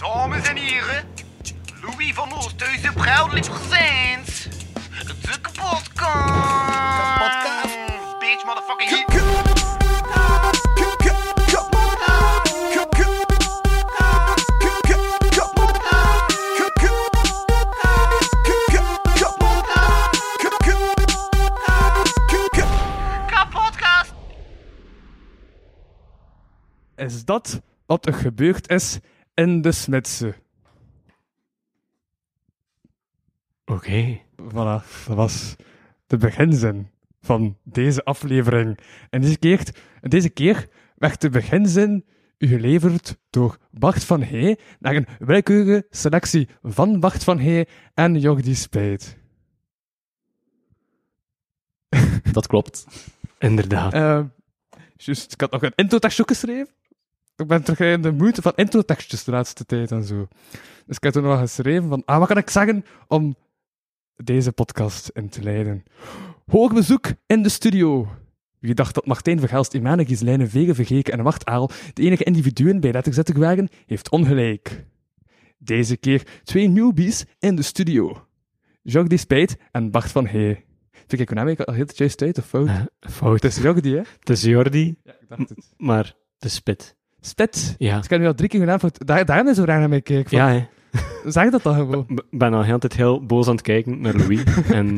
Dames 0.00 0.48
en 0.48 0.56
heren, 0.56 1.04
Louis 1.82 2.14
van 2.14 2.32
Oosthuizen 2.32 2.94
proudly 2.94 3.40
presents 3.40 4.48
de 5.06 5.40
kapotkast. 5.40 5.90
Kapotkast. 7.18 7.76
Bitch, 8.18 8.44
motherfucking 8.44 8.90
hit. 8.90 9.18
Is 26.96 27.24
dat 27.24 27.60
wat 27.86 28.06
er 28.06 28.14
gebeurd 28.14 28.70
is 28.70 28.98
in 29.40 29.62
de 29.62 29.72
Smitse. 29.72 30.34
Oké. 33.64 34.20
Voilà, 34.36 34.82
dat 35.06 35.16
was 35.16 35.56
de 36.06 36.16
beginzin 36.16 36.90
van 37.20 37.56
deze 37.62 38.04
aflevering. 38.04 38.78
En 39.10 39.20
deze 39.20 39.38
keer, 39.38 39.74
deze 40.00 40.28
keer 40.28 40.68
werd 40.96 41.20
de 41.20 41.28
beginzin 41.28 42.04
u 42.38 42.46
geleverd 42.46 43.16
door 43.30 43.58
Bart 43.70 44.04
van 44.04 44.22
Hey 44.22 44.58
naar 44.78 44.96
een 44.96 45.06
willekeurige 45.18 45.86
selectie 45.90 46.48
van 46.62 47.00
Bart 47.00 47.24
van 47.24 47.38
Hey 47.38 47.68
en 47.94 48.18
Jordi 48.18 48.54
Spijt. 48.54 49.16
Dat 52.32 52.46
klopt. 52.46 52.86
Inderdaad. 53.38 53.92
Eh, 53.92 54.24
juist, 54.96 55.32
ik 55.32 55.40
had 55.40 55.50
nog 55.50 55.62
een 55.62 55.72
introtekst 55.74 56.22
geschreven. 56.26 56.79
Ik 57.40 57.46
ben 57.46 57.62
terug 57.62 57.80
in 57.94 58.02
de 58.02 58.12
moeite 58.12 58.42
van 58.42 58.52
introtekstjes 58.54 59.24
de 59.24 59.30
laatste 59.30 59.64
tijd 59.64 59.90
en 59.90 60.04
zo. 60.04 60.28
Dus 60.86 60.96
ik 60.96 61.02
heb 61.02 61.12
toen 61.12 61.22
nog 61.22 61.38
geschreven 61.38 61.88
van, 61.88 62.02
ah, 62.04 62.18
wat 62.18 62.28
kan 62.28 62.36
ik 62.36 62.50
zeggen 62.50 62.84
om 63.08 63.36
deze 64.16 64.52
podcast 64.52 65.08
in 65.08 65.28
te 65.28 65.42
leiden? 65.42 65.82
Hoog 66.46 66.74
bezoek 66.74 67.06
in 67.26 67.42
de 67.42 67.48
studio. 67.48 68.08
Wie 68.58 68.74
dacht 68.74 68.94
dat 68.94 69.06
Martijn 69.06 69.38
Verhelst, 69.40 69.74
Imane 69.74 70.04
Gieslijnen, 70.04 70.50
Vegen 70.50 70.74
Vergeken 70.74 71.12
en 71.12 71.22
Wart 71.22 71.44
Aal 71.44 71.70
de 71.94 72.02
enige 72.02 72.24
individuen 72.24 72.80
bij 72.80 72.92
letterzetting 72.92 73.38
waren, 73.38 73.68
heeft 73.86 74.10
ongelijk. 74.10 74.84
Deze 75.58 75.96
keer 75.96 76.26
twee 76.44 76.68
newbies 76.68 77.24
in 77.38 77.56
de 77.56 77.62
studio. 77.62 78.26
Jacques 78.82 79.08
Despijt 79.08 79.56
en 79.70 79.90
Bart 79.90 80.10
van 80.10 80.26
Hey. 80.26 80.64
Vind 81.06 81.22
ik 81.22 81.28
naam 81.30 81.46
eigenlijk 81.46 81.68
al 81.68 81.74
heel 81.74 81.86
juist 81.94 82.22
uit, 82.22 82.38
of 82.38 82.46
fout? 82.46 82.66
Eh, 82.68 82.82
fout. 83.00 83.42
Het 83.42 83.56
is 83.56 83.62
Jacques, 83.62 83.92
hè? 83.92 84.02
Het 84.18 84.30
is 84.30 84.42
Jordi, 84.42 84.96
Ja, 85.04 85.12
ik 85.20 85.28
dacht 85.28 85.48
het. 85.48 85.74
maar 85.76 86.14
de 86.38 86.48
spit. 86.48 86.98
Spit. 87.20 87.74
Ja. 87.78 87.96
Dus 87.96 88.04
ik 88.04 88.10
heb 88.10 88.20
nu 88.20 88.26
al 88.26 88.34
drie 88.34 88.48
keer 88.48 88.60
gedaan 88.60 88.80
voor 88.80 88.88
het... 88.88 89.06
Daar, 89.06 89.24
daarom 89.24 89.48
is 89.48 89.56
zo 89.56 89.64
raar 89.64 89.78
naar 89.78 89.88
mij 89.88 90.00
kijken. 90.00 90.30
Van, 90.30 90.38
Ja, 90.38 90.48
hè. 90.48 90.66
Zeg 91.24 91.50
dat 91.50 91.62
dan 91.62 91.74
gewoon. 91.74 92.04
Ik 92.08 92.38
ben 92.38 92.54
al 92.54 92.62
heel 92.62 92.78
tijd 92.78 92.96
heel 92.96 93.26
boos 93.26 93.46
aan 93.46 93.52
het 93.52 93.62
kijken 93.62 94.00
naar 94.00 94.14
Louis. 94.14 94.42
en 94.70 94.96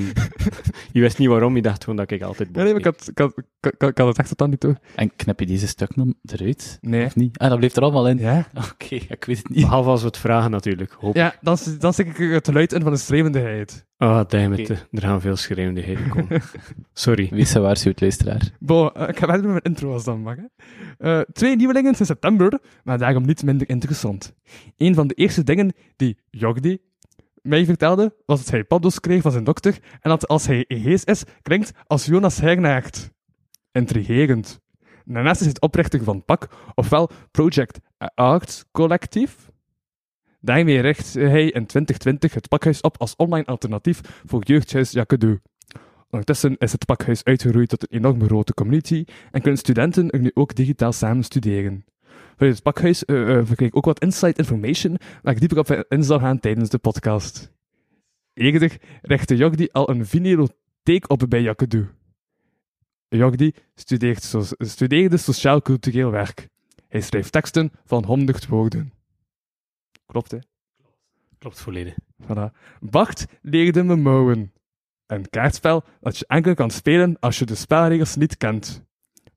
je 0.93 1.01
wist 1.01 1.19
niet 1.19 1.29
waarom, 1.29 1.57
je 1.57 1.63
dacht 1.63 1.85
gewoon 1.85 1.99
dat 1.99 2.11
ik 2.11 2.23
altijd 2.23 2.49
Ja, 2.49 2.55
boos 2.55 2.63
nee, 2.65 2.73
maar 2.73 2.81
ik 2.81 2.87
had, 2.87 3.09
ik, 3.09 3.19
had, 3.19 3.33
ik, 3.61 3.75
had, 3.79 3.91
ik 3.91 3.99
had 3.99 4.07
het 4.07 4.19
echt 4.19 4.29
totaal 4.29 4.49
niet 4.49 4.61
door. 4.61 4.77
En 4.95 5.17
knip 5.17 5.41
je 5.41 5.47
deze 5.47 5.67
stuk 5.67 5.95
dan 5.95 6.15
eruit? 6.25 6.79
Nee. 6.81 7.05
Of 7.05 7.17
niet? 7.17 7.39
Ah, 7.39 7.49
dat 7.49 7.59
bleef 7.59 7.77
er 7.77 7.83
allemaal 7.83 8.09
in. 8.09 8.19
Ja? 8.19 8.49
Oké, 8.73 8.95
ik 8.95 9.25
weet 9.25 9.39
het 9.39 9.49
niet. 9.49 9.61
Behalve 9.61 9.89
als 9.89 10.01
we 10.01 10.07
het 10.07 10.19
vragen 10.19 10.51
natuurlijk. 10.51 10.97
Hoop. 10.99 11.15
Ja, 11.15 11.35
dan, 11.41 11.57
dan 11.79 11.93
stik 11.93 12.07
ik 12.07 12.19
er 12.19 12.33
het 12.33 12.47
geluid 12.47 12.73
in 12.73 12.83
van 12.83 12.93
de 12.93 12.99
strevendheid. 12.99 13.87
Oh, 14.03 14.21
damn 14.27 14.53
it. 14.53 14.71
Oké. 14.71 14.87
Er 14.91 15.01
gaan 15.03 15.21
veel 15.21 15.37
schreeuwendigheden 15.37 16.09
komen. 16.09 16.43
Sorry. 16.93 17.29
Wees 17.31 17.53
gewaarschuwd, 17.53 18.01
luisteraar. 18.01 18.51
Bo, 18.59 18.89
eh, 18.89 19.09
ik 19.09 19.19
ga 19.19 19.27
verder 19.27 19.43
met 19.43 19.51
mijn 19.51 19.63
intro 19.63 19.93
als 19.93 20.05
dan 20.05 20.21
mag. 20.21 20.37
Hè. 20.37 20.45
Eh, 20.99 21.21
twee 21.33 21.57
nieuwelingen 21.57 21.95
sinds 21.95 22.11
september, 22.11 22.61
maar 22.85 22.99
daarom 22.99 23.27
niet 23.27 23.43
minder 23.43 23.69
interessant. 23.69 24.35
Een 24.77 24.95
van 24.95 25.07
de 25.07 25.15
eerste 25.15 25.45
dingen 25.45 25.73
die 25.97 26.19
Jogdi 26.31 26.79
mij 27.43 27.65
vertelde, 27.65 28.15
was 28.27 28.39
dat 28.39 28.51
hij 28.51 28.65
paddo's 28.65 29.01
kreeg 29.01 29.23
van 29.23 29.33
zijn 29.33 29.45
dokter 29.45 29.79
en 30.01 30.11
dat 30.11 30.29
als 30.29 30.47
hij 30.47 30.65
hees 30.69 31.05
is, 31.05 31.23
klinkt 31.43 31.73
als 31.87 32.07
Jonas 32.07 32.41
Hernaert. 32.41 33.11
Intrigerend. 33.73 34.61
Daarnaast 35.05 35.41
is 35.41 35.47
het 35.47 35.61
oprichter 35.61 36.05
van 36.05 36.25
PAK, 36.25 36.49
ofwel 36.75 37.11
Project 37.31 37.79
Art 38.15 38.65
Collectief. 38.73 39.51
Daarmee 40.45 40.81
richt 40.81 41.15
hij 41.15 41.45
in 41.45 41.67
2020 41.67 42.35
het 42.35 42.49
pakhuis 42.49 42.81
op 42.81 42.99
als 42.99 43.17
online 43.17 43.47
alternatief 43.47 44.01
voor 44.27 44.45
jeugdhuis 44.45 44.91
Jacques 44.91 45.39
Ondertussen 46.11 46.57
is 46.59 46.73
het 46.73 46.87
pakhuis 46.87 47.25
uitgeroeid 47.25 47.69
tot 47.69 47.83
een 47.83 47.99
enorme 47.99 48.25
grote 48.25 48.55
community 48.55 49.05
en 49.31 49.41
kunnen 49.41 49.59
studenten 49.59 50.11
er 50.11 50.21
nu 50.21 50.31
ook 50.35 50.55
digitaal 50.55 50.93
samen 50.93 51.25
studeren. 51.25 51.85
Vanuit 52.37 52.55
het 52.55 52.63
pakhuis 52.63 53.03
uh, 53.07 53.21
uh, 53.21 53.27
verkreeg 53.45 53.69
ik 53.69 53.77
ook 53.77 53.85
wat 53.85 54.01
inside 54.01 54.39
information 54.39 54.99
waar 55.23 55.33
ik 55.33 55.41
dieper 55.41 55.59
op 55.59 55.87
in 55.89 56.05
zal 56.05 56.19
gaan 56.19 56.41
tijdens 56.41 56.71
de 56.71 56.79
podcast. 56.79 57.53
Eerder 58.35 58.77
richtte 59.03 59.37
Jogdi 59.37 59.69
al 59.73 59.91
een 59.91 60.07
vinylotheek 60.07 61.11
op 61.11 61.25
bij 61.29 61.43
Jakkedu. 61.43 61.89
Jogdi 63.09 63.53
studeert 63.75 64.23
so 64.23 64.45
studeerde 64.59 65.17
sociaal-cultureel 65.17 66.11
werk. 66.11 66.49
Hij 66.89 67.01
schrijft 67.01 67.33
teksten 67.33 67.73
van 67.85 68.05
100 68.05 68.47
woorden. 68.47 68.93
Klopt, 70.13 70.31
hè? 70.31 70.39
Klopt 71.39 71.61
volledig. 71.61 71.95
Voilà. 72.23 72.53
Bart 72.81 73.27
leerde 73.43 73.83
me 73.83 73.97
mouwen. 73.97 74.53
Een 75.07 75.31
kaartspel 75.31 75.85
dat 76.01 76.19
je 76.19 76.25
enkel 76.27 76.55
kan 76.55 76.71
spelen 76.71 77.17
als 77.21 77.39
je 77.39 77.45
de 77.45 77.55
spelregels 77.55 78.17
niet 78.17 78.37
kent. 78.37 78.85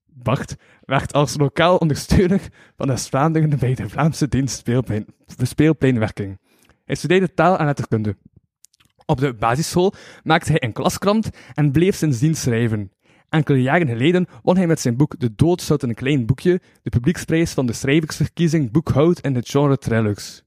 Bart 0.05 0.55
werkt 0.81 1.13
als 1.13 1.37
lokaal 1.37 1.77
ondersteuner 1.77 2.41
van 2.75 2.87
West-Vlaanderen 2.87 3.59
bij 3.59 3.75
de 3.75 3.89
Vlaamse 3.89 4.27
dienst 4.27 4.57
speelplein, 4.57 5.05
speelpleinwerking. 5.25 6.39
Hij 6.85 6.95
studeerde 6.95 7.33
taal 7.33 7.57
en 7.57 7.65
letterkunde. 7.65 8.17
Op 9.05 9.19
de 9.19 9.33
basisschool 9.33 9.93
maakte 10.23 10.51
hij 10.51 10.63
een 10.63 10.73
klaskrant 10.73 11.29
en 11.53 11.71
bleef 11.71 11.95
sindsdien 11.95 12.35
schrijven. 12.35 12.91
Enkele 13.29 13.61
jaren 13.61 13.87
geleden 13.87 14.27
won 14.43 14.57
hij 14.57 14.67
met 14.67 14.79
zijn 14.79 14.97
boek 14.97 15.19
De 15.19 15.35
Dood 15.35 15.83
een 15.83 15.93
klein 15.93 16.25
boekje 16.25 16.61
de 16.81 16.89
publieksprijs 16.89 17.53
van 17.53 17.65
de 17.65 17.73
schrijversverkiezing 17.73 18.71
Boekhoud 18.71 19.19
in 19.19 19.35
het 19.35 19.49
genre 19.49 19.77
thrillers. 19.77 20.44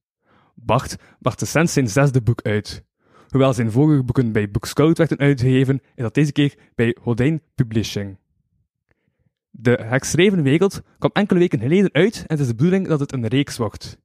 Bart 0.62 0.96
bracht 1.18 1.40
recent 1.40 1.70
zijn 1.70 1.88
zesde 1.88 2.22
boek 2.22 2.42
uit. 2.42 2.84
Hoewel 3.28 3.52
zijn 3.52 3.70
vorige 3.70 4.02
boeken 4.02 4.32
bij 4.32 4.50
Bookscout 4.50 4.98
werden 4.98 5.18
uitgegeven, 5.18 5.80
is 5.94 6.02
dat 6.02 6.14
deze 6.14 6.32
keer 6.32 6.54
bij 6.74 6.96
Hodijn 7.00 7.42
Publishing. 7.54 8.18
De 9.50 9.78
herschreven 9.82 10.42
wereld 10.42 10.82
kwam 10.98 11.10
enkele 11.12 11.38
weken 11.38 11.60
geleden 11.60 11.92
uit 11.92 12.16
en 12.16 12.24
het 12.26 12.40
is 12.40 12.46
de 12.46 12.54
bedoeling 12.54 12.88
dat 12.88 13.00
het 13.00 13.12
een 13.12 13.26
reeks 13.26 13.56
wordt. 13.56 13.98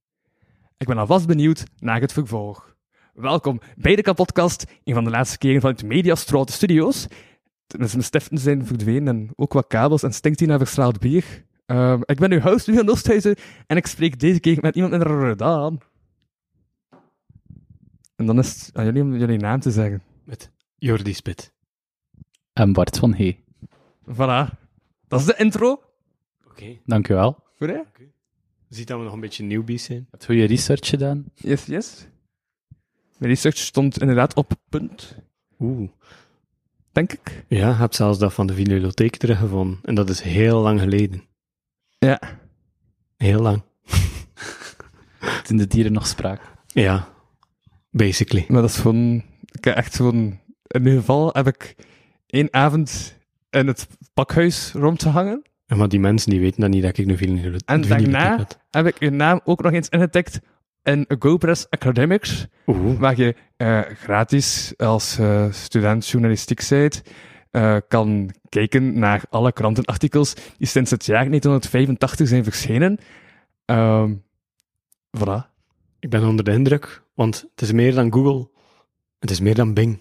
Ik 0.78 0.88
ben 0.88 0.97
alvast 0.97 1.28
benieuwd 1.28 1.64
naar 1.80 2.02
het 2.02 2.14
vervolg. 2.14 2.75
Welkom 3.14 3.59
bij 3.75 3.96
de 3.96 4.02
kapotkast, 4.02 4.66
een 4.84 4.94
van 4.94 5.03
de 5.03 5.09
laatste 5.09 5.38
keren 5.38 5.62
van 5.62 5.72
het 5.72 5.84
Mediastraat 5.84 6.52
Studios. 6.52 7.08
Mijn 7.78 8.03
stiften 8.03 8.38
zijn 8.38 8.66
verdwenen 8.66 9.08
en 9.08 9.30
ook 9.35 9.53
wat 9.53 9.68
kabels 9.68 10.03
en 10.03 10.14
stinkt 10.14 10.40
hier 10.40 10.47
naar 10.47 10.58
verstraald 10.58 11.00
bier. 11.00 11.46
Uh, 11.68 12.00
ik 12.06 12.20
ben 12.20 12.31
uw 12.31 12.40
host, 12.40 12.68
Lucian 12.68 12.90
Oosthuizen, 12.90 13.35
en 13.68 13.78
ik 13.78 13.88
spreek 13.88 14.20
deze 14.20 14.40
keer 14.40 14.58
met 14.62 14.75
iemand 14.75 14.94
in 14.94 15.02
Rotterdam. 15.02 15.80
En 18.23 18.29
dan 18.29 18.39
is 18.39 18.66
het 18.66 18.75
aan 18.75 18.85
jullie 18.85 19.01
om 19.01 19.17
jullie 19.17 19.38
naam 19.38 19.59
te 19.59 19.72
zeggen. 19.72 20.03
Met 20.23 20.51
Jordi 20.75 21.13
Spit. 21.13 21.53
En 22.53 22.73
Bart 22.73 22.97
van 22.97 23.13
Hey. 23.13 23.44
Voilà. 24.11 24.50
Dat 25.07 25.19
is 25.19 25.25
de 25.25 25.35
intro. 25.38 25.81
Oké. 26.47 26.78
Dank 26.85 27.07
u 27.07 27.13
wel. 27.13 27.44
Goed, 27.57 27.67
hè? 27.69 27.79
Ziet 28.69 28.88
dat 28.88 28.97
we 28.97 29.03
nog 29.03 29.13
een 29.13 29.19
beetje 29.19 29.44
newbies 29.44 29.84
zijn. 29.84 30.07
Heb 30.11 30.19
je 30.19 30.25
goede 30.25 30.44
research 30.44 30.88
gedaan? 30.88 31.25
Yes, 31.35 31.66
yes. 31.66 32.07
Mijn 33.17 33.31
research 33.31 33.57
stond 33.57 34.01
inderdaad 34.01 34.35
op 34.35 34.51
punt, 34.69 35.16
Oeh. 35.59 35.90
denk 36.91 37.13
ik. 37.13 37.45
Ja, 37.47 37.67
je 37.67 37.73
hebt 37.75 37.95
zelfs 37.95 38.19
dat 38.19 38.34
van 38.34 38.47
de 38.47 38.53
bibliotheek 38.53 39.16
teruggevonden. 39.16 39.79
En 39.84 39.95
dat 39.95 40.09
is 40.09 40.22
heel 40.22 40.61
lang 40.61 40.79
geleden. 40.79 41.23
Ja. 42.00 42.22
Heel 43.17 43.41
lang. 43.41 43.61
Toen 45.46 45.58
de 45.58 45.67
dieren 45.67 45.91
nog 45.91 46.08
spraken. 46.08 46.47
Ja. 46.67 47.13
Basically. 47.93 48.45
Maar 48.47 48.61
dat 48.61 48.69
is 48.69 48.78
gewoon... 48.78 49.23
Ik 49.51 49.63
heb 49.63 49.75
echt 49.75 49.95
gewoon... 49.95 50.40
In 50.67 50.79
ieder 50.79 50.99
geval 50.99 51.29
heb 51.34 51.47
ik 51.47 51.75
één 52.28 52.53
avond 52.53 53.17
in 53.49 53.67
het 53.67 53.87
pakhuis 54.13 54.72
rondgehangen. 54.73 55.41
Ja, 55.66 55.75
maar 55.75 55.90
die 55.90 55.99
mensen 55.99 56.29
die 56.29 56.40
weten 56.40 56.61
dat 56.61 56.69
niet 56.69 56.81
dat 56.81 56.97
ik 56.97 57.07
een 57.07 57.17
video 57.17 57.57
En 57.66 57.81
daarna 57.81 58.47
heb 58.69 58.85
ik 58.85 58.99
je 58.99 59.09
naam 59.09 59.41
ook 59.43 59.61
nog 59.61 59.72
eens 59.72 59.90
ingetikt 59.90 60.40
in 60.84 61.05
GoPress 61.19 61.69
Academics, 61.69 62.47
Oeh. 62.67 62.99
waar 62.99 63.17
je 63.17 63.35
uh, 63.57 63.79
gratis 63.79 64.73
als 64.78 65.19
uh, 65.19 65.51
student 65.51 66.07
journalistiek 66.07 66.67
bent, 66.69 67.01
uh, 67.51 67.78
kan 67.87 68.29
kijken 68.49 68.99
naar 68.99 69.22
alle 69.29 69.51
krantenartikels 69.51 70.34
die 70.34 70.67
sinds 70.67 70.91
het 70.91 71.05
jaar 71.05 71.25
1985 71.29 72.28
zijn 72.28 72.43
verschenen. 72.43 72.97
Um, 73.66 74.23
voilà. 75.17 75.53
Ik 76.03 76.09
ben 76.09 76.23
onder 76.23 76.46
de 76.46 76.52
indruk, 76.52 77.03
want 77.14 77.46
het 77.52 77.61
is 77.61 77.72
meer 77.72 77.94
dan 77.94 78.14
Google. 78.14 78.50
Het 79.20 79.32
is 79.32 79.40
meer 79.40 79.55
dan 79.55 79.73
Bing. 79.73 80.00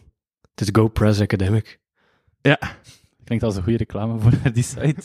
Het 0.50 0.60
is 0.60 0.69
GoPress 0.72 1.20
Academic. 1.20 1.81
Ja. 2.40 2.58
Klinkt 3.25 3.44
als 3.44 3.56
een 3.56 3.62
goede 3.62 3.78
reclame 3.78 4.19
voor 4.19 4.32
die 4.52 4.62
site. 4.62 5.02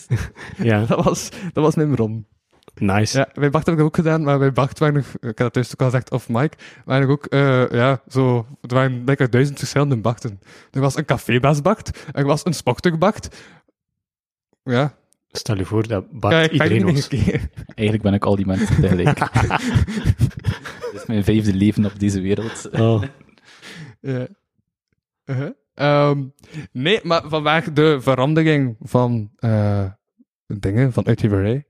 ja. 0.57 0.85
Dat 0.85 1.03
was, 1.03 1.29
dat 1.29 1.63
was 1.63 1.75
mijn 1.75 1.91
bron. 1.91 2.27
Nice. 2.73 3.17
Ja, 3.17 3.29
bij 3.33 3.49
Bart 3.49 3.65
heb 3.65 3.73
ik 3.73 3.79
dat 3.79 3.89
ook 3.89 3.95
gedaan, 3.95 4.23
maar 4.23 4.39
bij 4.39 4.51
Bart 4.51 4.79
waren 4.79 4.93
nog, 4.93 5.05
ik 5.05 5.21
heb 5.21 5.37
dat 5.37 5.53
thuis 5.53 5.71
ook 5.71 5.81
al 5.81 5.85
gezegd, 5.85 6.11
of 6.11 6.29
Mike, 6.29 6.57
waren 6.85 7.03
er 7.03 7.11
ook, 7.11 7.25
eh, 7.25 7.69
ja, 7.69 8.01
zo, 8.07 8.45
er 8.61 8.75
waren 8.75 9.03
lekker 9.05 9.29
duizend 9.29 9.59
verschillende 9.59 9.97
Barten. 9.97 10.39
Er 10.71 10.81
was 10.81 10.95
een 10.97 11.05
cafébaas 11.05 11.61
Bart, 11.61 12.07
er 12.11 12.25
was 12.25 12.45
een 12.45 12.53
sporter 12.53 12.97
Bart. 12.97 13.35
Ja, 14.63 14.97
Stel 15.37 15.57
je 15.57 15.65
voor 15.65 15.87
dat 15.87 16.05
Bart 16.11 16.51
iedereen 16.51 16.93
was. 16.93 17.07
Eigenlijk 17.75 18.01
ben 18.01 18.13
ik 18.13 18.25
al 18.25 18.35
die 18.35 18.45
mensen 18.45 18.81
tegelijk. 18.81 19.17
Dit 20.91 21.01
is 21.01 21.05
mijn 21.05 21.23
vijfde 21.23 21.53
leven 21.53 21.85
op 21.85 21.99
deze 21.99 22.21
wereld. 22.21 22.69
Oh. 22.71 23.03
Ja. 24.01 24.27
Uh-huh. 25.25 25.49
Ehm, 25.73 26.23
nee, 26.71 26.99
maar 27.03 27.21
vanwaar 27.25 27.73
de 27.73 28.01
verandering 28.01 28.75
van 28.79 29.29
eh, 29.35 29.85
dingen, 30.47 30.93
van 30.93 31.05
uitgeverij? 31.05 31.65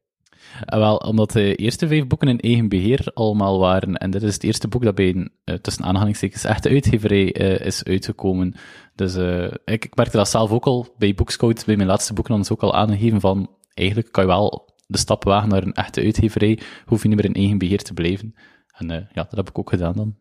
Ah, 0.66 0.80
wel, 0.80 0.98
omdat 0.98 1.32
de 1.32 1.56
eerste 1.56 1.88
vijf 1.88 2.08
boeken 2.08 2.28
in 2.28 2.40
eigen 2.40 2.70
beheer 2.70 3.12
allemaal 3.14 3.60
waren. 3.60 3.96
En 3.96 4.12
dit 4.12 4.24
is 4.24 4.34
het 4.34 4.44
eerste 4.44 4.68
boek 4.68 4.84
dat 4.84 4.96
bij 4.96 5.10
een, 5.10 5.32
eh, 5.44 5.56
tussen 5.56 5.84
aanhalingstekens, 5.84 6.44
echte 6.44 6.70
uitgeverij 6.70 7.34
eh, 7.34 7.66
is 7.66 7.84
uitgekomen. 7.84 8.56
Dus 8.96 9.16
eh, 9.16 9.52
ik, 9.66 9.86
ik 9.86 9.96
merkte 9.96 10.18
dat 10.18 10.30
zelf 10.30 10.52
ook 10.52 10.66
al 10.66 10.88
bij 10.98 11.14
Bookscout, 11.14 11.66
bij 11.66 11.76
mijn 11.76 11.88
laatste 11.88 12.14
boeken, 12.14 12.34
dan 12.34 12.42
is 12.42 12.52
ook 12.52 12.62
al 12.62 12.76
aangegeven 12.76 13.20
van, 13.20 13.50
eigenlijk 13.78 14.12
kan 14.12 14.24
je 14.24 14.30
wel 14.30 14.76
de 14.88 14.98
stap 14.98 15.24
wagen 15.24 15.50
naar 15.50 15.64
een 15.64 15.74
echte 15.74 16.02
uitgeverij, 16.02 16.60
hoef 16.86 17.02
je 17.02 17.08
niet 17.08 17.18
meer 17.18 17.26
in 17.26 17.34
eigen 17.34 17.58
beheer 17.58 17.84
te 17.84 17.94
blijven. 17.94 18.36
En 18.72 18.92
eh, 18.92 19.02
ja, 19.14 19.24
dat 19.24 19.36
heb 19.36 19.50
ik 19.50 19.60
ook 19.60 19.70
gedaan 19.70 19.94
dan. 19.94 20.18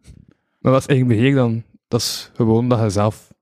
Maar 0.58 0.73
wat 0.73 0.81
is 0.81 0.88
eigen 0.88 1.06
beheer 1.06 1.35
dan? 1.35 1.64
Dat 1.88 2.00
is 2.00 2.31
gewoon 2.35 2.69
dat 2.69 2.81
je 2.81 2.91
zelf... 2.91 3.35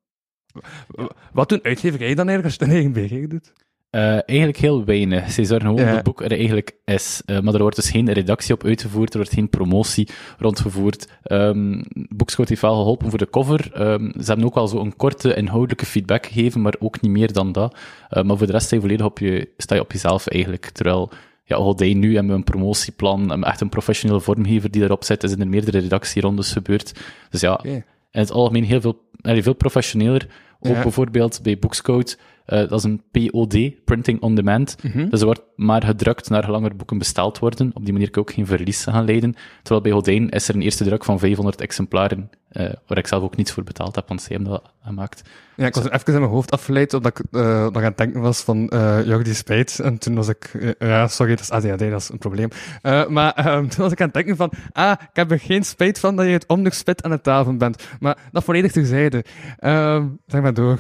Wat 1.32 1.48
doen 1.48 1.62
uitgeverij 1.62 2.14
dan 2.14 2.28
eigenlijk 2.28 2.44
als 2.44 2.54
je 2.54 2.58
het 2.58 2.68
in 2.68 2.74
eigen 2.74 2.92
beheer 2.92 3.28
doet? 3.28 3.52
Eh, 3.94 4.18
eigenlijk 4.26 4.58
heel 4.58 4.84
weinig. 4.84 5.30
Ze 5.30 5.44
zorgen 5.44 5.66
gewoon 5.66 5.80
Ja. 5.80 5.86
dat 5.86 5.94
het 5.94 6.04
boek 6.04 6.22
er 6.22 6.32
eigenlijk 6.32 6.72
is. 6.84 7.22
Eh, 7.26 7.40
maar 7.40 7.54
er 7.54 7.60
wordt 7.60 7.76
dus 7.76 7.90
geen 7.90 8.12
redactie 8.12 8.54
op 8.54 8.64
uitgevoerd, 8.64 9.10
er 9.12 9.18
wordt 9.18 9.32
geen 9.32 9.48
promotie 9.48 10.08
rondgevoerd. 10.38 11.08
Um, 11.26 11.82
Boekschot 12.08 12.48
heeft 12.48 12.60
wel 12.60 12.74
geholpen 12.76 13.08
voor 13.10 13.18
de 13.18 13.30
cover. 13.30 13.70
Ehm, 13.72 14.10
ze 14.20 14.24
hebben 14.26 14.44
ook 14.44 14.54
wel 14.54 14.68
zo 14.68 14.78
een 14.80 14.96
korte 14.96 15.34
inhoudelijke 15.34 15.86
feedback 15.86 16.26
gegeven, 16.26 16.60
maar 16.62 16.74
ook 16.78 17.00
niet 17.00 17.10
meer 17.10 17.32
dan 17.32 17.52
dat. 17.52 17.76
Eh, 18.08 18.22
maar 18.22 18.36
voor 18.36 18.46
de 18.46 18.52
rest 18.52 18.66
sta 18.66 18.74
je 18.76 18.82
volledig 18.82 19.06
op, 19.06 19.18
je, 19.18 19.48
sta 19.56 19.74
je 19.74 19.80
op 19.80 19.92
jezelf 19.92 20.26
eigenlijk. 20.26 20.66
Terwijl, 20.66 21.10
ja, 21.44 21.56
Hodij 21.56 21.94
nu 21.94 22.12
hebben 22.14 22.32
we 22.32 22.38
een 22.38 22.44
promotieplan, 22.44 23.18
hebben 23.18 23.40
we 23.40 23.46
echt 23.46 23.60
een 23.60 23.68
professionele 23.68 24.20
vormgever 24.20 24.70
die 24.70 24.80
daarop 24.80 25.04
zit. 25.04 25.22
Er 25.22 25.28
zijn 25.28 25.40
er 25.40 25.48
meerdere 25.48 25.78
redactierondes 25.78 26.52
gebeurd. 26.52 26.92
Dus 27.30 27.40
ja, 27.40 27.52
Oké. 27.52 27.68
in 27.68 27.84
het 28.10 28.30
algemeen 28.30 28.64
heel 28.64 28.80
veel, 28.80 29.00
allee, 29.20 29.42
veel 29.42 29.54
professioneler. 29.54 30.26
Ook 30.60 30.74
Ja. 30.76 30.82
bijvoorbeeld 30.82 31.40
bij 31.42 31.58
Bookscout, 31.58 32.18
eh, 32.18 32.22
dat 32.44 32.72
is 32.72 32.84
een 32.84 33.02
POD, 33.10 33.84
Printing 33.84 34.20
on 34.20 34.34
Demand. 34.34 34.76
Mhm. 34.82 35.08
Dus 35.08 35.20
er 35.20 35.26
wordt 35.26 35.42
maar 35.56 35.84
gedrukt 35.84 36.28
naar 36.30 36.42
hoe 36.44 36.52
langer 36.52 36.76
boeken 36.76 36.98
besteld 36.98 37.38
worden. 37.38 37.70
Op 37.74 37.84
die 37.84 37.92
manier 37.92 38.10
kan 38.10 38.22
je 38.22 38.28
ook 38.28 38.34
geen 38.34 38.46
verlies 38.46 38.84
gaan 38.84 39.04
leiden. 39.04 39.34
Terwijl 39.62 39.80
bij 39.80 39.92
Hodijn 39.92 40.28
is 40.28 40.48
er 40.48 40.54
een 40.54 40.62
eerste 40.62 40.84
druk 40.84 41.04
van 41.04 41.18
500 41.18 41.60
exemplaren, 41.60 42.30
eh, 42.48 42.72
waar 42.86 42.98
ik 42.98 43.06
zelf 43.06 43.22
ook 43.22 43.36
niets 43.36 43.52
voor 43.52 43.62
betaald 43.62 43.94
heb, 43.94 44.08
want 44.08 44.22
zij 44.22 44.36
hebben 44.36 44.52
dat 44.52 44.72
gemaakt. 44.84 45.22
Ja, 45.56 45.66
ik 45.66 45.74
was 45.74 45.84
even 45.90 46.12
in 46.12 46.20
mijn 46.20 46.32
hoofd 46.32 46.50
afgeleid, 46.50 46.94
omdat 46.94 47.18
ik 47.18 47.24
eh, 47.30 47.62
nog 47.62 47.76
aan 47.76 47.82
het 47.82 47.96
denken 47.98 48.20
was 48.20 48.40
van 48.40 48.68
eh 48.68 49.06
Jordi 49.06 49.34
Spijt. 49.34 49.78
En 49.78 49.98
toen 49.98 50.14
was 50.14 50.28
ik... 50.28 50.44
eh, 50.54 50.88
ja, 50.88 51.08
sorry, 51.08 51.34
dat 51.34 51.40
is 51.40 51.50
ADHD, 51.50 51.78
dat 51.78 52.00
is 52.00 52.08
een 52.08 52.18
probleem. 52.18 52.48
Eh, 52.82 53.06
maar 53.06 53.32
ehm, 53.44 53.66
toen 53.68 53.82
was 53.82 53.92
ik 53.92 54.00
aan 54.00 54.06
het 54.06 54.14
denken 54.14 54.36
van... 54.36 54.52
Ah, 54.72 54.92
ik 55.00 55.16
heb 55.16 55.30
er 55.30 55.38
geen 55.40 55.64
spijt 55.64 56.00
van 56.00 56.16
dat 56.16 56.26
je 56.26 56.32
het 56.32 56.46
onderspit 56.46 57.02
aan 57.02 57.10
het 57.10 57.22
tafel 57.22 57.56
bent. 57.56 57.88
Maar 58.00 58.16
dat 58.32 58.44
volledig 58.44 58.72
terzijde. 58.72 59.24
Ehm 59.58 60.06
zeg 60.26 60.42
maar 60.42 60.54
door. 60.54 60.78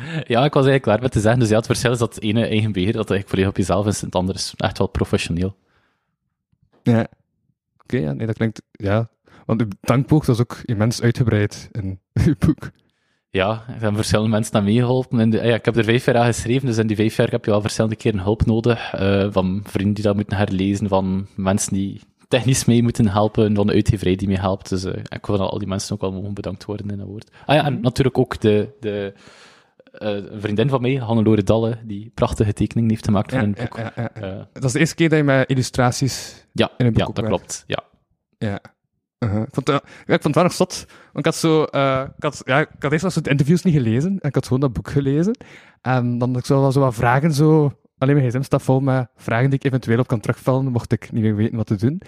Ja, 0.00 0.44
ik 0.44 0.52
was 0.52 0.66
eigenlijk 0.66 0.82
klaar 0.82 1.00
met 1.00 1.12
te 1.12 1.20
zeggen. 1.20 1.40
Dus 1.40 1.48
ja, 1.48 1.56
het 1.56 1.66
verschil 1.66 1.90
is 1.92 1.98
dat 1.98 2.14
het 2.14 2.24
ene 2.24 2.46
eigen 2.46 2.72
beheer, 2.72 2.92
dat 2.92 3.10
eigenlijk 3.10 3.28
volledig 3.28 3.50
op 3.50 3.56
jezelf 3.56 3.86
is, 3.86 4.00
en 4.00 4.06
het 4.06 4.14
andere 4.14 4.38
is 4.38 4.54
echt 4.56 4.78
wel 4.78 4.86
professioneel. 4.86 5.56
Ja. 6.82 7.06
Oké, 7.82 7.96
ja, 7.96 8.12
nee, 8.12 8.26
dat 8.26 8.36
klinkt... 8.36 8.62
Ja. 8.72 9.08
Want 9.46 9.60
uw 9.60 9.68
dankboek 9.80 10.24
was 10.24 10.40
ook 10.40 10.56
immens 10.64 11.02
uitgebreid 11.02 11.68
in 11.72 12.00
uw 12.26 12.34
boek. 12.38 12.70
Ja, 13.30 13.50
er 13.50 13.72
hebben 13.72 13.94
verschillende 13.94 14.30
mensen 14.30 14.54
aan 14.54 14.64
meegeholpen. 14.64 15.20
En 15.20 15.30
de, 15.30 15.36
ja, 15.36 15.54
ik 15.54 15.64
heb 15.64 15.76
er 15.76 15.84
vijf 15.84 16.04
jaar 16.04 16.16
aan 16.16 16.26
geschreven, 16.26 16.66
dus 16.66 16.78
in 16.78 16.86
die 16.86 16.96
vijf 16.96 17.16
jaar 17.16 17.30
heb 17.30 17.44
je 17.44 17.50
wel 17.50 17.60
verschillende 17.60 17.96
keren 17.96 18.20
hulp 18.20 18.46
nodig. 18.46 18.92
eh, 18.92 19.26
van 19.30 19.60
vrienden 19.64 19.94
die 19.94 20.04
dat 20.04 20.14
moeten 20.14 20.36
herlezen, 20.36 20.88
van 20.88 21.26
mensen 21.34 21.72
die 21.72 22.00
technisch 22.28 22.64
mee 22.64 22.82
moeten 22.82 23.08
helpen, 23.08 23.54
van 23.54 23.66
de 23.66 23.72
uitgeverij 23.72 24.16
die 24.16 24.28
mee 24.28 24.38
helpt. 24.38 24.68
Dus 24.68 24.84
eh, 24.84 25.02
ik 25.08 25.26
wil 25.26 25.50
al 25.50 25.58
die 25.58 25.68
mensen 25.68 25.94
ook 25.94 26.00
wel 26.00 26.12
mogen 26.12 26.34
bedankt 26.34 26.64
worden 26.64 26.90
in 26.90 26.98
dat 26.98 27.06
woord. 27.06 27.30
Ah 27.46 27.54
ja, 27.54 27.64
en 27.64 27.80
natuurlijk 27.80 28.18
ook 28.18 28.40
de, 28.40 28.68
de 28.80 29.12
eh, 29.16 29.20
een 29.92 30.40
vriendin 30.40 30.68
van 30.68 30.80
mij, 30.80 30.94
Hannelore 30.94 31.42
Dalle, 31.42 31.78
die 31.84 32.10
prachtige 32.14 32.52
tekening 32.52 32.90
heeft 32.90 33.04
gemaakt 33.04 33.30
van 33.32 33.40
een 33.40 33.52
boek. 33.60 33.76
Eh, 33.78 34.38
Dat 34.52 34.64
is 34.64 34.72
de 34.72 34.78
eerste 34.78 34.94
keer 34.94 35.08
dat 35.08 35.18
je 35.18 35.24
met 35.24 35.48
illustraties 35.48 36.46
ja, 36.52 36.70
in 36.76 36.86
een 36.86 36.92
boek 36.92 37.00
ja, 37.00 37.06
dat 37.06 37.16
werkt. 37.16 37.28
klopt. 37.30 37.64
Ja. 37.66 37.82
Ja. 38.38 38.60
Uh-huh. 39.18 39.42
ik, 39.42 39.48
vond, 39.54 39.66
het- 39.66 39.82
ja, 40.06 40.14
ik 40.14 40.22
vond 40.22 40.24
het 40.24 40.34
wel 40.34 40.42
nog 40.44 40.52
zot. 40.52 40.84
Want 41.12 41.18
ik 41.18 41.24
had 41.24 41.34
zo... 41.34 41.62
eh, 41.64 42.02
ik, 42.16 42.22
had, 42.22 42.42
ja, 42.44 42.60
ik 42.60 42.68
had 42.78 42.92
eerst 42.92 43.24
de 43.24 43.30
interviews 43.30 43.62
niet 43.62 43.74
gelezen. 43.74 44.10
En 44.20 44.28
ik 44.28 44.34
had 44.34 44.44
gewoon 44.44 44.60
dat 44.60 44.72
boek 44.72 44.90
gelezen. 44.90 45.36
En 45.80 46.18
dan 46.18 46.28
had 46.28 46.38
ik 46.38 46.44
zo 46.46 46.60
wel 46.60 46.72
zo 46.72 46.80
wat 46.80 46.94
vragen 46.94 47.32
zo... 47.32 47.72
Alleen 47.98 48.16
mijn 48.16 48.28
gsm 48.30 48.42
staat 48.42 48.62
vol 48.62 48.80
met 48.80 49.08
vragen 49.16 49.50
die 49.50 49.58
ik 49.58 49.64
eventueel 49.64 49.98
op 49.98 50.06
kan 50.06 50.20
terugvallen, 50.20 50.64
mocht 50.72 50.92
ik 50.92 51.12
niet 51.12 51.22
meer 51.22 51.36
weten 51.36 51.56
wat 51.56 51.66
te 51.66 51.76
doen. 51.76 52.00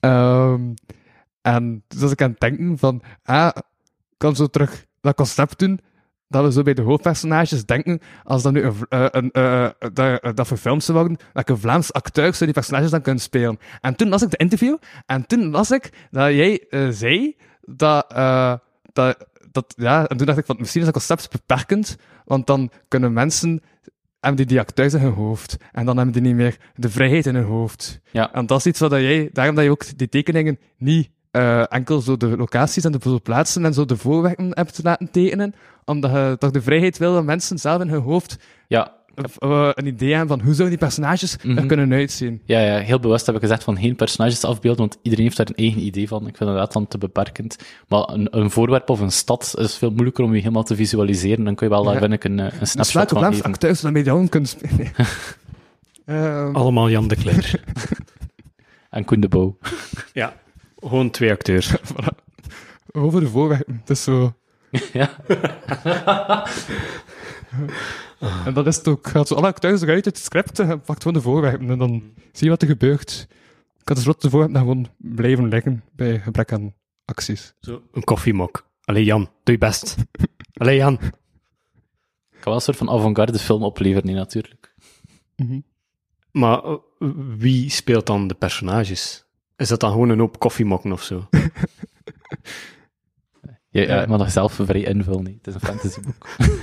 Ehm, 0.00 0.60
en 1.42 1.84
dus 1.88 2.00
was 2.00 2.12
ik 2.12 2.22
aan 2.22 2.30
het 2.30 2.40
denken 2.40 2.78
van... 2.78 3.02
Ah, 3.22 3.50
ik 3.54 3.62
kan 4.16 4.36
zo 4.36 4.46
terug 4.46 4.86
dat 5.00 5.14
concept 5.16 5.58
doen 5.58 5.80
dat 6.28 6.44
we 6.44 6.52
zo 6.52 6.62
bij 6.62 6.74
de 6.74 6.82
hoofdpersonages 6.82 7.64
denken, 7.64 8.00
als 8.24 8.42
dat 8.42 8.52
nu 8.52 8.62
een, 8.62 8.74
eh, 8.88 9.06
een, 9.10 9.30
eh, 9.30 9.68
dat, 9.92 10.36
dat 10.36 10.46
verfilmd 10.46 10.84
zou 10.84 10.98
worden, 10.98 11.18
dat 11.32 11.42
ik 11.42 11.48
een 11.48 11.60
Vlaams 11.60 11.92
acteur 11.92 12.34
zou 12.34 12.44
die 12.44 12.52
personages 12.52 12.90
dan 12.90 13.02
kunnen 13.02 13.22
spelen. 13.22 13.58
En 13.80 13.96
toen 13.96 14.08
las 14.08 14.22
ik 14.22 14.30
de 14.30 14.36
interview, 14.36 14.76
en 15.06 15.26
toen 15.26 15.50
las 15.50 15.70
ik 15.70 15.92
dat 16.10 16.32
jij 16.32 16.66
eh, 16.70 16.88
zei 16.88 17.36
dat, 17.60 18.12
eh, 18.12 18.54
dat, 18.92 19.26
dat, 19.50 19.74
ja, 19.76 20.06
en 20.06 20.16
toen 20.16 20.26
dacht 20.26 20.38
ik 20.38 20.46
van, 20.46 20.56
misschien 20.58 20.80
is 20.80 20.86
dat 20.86 20.96
concept 20.96 21.30
beperkend, 21.30 21.96
want 22.24 22.46
dan 22.46 22.70
kunnen 22.88 23.12
mensen, 23.12 23.62
hebben 24.20 24.36
die 24.36 24.46
die 24.46 24.60
acteurs 24.60 24.94
in 24.94 25.00
hun 25.00 25.12
hoofd, 25.12 25.56
en 25.72 25.86
dan 25.86 25.96
hebben 25.96 26.14
die 26.14 26.22
niet 26.22 26.34
meer 26.34 26.56
de 26.74 26.88
vrijheid 26.88 27.26
in 27.26 27.34
hun 27.34 27.44
hoofd. 27.44 28.00
Ja. 28.10 28.32
En 28.32 28.46
dat 28.46 28.58
is 28.58 28.66
iets 28.66 28.80
wat 28.80 28.90
jij, 28.90 29.30
daarom 29.32 29.54
dat 29.54 29.64
je 29.64 29.70
ook 29.70 29.98
die 29.98 30.08
tekeningen 30.08 30.58
niet 30.76 31.10
eh, 31.30 31.72
enkel 31.72 32.00
zo 32.00 32.16
de 32.16 32.36
locaties 32.36 32.84
en 32.84 32.92
de 32.92 33.20
plaatsen 33.22 33.64
en 33.64 33.74
zo 33.74 33.84
de 33.84 33.96
voorwerpen 33.96 34.50
hebt 34.50 34.80
laten 34.82 35.10
tekenen, 35.10 35.54
omdat 35.88 36.10
je 36.10 36.36
toch 36.38 36.50
de 36.50 36.62
vrijheid 36.62 36.98
wil 36.98 37.12
dat 37.14 37.24
mensen 37.24 37.58
zelf 37.58 37.80
in 37.82 37.88
hun 37.88 38.00
hoofd 38.02 38.38
Ja, 38.68 38.92
eh, 39.38 39.70
een 39.74 39.86
idee 39.86 40.10
hebben 40.14 40.28
van 40.36 40.46
hoe 40.46 40.54
zouden 40.54 40.78
die 40.78 40.86
personages 40.88 41.32
er 41.32 41.48
Mhm. 41.48 41.66
kunnen 41.66 41.92
uitzien. 41.92 42.42
Ja, 42.44 42.60
ja, 42.60 42.78
heel 42.78 43.00
bewust 43.00 43.26
heb 43.26 43.34
ik 43.34 43.40
gezegd 43.40 43.62
van 43.64 43.78
geen 43.78 43.96
personages 43.96 44.44
afbeelden, 44.44 44.80
want 44.80 44.98
iedereen 45.02 45.24
heeft 45.24 45.36
daar 45.36 45.46
een 45.48 45.54
eigen 45.64 45.82
idee 45.82 46.08
van. 46.08 46.26
Ik 46.26 46.36
vind 46.36 46.50
dat 46.50 46.72
dan 46.72 46.86
te 46.88 46.98
beperkend. 46.98 47.56
Maar 47.88 48.08
een, 48.08 48.36
een 48.38 48.50
voorwerp 48.50 48.88
of 48.90 49.00
een 49.00 49.12
stad 49.12 49.54
is 49.58 49.76
veel 49.76 49.90
moeilijker 49.90 50.24
om 50.24 50.34
je 50.34 50.40
helemaal 50.40 50.62
te 50.62 50.76
visualiseren. 50.76 51.44
Dan 51.44 51.54
kun 51.54 51.66
je 51.68 51.72
wel 51.72 51.92
Ja. 51.92 51.98
daar 52.00 52.10
ik 52.12 52.24
een, 52.24 52.38
eh, 52.40 52.60
een 52.60 52.66
snapshot 52.66 53.08
van 53.08 53.24
geven. 53.32 53.44
acteurs 53.44 53.80
dan 53.80 53.92
met 53.92 54.04
jou 54.04 54.28
kunnen 54.28 54.48
spelen? 54.48 54.90
Ehm, 56.04 56.54
Allemaal 56.56 56.90
Jan 56.90 57.08
de 57.08 57.16
Cler. 57.16 57.60
En 58.90 59.04
Koen 59.04 59.20
de 59.20 59.28
Bouw. 59.28 59.56
ja. 60.12 60.36
Gewoon 60.80 61.10
twee 61.10 61.30
acteurs. 61.30 61.74
over 62.92 63.20
de 63.20 63.28
voorwerpen. 63.28 63.78
Het 63.80 63.90
is 63.90 64.02
zo... 64.02 64.34
ja. 64.92 65.10
En 68.44 68.54
dat 68.54 68.66
is 68.66 68.76
het 68.76 68.88
ook. 68.88 69.06
Gaat 69.06 69.28
zo 69.28 69.34
alle 69.34 69.46
acteurs 69.46 69.82
eruit 69.82 70.04
uit 70.06 70.16
het 70.16 70.24
script 70.24 70.58
en 70.58 70.80
pakt 70.80 71.02
gewoon 71.02 71.16
de 71.16 71.22
voorwerpen. 71.22 71.70
En 71.70 71.78
dan 71.78 72.02
zie 72.32 72.44
je 72.44 72.48
wat 72.48 72.62
er 72.62 72.68
gebeurt. 72.68 73.26
Ik 73.80 73.88
had 73.88 73.96
dus 73.96 74.16
de 74.16 74.30
voorwerpen 74.30 74.52
dan 74.52 74.62
gewoon 74.62 74.88
blijven 74.96 75.48
liggen 75.48 75.84
bij 75.92 76.20
gebrek 76.20 76.52
aan 76.52 76.74
acties. 77.04 77.54
Zo, 77.60 77.82
een 77.92 78.04
koffiemok. 78.04 78.66
Allee, 78.84 79.04
Jan, 79.04 79.20
doe 79.20 79.54
je 79.54 79.58
best. 79.58 79.96
Allee, 80.52 80.76
Jan. 80.76 80.92
Ik 80.92 82.44
kan 82.44 82.44
wel 82.44 82.54
een 82.54 82.60
soort 82.60 82.76
van 82.76 82.90
avant-garde 82.90 83.38
film 83.38 83.62
opleveren, 83.62 84.14
natuurlijk. 84.14 84.74
Maar 86.30 86.64
eh, 86.64 86.74
wie 87.36 87.70
speelt 87.70 88.06
dan 88.06 88.28
de 88.28 88.34
personages? 88.34 89.24
Is 89.56 89.68
dat 89.68 89.80
dan 89.80 89.90
gewoon 89.90 90.08
een 90.08 90.18
hoop 90.18 90.38
koffiemokken 90.38 90.92
of 90.92 91.02
zo? 91.02 91.28
Ja, 93.70 93.82
ja, 93.82 93.94
Ja. 93.94 94.00
je 94.00 94.06
mag 94.06 94.18
nog 94.18 94.30
zelf 94.30 94.52
vrij 94.52 94.82
invullen, 94.84 95.22
nee. 95.22 95.34
Het 95.42 95.46
is 95.46 95.54
een 95.54 95.60
fantasyboek. 95.60 96.26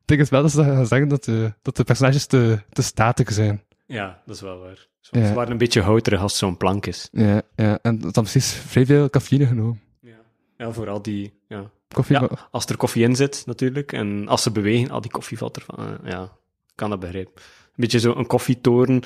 Ik 0.00 0.12
denk 0.12 0.20
het 0.20 0.30
wel 0.30 0.42
dat 0.42 0.50
ze 0.50 0.62
gaan 0.62 0.86
zeggen 0.86 1.08
dat 1.08 1.24
de, 1.24 1.52
dat 1.62 1.76
de 1.76 1.84
personages 1.84 2.26
te, 2.26 2.58
te 2.70 2.82
statig 2.82 3.32
zijn. 3.32 3.62
Ja, 3.86 4.22
dat 4.26 4.34
is 4.34 4.40
wel 4.42 4.58
waar. 4.58 4.86
Ze 5.00 5.18
Ja. 5.18 5.32
waren 5.32 5.50
een 5.50 5.58
beetje 5.58 5.82
houterig 5.82 6.20
als 6.20 6.30
het 6.32 6.40
zo'n 6.40 6.56
plank 6.56 6.86
is. 6.86 7.08
Ja, 7.12 7.42
ja. 7.56 7.78
En 7.82 7.98
dat 7.98 8.14
dan 8.14 8.22
precies 8.22 8.52
vrij 8.52 8.86
veel 8.86 9.10
cafeïne 9.10 9.46
genomen. 9.46 9.80
Ja, 10.00 10.16
ja 10.56 10.72
vooral 10.72 11.02
die... 11.02 11.32
Ja. 11.48 11.70
Koffie, 11.88 12.20
ja, 12.20 12.28
als 12.50 12.64
er 12.66 12.76
koffie 12.76 13.02
in 13.04 13.16
zit, 13.16 13.42
natuurlijk. 13.46 13.92
En 13.92 14.28
als 14.28 14.42
ze 14.42 14.50
bewegen, 14.50 14.90
al 14.90 15.00
die 15.00 15.10
koffie 15.10 15.38
valt 15.38 15.56
ervan. 15.56 15.78
eh, 15.78 16.10
ja, 16.10 16.22
ik 16.22 16.72
kan 16.74 16.90
dat 16.90 17.00
begrijpen. 17.00 17.32
Een 17.36 17.72
beetje 17.74 17.98
zo 17.98 18.14
een 18.14 18.26
koffietoren 18.26 19.02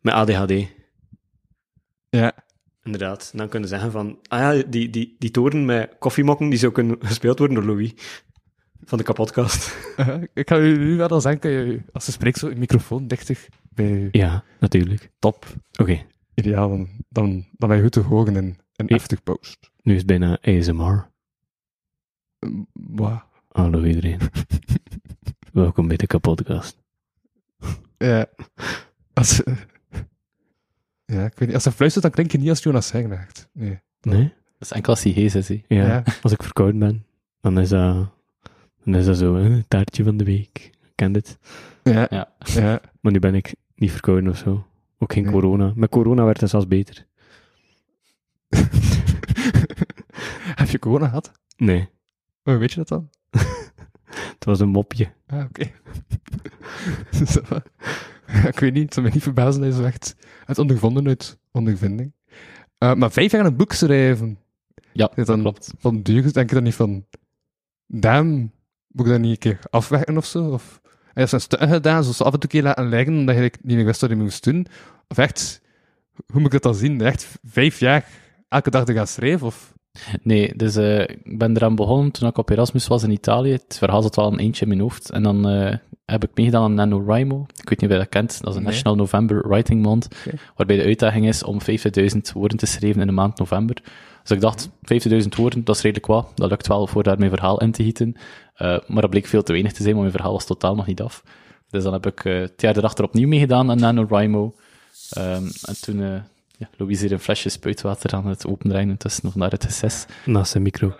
met 0.00 0.14
ADHD. 0.14 0.52
ja. 2.10 2.32
Inderdaad. 2.84 3.28
En 3.32 3.38
dan 3.38 3.48
kunnen 3.48 3.68
ze 3.68 3.74
zeggen 3.74 3.92
van... 3.92 4.18
Ah 4.28 4.40
ja, 4.40 4.62
die, 4.68 4.90
die, 4.90 5.16
die 5.18 5.30
toren 5.30 5.64
met 5.64 5.96
koffiemokken, 5.98 6.48
die 6.48 6.58
zou 6.58 6.72
kunnen 6.72 6.96
gespeeld 7.06 7.38
worden 7.38 7.56
door 7.56 7.66
Louis. 7.66 7.92
Van 8.84 8.98
de 8.98 9.04
kapotkast. 9.04 9.76
Uh, 9.96 10.14
ik 10.34 10.48
ga 10.48 10.58
u 10.58 10.78
nu 10.78 10.96
wel 10.96 11.08
al 11.08 11.20
zeggen, 11.20 11.40
kan 11.40 11.50
je, 11.50 11.82
als 11.92 12.06
je 12.06 12.12
spreekt, 12.12 12.38
zo 12.38 12.48
je 12.48 12.56
microfoon 12.56 13.06
dichtig 13.06 13.48
bij 13.74 13.86
je 13.88 14.08
Ja, 14.12 14.44
natuurlijk. 14.60 15.10
top. 15.18 15.46
Oké, 15.80 16.04
Ideaal, 16.34 16.68
dan, 16.68 16.88
dan, 17.08 17.46
dan 17.52 17.68
ben 17.68 17.76
je 17.76 17.82
goed 17.82 17.92
te 17.92 18.00
horen 18.00 18.36
in 18.36 18.56
een 18.76 18.86
heftig 18.86 19.22
post. 19.22 19.70
nu 19.82 19.92
is 19.92 19.98
het 19.98 20.06
bijna 20.06 20.38
ASMR. 20.40 21.10
Um, 22.38 22.66
Wow. 22.72 23.20
Hallo 23.48 23.84
iedereen. 23.84 24.18
Welkom 25.52 25.88
bij 25.88 25.96
de 25.96 26.06
kapotkast. 26.06 26.82
Ja. 27.98 28.26
Als, 29.12 29.42
ja, 31.12 31.24
ik 31.24 31.32
weet 31.38 31.46
niet. 31.46 31.54
Als 31.54 31.64
hij 31.64 31.72
fluistert, 31.72 32.04
dan 32.04 32.12
klink 32.12 32.32
je 32.32 32.38
niet 32.38 32.48
als 32.48 32.62
Jonas 32.62 32.92
Heggen, 32.92 33.18
echt. 33.18 33.48
Nee. 33.52 33.78
Nee? 34.00 34.22
Dat 34.58 34.70
is 34.70 34.72
enkel 34.72 34.92
als 34.92 35.02
hij 35.02 35.12
hees 35.12 35.34
is. 35.34 35.48
Ja, 35.48 35.62
Ja. 35.68 36.02
als 36.22 36.32
ik 36.32 36.42
verkouden 36.42 36.78
ben, 36.80 37.04
dan 37.40 37.58
is 37.58 37.68
dat, 37.68 38.10
dan 38.84 38.94
is 38.94 39.04
dat 39.04 39.16
zo, 39.18 39.34
hè, 39.36 39.42
een 39.42 39.64
taartje 39.68 40.04
van 40.04 40.16
de 40.16 40.24
week. 40.24 40.70
Ken 40.94 41.12
dit? 41.12 41.38
Ja. 41.82 42.06
Ja. 42.10 42.32
ja. 42.38 42.80
Maar 43.00 43.12
nu 43.12 43.18
ben 43.18 43.34
ik 43.34 43.54
niet 43.74 43.90
verkouden 43.90 44.30
of 44.30 44.36
zo. 44.36 44.66
Ook 44.98 45.12
geen 45.12 45.22
Nee. 45.22 45.32
corona. 45.32 45.72
Met 45.74 45.90
corona 45.90 46.24
werd 46.24 46.40
het 46.40 46.50
zelfs 46.50 46.66
beter. 46.68 47.06
Heb 50.54 50.68
je 50.68 50.78
corona 50.78 51.06
gehad? 51.06 51.32
Nee, 51.56 51.88
Hoe 52.42 52.56
weet 52.56 52.70
je 52.72 52.76
dat 52.76 52.88
dan? 52.88 53.10
het 54.34 54.44
was 54.44 54.60
een 54.60 54.68
mopje. 54.68 55.12
Ah, 55.26 55.44
oké. 55.44 55.70
Zo. 57.32 57.40
Ik 58.52 58.58
weet 58.58 58.72
niet, 58.72 58.82
het 58.82 58.92
zou 58.92 59.06
mij 59.06 59.14
niet 59.14 59.22
verbazen 59.22 59.62
dat 59.62 59.74
zo 59.74 59.84
echt 59.84 60.16
het 60.44 60.58
ondervonden 60.58 61.06
uit 61.06 61.38
ondervinding. 61.50 62.12
Eh, 62.78 62.94
maar 62.94 63.12
vijf 63.12 63.32
jaar 63.32 63.46
een 63.46 63.56
boek 63.56 63.72
schrijven. 63.72 64.38
Ja, 64.92 65.10
Is 65.14 65.26
dan 65.26 65.40
klopt. 65.40 65.74
van 65.78 66.02
duur, 66.02 66.32
denk 66.32 66.48
je 66.48 66.54
dan 66.54 66.64
niet 66.64 66.74
van... 66.74 67.04
Damn, 67.86 68.52
moet 68.88 69.06
ik 69.06 69.12
dat 69.12 69.20
niet 69.20 69.30
een 69.30 69.38
keer 69.38 69.58
afwerken 69.70 70.16
of 70.16 70.24
zo? 70.24 70.44
Of 70.48 70.80
heb 70.84 71.22
je 71.22 71.26
zijn 71.26 71.40
stukken 71.40 71.68
gedaan, 71.68 72.02
zoals 72.02 72.20
af 72.22 72.32
en 72.32 72.40
toe 72.40 72.42
een 72.42 72.48
keer 72.48 72.62
laten 72.62 72.88
liggen, 72.88 73.14
omdat 73.14 73.36
je 73.36 73.52
niet 73.62 73.76
meer 73.76 73.84
wist 73.84 74.00
wat 74.00 74.10
je 74.10 74.16
moest 74.16 74.44
doen? 74.44 74.66
Of 75.08 75.18
echt, 75.18 75.60
hoe 76.26 76.40
moet 76.40 76.52
ik 76.54 76.62
dat 76.62 76.62
dan 76.62 76.74
zien? 76.74 77.00
Echt 77.00 77.38
vijf 77.42 77.78
jaar 77.78 78.08
elke 78.48 78.70
dag 78.70 78.84
te 78.84 78.92
gaan 78.92 79.06
schrijven? 79.06 79.46
Of... 79.46 79.72
Nee, 80.22 80.56
dus 80.56 80.76
eh, 80.76 81.00
ik 81.00 81.38
ben 81.38 81.56
eraan 81.56 81.74
begonnen 81.74 82.10
toen 82.10 82.28
ik 82.28 82.38
op 82.38 82.50
Erasmus 82.50 82.86
was 82.86 83.02
in 83.02 83.10
Italië. 83.10 83.52
Het 83.52 83.76
verhaal 83.78 84.02
zat 84.02 84.16
al 84.18 84.32
een 84.32 84.38
eentje 84.38 84.62
in 84.62 84.68
mijn 84.68 84.80
hoofd. 84.80 85.10
En 85.10 85.22
dan 85.22 85.48
eh, 85.48 85.76
heb 86.12 86.24
ik 86.24 86.30
meegedaan 86.34 86.62
aan 86.62 86.74
NaNoWriMo. 86.74 87.46
Ik 87.56 87.68
weet 87.68 87.80
niet 87.80 87.90
of 87.90 87.96
je 87.96 88.02
dat 88.02 88.08
kent. 88.08 88.40
Dat 88.40 88.50
is 88.50 88.56
een 88.56 88.62
Nee. 88.62 88.72
National 88.72 88.96
November 88.96 89.48
Writing 89.48 89.82
Month. 89.82 90.08
Waarbij 90.56 90.76
de 90.76 90.82
uitdaging 90.82 91.28
is 91.28 91.42
om 91.42 91.58
50.000 91.60 92.32
woorden 92.34 92.58
te 92.58 92.66
schrijven 92.66 93.00
in 93.00 93.06
de 93.06 93.12
maand 93.12 93.38
november. 93.38 93.76
Dus 94.22 94.30
ik 94.30 94.40
dacht, 94.40 94.68
50.000 94.68 95.28
woorden, 95.36 95.64
dat 95.64 95.76
is 95.76 95.82
redelijk 95.82 96.06
wat. 96.06 96.32
Dat 96.34 96.50
lukt 96.50 96.66
wel 96.66 96.86
voor 96.86 97.02
daar 97.02 97.18
mijn 97.18 97.30
verhaal 97.30 97.60
in 97.60 97.72
te 97.72 97.82
gieten. 97.82 98.16
Eh, 98.54 98.78
maar 98.86 99.00
dat 99.00 99.10
bleek 99.10 99.26
veel 99.26 99.42
te 99.42 99.52
weinig 99.52 99.72
te 99.72 99.82
zijn, 99.82 99.94
want 99.94 100.00
mijn 100.00 100.16
verhaal 100.16 100.32
was 100.32 100.46
totaal 100.46 100.74
nog 100.74 100.86
niet 100.86 101.02
af. 101.02 101.22
Dus 101.70 101.82
dan 101.82 101.92
heb 101.92 102.06
ik 102.06 102.24
eh, 102.24 102.40
het 102.40 102.60
jaar 102.60 102.76
erachter 102.76 103.04
opnieuw 103.04 103.28
meegedaan 103.28 103.70
aan 103.70 103.78
NaNoWriMo. 103.80 104.54
Ehm 105.10 105.44
en 105.62 105.80
toen... 105.80 106.02
eh 106.02 106.20
ja, 106.58 106.68
Louise 106.76 107.02
hier 107.02 107.12
een 107.12 107.20
flesje 107.20 107.48
spuitwater 107.48 108.14
aan 108.14 108.26
het 108.26 108.46
opendraaien, 108.46 108.96
tussen 108.96 109.24
nog 109.24 109.34
naar 109.34 109.50
het 109.50 109.64
reces. 109.64 110.06
Naast 110.24 110.50
zijn 110.50 110.62
micro. 110.62 110.94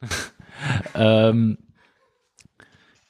Ehm, 0.92 1.54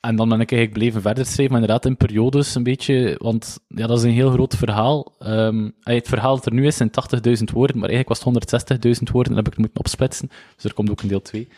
en 0.00 0.16
dan 0.16 0.28
ben 0.28 0.40
ik 0.40 0.52
eigenlijk 0.52 0.78
blijven 0.80 1.02
verder 1.02 1.24
schrijven, 1.26 1.52
maar 1.52 1.60
inderdaad 1.60 1.86
in 1.86 1.96
periodes 1.96 2.54
een 2.54 2.62
beetje, 2.62 3.14
want 3.18 3.58
ja, 3.68 3.86
dat 3.86 3.98
is 3.98 4.04
een 4.04 4.10
heel 4.10 4.30
groot 4.30 4.56
verhaal. 4.56 5.12
Ehm, 5.18 5.68
eh, 5.82 5.94
het 5.94 6.08
verhaal 6.08 6.34
dat 6.34 6.46
er 6.46 6.52
nu 6.52 6.66
is 6.66 6.76
zijn 6.76 6.90
80.000 6.90 7.50
woorden, 7.50 7.78
maar 7.78 7.88
eigenlijk 7.88 8.08
was 8.08 8.18
het 8.18 8.26
160.000 8.26 9.10
woorden 9.10 9.32
en 9.32 9.38
heb 9.38 9.46
ik 9.46 9.52
het 9.52 9.60
moeten 9.60 9.80
opsplitsen. 9.80 10.30
Dus 10.54 10.64
er 10.64 10.74
komt 10.74 10.90
ook 10.90 11.02
een 11.02 11.08
deel 11.08 11.22
2. 11.22 11.48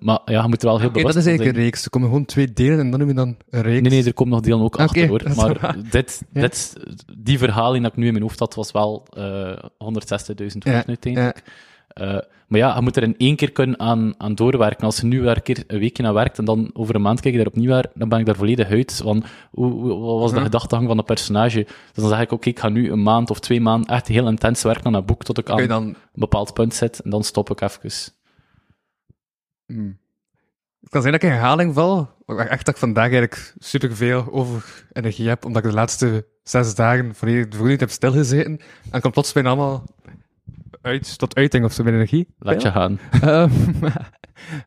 maar 0.00 0.20
ja, 0.24 0.42
je 0.42 0.48
moet 0.48 0.62
er 0.62 0.68
wel 0.68 0.78
heel 0.78 0.88
Oké, 0.88 0.98
bewust 0.98 1.14
dat 1.14 1.22
is 1.22 1.28
eigenlijk 1.28 1.56
een 1.56 1.62
reeks. 1.62 1.84
Er 1.84 1.90
komen 1.90 2.08
gewoon 2.08 2.24
twee 2.24 2.52
delen 2.52 2.78
en 2.78 2.90
dan 2.90 2.98
noem 2.98 3.08
je 3.08 3.14
dan 3.14 3.36
een 3.50 3.62
reeks. 3.62 3.80
Nee, 3.80 3.90
nee, 3.90 4.04
er 4.04 4.14
komen 4.14 4.34
nog 4.34 4.42
delen 4.42 4.60
ook 4.60 4.76
achter 4.76 5.08
hoor. 5.08 5.22
Maar 5.36 5.76
dit, 5.90 6.22
Ja. 6.32 6.40
dit, 6.40 6.76
die 7.18 7.38
verhaling 7.38 7.82
dat 7.82 7.92
ik 7.92 7.98
nu 7.98 8.06
in 8.06 8.12
mijn 8.12 8.24
hoofd 8.24 8.38
had, 8.38 8.54
was 8.54 8.72
wel 8.72 9.06
eh 9.16 9.56
160.000 9.78 10.62
woorden 10.62 10.72
Ja, 10.72 10.86
uiteindelijk. 10.86 11.42
Eh, 11.94 12.18
maar 12.48 12.58
ja, 12.60 12.74
je 12.74 12.80
moet 12.80 12.96
er 12.96 13.02
in 13.02 13.14
één 13.18 13.36
keer 13.36 13.52
kunnen 13.52 13.78
aan, 13.80 14.14
aan 14.18 14.34
doorwerken. 14.34 14.84
Als 14.84 14.96
je 15.00 15.06
nu 15.06 15.20
weer 15.20 15.36
een 15.36 15.42
keer 15.42 15.64
een 15.66 15.78
weekje 15.78 16.06
aan 16.06 16.14
werkt 16.14 16.38
en 16.38 16.44
dan 16.44 16.70
over 16.72 16.94
een 16.94 17.02
maand 17.02 17.20
kijk 17.20 17.32
je 17.34 17.38
daar 17.40 17.48
opnieuw 17.48 17.70
naar, 17.70 17.86
dan 17.94 18.08
ben 18.08 18.18
ik 18.18 18.26
daar 18.26 18.36
volledig 18.36 18.68
uit. 18.70 19.00
Van, 19.02 19.24
hoe, 19.50 19.72
hoe- 19.72 19.98
wat 20.00 20.18
was 20.20 20.30
de 20.30 20.36
Ja. 20.36 20.42
gedachtegang 20.42 20.86
van 20.88 20.96
de 20.96 21.02
personage? 21.02 21.62
Dus 21.64 22.02
dan 22.02 22.08
zeg 22.08 22.20
ik, 22.20 22.32
oké, 22.32 22.48
ik 22.48 22.58
ga 22.58 22.68
nu 22.68 22.90
een 22.90 23.02
maand 23.02 23.30
of 23.30 23.40
twee 23.40 23.60
maanden 23.60 23.94
echt 23.94 24.08
heel 24.08 24.28
intens 24.28 24.62
werken 24.62 24.84
aan 24.86 24.94
een 24.94 25.04
boek 25.04 25.24
tot 25.24 25.38
ik 25.38 25.50
aan 25.50 25.70
een 25.70 25.96
bepaald 26.12 26.54
punt 26.54 26.74
zit 26.74 27.00
en 27.00 27.10
dan 27.10 27.24
stop 27.24 27.50
ik 27.50 27.60
even. 27.60 28.12
Hmm. 29.66 29.98
Het 30.80 30.92
kan 30.92 31.00
zijn 31.02 31.12
dat 31.12 31.22
ik 31.22 31.28
in 31.28 31.34
herhaling 31.34 31.74
val, 31.74 32.08
maar 32.26 32.46
echt 32.46 32.64
dat 32.64 32.74
ik 32.74 32.80
vandaag 32.80 33.02
eigenlijk 33.10 33.54
superveel 33.58 34.32
over 34.32 34.84
energie 34.92 35.28
heb, 35.28 35.44
omdat 35.44 35.64
ik 35.64 35.68
de 35.70 35.74
laatste 35.76 36.26
zes 36.42 36.74
dagen 36.74 37.14
volledig 37.14 37.48
de 37.48 37.62
niet 37.64 37.80
heb 37.80 37.90
stilgezeten. 37.90 38.60
En 38.90 39.00
komt 39.00 39.12
plots 39.12 39.32
bijna 39.32 39.48
allemaal 39.48 39.84
uit, 40.84 41.18
tot 41.18 41.34
uiting 41.34 41.64
of 41.64 41.72
zo 41.72 41.82
met 41.82 41.94
energie. 41.94 42.28
Laat 42.38 42.62
je 42.62 42.70
gaan. 42.70 42.98
Ehm, 43.20 43.50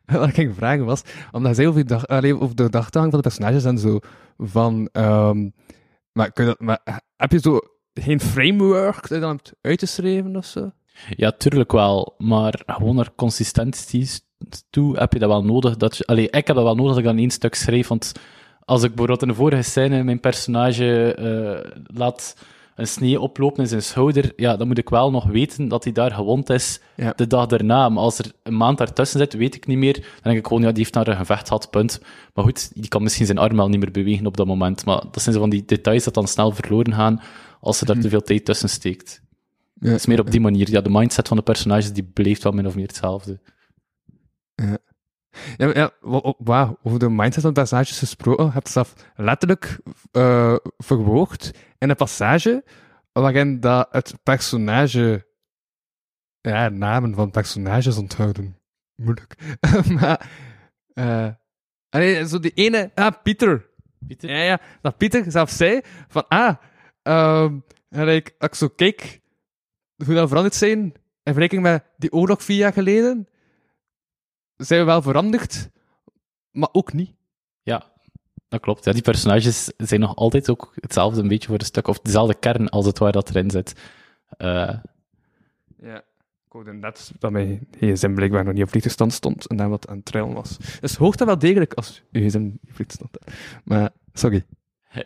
wat 0.18 0.28
ik 0.28 0.34
ging 0.34 0.54
vragen 0.54 0.84
was, 0.84 1.02
omdat 1.32 1.54
zei 1.54 1.68
over, 1.68 1.80
die 1.80 1.88
dag, 1.88 2.06
allee, 2.06 2.40
over 2.40 2.56
de 2.56 2.70
dagtaling 2.70 3.12
van 3.12 3.20
de 3.20 3.28
personages 3.28 3.64
en 3.64 3.78
zo, 3.78 3.98
van, 4.38 4.88
ehm, 4.92 5.48
maar, 6.12 6.32
kun 6.32 6.44
je 6.44 6.50
dat, 6.50 6.60
maar 6.60 7.02
heb 7.16 7.32
je 7.32 7.38
zo 7.38 7.58
geen 7.94 8.20
framework 8.20 9.00
dat 9.00 9.08
je 9.08 9.18
dan 9.18 9.36
hebt 9.36 9.52
uitgeschreven 9.60 10.36
of 10.36 10.44
zo? 10.44 10.70
Ja, 11.08 11.30
tuurlijk 11.30 11.72
wel, 11.72 12.14
maar 12.18 12.62
gewoon 12.66 12.94
naar 12.94 13.14
consistenties 13.16 14.20
toe 14.70 14.98
heb 14.98 15.12
je 15.12 15.18
dat 15.18 15.28
wel 15.28 15.44
nodig. 15.44 15.76
Dat 15.76 15.96
je, 15.96 16.06
allee, 16.06 16.30
ik 16.30 16.46
heb 16.46 16.56
dat 16.56 16.64
wel 16.64 16.74
nodig 16.74 16.90
dat 16.90 16.98
ik 16.98 17.04
dan 17.04 17.18
één 17.18 17.30
stuk 17.30 17.54
schrijf, 17.54 17.88
want 17.88 18.12
als 18.64 18.82
ik 18.82 18.88
bijvoorbeeld 18.88 19.22
in 19.22 19.28
de 19.28 19.34
vorige 19.34 19.62
scène 19.62 20.02
mijn 20.02 20.20
personage 20.20 21.14
eh, 21.14 21.80
laat 21.82 22.36
een 22.78 22.88
snee 22.88 23.20
oplopen 23.20 23.62
in 23.62 23.68
zijn 23.68 23.82
schouder, 23.82 24.32
ja, 24.36 24.56
dan 24.56 24.66
moet 24.66 24.78
ik 24.78 24.88
wel 24.88 25.10
nog 25.10 25.24
weten 25.24 25.68
dat 25.68 25.84
hij 25.84 25.92
daar 25.92 26.10
gewond 26.10 26.50
is 26.50 26.80
Ja. 26.96 27.12
de 27.16 27.26
dag 27.26 27.46
daarna. 27.46 27.88
Maar 27.88 28.02
als 28.02 28.18
er 28.18 28.32
een 28.42 28.56
maand 28.56 28.78
daartussen 28.78 29.18
zit, 29.18 29.32
weet 29.32 29.54
ik 29.54 29.66
niet 29.66 29.78
meer. 29.78 29.92
Dan 29.92 30.02
denk 30.22 30.36
ik 30.38 30.46
gewoon, 30.46 30.62
ja, 30.62 30.68
die 30.68 30.78
heeft 30.78 30.94
naar 30.94 31.08
een 31.08 31.16
gevecht 31.16 31.46
gehad, 31.48 31.70
punt. 31.70 32.00
Maar 32.34 32.44
goed, 32.44 32.70
die 32.74 32.88
kan 32.88 33.02
misschien 33.02 33.26
zijn 33.26 33.38
arm 33.38 33.56
wel 33.56 33.68
niet 33.68 33.80
meer 33.80 33.90
bewegen 33.90 34.26
op 34.26 34.36
dat 34.36 34.46
moment. 34.46 34.84
Maar 34.84 35.02
dat 35.10 35.22
zijn 35.22 35.34
zo 35.34 35.40
van 35.40 35.50
die 35.50 35.64
details 35.64 36.04
dat 36.04 36.14
dan 36.14 36.28
snel 36.28 36.50
verloren 36.52 36.94
gaan 36.94 37.20
als 37.60 37.80
er 37.80 37.86
daar 37.86 37.98
te 37.98 38.08
veel 38.08 38.22
tijd 38.22 38.44
tussen 38.44 38.68
steekt. 38.68 39.22
Ja. 39.74 39.88
Het 39.90 39.98
is 39.98 40.06
meer 40.06 40.20
op 40.20 40.30
die 40.30 40.40
manier. 40.40 40.70
Ja, 40.70 40.80
de 40.80 40.90
mindset 40.90 41.28
van 41.28 41.36
de 41.36 41.42
personages 41.42 41.92
die 41.92 42.04
blijft 42.12 42.42
wel 42.42 42.52
min 42.52 42.66
of 42.66 42.74
meer 42.74 42.86
hetzelfde. 42.86 43.40
Ja, 44.54 44.78
ja 45.56 45.90
wa- 46.00 46.20
wa- 46.20 46.34
wauw, 46.38 46.78
over 46.82 46.98
de 46.98 47.10
mindset 47.10 47.42
van 47.42 47.52
personages 47.52 47.98
gesproken, 47.98 48.44
je 48.44 48.50
hebt 48.52 48.68
zelf 48.68 48.94
letterlijk 49.16 49.78
eh 50.12 50.56
verwoord 50.76 51.50
in 51.78 51.90
een 51.90 51.96
passage 51.96 52.64
waarin 53.12 53.60
dat 53.60 53.88
het 53.90 54.14
personage, 54.22 55.26
ja, 56.40 56.68
namen 56.68 57.14
van 57.14 57.30
personages 57.30 57.96
onthouden. 57.96 58.56
Moeilijk. 58.94 59.34
maar, 60.00 60.30
eh 60.94 61.28
allee, 61.88 62.28
zo 62.28 62.38
die 62.38 62.52
ene, 62.54 62.90
ah, 62.94 63.12
Pieter. 63.22 63.66
Pieter? 64.06 64.30
Ja, 64.30 64.42
ja, 64.42 64.60
dat 64.80 64.96
Pieter 64.96 65.30
zelf 65.30 65.50
zei 65.50 65.80
van, 66.08 66.28
ah, 66.28 66.56
en 67.88 68.08
ik, 68.08 68.34
als 68.38 68.50
ik 68.50 68.54
zo 68.54 68.68
kijk 68.68 69.20
hoe 70.04 70.14
dat 70.14 70.28
veranderd 70.28 70.54
zijn 70.54 70.78
in 70.78 70.92
vergelijking 71.22 71.62
met 71.62 71.84
die 71.96 72.12
oorlog 72.12 72.42
vier 72.42 72.56
jaar 72.56 72.72
geleden, 72.72 73.28
zijn 74.66 74.80
we 74.80 74.86
wel 74.86 75.02
veranderd, 75.02 75.70
maar 76.50 76.68
ook 76.72 76.92
niet. 76.92 77.14
Ja, 77.62 77.92
dat 78.48 78.60
klopt. 78.60 78.84
Ja, 78.84 78.92
die 78.92 79.02
personages 79.02 79.72
zijn 79.76 80.00
nog 80.00 80.16
altijd 80.16 80.50
ook 80.50 80.72
hetzelfde 80.74 81.20
een 81.20 81.28
beetje 81.28 81.48
voor 81.48 81.58
een 81.58 81.64
stuk, 81.64 81.86
of 81.88 81.98
dezelfde 82.00 82.34
kern 82.34 82.68
als 82.68 82.86
het 82.86 82.98
waar 82.98 83.12
dat 83.12 83.28
erin 83.30 83.50
zit. 83.50 83.72
Eh, 84.28 84.74
Ja. 85.82 85.96
Ik 86.46 86.54
hoorde 86.54 86.72
net 86.72 87.12
dat 87.18 87.30
mijn 87.30 87.68
gsm 87.80 88.14
blijkbaar 88.14 88.44
nog 88.44 88.52
niet 88.54 88.62
op 88.62 88.68
vliegtuigstand 88.68 89.12
stond 89.12 89.46
en 89.46 89.56
dan 89.56 89.70
wat 89.70 89.88
aan 89.88 89.96
het 89.96 90.04
trillen 90.04 90.32
was. 90.34 90.56
Dus 90.80 90.96
hoogt 90.96 91.18
dat 91.18 91.26
wel 91.26 91.38
degelijk 91.38 91.74
als 91.74 92.02
uw 92.12 92.26
gsm 92.28 92.40
niet 92.42 92.58
op 92.68 92.74
vliegtuigstand 92.74 93.10
staat. 93.20 93.34
Maar, 93.64 93.90
sorry. 94.12 94.44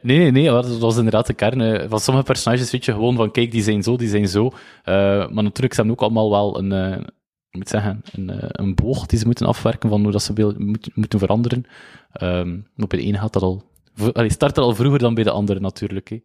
Nee, 0.02 0.18
nee, 0.18 0.30
nee, 0.30 0.44
dat 0.44 0.78
was 0.78 0.96
inderdaad 0.96 1.26
de 1.26 1.34
kern. 1.34 1.60
eh, 1.60 1.88
Van 1.88 2.00
sommige 2.00 2.26
personages 2.26 2.70
weet 2.70 2.84
je 2.84 2.92
gewoon 2.92 3.16
van, 3.16 3.30
kijk, 3.30 3.50
die 3.50 3.62
zijn 3.62 3.82
zo, 3.82 3.96
die 3.96 4.08
zijn 4.08 4.28
zo. 4.28 4.46
Eh, 4.82 4.94
maar 5.30 5.42
natuurlijk, 5.42 5.74
ze 5.74 5.80
hebben 5.80 5.90
ook 5.90 6.00
allemaal 6.02 6.30
wel 6.30 6.58
een, 6.58 6.72
eh, 6.72 7.04
ik 7.52 7.58
moet 7.58 7.68
zeggen, 7.68 8.02
een, 8.12 8.30
eh, 8.30 8.48
een 8.50 8.74
boog 8.74 9.06
die 9.06 9.18
ze 9.18 9.26
moeten 9.26 9.46
afwerken 9.46 9.88
van 9.88 10.02
hoe 10.02 10.12
dat 10.12 10.22
ze 10.22 10.54
moet- 10.58 10.96
moeten 10.96 11.18
veranderen. 11.18 11.64
Ehm, 12.12 12.50
maar 12.74 12.86
bij 12.86 12.98
de 12.98 13.04
ene 13.04 13.18
gaat 13.18 13.32
dat 13.32 13.42
al... 13.42 13.70
Allee, 14.12 14.30
start 14.30 14.58
al 14.58 14.74
vroeger 14.74 14.98
dan 14.98 15.14
bij 15.14 15.24
de 15.24 15.30
andere, 15.30 15.60
natuurlijk. 15.60 16.08
Hè. 16.08 16.20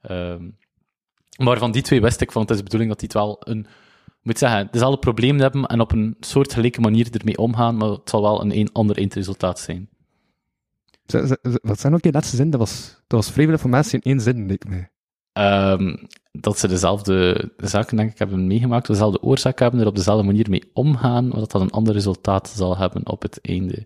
Ehm, 0.00 0.50
maar 1.38 1.58
van 1.58 1.72
die 1.72 1.82
twee 1.82 2.00
wist 2.00 2.20
ik 2.20 2.32
van, 2.32 2.42
het 2.42 2.50
is 2.50 2.56
de 2.56 2.62
bedoeling 2.62 2.90
dat 2.90 3.00
die 3.00 3.08
het 3.08 3.18
wel 3.18 3.36
een... 3.40 3.66
Moet 4.22 4.38
zeggen, 4.38 4.68
dezelfde 4.70 4.98
probleem 4.98 5.40
hebben 5.40 5.66
en 5.66 5.80
op 5.80 5.92
een 5.92 6.16
soortgelijke 6.20 6.80
manier 6.80 7.08
ermee 7.18 7.38
omgaan, 7.38 7.76
maar 7.76 7.88
het 7.88 8.10
zal 8.10 8.22
wel 8.22 8.40
een, 8.42 8.56
een 8.58 8.72
ander 8.72 8.96
eindresultaat 8.96 9.58
zijn. 9.58 9.88
Wat 11.62 11.80
zijn 11.80 11.94
ook 11.94 12.04
je 12.04 12.12
laatste 12.12 12.36
zin? 12.36 12.50
Dat 12.50 12.60
was, 12.60 13.02
dat 13.06 13.24
was 13.24 13.30
vrijwillig 13.30 13.60
voor 13.60 13.70
mensen 13.70 14.00
in 14.00 14.10
één 14.10 14.20
zin, 14.20 14.46
denk 14.48 14.64
ik 14.64 14.91
Ehm, 15.32 15.96
dat 16.32 16.58
ze 16.58 16.68
dezelfde 16.68 17.50
zaken, 17.56 17.96
denk 17.96 18.10
ik, 18.12 18.18
hebben 18.18 18.46
meegemaakt, 18.46 18.86
dezelfde 18.86 19.22
oorzaak 19.22 19.58
hebben, 19.58 19.80
er 19.80 19.86
op 19.86 19.96
dezelfde 19.96 20.26
manier 20.26 20.50
mee 20.50 20.70
omgaan, 20.72 21.28
maar 21.28 21.38
dat 21.38 21.50
dat 21.50 21.60
een 21.60 21.70
ander 21.70 21.92
resultaat 21.92 22.48
zal 22.48 22.76
hebben 22.76 23.08
op 23.08 23.22
het 23.22 23.38
einde. 23.42 23.84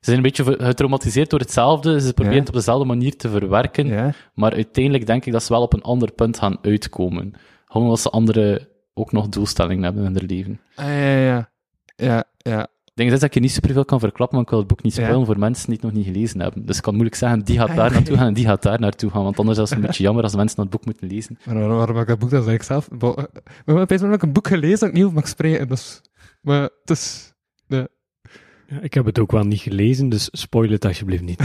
zijn 0.00 0.16
een 0.16 0.22
beetje 0.22 0.44
getraumatiseerd 0.58 1.30
door 1.30 1.38
hetzelfde. 1.38 2.00
Ze 2.00 2.12
proberen 2.12 2.32
Ja. 2.32 2.38
het 2.40 2.48
op 2.48 2.54
dezelfde 2.54 2.84
manier 2.84 3.16
te 3.16 3.28
verwerken. 3.28 3.86
Ja. 3.86 4.12
Maar 4.34 4.52
uiteindelijk 4.52 5.06
denk 5.06 5.24
ik 5.24 5.32
dat 5.32 5.42
ze 5.42 5.52
wel 5.52 5.62
op 5.62 5.72
een 5.72 5.82
ander 5.82 6.12
punt 6.12 6.38
gaan 6.38 6.58
uitkomen. 6.62 7.32
Gewoon 7.66 7.82
omdat 7.82 8.00
ze 8.00 8.10
andere 8.10 8.68
ook 8.94 9.12
nog 9.12 9.28
doelstellingen 9.28 9.82
hebben 9.84 10.04
in 10.04 10.14
hun 10.16 10.26
leven. 10.26 10.60
Ah, 10.74 10.86
ja, 10.86 11.18
ja. 11.24 11.48
Ja, 11.96 12.24
ja. 12.38 12.66
Ik 12.94 13.00
denk 13.00 13.10
dat 13.12 13.22
ik 13.22 13.34
je 13.34 13.40
niet 13.40 13.50
superveel 13.50 13.84
kan 13.84 14.00
verklappen, 14.00 14.36
maar 14.36 14.44
ik 14.44 14.50
wil 14.50 14.58
het 14.58 14.68
boek 14.68 14.82
niet 14.82 14.94
Ja. 14.94 15.02
spoilen 15.02 15.26
voor 15.26 15.38
mensen 15.38 15.64
die 15.66 15.74
het 15.74 15.82
nog 15.82 15.92
niet 15.92 16.04
gelezen 16.06 16.40
hebben. 16.40 16.66
Dus 16.66 16.76
ik 16.76 16.82
kan 16.82 16.92
moeilijk 16.92 17.16
zeggen, 17.16 17.44
die 17.44 17.58
gaat 17.58 17.68
Ah, 17.68 17.76
daar 17.76 17.92
naartoe 17.92 18.16
gaan 18.16 18.26
en 18.26 18.34
die 18.34 18.44
gaat 18.44 18.62
daar 18.62 18.80
naartoe 18.80 19.10
gaan. 19.10 19.22
Want 19.22 19.38
anders 19.38 19.58
is 19.58 19.68
het 19.70 19.78
een 19.78 19.84
beetje 19.86 20.02
jammer 20.02 20.22
als 20.22 20.32
de 20.32 20.38
mensen 20.38 20.56
dat 20.56 20.70
boek 20.70 20.84
moeten 20.84 21.08
lezen. 21.08 21.38
Maar 21.44 21.54
waarom, 21.54 21.76
waarom 21.76 21.96
heb 21.96 22.04
ik 22.04 22.10
dat 22.10 22.18
boek 22.18 22.30
dan 22.30 22.50
ik 22.50 22.62
zelf... 22.62 22.88
Bo- 22.88 23.14
We 23.14 23.30
hebben 23.64 23.82
opeens 23.82 24.00
nog 24.02 24.22
een 24.22 24.32
boek 24.32 24.46
gelezen 24.48 24.78
dat 24.78 24.88
ik 24.88 24.94
niet 24.94 25.02
over 25.02 25.14
mag 25.16 25.28
spreken. 25.28 25.68
Dus, 25.68 26.00
maar 26.40 26.62
het 26.62 26.90
is... 26.90 27.32
Ja, 27.66 28.80
ik 28.80 28.94
heb 28.94 29.04
het 29.04 29.18
ook 29.18 29.32
wel 29.32 29.44
niet 29.44 29.60
gelezen, 29.60 30.08
dus 30.08 30.28
spoil 30.32 30.70
het 30.70 30.84
alsjeblieft 30.84 31.22
niet. 31.22 31.42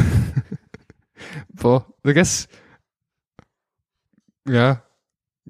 Bo, 1.62 1.96
er 2.01 2.15
is... 2.18 2.48
Ja, 4.44 4.84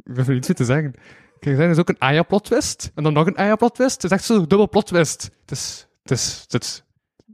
ik 0.04 0.16
heb 0.16 0.28
er 0.28 0.36
iets 0.36 0.48
te 0.54 0.66
zeggen. 0.66 0.94
Kijk, 1.40 1.58
er 1.60 1.70
is 1.70 1.78
ook 1.78 1.90
een 1.90 2.02
Aya-plot 2.02 2.44
twist. 2.44 2.92
En 2.96 3.04
dan 3.04 3.14
nog 3.14 3.28
een 3.28 3.38
Aya-plot 3.38 3.76
twist. 3.76 3.94
Het 4.02 4.04
is 4.04 4.18
echt 4.18 4.24
zo'n 4.24 4.38
dubbel 4.48 4.70
plot 4.70 4.86
twist. 4.86 5.24
Het 5.42 5.52
is... 5.52 5.88
Het 6.10 6.18
is... 6.18 6.46
Het 6.48 6.64
is 6.64 6.84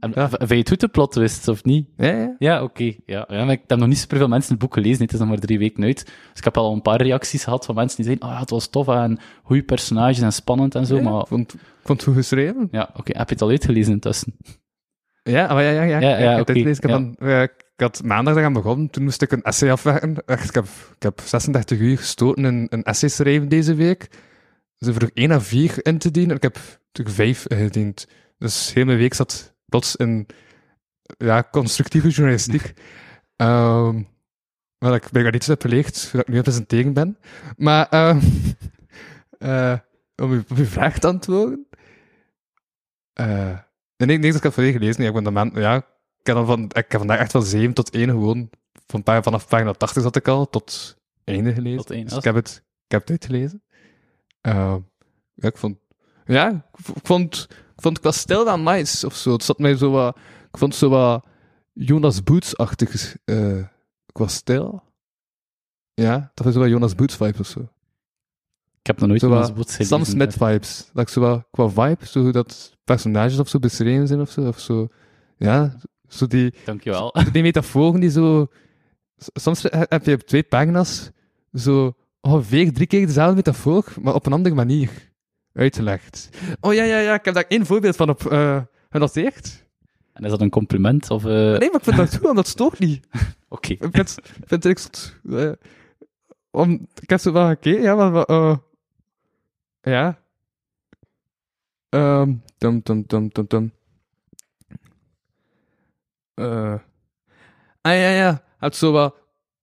En, 0.00 0.12
Ja. 0.14 0.28
Vind 0.28 0.48
je 0.50 0.56
het 0.56 0.68
goed, 0.68 0.80
de 0.80 0.88
plot 0.88 1.12
twist, 1.12 1.48
of 1.48 1.64
niet? 1.64 1.88
ja, 1.96 2.10
ja. 2.10 2.34
Ja, 2.38 2.62
oké. 2.62 2.94
Ja, 3.06 3.24
ja, 3.28 3.44
maar 3.44 3.52
ik 3.54 3.62
heb 3.66 3.78
nog 3.78 3.88
niet 3.88 3.98
superveel 3.98 4.28
mensen 4.28 4.50
het 4.50 4.60
boek 4.60 4.74
gelezen. 4.74 5.02
Het 5.02 5.12
is 5.12 5.18
nog 5.18 5.28
maar 5.28 5.38
drie 5.38 5.58
weken 5.58 5.84
uit. 5.84 6.04
Dus 6.04 6.38
ik 6.38 6.44
heb 6.44 6.56
al 6.56 6.72
een 6.72 6.82
paar 6.82 7.02
reacties 7.02 7.44
gehad 7.44 7.64
van 7.64 7.74
mensen 7.74 7.96
die 7.96 8.04
zeiden, 8.04 8.26
oh 8.28 8.32
ja, 8.34 8.40
het 8.40 8.50
was 8.50 8.68
tof 8.68 8.88
en 8.88 9.18
goede 9.42 9.62
personages 9.62 10.20
en 10.20 10.32
spannend 10.32 10.74
en 10.74 10.86
zo. 10.86 10.96
Ja, 10.96 11.02
Maar 11.02 11.20
ik 11.20 11.26
vond, 11.26 11.54
ik 11.54 11.60
vond 11.82 11.98
het 12.00 12.08
goed 12.08 12.16
geschreven. 12.16 12.68
ja, 12.70 12.90
oké. 12.94 13.18
Heb 13.18 13.28
je 13.28 13.34
het 13.34 13.42
al 13.42 13.48
uitgelezen 13.48 13.92
intussen? 13.92 14.36
Ja, 15.22 15.52
maar 15.54 15.62
ja, 15.62 15.70
ja, 15.70 15.82
ja. 15.82 16.00
Ja, 16.00 16.08
ja, 16.08 16.16
ik, 16.16 16.36
heb 16.36 16.40
oké, 16.40 16.52
dit 16.52 16.62
gelezen. 16.62 16.82
ik, 16.84 16.90
ja. 16.90 16.96
van, 16.96 17.14
eh, 17.28 17.42
ik 17.42 17.64
had 17.76 18.02
maandag 18.04 18.36
eraan 18.36 18.52
begonnen, 18.52 18.90
toen 18.90 19.04
moest 19.04 19.22
ik 19.22 19.32
een 19.32 19.42
essay 19.42 19.70
afwerken. 19.70 20.16
Echt, 20.26 20.48
ik, 20.48 20.54
heb, 20.54 20.66
ik 20.96 21.02
heb 21.02 21.20
36 21.24 21.78
uur 21.78 21.96
gestoten 21.96 22.44
in 22.44 22.66
een 22.70 22.82
essay 22.82 23.08
schrijven 23.08 23.48
deze 23.48 23.74
week. 23.74 24.08
Ze 24.78 24.92
vroeg 24.92 25.10
1 25.14 25.30
à 25.30 25.40
4 25.40 25.78
in 25.86 25.98
te 25.98 26.10
dienen 26.10 26.30
en 26.30 26.36
ik 26.36 26.42
heb 26.42 26.58
natuurlijk 26.92 27.16
5 27.16 27.46
ingediend. 27.46 28.06
Dus 28.38 28.72
heel 28.72 28.84
mijn 28.84 28.98
week 28.98 29.14
zat 29.14 29.54
plots 29.66 29.96
in 29.96 30.26
ja, 31.18 31.48
constructieve 31.50 32.08
journalistiek. 32.08 32.72
Ehm 33.36 34.02
waar 34.78 34.94
ik 34.94 35.10
bijna 35.10 35.30
niets 35.30 35.46
heb 35.46 35.60
geleerd, 35.60 35.96
zodat 35.96 36.20
ik 36.20 36.28
nu 36.28 36.34
het 36.34 36.44
presenteren 36.44 36.92
ben. 36.92 37.18
Maar 37.56 37.88
ehm 37.88 38.20
eh, 39.38 39.78
om, 40.22 40.30
uw, 40.30 40.42
uw 40.54 40.64
vraag 40.64 40.98
te 40.98 41.06
antwoorden. 41.06 41.66
eh 43.12 43.58
Nee, 43.96 44.18
nee, 44.18 44.34
ik 44.34 44.42
heb 44.42 44.52
volledig 44.52 44.76
gelezen. 44.76 44.98
Nee, 45.00 45.08
ik 45.08 45.14
ben 45.14 45.24
de 45.24 45.30
man, 45.30 45.50
ja, 45.54 45.76
ik 46.18 46.26
heb, 46.26 46.36
van, 46.46 46.62
ik 46.64 46.74
heb 46.74 46.90
vandaag 46.90 47.18
echt 47.18 47.30
van 47.30 47.42
7 47.42 47.74
tot 47.74 47.90
1 47.90 48.08
gewoon. 48.08 48.50
Van, 48.86 49.02
pa- 49.02 49.22
vanaf 49.22 49.48
pagina 49.48 49.72
80 49.72 50.02
zat 50.02 50.16
ik 50.16 50.28
al 50.28 50.50
tot 50.50 50.96
einde 51.24 51.52
gelezen. 51.52 51.76
Tot 51.84 51.88
dus 51.88 52.16
ik 52.16 52.24
heb 52.24 52.34
het, 52.34 52.62
ik 52.84 52.90
heb 52.92 53.00
het 53.00 53.10
uitgelezen. 53.10 53.62
Ehm, 54.40 54.78
ja, 55.34 55.48
ik 55.48 55.56
vond, 55.56 55.78
ja, 56.24 56.50
ik 56.50 56.62
v- 56.82 56.88
ik 56.96 57.06
vond, 57.82 57.96
ik 57.96 58.02
vond 58.02 58.14
qua 58.14 58.20
stijl 58.20 58.44
wel 58.44 58.58
nice 58.58 59.06
of 59.06 59.14
zo. 59.14 59.32
Het 59.32 59.42
zat 59.42 59.58
mij 59.58 59.76
zo 59.76 59.90
wat, 59.90 60.16
ik 60.50 60.58
vond 60.58 60.72
het 60.72 60.80
zo 60.80 60.88
wat 60.88 61.24
Jonas 61.72 62.22
Boots-achtig 62.22 63.16
eh, 63.24 63.62
qua 64.12 64.26
stijl. 64.26 64.82
Ja, 65.94 66.30
dat 66.34 66.44
was 66.44 66.54
zo 66.54 66.60
wat 66.60 66.68
Jonas 66.68 66.94
Boots-vibes 66.94 67.40
of 67.40 67.46
zo. 67.46 67.60
Ik 68.80 68.86
heb 68.86 69.00
nog 69.00 69.08
nooit 69.08 69.20
Zo 69.20 69.28
van 69.28 69.38
wat 69.38 69.48
ons 69.48 69.56
boot 69.56 69.70
gelezen. 69.70 69.96
Sam 69.96 70.04
Smith 70.04 70.32
vibes. 70.32 70.90
Dat 70.92 71.02
ik 71.02 71.08
zo 71.08 71.20
wel, 71.20 71.44
qua 71.50 71.68
vibe, 71.68 72.06
zo 72.06 72.20
hoe 72.20 72.32
dat 72.32 72.76
personages 72.84 73.38
of 73.38 73.48
zo 73.48 73.58
beschreven 73.58 74.06
zijn 74.06 74.20
of 74.20 74.30
zo. 74.30 74.48
Of 74.48 74.60
zo. 74.60 74.88
Ja, 75.36 75.78
zo 76.08 76.26
die, 76.26 76.54
Dankjewel. 76.64 77.14
die 77.32 77.42
metaforen 77.42 78.00
die 78.00 78.10
zo... 78.10 78.46
Soms 79.16 79.62
heb 79.70 80.04
je 80.04 80.12
op 80.14 80.20
twee 80.20 80.42
pagina's 80.42 81.10
zo 81.52 81.94
ongeveer 82.20 82.72
drie 82.72 82.86
keer 82.86 83.06
dezelfde 83.06 83.34
metafoor, 83.34 83.92
maar 84.02 84.14
op 84.14 84.26
een 84.26 84.32
andere 84.32 84.54
manier 84.54 84.90
uitgelegd. 85.56 86.28
Oh 86.60 86.74
ja, 86.74 86.82
ja, 86.84 86.98
ja, 86.98 87.14
ik 87.14 87.24
heb 87.24 87.34
daar 87.34 87.44
één 87.48 87.66
voorbeeld 87.66 87.96
van 87.96 88.08
op 88.08 88.26
eh 88.26 88.60
genoteerd. 88.90 89.64
En 90.12 90.24
is 90.24 90.30
dat 90.30 90.40
een 90.40 90.50
compliment? 90.50 91.10
Of, 91.10 91.24
eh, 91.24 91.30
Nee, 91.30 91.70
maar 91.70 91.80
ik 91.80 91.82
vind 91.84 91.96
dat 91.96 92.10
goed, 92.14 92.20
want 92.20 92.36
dat 92.36 92.46
stoort 92.46 92.78
niet. 92.78 93.06
Oké. 93.48 93.72
Ik 93.72 93.88
vind, 93.90 94.16
vind 94.44 94.64
ik 94.64 94.78
eh, 95.30 95.52
om, 96.50 96.86
ik 97.00 97.10
heb 97.10 97.20
zo 97.20 97.32
wel 97.32 97.48
gekeken, 97.48 97.82
ja, 97.82 97.94
maar, 97.94 98.58
ja. 99.80 100.18
Ehm, 101.88 102.34
tum, 102.58 102.82
tum, 102.82 103.06
tum, 103.06 103.32
tum, 103.32 103.46
tum. 103.46 103.72
Eh, 106.34 106.74
ah, 107.80 107.92
ja, 107.92 108.10
ja. 108.10 108.30
Je 108.30 108.40
hebt 108.58 108.76
zo 108.76 108.92
wat 108.92 109.14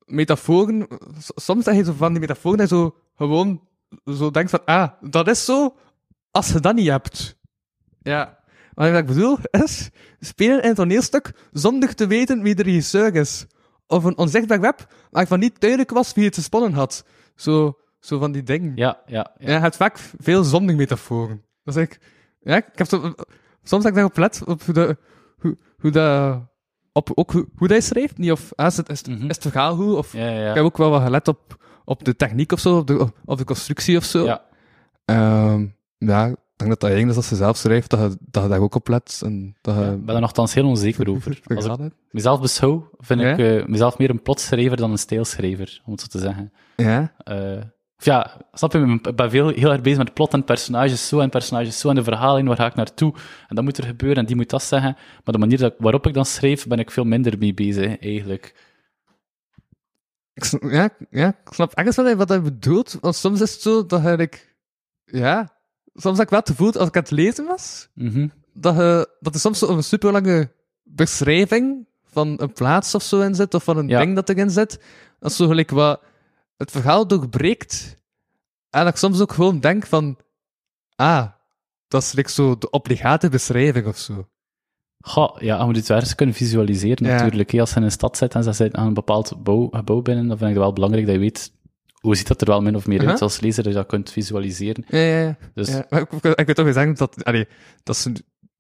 metaforen, 0.05 0.87
soms 1.35 1.63
zeg 1.63 1.75
je 1.75 1.83
zo 1.83 1.93
van 1.93 2.11
die 2.11 2.21
metaforen 2.21 2.59
en 2.59 2.67
zo 2.67 2.95
gewoon 3.15 3.61
zo 4.05 4.31
denkt 4.31 4.49
van, 4.49 4.65
ah, 4.65 4.91
dat 5.01 5.27
is 5.27 5.45
zo, 5.45 5.75
als 6.33 6.51
je 6.51 6.59
dat 6.59 6.75
niet 6.75 6.87
hebt. 6.89 7.35
Ja. 8.01 8.39
Maar 8.73 8.91
wat 8.91 8.99
ik 8.99 9.05
bedoel 9.05 9.37
is, 9.51 9.89
spelen 10.19 10.63
in 10.63 10.69
een 10.69 10.75
toneelstuk 10.75 11.31
zonder 11.51 11.95
te 11.95 12.07
weten 12.07 12.41
wie 12.41 12.55
de 12.55 12.63
regisseur 12.63 13.15
is. 13.15 13.45
Of 13.87 14.03
een 14.03 14.17
onzichtbaar 14.17 14.59
web, 14.61 14.93
waarvan 15.11 15.39
niet 15.39 15.59
duidelijk 15.59 15.91
was 15.91 16.13
wie 16.13 16.25
het 16.25 16.35
gesponnen 16.35 16.73
had. 16.73 17.05
Zo, 17.35 17.77
zo 17.99 18.19
van 18.19 18.31
die 18.31 18.43
dingen. 18.43 18.71
Ja, 18.75 19.01
ja, 19.05 19.13
ja. 19.39 19.47
Ja, 19.47 19.53
je 19.55 19.59
hebt 19.61 19.75
vaak 19.75 19.97
veel 20.17 20.43
zonder 20.43 20.75
metaforen. 20.75 21.43
Dat 21.63 21.75
is 21.75 21.81
ik, 21.83 21.99
ja, 22.41 22.55
ik 22.55 22.65
heb 22.73 22.87
zo, 22.87 23.13
soms 23.63 23.83
heb 23.83 23.91
ik 23.91 23.93
daarop 23.93 24.17
let, 24.17 24.41
op 24.45 24.63
hoe, 24.63 24.73
de, 24.73 24.97
hoe, 25.39 25.57
hoe 25.77 25.91
dat, 25.91 26.41
op 26.91 27.11
ook 27.15 27.31
hoe, 27.31 27.47
hoe 27.55 27.67
dat 27.67 27.77
je 27.77 27.83
schrijft. 27.83 28.17
Niet 28.17 28.31
of, 28.31 28.51
ah, 28.55 28.65
is, 28.67 28.77
het, 28.77 28.89
is, 28.89 28.97
het- 28.99 29.07
Mhm. 29.07 29.29
is 29.29 29.35
het 29.35 29.41
verhaal 29.51 29.75
goed, 29.75 29.95
of 29.95 30.13
Ja, 30.13 30.29
ja, 30.29 30.49
ik 30.49 30.55
heb 30.55 30.63
ook 30.63 30.77
wel 30.77 30.89
wat 30.89 31.01
gelet 31.01 31.27
op, 31.27 31.65
op 31.85 32.03
de 32.03 32.15
techniek 32.15 32.51
of 32.51 32.59
zo, 32.59 32.77
op 32.77 32.87
de, 32.87 33.11
op 33.25 33.37
de 33.37 33.43
constructie 33.45 33.97
of 33.97 34.03
zo. 34.03 34.23
Ja. 34.25 34.43
Ehm, 35.05 35.67
ja, 36.05 36.25
ik 36.27 36.35
denk 36.55 36.69
dat 36.69 36.79
dat 36.79 36.89
eigenlijk 36.89 37.09
is 37.09 37.15
als 37.15 37.27
ze 37.27 37.35
zelf 37.35 37.57
schrijft, 37.57 37.89
dat 37.89 37.99
je, 37.99 38.17
dat 38.19 38.43
je 38.43 38.49
daar 38.49 38.59
ook 38.59 38.75
op 38.75 38.87
let. 38.87 39.21
En 39.25 39.55
dat 39.61 39.75
je, 39.75 39.81
Ik 39.91 40.05
ben 40.05 40.15
er 40.15 40.21
nogthans 40.21 40.53
heel 40.53 40.67
onzeker 40.67 41.09
over. 41.09 41.39
Als 41.55 41.65
ik 41.65 41.91
mezelf 42.11 42.41
beschouw, 42.41 42.89
vind 42.97 43.21
Ja? 43.21 43.31
ik 43.31 43.39
eh, 43.39 43.65
mezelf 43.65 43.97
meer 43.97 44.09
een 44.09 44.21
plotschrijver 44.21 44.77
dan 44.77 44.91
een 44.91 44.97
stijlschrijver, 44.97 45.81
om 45.85 45.91
het 45.91 46.01
zo 46.01 46.07
te 46.07 46.19
zeggen. 46.19 46.53
Ja, 46.75 47.13
Eh, 47.17 47.61
of 47.97 48.09
ja, 48.09 48.37
snap 48.53 48.71
je, 48.73 48.99
ik 49.01 49.15
ben 49.15 49.29
veel, 49.29 49.49
heel 49.49 49.71
erg 49.71 49.81
bezig 49.81 49.97
met 49.97 50.13
plot 50.13 50.33
en 50.33 50.43
personages 50.43 51.07
zo 51.07 51.19
en 51.19 51.29
personages 51.29 51.79
zo 51.79 51.89
en 51.89 51.95
de 51.95 52.03
verhaling, 52.03 52.47
waar 52.47 52.57
ga 52.57 52.65
ik 52.65 52.75
naartoe? 52.75 53.13
En 53.47 53.55
dat 53.55 53.63
moet 53.63 53.77
er 53.77 53.83
gebeuren 53.83 54.17
en 54.17 54.25
die 54.25 54.35
moet 54.35 54.49
dat 54.49 54.63
zeggen. 54.63 54.95
Maar 55.23 55.33
de 55.33 55.37
manier 55.37 55.57
dat, 55.57 55.73
waarop 55.77 56.07
ik 56.07 56.13
dan 56.13 56.25
schrijf, 56.25 56.67
ben 56.67 56.79
ik 56.79 56.91
veel 56.91 57.03
minder 57.03 57.37
mee 57.37 57.53
bezig, 57.53 57.99
eigenlijk. 57.99 58.55
ik, 60.33 60.71
ja, 60.71 60.89
ja, 61.09 61.27
ik 61.27 61.53
snap 61.53 61.73
ergens 61.73 62.15
wat 62.15 62.29
hij 62.29 62.41
bedoelt, 62.41 62.97
want 63.01 63.15
soms 63.15 63.41
is 63.41 63.51
het 63.51 63.61
zo 63.61 63.85
dat 63.85 64.03
je, 64.03 64.15
like, 64.15 64.37
ja, 65.05 65.52
soms 65.93 66.17
heb 66.17 66.25
ik 66.25 66.29
wel 66.31 66.39
het 66.39 66.49
gevoel, 66.49 66.73
als 66.73 66.87
ik 66.87 66.95
aan 66.95 67.01
het 67.01 67.11
lezen 67.11 67.45
was, 67.45 67.89
Mhm. 67.93 68.27
dat, 68.53 68.75
je, 68.75 69.15
dat 69.19 69.33
er 69.33 69.39
soms 69.39 69.59
zo 69.59 69.67
een 69.67 69.83
super 69.83 70.11
lange 70.11 70.51
beschrijving 70.83 71.87
van 72.05 72.41
een 72.41 72.53
plaats 72.53 72.95
of 72.95 73.03
zo 73.03 73.21
in 73.21 73.35
zit, 73.35 73.53
of 73.53 73.63
van 73.63 73.77
een 73.77 73.87
Ja. 73.87 73.99
ding 73.99 74.15
dat 74.15 74.29
erin 74.29 74.49
zit, 74.49 74.79
dat 75.19 75.33
zo 75.33 75.47
gelijk 75.47 75.69
wat 75.71 76.01
het 76.57 76.71
verhaal 76.71 77.07
doorbreekt, 77.07 77.97
en 78.69 78.83
dat 78.83 78.93
ik 78.93 78.99
soms 78.99 79.21
ook 79.21 79.31
gewoon 79.33 79.59
denk 79.59 79.85
van, 79.85 80.17
ah, 80.95 81.25
dat 81.87 82.01
is 82.01 82.13
like 82.13 82.29
zo 82.31 82.57
de 82.57 82.69
obligate 82.69 83.29
beschrijving 83.29 83.87
of 83.87 83.97
zo. 83.97 84.27
Goh, 85.05 85.41
ja, 85.41 85.57
je 85.59 85.65
moet 85.65 85.75
het 85.75 85.87
wel 85.87 85.99
eens 85.99 86.15
kunnen 86.15 86.35
visualiseren 86.35 87.07
Ja. 87.07 87.13
natuurlijk. 87.13 87.53
Als 87.59 87.69
je 87.69 87.75
in 87.75 87.83
een 87.83 87.91
stad 87.91 88.17
zit 88.17 88.35
en 88.35 88.43
ze 88.43 88.51
zit 88.53 88.75
aan 88.75 88.87
een 88.87 88.93
bepaald 88.93 89.43
bouw, 89.43 89.67
gebouw 89.71 90.01
binnen, 90.01 90.27
dan 90.27 90.37
vind 90.37 90.49
ik 90.49 90.55
het 90.55 90.63
wel 90.65 90.73
belangrijk 90.73 91.05
dat 91.05 91.15
je 91.15 91.21
weet 91.21 91.51
hoe 92.03 92.15
ziet 92.15 92.27
dat 92.27 92.41
er 92.41 92.47
wel 92.47 92.61
min 92.61 92.75
of 92.75 92.87
meer 92.87 93.07
uit 93.07 93.21
als 93.21 93.39
lezer, 93.39 93.63
dat 93.63 93.71
je 93.71 93.77
dat 93.77 93.87
kunt 93.87 94.11
visualiseren. 94.11 94.83
Ja, 94.87 94.99
ja, 94.99 95.19
ja. 95.19 95.37
Dus 95.53 95.67
Ja, 95.67 95.85
maar 95.89 96.01
ik, 96.01 96.11
ik, 96.11 96.23
ik 96.23 96.45
weet 96.45 96.55
toch 96.55 96.73
zeggen 96.73 96.95
dat, 96.95 97.23
allee, 97.23 97.47
dat 97.83 97.95
is, 97.95 98.07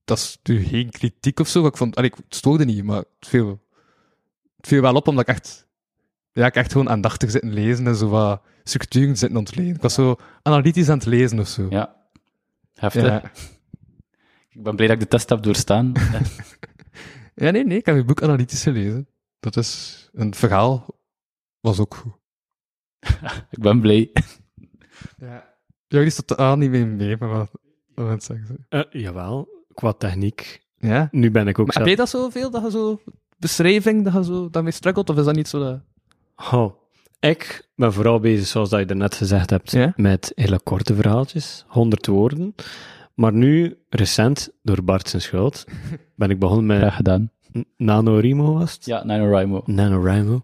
dat 0.03 0.17
is 0.17 0.39
nu 0.43 0.63
geen 0.63 0.89
kritiek 0.89 1.39
of 1.39 1.47
zo. 1.47 1.65
Ik 1.65 1.77
vond, 1.77 1.95
allee, 1.95 2.11
het 2.15 2.35
stoorde 2.35 2.65
niet, 2.65 2.83
maar 2.83 2.97
het 2.97 3.27
viel, 3.27 3.61
het 4.57 4.67
viel 4.67 4.81
wel 4.81 4.95
op 4.95 5.07
omdat 5.07 5.29
ik 5.29 5.35
echt, 5.35 5.67
ja, 6.31 6.45
ik 6.45 6.55
echt 6.55 6.71
gewoon 6.71 6.89
aandachtig 6.89 7.31
zit 7.31 7.41
en 7.41 7.53
lezen 7.53 7.87
en 7.87 7.95
zo 7.95 8.09
wat 8.09 8.41
structuren 8.63 9.17
zitten 9.17 9.37
ontleden. 9.37 9.75
Ik 9.75 9.81
was 9.81 9.93
zo 9.93 10.15
analytisch 10.41 10.89
aan 10.89 10.97
het 10.97 11.07
lezen 11.07 11.39
of 11.39 11.47
zo. 11.47 11.67
ja, 11.69 11.95
heftig. 12.73 13.03
ja. 13.03 13.21
Ik 14.49 14.63
ben 14.63 14.75
blij 14.75 14.87
dat 14.87 14.95
ik 14.95 15.01
de 15.01 15.07
test 15.17 15.29
heb 15.29 15.43
doorstaan. 15.43 15.91
Ja, 17.35 17.51
nee, 17.51 17.65
nee, 17.65 17.77
ik 17.77 17.85
heb 17.85 17.95
je 17.95 18.03
boek 18.03 18.21
analytisch 18.21 18.63
gelezen. 18.63 19.07
Dat 19.39 19.57
is, 19.57 20.09
een 20.13 20.33
verhaal 20.33 20.99
was 21.59 21.79
ook 21.79 21.95
goed. 21.95 22.13
ik 23.55 23.59
ben 23.59 23.79
blij. 23.81 24.11
Ja. 25.17 25.51
Jullie 25.87 26.07
is 26.07 26.15
totaal 26.15 26.57
niet 26.57 26.69
mee 26.69 26.85
mee, 26.85 27.15
maar 27.19 27.29
wat, 27.29 27.51
wat 27.95 28.23
zeggen? 28.23 28.47
ze? 28.47 28.55
Eh, 28.69 29.01
jawel, 29.01 29.47
qua 29.73 29.91
techniek. 29.93 30.61
Ja? 30.77 31.07
Nu 31.11 31.31
ben 31.31 31.47
ik 31.47 31.59
ook 31.59 31.65
Maar 31.65 31.73
zelf... 31.75 31.87
heb 31.87 31.97
je 31.97 32.01
dat 32.03 32.09
zoveel, 32.09 32.51
dat 32.51 32.63
je 32.63 32.71
zo, 32.71 33.01
beschrijving, 33.37 34.03
dat 34.03 34.13
je 34.13 34.23
zo 34.23 34.49
daarmee 34.49 34.71
struggelt, 34.71 35.09
of 35.09 35.17
is 35.17 35.25
dat 35.25 35.35
niet 35.35 35.47
zo 35.47 35.59
dat... 35.59 35.79
Oh, 36.51 36.73
ik 37.19 37.69
ben 37.75 37.93
vooral 37.93 38.19
bezig, 38.19 38.47
zoals 38.47 38.69
dat 38.69 38.89
je 38.89 38.95
net 38.95 39.15
gezegd 39.15 39.49
hebt, 39.49 39.71
Ja? 39.71 39.93
met 39.95 40.31
hele 40.35 40.59
korte 40.63 40.95
verhaaltjes, 40.95 41.65
100 41.67 42.05
woorden. 42.07 42.55
Maar 43.13 43.33
nu, 43.33 43.77
recent, 43.89 44.49
door 44.61 44.83
Bart 44.83 45.09
zijn 45.09 45.21
schuld, 45.21 45.63
ben 46.15 46.29
ik 46.29 46.39
begonnen 46.39 46.65
met 46.65 46.77
Graag 46.77 46.95
gedaan. 46.95 47.31
N- 47.57 47.65
NaNoWriMo 47.77 48.53
was 48.53 48.73
het? 48.73 48.85
Ja, 48.85 49.03
NaNoWriMo. 49.03 49.61
NaNoWriMo. 49.65 50.43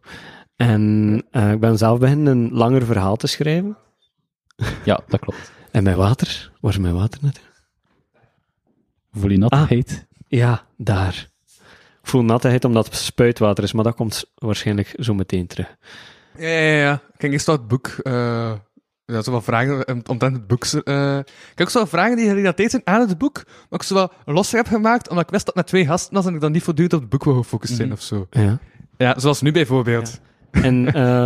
En 0.60 1.24
eh, 1.32 1.52
ik 1.52 1.60
ben 1.60 1.78
zelf 1.78 2.00
beginnen 2.00 2.38
een 2.38 2.50
langer 2.54 2.86
verhaal 2.86 3.16
te 3.16 3.28
schrijven. 3.28 3.78
Ja, 4.86 5.00
dat 5.08 5.20
klopt. 5.20 5.52
En 5.72 5.84
mijn 5.84 5.98
water, 5.98 6.52
waar 6.62 6.72
is 6.72 6.78
mijn 6.78 6.96
water 6.96 7.20
naartoe? 7.22 7.44
Voel 9.12 9.30
je 9.30 9.38
nattigheid? 9.38 10.08
Ja, 10.28 10.64
daar. 10.78 11.28
Ik 12.02 12.08
voel 12.16 12.24
nattigheid 12.24 12.66
omdat 12.66 12.86
het 12.86 12.96
spuitwater 12.96 13.64
is, 13.64 13.74
maar 13.74 13.84
dat 13.84 13.96
komt 13.96 14.24
waarschijnlijk 14.36 14.94
zo 14.98 15.14
meteen 15.14 15.48
terug. 15.48 15.76
Ja, 16.38 16.48
ja, 16.48 16.76
ja. 16.78 16.94
Ik 16.94 17.20
ging 17.20 17.34
eerst 17.34 17.48
al 17.48 17.56
het 17.56 17.68
boek... 17.68 17.88
eh 17.88 18.54
ja, 19.06 19.22
zo 19.22 19.32
wat 19.32 19.44
vragen 19.44 19.88
omtrent 20.10 20.36
het 20.36 20.48
boek. 20.48 20.64
eh 20.66 21.18
ik 21.18 21.28
heb 21.56 21.62
ook 21.62 21.70
zo 21.70 21.80
wat 21.80 21.90
vragen 21.90 22.16
die 22.18 22.28
gerelateerd 22.30 22.72
zijn 22.72 22.82
aan 22.86 23.08
het 23.08 23.18
boek, 23.18 23.44
maar 23.46 23.80
ik 23.80 23.84
zo 23.84 23.94
wat 23.96 24.14
losser 24.26 24.58
heb 24.58 24.68
gemaakt, 24.68 25.10
omdat 25.10 25.24
ik 25.26 25.30
wist 25.32 25.46
dat 25.46 25.56
met 25.56 25.68
twee 25.68 25.86
gasten 25.86 26.14
was 26.14 26.26
en 26.26 26.34
ik 26.36 26.42
dan 26.42 26.52
niet 26.52 26.64
voortdurend 26.64 26.94
op 26.96 27.02
het 27.02 27.10
boek 27.10 27.24
wil 27.24 27.34
gefocust 27.36 27.76
zijn 27.76 27.88
Mhm. 27.88 27.98
of 27.98 28.04
zo. 28.04 28.28
Ja. 28.30 28.60
Ja, 28.98 29.20
zoals 29.20 29.42
nu 29.42 29.52
bijvoorbeeld. 29.52 30.20
En 30.52 30.94
eh, 30.94 31.24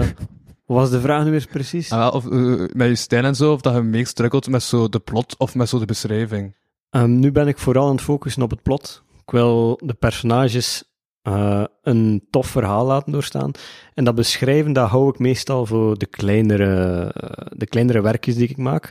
wat 0.65 0.77
was 0.77 0.89
de 0.89 1.01
vraag 1.01 1.23
nu 1.23 1.31
weer 1.31 1.47
precies? 1.51 1.91
Ah, 1.91 1.99
wel, 1.99 2.12
of 2.12 2.29
eh, 2.29 2.65
met 2.73 2.88
je 2.88 2.95
stijl 2.95 3.23
en 3.23 3.36
zo, 3.36 3.53
of 3.53 3.62
dat 3.62 3.73
je 3.73 3.81
meer 3.81 4.07
struggelt 4.07 4.49
met 4.49 4.63
zo 4.63 4.89
de 4.89 4.99
plot 4.99 5.38
of 5.38 5.55
met 5.55 5.69
zo 5.69 5.79
de 5.79 5.86
beschrijving. 5.86 6.55
Ehm, 6.89 7.19
nu 7.19 7.31
ben 7.31 7.47
ik 7.47 7.57
vooral 7.57 7.86
aan 7.86 7.95
het 7.95 8.01
focussen 8.01 8.41
op 8.41 8.49
het 8.49 8.62
plot. 8.62 9.03
Ik 9.25 9.31
wil 9.31 9.79
de 9.83 9.93
personages 9.93 10.83
eh, 11.21 11.63
een 11.81 12.27
tof 12.29 12.47
verhaal 12.47 12.86
laten 12.86 13.12
doorstaan. 13.12 13.51
En 13.93 14.03
dat 14.03 14.15
beschrijven, 14.15 14.73
dat 14.73 14.89
hou 14.89 15.09
ik 15.09 15.19
meestal 15.19 15.65
voor 15.65 15.97
de 15.97 16.05
kleinere, 16.05 17.12
de 17.55 17.65
kleinere 17.65 18.01
werkjes 18.01 18.36
die 18.36 18.49
ik 18.49 18.57
maak. 18.57 18.89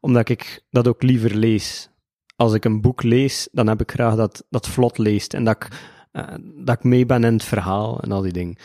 Omdat 0.00 0.28
ik 0.28 0.64
dat 0.70 0.88
ook 0.88 1.02
liever 1.02 1.34
lees. 1.34 1.90
Als 2.36 2.52
ik 2.52 2.64
een 2.64 2.80
boek 2.80 3.02
lees, 3.02 3.48
dan 3.52 3.66
heb 3.66 3.80
ik 3.80 3.90
graag 3.90 4.14
dat 4.16 4.44
dat 4.50 4.68
vlot 4.68 4.98
leest. 4.98 5.34
En 5.34 5.44
dat 5.44 5.56
ik, 5.56 5.68
dat 6.56 6.76
ik 6.76 6.84
mee 6.84 7.06
ben 7.06 7.24
in 7.24 7.32
het 7.32 7.44
verhaal 7.44 8.00
en 8.00 8.12
al 8.12 8.20
die 8.20 8.32
dingen. 8.32 8.56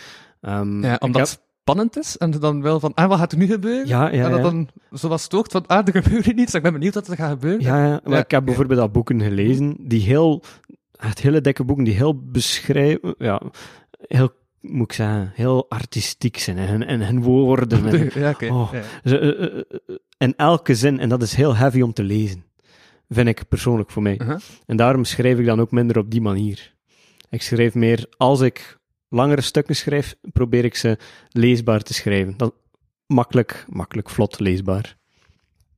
Ehm, 0.41 0.83
Ja, 0.83 0.95
omdat 0.99 1.21
heb- 1.21 1.29
het 1.29 1.39
spannend 1.61 1.97
is 1.97 2.17
en 2.17 2.31
dan 2.31 2.61
wel 2.61 2.79
van, 2.79 2.93
ah, 2.93 3.07
wat 3.07 3.19
gaat 3.19 3.31
er 3.31 3.37
nu 3.37 3.47
gebeuren? 3.47 3.87
Ja, 3.87 4.11
ja, 4.11 4.25
en 4.25 4.31
dat 4.31 4.41
dan 4.41 4.69
zo 4.93 5.07
wat 5.07 5.21
stookt 5.21 5.51
van, 5.51 5.67
ah, 5.67 5.87
er 5.87 6.01
gebeurt 6.01 6.35
niets, 6.35 6.53
ik 6.53 6.61
ben 6.61 6.73
benieuwd 6.73 6.93
wat 6.93 7.07
er 7.07 7.15
gaat 7.15 7.29
gebeuren. 7.31 7.61
Ja, 7.61 7.85
ja. 7.85 7.99
Maar 8.03 8.13
Ja, 8.13 8.23
ik 8.23 8.31
heb 8.31 8.45
bijvoorbeeld 8.45 8.79
al 8.79 8.89
boeken 8.89 9.21
gelezen 9.21 9.75
die 9.79 10.01
heel, 10.01 10.43
echt 10.99 11.19
hele 11.21 11.41
dikke 11.41 11.63
boeken 11.63 11.83
die 11.85 11.93
heel 11.93 12.19
beschrijven, 12.31 13.15
ja, 13.17 13.41
heel, 14.07 14.29
moet 14.61 14.85
ik 14.89 14.93
zeggen, 14.93 15.31
heel 15.35 15.65
artistiek 15.69 16.37
zijn 16.37 16.57
en 16.57 16.83
en 16.87 17.01
hun 17.05 17.21
woorden. 17.23 17.85
En, 17.87 18.09
ja. 18.21 18.35
Oh. 18.49 18.69
ja. 18.73 18.81
ze, 19.09 19.19
eh, 19.19 19.45
eh, 19.45 19.59
eh, 19.87 19.95
en 20.17 20.33
elke 20.35 20.75
zin, 20.75 20.99
en 20.99 21.09
dat 21.09 21.21
is 21.21 21.33
heel 21.33 21.55
heavy 21.55 21.81
om 21.81 21.93
te 21.93 22.03
lezen, 22.03 22.43
vind 23.09 23.27
ik 23.27 23.47
persoonlijk 23.49 23.91
voor 23.91 24.01
mij. 24.01 24.19
Uh-huh. 24.21 24.37
En 24.65 24.77
daarom 24.77 25.03
schrijf 25.03 25.37
ik 25.39 25.45
dan 25.45 25.59
ook 25.61 25.71
minder 25.71 25.97
op 25.97 26.11
die 26.11 26.21
manier. 26.21 26.73
Ik 27.29 27.41
schrijf 27.41 27.73
meer, 27.73 28.05
als 28.17 28.41
ik 28.41 28.78
langere 29.09 29.41
stukken 29.41 29.75
schrijf, 29.75 30.15
probeer 30.33 30.65
ik 30.65 30.75
ze 30.75 30.97
leesbaar 31.29 31.81
te 31.81 31.93
schrijven. 31.93 32.37
Dat, 32.37 32.53
makkelijk, 33.05 33.65
makkelijk, 33.69 34.09
vlot 34.09 34.39
leesbaar. 34.39 34.97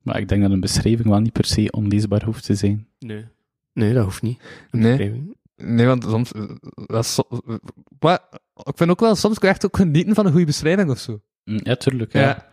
Maar 0.01 0.19
ik 0.19 0.29
denk 0.29 0.41
dat 0.41 0.51
een 0.51 0.59
beschrijving 0.59 1.07
wel 1.09 1.19
niet 1.19 1.31
per 1.33 1.45
se 1.45 1.71
onleesbaar 1.71 2.23
hoeft 2.23 2.45
te 2.45 2.55
zijn. 2.55 2.87
Nee. 2.99 3.25
Nee, 3.73 3.93
dat 3.93 4.03
hoeft 4.03 4.21
niet. 4.21 4.41
Een 4.71 4.79
Nee. 4.79 4.89
beschrijving. 4.91 5.35
Nee, 5.55 5.85
want 5.85 6.03
soms... 6.03 6.31
eh, 6.31 6.41
dat 6.85 7.03
is 7.03 7.13
so- 7.13 7.27
eh, 7.47 7.55
maar 7.99 8.19
ik 8.63 8.77
vind 8.77 8.89
ook 8.89 8.99
wel, 8.99 9.15
soms 9.15 9.39
kun 9.39 9.47
je 9.47 9.53
echt 9.53 9.65
ook 9.65 9.75
genieten 9.77 10.15
van 10.15 10.25
een 10.25 10.31
goede 10.31 10.45
beschrijving 10.45 10.89
of 10.89 10.99
zo. 10.99 11.21
Mm, 11.43 11.59
Ja, 11.63 11.75
tuurlijk. 11.75 12.13
Ja. 12.13 12.19
Ja. 12.21 12.50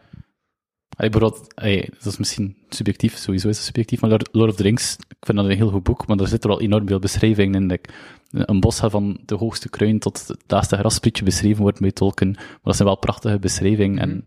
Allee, 0.98 1.11
bijvoorbeeld, 1.11 1.54
allee, 1.54 1.88
dat 1.98 2.06
is 2.06 2.16
misschien 2.16 2.56
subjectief, 2.68 3.16
sowieso 3.16 3.48
is 3.48 3.56
het 3.56 3.66
subjectief, 3.66 4.00
maar 4.00 4.11
Lord, 4.32 4.50
of 4.50 4.56
the 4.56 4.62
Rings, 4.62 4.96
ik 5.08 5.16
vind 5.26 5.38
dat 5.38 5.46
een 5.46 5.56
heel 5.56 5.70
goed 5.70 5.82
boek, 5.82 6.06
maar 6.06 6.16
daar 6.16 6.26
zitten 6.26 6.50
wel 6.50 6.61
enorm 6.61 6.87
veel 6.87 6.98
beschrijvingen 6.98 7.62
in. 7.62 7.66
Like, 7.68 7.90
een 8.30 8.61
bos 8.61 8.78
van 8.78 9.18
de 9.24 9.34
hoogste 9.34 9.68
kruin 9.68 9.98
tot 9.98 10.28
het 10.28 10.42
laatste 10.46 10.76
grassprietje 10.76 11.24
beschreven 11.24 11.62
wordt 11.62 11.80
bij 11.80 11.90
Tolkien, 11.92 12.30
maar 12.30 12.58
dat 12.62 12.76
zijn 12.76 12.88
wel 12.88 12.96
prachtige 12.98 13.38
beschrijvingen 13.38 14.08
Mhm. 14.08 14.16
en 14.16 14.26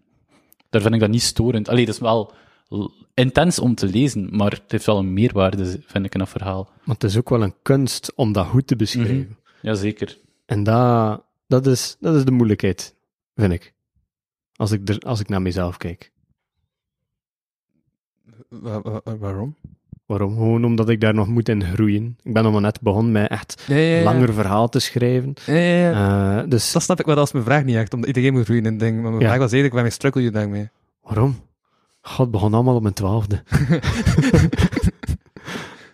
daar 0.70 0.82
vind 0.82 0.94
ik 0.94 1.00
dat 1.00 1.10
niet 1.10 1.22
storend. 1.22 1.70
Allee, 1.70 1.86
dat 1.86 1.94
is 1.96 2.02
wel 2.02 2.34
intens 3.14 3.60
om 3.60 3.76
te 3.76 3.88
lezen, 3.88 4.28
maar 4.36 4.52
het 4.52 4.72
heeft 4.72 4.86
wel 4.86 4.98
een 4.98 5.14
meerwaarde, 5.14 5.66
vind 5.86 6.06
ik, 6.06 6.14
in 6.14 6.20
dat 6.20 6.30
verhaal. 6.30 6.70
Maar 6.84 6.96
het 6.96 7.04
is 7.04 7.18
ook 7.18 7.30
wel 7.30 7.44
een 7.44 7.56
kunst 7.62 8.12
om 8.16 8.32
dat 8.32 8.46
goed 8.48 8.68
te 8.68 8.76
beschrijven. 8.76 9.38
Jazeker. 9.62 10.18
En 10.46 10.64
dat, 10.64 11.24
dat, 11.48 11.68
is, 11.68 11.98
dat 12.00 12.16
is 12.16 12.26
de 12.26 12.32
moeilijkheid, 12.32 12.96
vind 13.36 13.54
ik. 13.54 13.74
Als 14.56 14.72
ik, 14.72 14.90
er, 14.90 15.00
als 15.00 15.20
ik 15.20 15.30
naar 15.30 15.42
mezelf 15.42 15.78
kijk. 15.78 16.11
Wa- 18.60 18.82
wa- 18.82 19.02
wa- 19.04 19.18
waarom? 19.18 19.56
Waarom? 20.06 20.34
Gewoon 20.34 20.66
omdat 20.66 20.90
ik 20.90 21.02
daar 21.02 21.14
nog 21.14 21.28
moet 21.28 21.50
in 21.50 21.64
groeien. 21.64 22.18
Ik 22.24 22.34
ben 22.34 22.44
nog 22.44 22.52
maar 22.52 22.62
net 22.62 22.82
begonnen 22.82 23.12
met 23.12 23.30
echt 23.30 23.64
Ja, 23.68 23.76
ja, 23.76 23.98
ja. 23.98 24.04
langer 24.04 24.34
verhaal 24.34 24.70
te 24.70 24.80
schrijven. 24.80 25.34
Eh, 25.46 26.40
dus 26.48 26.72
Dat 26.72 26.82
snap 26.82 27.00
ik 27.00 27.06
wel 27.06 27.18
als 27.18 27.32
mijn 27.32 27.46
vraag 27.46 27.64
niet 27.64 27.76
echt, 27.76 27.94
omdat 27.94 28.08
iedereen 28.08 28.34
moet 28.34 28.44
groeien 28.46 28.66
in 28.66 28.78
dingen. 28.78 29.02
Maar 29.02 29.12
mijn 29.12 29.24
vraag 29.24 29.32
was 29.38 29.42
eigenlijk, 29.42 29.74
waarmee 29.74 29.92
struggle 29.92 30.22
je 30.22 30.32
daarmee? 30.32 30.70
waarom? 31.04 31.36
God, 32.02 32.18
het 32.18 32.32
begon 32.32 32.54
allemaal 32.54 32.76
op 32.76 32.82
mijn 32.82 32.94
twaalfde. 32.94 33.44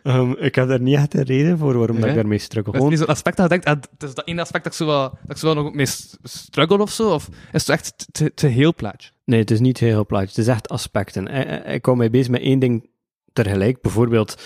Ehm, 0.07 0.31
ik 0.31 0.55
heb 0.55 0.67
daar 0.67 0.81
niet 0.81 0.95
echt 0.95 1.13
een 1.13 1.23
reden 1.23 1.57
voor 1.57 1.77
waarom 1.77 1.99
dat 1.99 2.09
ik 2.09 2.15
daarmee 2.15 2.37
struggle. 2.37 2.73
Is 2.73 2.83
niet 2.83 2.97
zo'n 2.97 3.07
aspect 3.07 3.37
dat 3.37 3.45
je 3.45 3.59
denkt, 3.59 3.65
ah, 3.65 3.89
het 3.97 4.03
is 4.09 4.15
dat 4.15 4.27
ene 4.27 4.41
aspect 4.41 4.63
dat 4.63 4.73
ik 4.73 4.79
zo 4.79 4.85
wel, 4.85 5.09
dat 5.09 5.31
ik 5.31 5.37
zo 5.37 5.53
wel 5.53 5.63
nog 5.63 5.73
mee 5.73 5.85
struggle 6.23 6.81
of 6.81 6.91
zo, 6.91 7.13
of 7.13 7.29
is 7.51 7.67
het 7.67 7.69
echt 7.69 8.07
te, 8.11 8.33
te 8.33 8.47
heel 8.47 8.73
plaatje? 8.73 9.09
Nee, 9.25 9.39
het 9.39 9.51
is 9.51 9.59
niet 9.59 9.77
heel 9.77 10.05
plaatje. 10.05 10.27
Het 10.27 10.37
is 10.37 10.47
echt 10.47 10.69
aspecten. 10.69 11.27
Ik, 11.27 11.65
ik 11.65 11.85
hou 11.85 11.97
mij 11.97 12.09
bezig 12.09 12.29
met 12.31 12.41
één 12.41 12.59
ding 12.59 12.89
tegelijk. 13.33 13.81
Bijvoorbeeld 13.81 14.41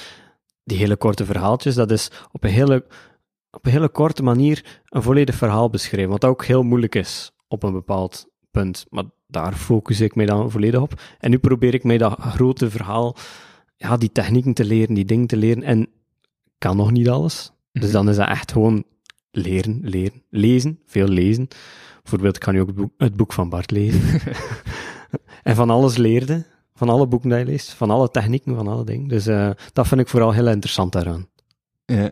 die 0.64 0.78
hele 0.78 0.96
korte 0.96 1.26
verhaaltjes. 1.26 1.76
Dat 1.76 1.92
is 1.92 2.12
op 2.32 2.44
een 2.44 2.50
hele, 2.50 2.86
op 3.52 3.66
een 3.66 3.72
hele 3.72 3.90
korte 3.90 4.24
manier 4.24 4.82
een 4.86 5.02
volledig 5.02 5.36
verhaal 5.36 5.70
beschrijven. 5.70 6.12
Wat 6.12 6.26
ook 6.26 6.46
heel 6.46 6.64
moeilijk 6.64 6.96
is 6.96 7.32
op 7.48 7.64
een 7.64 7.74
bepaald 7.74 8.28
punt. 8.52 8.86
Maar 8.90 9.04
daar 9.28 9.54
focus 9.54 10.02
ik 10.02 10.16
mij 10.16 10.26
dan 10.26 10.52
volledig 10.52 10.82
op. 10.82 11.02
En 11.20 11.30
nu 11.30 11.40
probeer 11.40 11.74
ik 11.74 11.84
mij 11.84 11.98
dat 11.98 12.16
grote 12.20 12.70
verhaal, 12.70 13.16
ja, 13.82 13.98
die 13.98 14.12
technieken 14.12 14.54
te 14.54 14.66
leren, 14.66 14.96
die 14.96 15.06
dingen 15.06 15.28
te 15.28 15.38
leren. 15.38 15.64
En 15.64 15.88
kan 16.58 16.78
nog 16.78 16.92
niet 16.92 17.10
alles. 17.10 17.52
Dus 17.72 17.92
dan 17.92 18.10
is 18.10 18.16
dat 18.16 18.28
echt 18.28 18.52
gewoon 18.52 18.84
leren, 19.32 19.80
leren, 19.84 20.24
lezen, 20.30 20.80
veel 20.86 21.08
lezen. 21.08 21.48
Bijvoorbeeld, 22.02 22.36
ik 22.36 22.42
kan 22.42 22.54
nu 22.54 22.62
ook 22.62 22.68
het 22.68 22.76
boek, 22.76 22.94
het 22.98 23.16
boek 23.16 23.34
van 23.34 23.50
Bart 23.50 23.72
lezen. 23.72 24.02
en 25.44 25.56
van 25.56 25.70
alles 25.70 25.98
leerde, 25.98 26.46
van 26.74 26.90
alle 26.90 27.08
boeken 27.08 27.30
die 27.30 27.38
je 27.38 27.46
leest, 27.46 27.74
van 27.74 27.90
alle 27.90 28.10
technieken, 28.10 28.56
van 28.56 28.68
alle 28.68 28.84
dingen. 28.84 29.08
Dus 29.08 29.28
eh, 29.28 29.50
dat 29.74 29.88
vind 29.88 30.02
ik 30.02 30.08
vooral 30.08 30.32
heel 30.32 30.48
interessant 30.48 30.92
daaraan. 30.92 31.28
Ja. 31.86 32.12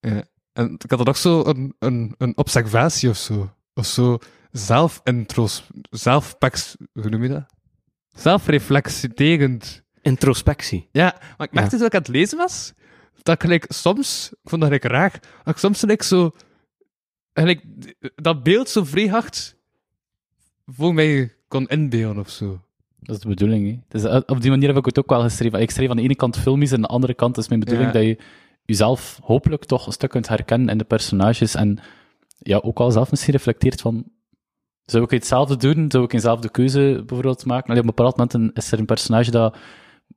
ja. 0.00 0.22
En 0.52 0.72
ik 0.78 0.90
had 0.90 0.98
er 0.98 1.06
nog 1.06 1.16
zo 1.16 1.44
een, 1.44 1.74
een, 1.78 2.14
een 2.18 2.36
observatie 2.36 3.08
of 3.08 3.16
zo. 3.16 3.50
Of 3.74 3.86
zo 3.86 4.18
zelfintros, 4.50 5.68
zelfpeks, 5.90 6.76
hoe 6.92 7.08
noem 7.08 7.22
je 7.22 7.28
dat? 7.28 7.46
Zelfreflecterend. 8.08 9.82
Introspectie. 10.02 10.88
Ja, 10.92 11.16
maar 11.36 11.46
ik 11.46 11.52
merkte 11.52 11.70
Ja. 11.72 11.76
toen 11.78 11.86
ik 11.86 11.94
aan 11.94 12.00
het 12.00 12.08
lezen 12.08 12.38
was, 12.38 12.72
dat 13.22 13.34
ik 13.34 13.40
gelijk 13.40 13.64
soms, 13.68 14.28
ik 14.42 14.50
vond 14.50 14.62
dat 14.62 14.70
gelijk 14.70 14.92
raar, 14.92 15.12
dat 15.44 15.54
ik 15.54 15.56
soms 15.56 15.80
gelijk 15.80 16.02
zo, 16.02 16.30
gelijk, 17.32 17.64
dat 18.14 18.42
beeld 18.42 18.68
zo 18.68 18.84
vrij 18.84 19.06
hard 19.06 19.56
voor 20.66 20.94
mij 20.94 21.32
kon 21.48 21.66
inbeelden 21.66 22.18
of 22.22 22.28
zo. 22.30 22.60
Dat 23.00 23.16
is 23.16 23.22
de 23.22 23.28
bedoeling. 23.28 23.66
Hè. 23.70 23.78
Dus 23.88 24.04
eh, 24.04 24.20
op 24.26 24.40
die 24.40 24.50
manier 24.50 24.68
heb 24.68 24.76
ik 24.76 24.84
het 24.84 24.98
ook 24.98 25.08
wel 25.08 25.20
geschreven. 25.22 25.60
Ik 25.60 25.70
schreef 25.70 25.90
aan 25.90 25.96
de 25.96 26.02
ene 26.02 26.14
kant 26.16 26.36
filmisch 26.38 26.70
en 26.70 26.76
aan 26.76 26.82
de 26.82 26.88
andere 26.88 27.14
kant 27.14 27.36
is 27.36 27.48
mijn 27.48 27.60
bedoeling 27.60 27.86
Ja. 27.92 27.98
dat 27.98 28.02
je 28.02 28.18
jezelf 28.64 29.18
hopelijk 29.22 29.64
toch 29.64 29.86
een 29.86 29.92
stuk 29.92 30.10
kunt 30.10 30.28
herkennen 30.28 30.68
in 30.68 30.78
de 30.78 30.84
personages 30.84 31.54
en 31.54 31.78
ja, 32.38 32.56
ook 32.58 32.78
wel 32.78 32.90
zelf 32.90 33.10
misschien 33.10 33.32
reflecteert 33.32 33.80
van 33.80 34.04
zou 34.84 35.04
ik 35.04 35.10
hetzelfde 35.10 35.56
doen? 35.56 35.90
Zou 35.90 36.04
ik 36.04 36.12
eenzelfde 36.12 36.48
keuze 36.50 37.02
bijvoorbeeld 37.06 37.44
maken? 37.44 37.64
Allee, 37.70 37.82
op 37.82 37.88
een 37.88 37.94
bepaald 37.94 38.16
moment 38.16 38.56
is 38.56 38.72
er 38.72 38.78
een 38.78 38.84
personage 38.86 39.30
dat 39.30 39.56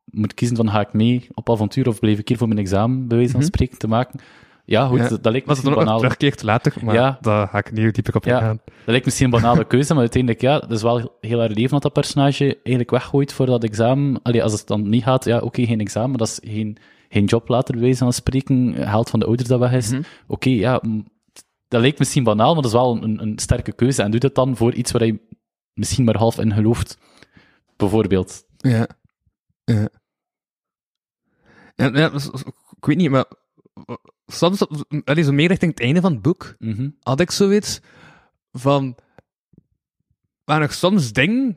moet 0.06 0.34
kiezen 0.34 0.58
van 0.58 0.70
ga 0.70 0.80
ik 0.80 0.94
mee 0.94 1.28
op 1.34 1.50
avontuur 1.50 1.88
of 1.88 2.00
blijf 2.00 2.20
ik 2.20 2.28
hier 2.28 2.38
voor 2.38 2.48
mijn 2.48 2.60
examen, 2.60 3.08
bij 3.08 3.18
wijze 3.18 3.32
van 3.32 3.40
Mhm. 3.42 3.50
spreken, 3.50 3.78
te 3.78 3.88
maken. 3.88 4.20
Ja, 4.66 4.88
goed, 4.88 4.98
Ja. 5.00 5.08
dat, 5.08 5.26
lijkt 5.32 5.48
misschien 5.48 5.74
banaal. 5.74 5.98
terugkeert 5.98 6.44
later, 6.44 6.74
maar 6.84 6.96
Ja. 6.96 7.18
daar 7.22 7.48
ga 7.48 7.58
ik 7.58 7.72
niet 7.72 7.94
dieper 7.96 8.16
op 8.16 8.26
Ja. 8.26 8.48
Dat 8.50 8.60
lijkt 8.86 9.06
misschien 9.06 9.26
een 9.26 9.42
banale 9.42 9.66
keuze, 9.66 9.92
maar 9.94 10.02
uiteindelijk, 10.02 10.42
ja, 10.42 10.60
dat 10.60 10.72
is 10.72 10.82
wel 10.82 11.18
heel 11.22 11.40
haar 11.40 11.50
leven 11.50 11.70
dat 11.70 11.82
dat 11.82 11.94
personage 11.94 12.46
eigenlijk 12.56 12.90
weggooit 12.92 13.34
voor 13.34 13.46
dat 13.46 13.64
examen. 13.64 14.22
Allee, 14.22 14.44
als 14.44 14.52
het 14.52 14.68
dan 14.68 14.90
niet 14.90 15.04
gaat, 15.04 15.26
ja, 15.26 15.40
oké, 15.40 15.66
geen 15.66 15.80
examen, 15.80 16.10
maar 16.10 16.18
dat 16.18 16.28
is 16.28 16.40
geen, 16.52 16.78
geen 17.10 17.26
job 17.26 17.48
later, 17.48 17.74
bij 17.74 17.84
wijze 17.84 17.98
van 18.04 18.14
spreken. 18.14 18.74
Geld 18.78 19.10
van 19.10 19.20
de 19.20 19.26
ouders 19.26 19.50
dat 19.50 19.60
weg 19.60 19.72
is. 19.74 19.92
Mhm. 19.92 20.02
Oké, 20.28 20.50
ja, 20.50 20.82
dat 21.68 21.82
lijkt 21.82 22.00
misschien 22.00 22.24
banaal, 22.24 22.54
maar 22.54 22.62
dat 22.64 22.72
is 22.72 22.78
wel 22.78 23.04
een, 23.04 23.22
een 23.22 23.40
sterke 23.40 23.72
keuze. 23.72 24.02
En 24.04 24.12
doe 24.12 24.20
dat 24.20 24.36
dan 24.36 24.56
voor 24.56 24.74
iets 24.74 24.92
waar 24.92 25.06
je 25.06 25.20
misschien 25.74 26.04
maar 26.06 26.18
half 26.18 26.40
in 26.40 26.54
gelooft. 26.54 26.98
Bijvoorbeeld. 27.78 28.44
Ja. 28.58 28.88
Ja. 29.74 29.90
Ja, 31.76 31.90
ja, 31.98 32.10
dus- 32.10 32.30
ik 32.78 32.86
weet 32.86 32.98
niet, 32.98 33.10
maar 33.10 33.26
soms, 34.28 34.66
allee, 35.04 35.24
zo 35.24 35.32
meer 35.32 35.48
richting 35.48 35.72
het 35.72 35.82
einde 35.82 36.02
van 36.02 36.12
het 36.12 36.22
boek, 36.22 36.56
Mhm. 36.60 36.90
had 37.00 37.20
ik 37.20 37.32
zoiets 37.32 37.80
van, 38.52 38.98
waar 40.44 40.62
ik 40.62 40.72
soms 40.72 41.12
dingen, 41.14 41.56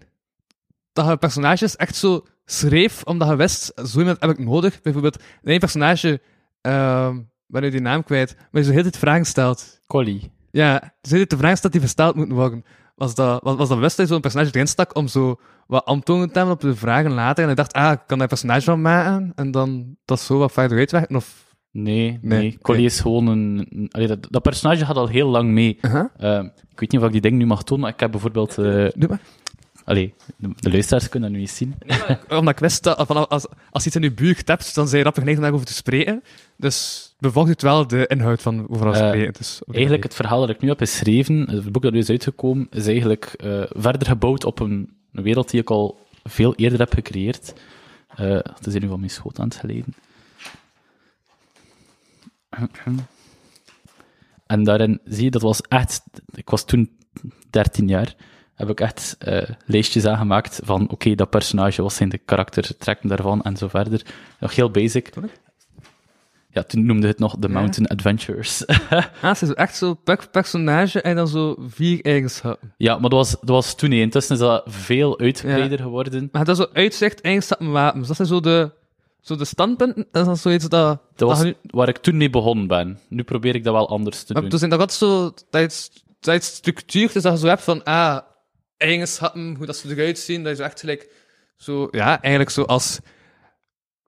dat 0.93 1.07
je 1.09 1.17
personages 1.17 1.77
echt 1.77 1.97
zo 1.97 2.27
schreef, 2.45 3.03
omdat 3.03 3.29
je 3.29 3.37
wist, 3.37 3.73
zo 3.87 3.99
iemand 3.99 4.21
heb 4.21 4.31
ik 4.31 4.39
nodig. 4.39 4.81
Bijvoorbeeld, 4.83 5.23
één 5.43 5.59
personage, 5.59 6.23
ehm 6.61 7.21
ben 7.47 7.65
je 7.65 7.71
die 7.71 7.81
naam 7.81 8.05
kwijt, 8.05 8.37
maar 8.37 8.63
je 8.63 8.67
zo 8.69 8.73
heel 8.73 8.83
de 8.91 8.99
vragen 8.99 9.25
stelt. 9.27 9.81
Collie. 9.87 10.33
Ja, 10.51 10.95
dus 11.01 11.11
heel 11.11 11.27
de 11.27 11.37
vragen 11.37 11.57
stelt 11.57 11.73
die 11.73 11.81
versteld 11.81 12.15
moeten 12.15 12.35
worden. 12.35 12.65
Was 12.95 13.15
dat, 13.15 13.43
was, 13.43 13.57
was 13.57 13.69
dat 13.69 13.77
bewust 13.77 13.97
dat 13.97 14.09
zo'n 14.09 14.21
personage 14.21 14.51
erin 14.53 14.67
stak 14.67 14.97
om 14.97 15.07
zo 15.09 15.41
wat 15.67 15.85
antwoorden 15.85 16.29
te 16.29 16.37
hebben 16.39 16.55
op 16.55 16.61
de 16.61 16.75
vragen 16.77 17.13
later? 17.13 17.45
En 17.45 17.51
ik 17.51 17.57
dacht, 17.57 17.73
ah, 17.73 17.93
ik 17.93 17.99
kan 17.99 18.19
daar 18.19 18.21
een 18.21 18.29
personage 18.29 18.61
van 18.65 18.81
maken 18.83 19.33
en 19.35 19.51
dan 19.51 19.97
dat 20.05 20.21
zo 20.21 20.39
wat 20.39 20.53
verder 20.53 20.79
uitwerken? 20.79 21.17
Of... 21.17 21.43
Nee, 21.71 22.19
Nee, 22.23 22.39
nee. 22.41 22.59
Collie 22.63 22.85
is 22.85 23.01
gewoon 23.01 23.27
een... 23.27 23.89
allee, 23.91 24.07
dat, 24.07 24.27
dat 24.31 24.43
personage 24.43 24.85
gaat 24.85 24.97
al 24.97 25.09
heel 25.09 25.29
lang 25.29 25.51
mee. 25.51 25.79
Eh, 26.17 26.43
ik 26.71 26.81
weet 26.81 26.93
niet 26.93 27.01
of 27.01 27.07
ik 27.07 27.13
die 27.13 27.21
ding 27.21 27.37
nu 27.37 27.47
mag 27.47 27.63
tonen, 27.65 27.83
maar 27.85 27.93
ik 27.93 28.01
heb 28.01 28.11
bijvoorbeeld... 28.11 28.59
eh. 28.59 28.87
Allee, 29.85 30.15
de, 30.37 30.51
de 30.57 30.71
luisteraars 30.71 31.09
kunnen 31.09 31.29
dat 31.29 31.39
nu 31.39 31.45
eens 31.45 31.57
zien. 31.57 31.75
Omdat 32.29 32.55
ik 32.55 32.59
wist 32.59 32.83
dat 32.83 33.07
van, 33.07 33.29
als, 33.29 33.47
als 33.71 33.83
je 33.83 33.89
iets 33.89 33.97
in 33.97 34.03
je 34.03 34.13
buurt 34.13 34.49
hebt, 34.49 34.75
dan 34.75 34.89
zijn 34.89 34.99
je 34.99 35.05
rap 35.05 35.15
geneigd 35.15 35.37
om 35.37 35.43
daarover 35.43 35.67
te 35.67 35.75
spreken. 35.75 36.23
Dus 36.57 37.09
bevolgt 37.19 37.49
het 37.49 37.63
wel 37.63 37.87
de 37.87 38.07
inhoud 38.07 38.43
van 38.43 38.69
overal 38.69 38.95
Eh, 38.95 39.07
spreken. 39.09 39.33
Dus 39.33 39.61
Eigenlijk, 39.71 40.03
het 40.03 40.15
verhaal 40.15 40.41
dat 40.41 40.49
ik 40.51 40.61
nu 40.61 40.69
heb 40.69 40.79
geschreven, 40.79 41.51
het 41.51 41.73
boek 41.73 41.83
dat 41.83 41.93
nu 41.93 41.99
is 41.99 42.11
uitgekomen, 42.11 42.67
is 42.71 42.87
eigenlijk 42.87 43.25
eh, 43.25 43.63
verder 43.69 44.07
gebouwd 44.07 44.45
op 44.45 44.61
een, 44.61 44.97
een 45.13 45.23
wereld 45.23 45.51
die 45.51 45.61
ik 45.61 45.71
al 45.71 45.99
veel 46.25 46.55
eerder 46.55 46.79
heb 46.79 46.93
gecreëerd. 46.93 47.55
Eh 48.09 48.29
het 48.29 48.67
is 48.67 48.73
hier 48.73 48.83
nu 48.83 48.89
van 48.89 48.99
mijn 48.99 49.11
schoot 49.11 49.39
aan 49.39 49.49
het 49.49 49.57
geleden. 49.57 49.95
En 54.47 54.65
daarin 54.65 55.01
zie 55.05 55.25
je, 55.25 55.31
dat 55.31 55.43
was 55.43 55.61
echt... 55.61 56.03
Ik 56.35 56.51
was 56.51 56.65
toen 56.65 56.91
13 57.51 57.89
jaar. 57.89 58.15
Heb 58.55 58.69
ik 58.69 58.81
echt 58.81 59.17
eh, 59.19 59.43
lijstjes 59.67 60.05
aangemaakt 60.07 60.61
van, 60.65 60.91
oké, 60.91 61.15
dat 61.15 61.31
personage, 61.31 61.83
wat 61.83 61.93
zijn 61.93 62.09
de 62.09 62.19
karaktertrekken 62.19 63.09
daarvan, 63.09 63.43
en 63.43 63.57
zo 63.57 63.69
verder. 63.69 64.03
Nog 64.41 64.55
heel 64.55 64.71
basic. 64.71 65.11
Ja, 66.51 66.63
toen 66.63 66.87
noemde 66.87 67.07
het 67.07 67.19
nog 67.19 67.37
The 67.41 67.49
Ja. 67.49 67.53
Mountain 67.55 67.87
Adventures. 67.91 68.67
Ah, 68.67 69.05
het 69.21 69.43
is 69.43 69.53
echt 69.55 69.77
zo 69.77 69.95
per 69.95 70.29
personage 70.31 71.01
en 71.01 71.17
dan 71.17 71.29
zo 71.29 71.57
vier 71.69 72.05
eigenschappen. 72.05 72.73
Ja, 72.77 72.93
maar 72.99 73.11
dat 73.11 73.19
was, 73.19 73.31
dat 73.31 73.49
was 73.49 73.75
toen 73.75 73.91
niet. 73.91 74.01
Intussen 74.01 74.35
is 74.35 74.41
dat 74.41 74.63
veel 74.67 75.19
uitgebreider 75.19 75.79
geworden. 75.79 76.29
Maar 76.33 76.45
dat 76.45 76.59
is 76.59 76.65
zo 76.65 76.71
uitzicht, 76.73 77.21
eigenschappen, 77.21 77.71
wapens. 77.71 78.07
Dat 78.07 78.17
zijn 78.17 78.29
zo 78.29 78.41
de, 78.41 78.71
zo 79.21 79.37
de 79.37 79.45
standpunten. 79.45 80.07
Dat 80.11 80.21
is 80.23 80.27
dan 80.27 80.37
zoiets 80.37 80.69
dat... 80.69 81.01
Dat 81.17 81.29
was 81.29 81.43
nu- 81.43 81.55
waar 81.71 81.89
ik 81.89 81.97
toen 81.97 82.17
mee 82.17 82.31
begonnen 82.31 82.67
ben. 82.67 82.99
Nu 83.09 83.23
probeer 83.23 83.55
ik 83.55 83.65
dat 83.65 83.73
wel 83.75 83.89
anders 83.89 84.23
te 84.25 84.33
maar 84.33 84.43
doen. 84.43 84.51
er 84.51 84.59
zijn 84.59 84.73
altijd 84.73 84.93
zo... 84.93 85.33
Dat 85.51 85.91
je, 85.93 86.01
dat 86.21 86.35
je 86.35 86.41
structuur, 86.55 87.13
dus 87.13 87.23
dat 87.23 87.33
je 87.33 87.39
zo 87.39 87.47
hebt 87.47 87.63
van... 87.63 87.85
Ah, 87.85 88.19
eigenschappen, 88.85 89.55
hoe 89.57 89.67
dat 89.67 89.77
ze 89.77 89.91
eruit 89.97 90.19
zien. 90.19 90.45
Dat 90.45 90.57
zo 90.57 90.63
echt 90.63 90.81
gelijk... 90.81 91.11
Zo, 91.57 91.89
ja, 91.91 92.21
eigenlijk 92.21 92.51
zo 92.51 92.63
als... 92.63 92.99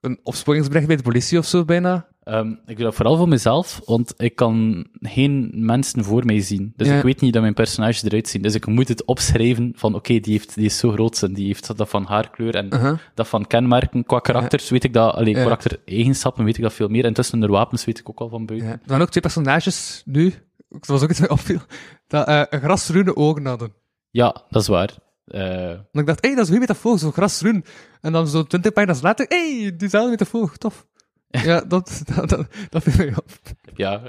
Een 0.00 0.20
opsporingsbericht 0.22 0.86
bij 0.86 0.96
de 0.96 1.02
politie 1.02 1.38
of 1.38 1.46
zo, 1.46 1.64
bijna. 1.64 2.08
Ehm, 2.22 2.50
ik 2.66 2.76
doe 2.76 2.84
dat 2.84 2.94
vooral 2.94 3.16
voor 3.16 3.28
mezelf, 3.28 3.80
want 3.84 4.14
ik 4.16 4.34
kan 4.36 4.86
geen 5.00 5.50
mensen 5.54 6.04
voor 6.04 6.24
mij 6.24 6.40
zien. 6.40 6.72
Dus 6.76 6.86
Ja. 6.88 6.96
ik 6.96 7.02
weet 7.02 7.20
niet 7.20 7.32
dat 7.32 7.42
mijn 7.42 7.54
personages 7.54 8.02
eruit 8.02 8.28
zien. 8.28 8.42
Dus 8.42 8.54
ik 8.54 8.66
moet 8.66 8.88
het 8.88 9.04
opschrijven 9.04 9.72
van, 9.76 9.94
oké, 9.94 10.20
die, 10.20 10.32
heeft, 10.32 10.54
die 10.54 10.64
is 10.64 10.78
zo 10.78 10.90
groot 10.90 11.22
en 11.22 11.32
die 11.32 11.46
heeft 11.46 11.76
dat 11.76 11.88
van 11.88 12.04
haarkleur 12.04 12.54
en 12.54 12.66
Uh-huh. 12.74 12.98
dat 13.14 13.28
van 13.28 13.46
kenmerken. 13.46 14.04
Qua 14.04 14.18
karakters 14.18 14.68
weet 14.70 14.84
ik 14.84 14.92
dat, 14.92 15.14
alleen 15.14 15.36
Ja. 15.36 15.42
karaktereigenschappen 15.42 16.44
weet 16.44 16.56
ik 16.56 16.62
dat 16.62 16.72
veel 16.72 16.88
meer. 16.88 17.04
En 17.04 17.12
tussen 17.14 17.40
de 17.40 17.46
wapens 17.46 17.84
weet 17.84 17.98
ik 17.98 18.08
ook 18.08 18.20
al 18.20 18.28
van 18.28 18.46
buiten. 18.46 18.68
Er 18.68 18.80
waren 18.86 19.02
ook 19.04 19.10
twee 19.10 19.22
personages 19.22 20.02
nu, 20.04 20.34
dat 20.68 20.86
was 20.86 21.02
ook 21.02 21.10
iets 21.10 21.20
wat 21.20 21.28
mij 21.28 21.38
opviel, 21.38 21.60
dat 22.06 22.26
eh 22.26 22.42
grasgroene 22.60 23.16
ogen 23.16 23.46
hadden. 23.46 23.72
Ja, 24.16 24.42
dat 24.50 24.62
is 24.62 24.68
waar. 24.68 24.94
Eh, 25.24 25.70
En 25.70 25.86
ik 25.92 26.06
dacht, 26.06 26.20
hé, 26.22 26.28
hey, 26.28 26.36
dat 26.36 26.44
is 26.46 26.50
een 26.50 26.56
goede 26.56 26.60
metafoor, 26.60 26.98
zo 26.98 27.10
grasgroen. 27.10 27.64
En 28.00 28.12
dan 28.12 28.26
zo 28.28 28.42
twintig 28.42 28.72
pagina's 28.72 29.00
later, 29.02 29.26
hé, 29.28 29.60
hey, 29.62 29.76
diezelfde 29.76 30.10
metafoor, 30.10 30.56
tof. 30.56 30.86
Ja, 31.44 31.60
dat, 31.60 32.02
dat, 32.14 32.28
dat, 32.28 32.46
dat 32.68 32.82
viel 32.82 32.96
mij 33.06 33.14
op. 33.16 33.26
ja, 33.74 34.02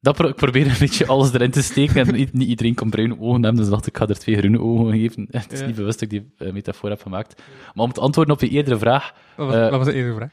dat 0.00 0.14
pro- 0.16 0.28
ik 0.28 0.34
probeer 0.34 0.66
een 0.66 0.76
beetje 0.78 1.06
alles 1.06 1.32
erin 1.32 1.50
te 1.50 1.62
steken. 1.62 2.06
En 2.06 2.14
niet, 2.14 2.32
niet 2.32 2.48
iedereen 2.48 2.74
kan 2.74 2.90
bruine 2.90 3.16
ogen 3.20 3.42
hebben, 3.42 3.60
dus 3.60 3.70
dacht 3.70 3.86
ik, 3.86 3.92
ik 3.94 3.96
ga 4.02 4.06
er 4.08 4.18
twee 4.18 4.36
groene 4.36 4.60
ogen 4.60 4.90
geven. 4.92 5.26
Het 5.30 5.52
is 5.52 5.60
Ja. 5.60 5.66
niet 5.66 5.76
bewust 5.76 6.00
dat 6.00 6.12
ik 6.12 6.20
die 6.20 6.46
eh, 6.46 6.52
metafoor 6.52 6.90
heb 6.90 7.02
gemaakt. 7.02 7.42
Maar 7.74 7.84
om 7.84 7.92
te 7.92 8.00
antwoorden 8.00 8.34
op 8.34 8.40
je 8.40 8.48
eerdere 8.48 8.78
vraag, 8.78 9.12
Wat 9.36 9.46
was, 9.46 9.54
Eh, 9.56 9.60
wat 9.62 9.70
was 9.78 9.86
de 9.86 9.92
eerste 9.92 10.14
vraag? 10.14 10.30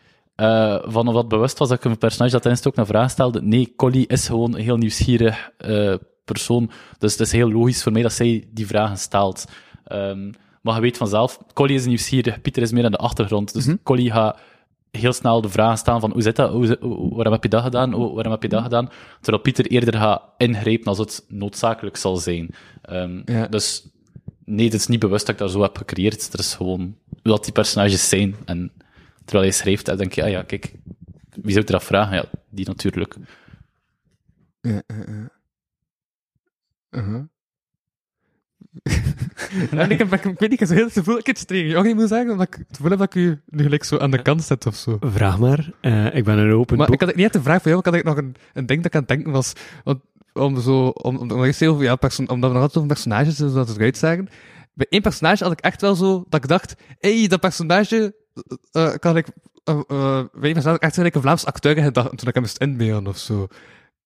van 0.94 1.08
of 1.08 1.13
dat 1.13 1.28
bewust 1.28 1.58
was 1.58 1.70
dat 1.70 1.78
ik 1.78 1.84
een 1.91 1.98
personage 1.98 2.32
dat 2.32 2.46
erin 2.46 2.58
stok 2.58 2.76
naar 2.76 2.86
vraag 2.86 3.10
stelde. 3.12 3.41
Nee, 3.41 3.74
Collie 3.76 4.08
is 4.08 4.28
gewoon 4.28 4.54
een 4.56 4.62
heel 4.62 4.78
nieuwsgierig 4.78 5.50
persoon. 6.26 6.72
Dus 6.98 7.12
het 7.12 7.22
is 7.22 7.32
heel 7.32 7.52
logisch 7.52 7.84
voor 7.84 7.92
mij 7.92 8.02
dat 8.02 8.14
zij 8.14 8.48
die 8.52 8.68
vragen 8.68 8.98
stelt. 8.98 9.46
Ehm, 9.84 10.32
maar 10.62 10.76
je 10.76 10.82
weet 10.82 10.98
vanzelf, 10.98 11.40
Collie 11.54 11.76
is 11.76 11.86
nieuwsgierig, 11.86 12.42
Pieter 12.42 12.62
is 12.62 12.72
meer 12.72 12.86
aan 12.86 12.92
de 12.92 12.98
achtergrond. 12.98 13.54
Dus 13.54 13.68
Collie 13.84 14.12
gaat 14.12 14.40
heel 14.92 15.14
snel 15.14 15.42
de 15.42 15.50
vragen 15.50 15.78
stellen 15.78 16.00
van 16.02 16.12
hoe 16.12 16.22
zit 16.22 16.36
dat, 16.36 16.52
hoe, 16.52 16.66
zit- 16.66 16.80
hoe- 16.80 17.14
waarom 17.16 17.34
heb 17.34 17.44
je 17.44 17.50
dat 17.50 17.64
gedaan, 17.64 17.94
Hoe- 17.94 18.14
waarom 18.14 18.32
heb 18.32 18.42
je 18.42 18.50
dat 18.50 18.64
gedaan, 18.64 18.90
terwijl 19.22 19.44
Pieter 19.44 19.66
eerder 19.68 19.94
gaat 19.94 20.22
ingrijpen 20.38 20.86
als 20.88 20.98
het 20.98 21.26
noodzakelijk 21.28 21.98
zal 21.98 22.18
zijn. 22.18 22.50
Ehm, 22.82 23.22
Ja. 23.26 23.48
Dus 23.48 23.88
nee, 24.46 24.66
het 24.66 24.74
is 24.74 24.88
niet 24.88 25.00
bewust 25.00 25.26
dat 25.26 25.36
ik 25.36 25.42
dat 25.42 25.52
zo 25.52 25.62
heb 25.62 25.78
gecreëerd. 25.78 26.26
Het 26.32 26.40
is 26.40 26.54
gewoon 26.56 26.96
wat 27.24 27.44
die 27.44 27.54
personages 27.54 28.10
zijn. 28.10 28.36
En 28.46 28.72
terwijl 29.26 29.44
hij 29.50 29.54
schrijft, 29.60 29.86
dan 29.86 29.98
denk 29.98 30.14
je, 30.14 30.24
ah 30.24 30.30
ja, 30.30 30.42
kijk, 30.44 30.74
wie 31.42 31.54
zou 31.54 31.66
er 31.66 31.72
dat 31.72 31.84
vragen? 31.84 32.16
Ja, 32.16 32.26
die 32.50 32.66
natuurlijk. 32.68 33.16
Ja, 34.62 34.72
ja, 34.88 34.96
ja. 35.08 35.30
Uh-huh. 36.92 37.24
en 39.72 39.92
ik, 39.92 39.98
heb, 39.98 40.14
ik, 40.14 40.26
ik 40.26 40.40
weet 40.40 40.40
niet, 40.40 40.52
ik 40.52 40.60
heb 40.60 40.68
zo 40.68 40.74
heel 40.74 40.84
het 40.84 40.94
gevoel 40.94 41.14
dat 41.14 41.28
ik 41.28 41.34
iets 41.36 41.46
tegen 41.46 41.68
jou 41.68 41.86
niet 41.86 41.96
moet 41.96 42.08
zeggen, 42.08 42.32
omdat 42.32 42.48
ik 42.48 42.54
het 42.54 42.76
gevoel 42.76 42.90
heb 42.90 43.00
dat 43.00 43.16
ik 43.16 43.22
u 43.22 43.42
nu 43.46 43.64
gelijk 43.64 43.84
zo 43.84 43.98
aan 43.98 44.12
de 44.12 44.22
kant 44.22 44.44
zet 44.44 44.66
of 44.66 44.76
zo. 44.76 44.98
Vraag 45.00 45.40
maar. 45.40 45.72
Eh, 45.82 46.16
ik 46.16 46.24
ben 46.24 46.38
een 46.38 46.54
open 46.54 46.78
Maar 46.78 46.86
boek. 46.88 47.02
ik 47.02 47.08
had 47.08 47.16
niet 47.16 47.26
echt 47.26 47.36
een 47.36 47.44
vraag 47.44 47.62
voor 47.62 47.72
jou, 47.72 47.84
ik 47.86 47.94
had 47.94 48.04
nog 48.04 48.18
een, 48.18 48.36
een 48.54 48.66
ding 48.66 48.84
dat 48.84 48.86
ik 48.86 48.94
aan 48.96 49.00
het 49.00 49.10
denken 49.10 49.32
was. 49.32 49.54
Want, 49.84 50.02
om 50.34 50.62
zo, 50.62 50.88
om, 50.88 51.18
om, 51.18 51.32
om, 51.32 51.40
over, 51.44 51.84
ja, 51.84 51.96
perso- 51.96 52.24
omdat 52.24 52.50
we 52.50 52.56
nog 52.56 52.64
altijd 52.64 52.76
over 52.76 52.88
personages 52.88 53.36
dus 53.36 53.54
dat 53.54 53.68
het 53.68 53.78
eruit 53.78 53.98
zagen. 53.98 54.30
Bij 54.74 54.86
één 54.90 55.02
personage 55.02 55.44
had 55.44 55.52
ik 55.54 55.60
echt 55.60 55.82
wel 55.82 55.96
zo, 55.96 56.26
dat 56.30 56.44
ik 56.44 56.50
dacht, 56.50 56.76
hé, 57.00 57.20
hey, 57.20 57.28
dat 57.28 57.40
personage, 57.40 58.16
eh, 58.72 58.94
kan 59.00 59.18
ik, 59.18 59.26
bij 59.64 59.74
één 60.42 60.54
personage 60.54 60.70
had 60.70 60.76
ik 60.76 60.82
echt 61.06 61.16
een 61.16 61.22
Vlaams 61.22 61.46
acteur 61.46 61.78
in 61.78 61.84
gedachten 61.84 62.18
toen 62.18 62.28
ik 62.28 62.34
hem 62.34 62.44
moest 62.44 62.58
inbeelden 62.58 63.08
of 63.08 63.18
zo. 63.18 63.48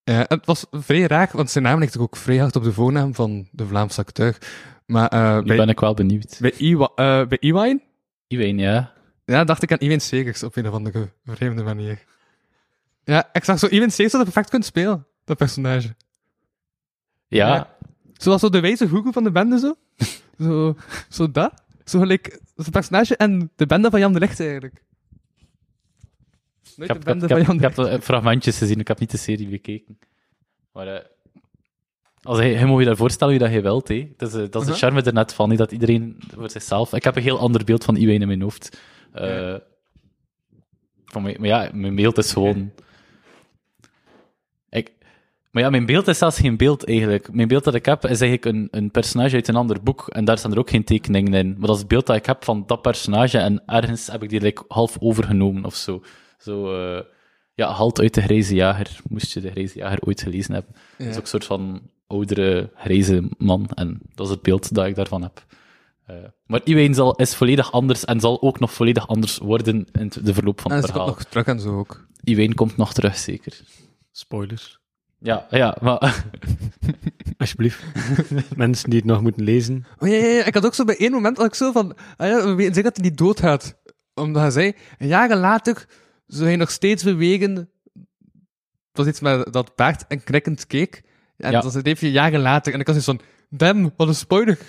Ja, 0.05 0.27
en 0.27 0.37
het 0.37 0.45
was 0.45 0.65
vrij 0.71 1.01
raar, 1.01 1.29
want 1.33 1.49
zijn 1.51 1.63
naam 1.63 1.79
ligt 1.79 1.97
ook 1.97 2.15
vrij 2.15 2.37
hard 2.37 2.55
op 2.55 2.63
de 2.63 2.73
voornaam 2.73 3.15
van 3.15 3.47
de 3.51 3.65
Vlaamse 3.67 3.99
acteur. 4.01 4.37
Maar 4.85 5.07
eh, 5.07 5.35
Nu 5.35 5.43
bij, 5.43 5.57
ben 5.57 5.69
ik 5.69 5.79
wel 5.79 5.93
benieuwd. 5.93 6.37
bij, 6.39 6.51
Iwa, 6.57 6.91
eh, 6.95 7.27
bij 7.27 7.37
Iwijn, 7.39 7.81
Iwijn, 8.27 8.57
ja. 8.57 8.93
ja, 9.25 9.43
dacht 9.43 9.63
ik 9.63 9.71
aan 9.71 9.77
Iwan 9.77 9.99
Segers 9.99 10.43
op 10.43 10.55
een 10.55 10.67
of 10.67 10.73
andere 10.73 11.09
vreemde 11.25 11.63
manier. 11.63 12.03
Ja, 13.03 13.29
ik 13.33 13.43
zag 13.43 13.59
zo 13.59 13.67
Iwan 13.67 13.91
Segers 13.91 14.11
dat 14.13 14.23
perfect 14.23 14.49
kunt 14.49 14.65
spelen, 14.65 15.05
dat 15.23 15.37
personage. 15.37 15.95
Ja, 17.27 17.47
Ja. 17.47 17.73
Zoals 18.17 18.41
zo 18.41 18.49
de 18.49 18.59
wijze 18.59 18.87
Google 18.87 19.11
van 19.11 19.23
de 19.23 19.31
bende, 19.31 19.59
zo. 19.59 19.75
zo, 20.45 20.75
zo 21.09 21.31
dat. 21.31 21.63
Zo 21.83 21.99
gelijk, 21.99 22.39
dat 22.55 22.69
personage 22.69 23.17
en 23.17 23.51
de 23.55 23.65
bende 23.65 23.89
van 23.89 23.99
Jan 23.99 24.13
de 24.13 24.19
Licht, 24.19 24.39
eigenlijk. 24.39 24.83
Ik 26.77 26.87
heb, 26.87 26.97
ik 26.97 27.07
heb, 27.07 27.23
ik 27.23 27.29
heb, 27.29 27.53
ik 27.53 27.61
heb 27.61 27.75
de 27.75 28.01
fragmentjes 28.01 28.57
gezien, 28.57 28.79
ik 28.79 28.87
heb 28.87 28.99
niet 28.99 29.11
de 29.11 29.17
serie 29.17 29.47
bekeken. 29.47 29.97
Maar 30.71 30.87
eh, 30.87 31.05
als 32.21 32.37
hij, 32.37 32.53
hij 32.53 32.65
mag 32.65 32.79
je 32.79 32.85
daar 32.85 32.95
voorstellen 32.95 33.33
wie 33.33 33.43
dat 33.43 33.53
je 33.53 33.61
wilt. 33.61 33.87
Hè. 33.87 34.13
Dat, 34.17 34.29
is, 34.29 34.35
eh, 34.35 34.39
dat 34.39 34.45
is 34.45 34.51
de 34.51 34.73
Uh-huh. 34.73 34.75
charme 34.75 35.01
er 35.01 35.13
net 35.13 35.33
van, 35.33 35.49
hè, 35.49 35.55
dat 35.55 35.71
iedereen 35.71 36.17
voor 36.35 36.49
zichzelf... 36.49 36.93
Ik 36.93 37.03
heb 37.03 37.15
een 37.15 37.21
heel 37.21 37.39
ander 37.39 37.63
beeld 37.63 37.83
van 37.83 37.95
Iwijn 37.95 38.21
in 38.21 38.27
mijn 38.27 38.41
hoofd. 38.41 38.81
Eh, 39.11 39.55
van 41.05 41.21
maar 41.21 41.37
ja, 41.39 41.69
mijn 41.73 41.95
beeld 41.95 42.17
is 42.17 42.33
gewoon... 42.33 42.71
Ik, 44.69 44.91
maar 45.51 45.63
ja, 45.63 45.69
mijn 45.69 45.85
beeld 45.85 46.07
is 46.07 46.17
zelfs 46.17 46.39
geen 46.39 46.57
beeld 46.57 46.85
eigenlijk. 46.87 47.33
Mijn 47.33 47.47
beeld 47.47 47.63
dat 47.63 47.75
ik 47.75 47.85
heb 47.85 48.05
is 48.05 48.21
eigenlijk 48.21 48.45
een, 48.45 48.67
een 48.71 48.91
personage 48.91 49.35
uit 49.35 49.47
een 49.47 49.55
ander 49.55 49.83
boek. 49.83 50.07
En 50.07 50.25
daar 50.25 50.37
staan 50.37 50.51
er 50.51 50.59
ook 50.59 50.69
geen 50.69 50.83
tekeningen 50.83 51.33
in. 51.33 51.49
Maar 51.49 51.67
dat 51.67 51.75
is 51.75 51.79
het 51.79 51.87
beeld 51.87 52.05
dat 52.05 52.15
ik 52.15 52.25
heb 52.25 52.43
van 52.43 52.63
dat 52.67 52.81
personage. 52.81 53.37
En 53.37 53.63
ergens 53.65 54.07
heb 54.07 54.23
ik 54.23 54.29
die 54.29 54.41
like, 54.41 54.63
half 54.67 54.97
overgenomen 54.99 55.65
of 55.65 55.75
zo. 55.75 56.01
Zo, 56.45 56.75
eh, 56.95 57.01
ja, 57.53 57.67
halt 57.71 57.99
uit 57.99 58.13
de 58.13 58.21
Grijze 58.21 58.55
Jager. 58.55 58.99
Moest 59.09 59.33
je 59.33 59.41
de 59.41 59.51
Grijze 59.51 59.77
Jager 59.77 59.99
ooit 60.01 60.21
gelezen 60.21 60.53
hebben. 60.53 60.75
Dat 60.97 61.07
is 61.07 61.15
ook 61.15 61.21
een 61.21 61.27
soort 61.27 61.45
van 61.45 61.81
oudere, 62.07 62.69
grijze 62.75 63.29
man. 63.37 63.69
En 63.73 63.99
dat 64.15 64.25
is 64.25 64.31
het 64.31 64.41
beeld 64.41 64.73
dat 64.73 64.85
ik 64.85 64.95
daarvan 64.95 65.21
heb. 65.21 65.45
Eh, 66.05 66.15
maar 66.45 66.61
Iwijn 66.63 66.93
zal, 66.93 67.15
is 67.15 67.35
volledig 67.35 67.71
anders 67.71 68.05
en 68.05 68.19
zal 68.19 68.41
ook 68.41 68.59
nog 68.59 68.73
volledig 68.73 69.07
anders 69.07 69.37
worden 69.37 69.87
in 69.91 70.01
het- 70.01 70.25
de 70.25 70.33
verloop 70.33 70.61
van 70.61 70.71
En 70.71 70.77
het 70.77 70.85
ze 70.85 70.91
komt 70.91 71.03
verhaal. 71.03 71.19
nog 71.19 71.29
terug 71.29 71.45
en 71.45 71.59
zo 71.59 71.77
ook. 71.79 72.07
Iwijn 72.23 72.53
komt 72.55 72.77
nog 72.77 72.93
terug, 72.93 73.17
zeker. 73.17 73.59
Spoilers. 74.11 74.79
Ja, 75.19 75.47
ja, 75.49 75.77
maar... 75.81 76.25
Alsjeblieft. 77.37 77.83
Mensen 78.55 78.89
die 78.89 78.99
het 78.99 79.07
nog 79.07 79.21
moeten 79.21 79.43
lezen. 79.43 79.85
Oh 79.99 80.07
ja, 80.07 80.15
ja, 80.15 80.25
ja, 80.25 80.43
ik 80.45 80.53
had 80.53 80.65
ook 80.65 80.73
zo 80.73 80.83
bij 80.83 80.97
één 80.97 81.11
moment 81.11 81.35
dat 81.37 81.45
ik 81.45 81.53
zo 81.55 81.71
van, 81.71 81.95
ah 82.17 82.27
ja, 82.27 82.45
we 82.45 82.53
weten 82.53 82.73
zeker 82.73 82.89
dat 82.91 82.97
hij 83.01 83.09
niet 83.09 83.17
doodgaat. 83.17 83.75
Omdat 84.13 84.41
hij 84.41 84.51
zei, 84.51 84.73
jaren 85.09 85.37
later 85.37 85.85
zou 86.27 86.45
hij 86.47 86.55
nog 86.55 86.71
steeds 86.71 87.03
bewegen. 87.03 87.55
Het 87.55 87.67
was 89.05 89.07
iets 89.07 89.19
met 89.19 89.53
dat 89.53 89.75
paard 89.75 90.07
en 90.07 90.23
knikkend 90.23 90.67
keek. 90.67 91.03
En 91.37 91.51
Ja. 91.51 91.61
dat 91.61 91.75
is 91.75 91.83
even 91.83 92.09
jaren 92.09 92.39
later. 92.41 92.73
En 92.73 92.79
ik 92.79 92.85
was 92.87 92.95
dus 92.95 93.05
van, 93.05 93.19
Damn, 93.49 93.91
wat 93.97 94.07
een 94.07 94.15
spoiler. 94.15 94.59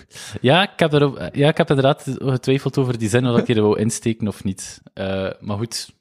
Ja, 0.40 0.62
ik 0.72 0.78
heb, 0.78 0.92
erop, 0.92 1.28
ja, 1.32 1.48
ik 1.48 1.56
heb 1.56 1.68
inderdaad 1.68 2.02
getwijfeld 2.18 2.78
over 2.78 2.98
die 2.98 3.08
zin, 3.08 3.26
of 3.26 3.38
ik 3.38 3.46
hier 3.46 3.60
wou 3.62 3.78
insteken 3.78 4.28
of 4.28 4.44
niet. 4.44 4.80
Eh, 4.94 5.30
maar 5.40 5.56
goed, 5.56 5.92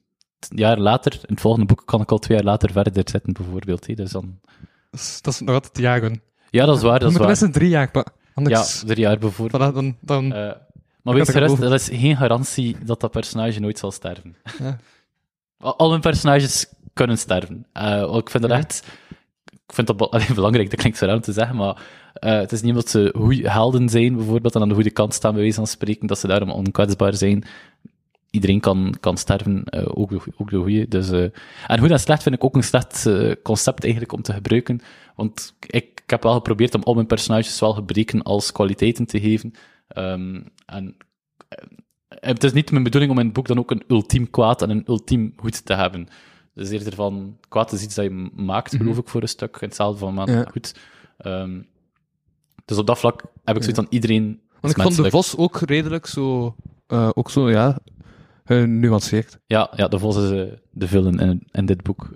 een 0.50 0.58
jaar 0.58 0.78
later, 0.80 1.14
in 1.14 1.20
het 1.34 1.42
volgende 1.42 1.66
boek 1.68 1.82
kan 1.86 2.02
ik 2.02 2.12
al 2.12 2.18
twee 2.18 2.38
jaar 2.38 2.46
later 2.46 2.72
verder 2.72 2.94
zetten, 3.10 3.34
bijvoorbeeld. 3.34 3.88
hè. 3.88 3.94
Dus 3.94 4.12
dan... 4.12 4.40
Dat 5.22 5.34
is, 5.34 5.40
nog 5.40 5.54
altijd 5.54 5.78
jaren. 5.78 6.22
Ja, 6.50 6.66
dat 6.66 6.76
is 6.78 6.84
waar, 6.84 7.00
dat 7.00 7.12
is 7.12 7.18
waar. 7.18 7.28
best 7.28 7.54
drie 7.54 7.70
jaar, 7.70 7.90
maar 7.94 8.06
Ja, 8.16 8.22
anders... 8.34 8.80
drie 8.86 9.00
jaar 9.00 9.18
bijvoorbeeld. 9.18 9.72
Voilà, 9.72 9.74
dan, 9.76 9.98
dan, 10.02 10.34
Eh, 10.34 10.52
maar 11.02 11.16
er 11.16 11.26
gerust, 11.26 11.52
over. 11.52 11.64
dat 11.70 11.74
is 11.80 11.90
geen 12.00 12.18
garantie 12.18 12.76
dat 12.86 13.00
dat 13.00 13.12
personage 13.12 13.60
nooit 13.60 13.78
zal 13.80 13.92
sterven. 13.92 14.36
Ja. 14.60 14.78
Al 15.66 15.90
mijn 15.90 16.02
personages 16.02 16.74
kunnen 16.94 17.18
sterven. 17.18 17.66
Eh, 17.74 18.16
ik 18.18 18.30
vind 18.30 18.44
dat 18.44 18.52
echt... 18.52 18.84
Ik 19.68 19.74
vind 19.74 19.88
dat 19.88 19.98
be- 19.98 20.10
allee, 20.16 20.34
belangrijk, 20.34 20.70
dat 20.70 20.80
klinkt 20.80 20.98
zo 20.98 21.06
raar 21.06 21.16
om 21.16 21.22
te 21.22 21.32
zeggen, 21.32 21.56
maar 21.56 21.82
eh, 22.14 22.38
het 22.38 22.52
is 22.52 22.62
niet 22.62 22.72
omdat 22.72 22.90
ze 22.90 23.40
helden 23.44 23.90
zijn, 23.90 24.16
bijvoorbeeld, 24.16 24.56
en 24.56 24.62
aan 24.62 24.68
de 24.70 24.74
goede 24.74 24.92
kant 24.92 25.14
staan, 25.14 25.32
bij 25.32 25.42
wijze 25.42 25.56
van 25.56 25.68
spreken, 25.68 26.08
dat 26.08 26.20
ze 26.20 26.28
daarom 26.28 26.50
onkwetsbaar 26.50 27.14
zijn. 27.14 27.44
Iedereen 28.30 28.60
kan, 28.60 28.98
kan 29.00 29.18
sterven, 29.18 29.64
eh, 29.64 29.86
ook, 29.88 30.10
de, 30.10 30.20
ook 30.38 30.50
de 30.50 30.58
goeie. 30.58 30.88
Dus, 30.88 31.10
en 31.68 31.80
goed 31.80 31.92
en 31.92 32.00
slecht 32.00 32.24
vind 32.24 32.36
ik 32.36 32.44
ook 32.44 32.56
een 32.56 32.64
slecht 32.64 33.10
concept 33.44 33.84
eigenlijk 33.84 34.14
om 34.14 34.22
te 34.22 34.34
gebruiken, 34.34 34.82
want 35.16 35.56
ik, 35.60 35.96
ik 36.06 36.12
heb 36.12 36.24
wel 36.24 36.34
geprobeerd 36.34 36.76
om 36.76 36.84
al 36.84 36.94
mijn 36.94 37.08
personages 37.08 37.60
wel 37.60 37.74
gebreken 37.74 38.24
als 38.24 38.52
kwaliteiten 38.52 39.06
te 39.06 39.20
geven. 39.20 39.54
Ehm, 39.88 40.42
en 40.66 40.98
het 42.20 42.44
is 42.44 42.54
niet 42.54 42.72
mijn 42.72 42.84
bedoeling 42.84 43.12
om 43.12 43.20
in 43.20 43.26
het 43.26 43.34
boek 43.34 43.48
dan 43.48 43.60
ook 43.60 43.72
een 43.72 43.84
ultiem 43.88 44.30
kwaad 44.30 44.62
en 44.62 44.70
een 44.70 44.84
ultiem 44.88 45.34
goed 45.36 45.66
te 45.66 45.74
hebben. 45.74 46.08
Dus 46.54 46.70
eerder 46.70 46.94
van, 46.96 47.38
kwaad 47.50 47.72
is 47.72 47.84
iets 47.84 47.96
dat 47.96 48.06
je 48.06 48.30
maakt, 48.36 48.76
geloof 48.76 48.98
ik, 48.98 49.08
voor 49.08 49.22
een 49.22 49.28
stuk. 49.28 49.56
En 49.56 49.66
hetzelfde 49.68 50.00
van, 50.00 50.14
Mhm. 50.14 50.32
Ja. 50.32 50.44
goed. 50.52 50.76
Ehm, 51.18 51.62
dus 52.66 52.78
op 52.78 52.88
dat 52.88 53.00
vlak 53.00 53.22
heb 53.44 53.56
ik 53.56 53.62
zoiets 53.64 53.80
van 53.82 53.90
iedereen 53.90 54.42
want 54.62 54.78
ik 54.78 54.84
vond 54.84 54.96
de. 54.96 55.10
Vos 55.10 55.38
ook 55.38 55.60
redelijk 55.60 56.06
zo... 56.06 56.56
eh, 56.88 57.10
ook 57.14 57.30
zo, 57.30 57.50
ja... 57.50 57.78
genuanceerd. 58.46 59.40
Ja, 59.46 59.72
ja, 59.76 59.88
de 59.88 60.00
vos 60.00 60.16
is 60.18 60.30
eh, 60.30 60.54
de 60.72 60.88
villain 60.88 61.20
in, 61.20 61.48
in 61.52 61.66
dit 61.66 61.84
boek. 61.84 62.10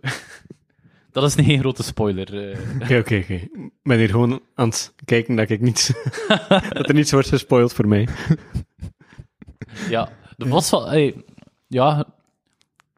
dat 1.11 1.23
is 1.23 1.45
geen 1.45 1.59
grote 1.59 1.83
spoiler. 1.83 2.51
eh. 2.51 2.59
Oké, 2.81 2.97
oké, 2.97 3.15
oké. 3.23 3.33
Ik 3.33 3.69
ben 3.83 3.97
hier 3.97 4.09
gewoon 4.09 4.41
aan 4.55 4.67
het 4.67 4.93
kijken 5.05 5.35
dat 5.35 5.49
ik 5.49 5.61
niets... 5.61 5.91
dat 6.73 6.87
er 6.89 6.93
niets 6.93 7.11
wordt 7.11 7.27
gespoild 7.29 7.73
voor 7.73 7.87
mij. 7.87 8.07
Ja, 9.89 10.09
de 10.37 10.47
vos 10.47 10.69
van... 10.69 10.87
ey, 10.87 11.23
ja, 11.67 12.05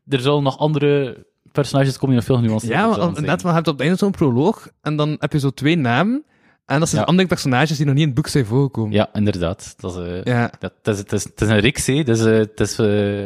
er 0.08 0.20
zullen 0.20 0.44
nog 0.44 0.58
andere 0.58 1.26
personages 1.52 1.94
komen 1.98 2.08
die 2.08 2.16
nog 2.16 2.26
veel 2.26 2.36
genuanceerder 2.36 2.78
Ja, 2.80 2.94
zijn. 2.94 3.14
net, 3.14 3.26
maar 3.26 3.52
je 3.52 3.58
hebt 3.58 3.68
op 3.68 3.74
het 3.74 3.82
einde 3.82 3.98
zo'n 3.98 4.12
proloog, 4.12 4.68
en 4.82 4.96
dan 4.96 5.16
heb 5.20 5.32
je 5.32 5.40
zo 5.40 5.50
twee 5.50 5.76
namen, 5.76 6.24
en 6.66 6.80
dat 6.80 6.90
zijn 6.90 7.02
Ja. 7.02 7.08
andere 7.08 7.28
personages 7.28 7.78
die 7.78 7.86
nog 7.86 7.94
niet 7.94 8.04
in 8.04 8.10
het 8.10 8.18
boek 8.18 8.28
zijn 8.28 8.46
voorgekomen. 8.46 8.92
Ja, 8.92 9.10
inderdaad. 9.14 9.74
Dat 9.78 9.98
is, 9.98 10.08
eh, 10.08 10.24
Ja. 10.24 10.52
dat, 10.60 10.74
het, 10.84 10.88
is, 10.88 10.98
het, 10.98 11.12
is, 11.12 11.26
is 11.36 11.48
een 11.54 11.60
reeks, 11.60 11.86
hè. 11.86 12.04
Dus, 12.04 12.26
eh, 12.26 12.38
het 12.38 12.60
is 12.60 12.80
eh, 12.80 13.24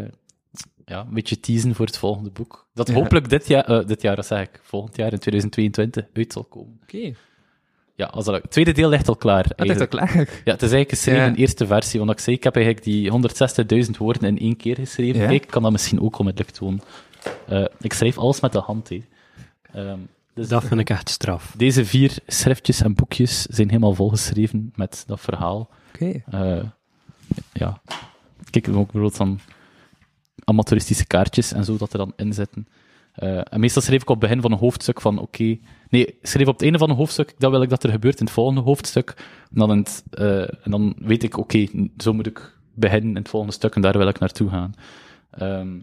ja, 0.86 1.00
een 1.00 1.14
beetje 1.14 1.40
teasen 1.40 1.76
voor 1.76 1.86
het 1.86 1.98
volgende 1.98 2.30
boek. 2.32 2.68
Dat 2.74 2.88
Ja. 2.88 2.94
hopelijk 2.94 3.30
dit 3.30 3.48
jaar, 3.48 3.64
eh, 3.66 3.88
dit 3.88 4.02
jaar, 4.02 4.16
dat 4.16 4.26
zeg 4.26 4.42
ik, 4.42 4.60
volgend 4.64 4.96
jaar 4.96 5.12
in 5.12 5.20
2022 5.20 6.06
uit 6.14 6.34
zal 6.34 6.44
komen. 6.44 6.80
Oké. 6.84 7.14
Ja, 7.96 8.06
als 8.06 8.26
dat, 8.26 8.42
het 8.42 8.52
tweede 8.52 8.72
deel 8.72 8.90
ligt 8.90 9.08
al 9.08 9.16
klaar. 9.16 9.44
Dat 9.44 9.52
is 9.52 9.58
al 9.60 9.66
eigenlijk. 9.68 9.90
klaar. 9.90 10.16
Ja, 10.16 10.52
het 10.52 10.62
is 10.62 10.72
eigenlijk 10.72 10.90
geschreven 10.90 11.22
Ja. 11.22 11.28
in 11.28 11.36
eerste 11.36 11.66
versie, 11.68 12.00
want 12.00 12.12
ik 12.12 12.20
zei, 12.20 12.36
ik 12.36 12.44
heb 12.44 12.56
eigenlijk 12.56 12.86
die 12.86 13.12
160.000 13.86 13.98
woorden 13.98 14.24
in 14.28 14.40
één 14.40 14.56
keer 14.58 14.76
geschreven. 14.76 15.22
Ja. 15.22 15.28
Kijk, 15.28 15.44
ik 15.44 15.50
kan 15.50 15.62
dat 15.62 15.72
misschien 15.72 16.02
ook 16.02 16.20
onmiddellijk 16.20 16.58
doen. 16.58 16.82
Eh, 17.48 17.66
ik 17.80 17.94
schrijf 17.94 18.18
alles 18.18 18.40
met 18.40 18.52
de 18.52 18.60
hand, 18.60 18.90
hè. 18.90 19.04
Ehm, 19.74 20.00
dus 20.34 20.48
Dat 20.48 20.64
vind 20.64 20.80
ik 20.80 20.90
echt 20.90 21.10
straf. 21.10 21.54
deze 21.58 21.86
vier 21.86 22.18
schriftjes 22.28 22.82
en 22.82 22.94
boekjes 22.96 23.42
zijn 23.42 23.68
helemaal 23.70 23.94
volgeschreven 23.94 24.72
met 24.76 25.04
dat 25.08 25.20
verhaal. 25.22 25.70
Oké. 25.94 26.22
Eh, 26.32 26.64
ja. 27.54 27.82
Kijk, 28.50 28.68
ook 28.68 28.74
bijvoorbeeld 28.74 29.16
van 29.16 29.40
amateuristische 30.44 31.06
kaartjes 31.06 31.52
en 31.54 31.64
zo 31.66 31.78
dat 31.78 31.92
er 31.92 31.98
dan 31.98 32.14
in 32.16 32.34
zitten. 32.34 32.68
Eh, 33.16 33.42
en 33.44 33.60
meestal 33.60 33.82
schreef 33.82 34.02
ik 34.02 34.10
op 34.10 34.22
het 34.22 34.30
begin 34.30 34.42
van 34.42 34.52
een 34.52 34.58
hoofdstuk 34.58 35.02
van, 35.02 35.20
oké... 35.20 35.58
Nee, 35.90 36.06
ik 36.06 36.16
schreef 36.22 36.48
op 36.48 36.54
het 36.54 36.62
einde 36.62 36.78
van 36.78 36.90
een 36.90 36.96
hoofdstuk, 36.96 37.34
dat 37.38 37.52
wil 37.52 37.62
ik 37.62 37.70
dat 37.70 37.84
er 37.84 37.90
gebeurt 37.90 38.20
in 38.20 38.26
het 38.26 38.34
volgende 38.34 38.62
hoofdstuk. 38.62 39.14
En 39.52 39.60
dan, 39.60 39.70
het, 39.70 40.04
eh, 40.10 40.42
en 40.42 40.72
dan 40.72 40.96
weet 40.98 41.24
ik, 41.24 41.38
oké, 41.38 41.68
zo 41.98 42.14
moet 42.14 42.28
ik 42.28 42.58
beginnen 42.74 43.10
in 43.10 43.16
het 43.16 43.30
volgende 43.30 43.56
stuk 43.56 43.76
en 43.76 43.82
daar 43.82 43.98
wil 43.98 44.08
ik 44.08 44.20
naartoe 44.20 44.50
gaan. 44.50 44.74
Ehm, 45.32 45.74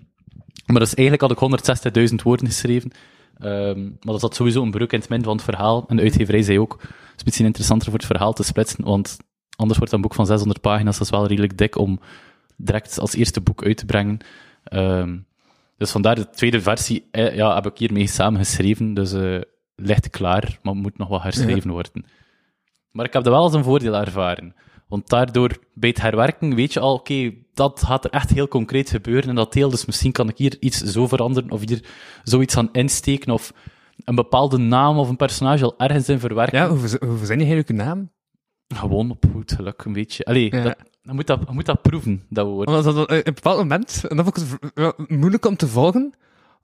maar 0.66 0.80
dus 0.80 0.94
eigenlijk 0.94 1.20
had 1.20 1.30
ik 1.30 1.38
160.000 1.38 2.22
woorden 2.22 2.46
geschreven. 2.46 2.90
Ehm, 3.38 3.82
maar 3.82 4.12
dat 4.12 4.20
zat 4.20 4.34
sowieso 4.34 4.62
een 4.62 4.70
breuk 4.70 4.92
in 4.92 4.98
het 4.98 5.08
midden 5.08 5.28
van 5.28 5.36
het 5.36 5.44
verhaal. 5.44 5.84
En 5.88 5.96
de 5.96 6.02
uitgeverij 6.02 6.42
zei 6.42 6.60
ook, 6.60 6.78
het 6.82 7.16
is 7.16 7.24
misschien 7.24 7.46
interessanter 7.46 7.90
voor 7.90 7.98
het 7.98 8.06
verhaal 8.06 8.32
te 8.32 8.42
splitsen, 8.42 8.84
want 8.84 9.16
anders 9.56 9.78
wordt 9.78 9.92
een 9.94 10.00
boek 10.00 10.14
van 10.14 10.26
600 10.26 10.60
pagina's, 10.60 10.98
dat 10.98 11.06
is 11.06 11.12
wel 11.12 11.26
redelijk 11.26 11.58
dik 11.58 11.78
om 11.78 12.00
direct 12.56 12.98
als 13.00 13.14
eerste 13.14 13.40
boek 13.40 13.64
uit 13.64 13.76
te 13.76 13.86
brengen. 13.86 14.18
Ehm, 14.64 15.18
dus 15.82 15.90
vandaar 15.90 16.14
de 16.14 16.28
tweede 16.30 16.60
versie 16.60 17.08
eh, 17.10 17.34
ja, 17.34 17.54
heb 17.54 17.66
ik 17.66 17.78
hiermee 17.78 18.06
samen 18.06 18.38
geschreven, 18.40 18.94
dus 18.94 19.12
eh 19.12 19.40
ligt 19.76 20.10
klaar, 20.10 20.58
maar 20.62 20.74
moet 20.74 20.98
nog 20.98 21.08
wat 21.08 21.22
herschreven 21.22 21.70
worden. 21.70 22.04
Maar 22.90 23.06
ik 23.06 23.12
heb 23.12 23.22
dat 23.22 23.32
wel 23.32 23.42
als 23.42 23.54
een 23.54 23.64
voordeel 23.64 23.94
ervaren. 23.96 24.54
Want 24.88 25.08
daardoor, 25.08 25.58
bij 25.74 25.88
het 25.88 26.00
herwerken, 26.00 26.54
weet 26.54 26.72
je 26.72 26.80
al, 26.80 26.94
oké, 26.94 27.32
dat 27.54 27.82
gaat 27.84 28.04
er 28.04 28.10
echt 28.10 28.30
heel 28.30 28.48
concreet 28.48 28.90
gebeuren 28.90 29.28
in 29.28 29.34
dat 29.34 29.52
deel, 29.52 29.70
dus 29.70 29.84
misschien 29.84 30.12
kan 30.12 30.28
ik 30.28 30.38
hier 30.38 30.56
iets 30.60 30.78
zo 30.78 31.06
veranderen, 31.06 31.50
of 31.50 31.68
hier 31.68 31.84
zoiets 32.22 32.56
aan 32.56 32.68
insteken, 32.72 33.32
of 33.32 33.52
een 34.04 34.14
bepaalde 34.14 34.58
naam 34.58 34.98
of 34.98 35.08
een 35.08 35.16
personage 35.16 35.64
al 35.64 35.74
ergens 35.78 36.08
in 36.08 36.18
verwerken. 36.18 36.58
Ja, 36.58 36.68
hoe, 36.68 36.78
hoe 36.78 37.24
zijn 37.24 37.38
die 37.38 37.46
eigenlijk 37.46 37.68
uw 37.68 37.76
naam? 37.76 38.10
Gewoon 38.74 39.10
op 39.10 39.24
goed 39.32 39.52
geluk, 39.52 39.84
een 39.84 39.92
beetje. 39.92 40.24
Allee, 40.24 40.54
Ja. 40.54 40.62
dat, 40.62 40.76
je, 41.02 41.12
moet 41.12 41.26
dat, 41.26 41.40
je 41.46 41.52
moet 41.54 41.66
dat 41.66 41.82
proeven, 41.82 42.26
dat 42.28 42.46
woord. 42.46 42.68
Dat, 42.68 42.86
eh, 42.86 43.00
op 43.00 43.10
een 43.10 43.22
bepaald 43.34 43.58
moment, 43.58 44.04
en 44.08 44.16
dat 44.16 44.24
vond 44.24 44.36
ik 44.38 44.72
het 44.74 45.08
moeilijk 45.08 45.46
om 45.46 45.56
te 45.56 45.68
volgen, 45.68 46.14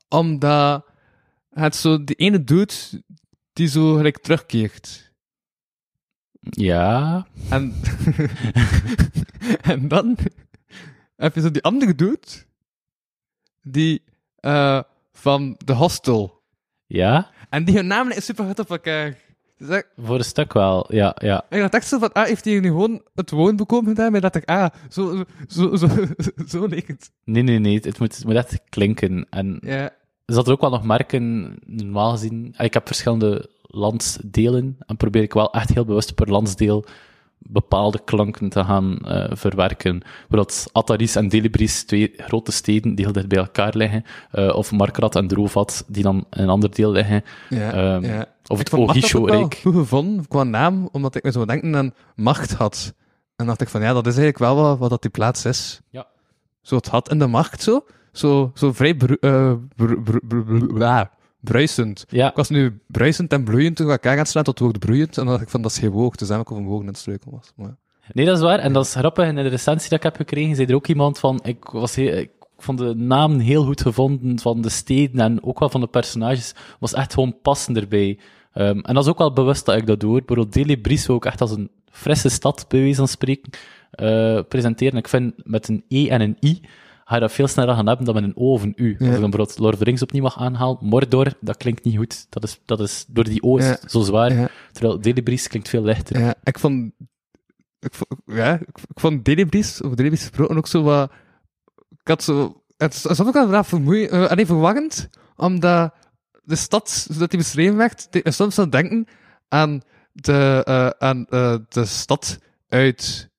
omdat 0.08 0.84
het 1.50 1.76
zo 1.76 2.04
die 2.04 2.16
ene 2.16 2.44
doet 2.44 3.00
die 3.52 3.68
zo 3.68 3.94
gelijk 3.94 4.18
terugkeert. 4.18 5.12
Ja, 6.40 7.26
En, 7.48 7.74
en 9.72 9.88
dan 9.88 10.16
heb 11.16 11.34
je 11.34 11.40
zo 11.40 11.50
die 11.50 11.62
andere 11.62 11.94
doet 11.94 12.46
die 13.62 14.02
eh, 14.36 14.82
van 15.12 15.54
de 15.64 15.72
hostel. 15.72 16.42
ja, 16.86 17.30
En 17.50 17.64
die 17.64 17.74
hun 17.74 17.86
namen 17.86 18.16
is 18.16 18.24
super 18.24 18.44
goed 18.46 18.58
op 18.58 18.70
elkaar. 18.70 19.16
Dus 19.58 19.76
ik, 19.76 19.88
voor 19.96 20.16
een 20.16 20.24
stuk 20.24 20.52
wel, 20.52 20.94
ja, 20.94 21.16
ja. 21.18 21.44
ik 21.50 21.60
dacht 21.60 21.74
echt 21.74 21.88
zo 21.88 21.98
van, 21.98 22.12
ah, 22.12 22.26
heeft 22.26 22.44
hij 22.44 22.60
nu 22.60 22.68
gewoon 22.68 23.02
het 23.14 23.30
woonbekomen 23.30 23.88
gedaan? 23.88 24.12
Maar 24.12 24.20
dacht 24.20 24.34
ik, 24.34 24.48
ah, 24.48 24.66
zo, 24.88 25.24
zo, 25.48 25.76
zo, 25.76 25.88
zo, 26.48 26.66
leek 26.66 26.86
het. 26.86 27.10
Nee, 27.24 27.42
nee, 27.42 27.58
nee, 27.58 27.80
het 27.82 27.98
moet, 27.98 28.16
het 28.16 28.24
moet 28.24 28.34
echt 28.34 28.60
klinken. 28.68 29.26
En 29.30 29.58
Ja, 29.60 29.90
zal 30.26 30.44
er 30.44 30.52
ook 30.52 30.60
wel 30.60 30.70
nog 30.70 30.84
merken, 30.84 31.56
normaal 31.66 32.10
gezien, 32.10 32.54
ah, 32.56 32.64
ik 32.64 32.74
heb 32.74 32.86
verschillende 32.86 33.50
landsdelen 33.62 34.76
en 34.86 34.96
probeer 34.96 35.22
ik 35.22 35.32
wel 35.32 35.52
echt 35.52 35.74
heel 35.74 35.84
bewust 35.84 36.14
per 36.14 36.30
landsdeel 36.30 36.84
bepaalde 37.38 38.00
klanken 38.04 38.48
te 38.48 38.64
gaan 38.64 38.98
eh, 38.98 39.24
verwerken. 39.36 39.98
Bijvoorbeeld 39.98 40.66
Attaris 40.72 41.16
en 41.16 41.28
Delibris, 41.28 41.84
twee 41.84 42.12
grote 42.16 42.52
steden 42.52 42.94
die 42.94 43.04
heel 43.04 43.14
dicht 43.14 43.28
bij 43.28 43.38
elkaar 43.38 43.72
liggen, 43.76 44.04
eh, 44.30 44.54
of 44.54 44.72
Markrat 44.72 45.16
en 45.16 45.26
Drovat, 45.28 45.84
die 45.86 46.02
dan 46.02 46.16
in 46.16 46.42
een 46.42 46.48
ander 46.48 46.70
deel 46.74 46.90
liggen, 46.90 47.24
ja, 47.48 47.96
ja. 48.00 48.26
of 48.46 48.60
Ik 48.60 48.68
het 48.70 48.80
Ogisho-rijk. 48.80 49.54
goed 49.62 49.74
gevonden 49.74 50.28
qua 50.28 50.42
naam, 50.42 50.88
omdat 50.92 51.14
ik 51.14 51.22
me 51.22 51.32
zo 51.32 51.44
denken 51.44 51.76
aan 51.76 51.94
macht 52.16 52.52
had. 52.52 52.94
En 53.36 53.46
dacht 53.46 53.60
ik 53.60 53.68
van, 53.68 53.80
ja, 53.80 53.92
dat 53.92 54.06
is 54.06 54.16
eigenlijk 54.16 54.38
wel 54.38 54.56
wat, 54.64 54.78
wat 54.78 54.90
dat 54.90 55.02
die 55.02 55.10
plaats 55.10 55.44
is. 55.44 55.80
Ja. 55.90 56.06
Zo 56.62 56.76
het 56.76 56.88
had 56.88 57.10
in 57.10 57.18
de 57.18 57.26
macht, 57.26 57.62
zo. 57.62 57.84
Zo, 58.12 58.50
zo 58.54 58.72
vrij 58.72 58.94
bru 58.94 59.16
eh, 59.20 59.52
bru- 59.76 60.02
bru- 60.02 60.20
bru- 60.28 60.44
bru- 60.44 60.66
bla, 60.72 61.10
bruisend. 61.40 62.04
Ja, 62.08 62.28
Ik 62.28 62.36
was 62.36 62.48
nu 62.48 62.80
bruisend 62.86 63.32
en 63.32 63.44
bloeiend 63.44 63.76
toen 63.76 63.86
ik 63.86 63.92
elkaar 63.92 64.12
aan 64.12 64.18
het 64.18 64.28
slaan 64.28 64.44
tot 64.44 64.58
het 64.58 64.68
woord 64.68 64.78
broeiend. 64.78 65.18
En 65.18 65.22
dan 65.24 65.32
dacht 65.32 65.42
ik 65.42 65.48
van, 65.48 65.62
dat 65.62 65.70
is 65.70 65.78
geen 65.78 65.90
woog. 65.90 66.16
Dus 66.16 66.30
ik 66.30 66.50
over 66.50 66.56
een 66.56 66.68
woog 66.68 66.80
aan 66.80 66.86
het 66.86 66.98
struikelen 66.98 67.34
was. 67.34 67.52
Maar, 67.56 67.76
Nee, 68.12 68.26
dat 68.26 68.36
is 68.36 68.42
waar. 68.42 68.58
En 68.58 68.72
dat 68.72 68.84
is 68.84 68.94
grappig. 68.94 69.26
In 69.26 69.34
de 69.34 69.42
recensie 69.42 69.88
dat 69.88 69.98
ik 69.98 70.04
heb 70.04 70.16
gekregen, 70.16 70.54
zei 70.56 70.68
er 70.68 70.74
ook 70.74 70.86
iemand 70.86 71.18
van... 71.18 71.40
Ik, 71.42 71.64
was 71.64 71.94
heel, 71.94 72.16
ik 72.16 72.30
vond 72.58 72.78
de 72.78 72.94
namen 72.94 73.40
heel 73.40 73.64
goed 73.64 73.82
gevonden 73.82 74.38
van 74.38 74.60
de 74.60 74.68
steden 74.68 75.20
en 75.20 75.42
ook 75.42 75.58
wel 75.58 75.68
van 75.68 75.80
de 75.80 75.86
personages. 75.86 76.54
was 76.78 76.94
echt 76.94 77.14
gewoon 77.14 77.40
passend 77.42 77.76
erbij. 77.76 78.18
Ehm, 78.52 78.78
en 78.78 78.94
dat 78.94 79.04
is 79.04 79.10
ook 79.10 79.18
wel 79.18 79.32
bewust 79.32 79.66
dat 79.66 79.76
ik 79.76 79.86
dat 79.86 80.00
doe. 80.00 80.16
Bijvoorbeeld 80.16 80.52
Delhi 80.52 80.80
Brice 80.80 81.12
ook 81.12 81.24
echt 81.24 81.40
als 81.40 81.50
een 81.50 81.70
frisse 81.90 82.28
stad, 82.28 82.64
bij 82.68 82.80
wijze 82.80 82.96
van 82.96 83.08
spreken, 83.08 83.52
eh, 83.90 84.40
presenteren. 84.48 84.98
Ik 84.98 85.08
vind 85.08 85.34
met 85.36 85.68
een 85.68 85.84
E 85.88 86.08
en 86.08 86.20
een 86.20 86.36
I 86.44 86.60
ga 87.08 87.14
je 87.14 87.20
dat 87.20 87.32
veel 87.32 87.48
sneller 87.48 87.74
gaan 87.74 87.86
hebben 87.86 88.06
dan 88.06 88.14
met 88.14 88.24
een 88.24 88.36
O 88.36 88.52
of 88.52 88.62
een 88.62 88.72
U. 88.76 88.90
Als 88.98 89.08
ik 89.08 89.20
dan 89.20 89.30
bijvoorbeeld 89.30 89.58
Lord 89.58 89.72
of 89.72 89.78
the 89.78 89.84
Rings 89.84 90.02
opnieuw 90.02 90.22
mag 90.22 90.38
aanhalen, 90.38 90.78
Mordor, 90.80 91.32
dat 91.40 91.56
klinkt 91.56 91.84
niet 91.84 91.96
goed. 91.96 92.26
Dat 92.30 92.42
is, 92.42 92.60
dat 92.64 92.80
is 92.80 93.04
door 93.08 93.24
die 93.24 93.42
O 93.42 93.58
Ja. 93.58 93.78
zo 93.86 94.00
zwaar. 94.02 94.32
ja, 94.32 94.48
Terwijl 94.72 95.00
Delhi 95.00 95.22
Brice 95.22 95.48
klinkt 95.48 95.68
veel 95.68 95.82
lichter. 95.82 96.18
ja, 96.20 96.34
ik 96.42 96.58
vond... 96.58 96.92
Ik 97.80 97.94
vond, 97.94 98.20
ja, 98.24 98.54
ik, 98.54 98.68
ik 98.68 99.00
vond 99.00 99.24
Delibris, 99.24 99.82
of 99.82 99.94
Delibris 99.94 100.20
gesproken, 100.20 100.56
ook 100.56 100.66
zo 100.66 100.82
wat... 100.82 101.10
Ik 102.00 102.08
had 102.08 102.22
zo... 102.22 102.62
Het 102.76 102.94
is 102.94 103.06
alsof 103.06 103.28
ik 103.28 103.34
al 103.34 103.40
inderdaad 103.42 103.66
vermoeid... 103.66 104.12
Uh, 104.12 104.46
verwarrend, 104.46 105.08
omdat 105.36 105.94
de 106.42 106.56
stad, 106.56 106.90
zodat 107.10 107.30
die 107.30 107.38
beschreven 107.38 107.76
werd, 107.76 108.08
soms 108.22 108.54
zou 108.54 108.68
denken 108.68 109.06
aan 109.48 109.82
de, 110.12 110.62
eh, 110.64 110.88
aan, 111.08 111.26
eh, 111.26 111.56
de 111.68 111.84
stad 111.84 112.38
uit 112.68 113.30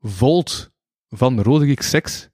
Volt 0.00 0.70
van 1.08 1.40
Roderick 1.42 1.82
Six. 1.82 2.28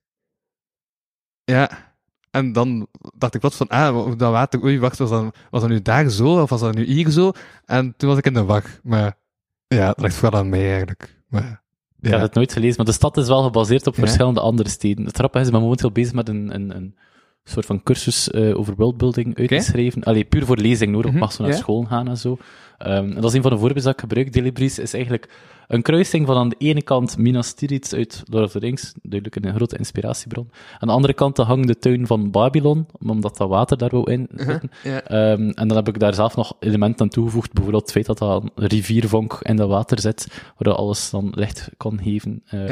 Ja. 1.45 1.93
En 2.31 2.53
dan 2.53 2.87
dacht 3.17 3.35
ik 3.35 3.41
wat 3.43 3.55
van, 3.55 3.69
ah, 3.69 4.07
dat 4.19 4.31
water, 4.33 4.63
oei, 4.65 4.79
wacht, 4.79 4.99
was 4.99 5.11
dat, 5.11 5.37
was 5.51 5.61
dat 5.61 5.71
nu 5.71 5.83
daar 5.83 6.09
zo, 6.11 6.41
of 6.43 6.51
was 6.51 6.61
dat 6.61 6.75
nu 6.75 6.85
hier 6.85 7.11
zo? 7.11 7.33
En 7.65 7.95
toen 7.97 8.09
was 8.09 8.19
ik 8.19 8.27
in 8.27 8.35
de 8.35 8.45
wacht. 8.45 8.81
Maar 8.83 9.17
ja, 9.67 9.87
dat 9.87 10.01
ligt 10.01 10.15
vooral 10.15 10.41
aan 10.41 10.49
mij 10.49 10.69
eigenlijk. 10.71 11.23
Maar, 11.29 11.63
Ik 12.01 12.11
heb 12.11 12.21
het 12.21 12.35
nooit 12.35 12.53
gelezen, 12.53 12.77
maar 12.77 12.87
de 12.87 12.93
stad 12.93 13.17
is 13.17 13.29
wel 13.29 13.43
gebaseerd 13.43 13.87
op 13.87 13.95
Ja. 13.97 14.03
verschillende 14.03 14.41
andere 14.41 14.69
steden. 14.69 15.05
Het 15.05 15.17
grappige 15.17 15.41
is, 15.41 15.47
ik 15.47 15.53
ben 15.53 15.63
momenteel 15.63 15.93
bezig 15.93 16.13
met 16.15 16.29
een, 16.29 16.55
een, 16.55 16.77
een 16.77 16.97
soort 17.45 17.67
van 17.67 17.83
cursus 17.83 18.31
eh, 18.31 18.59
over 18.59 18.75
worldbuilding 18.75 19.27
uit 19.39 19.49
te 19.49 19.55
Oké. 19.55 19.63
schrijven. 19.65 20.03
Allee, 20.03 20.25
puur 20.25 20.45
voor 20.47 20.57
lezing, 20.57 20.93
hoor. 20.95 21.05
Ik 21.05 21.11
Mhm, 21.11 21.19
mag 21.19 21.33
zo 21.33 21.43
naar 21.43 21.53
ja. 21.53 21.59
school 21.59 21.83
gaan 21.85 22.09
en 22.09 22.17
zo. 22.17 22.39
Ehm, 22.79 22.95
en 22.95 23.15
dat 23.15 23.25
is 23.25 23.33
een 23.33 23.43
van 23.43 23.51
de 23.51 23.57
voorbeelden 23.59 23.85
dat 23.85 23.93
ik 23.93 24.01
gebruik. 24.01 24.33
Delibris 24.33 24.79
is 24.79 24.95
eigenlijk 24.95 25.29
een 25.69 25.83
kruising 25.83 26.27
van 26.27 26.37
aan 26.37 26.49
de 26.49 26.55
ene 26.59 26.83
kant 26.83 27.19
Minas 27.19 27.53
Tirith 27.53 27.95
uit 27.95 28.23
Lord 28.27 28.45
of 28.45 28.51
the 28.53 28.59
Rings, 28.59 28.95
duidelijk 29.03 29.45
een 29.47 29.55
grote 29.55 29.77
inspiratiebron. 29.79 30.51
Aan 30.79 30.89
de 30.89 30.95
andere 30.95 31.13
kant 31.13 31.37
de 31.37 31.43
hangende 31.43 31.79
tuin 31.79 32.07
van 32.07 32.31
Babylon, 32.31 32.87
omdat 33.07 33.37
dat 33.37 33.49
water 33.49 33.79
daar 33.79 33.91
wou 33.91 34.11
in 34.13 34.29
zitten. 34.37 34.71
ja. 34.83 35.03
Ehm, 35.03 35.49
en 35.51 35.69
dan 35.69 35.77
heb 35.77 35.89
ik 35.89 35.99
daar 35.99 36.15
zelf 36.15 36.37
nog 36.37 36.57
elementen 36.61 37.01
aan 37.05 37.09
toegevoegd. 37.11 37.53
Bijvoorbeeld 37.53 37.83
het 37.83 37.93
feit 37.93 38.07
dat 38.07 38.19
dat 38.19 38.43
een 38.43 38.51
riviervonk 38.69 39.39
in 39.43 39.57
dat 39.57 39.69
water 39.69 40.01
zit, 40.01 40.27
waardoor 40.59 40.75
alles 40.83 41.11
dan 41.11 41.33
licht 41.35 41.71
kan 41.77 42.01
geven. 42.03 42.43
Eh, 42.47 42.69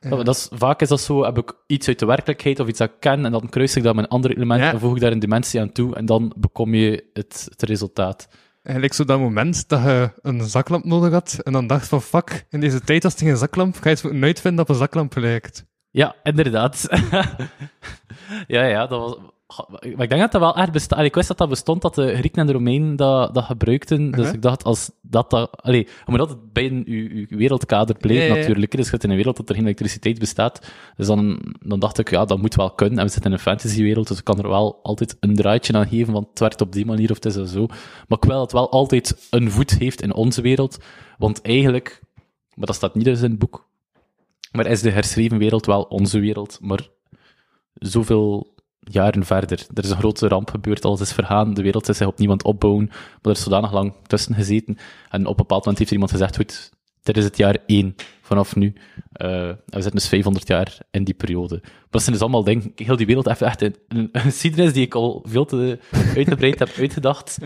Ja, 0.00 0.10
dat, 0.10 0.24
dat 0.26 0.34
is, 0.36 0.48
vaak 0.52 0.80
is 0.80 0.88
dat 0.88 1.00
zo, 1.00 1.24
heb 1.24 1.38
ik 1.38 1.52
iets 1.66 1.88
uit 1.88 1.98
de 1.98 2.06
werkelijkheid 2.06 2.60
of 2.60 2.68
iets 2.68 2.78
dat 2.78 2.88
ik 2.88 2.94
ken, 3.00 3.24
en 3.24 3.32
dan 3.32 3.48
kruis 3.48 3.76
ik 3.76 3.82
dat 3.82 3.94
met 3.94 4.04
een 4.04 4.10
ander 4.10 4.36
element 4.36 4.60
Ja. 4.60 4.72
en 4.72 4.80
voeg 4.80 4.94
ik 4.94 5.00
daar 5.00 5.12
een 5.12 5.18
dimensie 5.18 5.60
aan 5.60 5.72
toe, 5.72 5.94
en 5.96 6.06
dan 6.06 6.32
bekom 6.36 6.74
je 6.74 7.04
het, 7.12 7.46
het 7.50 7.62
resultaat. 7.62 8.28
Eigenlijk 8.62 8.94
zo 8.94 9.04
dat 9.04 9.18
moment 9.18 9.68
dat 9.68 9.82
je 9.82 10.10
een 10.22 10.42
zaklamp 10.42 10.84
nodig 10.84 11.12
had 11.12 11.38
en 11.42 11.52
dan 11.52 11.66
dacht 11.66 11.88
van 11.88 12.02
fuck, 12.02 12.46
in 12.50 12.60
deze 12.60 12.80
tijd 12.80 13.04
als 13.04 13.12
het 13.12 13.22
geen 13.22 13.36
zaklamp, 13.36 13.74
ga 13.76 13.88
je 13.88 13.94
het 13.94 14.02
moeten 14.02 14.22
uitvinden 14.22 14.56
dat 14.56 14.68
op 14.68 14.74
een 14.74 14.80
zaklamp 14.80 15.16
lijkt. 15.16 15.66
Ja, 15.90 16.16
inderdaad. 16.22 16.86
ja, 18.46 18.64
ja, 18.64 18.86
dat 18.86 19.00
was... 19.00 19.16
Maar 19.56 20.02
ik 20.02 20.08
denk 20.08 20.20
dat 20.20 20.32
dat 20.32 20.40
wel 20.40 20.56
echt 20.56 20.72
bestaat. 20.72 21.04
Ik 21.04 21.14
wist 21.14 21.28
dat 21.28 21.38
dat 21.38 21.48
bestond, 21.48 21.82
dat 21.82 21.94
de 21.94 22.16
Grieken 22.16 22.40
en 22.40 22.46
de 22.46 22.52
Romeinen 22.52 22.96
dat, 22.96 23.34
dat 23.34 23.44
gebruikten. 23.44 24.10
Dus 24.10 24.20
Uh-huh. 24.20 24.34
ik 24.34 24.42
dacht, 24.42 24.64
als 24.64 24.90
dat 25.02 25.30
dat... 25.30 25.62
Allee, 25.62 25.80
je 25.80 26.10
moet 26.10 26.20
altijd 26.20 26.52
binnen 26.52 26.82
je, 26.86 27.26
je 27.28 27.36
wereldkader 27.36 27.96
blijven, 27.96 28.22
Ja, 28.22 28.28
ja, 28.28 28.34
ja. 28.34 28.40
natuurlijk. 28.40 28.70
Dus 28.70 28.84
je 28.84 28.90
zit 28.90 29.04
in 29.04 29.10
een 29.10 29.16
wereld 29.16 29.36
dat 29.36 29.48
er 29.48 29.54
geen 29.54 29.64
elektriciteit 29.64 30.18
bestaat. 30.18 30.72
Dus 30.96 31.06
dan, 31.06 31.54
dan 31.60 31.80
dacht 31.80 31.98
ik, 31.98 32.10
ja, 32.10 32.24
dat 32.24 32.38
moet 32.40 32.54
wel 32.54 32.70
kunnen. 32.70 32.98
En 32.98 33.04
we 33.04 33.10
zitten 33.10 33.30
in 33.30 33.36
een 33.36 33.42
fantasywereld, 33.42 34.08
dus 34.08 34.18
ik 34.18 34.24
kan 34.24 34.38
er 34.38 34.48
wel 34.48 34.80
altijd 34.82 35.16
een 35.20 35.34
draadje 35.34 35.72
aan 35.72 35.88
geven, 35.88 36.12
want 36.12 36.28
het 36.28 36.38
werkt 36.38 36.60
op 36.60 36.72
die 36.72 36.86
manier 36.86 37.10
of 37.10 37.16
het 37.16 37.24
is 37.24 37.36
en 37.36 37.48
zo. 37.48 37.66
Maar 38.08 38.18
ik 38.18 38.24
wil 38.24 38.32
dat 38.32 38.42
het 38.42 38.52
wel 38.52 38.70
altijd 38.70 39.26
een 39.30 39.50
voet 39.50 39.70
heeft 39.70 40.02
in 40.02 40.14
onze 40.14 40.40
wereld. 40.40 40.78
Want 41.18 41.42
eigenlijk... 41.42 42.00
Maar 42.54 42.66
dat 42.66 42.74
staat 42.76 42.94
niet 42.94 43.04
dus 43.04 43.22
in 43.22 43.30
het 43.30 43.38
boek. 43.38 43.68
Maar 44.52 44.66
is 44.66 44.80
de 44.80 44.90
herschreven 44.90 45.38
wereld 45.38 45.66
wel 45.66 45.82
onze 45.82 46.18
wereld? 46.18 46.58
Maar 46.60 46.88
zoveel 47.74 48.56
jaren 48.90 49.24
verder. 49.24 49.66
Er 49.74 49.84
is 49.84 49.90
een 49.90 49.98
grote 49.98 50.28
ramp 50.28 50.50
gebeurd, 50.50 50.84
alles 50.84 51.00
is 51.00 51.12
vergaan, 51.12 51.54
de 51.54 51.62
wereld 51.62 51.88
is 51.88 51.96
zich 51.96 52.06
opnieuw 52.06 52.30
aan 52.30 52.36
het 52.36 52.46
opbouwen, 52.46 52.86
maar 52.86 53.18
er 53.22 53.30
is 53.30 53.42
zodanig 53.42 53.72
lang 53.72 53.92
tussen 54.06 54.34
gezeten. 54.34 54.78
En 55.08 55.20
op 55.20 55.30
een 55.30 55.36
bepaald 55.36 55.60
moment 55.60 55.78
heeft 55.78 55.90
er 55.90 55.96
iemand 55.96 56.10
gezegd, 56.10 56.36
goed, 56.36 56.70
dit 57.14 57.22
is 57.22 57.28
het 57.28 57.36
jaar 57.36 57.56
één 57.66 57.94
vanaf 58.20 58.56
nu. 58.56 58.72
Eh, 59.12 59.28
we 59.48 59.56
zitten 59.66 59.90
dus 59.90 60.08
500 60.08 60.48
jaar 60.48 60.78
in 60.90 61.04
die 61.04 61.14
periode. 61.14 61.58
Maar 61.62 61.86
dat 61.90 62.02
zijn 62.02 62.12
dus 62.12 62.22
allemaal 62.22 62.44
dingen, 62.44 62.72
heel 62.76 62.96
die 62.96 63.06
wereld 63.06 63.26
heeft 63.26 63.42
echt 63.42 63.62
een, 63.62 63.76
een, 63.88 64.08
geschiedenis 64.12 64.72
die 64.72 64.84
ik 64.84 64.94
al 64.94 65.24
veel 65.28 65.44
te 65.44 65.78
uitgebreid 66.16 66.58
heb 66.58 66.70
uitgedacht. 66.78 67.38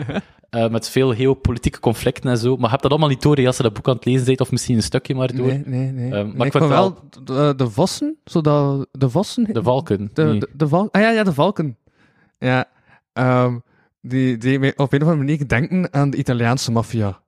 Eh, 0.49 0.69
met 0.69 0.89
veel 0.89 1.13
geopolitieke 1.13 1.79
conflicten 1.79 2.29
en 2.29 2.37
zo. 2.37 2.53
Maar 2.53 2.63
je 2.63 2.69
hebt 2.69 2.81
dat 2.81 2.91
allemaal 2.91 3.09
niet 3.09 3.21
door 3.21 3.45
als 3.45 3.57
je 3.57 3.63
dat 3.63 3.73
boek 3.73 3.87
aan 3.87 3.95
het 3.95 4.05
lezen 4.05 4.25
bent, 4.25 4.41
of 4.41 4.51
misschien 4.51 4.75
een 4.75 4.83
stukje 4.83 5.15
maar 5.15 5.35
door. 5.35 5.47
Nee, 5.47 5.63
nee, 5.65 5.91
nee. 5.91 6.11
Ehm, 6.11 6.27
maar 6.27 6.35
Nee, 6.35 6.45
ik 6.45 6.51
vond 6.51 6.69
wel 6.69 6.99
de, 7.23 7.53
de 7.57 7.69
vossen, 7.69 8.17
zodat 8.23 8.87
de 8.91 9.09
vossen... 9.09 9.53
De 9.53 9.63
valken. 9.63 10.09
De, 10.13 10.23
nee. 10.23 10.39
de, 10.39 10.49
de 10.53 10.67
val 10.67 10.89
ah 10.91 11.01
ja, 11.01 11.09
ja, 11.09 11.23
de 11.23 11.33
valken. 11.33 11.77
Ja, 12.39 12.65
ehm, 13.13 13.57
die, 14.01 14.37
die 14.37 14.77
op 14.77 14.93
een 14.93 15.01
of 15.01 15.07
andere 15.07 15.15
manier 15.15 15.47
denken 15.47 15.93
aan 15.93 16.09
de 16.09 16.17
Italiaanse 16.17 16.71
maffia. 16.71 17.22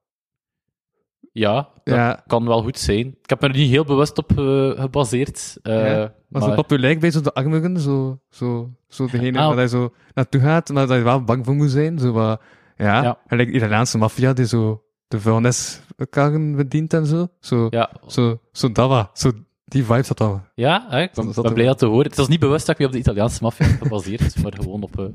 Ja, 1.38 1.70
dat 1.84 1.96
Ja, 1.96 2.24
kan 2.28 2.48
wel 2.48 2.62
goed 2.62 2.80
zijn. 2.80 3.08
Ik 3.22 3.30
heb 3.30 3.42
me 3.42 3.48
er 3.48 3.54
niet 3.56 3.70
heel 3.70 3.84
bewust 3.84 4.18
op 4.18 4.32
eh, 4.38 4.70
gebaseerd. 4.82 5.58
Ja, 5.64 6.14
was 6.30 6.42
maar- 6.42 6.44
het 6.52 6.56
populair 6.56 7.00
bij 7.00 7.12
zo 7.12 7.22
de 7.22 7.34
armigen, 7.34 7.80
zo, 7.80 8.20
zo, 8.30 8.70
zo 8.88 9.08
degene 9.08 9.40
Ah. 9.40 9.48
waar 9.48 9.56
hij 9.56 9.68
zo 9.68 9.94
naartoe 10.14 10.42
gaat, 10.42 10.70
maar 10.70 10.88
dat 10.88 10.98
je 10.98 11.04
wel 11.04 11.24
bang 11.24 11.46
voor 11.46 11.56
moet 11.56 11.70
zijn. 11.72 12.00
Zo 12.00 12.12
wat, 12.12 12.42
ja, 12.78 13.04
Ja. 13.04 13.18
gelijk 13.28 13.50
Italiaanse 13.50 13.98
maffia 13.98 14.34
die 14.34 14.46
zo 14.48 14.84
de 15.08 15.20
vuilniskarren 15.20 16.56
bedient 16.56 16.94
en 16.94 17.06
zo. 17.06 17.28
Zo, 17.40 17.68
ja, 17.70 17.90
zo, 18.08 18.40
zo 18.52 18.72
dat 18.72 18.90
wat. 18.90 19.10
Zo, 19.14 19.32
die 19.66 19.84
vibes 19.84 20.08
had 20.08 20.22
al. 20.22 20.42
ja 20.56 20.86
hè, 20.90 21.02
ik 21.02 21.12
ben, 21.14 21.26
Dat- 21.26 21.36
dat 21.36 21.44
ben 21.44 21.54
blij 21.54 21.66
dat 21.66 21.78
te 21.78 21.86
horen. 21.86 22.06
Het 22.06 22.16
was 22.18 22.28
niet 22.28 22.40
bewust 22.40 22.66
dat 22.66 22.76
ik 22.76 22.82
me 22.82 22.86
op 22.88 22.92
de 22.92 22.98
Italiaanse 23.00 23.44
maffia 23.44 23.66
gebaseerd, 23.66 24.36
maar 24.44 24.54
gewoon 24.56 24.82
op 24.84 25.00
eh, 25.00 25.06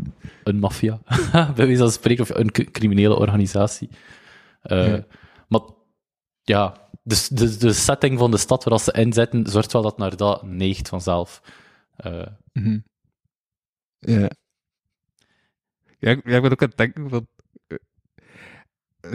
een 0.44 0.58
maffia. 0.58 0.98
Bij 1.56 1.66
wijze 1.66 1.76
van 1.82 1.90
spreken, 1.90 2.22
of 2.22 2.30
een 2.34 2.50
criminele 2.52 3.14
organisatie. 3.16 3.88
Ja. 4.62 5.04
Ja, 6.50 6.88
de, 7.02 7.26
de, 7.30 7.56
de 7.56 7.72
setting 7.72 8.18
van 8.18 8.30
de 8.30 8.36
stad 8.36 8.64
waar 8.64 8.80
ze 8.80 8.92
inzetten, 8.92 9.46
zorgt 9.46 9.72
wel 9.72 9.82
dat 9.82 9.98
naar 9.98 10.16
dat 10.16 10.42
neigt 10.42 10.88
vanzelf. 10.88 11.42
Eh, 11.96 12.26
Ja. 13.98 14.30
Ja, 15.98 16.10
ik- 16.10 16.28
ja, 16.28 16.36
ik 16.36 16.42
ben 16.42 16.50
ook 16.50 16.62
aan 16.62 16.68
het 16.68 16.76
denken 16.76 17.08
van... 17.10 17.26
eh, 17.66 17.76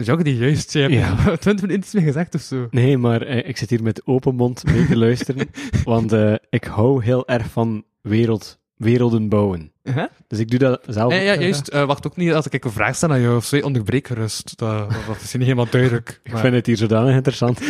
Jacques 0.04 0.24
die 0.24 0.36
juist 0.36 0.70
zei, 0.70 0.92
Ja. 0.94 1.14
20 1.36 1.44
minuten 1.60 1.76
iets 1.78 1.92
meer 1.92 2.02
gezegd 2.04 2.34
of 2.34 2.40
zo. 2.40 2.66
Nee, 2.70 2.98
maar 2.98 3.22
eh, 3.22 3.48
ik 3.48 3.56
zit 3.56 3.70
hier 3.70 3.82
met 3.82 4.06
open 4.06 4.34
mond 4.34 4.64
mee 4.64 4.86
te 4.86 4.96
luisteren, 4.96 5.50
want 5.84 6.12
eh, 6.12 6.34
ik 6.50 6.64
hou 6.64 7.04
heel 7.04 7.28
erg 7.28 7.46
van 7.50 7.84
wereld, 8.00 8.58
werelden 8.76 9.28
bouwen. 9.28 9.72
Huh? 9.82 10.04
Dus 10.26 10.38
ik 10.38 10.50
doe 10.50 10.58
dat 10.58 10.82
zelf. 10.86 11.10
Nee, 11.12 11.30
ook 11.30 11.34
ja, 11.34 11.40
juist. 11.40 11.68
eh, 11.68 11.86
wacht 11.86 12.06
ook 12.06 12.16
niet 12.16 12.32
als 12.32 12.46
ik 12.46 12.64
een 12.64 12.70
vraag 12.70 12.96
stel 12.96 13.10
aan 13.10 13.20
jou 13.20 13.36
of 13.36 13.44
zo. 13.44 13.58
Onderbreek 13.60 14.06
gerust. 14.06 14.58
Dat, 14.58 14.90
dat 15.06 15.20
is 15.22 15.32
niet 15.32 15.42
helemaal 15.42 15.70
duidelijk. 15.70 16.20
Ik 16.24 16.36
vind 16.36 16.54
het 16.54 16.66
hier 16.66 16.76
zodanig 16.76 17.14
interessant. 17.14 17.60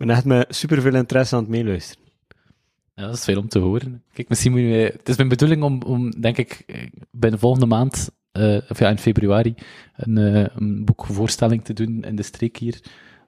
Ik 0.00 0.06
ben 0.06 0.10
echt 0.10 0.24
met 0.24 0.54
superveel 0.54 0.94
interesse 0.94 1.34
aan 1.34 1.40
het 1.40 1.50
meeluisteren. 1.50 2.04
Ja, 2.94 3.06
dat 3.06 3.14
is 3.14 3.24
veel 3.24 3.38
om 3.38 3.48
te 3.48 3.58
horen. 3.58 4.02
Kijk, 4.12 4.28
misschien 4.28 4.50
moet 4.52 4.60
je... 4.60 4.94
Het 4.96 5.08
is 5.08 5.16
mijn 5.16 5.28
bedoeling 5.28 5.62
om, 5.62 5.82
om 5.82 6.10
denk 6.10 6.36
ik, 6.36 6.62
eh, 6.66 6.86
binnen 7.10 7.40
volgende 7.40 7.66
maand, 7.66 8.10
eh, 8.32 8.58
of 8.68 8.78
ja, 8.78 8.88
in 8.88 8.98
februari, 8.98 9.54
een, 9.96 10.18
eh, 10.18 10.46
een 10.54 10.84
boekvoorstelling 10.84 11.64
te 11.64 11.72
doen 11.72 12.02
in 12.04 12.16
de 12.16 12.22
streek 12.22 12.56
hier, 12.56 12.80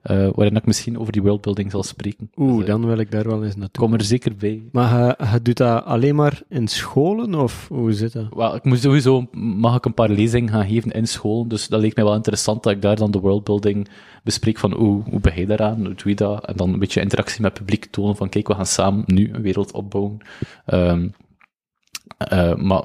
eh, 0.03 0.29
waarin 0.35 0.55
ik 0.55 0.65
misschien 0.65 0.99
over 0.99 1.11
die 1.13 1.21
worldbuilding 1.21 1.71
zal 1.71 1.83
spreken. 1.83 2.29
Oeh, 2.35 2.51
Dus, 2.51 2.61
eh, 2.61 2.67
dan 2.67 2.85
wil 2.85 2.97
ik 2.97 3.11
daar 3.11 3.27
wel 3.27 3.43
eens 3.43 3.55
naartoe. 3.55 3.83
Kom 3.83 3.93
er 3.93 4.03
zeker 4.03 4.35
bij. 4.35 4.63
Maar 4.71 5.15
je, 5.17 5.39
doet 5.41 5.57
dat 5.57 5.85
alleen 5.85 6.15
maar 6.15 6.41
in 6.49 6.67
scholen, 6.67 7.35
of 7.35 7.67
hoe 7.67 7.93
zit 7.93 8.13
dat? 8.13 8.25
Wel, 8.35 8.55
ik 8.55 8.63
moet 8.63 8.79
sowieso, 8.79 9.27
mag 9.31 9.75
ik 9.75 9.85
een 9.85 9.93
paar 9.93 10.09
lezingen 10.09 10.49
gaan 10.53 10.67
geven 10.67 10.91
in 10.91 11.07
school, 11.07 11.47
dus 11.47 11.67
dat 11.67 11.81
leek 11.81 11.95
mij 11.95 12.03
wel 12.03 12.15
interessant 12.15 12.63
dat 12.63 12.73
ik 12.73 12.81
daar 12.81 12.95
dan 12.95 13.11
de 13.11 13.19
worldbuilding 13.19 13.87
bespreek 14.23 14.57
van 14.57 14.73
hoe, 14.73 15.03
hoe 15.09 15.19
begin 15.19 15.41
je 15.41 15.47
daaraan, 15.47 15.85
hoe 15.85 15.95
doe 15.95 16.09
je 16.09 16.15
dat, 16.15 16.45
en 16.45 16.55
dan 16.55 16.73
een 16.73 16.79
beetje 16.79 17.01
interactie 17.01 17.41
met 17.41 17.51
het 17.51 17.59
publiek 17.59 17.85
tonen 17.85 18.15
van 18.15 18.29
kijk, 18.29 18.47
we 18.47 18.55
gaan 18.55 18.65
samen 18.65 19.03
nu 19.05 19.33
een 19.33 19.41
wereld 19.41 19.71
opbouwen. 19.71 20.17
Ehm, 20.65 21.07
eh, 22.17 22.55
maar 22.55 22.83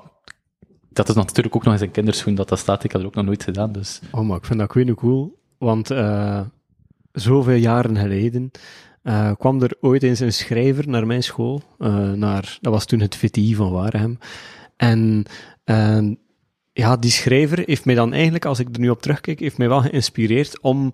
dat 0.92 1.08
is 1.08 1.14
natuurlijk 1.14 1.56
ook 1.56 1.64
nog 1.64 1.72
eens 1.72 1.82
een 1.82 1.90
kinderschoen 1.90 2.34
dat 2.34 2.48
dat 2.48 2.58
staat, 2.58 2.84
ik 2.84 2.92
heb 2.92 3.00
er 3.00 3.06
ook 3.06 3.14
nog 3.14 3.24
nooit 3.24 3.42
gedaan, 3.42 3.72
dus 3.72 4.00
Oh, 4.12 4.20
maar 4.20 4.36
ik 4.36 4.44
vind 4.44 4.58
dat 4.58 4.68
weet 4.72 4.94
cool, 4.94 5.38
want 5.58 5.90
zoveel 7.12 7.54
jaren 7.56 7.96
geleden 7.96 8.50
eh, 9.02 9.32
kwam 9.38 9.62
er 9.62 9.76
ooit 9.80 10.02
eens 10.02 10.20
een 10.20 10.32
schrijver 10.32 10.88
naar 10.88 11.06
mijn 11.06 11.22
school, 11.22 11.62
eh, 11.78 12.12
naar, 12.12 12.58
dat 12.60 12.72
was 12.72 12.84
toen 12.84 13.00
het 13.00 13.16
VTI 13.16 13.54
van 13.54 13.70
Waregem, 13.72 14.18
en 14.76 15.24
eh, 15.64 16.10
ja, 16.72 16.96
die 16.96 17.10
schrijver 17.10 17.62
heeft 17.66 17.84
mij 17.84 17.94
dan 17.94 18.12
eigenlijk, 18.12 18.44
als 18.44 18.58
ik 18.58 18.68
er 18.72 18.80
nu 18.80 18.90
op 18.90 19.02
terugkijk, 19.02 19.40
heeft 19.40 19.58
mij 19.58 19.68
wel 19.68 19.80
geïnspireerd 19.80 20.60
om 20.60 20.92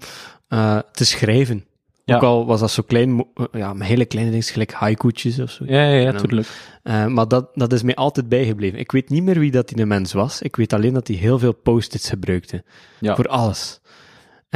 te 0.92 1.04
schrijven. 1.04 1.64
Ja. 2.04 2.16
Ook 2.16 2.22
al 2.22 2.46
was 2.46 2.60
dat 2.60 2.70
zo 2.70 2.82
klein, 2.86 3.26
ja, 3.52 3.76
hele 3.76 4.04
kleine 4.04 4.30
dingen, 4.30 4.46
gelijk 4.46 4.72
haiku'tjes 4.72 5.38
of 5.38 5.50
zo. 5.50 5.64
ja, 5.66 5.82
ja, 5.82 5.94
ja, 5.94 6.06
En 6.06 6.12
dan- 6.12 6.22
tuurlijk. 6.22 6.48
Eh, 6.82 7.06
maar 7.06 7.28
dat, 7.28 7.48
dat 7.54 7.72
is 7.72 7.82
mij 7.82 7.94
altijd 7.94 8.28
bijgebleven. 8.28 8.78
Ik 8.78 8.92
weet 8.92 9.08
niet 9.08 9.22
meer 9.22 9.38
wie 9.38 9.50
dat 9.50 9.68
die 9.68 9.86
mens 9.86 10.12
was. 10.12 10.42
Ik 10.42 10.56
weet 10.56 10.72
alleen 10.72 10.92
dat 10.92 11.08
hij 11.08 11.16
heel 11.16 11.38
veel 11.38 11.52
post-its 11.54 12.08
gebruikte. 12.08 12.64
Ja. 13.00 13.14
Voor 13.14 13.28
alles. 13.28 13.80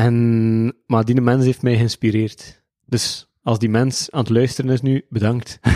En, 0.05 0.75
maar 0.87 1.05
die 1.05 1.21
mens 1.21 1.45
heeft 1.45 1.63
mij 1.63 1.77
geïnspireerd. 1.77 2.63
Dus 2.85 3.29
als 3.43 3.59
die 3.59 3.69
mens 3.69 4.11
aan 4.11 4.21
het 4.21 4.29
luisteren 4.29 4.71
is 4.71 4.81
nu, 4.81 5.05
bedankt. 5.09 5.59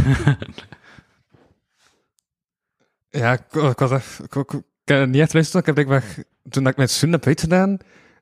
Ja, 3.09 3.33
ik, 3.33 3.53
ik 3.53 3.79
was 3.79 3.91
echt... 3.91 4.23
Ik, 4.25 4.35
ik, 4.35 4.53
ik 4.53 4.62
heb 4.85 4.99
het 5.01 5.09
niet 5.11 5.20
echt 5.20 5.33
luisteren. 5.33 5.66
Ik 5.77 5.87
heb. 5.89 6.03
Toen 6.49 6.66
ik 6.66 6.77
mijn 6.77 6.89
zoen 6.89 7.12
heb 7.12 7.27
uitgedaan, 7.27 7.79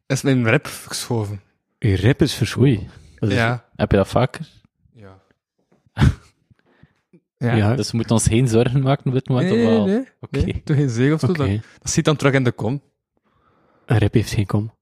is 0.06 0.22
mijn 0.22 0.48
rib 0.48 0.66
verschoven. 0.66 1.40
Je 1.78 1.94
rib 1.94 2.20
is 2.22 2.34
verschoven. 2.34 2.68
Oei, 2.70 2.88
Dat 3.18 3.28
is- 3.30 3.34
Ja. 3.36 3.64
heb 3.76 3.90
je 3.90 3.96
dat 3.96 4.08
vaker? 4.08 4.48
Ja. 4.92 5.18
Ja, 7.38 7.54
Ja. 7.54 7.74
Dus 7.74 7.90
we 7.90 7.96
moeten 7.96 8.14
ons 8.14 8.26
geen 8.26 8.48
zorgen 8.48 8.82
maken 8.82 9.06
op 9.06 9.12
dit 9.12 9.28
moment, 9.28 9.50
Nee, 9.50 9.66
wel? 9.66 9.86
nee, 9.86 10.04
Oké. 10.20 10.40
nee. 10.40 10.60
Doe 10.64 10.76
geen 10.76 10.90
zeeg 10.90 11.12
of 11.12 11.20
zo. 11.20 11.26
oké. 11.26 11.36
Dat, 11.38 11.48
dat 11.82 11.90
zit 11.92 12.04
dan 12.04 12.16
terug 12.16 12.32
in 12.32 12.44
de 12.44 12.52
kom. 12.52 12.82
een 13.86 13.98
rap 13.98 14.14
heeft 14.14 14.32
geen 14.32 14.46
kom. 14.46 14.72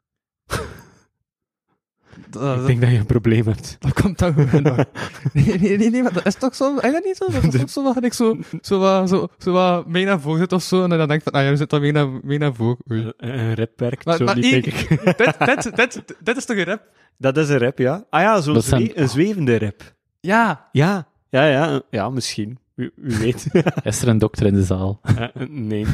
Dat, 2.31 2.59
Ik 2.61 2.67
denk 2.67 2.81
dat 2.81 2.91
je 2.91 2.97
een 2.97 3.07
probleem 3.07 3.47
hebt. 3.47 3.77
dat 3.81 3.93
komt 4.01 4.19
dan 4.19 4.35
gewoon. 4.35 4.87
Nee, 5.33 5.59
nee, 5.59 5.79
nee, 5.79 5.91
nee, 5.91 6.03
maar 6.03 6.13
dat 6.13 6.27
is 6.27 6.35
toch 6.35 6.55
zo? 6.55 6.75
Is 6.77 6.93
dat 6.93 7.05
niet 7.05 7.17
zo? 7.17 7.25
Dat 7.41 7.55
is 7.55 7.61
toch 7.61 7.71
zo 7.77 7.83
wat 7.83 8.05
ik 8.05 8.13
zo, 8.13 8.37
zo, 8.61 8.79
wat, 8.79 9.09
zo, 9.09 9.29
zo 9.39 9.53
wat 9.53 9.87
mee 9.87 10.05
naar 10.05 10.21
voren 10.21 10.39
zit 10.39 10.53
of 10.53 10.63
zo, 10.63 10.83
en 10.83 10.89
dan 10.89 10.99
denk 10.99 11.13
ik 11.13 11.23
van, 11.23 11.33
ah 11.33 11.43
ja, 11.43 11.51
je 11.51 11.57
zit 11.57 11.71
dan 11.71 11.81
mee 11.81 11.93
naar, 11.93 12.09
mee 12.23 12.39
naar 12.39 12.55
voren. 12.55 12.77
Een, 12.87 13.13
een 13.17 13.55
rap 13.55 13.71
werkt 13.77 14.05
Maar- 14.05 14.17
zo 14.17 14.25
maar 14.25 14.35
niet, 14.39 14.51
denk 14.51 14.67
ik. 14.67 14.89
dit, 15.19 15.37
dit, 15.47 15.77
dit, 15.77 16.03
dit 16.21 16.37
is 16.37 16.45
toch 16.45 16.57
een 16.57 16.65
rap? 16.65 16.83
Dat 17.17 17.37
is 17.37 17.49
een 17.49 17.59
rap, 17.59 17.79
ja. 17.79 18.05
Ah 18.11 18.21
ja, 18.21 18.41
zo'n 18.41 18.55
Dat 18.55 18.65
zwe- 18.65 18.91
een 18.99 19.09
zwevende 19.09 19.59
rap. 19.59 19.95
Ja. 20.21 20.69
Ja, 20.73 21.09
ja, 21.31 21.45
ja, 21.47 21.83
ja 21.91 22.11
misschien. 22.11 22.59
Wie, 22.79 22.91
wie 22.97 23.17
weet. 23.19 23.47
Is 23.85 24.03
er 24.03 24.09
een 24.09 24.19
dokter 24.19 24.47
in 24.47 24.55
de 24.55 24.63
zaal? 24.65 25.01
Eh, 25.17 25.29
nee. 25.49 25.87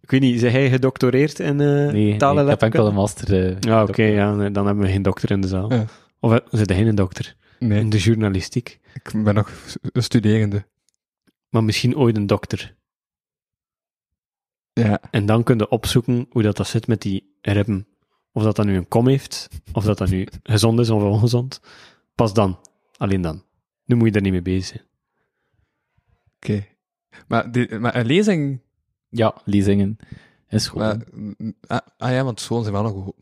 Ik 0.00 0.10
weet 0.10 0.20
niet, 0.20 0.42
is 0.42 0.52
hij 0.52 0.70
gedoctoreerd 0.70 1.38
in 1.40 1.60
eh 1.60 1.66
Nee, 1.66 1.92
nee, 1.92 2.42
ik 2.42 2.48
heb 2.48 2.62
enkel 2.62 2.86
een 2.86 2.94
master. 2.94 3.46
eh, 3.48 3.60
Ja, 3.60 3.82
oké, 3.82 4.02
ja, 4.02 4.34
nee, 4.34 4.50
dan 4.50 4.66
hebben 4.66 4.84
we 4.84 4.90
geen 4.90 5.02
dokter 5.02 5.30
in 5.30 5.40
de 5.40 5.48
zaal. 5.48 5.72
Ja. 5.72 5.84
Of 6.20 6.40
zit 6.50 6.68
hij 6.68 6.78
geen 6.84 6.94
dokter? 6.94 7.36
Nee, 7.58 7.80
In 7.80 7.90
de 7.90 7.98
journalistiek. 7.98 8.80
ik 8.94 9.12
ben 9.24 9.34
nog 9.34 9.50
een 9.92 10.02
studerende. 10.02 10.64
Maar 11.48 11.64
misschien 11.64 11.96
ooit 11.96 12.16
een 12.16 12.26
dokter. 12.26 12.74
Ja. 14.72 15.00
En 15.10 15.26
dan 15.26 15.42
kun 15.42 15.58
je 15.58 15.68
opzoeken 15.68 16.26
hoe 16.30 16.42
dat, 16.42 16.56
dat 16.56 16.66
zit 16.68 16.86
met 16.86 17.02
die 17.02 17.36
rappen. 17.42 17.86
Of 18.32 18.42
dat 18.42 18.56
dat 18.56 18.66
nu 18.66 18.76
een 18.76 18.88
kom 18.88 19.08
heeft, 19.08 19.48
of 19.72 19.84
dat 19.84 19.98
dat 19.98 20.08
nu 20.08 20.26
gezond 20.42 20.80
is 20.80 20.90
of 20.90 21.02
ongezond. 21.02 21.60
Pas 22.14 22.34
dan. 22.34 22.58
Alleen 22.96 23.20
dan. 23.20 23.42
Nu 23.84 23.96
moet 23.96 24.06
je 24.06 24.12
daar 24.12 24.22
niet 24.22 24.32
mee 24.32 24.42
bezig 24.42 24.66
zijn. 24.66 24.82
Oké. 26.36 26.64
Maar, 27.28 27.52
die, 27.52 27.78
maar 27.78 27.96
een 27.96 28.06
lezing... 28.06 28.60
Ja, 29.08 29.34
lezingen. 29.44 29.96
Is 30.48 30.66
goed. 30.66 30.78
Maar, 30.78 30.96
mm, 31.12 31.54
ah, 31.66 31.78
ah 31.98 32.10
ja, 32.10 32.24
want 32.24 32.40
scholen 32.40 32.62
zijn 32.64 32.74
wel 32.74 32.84
nog... 32.84 33.04
go- 33.04 33.14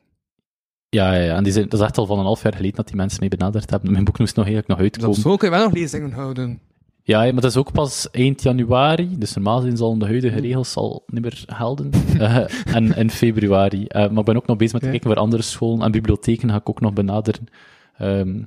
Ja, 0.89 1.15
ja, 1.15 1.23
ja. 1.23 1.37
En 1.37 1.45
die 1.45 1.53
zijn, 1.53 1.69
dat 1.69 1.81
is 1.81 1.87
echt 1.87 1.99
al 1.99 2.07
van 2.07 2.19
een 2.19 2.25
half 2.25 2.43
jaar 2.43 2.55
geleden 2.55 2.77
dat 2.77 2.87
die 2.87 2.97
mensen 2.97 3.21
mee 3.21 3.29
benaderd 3.29 3.71
hebben. 3.71 3.93
Mijn 3.93 4.05
boek 4.05 4.19
moest 4.19 4.37
nog 4.37 4.47
eigenlijk 4.47 4.79
nog 4.81 4.91
Dus 4.91 5.03
op 5.05 5.09
uitkomen. 5.15 5.39
kun 5.39 5.49
je 5.51 5.55
wel 5.55 5.65
nog 5.65 5.75
lezingen 5.75 6.13
houden. 6.13 6.61
Ja, 7.03 7.23
ja, 7.23 7.33
maar 7.33 7.43
dat 7.43 7.51
is 7.51 7.57
ook 7.57 7.73
pas 7.73 8.11
eind 8.11 8.43
januari. 8.43 9.19
Dus 9.19 9.35
normaal 9.35 9.61
gezien 9.61 9.77
zal 9.77 9.99
de 9.99 10.05
huidige 10.07 10.41
regels 10.41 10.77
al 10.77 11.03
niet 11.07 11.23
meer 11.23 11.45
gelden. 11.47 11.91
Eh, 12.19 12.75
en 12.75 12.97
in 12.97 13.11
februari. 13.11 13.87
Eh, 13.87 14.09
maar 14.11 14.19
ik 14.19 14.25
ben 14.25 14.37
ook 14.37 14.47
nog 14.47 14.57
bezig 14.57 14.73
met 14.73 14.83
Ja. 14.83 14.91
kijken 14.91 15.09
waar 15.09 15.19
andere 15.19 15.43
scholen 15.43 15.85
en 15.85 15.93
bibliotheken 15.93 16.49
ga 16.51 16.57
ik 16.57 16.69
ook 16.69 16.81
nog 16.81 16.93
benaderen. 16.93 17.47
Ehm, 17.97 18.43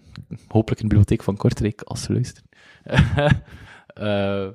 hopelijk 0.48 0.82
een 0.82 0.88
bibliotheek 0.88 1.24
van 1.24 1.38
Kortrijk, 1.38 1.82
als 1.82 2.02
ze 2.02 2.14
luisteren. 2.14 2.46
Eh, 4.00 4.48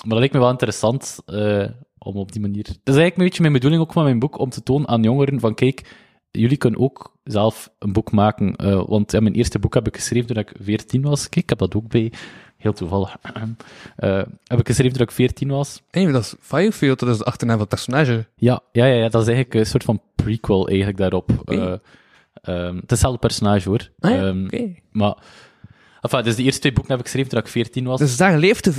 maar 0.00 0.08
dat 0.08 0.18
lijkt 0.18 0.32
me 0.34 0.40
wel 0.40 0.50
interessant 0.50 1.18
eh, 1.26 1.66
om 1.98 2.16
op 2.16 2.32
die 2.32 2.40
manier... 2.40 2.62
Dat 2.62 2.74
is 2.74 2.76
eigenlijk 2.84 3.16
een 3.16 3.24
beetje 3.24 3.40
mijn 3.40 3.52
bedoeling 3.52 3.82
ook 3.82 3.92
van 3.92 4.04
mijn 4.04 4.18
boek, 4.18 4.38
om 4.38 4.50
te 4.50 4.62
tonen 4.62 4.88
aan 4.88 5.02
jongeren 5.02 5.40
van 5.40 5.54
kijk, 5.54 5.82
jullie 6.30 6.56
kunnen 6.56 6.80
ook 6.80 7.16
zelf 7.24 7.70
een 7.78 7.92
boek 7.92 8.12
maken. 8.12 8.56
Eh, 8.56 8.82
want 8.86 9.12
ja, 9.12 9.20
mijn 9.20 9.34
eerste 9.34 9.58
boek 9.58 9.74
heb 9.74 9.86
ik 9.86 9.96
geschreven 9.96 10.26
toen 10.26 10.36
ik 10.36 10.52
14 10.60 11.02
was. 11.02 11.28
Kijk, 11.28 11.42
ik 11.42 11.48
heb 11.48 11.58
dat 11.58 11.74
ook 11.74 11.88
bij. 11.88 12.12
Heel 12.56 12.72
toevallig. 12.72 13.16
Eh, 13.96 14.22
heb 14.44 14.58
ik 14.58 14.66
geschreven 14.66 14.92
toen 14.92 15.02
ik 15.02 15.10
14 15.10 15.48
was. 15.48 15.82
Nee, 15.90 16.12
dat 16.12 16.22
is 16.22 16.34
Firefield, 16.40 16.98
dat 16.98 17.08
is 17.08 17.18
de 17.18 17.24
achternaam 17.24 17.58
van 17.58 17.66
het 17.70 17.74
personage. 17.74 18.26
Ja, 18.36 18.60
ja, 18.72 18.84
ja, 18.84 18.94
ja, 18.94 19.08
dat 19.08 19.22
is 19.22 19.28
eigenlijk 19.28 19.54
een 19.54 19.66
soort 19.66 19.84
van 19.84 20.00
prequel 20.14 20.68
eigenlijk 20.68 20.98
daarop. 20.98 21.30
Eh, 21.44 21.72
ehm, 22.42 22.74
het 22.74 22.84
is 22.84 22.90
hetzelfde 22.90 23.18
personage 23.18 23.68
hoor. 23.68 23.90
Ah 24.00 24.10
ja, 24.10 24.26
Ehm, 24.26 24.44
oké. 24.44 24.74
Maar, 24.90 25.16
enfin, 26.00 26.22
dus 26.22 26.36
de 26.36 26.42
eerste 26.42 26.60
twee 26.60 26.72
boeken 26.72 26.92
heb 26.92 27.00
ik 27.00 27.06
geschreven 27.06 27.30
toen 27.30 27.40
ik 27.40 27.48
14 27.48 27.84
was. 27.84 27.98
Dus 27.98 28.16
daar 28.16 28.38
leeft 28.38 28.64
de... 28.64 28.72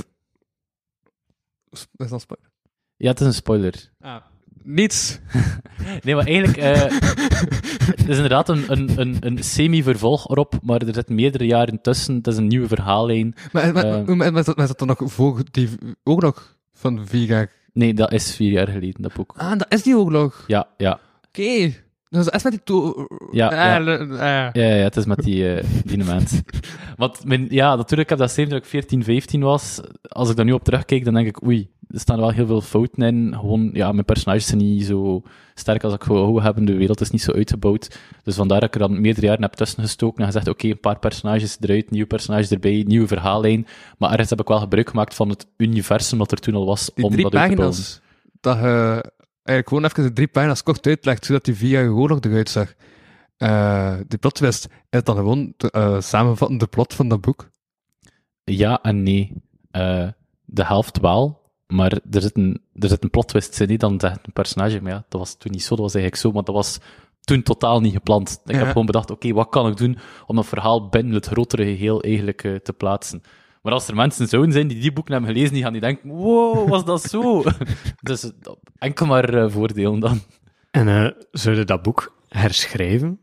Is 1.72 1.86
dat 1.92 2.10
een 2.10 2.20
spoiler? 2.20 2.50
Ja, 2.96 3.08
het 3.10 3.20
is 3.20 3.26
een 3.26 3.34
spoiler. 3.34 3.90
Ah. 4.00 4.16
Niets. 4.62 5.18
Nee, 6.02 6.14
maar 6.14 6.26
eigenlijk, 6.26 6.56
eh, 6.58 6.80
het 7.86 8.08
is 8.08 8.16
inderdaad 8.16 8.48
een, 8.48 8.64
een, 8.72 9.00
een, 9.00 9.16
een 9.20 9.42
semi-vervolg 9.44 10.28
erop, 10.30 10.54
maar 10.62 10.80
er 10.82 10.94
zitten 10.94 11.14
meerdere 11.14 11.46
jaren 11.46 11.80
tussen. 11.80 12.14
Het 12.14 12.26
is 12.26 12.36
een 12.36 12.46
nieuwe 12.46 12.68
verhaallijn. 12.68 13.34
Maar, 13.52 13.72
maar, 13.72 13.84
Eh. 13.84 14.04
maar, 14.04 14.16
maar, 14.16 14.38
is 14.38 14.44
dat, 14.44 14.56
maar 14.56 14.64
is 14.64 14.70
dat 14.76 14.78
dan 14.78 14.96
nog 14.98 15.12
voor 15.12 15.42
die 15.50 15.68
oorlog 16.04 16.56
van 16.72 17.06
vier 17.06 17.26
jaar? 17.26 17.50
Nee, 17.72 17.94
dat 17.94 18.12
is 18.12 18.36
vier 18.36 18.50
jaar 18.50 18.68
geleden, 18.68 19.02
dat 19.02 19.12
boek. 19.12 19.34
Ah, 19.36 19.58
dat 19.58 19.66
is 19.72 19.82
die 19.82 19.96
oorlog. 19.98 20.44
Ja, 20.46 20.68
ja. 20.76 21.00
Oké. 21.28 21.72
Dus 22.12 22.24
dat 22.24 22.34
is 22.34 22.42
met 22.42 22.52
die 22.52 22.60
to... 22.64 23.06
Ja, 23.30 23.54
ja. 23.54 23.80
le- 23.80 23.98
ah. 23.98 24.18
Ja, 24.18 24.50
ja, 24.52 24.64
het 24.82 24.96
is 24.96 25.04
met 25.04 25.18
die, 25.18 25.54
eh 25.54 25.64
die 25.84 26.04
mens. 26.04 26.40
Want 26.96 27.24
mijn, 27.24 27.46
ja, 27.50 27.76
natuurlijk 27.76 28.08
heb 28.08 28.18
ik 28.18 28.24
dat 28.24 28.34
geschreven 28.34 28.50
toen 28.52 28.60
ik 28.60 28.66
14, 28.66 29.04
15 29.04 29.40
was. 29.40 29.80
Als 30.02 30.30
ik 30.30 30.36
daar 30.36 30.44
nu 30.44 30.52
op 30.52 30.64
terugkijk, 30.64 31.04
dan 31.04 31.14
denk 31.14 31.26
ik, 31.26 31.44
oei, 31.46 31.70
er 31.88 32.00
staan 32.00 32.18
wel 32.18 32.30
heel 32.30 32.46
veel 32.46 32.60
fouten 32.60 33.02
in. 33.02 33.34
Gewoon, 33.38 33.70
ja, 33.72 33.92
mijn 33.92 34.04
personages 34.04 34.46
zijn 34.46 34.58
niet 34.58 34.84
zo 34.86 35.22
sterk 35.54 35.84
als 35.84 35.94
ik 35.94 36.04
wou 36.04 36.42
hebben. 36.42 36.64
De 36.64 36.76
wereld 36.76 37.00
is 37.00 37.10
niet 37.10 37.22
zo 37.22 37.32
uitgebouwd. 37.32 37.98
Dus 38.22 38.34
vandaar 38.34 38.60
dat 38.60 38.68
ik 38.74 38.80
er 38.80 38.88
dan 38.88 39.00
meerdere 39.00 39.26
jaren 39.26 39.42
heb 39.42 39.52
tussen 39.52 39.82
gestoken 39.82 40.18
en 40.20 40.26
gezegd, 40.26 40.48
oké, 40.48 40.66
een 40.68 40.80
paar 40.80 40.98
personages 40.98 41.56
eruit, 41.60 41.90
nieuwe 41.90 42.06
personages 42.06 42.50
erbij, 42.50 42.84
nieuwe 42.86 43.06
verhaallijn. 43.06 43.66
Maar 43.98 44.10
ergens 44.10 44.30
heb 44.30 44.40
ik 44.40 44.48
wel 44.48 44.58
gebruik 44.60 44.88
gemaakt 44.90 45.14
van 45.14 45.28
het 45.28 45.46
universum 45.56 46.18
dat 46.18 46.32
er 46.32 46.38
toen 46.38 46.54
al 46.54 46.66
was, 46.66 46.90
Die 46.94 47.04
om 47.04 47.10
drie 47.12 47.22
dat 47.30 47.34
uit 47.34 47.50
te 47.50 47.56
bouwen. 47.56 47.78
dat 48.40 48.56
je 48.58 49.10
eigenlijk 49.44 49.68
gewoon 49.68 49.84
even 49.84 50.02
de 50.02 50.12
drie 50.12 50.28
pagina's 50.28 50.62
kort 50.62 50.86
uitlegt, 50.86 51.24
zodat 51.24 51.44
die 51.44 51.54
via 51.54 51.86
oorlog 51.86 52.20
eruit 52.20 52.48
zag. 52.50 52.74
Eh 53.36 53.96
die 54.08 54.18
plot 54.18 54.34
twist, 54.34 54.68
is 54.90 55.04
dan 55.04 55.16
gewoon 55.16 55.54
de, 55.56 55.70
eh, 55.70 56.00
samenvattende 56.00 56.66
plot 56.66 56.94
van 56.94 57.08
dat 57.08 57.20
boek? 57.20 57.50
Ja 58.44 58.82
en 58.82 59.02
nee. 59.02 59.32
Eh, 59.70 60.08
de 60.44 60.64
helft 60.64 61.00
wel, 61.00 61.40
maar 61.66 61.92
er 62.10 62.20
zit 62.22 62.36
een, 62.36 62.60
er 62.74 62.88
zit 62.88 63.02
een 63.02 63.10
plot 63.10 63.28
twist 63.28 63.60
in, 63.60 63.68
niet 63.68 63.80
dan 63.80 64.00
zegt 64.00 64.26
een 64.26 64.32
personage. 64.32 64.80
Maar 64.82 64.92
ja, 64.92 65.04
dat 65.08 65.20
was 65.20 65.34
toen 65.36 65.52
niet 65.52 65.62
zo, 65.62 65.68
dat 65.68 65.84
was 65.84 65.94
eigenlijk 65.94 66.22
zo, 66.24 66.32
maar 66.32 66.44
dat 66.44 66.54
was 66.54 66.78
toen 67.20 67.42
totaal 67.42 67.80
niet 67.80 67.92
gepland. 67.92 68.40
Ik 68.44 68.52
Ja. 68.52 68.58
heb 68.58 68.66
gewoon 68.66 68.86
bedacht, 68.86 69.10
oké, 69.10 69.32
wat 69.32 69.48
kan 69.48 69.68
ik 69.70 69.76
doen 69.76 69.98
om 70.26 70.36
dat 70.36 70.46
verhaal 70.46 70.88
binnen 70.88 71.14
het 71.14 71.26
grotere 71.26 71.64
geheel 71.64 72.02
eigenlijk 72.02 72.44
eh, 72.44 72.54
te 72.54 72.72
plaatsen. 72.72 73.22
Maar 73.62 73.72
als 73.72 73.88
er 73.88 73.94
mensen 73.94 74.28
zouden 74.28 74.52
zijn 74.52 74.68
die 74.68 74.80
die 74.80 74.92
boeken 74.92 75.12
hebben 75.12 75.30
gelezen, 75.32 75.54
die 75.54 75.62
gaan 75.62 75.72
die 75.72 75.80
denken, 75.80 76.08
wow, 76.10 76.68
was 76.68 76.84
dat 76.84 77.02
zo? 77.02 77.42
dus 78.02 78.24
eh, 78.24 78.30
enkel 78.78 79.06
maar 79.06 79.34
eh, 79.34 79.50
voordelen 79.50 80.00
dan. 80.00 80.20
En 80.70 80.88
eh 80.88 81.10
zou 81.30 81.56
je 81.56 81.64
dat 81.64 81.82
boek 81.82 82.16
herschrijven? 82.28 83.20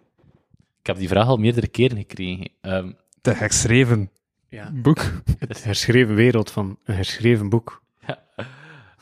Ik 0.79 0.87
heb 0.87 0.97
die 0.97 1.07
vraag 1.07 1.27
al 1.27 1.37
meerdere 1.37 1.67
keren 1.67 1.97
gekregen. 1.97 2.49
Ehm, 2.61 2.91
De 3.21 3.33
herschreven 3.33 4.09
Ja. 4.49 4.71
boek. 4.73 4.99
Het 5.39 5.63
herschreven 5.63 6.15
wereld 6.15 6.51
van 6.51 6.77
een 6.83 6.95
herschreven 6.95 7.49
boek. 7.49 7.81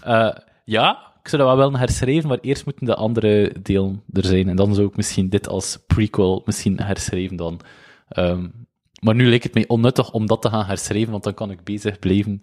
Eh, 0.01 0.29
ja, 0.65 1.13
ik 1.21 1.27
zou 1.27 1.41
dat 1.43 1.55
wel 1.55 1.57
willen 1.65 1.79
herschrijven, 1.79 2.29
maar 2.29 2.37
eerst 2.41 2.65
moeten 2.65 2.85
de 2.85 2.95
andere 2.95 3.53
delen 3.61 4.03
er 4.13 4.25
zijn. 4.25 4.49
En 4.49 4.55
dan 4.55 4.73
zou 4.75 4.87
ik 4.87 4.95
misschien 4.95 5.29
dit 5.29 5.47
als 5.47 5.77
prequel 5.87 6.41
misschien 6.45 6.79
herschrijven 6.81 7.35
dan. 7.35 7.59
Ehm, 8.09 8.47
maar 9.01 9.15
nu 9.15 9.27
lijkt 9.27 9.43
het 9.43 9.53
mij 9.53 9.67
onnuttig 9.67 10.11
om 10.11 10.25
dat 10.27 10.41
te 10.41 10.49
gaan 10.49 10.65
herschrijven, 10.65 11.11
want 11.11 11.23
dan 11.23 11.33
kan 11.33 11.51
ik 11.51 11.63
bezig 11.63 11.99
blijven. 11.99 12.39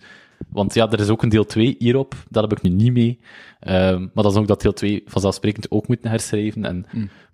Want 0.49 0.75
ja, 0.75 0.91
er 0.91 1.01
is 1.01 1.09
ook 1.09 1.23
een 1.23 1.29
deel 1.29 1.45
2 1.47 1.77
hierop, 1.79 2.15
dat 2.29 2.43
heb 2.51 2.59
ik 2.59 2.63
nu 2.65 2.71
niet 2.71 2.93
mee. 2.93 3.19
Ehm, 3.61 4.01
maar 4.01 4.23
dan 4.25 4.31
zou 4.31 4.43
ik 4.43 4.49
dat 4.49 4.61
deel 4.61 4.73
2 4.73 5.03
vanzelfsprekend 5.07 5.71
ook 5.71 5.89
moeten 5.89 6.11
herschrijven. 6.11 6.65
En 6.65 6.87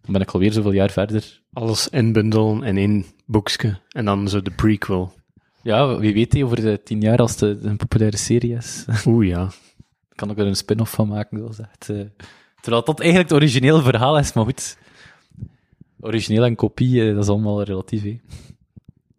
dan 0.02 0.12
ben 0.12 0.20
ik 0.20 0.30
alweer 0.30 0.52
zoveel 0.52 0.72
jaar 0.72 0.90
verder. 0.90 1.40
Alles 1.52 1.88
inbundelen 1.88 2.62
in 2.62 2.76
één 2.76 3.04
boekje. 3.26 3.78
En 3.88 4.04
dan 4.04 4.28
zo 4.28 4.42
de 4.42 4.50
prequel. 4.50 5.12
Ja, 5.62 5.98
wie 5.98 6.14
weet 6.14 6.32
hè, 6.32 6.44
over 6.44 6.60
de 6.60 6.80
tien 6.84 7.00
jaar 7.00 7.18
als 7.18 7.40
het 7.40 7.64
een 7.64 7.76
populaire 7.76 8.16
serie 8.16 8.54
is. 8.56 8.84
Oeh 9.06 9.26
ja. 9.26 9.48
kan 10.14 10.30
ik 10.30 10.38
er 10.38 10.46
een 10.46 10.56
spin-off 10.56 10.92
van 10.92 11.08
maken, 11.08 11.38
zoals 11.38 11.58
echt. 11.58 11.88
eh, 11.88 12.00
terwijl 12.60 12.84
dat 12.84 13.00
eigenlijk 13.00 13.30
het 13.30 13.38
originele 13.38 13.82
verhaal 13.82 14.18
is, 14.18 14.32
maar 14.32 14.44
goed. 14.44 14.76
Origineel 16.00 16.44
en 16.44 16.54
kopie, 16.54 17.00
eh, 17.08 17.14
dat 17.14 17.22
is 17.24 17.28
allemaal 17.30 17.62
relatief. 17.62 18.02
hè. 18.02 18.20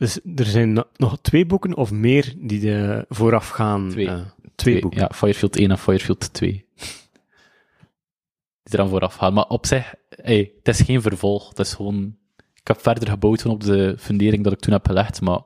Dus 0.02 0.20
er 0.36 0.46
zijn 0.46 0.74
no- 0.74 0.88
nog 0.96 1.18
twee 1.22 1.46
boeken 1.46 1.76
of 1.76 1.92
meer 1.92 2.34
die 2.38 2.60
de 2.60 3.06
vooraf 3.10 3.50
gaan. 3.50 3.90
Twee. 3.90 4.08
eh, 4.08 4.20
twee 4.56 4.80
boeken. 4.82 5.00
Ja, 5.00 5.10
Firefield 5.16 5.56
1 5.56 5.72
en 5.72 5.78
Firefield 5.78 6.34
2. 6.34 6.66
Die 8.64 8.74
eraan 8.74 8.90
vooraf 8.90 9.16
gaan. 9.16 9.34
Maar 9.34 9.46
op 9.48 9.66
zich, 9.66 9.94
hey, 10.10 10.52
het 10.64 10.68
is 10.68 10.82
geen 10.86 11.02
vervolg. 11.02 11.50
Het 11.50 11.60
is 11.60 11.74
gewoon... 11.74 12.16
Ik 12.54 12.68
heb 12.68 12.82
verder 12.82 13.10
gebouwd 13.10 13.42
van 13.42 13.52
op 13.52 13.64
de 13.64 13.96
fundering 14.00 14.44
dat 14.44 14.54
ik 14.54 14.60
toen 14.60 14.74
heb 14.74 14.86
gelegd, 14.88 15.22
maar 15.22 15.40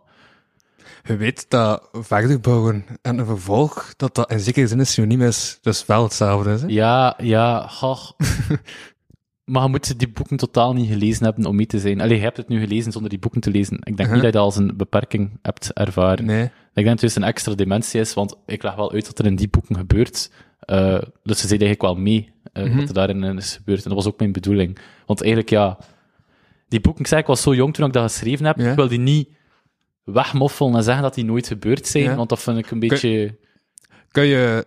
Je 1.03 1.15
weet 1.17 1.49
dat 1.49 1.89
verder 1.91 2.39
bouwen 2.39 2.85
en 3.01 3.17
een 3.17 3.25
vervolg, 3.25 3.93
dat 3.97 4.15
dat 4.15 4.31
in 4.31 4.39
zekere 4.39 4.67
zin 4.67 4.79
een 4.79 4.85
synoniem 4.87 5.21
is. 5.21 5.57
Dus 5.61 5.85
wel 5.85 6.03
hetzelfde 6.03 6.53
is. 6.53 6.61
Hè? 6.61 6.67
ja, 6.67 7.13
ja, 7.17 7.67
gach. 7.67 8.15
maar 9.45 9.63
je 9.63 9.69
moet 9.69 9.99
die 9.99 10.09
boeken 10.09 10.37
totaal 10.37 10.73
niet 10.73 10.89
gelezen 10.91 11.23
hebben 11.25 11.45
om 11.45 11.55
mee 11.55 11.65
te 11.65 11.79
zijn. 11.79 12.01
Allee, 12.01 12.17
je 12.17 12.23
hebt 12.23 12.37
het 12.37 12.47
nu 12.47 12.59
gelezen 12.59 12.91
zonder 12.91 13.09
die 13.09 13.19
boeken 13.19 13.41
te 13.41 13.49
lezen. 13.51 13.75
Ik 13.77 13.83
denk 13.83 13.99
Uh-huh. 13.99 14.13
niet 14.13 14.23
dat 14.23 14.31
je 14.33 14.37
dat 14.37 14.45
als 14.47 14.55
een 14.55 14.77
beperking 14.77 15.39
hebt 15.41 15.73
ervaren. 15.73 16.25
Nee. 16.25 16.43
Ik 16.43 16.51
denk 16.73 16.87
dat 16.87 16.87
het 16.87 16.99
dus 16.99 17.15
een 17.15 17.23
extra 17.23 17.53
dimensie 17.55 17.99
is, 17.99 18.13
want 18.13 18.35
ik 18.45 18.63
leg 18.63 18.75
wel 18.75 18.91
uit 18.91 19.07
wat 19.07 19.19
er 19.19 19.25
in 19.25 19.35
die 19.35 19.47
boeken 19.47 19.75
gebeurt. 19.75 20.31
Eh, 20.59 21.01
dus 21.23 21.39
ze 21.39 21.47
zeiden 21.47 21.67
eigenlijk 21.67 21.81
wel 21.81 21.95
mee 21.95 22.33
eh, 22.53 22.63
Mhm. 22.63 22.75
wat 22.77 22.87
er 22.87 22.93
daarin 22.93 23.37
is 23.37 23.55
gebeurd. 23.55 23.83
En 23.83 23.89
dat 23.89 23.97
was 24.03 24.07
ook 24.13 24.19
mijn 24.19 24.31
bedoeling. 24.31 24.77
Want 25.05 25.19
eigenlijk, 25.21 25.51
ja, 25.51 25.77
die 26.67 26.79
boeken, 26.81 27.01
ik 27.01 27.07
zei, 27.07 27.21
ik 27.21 27.27
was 27.27 27.41
zo 27.41 27.55
jong 27.55 27.73
toen 27.73 27.85
ik 27.87 27.93
dat 27.93 28.11
geschreven 28.11 28.45
heb, 28.45 28.59
ik 28.59 28.75
wil 28.75 28.87
die 28.87 28.99
niet 28.99 29.29
wegmoffelen 30.03 30.75
en 30.75 30.83
zeggen 30.83 31.03
dat 31.03 31.13
die 31.13 31.25
nooit 31.25 31.47
gebeurd 31.47 31.87
zijn, 31.87 32.15
want 32.15 32.29
dat 32.29 32.41
vind 32.41 32.57
ik 32.57 32.71
een 32.71 32.79
beetje... 32.79 33.37
Kun 34.11 34.25
je 34.25 34.65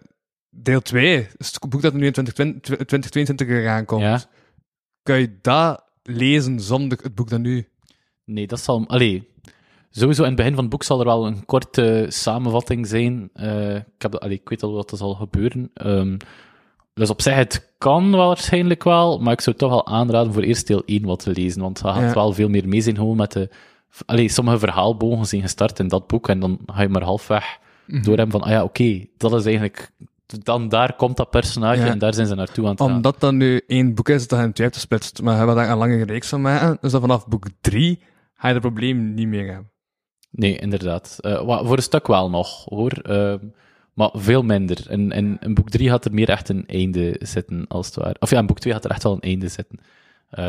deel 0.51 0.81
2, 0.83 1.27
dus 1.37 1.53
het 1.53 1.69
boek 1.71 1.83
dat 1.83 1.93
nu 1.95 2.07
in 2.07 2.13
2020 2.13 2.61
2022 2.87 3.49
eraan 3.49 3.85
komt, 3.85 4.03
Ja. 4.03 4.21
Kan 5.09 5.21
je 5.21 5.39
dat 5.43 5.83
lezen 6.03 6.61
zonder 6.61 6.99
het 7.03 7.15
boek 7.15 7.29
dan 7.31 7.41
nu? 7.41 7.69
Nee, 8.25 8.47
dat 8.47 8.61
zal... 8.61 8.85
Allee, 8.87 9.29
sowieso 9.91 10.23
in 10.23 10.29
het 10.29 10.37
begin 10.37 10.53
van 10.55 10.61
het 10.63 10.71
boek 10.73 10.83
zal 10.83 10.99
er 10.99 11.05
wel 11.07 11.27
een 11.27 11.45
korte 11.45 12.07
samenvatting 12.09 12.87
zijn. 12.87 13.31
Eh, 13.33 13.75
ik, 13.77 13.85
heb, 13.99 14.15
allee, 14.15 14.37
ik 14.43 14.49
weet 14.49 14.63
al 14.63 14.73
wat 14.73 14.91
er 14.91 14.97
zal 14.97 15.15
gebeuren. 15.15 15.71
Ehm, 15.75 16.17
dus 16.95 17.11
op 17.11 17.23
zich, 17.23 17.35
het 17.35 17.73
kan 17.79 18.11
wel 18.11 18.27
waarschijnlijk 18.27 18.85
wel, 18.85 19.19
maar 19.19 19.33
ik 19.33 19.41
zou 19.41 19.57
toch 19.57 19.71
wel 19.71 19.87
aanraden 19.87 20.33
voor 20.33 20.43
eerst 20.43 20.67
deel 20.67 20.83
1 20.87 21.05
wat 21.05 21.19
te 21.23 21.31
lezen, 21.33 21.61
want 21.63 21.83
dat 21.83 21.93
gaat 21.93 22.03
Ja. 22.03 22.15
wel 22.15 22.33
veel 22.33 22.49
meer 22.49 22.69
mee 22.69 22.81
zijn 22.81 22.97
gewoon 22.97 23.17
met 23.17 23.33
de... 23.33 23.49
Allee, 24.07 24.29
sommige 24.29 24.59
verhaalbogen 24.59 25.27
zijn 25.27 25.43
gestart 25.43 25.79
in 25.79 25.89
dat 25.89 26.07
boek 26.07 26.29
en 26.29 26.41
dan 26.41 26.59
ga 26.67 26.83
je 26.83 26.89
maar 26.89 27.03
halfweg 27.03 27.59
Mhm. 27.87 28.03
door 28.03 28.17
hebben 28.17 28.41
van, 28.41 28.49
ah 28.49 28.51
ja, 28.51 28.63
oké, 28.65 29.05
dat 29.17 29.33
is 29.35 29.45
eigenlijk... 29.45 29.93
Dan 30.43 30.69
daar 30.69 30.97
komt 30.97 31.17
dat 31.17 31.31
personage 31.31 31.81
Ja. 31.85 31.91
en 31.91 31.99
daar 31.99 32.15
zijn 32.15 32.27
ze 32.27 32.35
naartoe 32.35 32.65
aan 32.65 32.71
het 32.71 32.81
gaan. 32.81 32.93
Omdat 32.93 33.21
dat 33.21 33.33
nu 33.33 33.61
één 33.67 33.95
boek 33.95 34.09
is 34.09 34.29
dat 34.29 34.39
je 34.39 34.45
in 34.45 34.53
twee 34.53 34.67
hebt 34.67 34.79
gesplitst, 34.79 35.23
maar 35.23 35.33
we 35.33 35.39
hebben 35.39 35.57
daar 35.57 35.71
een 35.71 35.79
lange 35.79 36.05
reeks 36.05 36.29
van 36.29 36.41
maken, 36.41 36.79
dus 36.81 36.93
dat 36.93 37.01
vanaf 37.01 37.27
boek 37.27 37.47
drie 37.61 38.03
ga 38.35 38.47
je 38.47 38.53
dat 38.53 38.63
probleem 38.63 39.15
niet 39.15 39.29
meer 39.29 39.47
hebben. 39.47 39.71
Nee, 40.31 40.59
inderdaad. 40.59 41.19
Eh, 41.21 41.39
voor 41.67 41.77
een 41.77 41.83
stuk 41.83 42.07
wel 42.07 42.31
nog, 42.31 42.65
hoor. 42.65 42.93
Ehm, 42.93 43.39
maar 43.95 44.11
veel 44.13 44.43
minder. 44.43 44.91
In, 44.91 45.11
in, 45.13 45.37
in 45.41 45.55
boek 45.55 45.71
3 45.71 45.91
had 45.91 46.05
er 46.05 46.15
meer 46.15 46.29
echt 46.29 46.49
een 46.49 46.67
einde 46.67 47.17
zitten, 47.19 47.65
als 47.69 47.87
het 47.87 47.95
ware. 47.97 48.17
Of 48.19 48.31
ja, 48.31 48.39
in 48.39 48.47
boek 48.47 48.59
2 48.59 48.73
had 48.73 48.85
er 48.85 48.91
echt 48.91 49.03
wel 49.03 49.13
een 49.13 49.21
einde 49.21 49.49
zitten. 49.49 49.79
Eh, 50.31 50.45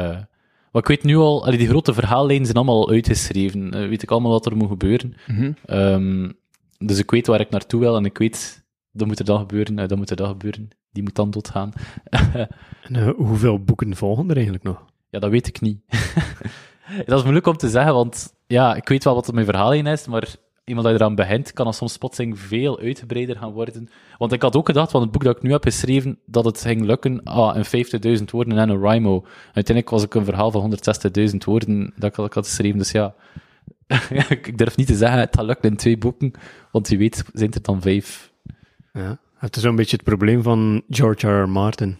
maar 0.71 0.81
ik 0.81 0.87
weet 0.87 1.03
nu 1.03 1.15
al, 1.15 1.45
allee, 1.45 1.57
die 1.57 1.67
grote 1.67 1.93
verhaallijnen 1.93 2.45
zijn 2.45 2.57
allemaal 2.57 2.81
al 2.81 2.89
uitgeschreven. 2.89 3.73
Eh, 3.73 3.87
weet 3.87 4.03
ik 4.03 4.11
allemaal 4.11 4.31
wat 4.31 4.45
er 4.45 4.57
moet 4.57 4.67
gebeuren. 4.69 5.13
Ehm, 5.65 6.29
dus 6.77 6.97
ik 6.99 7.11
weet 7.11 7.27
waar 7.27 7.39
ik 7.39 7.49
naartoe 7.49 7.79
wil 7.79 7.95
en 7.95 8.05
ik 8.05 8.17
weet, 8.17 8.58
dat 8.99 9.07
moet 9.07 9.19
er 9.19 9.25
dan 9.25 9.39
gebeuren, 9.39 9.79
eh, 9.79 9.87
dat 9.87 9.97
moet 9.97 10.09
er 10.09 10.15
dan 10.15 10.27
gebeuren. 10.27 10.69
Die 10.91 11.03
moet 11.03 11.15
dan 11.15 11.31
doodgaan. 11.31 11.71
En, 12.83 12.95
eh, 12.95 13.09
hoeveel 13.15 13.63
boeken 13.63 13.95
volgen 13.95 14.29
er 14.29 14.35
eigenlijk 14.35 14.63
nog? 14.63 14.85
Ja, 15.09 15.19
dat 15.19 15.29
weet 15.29 15.47
ik 15.47 15.61
niet. 15.61 15.79
dat 17.05 17.17
is 17.17 17.21
moeilijk 17.21 17.47
om 17.47 17.57
te 17.57 17.69
zeggen, 17.69 17.93
want 17.93 18.33
ja, 18.47 18.75
ik 18.75 18.87
weet 18.87 19.03
wel 19.03 19.15
wat 19.15 19.27
er 19.27 19.33
mijn 19.33 19.45
verhaal 19.45 19.73
in 19.73 19.87
is, 19.87 20.07
maar 20.07 20.35
iemand 20.69 20.87
die 20.87 20.95
eraan 20.95 21.15
begint, 21.15 21.53
kan 21.53 21.65
dan 21.65 21.73
soms 21.73 21.97
plotseling 21.97 22.39
veel 22.39 22.79
uitgebreider 22.79 23.37
gaan 23.37 23.51
worden. 23.51 23.89
Want 24.17 24.31
ik 24.31 24.41
had 24.41 24.55
ook 24.55 24.65
gedacht, 24.65 24.91
van 24.91 25.01
het 25.01 25.11
boek 25.11 25.23
dat 25.23 25.35
ik 25.35 25.41
nu 25.41 25.51
heb 25.51 25.63
geschreven, 25.63 26.19
dat 26.25 26.45
het 26.45 26.61
ging 26.61 26.81
lukken, 26.81 27.23
ah, 27.23 27.55
in 27.55 27.65
50.000 27.65 28.31
woorden 28.31 28.57
en 28.57 28.69
een 28.69 28.89
rimo. 28.89 29.25
Uiteindelijk 29.45 29.89
was 29.89 30.03
ik 30.03 30.13
een 30.13 30.25
verhaal 30.25 30.51
van 30.51 30.61
160.000 30.61 31.43
woorden 31.45 31.93
dat 31.95 32.17
ik 32.17 32.33
had 32.33 32.47
geschreven, 32.47 32.77
dus 32.77 32.91
ja. 32.91 33.15
ik 34.29 34.57
durf 34.57 34.77
niet 34.77 34.87
te 34.87 34.95
zeggen, 34.95 35.19
het 35.19 35.35
gaat 35.35 35.45
lukken 35.45 35.69
in 35.69 35.77
twee 35.77 35.97
boeken, 35.97 36.31
want 36.71 36.87
wie 36.87 36.97
weet 36.97 37.23
zijn 37.33 37.53
er 37.53 37.61
dan 37.61 37.81
vijf. 37.81 38.28
Ja. 38.93 39.19
Het 39.37 39.55
is 39.55 39.61
zo'n 39.61 39.75
beetje 39.75 39.95
het 39.95 40.05
probleem 40.05 40.43
van 40.43 40.83
George 40.89 41.27
R. 41.27 41.41
R. 41.43 41.49
Martin, 41.49 41.97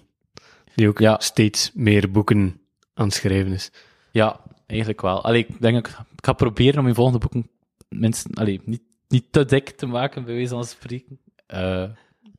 die 0.75 0.87
ook 0.87 0.99
Ja. 0.99 1.19
steeds 1.19 1.71
meer 1.73 2.11
boeken 2.11 2.59
aan 2.93 3.05
het 3.05 3.13
schrijven 3.13 3.51
is. 3.51 3.71
Ja, 4.11 4.39
eigenlijk 4.65 5.01
wel. 5.01 5.23
Allee, 5.23 5.45
ik 5.47 5.61
denk, 5.61 5.87
ik, 5.87 5.95
ga 6.23 6.33
proberen 6.33 6.77
om 6.77 6.83
mijn 6.83 6.95
volgende 6.95 7.19
boeken 7.19 7.49
minstens, 7.89 8.35
allee, 8.37 8.61
niet, 8.65 8.81
niet 9.07 9.25
te 9.31 9.45
dik 9.45 9.69
te 9.69 9.85
maken, 9.85 10.23
bij 10.25 10.33
wijze 10.33 10.49
van 10.53 10.65
spreken. 10.65 11.19
Eh, 11.45 11.83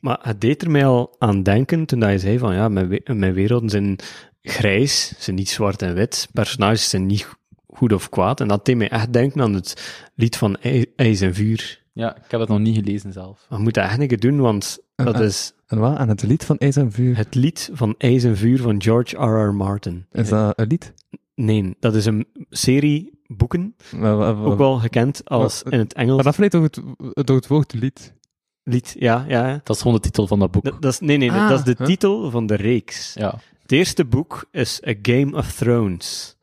Maar 0.01 0.19
het 0.23 0.41
deed 0.41 0.63
er 0.63 0.71
mij 0.71 0.87
al 0.87 1.15
aan 1.19 1.43
denken 1.43 1.87
toen 1.87 1.99
dat 2.01 2.11
je 2.11 2.19
zei 2.19 2.39
van 2.39 2.55
ja, 2.55 2.69
mijn, 2.69 2.89
we- 2.89 3.15
mijn 3.15 3.33
werelden 3.33 3.69
zijn 3.71 3.97
grijs, 4.43 5.09
ze 5.09 5.15
zijn 5.19 5.37
niet 5.37 5.49
zwart 5.49 5.83
en 5.83 5.95
wit, 5.95 6.29
personages 6.33 6.89
zijn 6.89 7.07
niet 7.07 7.29
goed 7.67 7.93
of 7.93 8.09
kwaad. 8.09 8.41
En 8.41 8.49
dat 8.49 8.65
deed 8.65 8.77
mij 8.77 8.89
echt 8.91 9.13
denken 9.13 9.41
aan 9.41 9.55
het 9.55 10.01
lied 10.15 10.37
van 10.37 10.57
IJ- 10.61 10.87
IJs 10.97 11.21
en 11.21 11.35
Vuur. 11.35 11.80
Ja, 12.01 12.17
ik 12.17 12.31
heb 12.31 12.41
het 12.41 12.49
nog 12.49 12.59
niet 12.59 12.77
gelezen 12.77 13.13
zelf. 13.13 13.47
We 13.49 13.59
moeten 13.59 13.99
dat 13.99 14.07
keer 14.07 14.21
doen, 14.21 14.41
want 14.41 14.79
dat 14.95 15.15
en- 15.15 15.23
is 15.23 15.53
En 15.67 15.79
wat? 15.79 15.99
En 15.99 16.09
het 16.09 16.23
lied 16.23 16.45
van 16.45 16.59
IJs 16.59 16.77
en 16.77 16.93
Vuur. 16.93 17.17
het 17.17 17.35
lied 17.35 17.71
van 17.73 17.95
IJs 17.99 18.25
en 18.25 18.37
Vuur 18.37 18.61
van 18.61 18.83
George 18.83 19.17
R. 19.17 19.47
R. 19.49 19.55
Martin. 19.55 20.07
Is 20.13 20.29
dat 20.29 20.59
een 20.59 20.67
lied? 20.67 20.93
Nee, 21.35 21.77
dat 21.81 21.95
is 21.95 22.05
een 22.05 22.27
serie 22.51 23.19
boeken, 23.27 23.75
Maar, 23.97 24.17
maar- 24.17 24.45
ook 24.45 24.59
wel 24.59 24.79
gekend 24.79 25.29
als 25.29 25.63
maar- 25.65 25.73
in 25.73 25.79
het 25.79 25.93
Engels 25.93 26.15
maar 26.15 26.25
dat 26.25 26.35
vleet 26.35 26.51
door 26.53 26.63
het, 26.63 26.81
door 27.27 27.37
het 27.37 27.47
woord 27.47 27.73
lied. 27.75 28.15
lied. 28.63 28.95
Ja, 28.99 29.25
ja, 29.29 29.49
ja. 29.49 29.61
Dat 29.65 29.77
is 29.77 29.83
gewoon 29.83 29.97
de 29.97 30.03
titel 30.03 30.27
van 30.27 30.39
dat 30.39 30.51
boek. 30.51 30.65
Dat, 30.65 30.83
dat 30.83 30.93
is, 30.93 31.01
nee, 31.01 31.17
nee, 31.17 31.31
Ah, 31.33 31.49
dat 31.49 31.59
is 31.59 31.65
de 31.65 31.75
huh? 31.79 31.87
titel 31.87 32.31
van 32.31 32.47
de 32.47 32.55
reeks. 32.55 33.15
ja. 33.15 33.39
Het 33.63 33.73
eerste 33.79 34.05
boek 34.05 34.45
is 34.51 34.81
A 34.87 34.95
Game 35.03 35.37
of 35.37 35.53
Thrones. 35.53 36.37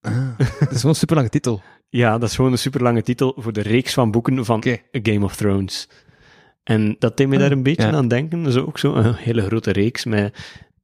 Ah, 0.00 0.28
het 0.36 0.70
is 0.70 0.76
gewoon 0.76 0.90
een 0.90 0.94
super 0.94 1.16
lange 1.16 1.28
titel. 1.28 1.62
Ja, 1.90 2.18
dat 2.18 2.28
is 2.28 2.34
gewoon 2.34 2.52
een 2.52 2.58
super 2.58 2.82
lange 2.82 3.02
titel 3.02 3.34
voor 3.36 3.52
de 3.52 3.60
reeks 3.60 3.94
van 3.94 4.10
boeken 4.10 4.44
van 4.44 4.64
Game 4.92 5.24
of 5.24 5.36
Thrones. 5.36 5.88
En 6.62 6.96
dat 6.98 7.16
deed 7.16 7.28
me 7.28 7.38
daar 7.38 7.52
een 7.52 7.62
beetje 7.62 7.86
ja. 7.86 7.92
aan 7.92 8.08
denken. 8.08 8.42
Dat 8.42 8.54
is 8.54 8.60
ook 8.60 8.78
zo 8.78 8.94
een 8.94 9.14
hele 9.14 9.42
grote 9.42 9.70
reeks 9.72 10.04
met 10.04 10.36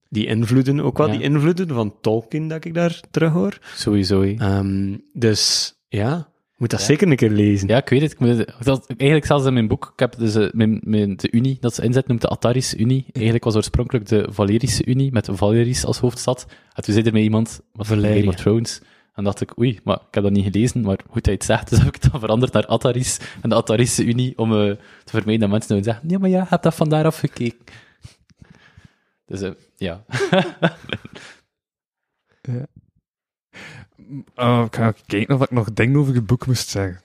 die 0.09 0.27
invloeden, 0.27 0.81
ook 0.81 0.99
wel 0.99 1.07
Ja. 1.07 1.13
die 1.13 1.23
invloeden 1.23 1.69
van 1.69 1.95
Tolkien 2.01 2.49
dat 2.49 2.65
ik 2.65 2.75
daar 2.75 3.01
terug 3.11 3.33
hoor. 3.33 3.59
Sowieso. 3.75 4.23
Ehm, 4.23 4.97
dus 5.13 5.75
ja, 5.89 6.29
moet 6.57 6.71
dat 6.71 6.81
Ja. 6.81 6.87
zeker 6.87 7.09
een 7.11 7.17
keer 7.17 7.31
lezen. 7.31 7.69
Ja, 7.69 7.77
ik 7.77 7.89
weet 7.89 8.01
het. 8.03 8.13
Ik 8.13 8.19
moet 8.19 8.29
het- 8.29 8.55
dat, 8.63 8.87
eigenlijk 8.87 9.27
zelfs 9.27 9.47
in 9.47 9.53
mijn 9.53 9.69
boek, 9.69 9.91
ik 9.93 9.99
heb 9.99 10.15
dus 10.19 10.35
eh, 10.35 10.49
mijn, 10.53 10.81
mijn, 10.85 11.17
de 11.17 11.31
Unie 11.31 11.57
dat 11.61 11.75
ze 11.75 11.83
inzet, 11.83 12.07
noemt 12.07 12.21
de 12.21 12.29
Atarische 12.29 12.77
Unie. 12.79 13.07
Eigenlijk 13.13 13.45
was 13.45 13.57
oorspronkelijk 13.57 14.07
de 14.09 14.27
Valerische 14.31 14.87
Unie, 14.87 15.13
met 15.13 15.29
Valeris 15.33 15.85
als 15.85 15.99
hoofdstad. 15.99 16.47
En 16.73 16.83
toen 16.83 16.95
zei 16.95 17.07
er 17.07 17.13
mij 17.13 17.23
iemand, 17.23 17.61
wat 17.73 17.87
van 17.87 17.97
Valeria. 17.97 18.19
Game 18.19 18.29
of 18.29 18.35
Thrones. 18.35 18.81
En 19.17 19.25
dacht 19.25 19.41
ik, 19.41 19.59
oei, 19.59 19.81
maar 19.85 19.97
ik 19.97 20.15
heb 20.15 20.23
dat 20.23 20.33
niet 20.33 20.53
gelezen, 20.53 20.81
maar 20.81 20.99
goed 21.11 21.15
dat 21.15 21.25
je 21.25 21.31
het 21.31 21.45
zegt, 21.45 21.71
dus 21.71 21.79
heb 21.79 21.95
ik 21.95 22.03
het 22.03 22.13
dan 22.13 22.21
veranderd 22.21 22.53
naar 22.53 22.67
Ataris 22.67 23.19
en 23.43 23.49
de 23.49 23.55
Atarische 23.55 24.05
Unie, 24.05 24.39
om 24.39 24.53
eh, 24.53 24.59
te 25.05 25.11
vermijden 25.11 25.41
dat 25.41 25.51
mensen 25.51 25.71
nou 25.73 25.83
zeggen, 25.83 26.07
nee, 26.07 26.19
maar 26.19 26.31
ja, 26.31 26.47
heb 26.49 26.63
dat 26.63 26.75
van 26.75 26.89
daar 26.89 27.05
afgekeken. 27.05 27.59
Dus 29.27 29.41
eh, 29.41 29.51
ja. 29.77 30.05
Oh, 34.35 34.65
ik 34.67 34.77
ga 34.77 34.95
kijken 35.07 35.35
of 35.35 35.43
ik 35.43 35.51
nog 35.51 35.73
dingen 35.73 35.99
over 36.01 36.15
het 36.15 36.27
boek 36.27 36.47
moest 36.47 36.69
zeggen. 36.69 37.01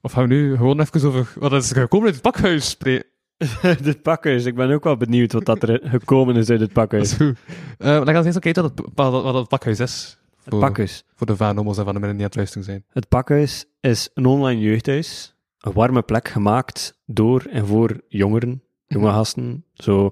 Of 0.00 0.12
gaan 0.12 0.28
we 0.28 0.34
nu 0.34 0.56
gewoon 0.56 0.80
even 0.80 1.08
over 1.08 1.32
wat 1.38 1.52
is 1.52 1.70
er 1.70 1.76
gekomen 1.80 2.06
uit 2.06 2.14
het 2.14 2.22
pakhuis 2.22 2.68
spreken? 2.70 3.06
het 3.88 4.02
pakhuis, 4.02 4.44
ik 4.44 4.54
ben 4.54 4.70
ook 4.70 4.84
wel 4.84 4.96
benieuwd 4.96 5.32
wat 5.32 5.44
dat 5.44 5.62
er 5.62 5.80
gekomen 5.82 6.36
is 6.36 6.50
uit 6.50 6.60
het 6.60 6.74
Dat 6.74 6.88
pakhuis. 6.88 7.10
is 7.10 7.16
goed. 7.16 7.38
Eh, 7.78 7.86
dan 7.86 8.06
gaan 8.06 8.20
we 8.20 8.26
eens 8.26 8.38
kijken 8.38 8.62
wat 8.62 8.72
het, 8.76 8.86
wat, 8.94 9.22
wat 9.22 9.34
het 9.34 9.48
pakhuis 9.48 9.80
is. 9.80 10.18
Het 10.44 10.52
Voor, 10.52 10.62
pakhuis. 10.62 11.04
voor 11.14 11.26
de 11.26 11.36
vanomos 11.36 11.78
en 11.78 11.84
van 11.84 11.94
de 11.94 12.00
mensen 12.00 12.16
die 12.16 12.26
aan 12.26 12.30
het 12.30 12.36
luisteren 12.36 12.64
zijn. 12.64 12.84
Het 12.88 13.08
pakhuis 13.08 13.64
is 13.80 14.08
een 14.14 14.26
online 14.26 14.60
jeugdhuis. 14.60 15.34
Een 15.58 15.72
warme 15.72 16.02
plek 16.02 16.28
gemaakt 16.28 17.00
door 17.06 17.46
en 17.50 17.66
voor 17.66 18.00
jongeren, 18.08 18.62
jonge 18.86 19.10
gasten. 19.10 19.64
Zo 19.74 20.10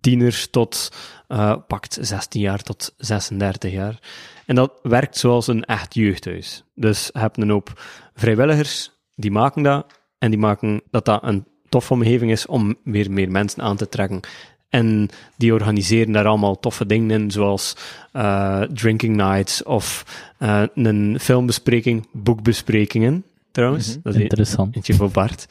tieners 0.00 0.50
tot, 0.50 0.92
eh, 1.28 1.56
pakt 1.66 1.98
16 2.00 2.40
jaar 2.40 2.62
tot 2.62 2.94
36 2.96 3.72
jaar. 3.72 3.98
En 4.46 4.54
dat 4.54 4.72
werkt 4.82 5.16
zoals 5.16 5.46
een 5.46 5.64
echt 5.64 5.94
jeugdhuis. 5.94 6.64
Dus 6.74 7.10
je 7.12 7.18
hebt 7.18 7.36
een 7.36 7.50
hoop 7.50 7.72
vrijwilligers, 8.14 8.92
die 9.14 9.30
maken 9.30 9.62
dat. 9.62 9.86
En 10.18 10.30
die 10.30 10.38
maken 10.40 10.82
dat 10.90 11.04
dat 11.04 11.22
een 11.22 11.46
toffe 11.68 11.92
omgeving 11.92 12.30
is 12.30 12.46
om 12.46 12.76
weer 12.84 13.10
meer 13.10 13.30
mensen 13.30 13.62
aan 13.62 13.76
te 13.76 13.88
trekken. 13.88 14.20
En 14.68 15.08
die 15.36 15.52
organiseren 15.52 16.12
daar 16.12 16.26
allemaal 16.26 16.60
toffe 16.60 16.86
dingen 16.86 17.10
in, 17.20 17.30
zoals 17.30 17.76
eh, 18.12 18.62
drinking 18.62 19.16
nights 19.16 19.62
of 19.62 20.04
eh, 20.38 20.62
een 20.74 21.16
filmbespreking, 21.20 22.06
boekbesprekingen 22.12 23.24
trouwens. 23.50 23.88
Mhm. 23.88 23.98
Dat 24.02 24.14
is 24.14 24.20
Interessant. 24.20 24.76
eentje 24.76 24.94
voor 24.94 25.10
Bart. 25.10 25.46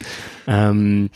Ehm, 0.46 1.06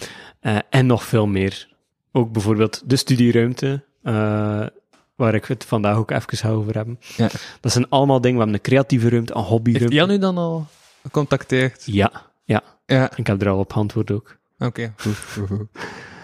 eh, 0.41 0.59
en 0.71 0.87
nog 0.87 1.05
veel 1.05 1.27
meer. 1.27 1.69
Ook 2.13 2.33
bijvoorbeeld 2.33 2.83
de 2.85 2.97
studieruimte, 2.97 3.83
eh, 4.03 4.67
waar 5.15 5.35
ik 5.35 5.45
het 5.45 5.65
vandaag 5.65 5.97
ook 5.97 6.11
even 6.11 6.37
ga 6.39 6.49
over 6.51 6.75
hebben. 6.75 6.99
Ja. 7.17 7.29
Dat 7.61 7.73
zijn 7.73 7.89
allemaal 7.89 8.21
dingen. 8.21 8.37
We 8.37 8.43
hebben 8.43 8.61
een 8.61 8.67
creatieve 8.69 9.09
ruimte, 9.09 9.33
een 9.33 9.39
Heeft 9.39 9.51
hobbyruimte. 9.51 9.95
Jan 9.95 10.11
u 10.11 10.19
dan 10.19 10.39
al 10.39 10.67
gecontacteerd? 11.03 11.83
Ja, 11.87 12.11
ja. 12.45 12.63
Ja, 12.87 13.11
Ik 13.17 13.27
heb 13.27 13.43
er 13.43 13.49
al 13.49 13.59
op 13.59 13.73
antwoord 13.73 14.11
ook. 14.11 14.37
oké. 14.59 14.95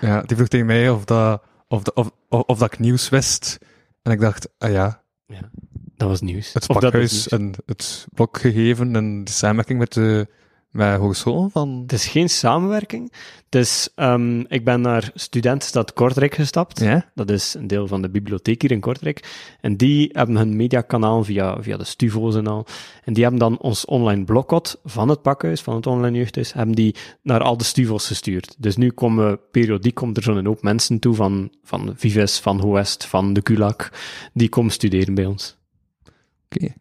Ja, 0.00 0.22
die 0.22 0.36
vroeg 0.36 0.48
tegen 0.48 0.66
mij 0.66 0.90
of, 0.90 1.04
dat, 1.04 1.42
of, 1.68 1.82
dat- 1.82 1.94
of, 1.94 2.10
of, 2.28 2.42
of 2.42 2.58
dat 2.58 2.72
ik 2.72 2.78
nieuws 2.78 3.08
wist. 3.08 3.58
En 4.02 4.12
ik 4.12 4.20
dacht, 4.20 4.48
ah 4.58 4.70
ja, 4.72 5.02
Ja. 5.26 5.50
Dat 5.96 6.08
was 6.08 6.20
nieuws. 6.20 6.52
het 6.52 6.66
pakhuis 6.66 7.28
en 7.28 7.52
het 7.66 8.06
blok 8.14 8.38
gegeven 8.40 8.96
en 8.96 9.24
de 9.24 9.30
samenwerking 9.30 9.78
met 9.78 9.92
de 9.92 10.28
met 10.70 10.98
hogeschool 10.98 11.48
van... 11.48 11.80
Het 11.82 11.92
is 11.92 12.06
geen 12.06 12.28
samenwerking. 12.28 13.12
Het 13.44 13.54
is, 13.54 13.88
ehm, 13.94 14.40
ik 14.40 14.64
ben 14.64 14.80
naar 14.80 15.10
Studentenstad 15.14 15.92
Kortrijk 15.92 16.34
gestapt. 16.34 16.80
Ja? 16.80 17.10
Dat 17.14 17.30
is 17.30 17.54
een 17.54 17.66
deel 17.66 17.86
van 17.86 18.02
de 18.02 18.10
bibliotheek 18.10 18.62
hier 18.62 18.70
in 18.70 18.80
Kortrijk. 18.80 19.46
En 19.60 19.76
die 19.76 20.10
hebben 20.12 20.36
hun 20.36 20.56
mediakanaal 20.56 21.24
via, 21.24 21.62
via 21.62 21.76
de 21.76 21.84
Stuvo's 21.84 22.34
en 22.34 22.46
al. 22.46 22.66
En 23.04 23.12
die 23.12 23.22
hebben 23.22 23.40
dan 23.40 23.58
ons 23.58 23.84
online 23.84 24.24
blokkot 24.24 24.80
van 24.84 25.08
het 25.08 25.22
pakhuis, 25.22 25.60
van 25.60 25.74
het 25.74 25.86
online 25.86 26.16
jeugdhuis, 26.16 26.52
hebben 26.52 26.74
die 26.74 26.94
naar 27.22 27.42
al 27.42 27.56
de 27.56 27.64
Stuvo's 27.64 28.06
gestuurd. 28.06 28.54
Dus 28.58 28.76
nu 28.76 28.90
komen 28.90 29.40
periodiek 29.50 29.94
komt 29.94 30.16
er 30.16 30.22
zo'n 30.22 30.46
hoop 30.46 30.62
mensen 30.62 30.98
toe 30.98 31.14
van, 31.14 31.52
van 31.62 31.92
Vives, 31.96 32.38
van 32.38 32.60
Hoest, 32.60 33.06
van 33.06 33.32
de 33.32 33.42
Kulak. 33.42 33.92
Die 34.32 34.48
komen 34.48 34.72
studeren 34.72 35.14
bij 35.14 35.26
ons. 35.26 35.56
Oké. 36.50 36.74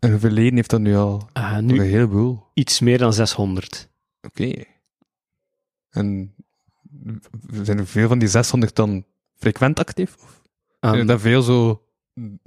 En 0.00 0.10
hoeveel 0.10 0.30
leden 0.30 0.54
heeft 0.54 0.70
dat 0.70 0.80
nu 0.80 0.96
al? 0.96 1.28
Uh, 1.36 1.58
nu 1.58 1.74
Een 1.78 1.86
heleboel. 1.86 2.46
iets 2.54 2.80
meer 2.80 2.98
dan 2.98 3.12
600. 3.12 3.90
Oké. 4.20 4.64
En 5.90 6.34
zijn 7.62 7.78
er 7.78 7.86
veel 7.86 8.08
van 8.08 8.18
die 8.18 8.28
600 8.28 8.76
dan 8.76 9.04
frequent 9.36 9.78
actief? 9.78 10.14
Of 10.22 10.40
Ehm, 10.80 10.92
zijn 10.92 11.00
er 11.00 11.06
daar 11.06 11.20
veel 11.20 11.42
zo 11.42 11.82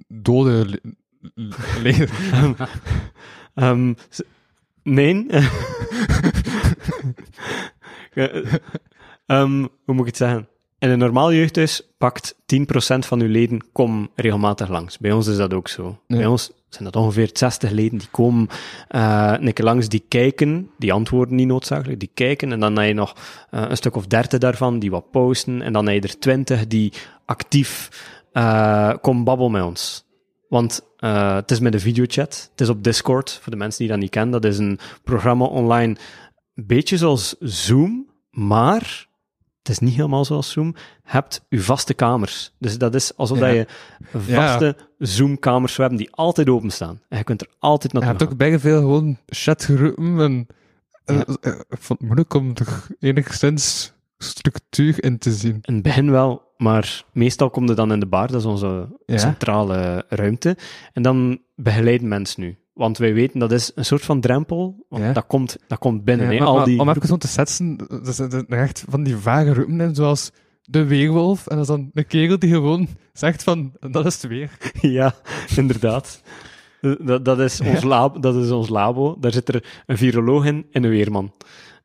dode 0.08 0.52
le- 0.70 0.80
le- 1.34 1.56
leden. 1.82 2.10
Ehm, 3.54 3.94
nee. 4.84 5.26
Eh, 8.14 8.54
ehm, 9.26 9.60
hoe 9.60 9.96
moet 9.96 10.00
ik 10.00 10.06
het 10.06 10.18
zeggen? 10.18 10.48
In 10.84 10.90
een 10.90 11.00
normaal 11.00 11.34
jeugdhuis 11.34 11.82
pakt 11.98 12.36
10% 12.36 12.38
van 13.00 13.22
uw 13.22 13.28
leden 13.28 13.72
kom 13.72 14.10
regelmatig 14.16 14.70
langs. 14.70 14.98
Bij 14.98 15.12
ons 15.12 15.28
is 15.28 15.38
dat 15.38 15.54
ook 15.54 15.68
zo. 15.68 15.98
Ja. 16.08 16.18
Bij 16.18 16.26
ons 16.26 16.52
zijn 16.70 16.84
dat 16.84 16.96
ongeveer 16.96 17.30
60 17.34 17.72
leden 17.72 17.98
die 17.98 18.08
komen 18.12 18.48
eh 18.88 19.34
een 19.40 19.54
keer 19.54 19.66
langs, 19.66 19.90
die 19.90 20.04
kijken, 20.08 20.70
die 20.78 20.94
antwoorden 20.94 21.36
niet 21.36 21.48
noodzakelijk, 21.48 22.00
die 22.00 22.12
kijken, 22.14 22.52
en 22.52 22.60
dan 22.60 22.78
heb 22.78 22.88
je 22.88 22.94
nog 22.94 23.16
eh, 23.50 23.66
een 23.70 23.78
stuk 23.78 23.96
of 23.96 24.08
30 24.08 24.40
daarvan 24.40 24.80
die 24.80 24.92
wat 24.92 25.12
posten, 25.12 25.62
en 25.62 25.74
dan 25.74 25.88
heb 25.88 26.04
je 26.04 26.10
er 26.10 26.20
20 26.20 26.68
die 26.68 26.94
actief 27.26 27.90
eh 28.32 28.94
komen 29.02 29.24
babbelen 29.24 29.52
met 29.52 29.64
ons. 29.64 30.06
Want 30.50 30.82
het 30.98 31.52
is 31.52 31.60
met 31.60 31.74
een 31.74 31.80
videochat. 31.80 32.50
Het 32.52 32.62
is 32.62 32.70
op 32.70 32.84
Discord, 32.84 33.40
voor 33.42 33.52
de 33.52 33.58
mensen 33.58 33.80
die 33.80 33.90
dat 33.90 34.00
niet 34.00 34.10
kennen. 34.10 34.42
Dat 34.42 34.52
is 34.52 34.58
een 34.58 34.80
programma 35.04 35.46
online, 35.46 35.96
een 36.56 36.66
beetje 36.68 36.98
zoals 36.98 37.36
Zoom, 37.40 38.10
maar 38.30 39.12
het 39.64 39.72
is 39.72 39.80
niet 39.80 39.96
helemaal 39.96 40.26
zoals 40.26 40.52
Zoom. 40.52 40.68
Je 40.68 40.74
hebt 41.04 41.46
je 41.50 41.60
vaste 41.62 41.94
kamers. 41.94 42.52
Dus 42.60 42.78
dat 42.78 42.96
is 42.96 43.18
alsof 43.18 43.40
Ja. 43.40 43.46
dat 43.46 43.54
je 43.56 43.68
Ja. 44.26 44.48
vaste 44.48 44.76
Zoom-kamers 44.98 45.78
hebben 45.78 45.98
die 45.98 46.12
altijd 46.12 46.50
openstaan. 46.50 47.02
En 47.10 47.18
je 47.18 47.24
kunt 47.24 47.42
er 47.42 47.48
altijd 47.60 47.92
Je 47.92 48.00
naartoe 48.00 48.18
hebt 48.18 48.24
gaan. 48.24 48.32
ook 48.32 48.38
bij 48.50 48.60
veel 48.60 48.80
gewoon 48.80 49.18
chatgroepen 49.26 50.20
en 50.20 50.48
eh, 51.06 51.16
Ja. 51.16 51.26
eh, 51.42 51.52
ik 51.70 51.78
vond 51.80 52.00
het 52.00 52.02
moeilijk 52.08 52.34
om 52.34 52.52
er 52.54 52.84
enigszins 53.00 53.94
structuur 54.18 55.04
in 55.04 55.18
te 55.18 55.32
zien. 55.32 55.58
In 55.62 55.74
het 55.74 55.84
begin 55.84 56.12
wel, 56.12 56.42
maar 56.58 57.04
meestal 57.14 57.50
komt 57.50 57.68
het 57.68 57.78
dan 57.78 57.92
in 57.92 58.00
de 58.00 58.06
bar, 58.06 58.28
dat 58.28 58.40
is 58.40 58.46
onze 58.46 58.88
centrale 59.06 60.06
ruimte. 60.10 60.58
En 60.94 61.02
dan 61.02 61.42
begeleiden 61.56 62.08
mensen 62.08 62.42
nu. 62.42 62.58
Want 62.74 62.98
wij 62.98 63.14
weten, 63.14 63.40
dat 63.40 63.52
is 63.52 63.72
een 63.76 63.86
soort 63.86 64.02
van 64.02 64.20
drempel, 64.22 64.86
want 64.90 65.04
Ja. 65.04 65.14
dat, 65.14 65.26
komt, 65.28 65.58
dat 65.68 65.80
komt 65.80 66.04
binnen. 66.04 66.26
Ja, 66.26 66.32
hè. 66.34 66.38
maar- 66.40 66.48
Al 66.48 66.56
maar 66.56 66.66
die 66.66 66.80
om 66.80 66.90
even 66.90 67.08
zo 67.08 67.18
te 67.18 67.28
setsen, 67.28 67.78
er 68.06 68.14
zijn 68.14 68.48
echt 68.48 68.86
van 68.90 69.04
die 69.04 69.16
vage 69.18 69.54
roepen 69.54 69.82
in, 69.82 69.96
zoals 69.96 70.32
de 70.64 70.86
weerwolf, 70.86 71.48
en 71.48 71.56
dat 71.56 71.62
is 71.70 71.72
dan 71.76 71.90
een 71.94 72.08
kerel 72.08 72.40
die 72.40 72.50
gewoon 72.50 72.88
zegt 73.14 73.44
van, 73.44 73.74
dat 73.92 74.06
is 74.06 74.14
het 74.14 74.28
weer. 74.28 74.58
Ja, 74.82 75.14
inderdaad. 75.56 76.22
Dat, 77.00 77.26
dat, 77.26 77.40
is 77.40 77.62
ons 77.62 77.84
lab, 77.84 78.22
dat 78.22 78.36
is 78.36 78.52
ons 78.52 78.70
labo. 78.70 79.18
Daar 79.20 79.32
zit 79.32 79.48
er 79.50 79.84
een 79.86 79.98
viroloog 79.98 80.46
in 80.46 80.66
en 80.72 80.84
een 80.84 80.90
weerman. 80.90 81.34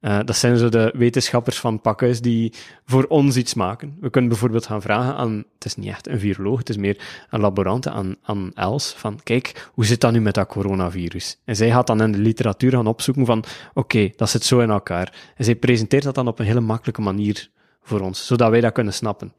Eh, 0.00 0.18
dat 0.24 0.36
zijn 0.36 0.56
zo 0.56 0.68
de 0.68 0.94
wetenschappers 0.96 1.60
van 1.60 1.80
pakhuis 1.80 2.20
die 2.20 2.52
voor 2.84 3.04
ons 3.04 3.36
iets 3.36 3.54
maken. 3.54 3.96
We 4.00 4.10
kunnen 4.10 4.30
bijvoorbeeld 4.30 4.66
gaan 4.66 4.82
vragen 4.82 5.14
aan, 5.14 5.44
het 5.54 5.64
is 5.64 5.76
niet 5.76 5.88
echt 5.88 6.08
een 6.08 6.20
viroloog, 6.20 6.58
het 6.58 6.68
is 6.68 6.76
meer 6.76 7.26
een 7.30 7.40
laborante, 7.40 7.90
aan, 7.90 8.16
aan 8.22 8.50
Els, 8.54 8.92
van 8.92 9.20
kijk, 9.22 9.70
hoe 9.72 9.84
zit 9.86 10.00
dat 10.00 10.12
nu 10.12 10.20
met 10.20 10.34
dat 10.34 10.48
coronavirus? 10.48 11.40
En 11.44 11.56
zij 11.56 11.70
gaat 11.70 11.86
dan 11.86 12.02
in 12.02 12.12
de 12.12 12.18
literatuur 12.18 12.70
gaan 12.70 12.86
opzoeken 12.86 13.26
van, 13.26 13.44
oké, 13.74 14.10
dat 14.16 14.30
zit 14.30 14.44
zo 14.44 14.60
in 14.60 14.70
elkaar. 14.70 15.32
En 15.36 15.44
zij 15.44 15.56
presenteert 15.56 16.02
dat 16.02 16.14
dan 16.14 16.28
op 16.28 16.38
een 16.38 16.46
hele 16.46 16.60
makkelijke 16.60 17.00
manier 17.00 17.50
voor 17.82 18.00
ons, 18.00 18.26
zodat 18.26 18.50
wij 18.50 18.60
dat 18.60 18.72
kunnen 18.72 18.94
snappen. 18.94 19.32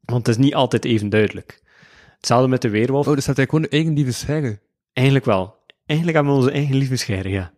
Want 0.00 0.26
het 0.26 0.36
is 0.36 0.44
niet 0.44 0.54
altijd 0.54 0.84
even 0.84 1.08
duidelijk. 1.08 1.62
Hetzelfde 2.16 2.48
met 2.48 2.62
de 2.62 2.68
weerwolf. 2.68 3.08
Oh, 3.08 3.14
dus 3.14 3.24
dat 3.24 3.36
hij 3.36 3.46
gewoon 3.46 3.66
eigen 3.66 3.94
lieve 3.94 4.10
zeggen. 4.10 4.60
Eigenlijk 4.92 5.26
wel. 5.26 5.56
Eigenlijk 5.86 6.18
hebben 6.18 6.34
we 6.34 6.40
onze 6.40 6.54
eigen 6.54 6.76
lieve 6.76 6.96
scheiden, 6.96 7.32
ja. 7.32 7.52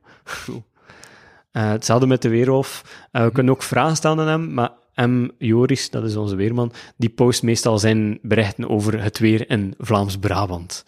Eh, 1.56 1.68
hetzelfde 1.68 2.06
met 2.06 2.22
de 2.22 2.28
weerwolf. 2.28 2.82
Eh, 3.10 3.24
we 3.24 3.32
kunnen 3.32 3.52
ook 3.52 3.62
vragen 3.62 3.96
stellen 3.96 4.18
aan 4.18 4.26
hem, 4.26 4.54
maar 4.54 4.72
M. 4.94 5.28
Joris, 5.38 5.90
dat 5.90 6.04
is 6.04 6.16
onze 6.16 6.36
weerman, 6.36 6.72
die 6.96 7.08
post 7.08 7.42
meestal 7.42 7.78
zijn 7.78 8.18
berichten 8.22 8.68
over 8.68 9.02
het 9.02 9.18
weer 9.18 9.50
in 9.50 9.74
Vlaams-Brabant. 9.78 10.84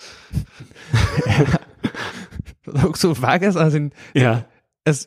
Dat 2.62 2.84
ook 2.84 2.96
zo 2.96 3.14
vaak 3.14 3.40
is, 3.40 3.56
aanzien, 3.56 3.92
Ja. 4.12 4.46
is, 4.82 5.06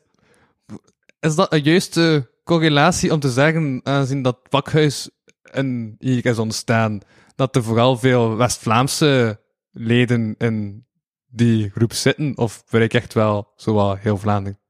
is 1.20 1.36
dat 1.36 1.54
een 1.54 1.64
juiste 1.64 2.32
correlatie 2.44 3.14
om 3.14 3.20
te 3.20 3.30
zeggen, 3.32 3.82
aangezien 3.84 4.22
dat 4.22 4.50
pakhuis 4.50 5.10
in 5.52 5.96
hier 6.00 6.26
is 6.26 6.40
ontstaan, 6.40 7.00
dat 7.36 7.56
er 7.56 7.64
vooral 7.64 7.98
veel 7.98 8.36
West-Vlaamse 8.36 9.40
leden 9.72 10.36
in 10.38 10.86
die 11.28 11.70
groep 11.70 11.94
zitten, 11.94 12.38
of 12.38 12.64
ben 12.70 12.82
ik 12.82 12.94
echt 12.94 13.14
wel 13.14 13.54
zo 13.56 13.74
wel 13.74 13.96
heel 13.96 14.18
Vlaanderen? 14.18 14.61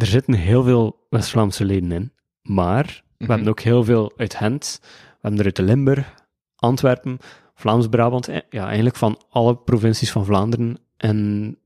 Er 0.00 0.06
zitten 0.06 0.34
heel 0.34 0.62
veel 0.62 1.06
West-Vlaamse 1.10 1.64
leden 1.64 1.92
in, 1.92 2.12
maar 2.42 2.84
we 2.84 3.24
Mhm. 3.24 3.30
hebben 3.30 3.48
ook 3.48 3.60
heel 3.60 3.84
veel 3.84 4.12
uit 4.16 4.34
Gent, 4.34 4.78
we 4.82 4.88
hebben 5.20 5.38
er 5.40 5.46
uit 5.46 5.56
de 5.56 5.62
Limburg, 5.62 6.14
Antwerpen, 6.56 7.18
Vlaams-Brabant, 7.54 8.28
eh, 8.28 8.40
ja, 8.50 8.64
eigenlijk 8.66 8.96
van 8.96 9.20
alle 9.28 9.56
provincies 9.56 10.12
van 10.12 10.24
Vlaanderen 10.24 10.78
en 10.96 11.58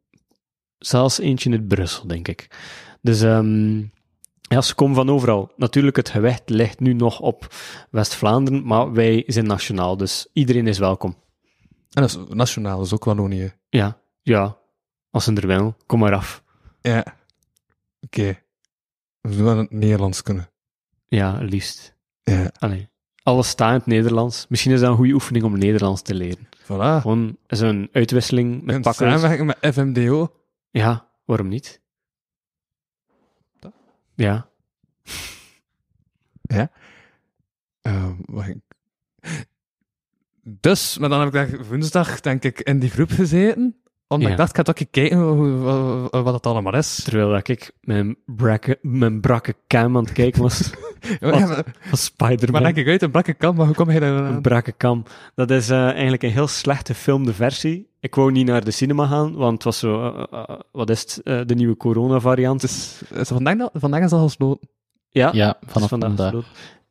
zelfs 0.79 1.19
eentje 1.19 1.51
uit 1.51 1.69
Brussel, 1.69 2.07
denk 2.07 2.29
ik. 2.29 2.49
Dus 3.03 3.23
ehm, 3.23 3.79
ja, 4.41 4.61
ze 4.61 4.75
komen 4.75 4.95
van 4.95 5.11
overal. 5.11 5.53
Natuurlijk, 5.57 5.97
het 5.97 6.09
gewicht 6.09 6.49
ligt 6.49 6.81
nu 6.81 6.93
nog 6.93 7.21
op 7.21 7.55
West-Vlaanderen, 7.91 8.67
maar 8.67 8.93
wij 8.93 9.23
zijn 9.27 9.47
nationaal, 9.47 9.97
dus 9.97 10.27
iedereen 10.33 10.67
is 10.67 10.79
welkom. 10.79 11.15
En 11.91 12.03
dat 12.03 12.11
is 12.11 12.19
nationaal, 12.29 12.83
is 12.83 12.93
ook 12.93 13.05
Wallonië. 13.05 13.53
Ja, 13.69 13.99
ja, 14.23 14.57
als 15.11 15.25
ze 15.25 15.33
er 15.35 15.47
willen, 15.47 15.77
kom 15.87 15.99
maar 15.99 16.15
af. 16.15 16.43
Ja. 16.81 17.05
Oké. 18.19 18.39
We 19.21 19.33
zullen 19.33 19.57
het 19.59 19.71
Nederlands 19.71 20.23
kunnen. 20.23 20.51
Ja, 21.07 21.39
liefst. 21.41 21.95
Ja. 22.23 22.51
Allee. 22.59 22.89
Alles 23.23 23.49
staat 23.49 23.69
in 23.71 23.77
het 23.77 23.87
Nederlands. 23.87 24.47
Misschien 24.49 24.73
is 24.73 24.81
dat 24.81 24.91
een 24.91 24.97
goede 24.97 25.13
oefening 25.13 25.45
om 25.45 25.59
Nederlands 25.59 26.03
te 26.03 26.15
leren. 26.15 26.49
Voilà. 26.63 27.01
Gewoon 27.03 27.37
zo'n 27.47 27.89
uitwisseling 27.93 28.63
met 28.63 28.81
pakken. 28.81 29.11
samenwerking 29.11 29.47
met 29.61 29.75
FMDO. 29.75 30.35
Ja, 30.71 31.09
waarom 31.25 31.49
niet? 31.49 31.81
Dat? 33.59 33.73
Ja. 34.15 34.49
Ehm, 37.83 38.15
ik- 38.49 38.63
Dus, 40.43 40.99
maar 40.99 41.09
dan 41.09 41.19
heb 41.21 41.29
ik 41.29 41.35
daar 41.35 41.65
woensdag, 41.67 42.21
denk 42.21 42.45
ik, 42.45 42.61
in 42.61 42.79
die 42.79 42.91
groep 42.91 43.11
gezeten. 43.11 43.83
Omdat 44.09 44.27
Ja. 44.29 44.33
ik 44.35 44.39
dacht, 44.41 44.51
ik 44.51 44.57
ga 44.57 44.63
toch 44.63 44.91
kijken 44.91 45.19
hoe, 45.19 45.59
wat, 46.23 46.35
het 46.35 46.47
allemaal 46.47 46.75
is. 46.75 47.03
Terwijl 47.05 47.31
dat 47.31 47.49
ik 47.49 47.73
mijn, 47.81 48.17
brakke, 48.27 48.79
mijn 48.83 49.21
brakke 49.21 49.55
cam 49.69 49.97
aan 49.97 50.05
het 50.05 50.13
kijken 50.13 50.43
was 50.43 50.71
Ja, 51.21 51.63
Spider-Man. 51.93 52.63
maar 52.63 52.73
denk 52.73 52.87
ik 52.87 52.93
uit 52.93 53.03
een 53.03 53.11
brakke 53.11 53.35
kant, 53.35 53.57
maar 53.57 53.67
hoe 53.67 53.75
kom 53.75 53.91
je 53.91 54.01
daar 54.01 54.17
dan 54.17 54.25
Een 54.25 54.43
brakke 54.43 54.73
kam. 54.73 55.03
Dat 55.35 55.51
is 55.51 55.71
eh, 55.71 55.85
eigenlijk 55.91 56.23
een 56.23 56.31
heel 56.31 56.47
slechte 56.49 56.95
filmde 56.95 57.35
versie. 57.35 57.89
Ik 58.01 58.15
wou 58.15 58.33
niet 58.33 58.47
naar 58.47 58.65
de 58.65 58.71
cinema 58.71 59.07
gaan, 59.07 59.35
want 59.35 59.53
het 59.53 59.65
was 59.65 59.79
zo... 59.79 60.13
eh, 60.13 60.25
eh, 60.31 60.59
wat 60.73 60.91
is 60.91 61.01
het? 61.01 61.21
eh, 61.25 61.41
de 61.47 61.55
nieuwe 61.55 61.77
corona-variant. 61.77 62.63
Het 62.63 62.71
is, 62.71 63.03
vandaag, 63.29 63.69
vandaag 63.73 64.03
is 64.03 64.13
al 64.13 64.23
gesloten. 64.23 64.69
Ja, 65.11 65.31
Ja, 65.33 65.57
vanaf 65.67 65.89
vandaag 65.89 66.17
vandaag. 66.17 66.45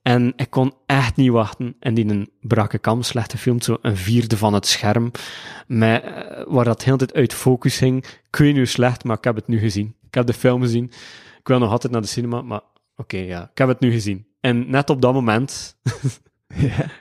En 0.04 0.34
ik 0.36 0.50
kon 0.50 0.74
echt 0.86 1.16
niet 1.16 1.30
wachten. 1.30 1.76
En 1.80 1.94
die 1.94 2.06
een 2.06 2.30
brakke 2.42 2.78
kam 2.78 3.02
slecht 3.02 3.32
gefilmd, 3.32 3.64
zo 3.64 3.78
een 3.82 3.98
vierde 3.98 4.38
van 4.38 4.54
het 4.54 4.68
scherm, 4.68 5.12
met, 5.68 6.04
eh, 6.04 6.44
waar 6.48 6.66
dat 6.66 6.80
de 6.80 6.86
hele 6.86 6.98
tijd 6.98 7.14
uit 7.14 7.34
focus 7.34 7.80
hing. 7.80 8.06
Ik 8.06 8.36
weet 8.36 8.56
hoe 8.56 8.66
slecht, 8.66 9.04
maar 9.04 9.18
ik 9.18 9.24
heb 9.24 9.36
het 9.36 9.48
nu 9.48 9.60
gezien. 9.60 9.96
Ik 10.08 10.14
heb 10.14 10.26
de 10.26 10.34
film 10.34 10.62
gezien. 10.62 10.84
Ik 11.40 11.48
wil 11.48 11.60
nog 11.60 11.72
altijd 11.72 11.94
naar 11.94 12.02
de 12.02 12.08
cinema, 12.08 12.42
maar 12.42 12.62
oké, 12.96 13.18
ja, 13.18 13.50
ik 13.52 13.58
heb 13.58 13.68
het 13.68 13.80
nu 13.80 13.92
gezien. 13.92 14.28
En 14.40 14.70
net 14.70 14.90
op 14.90 15.02
dat 15.02 15.14
moment, 15.14 15.78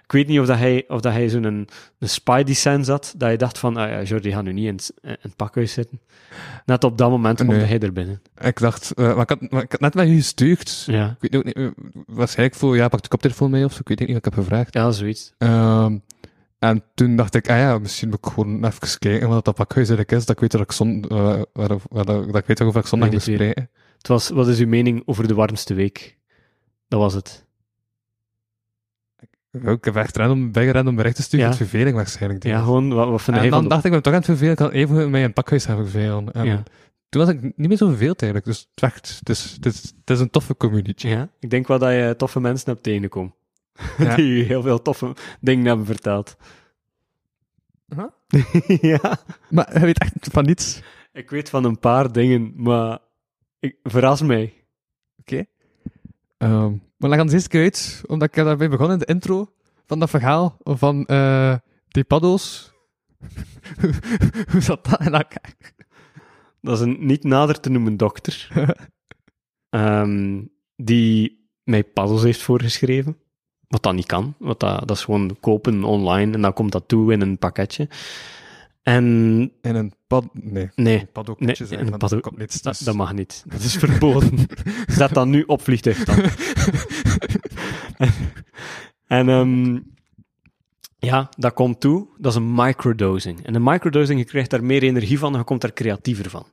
ik 0.04 0.12
weet 0.12 0.26
niet 0.28 0.40
of, 0.40 0.46
dat 0.46 0.58
hij, 0.58 0.84
of 0.88 1.00
dat 1.00 1.12
hij 1.12 1.28
zo'n 1.28 1.44
een, 1.44 1.68
een 1.98 2.54
sense 2.54 2.90
had, 2.90 3.12
dat 3.16 3.28
hij 3.28 3.36
dacht 3.36 3.58
van, 3.58 3.76
ah 3.76 3.88
ja, 3.90 4.02
Jordi 4.02 4.30
gaat 4.32 4.44
nu 4.44 4.52
niet 4.52 4.66
in 4.66 4.74
het, 4.74 4.92
in 5.02 5.16
het 5.20 5.36
pakhuis 5.36 5.72
zitten. 5.72 6.00
Net 6.66 6.84
op 6.84 6.98
dat 6.98 7.10
moment 7.10 7.38
Nee. 7.38 7.48
komt 7.48 7.68
hij 7.68 7.78
er 7.78 7.92
binnen. 7.92 8.22
Ik 8.40 8.58
dacht, 8.60 8.92
eh, 8.94 9.04
maar, 9.14 9.20
ik 9.22 9.28
had, 9.28 9.50
maar 9.50 9.62
ik 9.62 9.70
had 9.72 9.80
net 9.80 9.94
met 9.94 10.08
je 10.08 10.14
gestuurd. 10.14 10.84
Ja, 10.86 11.16
Ik 11.20 11.30
weet 11.30 11.36
ook 11.36 11.44
niet, 11.44 11.56
eh, 11.56 11.66
waarschijnlijk 12.06 12.58
voor, 12.58 12.76
ja, 12.76 12.88
pak 12.88 13.02
de 13.02 13.08
koptelefoon 13.08 13.50
mee 13.50 13.64
of 13.64 13.72
zo. 13.72 13.78
Ik 13.80 13.88
weet 13.88 13.98
niet 13.98 14.08
wat 14.08 14.16
ik 14.16 14.24
heb 14.24 14.34
gevraagd. 14.34 14.74
ja 14.74 14.90
zoiets. 14.90 15.32
Ehm, 15.38 15.98
en 16.58 16.82
toen 16.94 17.16
dacht 17.16 17.34
ik, 17.34 17.50
ah 17.50 17.56
ja, 17.56 17.78
misschien 17.78 18.08
moet 18.08 18.18
ik 18.26 18.32
gewoon 18.32 18.64
even 18.64 18.98
kijken 18.98 19.28
wat 19.28 19.44
dat 19.44 19.54
pakhuis 19.54 19.88
eigenlijk 19.88 20.12
is. 20.20 20.26
Dat 20.26 20.34
ik 20.34 20.40
weet 20.40 20.50
dat 20.50 20.60
ik, 20.60 20.72
zon, 20.72 21.04
eh, 21.08 21.16
waar, 21.18 21.42
waar, 21.52 21.76
waar- 21.90 22.04
dat 22.26 22.36
ik 22.36 22.46
weet 22.46 22.58
waarover 22.58 22.80
ik 22.80 22.86
zondag 22.86 23.10
moet 23.10 23.22
spreken. 23.22 23.70
Het 23.98 24.08
was, 24.08 24.28
wat 24.28 24.48
is 24.48 24.58
uw 24.58 24.66
mening 24.68 25.02
over 25.06 25.28
de 25.28 25.34
warmste 25.34 25.74
week? 25.74 26.18
Dat 26.88 27.00
was 27.00 27.14
het. 27.14 27.44
Ik 29.52 29.84
heb 29.84 29.96
echt 29.96 30.16
random, 30.16 30.52
bijgerend 30.52 30.88
om 30.88 30.94
bericht 30.94 31.16
te 31.16 31.22
sturen. 31.22 31.44
Ja. 31.44 31.50
Het 31.50 31.60
verveling 31.60 31.96
waarschijnlijk. 31.96 32.44
Ja, 32.44 32.60
gewoon, 32.60 32.92
wat, 32.94 33.08
wat 33.08 33.22
vind 33.22 33.36
en 33.36 33.42
dan 33.42 33.60
van 33.60 33.68
dacht 33.68 33.84
ik, 33.84 33.86
ik 33.86 33.92
ben 33.92 34.02
toch 34.02 34.12
aan 34.12 34.18
het 34.18 34.28
vervelen. 34.28 34.52
Ik 34.52 34.58
kan 34.58 34.70
even 34.70 34.96
met 34.96 35.08
mij 35.08 35.22
het 35.22 35.34
pakhuis 35.34 35.64
gaan 35.64 35.76
vervelen. 35.76 36.32
En 36.32 36.44
Ja. 36.46 36.62
Toen 37.08 37.24
was 37.24 37.30
ik 37.34 37.42
niet 37.42 37.68
meer 37.68 37.76
zo 37.76 37.88
verveeld 37.88 38.22
eigenlijk. 38.22 38.50
Dus 38.52 38.68
het, 38.74 39.18
het, 39.18 39.28
is, 39.28 39.52
het, 39.52 39.66
is, 39.66 39.82
het 39.82 40.10
is 40.10 40.20
een 40.20 40.30
toffe 40.30 40.56
community. 40.56 41.08
Ja, 41.08 41.28
ik 41.40 41.50
denk 41.50 41.66
wel 41.66 41.78
dat 41.78 41.90
je 41.90 42.14
toffe 42.16 42.40
mensen 42.40 42.70
hebt 42.70 42.82
tegengekomen. 42.82 43.34
Ja. 43.98 44.14
Die 44.16 44.36
je 44.36 44.42
heel 44.42 44.62
veel 44.62 44.82
toffe 44.82 45.14
dingen 45.40 45.66
hebben 45.66 45.86
verteld. 45.86 46.36
Huh? 47.96 48.04
ja, 48.92 49.18
Maar 49.50 49.78
je 49.78 49.84
weet 49.84 49.98
echt 49.98 50.12
van 50.20 50.44
niets. 50.44 50.82
ik 51.12 51.30
weet 51.30 51.50
van 51.50 51.64
een 51.64 51.78
paar 51.78 52.12
dingen, 52.12 52.52
maar 52.56 52.98
ik, 53.58 53.76
verras 53.82 54.22
mij. 54.22 54.52
Ehm, 56.42 56.72
maar 56.96 57.20
ons 57.20 57.32
eens 57.32 57.42
een 57.42 57.48
keer 57.48 57.62
uit, 57.62 58.02
omdat 58.06 58.28
ik 58.28 58.44
daarbij 58.44 58.68
begon 58.68 58.90
in 58.90 58.98
de 58.98 59.04
intro 59.04 59.52
van 59.86 59.98
dat 59.98 60.10
verhaal 60.10 60.56
van 60.64 61.06
eh 61.06 61.54
die 61.88 62.04
paddo's 62.04 62.72
Hoe 64.50 64.60
zat 64.60 64.84
dat 64.84 65.00
in 65.00 65.14
elkaar? 65.14 65.54
Dat 66.60 66.74
is 66.76 66.80
een 66.80 66.96
niet 67.06 67.24
nader 67.24 67.60
te 67.60 67.70
noemen 67.70 67.96
dokter. 67.96 68.48
ehm, 69.68 70.42
die 70.76 71.46
mij 71.62 71.84
puzzles 71.84 72.22
heeft 72.22 72.42
voorgeschreven. 72.42 73.16
Wat 73.68 73.82
dat 73.82 73.94
niet 73.94 74.06
kan. 74.06 74.34
Wat 74.38 74.60
dat, 74.60 74.88
dat 74.88 74.96
is 74.96 75.04
gewoon 75.04 75.36
kopen 75.40 75.84
online 75.84 76.32
en 76.32 76.42
dan 76.42 76.52
komt 76.52 76.72
dat 76.72 76.88
toe 76.88 77.12
in 77.12 77.20
een 77.20 77.38
pakketje. 77.38 77.88
En 78.82 79.04
In 79.60 79.74
een 79.74 79.92
pad... 80.06 80.24
Nee. 80.32 80.52
nee, 80.52 80.66
Een 80.74 80.82
Nee, 80.84 81.06
dat 81.12 81.24
komt 82.20 82.38
niet. 82.38 82.62
dus- 82.62 82.78
dat 82.78 82.94
mag 82.94 83.12
niet. 83.12 83.42
Dat 83.52 83.60
is 83.60 83.76
verboden. 83.76 84.38
Zet 84.86 85.14
dat 85.14 85.26
nu 85.26 85.42
op 85.42 85.62
vliegtuig 85.62 86.04
dan. 86.04 86.18
en 89.06 89.28
ehm, 89.28 89.78
ja, 90.98 91.28
dat 91.36 91.52
komt 91.52 91.80
toe. 91.80 92.06
Dat 92.18 92.32
is 92.32 92.38
een 92.38 92.54
microdosing. 92.54 93.46
En 93.46 93.54
een 93.54 93.62
microdosing, 93.62 94.18
je 94.18 94.24
krijgt 94.24 94.50
daar 94.50 94.64
meer 94.64 94.82
energie 94.82 95.18
van 95.18 95.32
en 95.32 95.38
je 95.38 95.44
komt 95.44 95.60
daar 95.60 95.72
creatiever 95.72 96.30
van. 96.30 96.46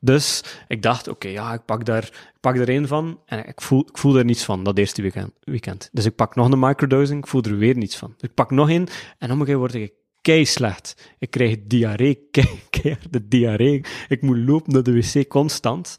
Dus 0.00 0.44
ik 0.68 0.82
dacht, 0.82 1.08
oké, 1.08 1.28
ja, 1.28 1.52
ik 1.52 1.64
pak 1.64 1.84
daar, 1.84 2.04
ik 2.04 2.40
pak 2.40 2.56
er 2.56 2.68
één 2.68 2.88
van 2.88 3.20
en 3.26 3.46
ik 3.48 3.60
voel, 3.60 3.80
ik 3.80 3.98
voel 3.98 4.16
er 4.16 4.24
niets 4.24 4.44
van, 4.44 4.64
dat 4.64 4.78
eerste 4.78 5.02
weekend, 5.02 5.32
weekend. 5.40 5.88
Dus 5.92 6.04
ik 6.04 6.14
pak 6.14 6.34
nog 6.34 6.52
een 6.52 6.58
microdosing, 6.58 7.18
ik 7.18 7.26
voel 7.26 7.42
er 7.42 7.56
weer 7.56 7.76
niets 7.76 7.96
van. 7.96 8.14
Dus 8.16 8.28
ik 8.28 8.34
pak 8.34 8.50
nog 8.50 8.68
één 8.68 8.86
en 9.18 9.30
om 9.30 9.40
een 9.40 9.46
keer 9.46 9.58
word 9.58 9.74
ik 9.74 9.92
kei 10.24 10.44
slecht. 10.44 11.12
Ik 11.18 11.30
krijg 11.30 11.56
diarree, 11.66 12.26
kei, 12.30 12.60
keiharde 12.70 13.28
diarree. 13.28 13.84
Ik 14.08 14.22
moet 14.22 14.36
lopen 14.36 14.72
naar 14.72 14.82
de 14.82 14.92
wc 14.92 15.28
constant. 15.28 15.96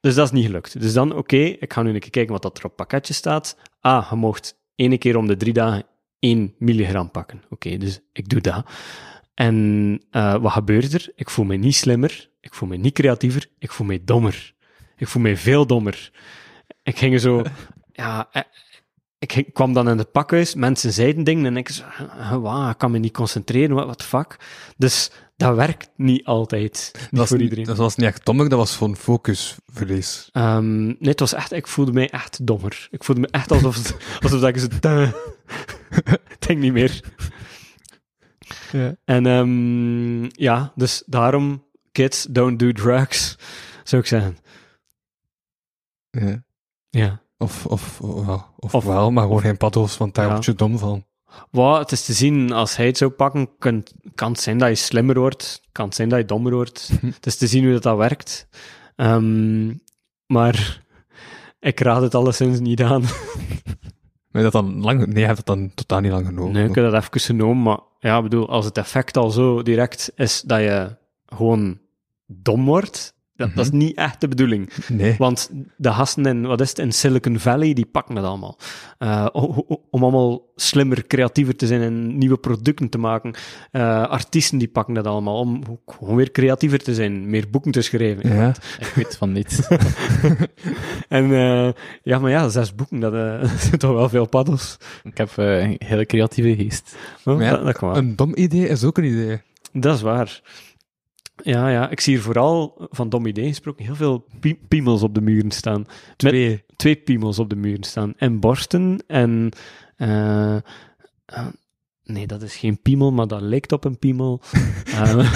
Dus 0.00 0.14
dat 0.14 0.26
is 0.26 0.32
niet 0.32 0.46
gelukt. 0.46 0.80
Dus 0.80 0.92
dan, 0.92 1.16
oké, 1.16 1.36
ik 1.36 1.72
ga 1.72 1.82
nu 1.82 1.94
een 1.94 2.00
keer 2.00 2.10
kijken 2.10 2.32
wat 2.32 2.42
dat 2.42 2.58
er 2.58 2.64
op 2.64 2.76
pakketje 2.76 3.14
staat. 3.14 3.56
Ah, 3.80 4.10
je 4.10 4.16
mocht 4.16 4.58
één 4.74 4.98
keer 4.98 5.16
om 5.16 5.26
de 5.26 5.36
drie 5.36 5.52
dagen 5.52 5.86
1 6.18 6.54
milligram 6.58 7.10
pakken. 7.10 7.42
Oké, 7.50 7.76
dus 7.76 8.00
ik 8.12 8.28
doe 8.28 8.40
dat. 8.40 8.66
En 9.34 10.00
eh, 10.10 10.36
wat 10.36 10.52
gebeurt 10.52 10.92
er? 10.92 11.12
Ik 11.14 11.30
voel 11.30 11.44
me 11.44 11.56
niet 11.56 11.74
slimmer, 11.74 12.30
ik 12.40 12.54
voel 12.54 12.68
me 12.68 12.76
niet 12.76 12.94
creatiever, 12.94 13.46
ik 13.58 13.72
voel 13.72 13.86
me 13.86 14.04
dommer. 14.04 14.54
Ik 14.96 15.08
voel 15.08 15.22
me 15.22 15.36
veel 15.36 15.66
dommer. 15.66 16.10
Ik 16.82 16.98
ging 16.98 17.20
zo, 17.20 17.42
ja, 17.92 18.28
eh, 18.32 18.42
ik 19.30 19.50
kwam 19.52 19.72
dan 19.72 19.88
in 19.88 19.98
het 19.98 20.12
pakhuis, 20.12 20.54
mensen 20.54 20.92
zeiden 20.92 21.24
dingen 21.24 21.46
en 21.46 21.56
ik 21.56 21.68
zo, 21.68 21.82
eh, 22.18 22.36
wauw, 22.36 22.70
ik 22.70 22.78
kan 22.78 22.90
me 22.90 22.98
niet 22.98 23.12
concentreren, 23.12 23.76
wat 23.76 23.86
wat 23.86 24.02
fuck. 24.02 24.36
Dus 24.76 25.10
dat 25.36 25.56
werkt 25.56 25.90
niet 25.96 26.24
altijd, 26.24 26.90
niet 26.94 27.08
Dat, 27.10 27.18
was 27.18 27.28
voor 27.28 27.36
niet- 27.36 27.44
iedereen. 27.44 27.64
dat 27.66 27.76
was 27.76 27.96
niet 27.96 28.06
echt 28.06 28.24
dommer, 28.24 28.48
dat 28.48 28.58
was 28.58 28.76
gewoon 28.76 28.96
focusverlies. 28.96 30.28
Ehm, 30.32 30.84
nee, 30.86 30.96
het 31.00 31.20
was 31.20 31.32
echt, 31.32 31.52
ik 31.52 31.66
voelde 31.66 31.92
mij 31.92 32.10
echt 32.10 32.46
dommer. 32.46 32.88
Ik 32.90 33.04
voelde 33.04 33.20
me 33.20 33.28
echt 33.30 33.50
alsof, 33.52 33.76
het- 33.76 33.96
alsof 34.22 34.40
dat 34.40 34.48
ik 34.48 34.58
zo, 34.58 35.06
denk 36.46 36.58
niet 36.58 36.72
meer. 36.72 37.00
Ja. 38.72 38.96
En 39.04 39.26
ehm, 39.26 40.22
ja, 40.42 40.72
dus 40.74 41.02
daarom, 41.06 41.64
kids, 41.92 42.26
don't 42.30 42.58
do 42.58 42.72
drugs, 42.72 43.36
zou 43.84 44.02
ik 44.02 44.08
zeggen. 44.08 44.36
Ja. 46.10 46.42
Ja. 46.90 47.21
Of, 47.42 47.66
of, 47.66 48.00
of, 48.00 48.26
wel, 48.26 48.44
of, 48.58 48.74
Of- 48.74 48.84
wel, 48.84 49.10
maar 49.10 49.22
gewoon 49.22 49.40
geen 49.40 49.56
paddo's, 49.56 49.96
want 49.96 50.14
daar 50.14 50.26
Ja. 50.26 50.32
word 50.32 50.44
je 50.44 50.54
dom 50.54 50.78
van. 50.78 51.04
Wat, 51.50 51.78
het 51.78 51.92
is 51.92 52.04
te 52.04 52.12
zien, 52.12 52.52
als 52.52 52.76
hij 52.76 52.86
het 52.86 52.96
zou 52.96 53.10
pakken, 53.10 53.50
kan, 53.58 53.82
kan 54.14 54.32
het 54.32 54.40
zijn 54.40 54.58
dat 54.58 54.68
je 54.68 54.74
slimmer 54.74 55.18
wordt, 55.18 55.60
kan 55.72 55.84
het 55.86 55.94
zijn 55.94 56.08
dat 56.08 56.18
je 56.18 56.24
dommer 56.24 56.52
wordt. 56.54 56.90
het 57.16 57.26
is 57.26 57.36
te 57.36 57.46
zien 57.46 57.62
hoe 57.64 57.72
dat, 57.72 57.82
dat 57.82 57.96
werkt. 57.96 58.48
Ehm, 58.96 59.66
maar 60.26 60.82
ik 61.60 61.80
raad 61.80 62.02
het 62.02 62.14
alleszins 62.14 62.60
niet 62.60 62.82
aan. 62.82 63.02
Maar 64.30 64.42
dat 64.42 64.52
dan 64.52 64.80
lang, 64.80 65.06
nee, 65.06 65.18
je 65.18 65.24
hebt 65.24 65.36
het 65.36 65.46
dan 65.46 65.74
totaal 65.74 66.00
niet 66.00 66.10
lang 66.12 66.26
genomen. 66.26 66.52
Nee, 66.52 66.68
ik 66.68 66.74
heb 66.74 66.90
dat 66.90 67.02
even 67.02 67.20
genomen, 67.20 67.62
maar 67.62 67.78
ja, 67.98 68.22
bedoel, 68.22 68.48
als 68.48 68.64
het 68.64 68.78
effect 68.78 69.16
al 69.16 69.30
zo 69.30 69.62
direct 69.62 70.12
is 70.14 70.40
dat 70.40 70.58
je 70.60 70.96
gewoon 71.26 71.78
dom 72.26 72.64
wordt, 72.64 73.14
dat, 73.46 73.54
dat 73.54 73.64
is 73.64 73.70
niet 73.70 73.96
echt 73.96 74.20
de 74.20 74.28
bedoeling. 74.28 74.70
Nee. 74.88 75.14
Want 75.18 75.50
de 75.76 75.92
gasten 75.92 76.26
in, 76.26 76.46
wat 76.46 76.60
is 76.60 76.68
het, 76.68 76.78
in 76.78 76.92
Silicon 76.92 77.38
Valley, 77.38 77.72
die 77.72 77.86
pakken 77.86 78.16
het 78.16 78.24
allemaal. 78.24 78.56
Eh, 78.98 79.26
om 79.90 80.02
allemaal 80.02 80.50
slimmer, 80.56 81.06
creatiever 81.06 81.56
te 81.56 81.66
zijn 81.66 81.80
en 81.80 82.18
nieuwe 82.18 82.38
producten 82.38 82.88
te 82.88 82.98
maken. 82.98 83.34
Eh, 83.70 84.06
artiesten 84.08 84.58
die 84.58 84.68
pakken 84.68 84.94
dat 84.94 85.06
allemaal 85.06 85.38
om 85.38 85.62
gewoon 85.86 86.16
weer 86.16 86.30
creatiever 86.30 86.78
te 86.78 86.94
zijn, 86.94 87.30
meer 87.30 87.50
boeken 87.50 87.72
te 87.72 87.82
schrijven. 87.82 88.34
Ja. 88.34 88.54
Ik 88.78 88.92
weet 88.94 89.16
van 89.16 89.32
niet. 89.32 89.60
En 91.08 91.32
eh, 91.32 91.68
ja, 92.02 92.18
maar 92.18 92.30
ja, 92.30 92.48
zes 92.48 92.74
boeken, 92.74 93.00
dat 93.00 93.14
eh, 93.14 93.50
zijn 93.66 93.78
toch 93.78 93.92
wel 93.92 94.08
veel 94.08 94.26
paddels. 94.26 94.76
ik 95.02 95.18
heb 95.18 95.30
eh, 95.36 95.62
een 95.62 95.76
hele 95.78 96.06
creatieve 96.06 96.62
geest. 96.62 96.96
Oh, 97.24 97.40
ja, 97.40 97.50
dat, 97.50 97.64
dat 97.64 97.78
kan 97.78 97.88
wel. 97.88 97.98
Een 97.98 98.16
dom 98.16 98.32
idee 98.34 98.68
is 98.68 98.84
ook 98.84 98.98
een 98.98 99.04
idee. 99.04 99.40
Dat 99.72 99.94
is 99.94 100.02
waar. 100.02 100.40
Ja, 101.44 101.68
ja, 101.68 101.90
ik 101.90 102.00
zie 102.00 102.14
hier 102.14 102.22
vooral, 102.22 102.86
van 102.90 103.08
dom 103.08 103.26
idee 103.26 103.48
gesproken, 103.48 103.84
heel 103.84 103.94
veel 103.94 104.26
pie- 104.40 104.60
piemels 104.68 105.02
op 105.02 105.14
de 105.14 105.20
muren 105.20 105.50
staan. 105.50 105.86
Twee. 106.16 106.64
Twee 106.76 106.96
piemels 106.96 107.38
op 107.38 107.48
de 107.50 107.56
muren 107.56 107.84
staan. 107.84 108.12
En 108.16 108.40
borsten 108.40 109.04
en... 109.06 109.50
eh, 109.96 110.54
eh, 110.56 110.62
nee, 112.04 112.26
dat 112.26 112.42
is 112.42 112.56
geen 112.56 112.80
piemel, 112.82 113.12
maar 113.12 113.26
dat 113.26 113.40
lijkt 113.40 113.72
op 113.72 113.84
een 113.84 113.98
piemel. 113.98 114.40
Eh, 114.92 115.32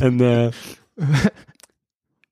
en... 0.06 0.52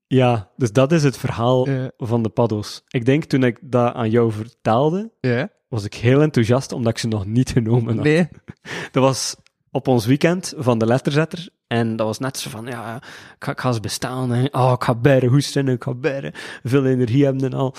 ja, 0.06 0.50
dus 0.56 0.72
dat 0.72 0.92
is 0.92 1.02
het 1.02 1.16
verhaal 1.16 1.68
van 1.96 2.22
de 2.22 2.28
paddo's. 2.28 2.82
Ik 2.88 3.04
denk, 3.04 3.24
toen 3.24 3.42
ik 3.44 3.58
dat 3.60 3.94
aan 3.94 4.10
jou 4.10 4.32
vertelde, 4.32 5.10
Ja? 5.20 5.48
was 5.68 5.84
ik 5.84 5.94
heel 5.94 6.20
enthousiast, 6.22 6.72
omdat 6.72 6.92
ik 6.92 6.98
ze 6.98 7.08
nog 7.08 7.26
niet 7.26 7.50
genomen 7.50 7.94
had. 7.94 8.04
Nee. 8.04 8.28
Dat 8.92 9.02
was 9.02 9.36
op 9.70 9.88
ons 9.88 10.06
weekend 10.06 10.54
van 10.56 10.78
de 10.78 10.86
letterzetter. 10.86 11.48
En 11.66 11.96
dat 11.96 12.06
was 12.06 12.18
net 12.18 12.38
zo 12.38 12.50
van, 12.50 12.66
ja, 12.66 12.96
ik 13.38 13.58
ga, 13.58 13.74
ik 13.74 13.82
bestaan. 13.82 14.32
En, 14.32 14.54
oh, 14.54 14.72
ik 14.74 14.82
ga 14.82 14.94
bergen 14.94 15.28
hoesten 15.28 15.66
en 15.66 15.74
ik 15.74 15.82
ga 15.82 15.94
bergen 15.94 16.32
veel 16.62 16.86
energie 16.86 17.24
hebben 17.24 17.44
en 17.44 17.52
al. 17.52 17.74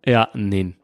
Ja, 0.00 0.28
nee. 0.32 0.76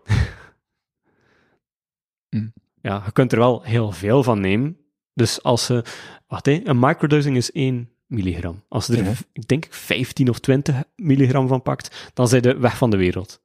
Hm. 2.29 2.49
Ja, 2.83 3.03
je 3.05 3.13
kunt 3.13 3.33
er 3.33 3.39
wel 3.39 3.63
heel 3.63 3.93
veel 3.93 4.23
van 4.23 4.41
nemen. 4.41 4.77
Dus 5.15 5.43
als 5.43 5.65
ze, 5.65 5.85
wacht 6.27 6.47
hè, 6.47 6.61
een 6.65 6.79
microdosing 6.79 7.37
is 7.37 7.53
1 7.53 7.91
milligram. 8.07 8.63
Als 8.69 8.87
je 8.87 8.97
er, 8.97 9.05
Ja. 9.05 9.13
ik 9.33 9.49
denk 9.49 9.67
15 9.71 10.29
of 10.29 10.39
20 10.39 10.83
milligram 10.97 11.49
van 11.49 11.63
pakt, 11.63 12.11
dan 12.15 12.29
zijn 12.29 12.43
je 12.43 12.59
weg 12.59 12.77
van 12.77 12.91
de 12.91 12.97
wereld. 12.97 13.41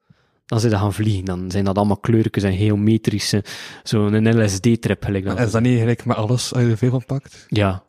Dan 0.45 0.59
zijn 0.59 0.71
ze 0.71 0.77
gaan 0.77 0.93
vliegen. 0.93 1.25
Dan 1.25 1.51
zijn 1.51 1.65
dat 1.65 1.77
allemaal 1.77 1.97
kleurtjes 1.97 2.43
en 2.43 2.57
geometrische, 2.57 3.43
zo'n 3.83 4.43
LSD-trip 4.43 5.03
gelijk 5.03 5.25
dat. 5.25 5.39
Is 5.39 5.51
dat 5.51 5.61
niet 5.61 5.79
gelijk 5.79 6.05
met 6.05 6.17
alles 6.17 6.53
als 6.53 6.63
je 6.63 6.69
er 6.69 6.77
veel 6.77 6.89
van 6.89 7.05
pakt? 7.05 7.45
Ja, 7.49 7.83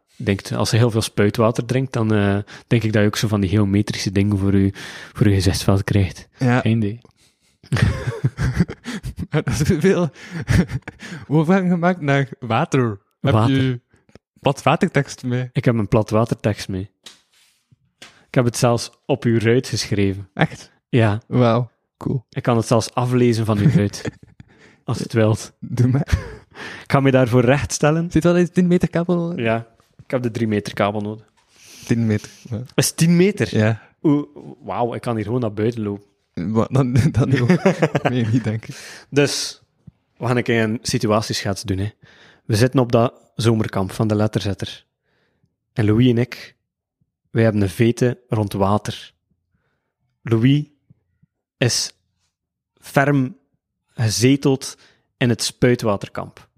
als 0.56 0.70
je 0.70 0.76
heel 0.76 0.90
veel 0.90 1.02
spuitwater 1.02 1.64
drinkt, 1.64 1.92
dan 1.92 2.14
eh, 2.14 2.38
denk 2.66 2.82
ik 2.82 2.92
dat 2.92 3.02
je 3.02 3.08
ook 3.08 3.16
zo 3.16 3.28
van 3.28 3.40
die 3.40 3.50
geometrische 3.50 4.12
dingen 4.12 4.38
voor 4.38 4.56
je, 4.56 4.70
voor 5.12 5.28
je 5.28 5.34
gezichtsveld 5.34 5.84
krijgt. 5.84 6.28
Ja. 6.38 6.60
Geen 6.60 6.76
idee. 6.76 7.00
Dat 9.30 9.46
is 9.46 9.62
veel 9.78 10.10
overgang 11.28 11.70
gemaakt 11.70 12.00
naar 12.00 12.28
water. 12.40 13.00
Heb 13.20 13.32
Water. 13.32 13.62
je 13.62 13.80
plat 14.40 14.62
watertekst 14.62 15.22
mee? 15.24 15.48
Ik 15.52 15.64
heb 15.64 15.74
een 15.74 15.88
plat 15.88 16.10
watertekst 16.10 16.68
mee. 16.68 16.90
Ik 18.28 18.34
heb 18.34 18.44
het 18.44 18.56
zelfs 18.56 18.90
op 19.06 19.24
uw 19.24 19.38
ruit 19.38 19.66
geschreven. 19.66 20.28
Echt? 20.34 20.72
Ja, 20.88 21.22
Wauw. 21.26 21.70
Cool. 21.96 22.24
ik 22.30 22.42
kan 22.42 22.56
het 22.56 22.66
zelfs 22.66 22.94
aflezen 22.94 23.44
van 23.44 23.58
uw 23.58 23.70
als 24.84 24.98
het 24.98 25.12
wilt. 25.12 25.52
Doe 25.60 25.88
maar. 25.88 26.18
Ik 26.82 26.90
ga 26.90 27.00
me 27.00 27.10
daarvoor 27.10 27.44
rechtstellen. 27.44 28.10
Zit 28.10 28.24
wel 28.24 28.36
eens 28.36 28.50
10 28.50 28.66
meter 28.66 28.90
kabel 28.90 29.16
nodig? 29.16 29.44
Ja, 29.44 29.66
ik 30.04 30.10
heb 30.10 30.22
de 30.22 30.30
3 30.30 30.48
meter 30.48 30.74
kabel 30.74 31.00
nodig. 31.00 31.32
10 31.86 32.06
meter. 32.06 32.30
Ja. 32.50 32.62
Is 32.74 32.92
10 32.92 33.16
meter. 33.16 33.56
ja. 33.56 33.82
Wauw, 34.62 34.94
ik 34.94 35.00
kan 35.00 35.16
hier 35.16 35.24
gewoon 35.24 35.40
naar 35.40 35.52
buiten 35.52 35.82
lopen. 35.82 36.06
Wat, 36.34 36.68
dan, 36.72 36.92
dan 37.12 37.28
nee, 38.08 38.26
niet 38.32 38.44
denk 38.44 38.66
ik. 38.66 39.04
Dus, 39.10 39.62
we 40.16 40.26
gaan 40.26 40.36
een 40.36 40.42
keer 40.42 40.62
een 40.62 40.78
situatieschets 40.82 41.62
doen. 41.62 41.78
Hè. 41.78 41.90
We 42.44 42.56
zitten 42.56 42.80
op 42.80 42.92
dat 42.92 43.14
zomerkamp 43.34 43.92
van 43.92 44.08
de 44.08 44.14
letterzetter. 44.14 44.84
En 45.72 45.84
Louis 45.84 46.08
en 46.08 46.18
ik, 46.18 46.56
wij 47.30 47.42
hebben 47.42 47.62
een 47.62 47.68
vete 47.68 48.20
rond 48.28 48.52
water. 48.52 49.12
Louis 50.22 50.64
is 51.56 51.92
ferm 52.80 53.36
gezeteld 53.94 54.76
in 55.16 55.28
het 55.28 55.42
spuitwaterkamp. 55.42 56.48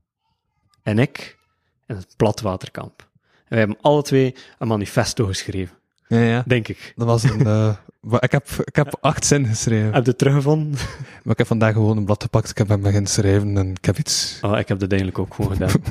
En 0.83 0.99
ik 0.99 1.39
in 1.87 1.97
het 1.97 2.15
platwaterkamp. 2.17 3.09
En 3.23 3.45
wij 3.49 3.59
hebben 3.59 3.79
alle 3.81 4.03
twee 4.03 4.35
een 4.59 4.69
manifesto 4.69 5.27
geschreven, 5.27 5.77
Ja, 6.09 6.19
ja. 6.21 6.45
denk 6.47 6.69
ik. 6.69 6.93
Dat 6.97 7.07
was 7.07 7.23
een... 7.23 7.47
eh, 7.47 7.77
ik, 8.21 8.33
heb, 8.33 8.49
ik 8.65 8.77
heb 8.77 8.97
acht 9.01 9.25
zinnen 9.27 9.51
geschreven. 9.51 9.93
Heb 9.93 10.05
je 10.05 10.09
het 10.11 10.19
teruggevonden? 10.19 10.79
Maar 11.23 11.33
ik 11.33 11.39
heb 11.39 11.47
vandaag 11.47 11.73
gewoon 11.73 11.97
een 11.97 12.05
blad 12.05 12.23
gepakt. 12.23 12.51
Ik 12.51 12.59
heb 12.59 12.69
hem 12.69 12.81
beginnen 12.83 13.11
schrijven 13.11 13.57
en 13.57 13.71
ik 13.71 13.85
heb 13.85 13.99
iets... 13.99 14.39
Oh, 14.43 14.59
ik 14.59 14.69
heb 14.69 14.79
dat 14.79 14.91
eigenlijk 14.91 15.21
ook 15.21 15.35
gewoon 15.35 15.53
gedaan. 15.57 15.83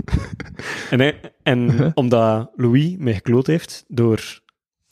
en 0.89 0.99
hij- 0.99 1.19
en 1.43 1.91
omdat 1.95 2.51
Louis 2.55 2.95
mij 2.97 3.13
gekloot 3.13 3.47
heeft 3.47 3.83
door 3.87 4.41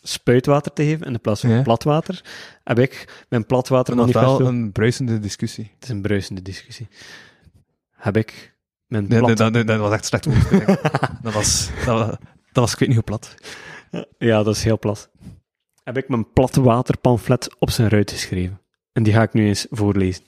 spuitwater 0.03 0.73
te 0.73 0.83
geven 0.83 1.05
in 1.05 1.13
de 1.13 1.19
plaats 1.19 1.41
van 1.41 1.49
Ja. 1.49 1.61
platwater, 1.61 2.21
heb 2.63 2.79
ik 2.79 3.25
mijn 3.29 3.45
platwater 3.45 3.95
Dat 3.95 4.11
was 4.11 4.37
wel 4.37 4.47
een 4.47 4.71
bruisende 4.71 5.19
discussie. 5.19 5.71
Het 5.75 5.83
is 5.83 5.89
een 5.89 6.01
bruisende 6.01 6.41
discussie. 6.41 6.87
Heb 7.91 8.17
ik 8.17 8.55
Mijn 8.87 9.07
Nee, 9.07 9.21
nee, 9.21 9.63
dat, 9.63 9.79
was 9.79 9.91
echt 9.93 10.05
slecht 10.05 10.23
dat, 11.23 11.33
was, 11.33 11.69
dat, 11.85 11.99
was, 11.99 12.07
dat 12.07 12.17
was, 12.51 12.73
ik 12.73 12.79
weet 12.79 12.87
niet 12.87 12.97
hoe 12.97 13.05
plat. 13.05 13.35
Ja, 14.17 14.43
dat 14.43 14.55
is 14.55 14.63
heel 14.63 14.79
plat. 14.79 15.09
Heb 15.83 15.97
ik 15.97 16.09
mijn 16.09 16.31
platte 16.31 16.61
waterpamflet 16.61 17.55
op 17.59 17.69
zijn 17.69 17.89
ruit 17.89 18.11
geschreven. 18.11 18.61
En 18.91 19.03
die 19.03 19.13
ga 19.13 19.21
ik 19.21 19.33
nu 19.33 19.47
eens 19.47 19.67
voorlezen. 19.69 20.23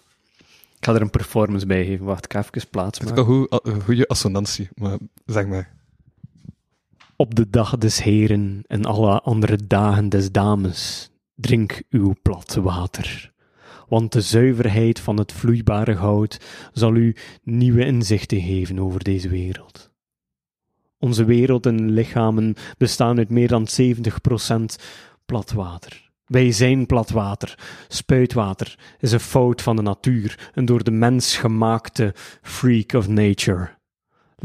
Ik 0.77 0.85
ga 0.85 0.93
er 0.93 1.01
een 1.01 1.09
performance 1.09 1.65
bij 1.65 1.85
geven. 1.85 2.05
Wacht, 2.05 2.25
ik 2.25 2.33
ga 2.33 2.39
even 2.39 2.69
plaats 2.69 2.99
Het 2.99 3.09
is 3.09 3.15
maken. 3.15 3.27
wel 3.27 3.47
goed, 3.47 3.67
een 3.67 3.81
goede 3.81 4.07
assonantie, 4.07 4.69
maar 4.75 4.97
zeg 5.25 5.45
maar. 5.45 5.74
Op 7.17 7.35
de 7.35 7.49
dag 7.49 7.77
des 7.77 8.03
heren 8.03 8.63
en 8.67 8.85
alle 8.85 9.21
andere 9.21 9.57
dagen 9.67 10.09
des 10.09 10.31
dames, 10.31 11.11
drink 11.35 11.83
uw 11.89 12.15
plat 12.21 12.55
water. 12.55 13.33
Want 13.87 14.11
de 14.11 14.21
zuiverheid 14.21 14.99
van 14.99 15.17
het 15.17 15.31
vloeibare 15.31 15.95
goud 15.95 16.39
zal 16.73 16.95
u 16.95 17.15
nieuwe 17.43 17.85
inzichten 17.85 18.41
geven 18.41 18.79
over 18.79 19.03
deze 19.03 19.29
wereld. 19.29 19.91
Onze 20.99 21.25
wereld 21.25 21.65
en 21.65 21.91
lichamen 21.91 22.55
bestaan 22.77 23.17
uit 23.17 23.29
meer 23.29 23.47
dan 23.47 23.67
70% 23.81 24.83
plat 25.25 25.51
water. 25.51 26.11
Wij 26.25 26.51
zijn 26.51 26.85
plat 26.85 27.09
water. 27.09 27.59
Spuitwater 27.87 28.79
is 28.99 29.11
een 29.11 29.19
fout 29.19 29.61
van 29.61 29.75
de 29.75 29.81
natuur, 29.81 30.51
een 30.53 30.65
door 30.65 30.83
de 30.83 30.91
mens 30.91 31.37
gemaakte 31.37 32.13
freak 32.41 32.93
of 32.93 33.07
nature. 33.07 33.74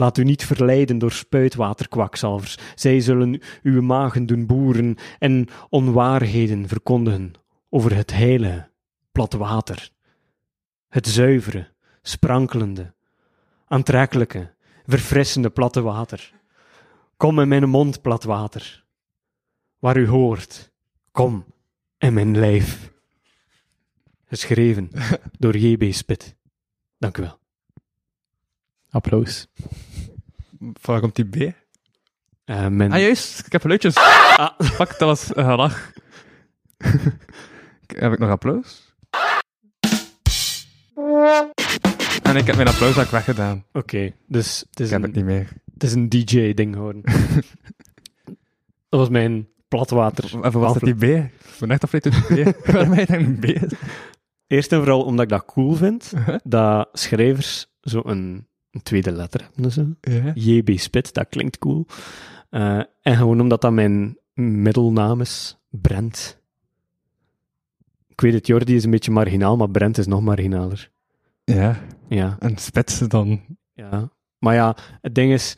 Laat 0.01 0.19
u 0.19 0.25
niet 0.25 0.45
verleiden 0.45 0.99
door 0.99 1.13
spuitwaterkwakzalvers. 1.13 2.59
Zij 2.75 3.01
zullen 3.01 3.41
uw 3.63 3.83
magen 3.83 4.27
doen 4.27 4.47
boeren 4.47 4.97
en 5.19 5.49
onwaarheden 5.69 6.69
verkondigen 6.69 7.33
over 7.69 7.95
het 7.95 8.13
heilige, 8.13 8.71
plat 9.13 9.33
water. 9.33 9.91
Het 10.89 11.07
zuivere, 11.07 11.69
sprankelende, 12.03 12.95
aantrekkelijke, 13.67 14.55
verfrissende 14.87 15.51
platte 15.51 15.81
water. 15.81 16.33
Kom 17.17 17.41
in 17.41 17.49
mijn 17.49 17.69
mond, 17.69 18.03
plat 18.03 18.25
water. 18.25 18.85
Waar 19.79 19.97
u 19.97 20.07
hoort, 20.09 20.73
kom 21.11 21.45
in 21.99 22.15
mijn 22.15 22.39
lijf. 22.39 22.93
Geschreven 24.25 24.91
door 25.39 25.57
J.B. 25.57 25.93
Spit. 25.93 26.37
Dank 26.99 27.19
u 27.19 27.23
wel. 27.23 27.39
Applaus. 28.91 29.47
Waar 30.83 31.01
komt 31.01 31.17
die 31.17 31.25
B? 31.51 31.55
Eh, 32.45 32.67
mijn... 32.67 32.93
Ah, 32.93 33.01
juist, 33.01 33.47
ik 33.47 33.53
heb 33.53 33.61
geluidjes. 33.61 33.95
Ah. 33.95 34.51
Fuck, 34.59 34.89
dat 34.89 35.01
was 35.01 35.37
een 35.37 35.45
gelach. 35.45 35.93
heb 37.87 38.13
ik 38.13 38.19
nog 38.19 38.31
applaus? 38.31 38.95
En 42.23 42.37
ik 42.37 42.47
heb 42.47 42.57
mijn 42.57 42.69
applaus 42.69 42.99
ook 42.99 43.11
weggedaan. 43.11 43.65
Oké, 43.73 44.13
dus 44.27 44.65
het 44.71 44.81
is, 44.81 44.87
Ik 44.87 44.93
heb 44.93 45.03
een, 45.03 45.07
het 45.07 45.17
niet 45.17 45.25
meer. 45.25 45.49
het 45.73 45.83
is 45.83 45.93
een 45.93 46.09
DJ-ding 46.09 46.75
geworden. 46.75 47.03
dat 48.89 49.01
was 49.01 49.09
mijn 49.09 49.49
platwater. 49.69 50.25
En 50.45 50.53
voor 50.53 50.61
was 50.61 50.73
dat 50.73 50.83
die 50.83 50.95
B? 50.95 51.03
Ik 51.03 51.57
ben 51.59 51.71
echt 51.71 51.83
afgeleid 51.85 52.29
die 52.29 52.53
B. 52.53 52.57
Waarom 52.73 52.93
heb 52.93 53.09
je 53.09 53.13
dan 53.17 53.25
een 53.25 53.39
B? 53.39 53.75
Eerst 54.47 54.73
en 54.73 54.79
vooral 54.79 55.03
omdat 55.05 55.25
ik 55.25 55.31
dat 55.31 55.45
cool 55.45 55.73
vind, 55.75 56.13
Uh-huh. 56.15 56.39
dat 56.45 56.89
schrijvers 56.93 57.67
zo 57.81 58.01
een, 58.71 58.83
tweede 58.83 59.13
letter 59.13 59.41
hebben. 59.41 59.65
en 59.65 59.73
Zo. 59.73 59.87
Ja. 60.01 60.33
JB 60.35 60.79
Spit, 60.79 61.15
dat 61.15 61.29
klinkt 61.29 61.59
cool. 61.59 61.87
Eh, 62.51 62.83
en 63.03 63.17
gewoon 63.17 63.41
omdat 63.41 63.61
dat 63.61 63.73
mijn 63.73 64.19
middelnaam 64.35 65.21
is, 65.21 65.59
Brent. 65.71 66.39
Ik 68.09 68.21
weet 68.21 68.33
het, 68.35 68.47
Jordi 68.47 68.75
is 68.75 68.85
een 68.85 68.91
beetje 68.91 69.11
marginaal, 69.11 69.57
maar 69.57 69.71
Brent 69.71 69.99
is 69.99 70.07
nog 70.07 70.21
marginaler. 70.21 70.91
Ja, 71.45 71.81
Ja, 72.09 72.37
en 72.39 72.57
spitsen 72.59 73.09
dan. 73.09 73.41
ja. 73.73 74.11
Maar 74.39 74.55
ja, 74.55 74.77
het 75.01 75.15
ding 75.15 75.33
is, 75.33 75.57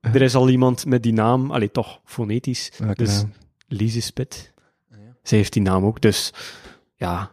er 0.00 0.22
is 0.22 0.34
al 0.34 0.48
iemand 0.48 0.86
met 0.86 1.02
die 1.02 1.12
naam, 1.12 1.50
allee, 1.50 1.70
toch, 1.70 2.00
fonetisch, 2.04 2.72
Welke 2.78 3.02
Dus- 3.04 3.16
naam? 3.22 3.32
Lise 3.68 4.00
Spit. 4.00 4.52
Zij 5.22 5.38
heeft 5.38 5.52
die 5.52 5.62
naam 5.62 5.84
ook, 5.84 6.00
dus 6.00 6.32
ja, 6.94 7.30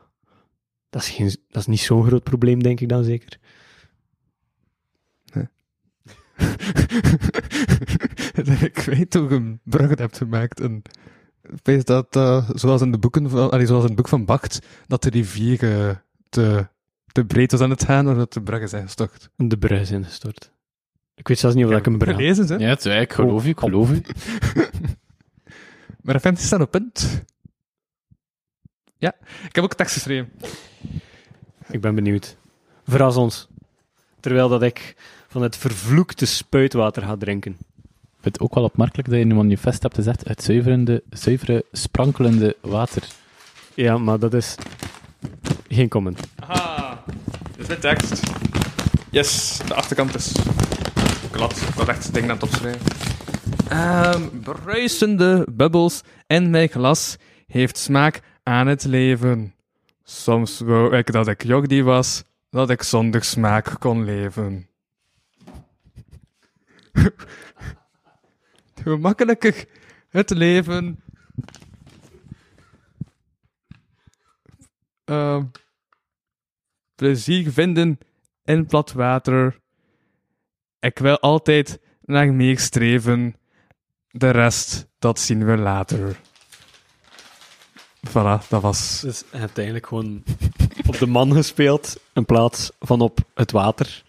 dat 0.90 1.02
is, 1.02 1.10
geen, 1.10 1.36
dat 1.48 1.62
is 1.62 1.66
niet 1.68 1.80
zo'n 1.80 2.06
groot 2.06 2.24
probleem, 2.24 2.64
denk 2.64 2.80
ik 2.80 2.90
dan 2.90 3.04
zeker. 3.04 3.40
ik 8.70 8.78
weet 8.78 9.14
hoe 9.14 9.30
je 9.30 9.36
een 9.36 9.60
brug 9.64 9.98
hebt 9.98 10.18
gemaakt. 10.18 10.60
En 10.60 10.82
ik 11.42 11.60
weet 11.64 11.88
dat, 11.88 12.16
eh, 12.16 12.50
zoals, 12.54 12.82
in 12.82 12.92
de 12.92 12.98
boeken 12.98 13.30
van, 13.30 13.52
allee, 13.52 13.66
zoals 13.66 13.82
in 13.82 13.88
het 13.88 13.98
boek 13.98 14.08
van 14.08 14.26
Bacht, 14.26 14.60
dat 14.88 15.04
de 15.04 15.10
rivier 15.10 15.64
eh, 15.64 15.96
te, 16.30 16.68
te 17.12 17.26
breed 17.26 17.52
was 17.52 17.62
aan 17.62 17.70
het 17.70 17.84
gaan, 17.84 18.06
waardoor 18.06 18.28
de 18.30 18.42
brug 18.42 18.62
is 18.62 18.74
ingestort. 18.74 19.30
De 19.36 19.58
brug 19.58 19.80
is 19.80 19.92
ingestort. 19.92 20.52
Ik 21.16 21.28
weet 21.28 21.40
zelfs 21.40 21.56
niet 21.56 21.66
of 21.66 21.72
dat 21.72 21.80
ik 21.80 21.86
een 21.86 21.98
brug 21.98 22.16
Gelezen, 22.16 22.48
hè? 22.48 22.56
Ja, 22.56 22.70
het, 22.70 22.86
ik 22.86 23.14
geloof 23.14 23.46
u, 23.46 23.50
ik 23.50 23.60
geloof 23.60 23.92
u. 23.92 24.02
Maar 26.06 26.14
de 26.14 26.20
fantasy 26.20 26.46
staat 26.46 26.62
op 26.62 26.72
punt. 26.72 27.24
Ja, 28.98 29.16
ik 29.48 29.56
heb 29.56 29.64
ook 29.64 29.74
tekst 29.74 29.94
geschreven. 29.94 30.32
Ik 31.68 31.82
ben 31.82 31.96
benieuwd. 31.96 32.38
Verras 32.84 33.16
ons. 33.16 33.48
Terwijl 34.20 34.50
dat 34.50 34.64
ik 34.64 34.96
van 35.28 35.42
het 35.42 35.58
vervloekte 35.58 36.26
spuitwater 36.26 37.04
ga 37.04 37.16
drinken. 37.18 37.52
Ik 37.52 38.22
vind 38.22 38.34
het 38.36 38.40
ook 38.40 38.56
wel 38.56 38.64
opmerkelijk 38.64 39.08
dat 39.08 39.18
je 39.18 39.24
in 39.24 39.30
je 39.30 39.34
manifest 39.34 39.82
hebt 39.82 39.96
gezegd 39.96 40.28
het 40.28 40.44
zuiverende, 40.44 41.04
zuivere, 41.10 41.66
sprankelende 41.72 42.56
water. 42.62 43.04
Ja, 43.74 43.98
maar 43.98 44.20
dat 44.20 44.34
is 44.34 44.56
geen 45.68 45.90
comment. 45.90 46.20
Aha, 46.36 47.04
dit 47.52 47.60
is 47.60 47.68
de 47.68 47.80
tekst. 47.80 48.22
Yes, 49.10 49.60
de 49.68 49.74
achterkant 49.74 50.16
is 50.16 50.32
glad. 51.32 51.88
Echt 51.88 52.14
dingen 52.14 52.30
aan 52.30 52.36
het 52.36 52.44
opschrijven. 52.44 52.82
Ehm 53.70 54.22
bruisende 54.44 55.48
bubbels 55.52 56.02
in 56.28 56.50
mijn 56.50 56.70
glas 56.70 57.18
heeft 57.48 57.78
smaak 57.78 58.22
aan 58.44 58.68
het 58.68 58.84
leven. 58.84 59.54
Soms 60.04 60.60
wou 60.60 60.98
ik 60.98 61.12
dat 61.12 61.28
ik 61.28 61.44
Jordi 61.44 61.84
was, 61.84 62.24
dat 62.50 62.70
ik 62.70 62.84
zonder 62.84 63.24
smaak 63.24 63.76
kon 63.80 64.04
leven. 64.04 64.68
Hoe 68.84 68.98
makkelijker 68.98 69.66
het 70.10 70.30
leven. 70.30 71.04
Ehm 75.06 75.44
plezier 76.96 77.52
vinden 77.52 77.98
in 78.44 78.66
plat 78.66 78.92
water. 78.92 79.60
Ik 80.80 81.00
wil 81.00 81.20
altijd 81.20 81.80
naar 82.02 82.34
meer 82.34 82.60
streven. 82.60 83.36
De 84.08 84.30
rest, 84.30 84.88
dat 85.00 85.20
zien 85.20 85.46
we 85.46 85.58
later. 85.58 86.20
Voilà, 88.10 88.48
dat 88.50 88.62
was... 88.62 89.00
Dus 89.00 89.24
je 89.32 89.38
hebt 89.38 89.58
eigenlijk 89.58 89.88
gewoon 89.88 90.24
op 90.88 90.98
de 90.98 91.06
man 91.08 91.34
gespeeld 91.34 91.98
in 92.14 92.26
plaats 92.26 92.72
van 92.80 93.02
op 93.02 93.20
het 93.34 93.52
water. 93.52 94.04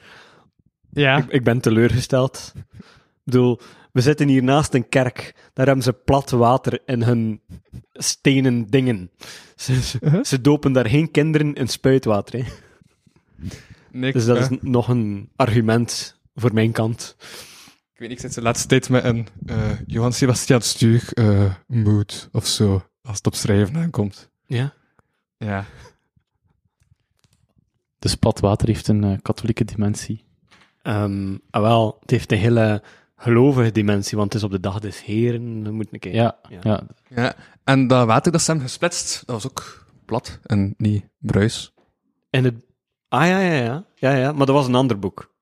Ja, 0.97 1.17
Ik, 1.17 1.29
ik 1.29 1.45
ben 1.45 1.61
teleurgesteld. 1.61 2.53
Ik 2.57 2.63
bedoel, 3.25 3.61
we 3.93 4.01
zitten 4.01 4.29
hier 4.29 4.43
naast 4.43 4.75
een 4.75 4.89
kerk. 4.89 5.35
Daar 5.53 5.67
hebben 5.67 5.85
ze 5.85 5.93
plat 5.93 6.31
water 6.31 6.81
in 6.87 7.03
hun 7.03 7.41
stenen 7.93 8.67
dingen. 8.67 9.11
Ze, 9.57 9.83
ze, 9.83 9.99
Uh-huh. 10.01 10.25
ze 10.25 10.41
dopen 10.41 10.73
daar 10.73 10.89
geen 10.89 11.11
kinderen 11.11 11.55
in 11.55 11.69
spuitwater. 11.69 12.45
Hè. 12.45 12.51
nee, 13.91 14.13
Dus 14.13 14.25
dat 14.25 14.37
eh, 14.37 14.43
is 14.43 14.49
n- 14.49 14.59
nog 14.71 14.89
een 14.89 15.31
argument 15.37 16.21
voor 16.35 16.53
mijn 16.55 16.73
kant. 16.73 17.17
Ik 17.93 17.99
weet 18.03 18.09
niet, 18.09 18.19
ik 18.19 18.25
zit 18.25 18.35
de 18.35 18.43
laatste 18.43 18.69
tijd 18.69 18.89
met 18.89 19.05
een 19.05 19.27
eh, 19.47 19.71
Johan 19.87 20.13
Sebastian 20.13 20.61
Stuur 20.63 21.09
eh, 21.13 21.55
mood 21.67 22.29
of 22.33 22.47
zo, 22.47 22.87
als 23.03 23.17
het 23.17 23.27
op 23.27 23.35
schrijven 23.35 23.77
aankomt. 23.77 24.31
Ja? 24.47 24.75
Ja. 25.37 25.65
Dus 27.99 28.15
plat 28.15 28.41
water 28.41 28.69
heeft 28.69 28.89
een 28.89 29.05
eh, 29.05 29.19
katholieke 29.23 29.65
dimensie. 29.65 30.25
Ehm, 30.87 31.37
ah, 31.51 31.63
wel, 31.63 31.97
het 32.01 32.11
heeft 32.11 32.33
een 32.33 32.39
hele 32.39 32.83
gelovige 33.17 33.73
dimensie, 33.73 34.19
want 34.19 34.33
het 34.33 34.43
is 34.43 34.47
op 34.49 34.53
de 34.53 34.61
dag 34.61 34.81
des 34.81 35.05
heren. 35.05 35.63
Dan 35.63 35.75
moet 35.75 35.93
ik 35.93 36.01
kijken. 36.01 36.21
Ja, 36.21 36.39
Ja. 36.49 36.59
ja. 36.63 36.83
ja. 37.09 37.35
En 37.65 37.87
dat 37.87 38.07
water 38.07 38.33
dat 38.33 38.41
ze 38.41 38.51
hebben 38.51 38.69
gesplitst, 38.69 39.27
dat 39.27 39.43
was 39.43 39.47
ook 39.47 39.87
plat 40.05 40.39
en 40.43 40.75
niet 40.77 41.09
bruis. 41.19 41.75
En 42.31 42.45
het... 42.45 42.55
Ah, 43.09 43.27
ja, 43.27 43.39
ja, 43.41 43.63
ja. 43.63 43.87
Ja, 43.95 44.15
ja. 44.15 44.33
Maar 44.33 44.47
dat 44.47 44.55
was 44.55 44.67
een 44.67 44.75
ander 44.75 44.99
boek. 44.99 45.35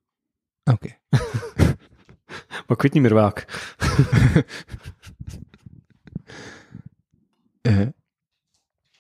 Oké. 0.65 0.89
Maar 2.67 2.77
ik 2.77 2.83
weet 2.83 2.93
niet 2.93 3.03
meer 3.03 3.15
welk. 3.15 3.45
Eh, 7.61 7.87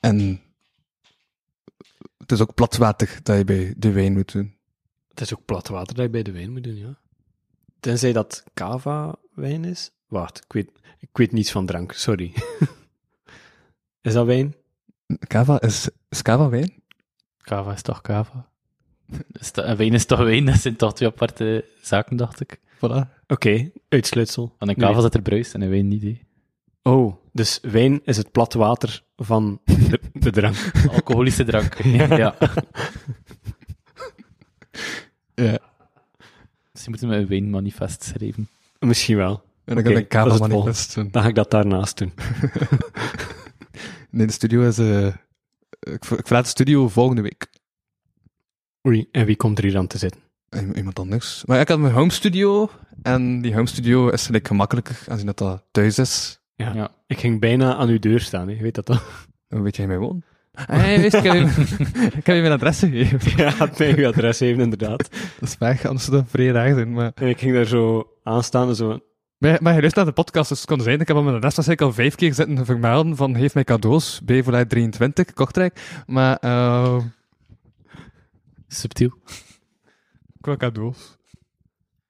en 0.00 0.40
het 2.18 2.32
is 2.32 2.40
ook 2.40 2.54
plat 2.54 2.76
water 2.76 3.18
dat 3.22 3.36
je 3.36 3.44
bij 3.44 3.74
de 3.76 3.92
wijn 3.92 4.12
moet 4.12 4.32
doen. 4.32 4.53
Het 5.14 5.20
is 5.20 5.34
ook 5.34 5.44
plat 5.44 5.68
water 5.68 5.94
dat 5.94 6.04
je 6.04 6.10
bij 6.10 6.22
de 6.22 6.32
wijn 6.32 6.52
moet 6.52 6.64
doen, 6.64 6.76
ja. 6.76 6.98
Tenzij 7.80 8.12
dat 8.12 8.44
cava 8.54 9.14
wijn 9.34 9.64
is. 9.64 9.90
Wacht, 10.08 10.38
ik 10.44 10.52
weet, 10.52 10.70
ik 10.98 11.08
weet 11.12 11.32
niets 11.32 11.50
van 11.52 11.66
drank, 11.66 11.92
sorry. 11.92 12.32
is 14.02 14.12
dat 14.12 14.26
wijn? 14.26 14.54
Cava 15.28 15.60
is, 15.60 15.88
is 16.08 16.22
cava 16.22 16.48
wijn? 16.48 16.82
Kava 17.38 17.72
is 17.72 17.82
toch 17.82 18.00
kava? 18.00 18.48
Is 19.40 19.52
dat- 19.52 19.76
wijn 19.76 19.92
is 19.94 20.04
toch 20.04 20.18
wijn, 20.18 20.44
dat 20.44 20.60
zijn 20.60 20.76
toch 20.76 20.94
twee 20.94 21.08
aparte 21.08 21.64
zaken, 21.82 22.16
dacht 22.16 22.40
ik. 22.40 22.60
Voilà. 22.76 23.22
Oké, 23.26 23.70
uitsluitsel. 23.88 24.54
Van 24.58 24.68
een 24.68 24.74
Nee. 24.76 24.86
kavel 24.86 25.02
zit 25.02 25.14
er 25.14 25.22
bruist 25.22 25.54
en 25.54 25.60
een 25.62 25.68
wijn 25.70 25.88
niet. 25.88 26.02
hè. 26.02 26.18
Oh, 26.82 27.14
dus 27.32 27.58
wijn 27.62 28.00
is 28.04 28.16
het 28.16 28.32
plat 28.32 28.52
water 28.52 29.02
van 29.16 29.60
de, 29.64 30.00
de 30.12 30.30
drank. 30.30 30.56
Alcoholische 30.94 31.44
drank. 31.44 31.82
ja. 31.82 32.16
Ja. 32.16 32.36
Dus 35.34 36.84
je 36.84 36.90
moet 36.90 37.00
me 37.02 37.16
een 37.16 37.26
wijnmanifest 37.26 38.02
schrijven. 38.04 38.48
Misschien 38.78 39.16
wel. 39.16 39.42
En 39.64 39.74
dan 39.74 39.84
kan 39.84 39.92
ik 39.92 39.98
een 39.98 40.06
kabelmanifest 40.06 40.94
doen. 40.94 41.08
Dan 41.10 41.22
ga 41.22 41.28
ik 41.28 41.34
dat 41.34 41.50
daarnaast 41.50 41.98
doen. 41.98 42.12
Nee, 44.10 44.26
de 44.26 44.32
studio 44.32 44.68
is... 44.68 44.78
eh, 44.78 45.06
ik, 45.80 46.04
ver- 46.04 46.18
ik 46.18 46.26
verlaat 46.26 46.44
de 46.44 46.50
studio 46.50 46.88
volgende 46.88 47.22
week. 47.22 47.46
Oei, 48.88 49.08
en 49.12 49.26
wie 49.26 49.36
komt 49.36 49.58
er 49.58 49.64
hier 49.64 49.76
aan 49.78 49.86
te 49.86 49.98
zitten? 49.98 50.20
I- 50.56 50.72
Iemand 50.74 50.98
anders. 50.98 51.44
Maar 51.46 51.60
ik 51.60 51.68
had 51.68 51.78
mijn 51.78 51.94
home 51.94 52.10
studio. 52.10 52.70
En 53.02 53.40
die 53.40 53.54
home 53.54 53.66
studio 53.66 54.08
is 54.08 54.26
gelijk 54.26 54.46
gemakkelijker, 54.46 54.96
aangezien 55.06 55.26
dat 55.26 55.38
dat 55.38 55.64
thuis 55.70 55.98
is. 55.98 56.40
Ja. 56.54 56.74
Ja. 56.74 56.90
Ik 57.06 57.18
ging 57.18 57.40
bijna 57.40 57.74
aan 57.76 57.88
uw 57.88 57.98
deur 57.98 58.20
staan, 58.20 58.48
hè. 58.48 58.56
weet 58.56 58.74
dat 58.74 58.84
toch? 58.84 59.26
Hoe 59.48 59.60
weet 59.60 59.76
jij 59.76 59.86
mij 59.86 59.98
woont? 59.98 60.24
Hey, 60.54 61.00
wist, 61.00 61.14
ik, 61.14 61.22
heb 61.22 61.32
je, 61.32 61.40
ik 62.18 62.26
heb 62.26 62.36
je 62.36 62.40
mijn 62.40 62.52
adres 62.52 62.78
gegeven. 62.78 63.32
Ja, 63.36 63.50
had 63.50 63.78
mij 63.78 63.98
uw 63.98 64.06
adres 64.06 64.40
even, 64.40 64.62
inderdaad. 64.62 64.98
Dat 65.40 65.48
is 65.48 65.58
weg, 65.58 65.84
anders 65.86 66.04
zou 66.04 66.16
dat 66.32 66.52
zijn. 66.52 66.92
Maar, 66.92 67.12
En 67.14 67.28
ik 67.28 67.38
ging 67.38 67.54
daar 67.54 67.64
zo 67.64 68.08
aan 68.22 68.42
staan 68.42 68.68
en 68.68 68.74
zo... 68.76 68.88
maar, 69.38 69.58
maar 69.62 69.74
je 69.74 69.80
luistert 69.80 69.94
naar 69.94 70.04
de 70.04 70.12
podcast, 70.12 70.48
dus 70.48 70.58
het 70.58 70.68
kon 70.68 70.80
zijn. 70.80 71.00
Ik 71.00 71.08
heb 71.08 71.16
op 71.16 71.24
mijn 71.24 71.36
adres 71.36 71.54
waarschijnlijk 71.54 71.88
al 71.88 71.94
vijf 71.94 72.14
keer 72.14 72.34
zitten 72.34 72.66
vermelden 72.66 73.16
van 73.16 73.36
geef 73.36 73.54
mij 73.54 73.64
cadeaus, 73.64 74.20
bij 74.24 74.42
vooruit 74.42 74.68
23, 74.68 75.32
Kortrijk. 75.32 76.02
Maar, 76.06 76.36
eh 76.36 76.98
Subtiel. 78.68 79.10
ik 80.38 80.46
wil 80.46 80.56
cadeaus. 80.56 81.16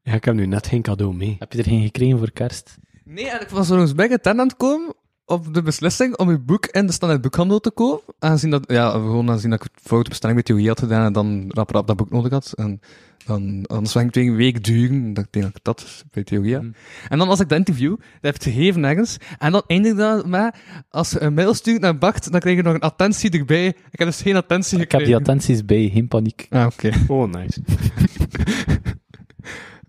Ja, 0.02 0.12
ik 0.12 0.24
heb 0.24 0.34
nu 0.34 0.46
net 0.46 0.66
geen 0.66 0.82
cadeau 0.82 1.14
mee. 1.14 1.36
Heb 1.38 1.52
je 1.52 1.58
er 1.58 1.64
geen 1.64 1.82
gekregen 1.82 2.18
voor 2.18 2.30
kerst? 2.30 2.78
Nee, 3.04 3.30
en 3.30 3.40
ik 3.40 3.48
was 3.48 3.70
er 3.70 3.80
eens 3.80 3.94
bij 3.94 4.08
getent 4.08 4.38
aan 4.40 4.46
het 4.46 4.56
komen 4.56 4.94
op 5.26 5.54
de 5.54 5.62
beslissing 5.62 6.16
om 6.18 6.28
uw 6.28 6.44
boek 6.44 6.66
in 6.66 6.86
de 6.86 6.92
standaard 6.92 7.22
boekhandel 7.22 7.60
te 7.60 7.70
kopen. 7.70 8.14
Aangezien 8.18 8.50
dat, 8.50 8.64
ja, 8.66 8.90
gewoon 8.90 9.28
aangezien 9.28 9.50
dat 9.50 9.64
ik 9.64 9.70
foute 9.82 10.08
bestelling 10.08 10.38
bij 10.38 10.46
theorie 10.46 10.68
had 10.68 10.78
gedaan 10.78 11.06
en 11.06 11.12
dan 11.12 11.44
rap 11.48 11.70
rap 11.70 11.86
dat 11.86 11.96
boek 11.96 12.10
nodig 12.10 12.32
had. 12.32 12.52
En 12.54 12.80
dan, 13.26 13.64
anders 13.66 13.92
ging 13.92 14.04
het 14.04 14.12
twee 14.12 14.26
een 14.26 14.36
week 14.36 14.64
duren, 14.64 15.14
dat 15.14 15.24
ik 15.24 15.32
denk 15.32 15.44
dat 15.44 15.56
ik 15.56 15.64
dat 15.64 16.04
bij 16.10 16.24
theorie 16.24 16.52
had. 16.52 16.62
Hmm. 16.62 16.74
En 17.08 17.18
dan 17.18 17.28
als 17.28 17.40
ik 17.40 17.48
dat 17.48 17.58
interview, 17.58 17.90
dat 17.90 18.20
heb 18.20 18.34
ik 18.34 18.42
gegeven 18.42 18.84
ergens, 18.84 19.16
en 19.38 19.52
dan 19.52 19.62
eindigt 19.66 19.96
dat 19.96 20.26
met, 20.26 20.56
als 20.88 21.10
je 21.10 21.20
een 21.20 21.34
mail 21.34 21.54
stuurt 21.54 21.80
naar 21.80 21.98
Bart, 21.98 22.30
dan 22.30 22.40
krijg 22.40 22.56
je 22.56 22.62
nog 22.62 22.74
een 22.74 22.80
attentie 22.80 23.30
erbij. 23.30 23.66
Ik 23.66 23.98
heb 23.98 24.08
dus 24.08 24.22
geen 24.22 24.36
attentie 24.36 24.78
Ik 24.78 24.80
heb 24.80 25.00
gekregen. 25.00 25.22
die 25.22 25.32
attenties 25.32 25.64
bij, 25.64 25.90
geen 25.92 26.08
paniek. 26.08 26.46
Ah, 26.50 26.66
oké. 26.66 26.90
Oh, 27.08 27.32
nice. 27.32 27.60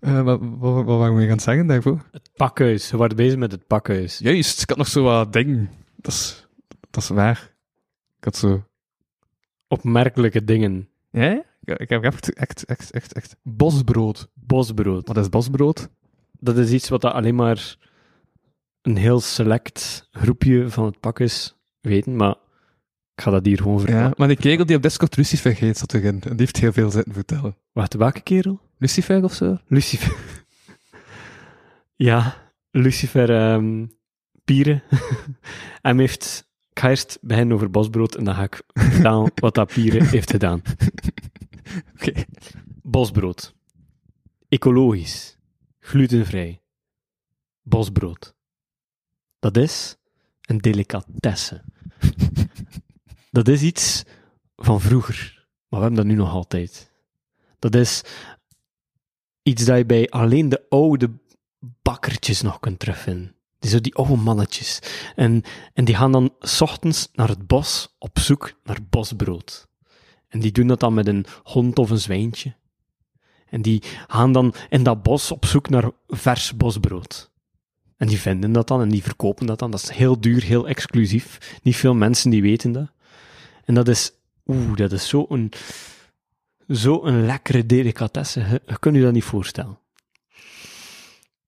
Eh, 0.06 0.22
wat, 0.22 0.40
wat, 0.42 0.84
wat 0.84 0.98
waren 0.98 1.16
we 1.16 1.26
gaan 1.26 1.40
zeggen 1.40 1.66
daarvoor? 1.66 2.04
Het 2.10 2.30
pakhuis. 2.34 2.90
We 2.90 2.96
waren 2.96 3.16
bezig 3.16 3.38
met 3.38 3.52
het 3.52 3.66
pakhuis. 3.66 4.18
Juist, 4.18 4.62
ik 4.62 4.68
had 4.68 4.78
nog 4.78 4.88
zo 4.88 5.02
wat 5.02 5.32
dingen. 5.32 5.70
Dat 5.96 6.12
is, 6.12 6.48
dat 6.90 7.02
is 7.02 7.08
waar. 7.08 7.54
Ik 8.18 8.24
had 8.24 8.36
zo... 8.36 8.64
Opmerkelijke 9.68 10.44
dingen. 10.44 10.88
Ja? 11.10 11.42
Ik 11.64 11.78
ik 11.78 11.88
heb 11.88 12.04
echt, 12.04 12.32
echt, 12.32 12.64
echt, 12.64 12.90
echt, 12.90 13.12
echt... 13.12 13.36
Bosbrood. 13.42 14.28
Bosbrood. 14.34 15.08
Wat 15.08 15.16
is 15.16 15.28
bosbrood? 15.28 15.88
Dat 16.32 16.58
is 16.58 16.70
iets 16.70 16.88
wat 16.88 17.00
dat 17.00 17.12
alleen 17.12 17.34
maar 17.34 17.76
een 18.82 18.96
heel 18.96 19.20
select 19.20 20.08
groepje 20.10 20.70
van 20.70 20.84
het 20.84 21.00
pakhuis 21.00 21.56
weten, 21.80 22.16
maar 22.16 22.34
ik 23.14 23.22
ga 23.22 23.30
dat 23.30 23.46
hier 23.46 23.56
gewoon 23.56 23.78
vertellen. 23.80 24.02
Ja, 24.02 24.14
maar 24.16 24.28
die 24.28 24.36
kerel 24.36 24.66
die 24.66 24.76
op 24.76 24.82
Discord 24.82 25.16
Lucifer 25.16 25.54
heet, 25.54 25.78
zat 25.78 25.94
erin. 25.94 26.14
En 26.14 26.20
die 26.20 26.36
heeft 26.36 26.56
heel 26.56 26.72
veel 26.72 26.90
zitten 26.90 27.12
vertellen. 27.12 27.56
Wacht, 27.72 27.94
welke 27.94 28.20
kerel? 28.20 28.60
Lucifer 28.78 29.24
of 29.24 29.34
zo? 29.34 29.58
Lucifer. 29.66 30.16
ja, 32.08 32.36
Lucifer 32.70 33.30
ehm 33.30 33.86
Pieren. 34.44 34.82
Hij 35.82 35.94
heeft... 35.96 36.44
Ik 36.70 36.82
ga 36.82 36.88
eerst 36.88 37.18
beginnen 37.20 37.54
over 37.54 37.70
bosbrood 37.70 38.14
en 38.14 38.24
dan 38.24 38.34
ga 38.34 38.42
ik 38.42 38.62
vertellen 38.66 39.32
wat 39.44 39.54
dat 39.54 39.72
Pieren 39.72 40.08
heeft 40.08 40.30
gedaan. 40.30 40.62
Oké. 41.94 42.24
Bosbrood. 42.82 43.54
Ecologisch. 44.48 45.38
Glutenvrij. 45.78 46.62
Bosbrood. 47.62 48.34
Dat 49.38 49.56
is 49.56 49.96
een 50.40 50.58
delicatesse. 50.58 51.64
Dat 53.30 53.48
is 53.48 53.62
iets 53.62 54.04
van 54.56 54.80
vroeger, 54.80 55.46
maar 55.68 55.80
we 55.80 55.86
hebben 55.86 55.94
dat 55.94 56.04
nu 56.04 56.14
nog 56.14 56.30
altijd. 56.30 56.92
Dat 57.58 57.74
is 57.74 58.02
iets 59.46 59.64
dat 59.64 59.76
je 59.76 59.86
bij 59.86 60.08
alleen 60.08 60.48
de 60.48 60.62
oude 60.68 61.10
bakkertjes 61.82 62.42
nog 62.42 62.60
kunt 62.60 62.78
terugvinden. 62.78 63.34
Die 63.58 63.70
zo 63.70 63.80
die 63.80 63.94
oude 63.94 64.16
mannetjes. 64.16 64.78
En, 65.14 65.42
en 65.72 65.84
die 65.84 65.94
gaan 65.94 66.12
dan 66.12 66.34
s 66.40 66.60
ochtends 66.60 67.08
naar 67.12 67.28
het 67.28 67.46
bos 67.46 67.96
op 67.98 68.18
zoek 68.18 68.52
naar 68.64 68.78
bosbrood. 68.90 69.68
En 70.28 70.40
die 70.40 70.52
doen 70.52 70.66
dat 70.66 70.80
dan 70.80 70.94
met 70.94 71.06
een 71.06 71.26
hond 71.42 71.78
of 71.78 71.90
een 71.90 71.98
zwijntje. 71.98 72.54
En 73.48 73.62
die 73.62 73.82
gaan 74.06 74.32
dan 74.32 74.54
in 74.68 74.82
dat 74.82 75.02
bos 75.02 75.30
op 75.30 75.44
zoek 75.44 75.68
naar 75.68 75.90
vers 76.08 76.56
bosbrood. 76.56 77.30
En 77.96 78.06
die 78.06 78.20
vinden 78.20 78.52
dat 78.52 78.68
dan 78.68 78.80
en 78.80 78.88
die 78.88 79.02
verkopen 79.02 79.46
dat 79.46 79.58
dan. 79.58 79.70
Dat 79.70 79.82
is 79.82 79.90
heel 79.90 80.20
duur, 80.20 80.42
heel 80.42 80.68
exclusief. 80.68 81.58
Niet 81.62 81.76
veel 81.76 81.94
mensen 81.94 82.30
die 82.30 82.42
weten 82.42 82.72
dat. 82.72 82.90
En 83.64 83.74
dat 83.74 83.88
is, 83.88 84.12
oeh, 84.46 84.76
dat 84.76 84.92
is 84.92 85.08
zo'n 85.08 85.50
zo 86.68 87.04
een 87.04 87.26
lekkere 87.26 87.66
delicatesse. 87.66 88.40
Je, 88.40 88.62
je 88.66 88.78
kunt 88.78 88.96
je 88.96 89.02
dat 89.02 89.12
niet 89.12 89.24
voorstellen. 89.24 89.78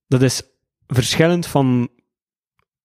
Dat 0.06 0.22
is 0.22 0.42
verschillend 0.86 1.46
van 1.46 1.88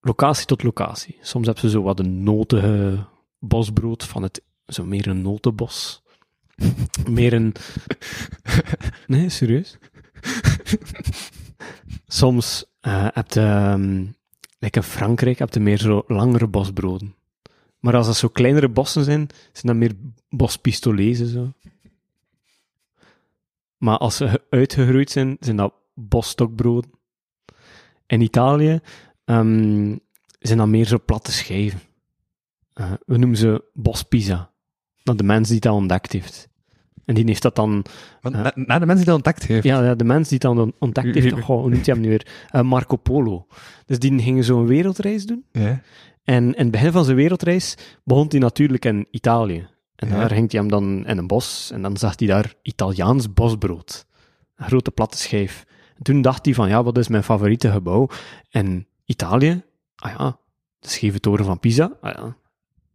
locatie 0.01 0.45
tot 0.45 0.63
locatie. 0.63 1.17
Soms 1.21 1.45
hebben 1.45 1.63
ze 1.63 1.69
zo 1.69 1.81
wat 1.81 1.99
een 1.99 2.23
notige 2.23 3.05
bosbrood 3.39 4.03
van 4.03 4.23
het, 4.23 4.41
zo 4.65 4.85
meer 4.85 5.07
een 5.07 5.21
notenbos. 5.21 6.03
meer 7.09 7.33
een... 7.33 7.55
Nee, 9.07 9.29
serieus? 9.29 9.77
Soms 12.07 12.65
eh 12.79 13.07
heb 13.13 13.31
je, 13.31 13.39
ehm, 13.39 14.05
like 14.59 14.79
in 14.79 14.83
Frankrijk, 14.83 15.39
heb 15.39 15.53
je 15.53 15.59
meer 15.59 15.77
zo 15.77 16.03
langere 16.07 16.47
bosbroden. 16.47 17.15
Maar 17.79 17.95
als 17.95 18.05
dat 18.05 18.15
zo 18.15 18.27
kleinere 18.27 18.69
bossen 18.69 19.03
zijn, 19.03 19.27
zijn 19.51 19.65
dat 19.67 19.75
meer 19.75 19.93
bospistolezen 20.29 21.27
zo. 21.27 21.53
Maar 23.83 23.97
als 23.97 24.15
ze 24.15 24.27
ge- 24.27 24.41
uitgegroeid 24.49 25.11
zijn, 25.11 25.37
zijn 25.39 25.55
dat 25.55 25.73
bosstokbroden. 25.93 26.91
In 28.07 28.21
Italië 28.21 28.79
ehm, 29.25 29.95
zijn 30.39 30.57
dat 30.57 30.67
meer 30.67 30.85
zo 30.85 30.97
platte 31.05 31.31
schijven. 31.31 31.79
Eh, 32.73 32.91
we 33.05 33.17
noemen 33.17 33.37
ze 33.37 33.63
bospizza. 33.73 34.51
Dat 35.03 35.17
de 35.17 35.23
mens 35.23 35.49
die 35.49 35.59
dat 35.59 35.73
ontdekt 35.73 36.11
heeft. 36.11 36.49
En 37.05 37.15
die 37.15 37.25
heeft 37.25 37.41
dat 37.41 37.55
dan... 37.55 37.85
Ja. 38.21 38.51
na, 38.55 38.79
de 38.79 38.85
mensen 38.85 38.95
die 38.95 39.05
dat 39.05 39.15
ontdekt 39.15 39.43
heeft. 39.45 39.63
Ja, 39.63 39.83
ja, 39.83 39.95
de 39.95 40.03
mens 40.03 40.29
die 40.29 40.39
dat 40.39 40.55
dan 40.55 40.73
ontdekt 40.79 41.15
heeft... 41.15 41.39
Goh, 41.39 41.61
hoe 41.61 41.69
noemt 41.69 41.85
hij 41.85 41.93
hem 41.95 42.03
nu 42.03 42.09
weer? 42.09 42.27
Eh, 42.49 42.61
Marco 42.61 42.95
Polo. 42.95 43.47
Dus 43.85 43.99
die 43.99 44.19
gingen 44.21 44.43
zo'n 44.43 44.65
wereldreis 44.65 45.25
doen. 45.25 45.45
Ja. 45.51 45.81
En 46.23 46.43
in 46.43 46.63
het 46.63 46.71
begin 46.71 46.91
van 46.91 47.05
zijn 47.05 47.17
wereldreis 47.17 47.77
begon 48.03 48.25
hij 48.29 48.39
natuurlijk 48.39 48.85
in 48.85 49.07
Italië. 49.11 49.67
En 50.03 50.09
Ja. 50.13 50.19
daar 50.19 50.29
ging 50.31 50.51
hij 50.51 50.59
hem 50.59 50.69
dan 50.69 51.05
in 51.07 51.17
een 51.17 51.27
bos 51.27 51.71
en 51.71 51.81
dan 51.81 51.97
zag 51.97 52.13
hij 52.19 52.27
daar 52.27 52.53
Italiaans 52.61 53.33
bosbrood. 53.33 54.05
Een 54.55 54.65
grote 54.65 54.91
platte 54.91 55.17
schijf. 55.17 55.65
En 55.97 56.03
toen 56.03 56.21
dacht 56.21 56.45
hij 56.45 56.53
van, 56.53 56.69
ja, 56.69 56.83
wat 56.83 56.97
is 56.97 57.07
mijn 57.07 57.23
favoriete 57.23 57.71
gebouw? 57.71 58.07
In 58.49 58.87
Italië? 59.05 59.63
Ah 59.95 60.11
ja, 60.17 60.37
de 60.79 60.89
scheve 60.89 61.19
toren 61.19 61.45
van 61.45 61.59
Pisa. 61.59 61.91
Ah 62.01 62.13
ja. 62.15 62.35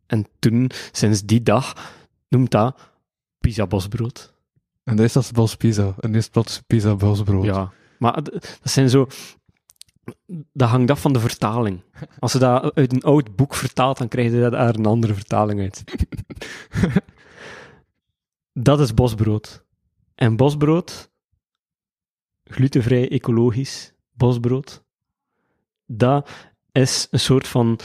En 0.06 0.26
toen, 0.38 0.70
sinds 0.92 1.22
die 1.22 1.42
dag, 1.42 1.92
noemt 2.28 2.50
dat 2.50 2.76
Pisa 3.38 3.66
bosbrood. 3.66 4.34
En 4.84 4.96
dat 4.96 5.04
is 5.04 5.16
als 5.16 5.30
bospizza. 5.30 5.94
En 6.00 6.10
nu 6.10 6.18
is 6.18 6.28
plots 6.28 6.62
pizza 6.66 6.94
bosbrood. 6.96 7.44
Ja, 7.44 7.72
maar 7.98 8.22
dat 8.22 8.58
zijn 8.62 8.90
zo... 8.90 9.06
Dat 10.52 10.68
hangt 10.68 10.90
af 10.90 11.00
van 11.00 11.12
de 11.12 11.20
vertaling. 11.20 11.82
Als 12.18 12.32
je 12.32 12.38
dat 12.38 12.74
uit 12.74 12.92
een 12.92 13.02
oud 13.02 13.36
boek 13.36 13.54
vertaalt, 13.54 13.98
dan 13.98 14.08
krijg 14.08 14.32
je 14.32 14.50
daar 14.50 14.74
een 14.74 14.86
andere 14.86 15.14
vertaling 15.14 15.60
uit. 15.60 15.84
dat 18.68 18.80
is 18.80 18.94
bosbrood. 18.94 19.64
En 20.14 20.36
bosbrood, 20.36 21.10
glutenvrij, 22.44 23.10
ecologisch, 23.10 23.92
bosbrood, 24.12 24.84
dat 25.86 26.30
is 26.72 27.06
een 27.10 27.20
soort 27.20 27.48
van, 27.48 27.78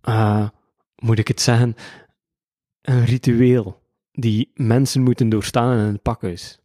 eh, 0.00 0.48
moet 0.96 1.18
ik 1.18 1.28
het 1.28 1.40
zeggen, 1.40 1.74
een 2.82 3.04
ritueel 3.04 3.82
die 4.12 4.50
mensen 4.54 5.02
moeten 5.02 5.28
doorstaan 5.28 5.78
in 5.78 5.84
een 5.84 6.02
pakhuis 6.02 6.59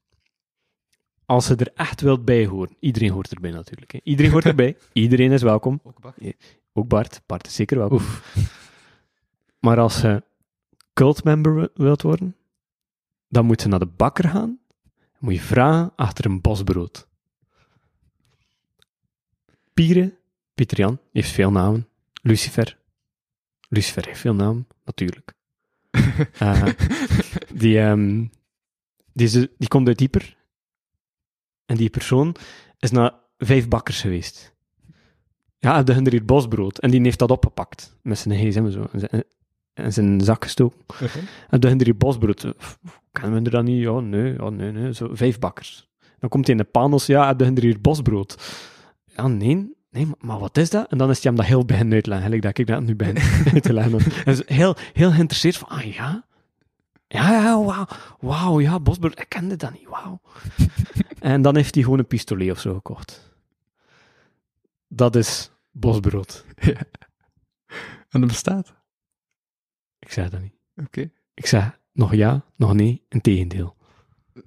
als 1.25 1.45
ze 1.45 1.55
er 1.55 1.71
echt 1.75 2.01
wilt 2.01 2.25
bij 2.25 2.45
horen. 2.45 2.75
Iedereen 2.79 3.11
hoort 3.11 3.31
erbij 3.33 3.51
natuurlijk. 3.51 3.91
Hè. 3.91 3.99
Iedereen 4.03 4.31
hoort 4.31 4.45
erbij. 4.45 4.77
Iedereen 4.93 5.31
is 5.31 5.41
welkom. 5.41 5.81
Ook 6.73 6.87
Bart. 6.87 7.21
Bart 7.25 7.47
is 7.47 7.55
zeker 7.55 7.77
welkom. 7.77 7.99
Maar 9.59 9.79
als 9.79 10.01
je 10.01 10.23
cultmember 10.93 11.55
wi- 11.55 11.67
wilt 11.73 12.01
worden, 12.01 12.35
dan 13.27 13.45
moet 13.45 13.61
je 13.61 13.67
naar 13.67 13.79
de 13.79 13.85
bakker 13.85 14.29
gaan. 14.29 14.59
Dan 14.83 15.19
moet 15.19 15.33
je 15.33 15.39
vragen 15.41 15.91
achter 15.95 16.25
een 16.25 16.41
bosbrood. 16.41 17.07
Pieren, 19.73 20.17
Pieter 20.53 20.77
Jan, 20.77 20.99
heeft 21.11 21.31
veel 21.31 21.51
namen. 21.51 21.87
Lucifer. 22.21 22.77
Lucifer 23.69 24.05
heeft 24.05 24.19
veel 24.19 24.35
namen, 24.35 24.67
natuurlijk. 24.85 25.33
Eh, 26.39 26.67
die, 27.53 27.79
ehm, 27.79 28.25
die, 29.13 29.29
die 29.57 29.67
komt 29.67 29.87
uit 29.87 29.97
Dieper. 29.97 30.37
En 31.65 31.75
die 31.75 31.89
persoon 31.89 32.35
is 32.79 32.91
naar 32.91 33.13
vijf 33.37 33.67
bakkers 33.67 34.01
geweest. 34.01 34.53
Ja, 35.59 35.83
de 35.83 35.93
hun 35.93 36.05
er 36.05 36.11
hier 36.11 36.25
bosbrood. 36.25 36.79
En 36.79 36.91
die 36.91 37.01
heeft 37.01 37.19
dat 37.19 37.31
opgepakt. 37.31 37.97
Met 38.01 38.17
zijn 38.19 38.35
gsm 38.51 38.65
en 38.65 38.71
zo. 38.71 38.87
En 38.91 38.99
zijn, 39.93 40.03
en 40.03 40.21
zak 40.21 40.43
gestoken. 40.43 40.77
En 41.49 41.59
de 41.59 41.67
hun 41.67 41.79
er 41.79 41.85
hier 41.85 41.97
bosbrood. 41.97 42.53
F- 42.63 42.79
Kennen 43.11 43.39
we 43.39 43.45
er 43.45 43.51
dan 43.51 43.65
niet? 43.65 43.81
Ja, 43.81 43.99
nee, 43.99 44.33
ja, 44.33 44.49
nee, 44.49 44.71
nee. 44.71 44.93
Zo, 44.93 45.09
vijf 45.11 45.39
bakkers. 45.39 45.89
Dan 46.19 46.29
komt 46.29 46.47
hij 46.47 46.55
in 46.55 46.61
de 46.61 46.69
panels. 46.71 47.05
Ja, 47.05 47.33
de 47.33 47.43
hun 47.43 47.55
er 47.55 47.61
hier 47.63 47.81
bosbrood. 47.81 48.37
Ja, 49.15 49.27
nee. 49.27 49.73
Nee, 49.89 50.07
maar, 50.19 50.39
wat 50.39 50.57
is 50.57 50.69
dat? 50.69 50.91
En 50.91 50.97
dan 50.97 51.09
is 51.09 51.15
hij 51.23 51.31
hem 51.31 51.35
dat 51.35 51.45
heel 51.49 51.65
beginnen 51.65 51.93
uitleggen. 51.93 52.25
Gelijk 52.25 52.41
dat 52.41 52.57
ik 52.57 52.67
dat 52.67 52.81
nu 52.83 52.95
begin 52.95 53.17
uit 53.53 53.63
te 53.63 53.73
leggen. 53.73 53.99
Hij 54.23 54.33
is 54.33 54.41
heel, 54.47 54.75
heel 54.93 55.11
geïnteresseerd 55.11 55.57
van, 55.57 55.67
ah 55.67 55.81
ja? 55.93 56.24
Ja, 57.15 57.31
ja, 57.31 57.63
wauw. 57.63 57.87
Wauw, 58.19 58.59
ja, 58.59 58.79
bosbrood. 58.79 59.19
Ik 59.19 59.29
kende 59.29 59.55
dat 59.55 59.71
niet, 59.71 59.87
wauw. 59.87 60.21
en 61.19 61.41
dan 61.41 61.55
heeft 61.55 61.75
hij 61.75 61.83
gewoon 61.83 61.99
een 61.99 62.07
pistolet 62.07 62.51
of 62.51 62.59
zo 62.59 62.73
gekocht. 62.73 63.33
Dat 64.87 65.15
is 65.15 65.51
bosbrood. 65.71 66.45
En 68.09 68.21
dat 68.21 68.29
bestaat. 68.29 68.73
Ik 69.99 70.11
zeg 70.11 70.29
dat 70.29 70.41
niet. 70.41 70.53
Oké. 70.75 71.11
Ik 71.33 71.45
zeg 71.45 71.79
nog 71.91 72.13
ja, 72.13 72.45
nog 72.55 72.73
nee, 72.73 73.05
een 73.09 73.21
tegendeel. 73.21 73.75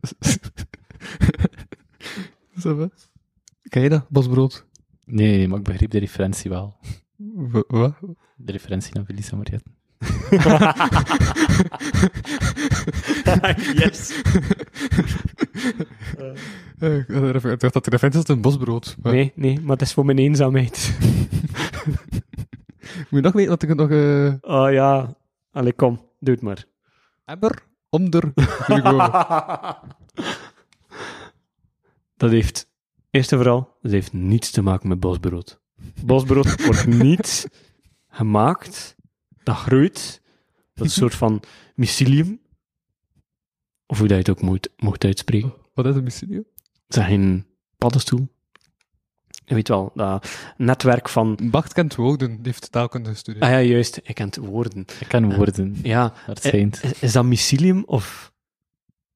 Ken 3.68 3.82
je 3.82 3.88
dat, 3.88 4.08
bosbrood? 4.08 4.66
Nee, 5.04 5.48
maar 5.48 5.58
ik 5.58 5.64
begreep 5.64 5.90
de 5.90 5.98
referentie 5.98 6.50
wel. 6.50 6.76
Wat? 7.66 7.94
De 8.36 8.52
referentie 8.52 8.94
naar 8.94 9.04
Felisa 9.04 9.36
Mariette. 9.36 9.70
yes. 13.82 14.12
Eh, 16.78 16.96
Ik 16.96 17.60
dacht 17.60 17.72
dat 17.72 17.84
de 17.84 17.90
referentie 17.90 18.20
is 18.22 18.28
een 18.28 18.40
bosbrood. 18.40 18.96
Maar 19.02 19.12
Nee, 19.12 19.32
nee, 19.34 19.60
maar 19.60 19.76
dat 19.76 19.86
is 19.86 19.92
voor 19.92 20.04
mijn 20.04 20.18
eenzaamheid. 20.18 20.92
Moet 23.08 23.10
je 23.10 23.20
nog 23.20 23.32
weten 23.32 23.50
dat 23.50 23.62
ik 23.62 23.68
het 23.68 23.78
nog... 23.78 23.90
eh 23.90 24.32
Oh 24.40 24.72
ja. 24.72 25.16
Allee, 25.52 25.72
kom, 25.72 26.00
doe 26.20 26.34
het 26.34 26.42
maar. 26.42 26.64
Emmer 27.24 27.62
onder. 27.90 28.32
Dat 32.16 32.30
heeft, 32.30 32.68
eerst 33.10 33.32
en 33.32 33.38
vooral, 33.38 33.76
dat 33.82 33.92
heeft 33.92 34.12
niets 34.12 34.50
te 34.50 34.62
maken 34.62 34.88
met 34.88 35.00
bosbrood. 35.00 35.60
Bosbrood 36.04 36.64
wordt 36.64 36.86
niet 36.86 37.48
gemaakt, 38.08 38.96
dat 39.48 39.56
groeit, 39.56 40.20
dat 40.74 40.86
is 40.86 40.92
een 40.92 41.00
soort 41.00 41.14
van 41.14 41.42
mycelium, 41.74 42.40
of 43.86 43.98
hoe 43.98 44.08
dat 44.08 44.16
je 44.16 44.22
het 44.22 44.30
ook 44.30 44.42
moet, 44.42 44.68
mocht 44.76 45.04
uitspreken. 45.04 45.54
Wat 45.74 45.86
is 45.86 45.94
een 45.94 46.02
mycelium? 46.02 46.44
Dat 46.88 46.98
is 46.98 47.04
geen 47.04 47.46
paddenstoel. 47.78 48.28
Je 49.44 49.54
weet 49.54 49.68
wel, 49.68 49.90
dat 49.94 50.28
netwerk 50.56 51.08
van... 51.08 51.38
Bart 51.42 51.72
kent 51.72 51.94
woorden, 51.94 52.28
die 52.28 52.38
heeft 52.42 52.72
taalkunde 52.72 53.10
gestudeerd. 53.10 53.44
Ah 53.44 53.50
ja, 53.50 53.60
juist, 53.60 54.00
ik 54.02 54.14
ken 54.14 54.26
het 54.26 54.36
woorden. 54.36 54.80
Ik 55.00 55.08
ken 55.08 55.34
woorden. 55.36 55.76
Ja, 55.82 56.12
Dat 56.26 56.38
eh, 56.38 56.44
schijnt. 56.48 56.82
is, 56.82 56.92
is 57.00 57.12
dat 57.12 57.24
mycelium 57.24 57.82
of... 57.86 58.32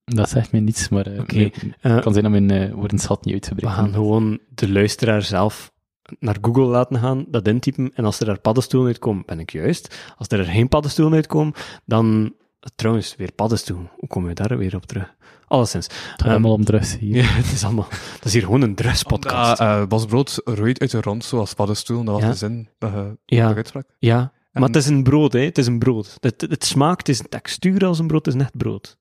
Dat 0.04 0.28
zegt 0.28 0.52
mij 0.52 0.60
niets, 0.60 0.88
maar 0.88 1.08
nee, 1.26 1.52
eh, 1.80 1.92
het 1.92 2.02
kan 2.02 2.12
zijn 2.12 2.24
dat 2.32 2.32
mijn 2.32 2.50
eh 2.50 2.74
woordenschat 2.74 3.24
niet 3.24 3.34
We 3.34 3.40
uitgebreid 3.40 3.74
gaan 3.74 3.88
is. 3.88 3.94
gewoon 3.94 4.40
de 4.48 4.68
luisteraar 4.72 5.22
zelf 5.22 5.72
naar 6.18 6.36
Google 6.40 6.64
laten 6.64 6.98
gaan, 6.98 7.24
dat 7.28 7.48
intypen, 7.48 7.90
en 7.94 8.04
als 8.04 8.20
er 8.20 8.26
daar 8.26 8.40
paddenstoelen 8.40 8.88
uitkomen, 8.88 9.22
ben 9.26 9.38
ik 9.40 9.52
juist. 9.52 10.12
Als 10.16 10.28
er 10.28 10.44
geen 10.44 10.68
paddenstoelen 10.68 11.14
uitkomen, 11.14 11.52
dan... 11.84 12.34
Trouwens, 12.74 13.16
weer 13.16 13.32
paddenstoel. 13.32 13.88
Hoe 13.96 14.08
komen 14.08 14.28
we 14.28 14.34
daar 14.34 14.58
weer 14.58 14.74
op 14.76 14.86
terug? 14.86 15.14
Alleszins. 15.46 15.86
Het 15.86 15.94
gaat 15.96 16.20
Ehm, 16.20 16.30
allemaal 16.30 16.52
om 16.52 16.64
drugs 16.64 16.98
hier. 16.98 17.16
Ja, 17.16 17.22
het 17.42 17.52
is 17.52 17.64
allemaal... 17.64 17.88
Dat 17.90 18.24
is 18.24 18.32
hier 18.32 18.42
gewoon 18.42 18.60
een 18.62 18.74
druspodcast. 18.74 19.60
Ah, 19.60 19.80
eh, 19.82 19.88
bosbrood 19.88 20.40
roeit 20.44 20.80
uit 20.80 20.90
de 20.90 21.00
rond 21.00 21.24
zoals 21.24 21.54
paddenstoel. 21.54 22.04
Dat 22.04 22.14
was 22.14 22.22
Ja. 22.22 22.30
de 22.30 22.36
zin 22.36 22.68
dat 22.78 22.92
je 22.92 23.36
ja, 23.36 23.48
nog 23.48 23.56
uitsprak. 23.56 23.86
ja, 23.98 24.32
maar 24.52 24.62
het 24.62 24.76
is 24.76 24.86
een 24.86 25.02
brood, 25.02 25.32
hè. 25.32 25.40
Het 25.40 25.58
is 25.58 25.66
een 25.66 25.78
brood. 25.78 26.16
Het, 26.20 26.40
het 26.40 26.64
smaakt, 26.64 26.98
het 26.98 27.08
is 27.08 27.18
een 27.18 27.28
textuur 27.28 27.86
als 27.86 27.98
een 27.98 28.06
brood, 28.06 28.26
het 28.26 28.34
is 28.34 28.40
net 28.42 28.56
brood. 28.56 28.98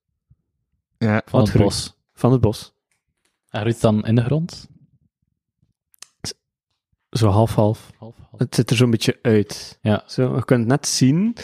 Ja. 0.98 1.22
Van 1.26 1.40
wat 1.40 1.41
het 1.41 1.49
groeit? 1.49 1.65
bos. 1.69 1.98
Van 2.14 2.32
het 2.32 2.41
bos. 2.41 2.73
En 3.49 3.60
groeit 3.60 3.73
het 3.73 3.82
dan 3.84 4.06
in 4.06 4.15
de 4.15 4.23
grond? 4.23 4.68
Zo 7.22 7.30
half-half. 7.30 7.91
Half, 7.98 8.15
half. 8.30 8.39
Het 8.39 8.56
zit 8.56 8.69
er 8.69 8.76
zo'n 8.76 8.91
beetje 8.91 9.19
uit. 9.22 9.77
Ja. 9.81 10.03
Zo, 10.07 10.35
je 10.35 10.45
kunt 10.45 10.60
het 10.60 10.69
net 10.69 10.88
zien, 10.88 11.35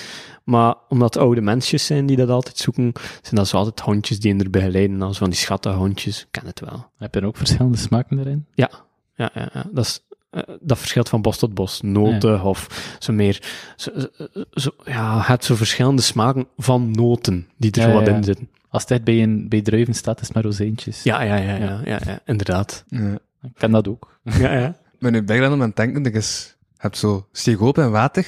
maar 0.44 0.76
omdat 0.90 1.14
het 1.14 1.24
oude 1.24 1.42
mensjes 1.42 1.86
zijn 1.86 2.06
die 2.06 2.18
dat 2.18 2.30
altijd 2.30 2.58
zoeken, 2.58 2.92
zijn 3.22 3.36
dat 3.36 3.48
zo 3.48 3.58
altijd 3.58 3.80
hondjes 3.80 4.20
die 4.20 4.32
hen 4.32 4.42
er 4.42 4.50
begeleiden, 4.50 5.02
als 5.02 5.18
van 5.18 5.30
die 5.30 5.40
schattige 5.40 5.76
hondjes. 5.76 6.22
Ik 6.22 6.28
ken 6.32 6.46
het 6.46 6.60
wel. 6.60 6.90
Heb 6.98 7.14
je 7.14 7.20
er 7.20 7.26
ook 7.28 7.38
verschillende 7.38 7.78
smaken 7.78 8.20
erin? 8.20 8.46
Ja, 8.54 8.70
ja, 9.16 9.32
ja. 9.34 9.66
Dat, 9.72 9.86
is, 9.86 10.00
eh, 10.30 10.42
dat 10.60 10.78
verschilt 10.78 11.10
van 11.10 11.22
bos 11.22 11.38
tot 11.38 11.54
bos. 11.54 11.82
Noten 11.82 12.42
of 12.42 12.96
zo 13.00 13.14
meer. 13.14 13.42
Zo, 13.76 14.72
ja, 14.84 15.22
het 15.22 15.46
zo 15.46 15.56
verschillende 15.56 16.02
smaken 16.02 16.48
van 16.58 16.92
noten 16.92 17.48
die 17.58 17.72
er 17.72 17.82
Ja, 17.82 17.88
zo 17.88 17.94
wat 17.94 18.08
ja. 18.08 18.16
in 18.16 18.24
zitten. 18.24 18.50
Als 18.70 18.82
het 18.82 18.92
echt 18.92 19.04
bij, 19.04 19.24
een, 19.24 19.50
bij 19.50 19.62
druiven 19.62 19.94
staat, 19.94 20.20
is 20.22 20.26
het 20.26 20.36
maar 20.36 20.44
rozijntjes. 20.44 21.04
Ja, 21.04 21.22
ja, 21.22 21.36
ja, 21.36 21.56
ja, 21.56 21.82
ja, 21.86 22.00
ja, 22.06 22.20
inderdaad. 22.26 22.84
ja. 22.88 23.18
Ik 23.42 23.54
ken 23.54 23.72
dat 23.72 23.88
ook. 23.88 24.20
Ja, 24.24 24.54
ja. 24.54 24.78
Ik 24.98 25.04
ben 25.04 25.12
nu 25.12 25.24
bijna 25.24 25.46
aan 25.48 25.60
het 25.60 25.76
denken, 25.76 26.04
dat 26.04 26.14
is, 26.14 26.56
je 26.70 26.76
hebt 26.78 26.98
zo 26.98 27.28
stegoop 27.32 27.78
en 27.78 27.92
water, 27.92 28.26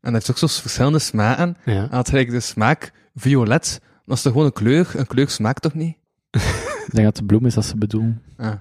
en 0.00 0.12
dat 0.12 0.12
heeft 0.12 0.30
ook 0.30 0.38
zo 0.38 0.60
verschillende 0.60 0.98
smaken. 0.98 1.56
ja. 1.64 1.82
En 1.82 1.88
dat 1.90 2.08
gelijk 2.08 2.30
de 2.30 2.40
smaak 2.40 2.92
violet, 3.14 3.80
dat 4.04 4.16
is 4.16 4.22
toch 4.22 4.32
gewoon 4.32 4.46
een 4.46 4.52
kleur? 4.52 4.92
Een 4.96 5.06
kleur 5.06 5.28
smaakt 5.30 5.62
toch 5.62 5.74
niet? 5.74 5.96
Ik 6.86 6.90
denk 6.92 7.04
dat 7.04 7.16
de 7.16 7.24
bloem 7.24 7.46
is 7.46 7.54
dat 7.54 7.64
ze 7.64 7.76
bedoelen. 7.76 8.22
Ah, 8.36 8.52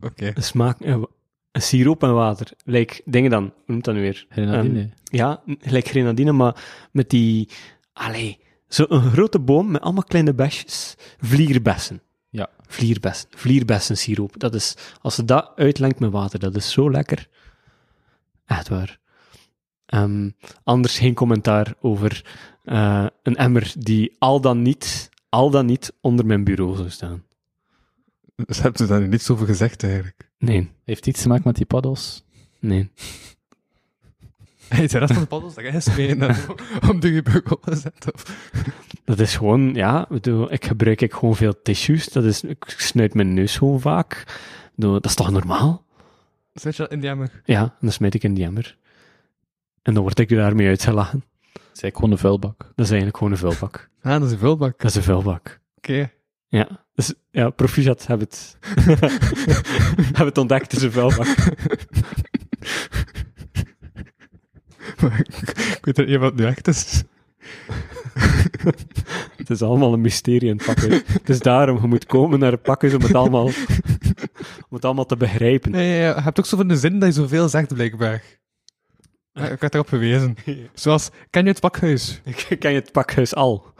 oké. 0.00 0.32
Een 0.34 0.42
smaak, 0.42 0.80
eh, 0.80 1.02
een 1.52 1.62
siroop 1.62 2.02
en 2.02 2.14
water. 2.14 2.52
Lijkt 2.64 3.00
dingen 3.04 3.30
dan, 3.30 3.42
hoe 3.42 3.52
noemt 3.66 3.84
dat 3.84 3.94
nu 3.94 4.00
weer? 4.00 4.26
Grenadine. 4.28 4.78
Ehm, 4.80 4.88
ja, 5.04 5.42
gelijk 5.60 5.88
grenadine, 5.88 6.32
maar 6.32 6.64
met 6.92 7.10
die, 7.10 7.48
allee, 7.92 8.38
zo'n 8.68 9.02
grote 9.02 9.38
boom 9.38 9.70
met 9.70 9.80
allemaal 9.80 10.04
kleine 10.04 10.34
besjes. 10.34 10.96
Vlierbessen. 11.18 12.00
Ja. 12.30 12.48
Vlierbessen. 12.66 13.28
Vlierbessensiroop. 13.30 14.38
Dat 14.38 14.54
is, 14.54 14.74
als 15.00 15.14
ze 15.14 15.24
dat 15.24 15.52
uitlengt 15.56 15.98
met 16.00 16.10
water, 16.10 16.38
dat 16.38 16.56
is 16.56 16.70
zo 16.72 16.90
lekker. 16.90 17.28
Echt 18.46 18.68
waar. 18.68 18.98
Ehm, 19.86 20.30
anders 20.62 20.98
geen 20.98 21.14
commentaar 21.14 21.74
over 21.80 22.24
eh, 22.64 23.06
een 23.22 23.36
emmer 23.36 23.72
die 23.78 24.16
al 24.18 24.40
dan 24.40 24.62
niet, 24.62 25.08
al 25.28 25.50
dan 25.50 25.66
niet 25.66 25.92
onder 26.00 26.26
mijn 26.26 26.44
bureau 26.44 26.76
zou 26.76 26.90
staan. 26.90 27.24
Dus 28.36 28.60
heb 28.62 28.76
je 28.76 28.86
daar 28.86 29.08
niets 29.08 29.30
over 29.30 29.46
gezegd, 29.46 29.82
eigenlijk. 29.82 30.30
Nee, 30.38 30.70
Heeft 30.84 31.06
iets 31.06 31.22
te 31.22 31.28
maken 31.28 31.46
met 31.46 31.56
die 31.56 31.66
paddels? 31.66 32.24
nee. 32.60 32.90
Hey, 34.74 34.86
de 34.86 34.98
rest 34.98 35.12
van 35.12 35.22
de 35.22 35.28
paddels, 35.28 35.54
dat 35.54 35.64
is 35.64 35.96
mee 35.96 36.14
om 36.90 37.00
de 37.00 37.12
gebeugel 37.12 37.58
te 37.58 37.76
zetten. 37.76 38.14
Of... 38.14 38.22
Dat 39.04 39.18
is 39.18 39.36
gewoon, 39.36 39.74
ja, 39.74 40.02
ik 40.02 40.08
bedoel, 40.08 40.52
ik 40.52 40.64
gebruik 40.64 41.00
ik 41.00 41.12
gewoon 41.12 41.36
veel 41.36 41.62
tissues. 41.62 42.08
Dat 42.08 42.24
is, 42.24 42.42
ik 42.42 42.74
snuit 42.76 43.14
mijn 43.14 43.34
neus 43.34 43.56
gewoon 43.56 43.80
vaak. 43.80 44.24
Dat 44.76 45.04
is 45.04 45.14
toch 45.14 45.30
normaal? 45.30 45.84
Zet 46.52 46.76
je 46.76 46.82
dat 46.82 46.92
in 46.92 47.00
die 47.00 47.10
emmer? 47.10 47.42
Ja, 47.44 47.60
en 47.60 47.72
dan 47.80 47.92
smijt 47.92 48.14
ik 48.14 48.22
in 48.22 48.34
die 48.34 48.44
emmer. 48.44 48.76
En 49.82 49.94
dan 49.94 50.02
word 50.02 50.18
ik 50.18 50.28
daarmee 50.28 50.68
uitgelachen. 50.68 51.24
Dat 51.52 51.52
is 51.52 51.82
eigenlijk 51.82 51.96
gewoon 51.96 52.10
een 52.10 52.18
vuilbak. 52.18 52.58
Dat 52.58 52.84
is 52.84 52.90
eigenlijk 52.90 53.16
gewoon 53.16 53.32
een 53.32 53.38
vuilbak. 53.38 53.88
Ah, 54.02 54.12
dat 54.12 54.22
is 54.22 54.32
een 54.32 54.38
vulbak. 54.38 54.80
Dat 54.80 54.90
is 54.90 54.96
een 54.96 55.02
vuilbak. 55.02 55.60
Oké. 55.76 56.10
Ja, 56.46 56.84
dus, 56.94 57.14
ja 57.30 57.50
proficiat, 57.50 58.06
heb 58.06 58.20
het, 58.20 58.56
heb 60.18 60.26
het 60.26 60.38
ontdekt, 60.38 60.72
het 60.72 60.72
is 60.72 60.82
een 60.82 60.92
vuilbak. 60.92 61.26
Ik, 65.76 65.78
weet 65.80 65.98
er 65.98 66.06
niet 66.06 66.18
wat 66.18 66.34
nu 66.34 66.44
echt 66.44 66.68
is. 66.68 67.02
Het 69.36 69.50
is 69.50 69.62
allemaal 69.62 69.92
een 69.92 70.00
mysterie 70.00 70.48
in 70.48 70.56
het 70.56 70.66
pakhuis. 70.66 71.02
Het 71.06 71.28
is 71.28 71.38
daarom, 71.38 71.80
je 71.80 71.86
moet 71.86 72.06
komen 72.06 72.38
naar 72.38 72.52
het 72.52 72.62
pakhuis 72.62 72.94
om 72.94 73.02
het 73.02 73.14
allemaal, 73.14 73.44
om 74.68 74.70
het 74.70 74.84
allemaal 74.84 75.06
te 75.06 75.16
begrijpen. 75.16 75.70
Nee, 75.70 75.88
ja, 75.88 75.94
ja, 75.94 76.14
je 76.14 76.22
hebt 76.22 76.38
ook 76.38 76.46
zo 76.46 76.56
van 76.56 76.68
de 76.68 76.76
zin 76.76 76.98
dat 76.98 77.14
je 77.14 77.20
zoveel 77.20 77.48
zegt, 77.48 77.74
blijkbaar. 77.74 78.22
Ik 79.32 79.60
werd 79.60 79.74
erop 79.74 79.88
gewezen. 79.88 80.36
Zoals, 80.74 81.10
ken 81.30 81.42
je 81.42 81.48
het 81.48 81.60
pakhuis? 81.60 82.20
Ken 82.58 82.72
je 82.72 82.78
het 82.78 82.92
pakhuis 82.92 83.34
al. 83.34 83.74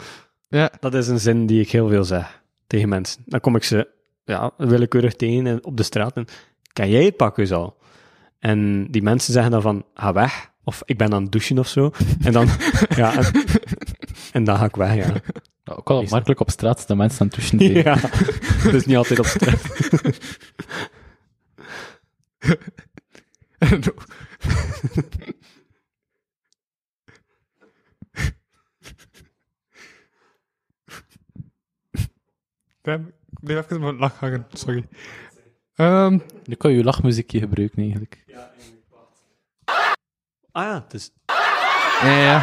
Ja. 0.49 0.73
Dat 0.81 0.95
is 0.95 1.09
een 1.09 1.21
zin 1.21 1.47
die 1.47 1.61
ik 1.61 1.71
heel 1.71 1.89
veel 1.89 2.05
zeg 2.05 2.43
tegen 2.67 2.89
mensen. 2.89 3.23
Dan 3.27 3.41
kom 3.41 3.57
ik 3.57 3.65
ze 3.65 3.89
ja, 4.25 4.51
willekeurig 4.57 5.15
tegen 5.15 5.47
en 5.47 5.65
op 5.65 5.77
de 5.77 5.83
straat 5.83 6.17
en 6.17 6.27
ken 6.73 6.91
jij 6.91 7.05
het 7.05 7.17
pakhuis 7.17 7.53
al? 7.53 7.79
En 8.39 8.87
die 8.91 9.03
mensen 9.03 9.33
zeggen 9.33 9.53
dan 9.53 9.63
van, 9.63 9.85
ga 9.95 10.13
weg. 10.13 10.50
Of 10.71 10.83
ik 10.85 10.97
ben 10.99 11.13
aan 11.13 11.23
het 11.23 11.33
douchen 11.33 11.59
of 11.59 11.69
zo. 11.69 11.93
En 12.23 12.33
dan, 12.33 12.49
ja, 12.97 13.17
en, 13.17 13.33
en 14.33 14.45
dan 14.45 14.57
ga 14.57 14.65
ik 14.65 14.77
weg, 14.77 14.95
ja. 14.95 15.07
Nou, 15.65 15.79
ik 15.81 15.89
wel 15.89 15.99
opmerkelijk 15.99 16.41
op 16.41 16.51
straat 16.51 16.87
de 16.89 16.95
mensen 16.95 17.21
aan 17.21 17.27
het 17.27 17.37
douchen. 17.37 17.59
Ja, 17.83 17.95
dat 18.65 18.75
is 18.75 18.87
niet 18.87 18.97
altijd 18.97 19.19
op 19.19 19.27
straat. 19.27 19.63
Ik 32.83 33.41
bleef 33.41 33.65
even 33.65 33.81
mijn 33.81 33.97
lach 33.97 34.19
hangen, 34.19 34.47
sorry. 34.53 34.89
Ehm, 35.75 36.19
Nu 36.45 36.55
kan 36.55 36.71
je 36.71 36.77
je 36.77 36.85
lachmuziekje 36.85 37.39
gebruiken, 37.39 37.83
eigenlijk. 37.83 38.25
Ah 40.53 40.65
ja, 40.65 40.83
het 40.85 40.95
is, 40.95 41.11
ja, 42.03 42.17
ja, 42.23 42.39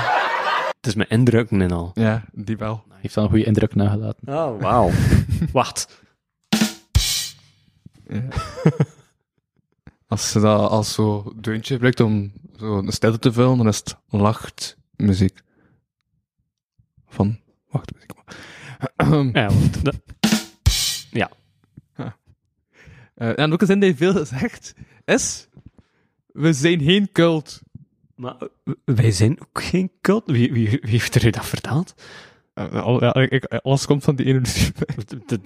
het 0.77 0.87
is 0.87 0.95
mijn 0.95 1.09
indrukken 1.09 1.61
en 1.61 1.71
al. 1.71 1.91
ja, 1.93 2.25
die 2.31 2.57
wel. 2.57 2.83
Heeft 2.89 3.15
wel 3.15 3.23
een 3.23 3.29
goede 3.29 3.45
indruk 3.45 3.75
nagelaten. 3.75 4.27
Oh, 4.27 4.61
wauw. 4.61 4.91
Wacht. 5.51 6.01
Als 10.07 10.33
je 10.33 10.39
dat 10.39 10.69
als 10.69 10.93
zo 10.93 11.33
deuntje 11.35 11.73
gebruikt 11.73 11.99
om 11.99 12.31
zo 12.59 12.77
een 12.77 12.91
stilte 12.91 13.19
te 13.19 13.31
vullen, 13.33 13.57
dan 13.57 13.67
is 13.67 13.77
het 13.77 13.97
lacht 14.07 14.77
muziek. 14.95 15.41
Van 17.07 17.39
wachtmuziek. 17.69 18.11
Ja, 19.33 19.47
want 19.47 19.81
Eh, 23.15 23.39
en 23.39 23.53
ook 23.53 23.61
een 23.61 23.67
zin 23.67 23.79
die 23.79 23.95
veel 23.95 24.25
zegt, 24.25 24.73
is... 25.05 25.47
We 26.27 26.53
zijn 26.53 26.81
geen 26.81 27.11
cult. 27.11 27.61
Maar 28.17 28.35
eh, 28.39 28.73
wij 28.85 29.11
zijn 29.11 29.41
ook 29.41 29.63
geen 29.63 29.91
cult. 30.01 30.23
Wie, 30.25 30.53
wie, 30.53 30.69
wie 30.69 30.89
heeft 30.89 31.15
er 31.15 31.25
u 31.25 31.29
dat 31.29 31.45
verteld? 31.45 31.93
Eh, 32.53 32.97
ja, 32.99 33.13
ik, 33.13 33.45
alles 33.45 33.85
komt 33.85 34.03
van 34.03 34.15
die 34.15 34.25
ene 34.25 34.41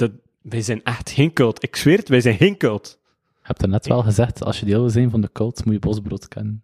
wij 0.42 0.62
zijn 0.62 0.84
echt 0.84 1.10
geen 1.10 1.34
cult. 1.34 1.64
Ik 1.64 1.76
zweer 1.76 1.98
het, 1.98 2.10
wij 2.10 2.22
zijn 2.22 2.38
geen 2.38 2.58
cult. 2.58 3.00
Je 3.24 3.48
hebt 3.48 3.62
er 3.62 3.70
net 3.70 3.88
wel 3.88 4.04
gezegd, 4.04 4.44
als 4.44 4.60
je 4.60 4.66
deel 4.66 4.80
wil 4.80 4.90
zijn 4.90 5.10
van 5.10 5.22
de 5.22 5.30
cult, 5.32 5.66
moet 5.66 5.74
je 5.74 5.80
bosbrood 5.80 6.28
kennen. 6.28 6.64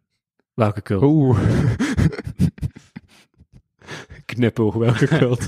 Welke 0.54 0.82
cult? 0.82 1.04
Oeh. 1.04 1.40
Knipoog, 4.26 4.74
welke 4.74 5.08
cult? 5.08 5.48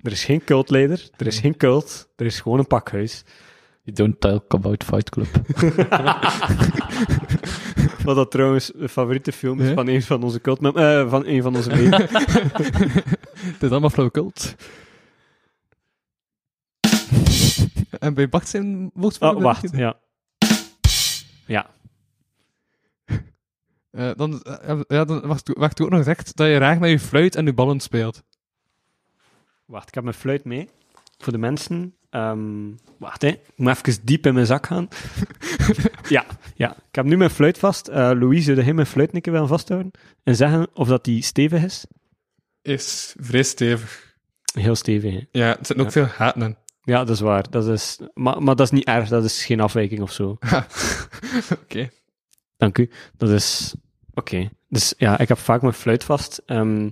er 0.00 0.12
is 0.12 0.24
geen 0.24 0.44
cultleider, 0.44 1.10
er 1.16 1.26
is 1.26 1.38
geen 1.38 1.56
cult, 1.56 2.08
er 2.16 2.26
is 2.26 2.40
gewoon 2.40 2.58
een 2.58 2.66
pakhuis. 2.66 3.24
You 3.82 3.96
don't 3.96 4.20
talk 4.20 4.54
about 4.54 4.84
Fight 4.84 5.10
Club. 5.10 5.28
Wat 8.06 8.16
dat 8.16 8.30
trouwens 8.30 8.72
de 8.74 8.88
favoriete 8.88 9.32
film 9.32 9.60
is 9.60 9.68
Ja? 9.68 9.74
van 9.74 9.88
een 9.88 10.02
van 10.02 10.22
onze 10.22 10.40
cult, 10.40 10.76
eh, 10.76 11.10
van 11.10 11.26
een 11.26 11.42
van 11.42 11.56
onze 11.56 11.70
leden. 11.70 12.00
Het 13.54 13.62
is 13.62 13.70
allemaal 13.70 13.90
flauw 13.90 14.10
cult. 14.10 14.54
en 17.98 18.14
bij 18.14 18.28
Bart 18.28 18.48
zijn 18.48 18.90
woordvoerder... 18.94 19.36
Oh, 19.36 19.42
wacht, 19.42 19.70
ja. 19.76 19.98
Ja, 21.46 21.66
Eh, 23.96 24.10
dan, 24.16 24.42
eh, 24.42 24.80
ja, 24.88 25.04
dan 25.04 25.38
werd 25.44 25.80
ook 25.80 25.90
nog 25.90 25.98
gezegd 25.98 26.36
dat 26.36 26.46
je 26.46 26.54
graag 26.54 26.78
met 26.78 26.90
je 26.90 26.98
fluit 26.98 27.34
en 27.34 27.44
je 27.44 27.52
ballen 27.52 27.80
speelt. 27.80 28.22
wacht, 29.64 29.88
ik 29.88 29.94
heb 29.94 30.02
mijn 30.02 30.16
fluit 30.16 30.44
mee. 30.44 30.68
Voor 31.18 31.32
de 31.32 31.38
mensen. 31.38 31.96
Ehm, 32.16 32.72
wacht, 32.98 33.22
hè. 33.22 33.28
ik 33.28 33.40
moet 33.56 33.76
even 33.86 34.04
diep 34.04 34.26
in 34.26 34.34
mijn 34.34 34.46
zak 34.46 34.66
gaan. 34.66 34.88
ja, 36.08 36.24
ja, 36.54 36.76
ik 36.76 36.94
heb 36.94 37.04
nu 37.04 37.16
mijn 37.16 37.30
fluit 37.30 37.58
vast. 37.58 37.88
Eh 37.88 38.10
Louise, 38.14 38.54
zou 38.54 38.64
jij 38.64 38.74
mijn 38.74 38.86
fluit 38.86 39.14
een 39.14 39.20
keer 39.20 39.32
willen 39.32 39.48
vasthouden? 39.48 39.90
En 40.22 40.36
zeggen 40.36 40.68
of 40.74 40.88
dat 40.88 41.04
die 41.04 41.22
stevig 41.22 41.64
is? 41.64 41.86
Is 42.62 43.14
vrij 43.18 43.42
stevig. 43.42 44.16
Heel 44.52 44.74
stevig, 44.74 45.12
hè. 45.12 45.20
Ja, 45.30 45.48
er 45.48 45.66
zitten 45.66 45.84
ook 45.84 45.92
veel 45.92 46.06
gaten 46.06 46.42
in. 46.42 46.56
Ja, 46.82 46.98
dat 46.98 47.14
is 47.14 47.20
waar. 47.20 47.50
Dat 47.50 47.66
is, 47.66 47.98
maar, 48.14 48.42
maar 48.42 48.56
dat 48.56 48.66
is 48.66 48.72
niet 48.72 48.86
erg, 48.86 49.08
dat 49.08 49.24
is 49.24 49.44
geen 49.44 49.60
afwijking 49.60 50.00
of 50.00 50.12
zo. 50.12 50.38
Oké. 51.62 51.90
Dank 52.56 52.78
u. 52.78 52.90
Dat 53.16 53.30
is... 53.30 53.74
Oké. 54.14 54.48
Dus 54.68 54.94
ja, 54.96 55.18
ik 55.18 55.28
heb 55.28 55.38
vaak 55.38 55.62
mijn 55.62 55.74
fluit 55.74 56.04
vast. 56.04 56.42
Ehm 56.46 56.90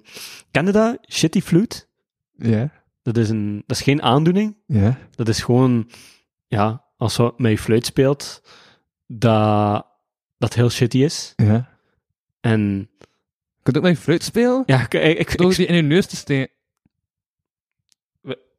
ken 0.51 0.67
je 0.67 0.73
dat? 0.73 0.99
Shitty 1.09 1.41
flute? 1.41 1.85
Ja. 2.37 2.84
Dat 3.05 3.17
is, 3.17 3.29
een, 3.29 3.63
dat 3.67 3.77
is 3.77 3.83
geen 3.83 4.03
aandoening. 4.03 4.57
Ja. 4.67 4.99
Dat 5.11 5.29
is 5.29 5.43
gewoon... 5.43 5.91
Ja, 6.47 6.85
als 6.97 7.17
je 7.17 7.33
met 7.37 7.51
je 7.51 7.59
fluit 7.59 7.87
speelt, 7.87 8.43
dat 9.07 9.87
dat 10.39 10.55
heel 10.55 10.71
shitty 10.71 10.99
is. 10.99 11.33
Ja. 11.37 11.69
En 12.41 12.89
Je 13.57 13.63
kunt 13.63 13.77
ook 13.77 13.83
met 13.83 13.97
je 13.97 14.03
fluit 14.03 14.23
spelen? 14.23 14.63
ja, 14.67 14.81
ik, 14.81 14.95
ik, 14.95 15.19
ik, 15.19 15.37
Door 15.39 15.51
ik 15.51 15.57
die 15.57 15.67
in 15.67 15.75
je 15.75 15.83
neus 15.83 16.07
te 16.07 16.17
steken. 16.17 16.53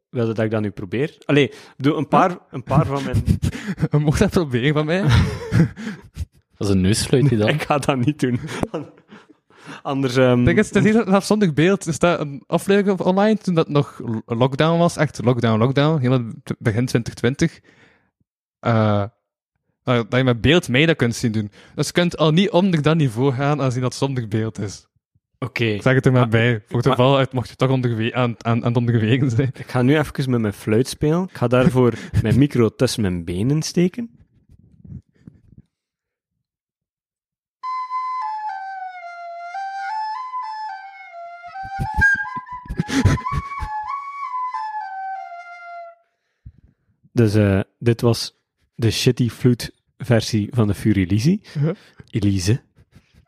wilde 0.10 0.34
dat 0.34 0.46
ik 0.46 0.52
dat 0.52 0.62
nu 0.62 0.70
probeer. 0.70 1.18
Allee, 1.26 1.52
doe 1.78 1.96
een 1.96 2.08
paar, 2.08 2.38
een 2.50 2.64
paar 2.64 2.86
van 2.86 3.04
mijn... 3.04 3.24
Mocht 4.06 4.20
dat 4.20 4.30
proberen 4.30 4.74
van 4.74 4.86
mij. 4.86 5.02
Dat 6.58 6.68
is 6.68 6.74
een 6.74 6.82
neusfluit 6.82 7.30
die 7.30 7.38
dan. 7.42 7.48
ik 7.50 7.62
ga 7.62 7.78
dat 7.78 8.06
niet 8.06 8.20
doen. 8.20 8.40
Anders... 9.82 10.16
ehm, 10.16 10.44
Denk 10.44 10.58
eens, 10.58 10.70
het 10.70 10.86
is 10.86 10.96
een 10.96 11.06
afzonderlijk 11.08 11.58
beeld. 11.58 11.86
Er 11.86 11.94
staat 11.94 12.20
een 12.20 12.44
aflevering 12.48 13.00
online 13.00 13.38
toen 13.38 13.56
dat 13.56 13.70
nog 13.70 14.02
lockdown 14.26 14.80
was. 14.80 14.98
Echt 14.98 15.24
lockdown, 15.24 15.60
lockdown. 15.60 16.00
Helemaal 16.02 16.32
begin 16.60 16.86
2020. 16.86 17.60
Eh, 18.60 19.04
dat 19.84 20.06
je 20.10 20.24
met 20.24 20.42
beeld 20.42 20.68
mee 20.70 20.86
dat 20.86 20.96
kunt 20.96 21.16
zien 21.16 21.32
doen. 21.32 21.52
Dus 21.76 21.88
je 21.88 21.94
kunt 21.94 22.18
al 22.18 22.32
niet 22.32 22.50
onder 22.50 22.82
dat 22.82 22.96
niveau 22.96 23.34
gaan 23.34 23.60
als 23.60 23.74
je 23.74 23.80
dat 23.82 23.94
zonder 23.96 24.28
beeld 24.28 24.60
is. 24.60 24.88
Oké. 25.40 25.64
Ik 25.64 25.82
zeg 25.82 25.94
het 25.94 26.06
er 26.06 26.12
maar 26.12 26.22
Maar- 26.22 26.30
bij. 26.30 26.62
Voor 26.68 26.78
het 26.78 26.88
geval 26.88 27.18
uit 27.18 27.34
mocht 27.34 27.50
je 27.50 27.56
toch 27.56 27.70
onderwe- 27.70 28.14
aan, 28.14 28.36
aan, 28.38 28.62
aan 28.62 28.68
het 28.68 28.78
onderwegen 28.78 29.30
zijn. 29.30 29.52
Ik 29.54 29.70
ga 29.70 29.82
nu 29.82 29.98
even 29.98 30.30
met 30.32 30.42
mijn 30.42 30.54
fluit 30.54 30.88
spelen. 30.88 31.24
Ik 31.24 31.38
ga 31.38 31.48
daarvoor 31.48 31.94
mijn 32.22 32.38
micro 32.40 32.70
tussen 32.70 33.02
mijn 33.02 33.24
benen 33.24 33.62
steken. 33.62 34.10
Dus 47.12 47.34
eh, 47.36 47.60
dit 47.80 48.02
was 48.02 48.40
de 48.76 48.92
shitty 48.92 49.30
flute 49.30 49.72
versie 49.98 50.48
van 50.52 50.68
de 50.68 50.74
Fury 50.74 51.02
Elise. 52.10 52.52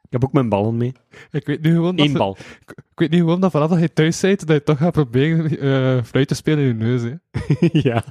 Ik 0.01 0.13
heb 0.13 0.23
ook 0.23 0.33
mijn 0.33 0.49
ballen 0.49 0.77
mee. 0.77 0.93
Ik 1.31 1.45
weet 1.45 1.61
nu 1.61 1.71
gewoon 1.73 1.95
dat, 1.95 2.05
Eén 2.05 2.11
ze- 2.11 2.17
bal. 2.17 2.37
ik 2.65 2.73
weet 2.95 3.09
nu 3.09 3.17
gewoon 3.17 3.39
dat 3.41 3.51
vanaf 3.51 3.69
dat 3.69 3.79
je 3.79 3.93
thuis 3.93 4.19
bent, 4.19 4.47
dat 4.47 4.55
je 4.57 4.63
toch 4.63 4.77
gaat 4.77 4.91
proberen 4.91 5.59
eh 5.59 6.03
fluit 6.03 6.27
te 6.27 6.35
spelen 6.35 6.59
in 6.59 6.67
je 6.67 6.73
neus. 6.73 7.01
Hè. 7.01 7.15
ja. 7.89 8.03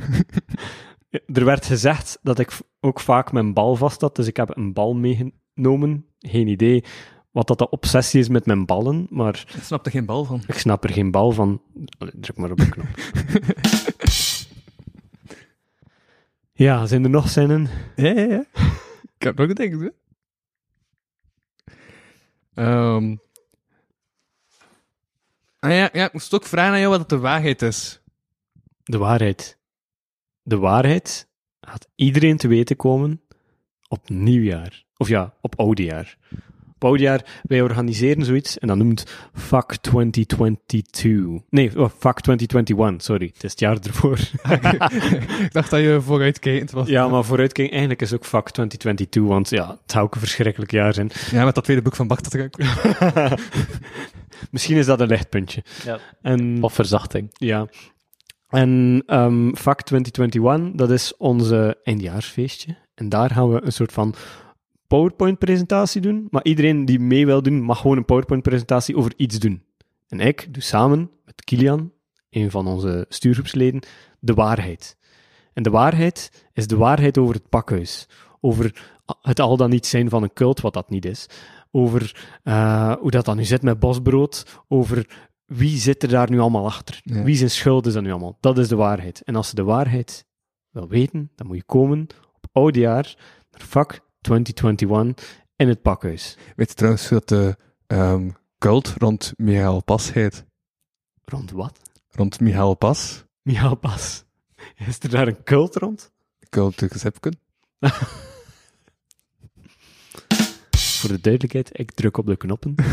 Er 1.26 1.44
werd 1.44 1.66
gezegd 1.66 2.18
dat 2.22 2.38
ik 2.38 2.50
ook 2.80 3.00
vaak 3.00 3.32
mijn 3.32 3.54
bal 3.54 3.76
vast 3.76 4.00
had, 4.00 4.16
dus 4.16 4.26
ik 4.26 4.36
heb 4.36 4.56
een 4.56 4.72
bal 4.72 4.94
meegenomen. 4.94 6.06
Geen 6.18 6.48
idee 6.48 6.84
wat 7.36 7.46
dat 7.46 7.58
de 7.58 7.70
obsessie 7.70 8.20
is 8.20 8.28
met 8.28 8.46
mijn 8.46 8.66
ballen, 8.66 9.06
maar 9.10 9.44
Ik 9.56 9.62
snap 9.62 9.86
er 9.86 9.90
geen 9.90 10.04
bal 10.04 10.24
van. 10.24 10.42
ik 10.46 10.58
snap 10.58 10.84
er 10.84 10.90
geen 10.90 11.10
bal 11.10 11.32
van. 11.32 11.62
Allee, 11.98 12.12
Druk 12.20 12.36
maar 12.36 12.50
op 12.50 12.58
de 12.58 12.68
knop. 12.68 12.86
ja, 16.66 16.86
zijn 16.86 17.04
er 17.04 17.10
nog 17.10 17.28
zinnen? 17.28 17.68
Ja, 17.96 18.10
ja, 18.10 18.20
ja. 18.22 18.44
ik 19.16 19.22
heb 19.22 19.36
nog 19.36 19.46
gedacht, 19.46 19.80
hè. 19.80 19.88
Ehm. 22.54 23.16
Ah 25.58 25.70
ja, 25.70 25.88
ja, 25.92 26.06
ik 26.06 26.12
moest 26.12 26.34
ook 26.34 26.46
vragen 26.46 26.72
aan 26.72 26.80
jou 26.80 26.98
wat 26.98 27.08
de 27.08 27.18
waarheid 27.18 27.62
is. 27.62 28.00
De 28.82 28.98
waarheid. 28.98 29.58
De 30.42 30.58
waarheid 30.58 31.28
gaat 31.60 31.88
iedereen 31.94 32.36
te 32.36 32.48
weten 32.48 32.76
komen 32.76 33.22
op 33.88 34.08
nieuwjaar. 34.08 34.84
Of 34.96 35.08
ja, 35.08 35.34
op 35.40 35.58
oudejaar. 35.58 36.18
Op 36.76 36.84
oudejaar, 36.84 37.24
wij 37.42 37.62
organiseren 37.62 38.24
zoiets 38.24 38.58
en 38.58 38.68
dat 38.68 38.76
noemt 38.76 39.04
Fuck 39.34 39.76
2022. 39.80 41.42
Nee, 41.50 41.70
oh, 41.78 41.90
Fuck 41.98 42.20
2021, 42.20 43.02
sorry. 43.02 43.30
Het 43.34 43.44
is 43.44 43.50
het 43.50 43.60
jaar 43.60 43.78
ervoor. 43.82 44.18
ik 45.44 45.52
dacht 45.52 45.70
dat 45.70 45.80
je 45.80 45.98
vooruitkijkend 46.00 46.70
was. 46.70 46.88
ja, 46.88 47.08
maar 47.08 47.24
vooruitkijken, 47.24 47.72
eigenlijk 47.72 48.02
is 48.02 48.14
ook 48.14 48.24
Fuck 48.24 48.50
2022, 48.50 49.22
want 49.22 49.50
ja, 49.50 49.68
het 49.68 49.90
zou 49.90 50.04
ook 50.04 50.14
een 50.14 50.20
verschrikkelijk 50.20 50.70
jaar 50.70 50.94
zijn. 50.94 51.10
Ja, 51.30 51.44
met 51.44 51.54
dat 51.54 51.64
tweede 51.64 51.82
boek 51.82 51.96
van 51.96 52.06
Bart. 52.06 52.34
Misschien 54.50 54.76
is 54.76 54.86
dat 54.86 55.00
een 55.00 55.08
lichtpuntje. 55.08 55.62
Ja. 55.84 55.98
En 56.22 56.62
Of 56.62 56.72
verzachting. 56.74 57.28
Ja. 57.32 57.66
En 58.48 59.02
ehm 59.06 59.54
VAC 59.54 59.82
2021, 59.82 60.76
dat 60.76 60.90
is 60.90 61.16
onze 61.16 61.78
eindjaarsfeestje. 61.82 62.76
En 62.94 63.08
daar 63.08 63.30
gaan 63.30 63.52
we 63.52 63.64
een 63.64 63.72
soort 63.72 63.92
van 63.92 64.14
PowerPoint-presentatie 64.86 66.00
doen. 66.00 66.26
Maar 66.30 66.44
iedereen 66.44 66.84
die 66.84 66.98
mee 66.98 67.26
wil 67.26 67.42
doen, 67.42 67.62
mag 67.62 67.80
gewoon 67.80 67.96
een 67.96 68.04
PowerPoint-presentatie 68.04 68.96
over 68.96 69.12
iets 69.16 69.38
doen. 69.38 69.62
En 70.08 70.20
ik 70.20 70.54
doe 70.54 70.62
samen 70.62 71.10
met 71.24 71.44
Kilian, 71.44 71.92
een 72.30 72.50
van 72.50 72.66
onze 72.66 73.04
stuurgroepsleden, 73.08 73.82
de 74.20 74.34
waarheid. 74.34 74.96
En 75.52 75.62
de 75.62 75.70
waarheid 75.70 76.48
is 76.52 76.66
de 76.66 76.76
waarheid 76.76 77.18
over 77.18 77.34
het 77.34 77.48
pakhuis. 77.48 78.08
Over 78.40 78.94
het 79.20 79.40
al 79.40 79.56
dan 79.56 79.70
niet 79.70 79.86
zijn 79.86 80.08
van 80.08 80.22
een 80.22 80.32
cult, 80.32 80.60
wat 80.60 80.74
dat 80.74 80.90
niet 80.90 81.04
is. 81.04 81.26
Over 81.70 82.28
eh, 82.42 82.92
hoe 82.92 83.10
dat 83.10 83.24
dan 83.24 83.36
nu 83.36 83.44
zit 83.44 83.62
met 83.62 83.78
bosbrood. 83.78 84.62
Over 84.68 85.06
wie 85.44 85.78
zit 85.78 86.02
er 86.02 86.08
daar 86.08 86.30
nu 86.30 86.38
allemaal 86.38 86.64
achter? 86.64 87.00
Ja. 87.02 87.22
Wie 87.22 87.36
zijn 87.36 87.50
schuld 87.50 87.86
is 87.86 87.92
dat 87.92 88.02
nu 88.02 88.10
allemaal? 88.10 88.36
Dat 88.40 88.58
is 88.58 88.68
de 88.68 88.76
waarheid. 88.76 89.22
En 89.22 89.36
als 89.36 89.48
je 89.48 89.54
de 89.54 89.64
waarheid 89.64 90.26
wil 90.70 90.88
weten, 90.88 91.30
dan 91.34 91.46
moet 91.46 91.56
je 91.56 91.62
komen 91.62 92.06
op 92.34 92.46
oudejaar 92.52 93.14
naar 93.50 93.66
vak 93.66 94.00
2021 94.26 95.44
in 95.56 95.68
het 95.68 95.82
pakhuis. 95.82 96.36
Weet 96.56 96.68
je 96.68 96.74
trouwens 96.74 97.08
dat 97.08 97.28
de 97.28 97.56
ehm, 97.86 98.30
cult 98.58 98.94
rond 98.98 99.32
Michael 99.36 99.82
Pas 99.82 100.12
heet? 100.12 100.44
Rond 101.24 101.50
wat? 101.50 101.78
Rond 102.10 102.40
Michael 102.40 102.74
Pas? 102.74 103.24
Michael 103.42 103.74
Pas. 103.74 104.24
Is 104.86 104.98
er 105.00 105.10
daar 105.10 105.28
een 105.28 105.42
cult 105.42 105.76
rond? 105.76 106.12
Cult 106.48 106.82
Gezepken? 106.86 107.38
Voor 111.00 111.10
de 111.10 111.20
duidelijkheid, 111.20 111.78
ik 111.78 111.92
druk 111.92 112.16
op 112.16 112.26
de 112.26 112.36
knoppen. 112.36 112.74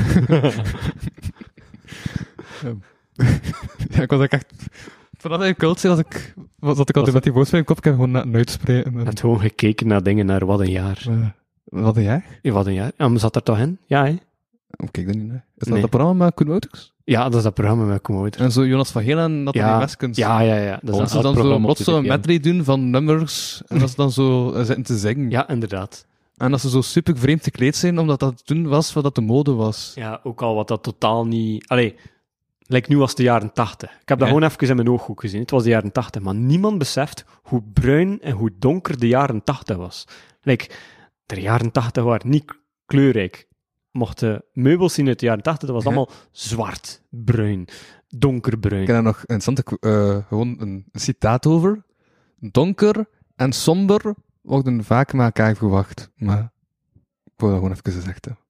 ja, 3.90 4.02
ik 4.02 4.10
was 4.10 4.22
ook 4.22 4.30
echt... 4.30 4.54
Vanaf 5.24 5.38
dat 5.40 5.48
je 5.48 5.54
cult 5.56 5.82
was 5.82 6.00
ik, 6.00 6.34
was, 6.60 6.78
zat 6.78 6.90
ik 6.90 6.96
altijd 6.96 7.14
met 7.14 7.24
die 7.24 7.34
woordspeling 7.34 7.68
in 7.68 7.76
kop, 7.76 7.86
ik 7.86 7.92
heb 7.92 7.94
gewoon 8.02 8.12
net 8.12 8.36
uitspreken. 8.36 8.92
Ik 8.92 9.00
En, 9.00 9.06
heb 9.06 9.20
gewoon 9.20 9.40
gekeken 9.40 9.88
naar 9.88 10.04
dingen 10.04 10.26
naar 10.26 10.46
wat 10.46 10.60
een 10.60 10.72
jaar. 10.72 11.06
eh, 11.10 11.16
wat 11.64 11.96
deed 11.96 12.04
jij? 12.04 12.24
Ja, 12.42 12.52
wat 12.52 12.66
een 12.66 12.74
jaar. 12.74 12.92
Ja, 12.98 13.08
maar 13.08 13.20
zat 13.20 13.36
er 13.36 13.44
toch 13.44 13.58
in? 13.60 13.78
Ja, 13.86 14.06
hè? 14.06 14.12
Oh, 14.78 14.88
kijk 14.92 15.06
dat 15.08 15.16
niet 15.16 15.28
naar. 15.28 15.36
Is 15.36 15.44
dat 15.58 15.68
Nee. 15.70 15.82
dat 15.82 15.90
programma 15.90 16.26
met 16.26 16.34
Koen 16.34 16.48
Wouters? 16.48 16.94
Ja, 17.06 17.24
dat 17.24 17.36
is 17.36 17.44
dat 17.44 17.54
programma 17.54 17.84
met 17.86 18.02
Commotor. 18.02 18.42
En 18.42 18.52
zo 18.52 18.66
Jonas 18.66 18.92
van 18.92 19.02
Heel 19.02 19.18
en 19.18 19.44
Nathalie 19.44 19.70
Ja, 19.70 19.78
Meskens. 19.80 20.18
Ja, 20.18 20.40
ja, 20.42 20.56
ja. 20.56 20.80
Dat 20.82 20.82
is 20.82 20.90
Dat 20.90 20.98
dat. 21.00 21.10
ze 21.10 21.22
dan 21.22 21.36
zo 21.36 21.60
plots 21.60 21.84
zo 21.84 21.98
een 21.98 22.08
medley 22.08 22.40
doen 22.40 22.64
van 22.64 22.90
nummers, 22.90 23.62
en 23.68 23.80
dat 23.80 23.90
ze 23.90 23.96
dan 23.96 24.12
zo 24.12 24.52
eh, 24.52 24.64
zitten 24.64 24.84
te 24.84 24.98
zingen. 24.98 25.30
Ja, 25.30 25.48
inderdaad. 25.50 26.06
En 26.38 26.52
dat 26.52 26.62
ze 26.62 26.70
zo 26.70 26.82
super 26.82 27.18
vreemd 27.18 27.44
gekleed 27.44 27.76
zijn, 27.76 28.00
omdat 28.00 28.20
dat 28.20 28.46
toen 28.46 28.68
was 28.68 28.94
wat 28.94 29.04
dat 29.04 29.16
de 29.16 29.22
mode 29.22 29.52
was. 29.54 29.92
Ja, 29.96 30.20
ook 30.24 30.42
al 30.42 30.56
wat 30.56 30.68
dat 30.68 30.84
totaal 30.84 31.26
niet... 31.26 31.68
Allee, 31.68 31.96
lijkt 32.74 32.88
nu 32.88 32.98
was 32.98 33.08
het 33.10 33.18
de 33.18 33.24
jaren 33.24 33.54
tachtig. 33.54 33.90
Ik 33.92 34.10
heb 34.10 34.20
dat 34.20 34.28
Ja. 34.28 34.34
gewoon 34.34 34.44
even 34.50 34.68
in 34.70 34.76
mijn 34.76 34.90
ooghoek 34.90 35.20
gezien. 35.20 35.42
Het 35.42 35.52
was 35.52 35.64
de 35.64 35.70
jaren 35.70 35.92
tachtig, 35.92 36.22
maar 36.22 36.36
niemand 36.36 36.78
beseft 36.78 37.26
hoe 37.44 37.64
bruin 37.74 38.22
en 38.22 38.32
hoe 38.32 38.52
donker 38.60 39.00
de 39.00 39.08
jaren 39.08 39.44
tachtig 39.44 39.78
was. 39.78 40.08
Like, 40.42 40.70
de 41.26 41.42
jaren 41.42 41.72
tachtig 41.72 42.04
waren 42.04 42.30
niet 42.30 42.54
kleurrijk. 42.86 43.48
Mochten 43.92 44.44
meubels 44.54 44.94
zien 44.94 45.08
uit 45.08 45.20
de 45.20 45.26
jaren 45.26 45.44
tachtig, 45.44 45.68
dat 45.68 45.76
was 45.76 45.84
Ja. 45.84 45.90
allemaal 45.90 46.16
zwart, 46.32 47.02
bruin, 47.10 47.68
donkerbruin. 48.08 48.82
Ik 48.82 48.88
heb 48.88 48.96
daar 48.96 49.06
nog 49.06 49.24
een 49.26 49.36
interessante, 49.36 49.78
eh, 49.90 50.28
gewoon 50.28 50.56
een, 50.60 50.86
citaat 50.92 51.46
over. 51.48 51.84
Donker 52.40 53.06
en 53.36 53.52
somber 53.54 54.16
worden 54.42 54.84
vaak 54.84 55.14
met 55.14 55.26
elkaar 55.26 55.56
verwacht. 55.56 56.12
Maar 56.16 56.52
ik 57.24 57.32
wil 57.36 57.50
dat 57.50 57.58
gewoon 57.58 57.72
even 57.74 57.92
gezegd 57.92 58.26
hebben. 58.26 58.43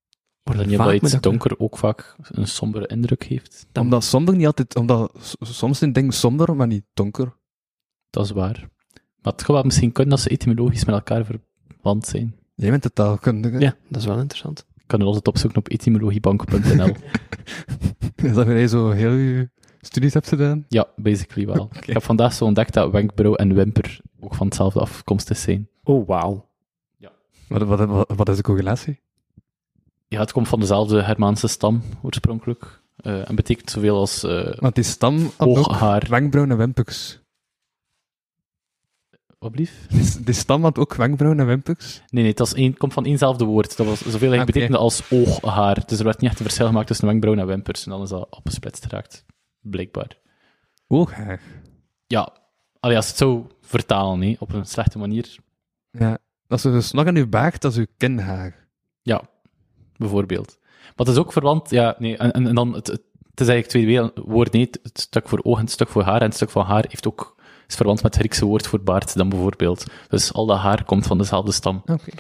Maar 0.44 0.56
dan 0.56 0.64
Vaak 0.64 0.68
niet 0.68 0.78
dat 0.78 1.02
met 1.02 1.12
iets 1.14 1.22
donker 1.22 1.60
ook 1.60 1.78
vaak 1.78 2.16
een 2.22 2.48
sombere 2.48 2.88
indruk 2.88 3.24
heeft. 3.24 3.66
Omdat 3.74 4.04
somber 4.04 4.36
niet 4.36 4.46
altijd, 4.46 4.76
omdat 4.76 5.36
soms 5.40 5.78
zijn 5.78 5.94
dingen 5.94 6.12
somber, 6.12 6.56
maar 6.56 6.68
niet 6.68 6.86
donker. 6.94 7.34
Dat 8.10 8.26
is 8.26 8.32
waar. 8.32 8.70
Maar 9.22 9.34
het 9.34 9.44
gaat 9.44 9.66
misschien 9.66 9.92
kunnen 9.92 10.16
dat 10.16 10.24
ze 10.24 10.30
etymologisch 10.30 10.86
met 10.86 10.96
elkaar 10.96 11.26
verwant 11.26 12.06
zijn. 12.06 12.36
Jij 12.56 12.70
bent 12.70 12.84
de 12.84 12.94
taalkundige. 12.94 13.60
Ja, 13.60 13.76
dat 13.90 14.02
is 14.02 14.08
wel 14.08 14.18
interessant. 14.18 14.66
Ik 14.76 14.84
kan 14.88 15.00
er 15.00 15.06
altijd 15.06 15.28
opzoeken 15.28 15.60
op 15.60 15.68
etymologiebank.nl. 15.68 16.94
Is 18.16 18.34
dat 18.34 18.48
jij 18.48 18.68
zo 18.68 18.90
heel 18.90 19.12
je 19.12 19.50
studies 19.82 20.14
hebt 20.14 20.28
gedaan? 20.28 20.66
ja, 20.68 20.88
basically 20.96 21.48
wel. 21.48 21.70
Ik 21.82 21.86
heb 21.94 22.04
vandaag 22.04 22.34
zo 22.34 22.46
ontdekt 22.46 22.74
dat 22.74 22.92
wenkbrauw 22.92 23.36
en 23.36 23.54
wimper 23.54 24.00
ook 24.20 24.36
van 24.36 24.48
hetzelfde 24.48 24.80
afkomstig 24.80 25.38
zijn. 25.38 25.70
Oh, 25.84 26.08
wauw. 26.08 26.52
Wat, 27.48 27.62
wat, 27.62 27.86
wat, 27.86 28.12
wat 28.16 28.30
is 28.30 28.36
de 28.36 28.44
correlatie? 28.44 29.00
Ja, 30.14 30.20
het 30.20 30.32
komt 30.32 30.48
van 30.48 30.60
dezelfde 30.60 31.02
Hermaanse 31.02 31.48
stam 31.48 31.84
oorspronkelijk. 32.02 32.82
eh, 32.96 33.30
en 33.30 33.36
betekent 33.36 33.70
zoveel 33.70 33.98
als 33.98 34.24
eh 34.24 34.58
Want 34.60 34.76
die 34.76 34.84
stam 34.84 35.32
had 35.38 36.08
wenkbrauwen 36.08 36.52
en 36.52 36.58
wimpers. 36.58 37.22
Wat 39.40 39.52
blief? 39.52 39.88
Die, 39.90 40.24
die 40.24 40.34
stam 40.34 40.64
had 40.64 40.78
ook 40.78 40.96
wenkbrauwen 40.96 41.40
en 41.40 41.46
wimpers. 41.48 42.02
Nee, 42.10 42.22
nee, 42.22 42.32
het 42.32 42.40
was 42.40 42.54
één, 42.54 42.78
komt 42.78 42.94
van 42.94 43.06
éénzelfde 43.06 43.46
woord. 43.46 43.78
Dat 43.78 43.86
was 43.86 44.00
zoveel 44.00 44.12
eigenlijk 44.32 44.42
Oké. 44.42 44.52
betekende 44.52 44.78
als 44.78 45.12
ooghaar. 45.12 45.84
Dus 45.86 46.00
er 46.00 46.06
werd 46.06 46.20
niet 46.20 46.30
echt 46.30 46.40
een 46.40 46.46
verschil 46.46 46.68
gemaakt 46.68 46.88
tussen 46.88 47.06
wenkbrauwen 47.08 47.44
en 47.44 47.50
wimpers. 47.50 47.86
En 47.86 47.92
dan 47.92 48.02
is 48.02 48.10
dat 48.10 48.28
opgesplitst 48.30 48.84
geraakt. 48.84 49.26
Blijkbaar. 49.60 50.18
Ooghaar. 50.88 51.42
Ja, 52.08 52.34
allee, 52.80 52.96
als 52.96 53.08
het 53.08 53.18
zo 53.18 53.48
vertalen, 53.62 54.20
nee, 54.20 54.36
op 54.40 54.54
een 54.54 54.66
slechte 54.66 54.98
manier. 54.98 55.36
Ja. 55.92 56.18
Als 56.48 56.64
er 56.64 56.72
dus 56.72 56.92
nog 56.92 57.06
aan 57.08 57.16
uw 57.16 57.30
baard, 57.30 57.62
dat 57.62 57.72
is 57.72 57.78
uw 57.78 57.88
kinhaar. 57.98 58.68
Ja, 59.02 59.22
bijvoorbeeld. 59.98 60.58
Maar 60.84 61.06
het 61.06 61.08
is 61.08 61.18
ook 61.18 61.32
verwant, 61.32 61.70
ja, 61.70 61.96
nee, 61.98 62.18
en, 62.18 62.32
en, 62.32 62.48
en 62.48 62.56
dan, 62.56 62.74
het, 62.74 62.88
het, 62.88 63.02
het 63.30 63.40
is 63.42 63.48
eigenlijk 63.48 63.68
twee 63.68 64.24
woorden, 64.26 64.54
nee, 64.54 64.70
het, 64.84 65.00
stuk 65.00 65.30
voor 65.30 65.40
ogen, 65.44 65.62
het 65.64 65.72
stuk 65.72 65.90
voor 65.90 66.04
haar, 66.04 66.20
en 66.22 66.26
het 66.28 66.36
stuk 66.36 66.50
van 66.50 66.66
haar 66.66 66.86
heeft 66.88 67.08
ook, 67.08 67.36
is 67.68 67.76
verwant 67.76 68.04
met 68.04 68.12
het 68.14 68.22
Griekse 68.22 68.46
woord 68.46 68.68
voor 68.68 68.82
baard 68.82 69.14
dan 69.14 69.30
bijvoorbeeld. 69.30 69.86
Dus 70.08 70.34
al 70.34 70.46
dat 70.46 70.58
haar 70.58 70.84
komt 70.84 71.08
van 71.08 71.18
dezelfde 71.18 71.52
stam. 71.52 71.82
Oké. 71.86 72.12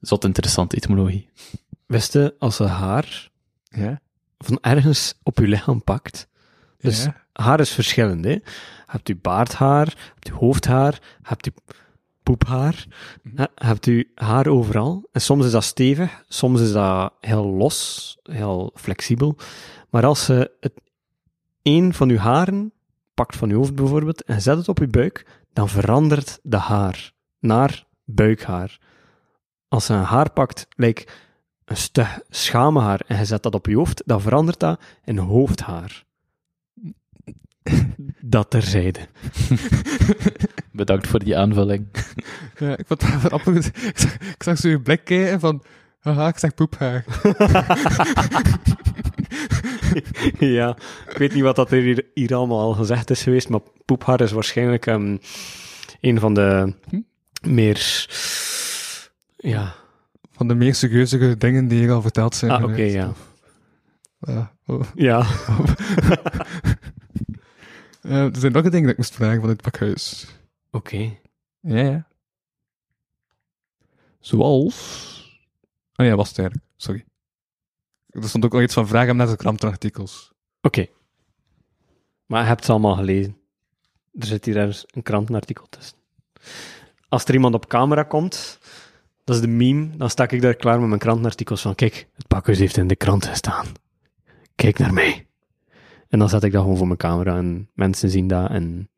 Zot 0.00 0.24
interessante 0.24 0.76
etymologie. 0.76 1.28
Wist 1.86 2.12
je, 2.12 2.34
als 2.38 2.56
je 2.56 2.64
haar 2.64 3.30
Ja. 3.68 4.00
van 4.38 4.58
ergens 4.60 5.14
op 5.22 5.38
je 5.38 5.46
lichaam 5.48 5.84
pakt, 5.84 6.28
dus 6.78 7.04
Ja. 7.04 7.16
haar 7.32 7.60
is 7.60 7.70
verschillend, 7.70 8.24
hè. 8.24 8.30
Je 8.30 8.42
hebt 8.86 9.08
u 9.08 9.16
baardhaar, 9.16 9.86
je 9.86 10.10
hebt 10.14 10.28
u 10.28 10.32
hoofdhaar, 10.32 10.92
je 10.92 11.28
hebt 11.28 11.46
u 11.46 11.50
poephaar, 12.24 12.86
Mhm. 13.22 13.40
je 13.40 13.48
hebt 13.54 13.86
u 13.86 14.10
haar 14.14 14.46
overal. 14.46 15.08
En 15.12 15.20
soms 15.20 15.44
is 15.44 15.50
dat 15.52 15.64
stevig, 15.64 16.24
soms 16.28 16.60
is 16.60 16.72
dat 16.72 17.12
heel 17.20 17.44
los, 17.46 18.18
heel 18.22 18.70
flexibel. 18.74 19.36
Maar 19.90 20.04
als 20.06 20.26
je 20.26 20.50
het, 20.60 20.72
een 21.62 21.94
van 21.94 22.08
uw 22.10 22.16
haren 22.16 22.72
pakt 23.14 23.36
van 23.36 23.50
uw 23.50 23.56
hoofd 23.56 23.74
bijvoorbeeld 23.74 24.24
en 24.24 24.42
zet 24.42 24.56
het 24.56 24.68
op 24.68 24.78
uw 24.78 24.90
buik, 24.90 25.26
dan 25.52 25.68
verandert 25.68 26.38
de 26.42 26.56
haar 26.56 27.12
naar 27.40 27.86
buikhaar. 28.04 28.78
Als 29.68 29.86
je 29.86 29.92
een 29.92 30.02
haar 30.02 30.30
pakt, 30.30 30.66
lijkt 30.76 31.12
een 31.64 31.76
stug 31.76 32.20
schaamhaar 32.28 33.00
en 33.06 33.18
je 33.18 33.24
zet 33.24 33.42
dat 33.42 33.54
op 33.54 33.66
je 33.66 33.76
hoofd, 33.76 34.02
dan 34.06 34.20
verandert 34.20 34.60
dat 34.60 34.80
in 35.04 35.18
hoofdhaar. 35.18 36.04
Dat 38.20 38.50
terzijde. 38.50 39.00
Bedankt 40.72 41.06
voor 41.06 41.18
die 41.18 41.36
aanvulling. 41.36 41.86
ja. 42.58 42.76
Ik 42.76 42.86
vond 42.86 43.02
het 43.02 43.10
wel 43.10 43.20
grappig. 43.20 43.66
Ik 43.66 43.98
zag, 43.98 44.14
ik 44.14 44.42
zag 44.42 44.58
zo 44.58 44.68
je 44.68 44.80
blik 44.80 45.04
kijken 45.04 45.40
van... 45.40 45.62
Haha, 46.00 46.28
ik 46.28 46.38
zeg 46.38 46.54
poephaar. 46.54 47.04
ja, 50.38 50.76
ik 51.08 51.16
weet 51.18 51.34
niet 51.34 51.42
wat 51.42 51.56
dat 51.56 51.72
er 51.72 51.82
hier, 51.82 52.06
hier 52.14 52.34
allemaal 52.34 52.60
al 52.60 52.72
gezegd 52.72 53.10
is 53.10 53.22
geweest, 53.22 53.48
maar 53.48 53.60
poephaar 53.84 54.20
is 54.20 54.32
waarschijnlijk 54.32 54.86
ehm, 54.86 55.16
een 56.00 56.20
van 56.20 56.34
de 56.34 56.74
Hm? 56.88 57.00
meer... 57.50 58.06
Ja, 59.36 59.74
Van 60.30 60.48
de 60.48 60.54
meest 60.54 60.78
serieuze 60.78 61.36
dingen 61.36 61.68
die 61.68 61.78
hier 61.78 61.92
al 61.92 62.02
verteld 62.02 62.34
zijn 62.34 62.50
ah, 62.50 62.62
oké, 62.62 62.82
ja. 62.82 63.12
Ja. 64.20 64.52
oh. 64.66 64.82
Ja, 64.94 65.26
Eh, 68.04 68.24
er 68.24 68.36
zijn 68.36 68.52
nog 68.52 68.62
dingen 68.62 68.82
dat 68.82 68.90
ik 68.90 68.96
moest 68.96 69.14
vragen 69.14 69.40
van 69.40 69.48
het 69.48 69.62
pakhuis. 69.62 70.26
oké. 70.70 71.18
Ja, 71.60 71.78
ja. 71.78 72.06
Zoals... 74.18 75.12
Oh 75.96 76.06
ja, 76.06 76.14
was 76.16 76.28
het 76.28 76.38
eigenlijk. 76.38 76.68
Sorry. 76.76 77.04
Er 78.08 78.28
stond 78.28 78.44
ook 78.44 78.52
nog 78.52 78.62
iets 78.62 78.74
van 78.74 78.88
vragen 78.88 79.16
naar 79.16 79.26
de 79.26 79.36
krantenartikels. 79.36 80.32
Oké. 80.60 80.86
Maar 82.26 82.40
je 82.40 82.46
hebt 82.46 82.60
het 82.60 82.70
allemaal 82.70 82.96
gelezen. 82.96 83.38
Er 84.18 84.26
zit 84.26 84.44
hier 84.44 84.56
ergens 84.56 84.84
een 84.90 85.02
krantenartikel 85.02 85.66
tussen. 85.68 85.96
Als 87.08 87.24
er 87.24 87.34
iemand 87.34 87.54
op 87.54 87.66
camera 87.66 88.02
komt, 88.02 88.58
dat 89.24 89.36
is 89.36 89.42
de 89.42 89.48
meme, 89.48 89.96
dan 89.96 90.10
sta 90.10 90.28
ik 90.28 90.42
daar 90.42 90.54
klaar 90.54 90.78
met 90.78 90.88
mijn 90.88 91.00
krantenartikels 91.00 91.60
van, 91.62 91.74
kijk, 91.74 92.08
het 92.14 92.26
pakhuis 92.26 92.58
heeft 92.58 92.76
in 92.76 92.88
de 92.88 92.96
krant 92.96 93.26
gestaan. 93.26 93.66
Kijk 94.54 94.78
naar 94.78 94.92
mij. 94.92 95.26
En 96.14 96.20
dan 96.20 96.28
zet 96.28 96.42
ik 96.44 96.52
dat 96.52 96.60
gewoon 96.62 96.76
voor 96.76 96.86
mijn 96.86 96.98
camera 96.98 97.36
en 97.36 97.68
mensen 97.74 98.10
zien 98.10 98.26
dat 98.28 98.50
en 98.50 98.88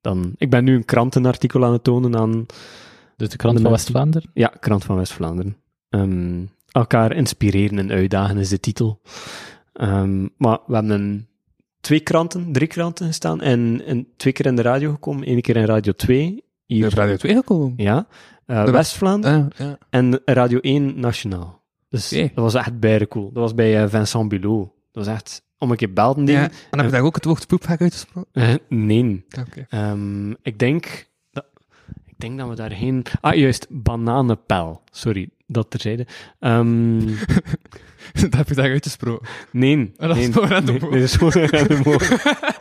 dan... 0.00 0.32
Ik 0.36 0.50
ben 0.50 0.64
nu 0.64 0.74
een 0.74 0.84
krantenartikel 0.84 1.64
aan 1.64 1.72
het 1.72 1.84
tonen 1.84 2.16
aan, 2.16 2.46
Dus 3.16 3.28
de 3.28 3.36
krant 3.36 3.56
De 3.56 3.62
van 3.62 3.70
West-Vlaanderen? 3.70 4.30
ja, 4.34 4.48
Krant 4.60 4.84
van 4.84 4.96
West-Vlaanderen. 4.96 5.56
Ehm, 5.88 6.44
elkaar 6.70 7.12
inspireren 7.12 7.78
en 7.78 7.90
uitdagen 7.90 8.36
is 8.38 8.48
de 8.48 8.60
titel. 8.60 9.00
Ehm, 9.72 10.26
maar 10.36 10.58
we 10.66 10.74
hebben 10.74 10.90
een, 11.00 11.26
twee 11.80 12.00
kranten, 12.00 12.52
drie 12.52 12.68
kranten 12.68 13.06
gestaan 13.06 13.40
en, 13.40 13.82
en 13.86 14.06
twee 14.16 14.32
keer 14.32 14.46
in 14.46 14.56
de 14.56 14.62
radio 14.62 14.90
gekomen. 14.92 15.30
Eén 15.30 15.40
keer 15.40 15.56
in 15.56 15.64
Radio 15.64 15.92
2. 15.92 16.24
Je 16.66 16.74
Hier, 16.74 16.82
hebt 16.84 16.94
Radio 16.96 17.16
2 17.16 17.34
gekomen. 17.34 17.72
Ja. 17.76 18.06
eh, 18.46 18.64
De- 18.64 18.70
West-Vlaanderen 18.70 19.50
Ah, 19.52 19.66
ja. 19.66 19.78
en 19.90 20.20
Radio 20.24 20.58
1 20.60 21.00
Nationaal. 21.00 21.62
Dus 21.88 22.08
dat 22.08 22.30
was 22.34 22.54
echt 22.54 22.78
bijna 22.80 23.06
cool. 23.06 23.32
Dat 23.32 23.42
was 23.42 23.54
bij 23.54 23.82
eh, 23.82 23.88
Vincent 23.88 24.28
Bulot. 24.28 24.70
Dat 24.92 25.04
was 25.04 25.14
echt 25.14 25.44
om 25.58 25.70
een 25.70 25.76
keer 25.76 25.92
belden 25.92 26.26
ja. 26.26 26.42
En 26.70 26.78
heb 26.78 26.84
je 26.84 26.90
daar 26.92 27.02
ook 27.02 27.14
het 27.14 27.24
woord 27.24 27.66
uitgesproken? 27.66 28.30
Eh, 28.32 28.54
nee. 28.68 29.24
Oké. 29.40 29.66
Ehm, 29.68 30.30
ik 30.30 30.58
denk 30.58 31.06
dat, 31.32 31.44
ik 32.06 32.14
denk 32.16 32.38
dat 32.38 32.48
we 32.48 32.54
daarheen... 32.54 33.04
Ah, 33.20 33.34
juist, 33.34 33.66
bananenpel. 33.70 34.82
Sorry. 34.90 35.28
dat 35.46 35.70
terzijde. 35.70 36.06
Ehm 36.40 36.98
dat 38.20 38.34
heb 38.34 38.48
je 38.48 38.54
daar 38.54 38.70
uitgesproken. 38.70 39.28
nee. 39.52 39.92
Ah, 39.96 40.08
dat 40.08 40.16
is 40.16 40.22
nee, 40.22 40.32
gewoon 40.32 40.48
random 40.48 40.74
nee, 40.74 40.80
hoor. 40.82 40.90
nee, 40.90 41.00
dat 41.00 41.08
is 41.08 41.16
gewoon. 41.16 41.48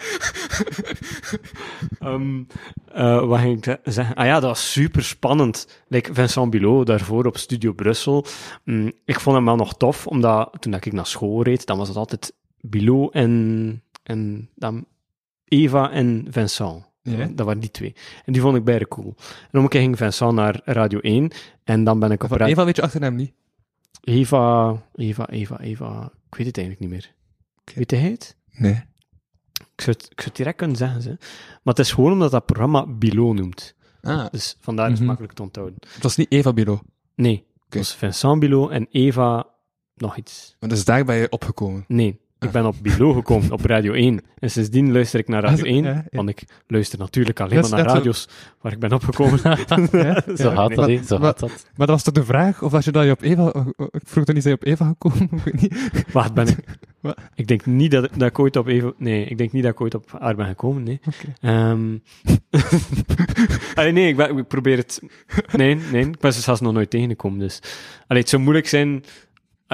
Ehm, 1.99 2.43
eh, 2.93 3.25
wat 3.25 3.39
ging 3.39 3.57
ik 3.57 3.63
ze- 3.63 3.79
zeggen? 3.91 4.15
Ah 4.15 4.25
ja, 4.25 4.33
dat 4.33 4.43
was 4.49 4.71
super 4.71 5.03
spannend. 5.03 5.67
Like 5.87 6.13
Vincent 6.13 6.49
Bilot 6.49 6.85
daarvoor 6.87 7.25
op 7.25 7.37
Studio 7.37 7.73
Brussel. 7.73 8.25
Mm, 8.63 8.91
ik 9.05 9.19
vond 9.19 9.35
hem 9.35 9.45
wel 9.45 9.55
nog 9.55 9.77
tof, 9.77 10.07
omdat 10.07 10.51
toen 10.59 10.73
ik 10.73 10.91
naar 10.91 11.05
school 11.05 11.43
reed, 11.43 11.65
dan 11.65 11.77
was 11.77 11.87
het 11.87 11.97
altijd 11.97 12.33
Bilot 12.69 13.13
en, 13.13 13.83
en 14.03 14.49
dan 14.55 14.85
Eva 15.45 15.91
en 15.91 16.25
Vincent. 16.29 16.83
Ja. 17.01 17.25
Dat 17.27 17.45
waren 17.45 17.61
die 17.61 17.71
twee. 17.71 17.95
En 18.25 18.33
die 18.33 18.41
vond 18.41 18.55
ik 18.57 18.63
beide 18.63 18.87
cool. 18.87 19.15
En 19.51 19.57
om 19.57 19.63
een 19.63 19.69
keer 19.69 19.81
ging 19.81 19.97
Vincent 19.97 20.33
naar 20.33 20.61
Radio 20.63 20.99
1 20.99 21.31
en 21.63 21.83
dan 21.83 21.99
ben 21.99 22.11
ik 22.11 22.23
op 22.23 22.29
Van 22.29 22.37
Radio... 22.37 22.53
Eva 22.53 22.65
weet 22.65 22.75
je 22.75 22.81
achter 22.81 23.01
hem 23.01 23.15
niet. 23.15 23.33
Eva, 24.01 24.75
Eva, 24.95 25.29
Eva, 25.29 25.59
Eva... 25.59 26.11
Ik 26.29 26.35
weet 26.37 26.47
het 26.47 26.57
eigenlijk 26.57 26.79
niet 26.79 26.89
meer. 26.89 27.13
Weet 27.75 27.91
hij 27.91 27.99
het? 27.99 28.35
Nee. 28.51 28.83
Ik 29.75 29.81
zou, 29.81 29.95
het, 29.97 30.05
ik 30.05 30.15
zou 30.21 30.27
het 30.27 30.35
direct 30.35 30.57
kunnen 30.57 30.75
zeggen, 30.77 31.01
ze. 31.01 31.09
maar 31.63 31.73
het 31.73 31.79
is 31.79 31.91
gewoon 31.91 32.11
omdat 32.11 32.31
dat 32.31 32.45
programma 32.45 32.85
Bilo 32.87 33.33
noemt. 33.33 33.75
Ah, 34.01 34.25
Dus 34.31 34.57
vandaar 34.59 34.85
is 34.85 34.91
het 34.91 34.99
Mhm. 34.99 35.07
makkelijk 35.07 35.33
te 35.33 35.41
onthouden. 35.41 35.77
het 35.93 36.03
was 36.03 36.15
niet 36.15 36.31
Eva 36.31 36.53
Bilo. 36.53 36.79
Nee, 37.15 37.45
het 37.65 37.75
was 37.75 37.95
Vincent 37.95 38.39
Bilo 38.39 38.69
en 38.69 38.87
Eva 38.91 39.47
nog 39.95 40.17
iets. 40.17 40.55
Want 40.59 40.71
dus 40.71 40.85
daar 40.85 41.05
ben 41.05 41.15
je 41.15 41.29
opgekomen. 41.29 41.85
Nee, 41.87 42.19
ik 42.45 42.51
ben 42.51 42.65
op 42.65 42.75
Bilo 42.81 43.13
gekomen, 43.13 43.51
op 43.51 43.65
Radio 43.65 43.93
1. 43.93 44.21
En 44.39 44.51
sindsdien 44.51 44.91
luister 44.91 45.19
ik 45.19 45.27
naar 45.27 45.41
Radio 45.49 45.63
Ah, 45.63 45.69
1, 45.71 45.83
ja, 45.83 45.89
ja. 45.93 46.03
want 46.11 46.29
ik 46.29 46.43
luister 46.67 46.99
natuurlijk 46.99 47.39
alleen 47.39 47.59
maar 47.59 47.69
naar 47.69 47.85
radios 47.85 48.27
waar 48.61 48.71
ik 48.71 48.79
ben 48.79 48.93
opgekomen. 48.93 49.39
Zo 49.43 49.55
gaat 49.55 49.67
dat. 49.75 50.37
Zo 50.37 50.49
Maar- 50.49 51.27
gaat 51.27 51.39
dat. 51.39 51.49
Maar 51.75 51.87
dat 51.87 51.89
was 51.89 52.03
toch 52.03 52.13
de 52.13 52.23
vraag? 52.25 52.61
Of 52.63 52.73
als 52.73 52.85
je 52.85 52.91
dat 52.91 53.03
je 53.05 53.11
op 53.11 53.21
Eva... 53.21 53.65
Ik 53.77 54.01
vroeg 54.03 54.23
toch 54.25 54.33
niet, 54.35 54.43
zijn 54.43 54.57
je 54.59 54.65
op 54.65 54.73
Eva 54.73 54.85
gekomen? 54.87 55.21
Ik 55.31 55.43
weet 55.43 55.61
niet. 55.61 56.05
Wacht, 56.11 56.33
ben 56.33 56.47
ik... 56.47 56.57
Ik 57.35 57.47
denk 57.47 57.65
niet 57.65 57.91
dat, 57.91 58.09
dat 58.17 58.27
ik 58.29 58.39
ooit 58.39 58.55
op 58.55 58.67
Eva... 58.67 58.91
Nee, 58.97 59.25
ik 59.25 59.37
denk 59.37 59.51
niet 59.51 59.63
dat 59.63 59.71
ik 59.71 59.81
ooit 59.81 59.95
op 59.95 60.11
haar 60.19 60.35
ben 60.35 60.45
gekomen, 60.45 60.83
nee. 60.83 60.99
Ehm 61.41 61.97
Allee, 63.75 63.91
nee, 63.91 64.07
ik, 64.07 64.15
ben- 64.15 64.37
ik 64.37 64.47
probeer 64.47 64.77
het... 64.77 65.01
Nee, 65.51 65.75
nee, 65.91 66.05
ik 66.07 66.19
ben 66.19 66.33
ze 66.33 66.41
zelfs 66.41 66.61
nog 66.61 66.73
nooit 66.73 66.89
tegengekomen, 66.89 67.39
dus... 67.39 67.59
Allee, 68.07 68.21
het 68.21 68.29
zou 68.31 68.41
moeilijk 68.41 68.67
zijn... 68.67 69.03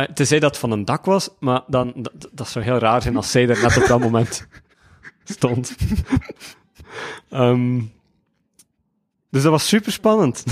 eh, 0.08 0.14
Tenzij 0.14 0.40
dat 0.40 0.58
van 0.58 0.72
een 0.72 0.86
dak 0.86 1.06
was, 1.06 1.30
maar 1.40 1.62
dan... 1.68 1.94
Dat, 1.96 2.30
dat 2.32 2.48
zou 2.48 2.66
heel 2.66 2.78
raar 2.78 3.02
zijn 3.02 3.16
als 3.16 3.32
zij 3.32 3.48
er 3.48 3.62
net 3.62 3.78
op 3.78 3.88
dat 3.88 4.00
moment 4.00 4.48
stond. 5.24 5.76
Ehm, 7.30 7.82
dus 9.30 9.44
dat 9.44 9.52
was 9.52 9.68
super 9.68 9.92
spannend. 9.92 10.44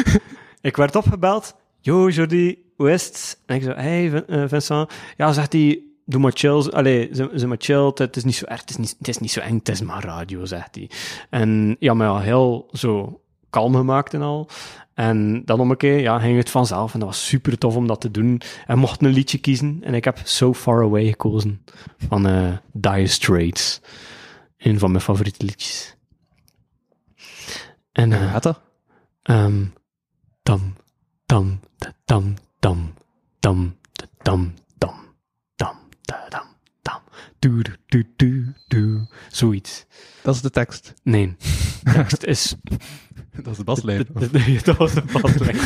ik 0.60 0.76
werd 0.76 0.96
opgebeld. 0.96 1.54
Yo, 1.80 2.08
Jordi, 2.08 2.72
hoe 2.76 2.90
is 2.90 3.04
het? 3.04 3.38
En 3.46 3.56
ik 3.56 3.62
zo, 3.62 3.70
hey 3.70 4.24
eh, 4.24 4.44
Vincent. 4.48 4.92
Ja, 5.16 5.32
zegt 5.32 5.52
hij, 5.52 5.82
doe 6.04 6.20
maar 6.20 6.32
chill. 6.34 6.70
Allee, 6.70 7.08
ze, 7.12 7.30
ze 7.36 7.46
maar 7.46 7.56
chill. 7.60 7.84
Het, 7.84 7.98
het 7.98 8.16
is 8.16 8.24
niet 8.24 8.34
zo 8.34 8.44
erg, 8.44 8.60
het 8.60 8.70
is 8.70 8.76
niet, 8.76 8.94
het 8.98 9.08
is 9.08 9.18
niet 9.18 9.30
zo 9.30 9.40
eng, 9.40 9.58
het 9.58 9.68
is 9.68 9.80
maar 9.80 10.04
radio, 10.04 10.44
zegt 10.44 10.74
hij. 10.74 10.90
En 11.30 11.76
ja, 11.78 11.94
maar 11.94 12.06
ja, 12.06 12.18
heel 12.18 12.68
zo 12.72 13.20
kalm 13.50 13.74
gemaakt 13.74 14.14
en 14.14 14.22
al. 14.22 14.48
En 14.94 15.44
dan 15.44 15.60
om 15.60 15.70
een 15.70 15.76
keer, 15.76 16.00
ja, 16.00 16.18
ging 16.18 16.36
het 16.36 16.50
vanzelf. 16.50 16.94
En 16.94 17.00
dat 17.00 17.08
was 17.08 17.26
super 17.26 17.58
tof 17.58 17.76
om 17.76 17.86
dat 17.86 18.00
te 18.00 18.10
doen. 18.10 18.40
En 18.66 18.78
mocht 18.78 19.02
een 19.02 19.10
liedje 19.10 19.38
kiezen. 19.38 19.78
En 19.82 19.94
ik 19.94 20.04
heb 20.04 20.20
So 20.24 20.54
Far 20.54 20.82
Away 20.82 21.06
gekozen. 21.06 21.64
Van 22.08 22.26
eh 22.26 22.56
Dire 22.72 23.06
Straits. 23.06 23.80
Een 24.56 24.78
van 24.78 24.90
mijn 24.90 25.02
favoriete 25.02 25.44
liedjes. 25.44 25.96
En 27.92 28.12
eh, 28.12 28.32
Gaat 28.32 28.42
dat? 28.42 28.60
Ehm 29.22 29.62
tam, 30.42 30.74
tam, 31.26 31.60
tam, 32.04 32.34
tam, 32.60 32.94
tam, 33.40 33.74
tam, 34.20 34.54
tam, 34.78 34.94
tam, 35.56 35.74
tam, 36.06 36.28
tam, 36.30 36.46
doe, 37.42 37.62
doe, 37.86 38.04
doe, 38.16 38.54
doe. 38.68 39.06
Zoiets. 39.28 39.86
Dat 40.22 40.34
is 40.34 40.40
de 40.40 40.50
tekst. 40.50 40.94
Nee. 41.02 41.36
De 41.82 41.92
tekst 41.92 42.22
is... 42.22 42.54
Dat 43.42 43.46
is 43.52 43.56
de 43.56 43.64
baslijn. 43.64 44.06
Dat 44.64 44.76
was 44.76 44.94
de 44.94 45.02
baslijn. 45.22 45.56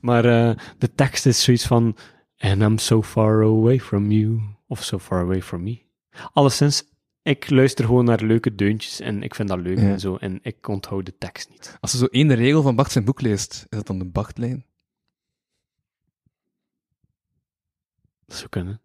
maar 0.00 0.24
eh, 0.24 0.56
de 0.78 0.94
tekst 0.94 1.26
is 1.26 1.42
zoiets 1.42 1.66
van... 1.66 1.96
And 2.38 2.62
I'm 2.62 2.78
so 2.78 3.02
far 3.02 3.42
away 3.42 3.80
from 3.80 4.10
you. 4.10 4.40
Of 4.66 4.84
so 4.84 4.98
far 4.98 5.20
away 5.20 5.42
from 5.42 5.62
me. 5.62 5.80
Alleszins, 6.32 6.82
ik 7.22 7.50
luister 7.50 7.84
gewoon 7.84 8.04
naar 8.04 8.22
leuke 8.22 8.54
deuntjes 8.54 9.00
en 9.00 9.22
ik 9.22 9.34
vind 9.34 9.48
dat 9.48 9.60
leuk 9.60 9.78
Ja. 9.78 9.82
en 9.90 10.00
zo. 10.00 10.16
En 10.16 10.38
ik 10.42 10.68
onthoud 10.68 11.06
de 11.06 11.18
tekst 11.18 11.50
niet. 11.50 11.76
Als 11.80 11.92
je 11.92 11.98
zo 11.98 12.04
één 12.06 12.34
regel 12.34 12.62
van 12.62 12.76
Bart 12.76 12.92
zijn 12.92 13.04
boek 13.04 13.20
leest, 13.20 13.52
is 13.68 13.76
dat 13.76 13.86
dan 13.86 13.98
de 13.98 14.04
Bachtlijn? 14.04 14.64
Dat 18.26 18.36
zou 18.36 18.48
kunnen. 18.48 18.80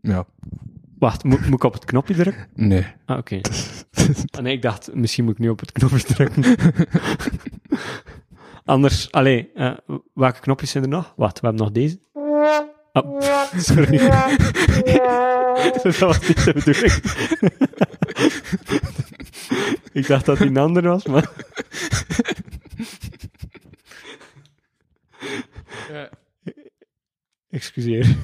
Ja. 0.00 0.26
Wacht, 0.98 1.24
moet, 1.24 1.44
moet 1.44 1.54
ik 1.54 1.64
op 1.64 1.72
het 1.72 1.84
knopje 1.84 2.14
drukken? 2.14 2.46
Nee. 2.54 2.86
Ah, 3.06 3.18
oké. 3.18 3.40
Ah, 4.30 4.42
nee, 4.42 4.52
ik 4.52 4.62
dacht, 4.62 4.94
misschien 4.94 5.24
moet 5.24 5.32
ik 5.32 5.38
nu 5.38 5.48
op 5.48 5.60
het 5.60 5.72
knopje 5.72 6.02
drukken. 6.02 6.44
Anders, 8.64 9.12
allee, 9.12 9.50
eh, 9.54 9.76
welke 10.14 10.40
knopjes 10.40 10.70
zijn 10.70 10.84
er 10.84 10.90
nog? 10.90 11.12
Wacht, 11.16 11.40
we 11.40 11.46
hebben 11.46 11.64
nog 11.64 11.74
deze. 11.74 11.98
Oh, 12.92 13.20
sorry. 13.56 13.98
dat 15.82 15.98
was 15.98 16.28
niet 16.28 16.44
de 16.44 16.52
bedoeling. 16.52 16.92
ik 19.92 20.06
dacht 20.06 20.26
dat 20.26 20.38
die 20.38 20.46
een 20.46 20.56
ander 20.56 20.82
was, 20.82 21.06
maar... 21.06 21.30
Excuseer. 27.50 28.16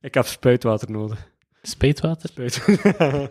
Ik 0.00 0.14
heb 0.14 0.26
spuitwater 0.26 0.90
nodig. 0.90 1.30
Spuitwater? 1.62 2.28
Spuit. 2.28 2.64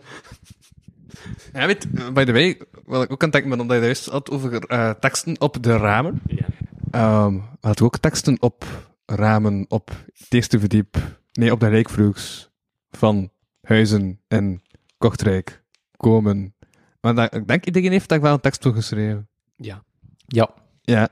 Ja, 1.52 1.66
weet, 1.66 2.12
by 2.14 2.24
the 2.24 2.32
way, 2.32 2.60
wat 2.84 3.02
ik 3.02 3.10
ook 3.12 3.22
aan 3.22 3.28
het 3.28 3.32
denken 3.32 3.50
ben, 3.50 3.60
omdat 3.60 3.76
je 3.78 3.82
juist 3.84 4.06
had 4.06 4.30
over 4.30 4.62
eh, 4.66 4.90
teksten 4.90 5.40
op 5.40 5.62
de 5.62 5.76
ramen. 5.76 6.20
ja. 6.26 6.46
Ehm 6.90 7.32
we 7.34 7.66
hadden 7.66 7.84
ook 7.84 7.98
teksten 7.98 8.42
op 8.42 8.64
ramen 9.06 9.64
op 9.68 9.90
het 10.12 10.34
eerste 10.34 10.58
verdiep, 10.58 10.96
nee, 11.32 11.52
op 11.52 11.60
de 11.60 11.68
rijkvloers 11.68 12.50
van 12.90 13.30
huizen 13.62 14.20
in 14.28 14.62
Kortrijk 14.98 15.62
komen. 15.96 16.54
Maar 17.00 17.34
ik 17.34 17.48
denk 17.48 17.66
iedereen 17.66 17.90
heeft 17.90 18.08
daar 18.08 18.20
wel 18.20 18.32
een 18.32 18.40
tekst 18.40 18.62
voor 18.62 18.74
geschreven. 18.74 19.28
ja. 19.56 19.84
Ja. 20.26 20.50
Ja. 20.82 21.10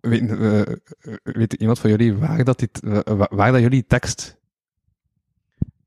Weet, 0.00 0.30
eh, 0.30 0.60
eh, 0.60 0.66
weet 1.22 1.52
iemand 1.52 1.78
van 1.78 1.90
jullie 1.90 2.14
waar 2.14 2.44
dat, 2.44 2.58
die, 2.58 2.68
waar 3.30 3.52
dat 3.52 3.60
jullie 3.60 3.86
tekst 3.86 4.36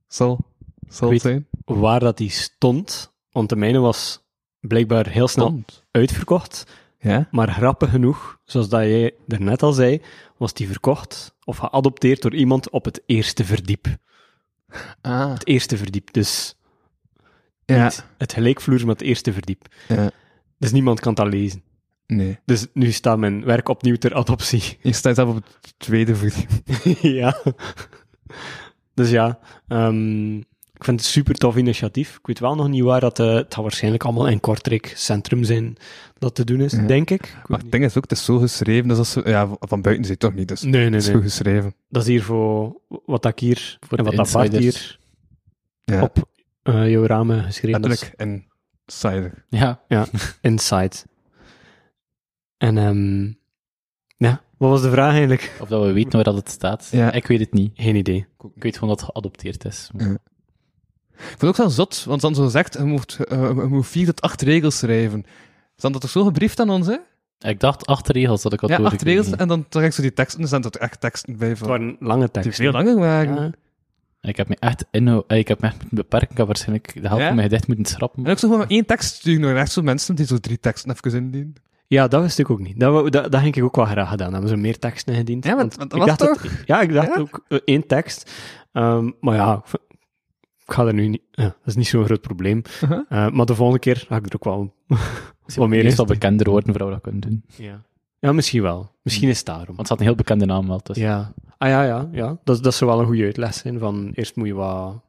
zal, 0.07 0.39
zal 0.89 1.09
weet- 1.09 1.21
zijn? 1.21 1.47
waar 1.65 1.99
dat 1.99 2.17
die 2.17 2.29
stond, 2.29 3.13
want 3.31 3.49
de 3.49 3.55
mijne 3.55 3.79
was 3.79 4.25
blijkbaar 4.59 5.07
heel 5.07 5.27
snel 5.27 5.47
Stond. 5.47 5.85
uitverkocht, 5.91 6.65
Ja? 6.99 7.27
maar 7.31 7.51
grappig 7.51 7.89
genoeg, 7.89 8.39
zoals 8.43 8.69
dat 8.69 8.81
jij 8.81 9.13
daarnet 9.27 9.63
al 9.63 9.71
zei, 9.73 10.01
was 10.37 10.53
die 10.53 10.67
verkocht 10.67 11.35
of 11.43 11.57
geadopteerd 11.57 12.21
door 12.21 12.35
iemand 12.35 12.69
op 12.69 12.85
het 12.85 13.01
eerste 13.05 13.45
verdiep. 13.45 13.87
Ah. 15.01 15.33
Het 15.33 15.47
eerste 15.47 15.77
verdiep, 15.77 16.13
dus 16.13 16.55
Ja. 17.65 17.83
niet 17.83 18.05
het 18.17 18.33
gelijkvloers, 18.33 18.83
maar 18.83 18.93
het 18.95 19.03
eerste 19.03 19.33
verdiep. 19.33 19.65
ja. 19.87 20.11
Dus 20.59 20.71
niemand 20.71 20.99
kan 20.99 21.13
dat 21.13 21.27
lezen. 21.27 21.63
Nee. 22.07 22.39
Dus 22.45 22.67
nu 22.73 22.91
staat 22.91 23.17
mijn 23.17 23.45
werk 23.45 23.69
opnieuw 23.69 23.95
ter 23.95 24.15
adoptie. 24.15 24.77
Je 24.81 24.93
staat 24.93 25.15
zelf 25.15 25.29
op 25.29 25.35
het 25.35 25.73
tweede 25.77 26.15
verdiep. 26.15 26.49
ja. 27.21 27.41
Dus 28.97 29.09
ja, 29.09 29.39
ehm, 29.67 30.35
ik 30.73 30.83
vind 30.83 30.97
het 30.99 31.05
een 31.07 31.11
super 31.13 31.33
tof 31.35 31.55
initiatief. 31.57 32.17
Ik 32.17 32.27
weet 32.27 32.39
wel 32.39 32.55
nog 32.55 32.67
niet 32.67 32.83
waar 32.83 32.99
dat... 32.99 33.19
eh, 33.19 33.33
het 33.33 33.53
gaat 33.53 33.63
waarschijnlijk 33.63 34.03
allemaal 34.03 34.27
in 34.27 34.39
Kortrijk 34.39 34.93
centrum 34.95 35.43
zijn 35.43 35.75
dat 36.17 36.35
te 36.35 36.43
doen 36.43 36.61
is, 36.61 36.71
Ja. 36.71 36.81
denk 36.87 37.09
ik. 37.09 37.35
Maar 37.47 37.59
het 37.59 37.71
ding 37.71 37.83
is 37.83 37.97
ook, 37.97 38.03
het 38.03 38.11
is 38.11 38.25
zo 38.25 38.37
geschreven, 38.37 38.87
dus 38.87 38.97
als 38.97 39.11
ze, 39.11 39.21
ja, 39.25 39.47
van 39.59 39.81
buiten 39.81 40.05
zit 40.05 40.19
toch 40.19 40.33
niet, 40.33 40.47
dus. 40.47 40.61
Nee, 40.61 40.71
nee, 40.71 40.83
het 40.83 40.93
is 40.93 41.05
nee. 41.05 41.13
goed 41.15 41.23
geschreven. 41.23 41.75
Dat 41.89 42.01
is 42.01 42.07
hier 42.07 42.23
voor 42.23 42.81
wat 43.05 43.25
ik 43.25 43.39
hier 43.39 43.77
Voor 43.87 43.97
en 43.97 44.03
wat 44.03 44.15
dat 44.15 44.31
Bart 44.31 44.57
hier 44.57 44.99
Ja, 45.83 46.01
op 46.01 46.29
eh, 46.63 46.89
jouw 46.89 47.05
ramen 47.05 47.43
geschreven 47.43 47.81
is. 47.81 47.87
letterlijk 47.87 48.19
en 48.19 48.45
cider. 48.85 49.45
Ja. 49.49 49.79
Inside. 50.41 50.95
En 52.57 52.77
ehm 52.77 53.31
ja, 54.17 54.41
wat 54.57 54.69
was 54.69 54.81
de 54.81 54.89
vraag 54.89 55.11
eigenlijk? 55.11 55.55
Of 55.61 55.67
dat 55.69 55.83
we 55.85 55.91
weten 55.91 56.11
waar 56.11 56.23
dat 56.23 56.35
het 56.35 56.49
staat. 56.49 56.87
Ja. 56.91 57.11
Ik 57.11 57.27
weet 57.27 57.39
het 57.39 57.53
niet. 57.53 57.71
Geen 57.75 57.95
idee. 57.95 58.25
Ik 58.55 58.63
weet 58.63 58.73
gewoon 58.73 58.89
dat 58.89 58.99
het 58.99 59.09
geadopteerd 59.09 59.65
is. 59.65 59.89
Ja. 59.97 60.05
Ik 61.17 61.23
vond 61.23 61.41
het 61.41 61.49
ook 61.49 61.57
wel 61.57 61.69
zot, 61.69 62.03
want 62.03 62.21
dan 62.21 62.35
zo 62.35 62.47
zegt, 62.47 62.73
je 62.73 62.83
moet, 62.83 63.17
eh, 63.25 63.39
je 63.47 63.53
moet 63.69 63.87
vier 63.87 64.05
tot 64.05 64.21
acht 64.21 64.41
regels 64.41 64.77
schrijven. 64.77 65.23
Is 65.75 65.81
dat 65.81 66.01
toch 66.01 66.09
zo 66.09 66.23
gebriefd 66.23 66.59
aan 66.59 66.69
ons, 66.69 66.87
hè? 66.87 66.95
Ik 67.39 67.59
dacht 67.59 67.85
acht 67.85 68.07
regels 68.09 68.41
dat 68.41 68.53
ik 68.53 68.59
had 68.59 68.69
Ja, 68.69 68.77
acht 68.77 69.01
regels, 69.01 69.29
en 69.31 69.47
dan 69.47 69.65
zag 69.69 69.83
ik 69.83 69.91
zo 69.91 70.01
die 70.01 70.13
teksten, 70.13 70.41
er 70.41 70.47
staan 70.47 70.63
er 70.63 70.71
echt 70.79 71.01
teksten 71.01 71.37
bij 71.37 71.49
Het 71.49 71.57
van... 71.57 71.67
waren 71.67 71.95
lange 71.99 72.29
Die 72.31 72.41
teksten. 72.41 72.71
langer 72.71 72.99
waren. 72.99 73.35
Ja. 73.35 73.51
Ik 74.29 74.37
heb 74.37 74.47
me 74.49 74.55
echt 74.59 74.85
inhou... 74.91 75.23
eh, 75.27 75.37
Ik 75.37 75.47
heb 75.47 75.61
me 75.61 75.67
echt 75.67 75.77
moeten 75.79 75.95
beperken. 75.97 76.29
Ik 76.31 76.37
heb 76.37 76.45
waarschijnlijk 76.47 76.93
de 76.93 76.99
helft 77.07 77.17
Ja? 77.21 77.27
van 77.27 77.35
mijn 77.35 77.47
gedicht 77.49 77.67
moeten 77.67 77.85
schrappen. 77.85 78.25
En 78.25 78.31
ook 78.31 78.37
zo 78.39 78.47
gewoon 78.47 78.61
maar 78.61 78.71
één 78.71 78.85
tekst 78.85 79.15
sturen 79.15 79.41
naar 79.41 79.55
echt 79.55 79.71
zo 79.71 79.81
mensen 79.81 80.15
die 80.15 80.25
zo 80.25 80.37
drie 80.37 80.59
teksten 80.59 80.91
even 80.91 81.17
indienen. 81.19 81.53
Ja, 81.87 82.07
dat 82.07 82.21
wist 82.21 82.39
ik 82.39 82.49
ook 82.49 82.59
niet. 82.59 82.79
Dat, 82.79 83.11
dat, 83.11 83.31
dat 83.31 83.41
ging 83.41 83.55
ik 83.55 83.63
ook 83.63 83.75
wel 83.75 83.85
graag 83.85 84.09
gedaan. 84.09 84.31
Hebben 84.31 84.49
ze 84.49 84.55
meer 84.55 84.79
teksten 84.79 85.13
ingediend? 85.13 85.43
Ja, 85.45 85.55
want- 85.55 85.75
Want 85.75 85.89
dat 85.91 85.99
ik 86.01 86.07
was 86.07 86.17
dacht 86.17 86.43
dat- 86.43 86.51
ja, 86.65 86.81
ik 86.81 86.93
dacht 86.93 87.07
Ja? 87.15 87.19
ook 87.21 87.43
eh, 87.47 87.57
één 87.65 87.87
tekst. 87.87 88.31
Ehm, 88.71 89.11
maar 89.19 89.35
ja, 89.35 89.63
ik, 90.65 90.73
ga 90.73 90.85
er 90.85 90.93
nu 90.93 91.07
niet... 91.07 91.21
ja, 91.31 91.43
dat 91.43 91.55
is 91.65 91.75
niet 91.75 91.87
zo'n 91.87 92.05
groot 92.05 92.21
probleem. 92.21 92.61
Uh-huh. 92.83 92.99
Eh, 93.09 93.29
maar 93.31 93.45
de 93.45 93.55
volgende 93.55 93.79
keer 93.79 94.05
ga 94.07 94.15
ik 94.15 94.25
er 94.25 94.35
ook 94.35 94.43
wel 94.43 94.73
wat 95.55 95.67
meer 95.67 95.79
in. 95.79 95.85
Meestal 95.85 96.05
bekender 96.05 96.49
worden 96.49 96.73
voor 96.75 96.85
we 96.85 96.91
dat 96.91 97.01
kunnen 97.01 97.21
doen. 97.21 97.43
Ja. 97.55 97.81
ja, 98.19 98.31
misschien 98.31 98.61
wel. 98.61 98.91
Misschien 99.01 99.29
is 99.29 99.37
het 99.37 99.45
daarom. 99.45 99.65
Want 99.65 99.77
het 99.79 99.89
had 99.89 99.99
een 99.99 100.05
heel 100.05 100.15
bekende 100.15 100.45
naam 100.45 100.67
wel. 100.67 100.79
Dus 100.83 100.97
Ja. 100.97 101.33
Ah 101.57 101.69
ja, 101.69 101.83
ja, 101.83 102.09
ja. 102.11 102.37
Dat, 102.43 102.63
dat 102.63 102.73
zou 102.73 102.91
wel 102.91 102.99
een 102.99 103.05
goede 103.05 103.23
uitleg 103.23 103.53
zijn. 103.53 103.79
Van 103.79 104.11
eerst 104.13 104.35
moet 104.35 104.47
je 104.47 104.53
wat 104.53 105.01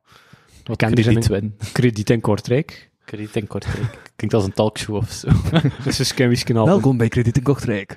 wat 0.65 0.77
krediet 0.77 1.27
winnen. 1.27 1.57
krediet 1.73 2.11
in 2.11 2.21
Kortrijk. 2.21 2.88
Krediet 3.09 3.37
in 3.37 3.47
Kortrijk. 3.47 3.99
Klinkt 4.17 4.37
als 4.37 4.45
een 4.45 4.53
talkshow 4.53 4.97
of 4.97 5.11
zo. 5.11 5.29
Dus 5.85 6.01
is 6.01 6.15
Ken 6.15 6.29
Wiesken 6.29 6.57
al. 6.57 6.67
Welkom 6.67 6.97
bij 6.97 7.09
Krediet 7.09 7.37
in 7.37 7.43
Kortrijk. 7.43 7.97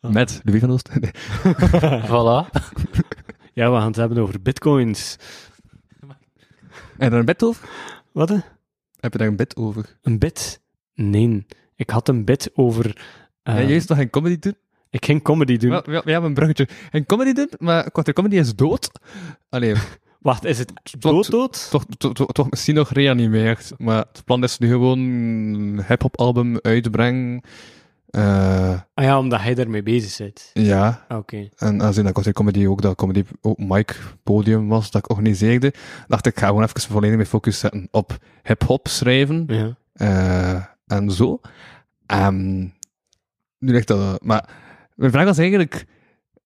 Met 0.00 0.40
Louis 0.44 0.60
van 0.60 0.70
Oost. 0.70 0.90
Nee. 1.00 1.10
voilà. 2.10 2.50
Ja, 3.52 3.70
we 3.70 3.76
gaan 3.76 3.86
het 3.86 3.96
hebben 3.96 4.18
over 4.18 4.42
bitcoins. 4.42 5.16
En 6.98 7.10
daar 7.10 7.18
een 7.18 7.24
bed 7.24 7.42
over? 7.42 7.68
Wat? 8.12 8.28
hè? 8.28 8.38
Heb 9.00 9.12
je 9.12 9.18
daar 9.18 9.28
een 9.28 9.36
bed 9.36 9.56
over? 9.56 9.98
Een 10.02 10.18
bit? 10.18 10.60
Nee. 10.94 11.46
Ik 11.76 11.90
had 11.90 12.08
een 12.08 12.24
bit 12.24 12.50
over... 12.54 12.96
eh, 13.42 13.54
ja, 13.54 13.62
juist 13.62 13.88
nog 13.88 13.98
geen 13.98 14.10
comedy 14.10 14.38
doen? 14.38 14.56
Ik 14.90 15.04
ging 15.04 15.22
comedy 15.22 15.56
doen. 15.56 15.70
Wel, 15.70 15.90
ja, 15.90 16.02
we 16.04 16.10
hebben 16.10 16.28
een 16.28 16.34
bruggetje. 16.34 16.68
Geen 16.90 17.06
comedy 17.06 17.32
doen, 17.32 17.50
maar 17.58 17.90
Korte 17.90 18.12
Comedy 18.12 18.36
is 18.36 18.54
dood. 18.54 18.90
Allee, 19.48 19.74
Wacht, 20.24 20.44
is 20.44 20.58
het 20.58 20.72
Tot- 20.82 21.00
dood 21.02 21.30
dood? 21.30 21.70
toch, 21.70 21.84
toch, 21.98 22.12
toch, 22.12 22.32
toch 22.32 22.50
misschien 22.50 22.74
nog 22.74 22.90
reanimeerd. 22.90 23.72
Maar 23.78 23.98
het 24.12 24.22
plan 24.24 24.42
is 24.42 24.58
nu 24.58 24.68
gewoon 24.68 24.98
een 24.98 25.84
hip-hop 25.86 26.18
album 26.18 26.58
uitbrengen. 26.60 27.40
Eh 28.10 28.80
Ah 28.94 29.04
ja, 29.04 29.18
omdat 29.18 29.40
hij 29.40 29.54
daarmee 29.54 29.82
bezig 29.82 30.10
zit. 30.10 30.50
ja, 30.52 31.04
Oké. 31.08 31.48
en 31.56 31.82
aangezien 31.82 32.04
dat 32.04 32.32
Comedy 32.32 32.66
ook 32.66 32.82
dat 32.82 32.96
comedy 32.96 33.24
ook 33.40 33.58
mic 33.58 34.00
podium 34.22 34.68
was 34.68 34.90
dat 34.90 35.04
ik 35.04 35.10
organiseerde, 35.10 35.72
dacht 36.06 36.26
ik, 36.26 36.32
ik 36.32 36.38
ga 36.38 36.46
gewoon 36.46 36.62
even 36.62 36.80
volledig 36.80 37.16
mijn 37.16 37.28
focus 37.28 37.58
zetten 37.58 37.88
op 37.90 38.16
hip-hop 38.42 38.88
schrijven. 38.88 39.44
Ja. 39.46 39.76
eh, 39.92 40.64
en 40.98 41.10
zo. 41.10 41.40
Ehm, 42.06 42.58
nu 43.58 43.72
ligt 43.72 43.86
dat... 43.88 44.22
Maar 44.22 44.48
mijn 44.94 45.10
vraag 45.10 45.24
was 45.24 45.38
eigenlijk, 45.38 45.86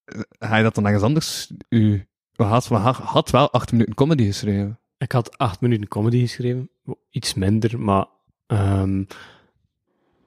eh, 0.05 0.21
ga 0.39 0.57
je 0.57 0.63
dat 0.63 0.75
dan 0.75 0.85
ergens 0.85 1.03
anders... 1.05 1.53
U, 1.69 2.07
we 2.39 2.45
had, 2.45 2.69
we 2.69 2.75
had, 2.75 3.31
wel 3.31 3.53
acht 3.53 3.73
minuten 3.73 3.95
comedy 3.95 4.25
geschreven. 4.25 4.79
Ik 4.99 5.13
had 5.13 5.39
acht 5.39 5.61
minuten 5.61 5.89
comedy 5.89 6.21
geschreven. 6.21 6.71
Iets 7.11 7.35
minder, 7.35 7.81
maar... 7.81 8.07
ehm, 8.47 9.03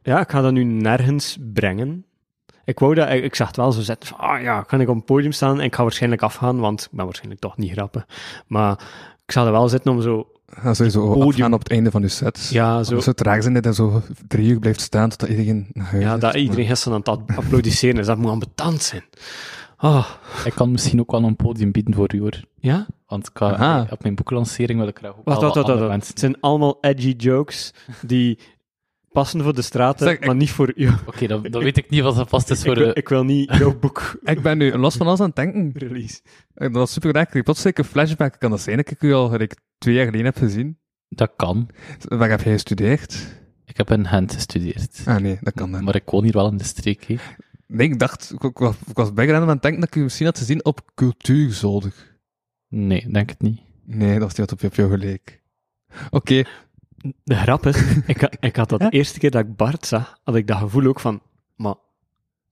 ja, 0.03 0.19
ik 0.19 0.29
ga 0.29 0.41
dat 0.41 0.51
nu 0.51 0.63
nergens 0.63 1.37
brengen. 1.53 2.05
Ik 2.65 2.79
wou 2.79 2.93
dat... 2.93 3.09
Ik, 3.09 3.23
ik 3.23 3.35
zag 3.35 3.47
het 3.47 3.55
wel 3.55 3.71
zo 3.71 3.81
zetten 3.81 4.09
van... 4.09 4.17
Ah 4.17 4.41
ja, 4.41 4.61
kan 4.61 4.81
ik 4.81 4.89
op 4.89 4.95
een 4.95 5.03
podium 5.03 5.31
staan 5.31 5.59
en 5.59 5.65
ik 5.65 5.75
ga 5.75 5.83
waarschijnlijk 5.83 6.21
afgaan, 6.21 6.59
want 6.59 6.81
ik 6.81 6.91
ben 6.91 7.05
waarschijnlijk 7.05 7.41
toch 7.41 7.57
niet 7.57 7.71
grappig. 7.71 8.05
Maar 8.47 8.71
ik 9.25 9.31
zal 9.31 9.45
er 9.45 9.51
wel 9.51 9.69
zitten 9.69 9.91
om 9.91 10.01
zo... 10.01 10.27
Ga 10.45 10.73
sowieso 10.73 11.07
Podium. 11.07 11.29
afgaan 11.29 11.53
op 11.53 11.59
het 11.59 11.71
einde 11.71 11.91
van 11.91 12.01
je 12.01 12.07
set. 12.07 12.49
Ja, 12.51 12.83
zo... 12.83 12.93
Zo, 12.93 13.01
zo 13.01 13.11
traag 13.11 13.41
zijn 13.41 13.53
dat 13.53 13.65
en 13.65 13.73
zo 13.73 14.01
drie 14.27 14.49
uur 14.49 14.59
blijft 14.59 14.81
staan 14.81 15.09
totdat 15.09 15.29
iedereen 15.29 15.67
Ja, 15.93 16.17
dat 16.17 16.35
iedereen 16.35 16.67
gisteren 16.67 17.03
aan 17.05 17.13
het 17.15 17.37
applaudisseren 17.37 17.99
is. 17.99 18.05
Dat 18.05 18.17
moet 18.17 18.31
ambetant 18.31 18.81
zijn. 18.81 19.03
Ah, 19.81 20.09
Ik 20.45 20.53
kan 20.53 20.71
misschien 20.71 20.99
ook 20.99 21.11
wel 21.11 21.23
een 21.23 21.35
podium 21.35 21.71
bieden 21.71 21.93
voor 21.93 22.13
u, 22.15 22.19
hoor. 22.19 22.39
ja? 22.59 22.87
Want 23.07 23.27
ik 23.27 23.37
ga- 23.37 23.51
Aha. 23.53 23.87
op 23.89 24.01
mijn 24.03 24.15
boeklancering 24.15 24.79
wil 24.79 24.87
ik 24.87 24.97
graag 24.97 25.11
ook 25.11 25.25
Wacht, 25.25 25.41
wel 25.41 25.53
wacht, 25.53 25.79
wacht. 25.79 26.07
Het 26.07 26.19
zijn 26.19 26.39
allemaal 26.39 26.77
edgy 26.81 27.13
jokes 27.17 27.73
die 28.05 28.39
passen 29.11 29.41
voor 29.43 29.53
de 29.53 29.61
straten, 29.61 30.05
Zeg, 30.07 30.15
ik- 30.15 30.25
maar 30.25 30.35
niet 30.35 30.51
voor 30.51 30.71
jou. 30.75 30.93
Oké, 31.05 31.27
dan, 31.27 31.43
dan 31.43 31.63
weet 31.63 31.77
ik 31.77 31.89
niet 31.89 32.01
wat 32.01 32.15
dat 32.15 32.29
vast 32.29 32.49
is 32.49 32.61
voor 32.61 32.71
ik, 32.71 32.77
wil, 32.77 32.87
de... 32.87 32.93
ik 32.93 33.09
wil 33.09 33.23
niet 33.23 33.55
jouw 33.57 33.79
boek 33.79 34.15
Ik 34.23 34.41
ben 34.41 34.57
nu 34.57 34.77
los 34.77 34.95
van 34.95 35.07
alles 35.07 35.19
aan 35.19 35.25
het 35.25 35.35
denken. 35.35 35.71
release. 35.75 36.21
En 36.53 36.71
Dat 36.71 36.87
is 36.87 36.93
super 36.93 37.13
raar. 37.13 37.23
Ik 37.23 37.29
kreeg 37.29 37.43
plots 37.43 37.61
zeker 37.61 37.83
een 37.83 37.89
flashback. 37.89 38.35
Kan 38.39 38.49
dat 38.49 38.61
zijn 38.61 38.77
dat 38.77 38.91
ik 38.91 39.01
u 39.01 39.13
al 39.13 39.29
gelijk 39.29 39.55
twee 39.77 39.95
jaar 39.95 40.05
geleden 40.05 40.25
heb 40.25 40.37
gezien? 40.37 40.77
Dat 41.09 41.31
kan. 41.35 41.69
Waar 42.07 42.29
heb 42.29 42.41
jij 42.41 42.53
gestudeerd? 42.53 43.39
Ik 43.65 43.77
heb 43.77 43.91
in 43.91 44.07
Gent 44.07 44.33
gestudeerd. 44.33 45.01
Ah 45.05 45.17
nee, 45.17 45.37
dat 45.41 45.53
kan 45.53 45.71
dan. 45.71 45.83
Maar 45.83 45.95
ik 45.95 46.09
woon 46.09 46.23
hier 46.23 46.33
wel 46.33 46.47
in 46.51 46.57
de 46.57 46.63
streek, 46.63 47.03
hè. 47.03 47.15
Nee, 47.73 47.87
ik 47.89 47.99
dacht, 47.99 48.31
ik, 48.33 48.43
ik 48.43 48.57
was, 48.57 48.75
ik 48.87 48.95
was 48.95 49.13
bijgerend 49.13 49.43
aan 49.43 49.49
het 49.49 49.61
denken 49.61 49.79
dat 49.81 49.89
ik 49.89 49.95
u 49.95 50.03
misschien 50.03 50.25
had 50.25 50.37
gezien 50.37 50.65
op 50.65 50.91
cultuurzolder. 50.95 52.19
Nee, 52.67 53.11
denk 53.11 53.29
het 53.29 53.41
niet. 53.41 53.59
Nee, 53.85 54.11
dat 54.19 54.21
was 54.21 54.37
niet 54.37 54.49
wat 54.49 54.51
op, 54.51 54.63
op 54.63 54.75
jou 54.75 54.89
geleek. 54.89 55.41
Oké, 56.09 56.43
De 57.23 57.35
grap 57.35 57.65
is, 57.65 57.81
ik, 58.05 58.21
ha- 58.21 58.31
ik 58.39 58.55
had 58.55 58.69
dat 58.69 58.79
de 58.85 58.89
eerste 58.89 59.19
keer 59.19 59.31
dat 59.31 59.45
ik 59.45 59.55
Bart 59.55 59.85
zag, 59.85 60.19
had 60.23 60.35
ik 60.35 60.47
dat 60.47 60.57
gevoel 60.57 60.85
ook 60.85 60.99
van, 60.99 61.21
maar 61.55 61.75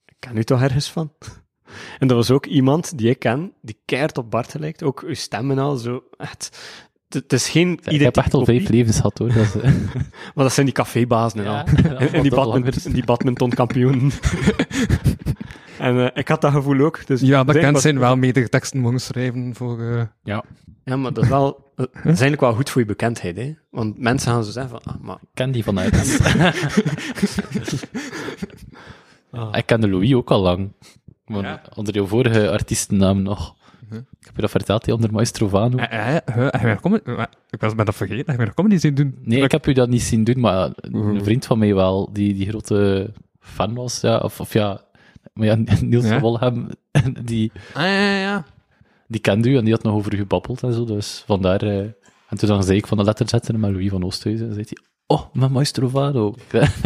ik 0.06 0.16
ken 0.20 0.38
u 0.38 0.44
toch 0.44 0.62
ergens 0.62 0.92
van? 0.92 1.12
En 2.00 2.08
dat 2.08 2.18
was 2.18 2.32
ook 2.32 2.46
iemand 2.46 2.98
die 2.98 3.10
ik 3.10 3.20
ken, 3.20 3.54
die 3.62 3.80
keihard 3.86 4.18
op 4.18 4.32
Bart 4.32 4.54
lijkt, 4.54 4.84
ook 4.84 5.02
uw 5.02 5.14
stem 5.14 5.52
en 5.52 5.58
al, 5.60 5.76
zo, 5.78 6.04
echt... 6.18 6.60
Het 7.10 7.34
is 7.34 7.50
geen 7.50 7.72
Ik 7.72 7.78
heb 7.84 7.94
identieke 7.94 8.20
echt 8.22 8.34
al 8.34 8.46
vijf 8.46 8.70
levens 8.70 8.96
gehad, 8.96 9.18
hoor. 9.18 9.28
Dat 9.34 9.38
is, 9.46 9.56
eh, 9.56 9.72
Maar 10.36 10.44
dat 10.44 10.54
zijn 10.54 10.66
die 10.66 10.76
cafébazen 10.76 11.44
ja, 11.44 11.66
En, 11.68 12.14
en 12.14 12.22
die, 12.22 12.32
dat 12.32 12.46
badminton, 12.46 12.92
die 12.94 13.06
badmintonkampioenen. 13.06 14.12
en 15.80 16.00
eh, 16.00 16.10
ik 16.14 16.28
had 16.28 16.42
dat 16.42 16.52
gevoel 16.52 16.80
ook. 16.86 17.06
Dus 17.08 17.22
ja, 17.22 17.28
bekend 17.44 17.58
blijkbaar- 17.60 17.82
zijn 17.82 18.00
wel 18.00 18.16
meerdere 18.16 18.50
teksten 18.50 18.80
mogen 18.80 19.00
schrijven 19.02 19.56
voor... 19.56 19.82
eh, 19.82 20.02
Ja, 20.24 20.96
maar 20.96 21.14
dat 21.14 21.24
is 21.24 21.30
wel... 21.30 21.68
Dat 21.76 21.90
is 21.94 22.04
eigenlijk 22.04 22.42
wel 22.42 22.54
goed 22.54 22.70
voor 22.70 22.82
je 22.82 22.88
bekendheid, 22.88 23.38
hè. 23.38 23.54
Want 23.70 24.00
mensen 24.00 24.32
gaan 24.32 24.44
zo 24.44 24.52
zeggen 24.52 24.80
van, 24.84 24.94
ah, 24.94 25.02
maar... 25.02 25.16
Ik 25.22 25.28
ken 25.34 25.52
die 25.52 25.64
vanuit. 25.64 26.20
Ik 29.52 29.66
ken 29.66 29.82
de 29.82 29.90
Louis 29.90 30.14
ook 30.14 30.32
al 30.32 30.42
lang. 30.42 30.72
Maar 31.26 31.44
Ja. 31.44 31.62
Onder 31.76 31.94
jouw 31.94 32.06
vorige 32.06 32.50
artiestennaam 32.50 33.22
nog. 33.22 33.56
Ik 33.92 34.26
heb 34.26 34.36
je 34.36 34.42
dat 34.42 34.50
verteld, 34.50 34.86
die 34.86 34.94
onder 34.94 35.12
Maestro 35.12 35.48
Vano. 35.48 35.78
eh, 35.78 36.16
eh, 36.16 36.22
heb 36.26 36.62
je 36.62 36.68
nog 36.68 36.80
comedy- 36.80 37.12
Ik 37.50 37.62
was 37.62 37.76
ben 37.76 37.86
dat 37.86 37.96
vergeten. 37.96 38.30
Heb 38.32 38.40
je 38.40 38.46
nog 38.46 38.54
comedy 38.54 38.78
zien 38.78 38.94
doen? 38.96 39.18
Nee, 39.22 39.42
ik 39.42 39.52
heb 39.52 39.68
u 39.68 39.74
dat 39.74 39.90
niet 39.90 40.02
zien 40.02 40.24
doen, 40.24 40.40
maar 40.40 40.70
een 40.76 41.24
vriend 41.24 41.46
van 41.46 41.60
mij 41.60 41.76
wel, 41.76 42.10
die, 42.14 42.34
die 42.34 42.50
grote 42.50 43.14
fan 43.40 43.74
was, 43.74 44.02
ja, 44.02 44.18
of, 44.18 44.40
of 44.40 44.54
ja, 44.54 44.82
maar 45.34 45.46
ja, 45.48 45.56
Niels 45.82 46.04
Ja? 46.06 46.10
van 46.10 46.20
Wolhem, 46.20 46.68
die, 47.24 47.52
Ah, 47.74 47.84
ja, 47.84 48.18
ja. 48.20 48.46
die 49.08 49.22
kende 49.22 49.50
u 49.50 49.58
en 49.58 49.64
die 49.64 49.74
had 49.74 49.84
nog 49.84 49.94
over 49.94 50.14
u 50.14 50.18
gebabbeld 50.18 50.64
en 50.64 50.74
zo, 50.74 50.86
dus 50.86 51.24
vandaar... 51.26 51.62
eh, 51.62 51.78
en 52.30 52.38
toen 52.38 52.50
dan 52.50 52.64
zei 52.64 52.78
ik 52.78 52.88
van 52.88 52.98
de 52.98 53.04
letter 53.04 53.30
zetten 53.30 53.60
met 53.60 53.72
Louis 53.72 53.90
van 53.90 54.04
Oosthuizen, 54.04 54.48
en 54.48 54.54
zei 54.54 54.66
hij, 54.70 54.78
oh, 55.08 55.22
met 55.34 55.50
Maestro 55.52 55.88
Vano. 55.88 56.36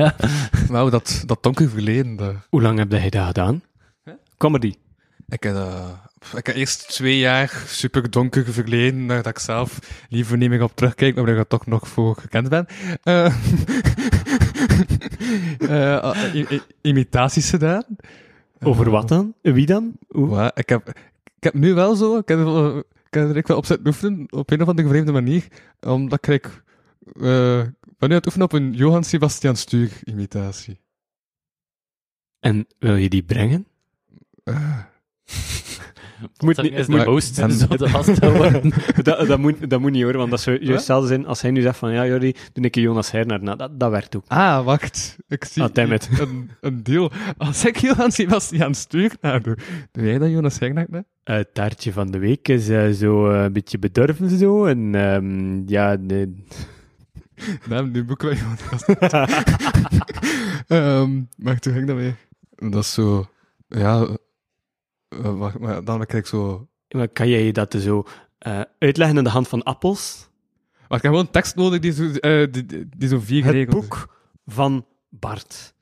Wauw, 0.69 0.89
dat, 0.89 1.23
dat 1.25 1.43
donker 1.43 1.69
verleden. 1.69 2.15
dat- 2.15 2.35
Hoe 2.49 2.61
lang 2.61 2.77
heb 2.77 2.91
jij 2.91 3.09
dat 3.09 3.25
gedaan? 3.25 3.61
Comedy. 4.37 4.73
Ik 5.27 5.43
heb, 5.43 5.55
eh, 5.55 5.89
ik 6.35 6.45
heb 6.47 6.55
eerst 6.55 6.87
twee 6.87 7.17
jaar 7.17 7.63
super 7.67 8.09
donker 8.11 8.53
verleden, 8.53 9.07
dat 9.07 9.27
ik 9.27 9.39
zelf 9.39 9.79
liever 10.09 10.37
niet 10.37 10.49
meer 10.49 10.63
op 10.63 10.75
terugkijk, 10.75 11.15
maar 11.15 11.23
waar 11.23 11.33
ik 11.33 11.39
er 11.39 11.47
toch 11.47 11.65
nog 11.65 11.87
voor 11.87 12.15
gekend 12.15 12.49
ben. 12.49 12.65
Eh, 13.03 13.25
eh, 15.59 16.35
i- 16.35 16.47
i- 16.51 16.61
imitaties 16.81 17.49
gedaan. 17.49 17.83
Over 18.59 18.89
wat 18.89 19.07
dan? 19.07 19.33
Wie 19.41 19.65
dan? 19.65 19.97
Ik 20.53 20.69
heb, 20.69 20.89
ik 21.35 21.43
heb 21.43 21.53
nu 21.53 21.73
wel 21.73 21.95
zo, 21.95 22.17
ik 22.17 22.27
heb, 22.27 22.39
er- 22.39 22.77
ik 22.77 23.13
heb 23.13 23.29
er 23.29 23.37
ik 23.37 23.47
wel 23.47 23.57
op 23.57 23.65
zitten 23.65 23.87
oefenen, 23.87 24.25
op 24.29 24.51
een 24.51 24.61
of 24.61 24.67
andere 24.67 24.87
vreemde 24.87 25.11
manier, 25.11 25.47
omdat 25.79 26.27
ik, 26.27 26.45
eh 27.21 27.61
ben 27.97 28.09
nu 28.11 28.15
aan 28.17 28.21
het 28.23 28.25
oefenen 28.25 28.47
op 28.47 28.53
een 28.53 28.73
Johann 28.73 29.03
Sebastian 29.03 29.55
Stuur 29.55 29.91
imitatie. 30.03 30.81
En 32.39 32.67
wil 32.79 32.95
je 32.95 33.09
die 33.09 33.23
brengen? 33.23 33.67
Moet 36.43 36.61
niet- 36.61 36.73
is 36.73 36.87
moet- 36.87 36.99
de 36.99 37.05
host, 37.05 37.39
en- 37.39 37.51
zo 37.51 37.67
de 37.67 37.89
gast 37.89 38.19
worden. 38.19 38.71
dat, 39.03 39.27
dat, 39.27 39.39
moet, 39.39 39.69
dat 39.69 39.79
moet 39.79 39.91
niet 39.91 40.03
hoor, 40.03 40.17
want 40.17 40.29
dat 40.29 40.41
zou 40.41 40.55
juist 40.57 40.71
hetzelfde 40.73 41.07
zijn 41.07 41.25
als 41.25 41.41
hij 41.41 41.51
nu 41.51 41.61
zegt 41.61 41.77
van, 41.77 41.91
ja 41.93 42.05
Jordi, 42.07 42.35
doe 42.53 42.65
ik 42.65 42.75
je 42.75 42.81
Jonas 42.81 43.11
Herner. 43.11 43.43
Nou, 43.43 43.57
dat, 43.57 43.79
dat 43.79 43.91
werkt 43.91 44.15
ook. 44.15 44.23
ah, 44.27 44.65
wacht. 44.65 45.17
Ik 45.27 45.43
zie 45.45 45.63
Ah, 45.63 45.73
damn 45.73 45.91
it. 45.91 46.09
Een, 46.19 46.49
een 46.61 46.83
deal. 46.83 47.11
Als 47.37 47.65
ik 47.65 47.77
Johann 47.77 48.11
Sebastian 48.11 48.73
Stuur 48.75 49.11
nou, 49.21 49.41
doe, 49.41 49.57
doe 49.91 50.05
jij 50.05 50.17
dat 50.17 50.29
Jonas 50.29 50.59
Hernak? 50.59 50.89
net? 50.89 51.03
Het 51.23 51.53
taartje 51.53 51.91
van 51.91 52.11
de 52.11 52.17
week 52.17 52.47
is 52.47 52.69
eh, 52.69 52.89
zo 52.89 53.29
eh, 53.31 53.43
een 53.43 53.53
beetje 53.53 53.79
bedurven 53.79 54.37
zo. 54.37 54.65
En 54.65 54.95
ehm, 54.95 55.61
ja, 55.69 55.97
de, 55.97 56.33
Nee, 57.69 57.81
nu 57.83 58.03
boek 58.03 58.21
wij. 58.21 58.37
Ehm 60.67 61.21
maar 61.37 61.59
toen 61.59 61.73
ging 61.73 61.87
dat 61.87 61.95
weer. 61.95 62.15
Dat 62.55 62.83
is 62.83 62.93
zo, 62.93 63.25
ja, 63.67 64.07
wacht, 65.21 65.59
maar 65.59 65.83
dan 65.83 66.05
krijg 66.05 66.23
ik 66.23 66.29
zo. 66.29 66.67
maar 66.89 67.07
kan 67.07 67.29
jij 67.29 67.51
dat 67.51 67.75
zo 67.79 68.03
eh, 68.37 68.61
uitleggen 68.79 69.17
aan 69.17 69.23
de 69.23 69.29
hand 69.29 69.47
van 69.47 69.63
appels? 69.63 70.29
Maar 70.87 70.97
ik 70.97 71.03
heb 71.03 71.11
gewoon 71.11 71.31
tekst 71.31 71.55
nodig 71.55 71.79
die 71.79 71.91
zo, 71.91 72.03
eh, 72.03 72.51
die, 72.51 72.65
die, 72.65 72.89
die 72.97 73.09
zo 73.09 73.19
vier 73.19 73.43
Het 73.43 73.51
geregeld 73.51 73.83
is. 73.83 73.89
boek 73.89 74.17
van 74.45 74.85
Bart. 75.09 75.73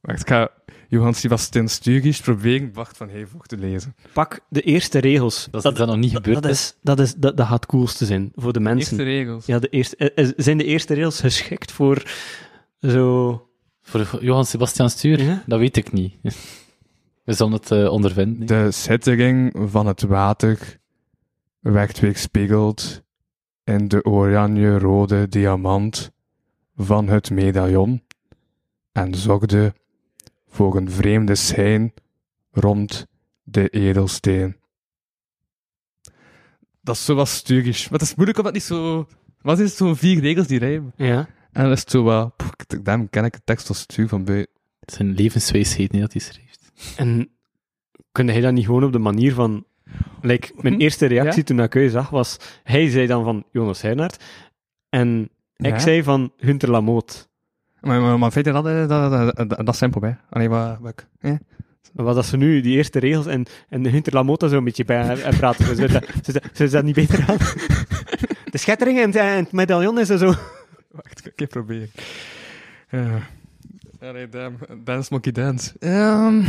Wacht, 0.00 0.20
ik 0.20 0.28
ga 0.28 0.50
Johann 0.88 1.14
Sebastian 1.14 1.68
Stuur 1.68 2.20
proberen 2.22 2.72
Bart 2.72 2.96
van 2.96 3.08
Heevoort 3.08 3.48
te 3.48 3.56
lezen. 3.56 3.94
Pak 4.12 4.40
de 4.48 4.60
eerste 4.60 4.98
regels. 4.98 5.48
Dat 5.50 5.64
is 5.64 5.74
dat 5.74 5.86
nog 5.86 5.96
niet 5.96 6.14
gebeurd. 6.14 6.42
dat, 6.42 6.52
is, 6.52 6.76
dat, 6.82 7.00
is, 7.00 7.14
dat, 7.14 7.36
dat 7.36 7.46
gaat 7.46 7.60
het 7.60 7.66
coolste 7.66 8.04
zijn 8.04 8.32
voor 8.34 8.52
de 8.52 8.60
mensen. 8.60 8.98
Eerste 8.98 9.12
regels. 9.12 9.46
Ja, 9.46 9.58
de 9.58 9.68
eerste, 9.68 9.96
eh, 9.96 10.24
eh, 10.24 10.32
zijn 10.36 10.58
de 10.58 10.64
eerste 10.64 10.94
regels 10.94 11.20
geschikt 11.20 11.72
voor 11.72 12.02
zo 12.80 13.48
Voor 13.82 14.18
Johan 14.20 14.46
Sebastian 14.46 14.90
Stuur? 14.90 15.22
Ja? 15.22 15.42
Dat 15.46 15.58
weet 15.58 15.76
ik 15.76 15.92
niet. 15.92 16.14
We 17.24 17.32
zullen 17.32 17.52
het 17.52 17.70
eh, 17.70 17.92
ondervinden. 17.92 18.46
De 18.46 18.70
schittering 18.70 19.56
van 19.70 19.86
het 19.86 20.02
water 20.02 20.78
werd 21.60 22.00
weerspiegeld 22.00 23.02
in 23.64 23.88
de 23.88 24.04
oranje-rode 24.04 25.28
diamant 25.28 26.10
van 26.76 27.08
het 27.08 27.30
medaillon 27.30 28.02
en 28.92 29.14
zorgde 29.14 29.74
voor 30.48 30.76
een 30.76 30.90
vreemde 30.90 31.34
schijn 31.34 31.92
rond 32.50 33.06
de 33.42 33.68
edelsteen. 33.68 34.56
Dat 36.80 36.94
is 36.94 37.04
zo 37.04 37.14
wat 37.14 37.28
stugisch. 37.28 37.88
Maar 37.88 37.98
het 37.98 38.08
is 38.08 38.14
moeilijk 38.14 38.38
omdat 38.38 38.54
het 38.54 38.62
niet 38.62 38.78
zo... 38.78 39.08
Wat 39.40 39.58
is 39.58 39.68
het 39.68 39.76
zo'n 39.76 39.96
vier 39.96 40.20
regels 40.20 40.46
die 40.46 40.58
rijmen? 40.58 40.92
Ja. 40.96 41.28
En 41.52 41.62
dan 41.62 41.72
is 41.72 41.80
het 41.80 41.90
zo 41.90 42.02
wat... 42.02 42.36
pff, 42.36 42.50
Daarom 42.82 43.10
ken 43.10 43.24
ik 43.24 43.32
de 43.32 43.40
tekst 43.44 43.68
als 43.68 43.78
stuur 43.78 44.08
van 44.08 44.24
bij... 44.24 44.46
Het 44.80 44.94
zijn 44.94 45.14
levenswijsheid 45.14 45.92
niet 45.92 46.00
dat 46.00 46.22
schrijft. 46.22 46.43
En 46.96 47.28
kun 48.12 48.28
hij 48.28 48.40
dat 48.40 48.52
niet 48.52 48.64
gewoon 48.64 48.84
op 48.84 48.92
de 48.92 48.98
manier 48.98 49.34
van... 49.34 49.64
Like, 50.20 50.52
mijn 50.56 50.78
eerste 50.80 51.06
reactie 51.06 51.28
Mhm. 51.30 51.38
Ja? 51.38 51.44
toen 51.44 51.60
ik 51.60 51.74
u 51.74 51.88
zag 51.88 52.10
was... 52.10 52.36
Hij 52.62 52.90
zei 52.90 53.06
dan 53.06 53.24
van 53.24 53.44
Jonas 53.52 53.82
Heijnaert. 53.82 54.24
En 54.88 55.28
ik 55.56 55.66
Ja? 55.70 55.78
zei 55.78 56.02
van 56.02 56.32
Hunter 56.38 56.70
Lamoot. 56.70 57.28
Maar, 57.80 58.00
maar, 58.00 58.18
maar 58.18 58.32
vind 58.32 58.46
je 58.46 58.52
dat, 58.52 58.66
eh, 58.66 58.88
dat, 58.88 59.36
dat, 59.48 59.66
dat, 59.66 59.76
simpel, 59.76 60.00
hè? 60.02 60.12
Allee, 60.30 60.48
wat... 60.48 60.78
wat 60.80 61.06
eh? 61.20 61.34
Dat 61.94 62.26
ze 62.26 62.36
nu, 62.36 62.60
die 62.60 62.76
eerste 62.76 62.98
regels, 62.98 63.26
en, 63.26 63.46
en 63.68 63.86
Hunter 63.90 64.12
Lamoot 64.12 64.40
daar 64.40 64.48
zo 64.48 64.56
een 64.56 64.64
beetje 64.64 64.84
bij 64.84 65.22
eh, 65.22 65.38
praten. 65.38 65.76
Ze 65.76 65.88
ze- 66.22 66.42
ze- 66.52 66.68
dat 66.68 66.84
niet 66.84 66.94
beter 66.94 67.24
aan. 67.28 67.36
De 68.50 68.58
schettering 68.58 68.98
en, 68.98 69.12
en 69.12 69.36
het 69.44 69.52
medaillon 69.52 69.98
is 69.98 70.08
er 70.08 70.18
zo... 70.18 70.34
Wacht, 70.90 71.26
ik 71.26 71.32
ga 71.36 71.46
proberen. 71.46 71.90
Uh, 72.90 73.14
allee, 74.04 74.28
damn. 74.28 74.58
Dance 74.84 75.08
Monkey 75.12 75.32
Dance. 75.32 75.72
Ehm 75.78 76.42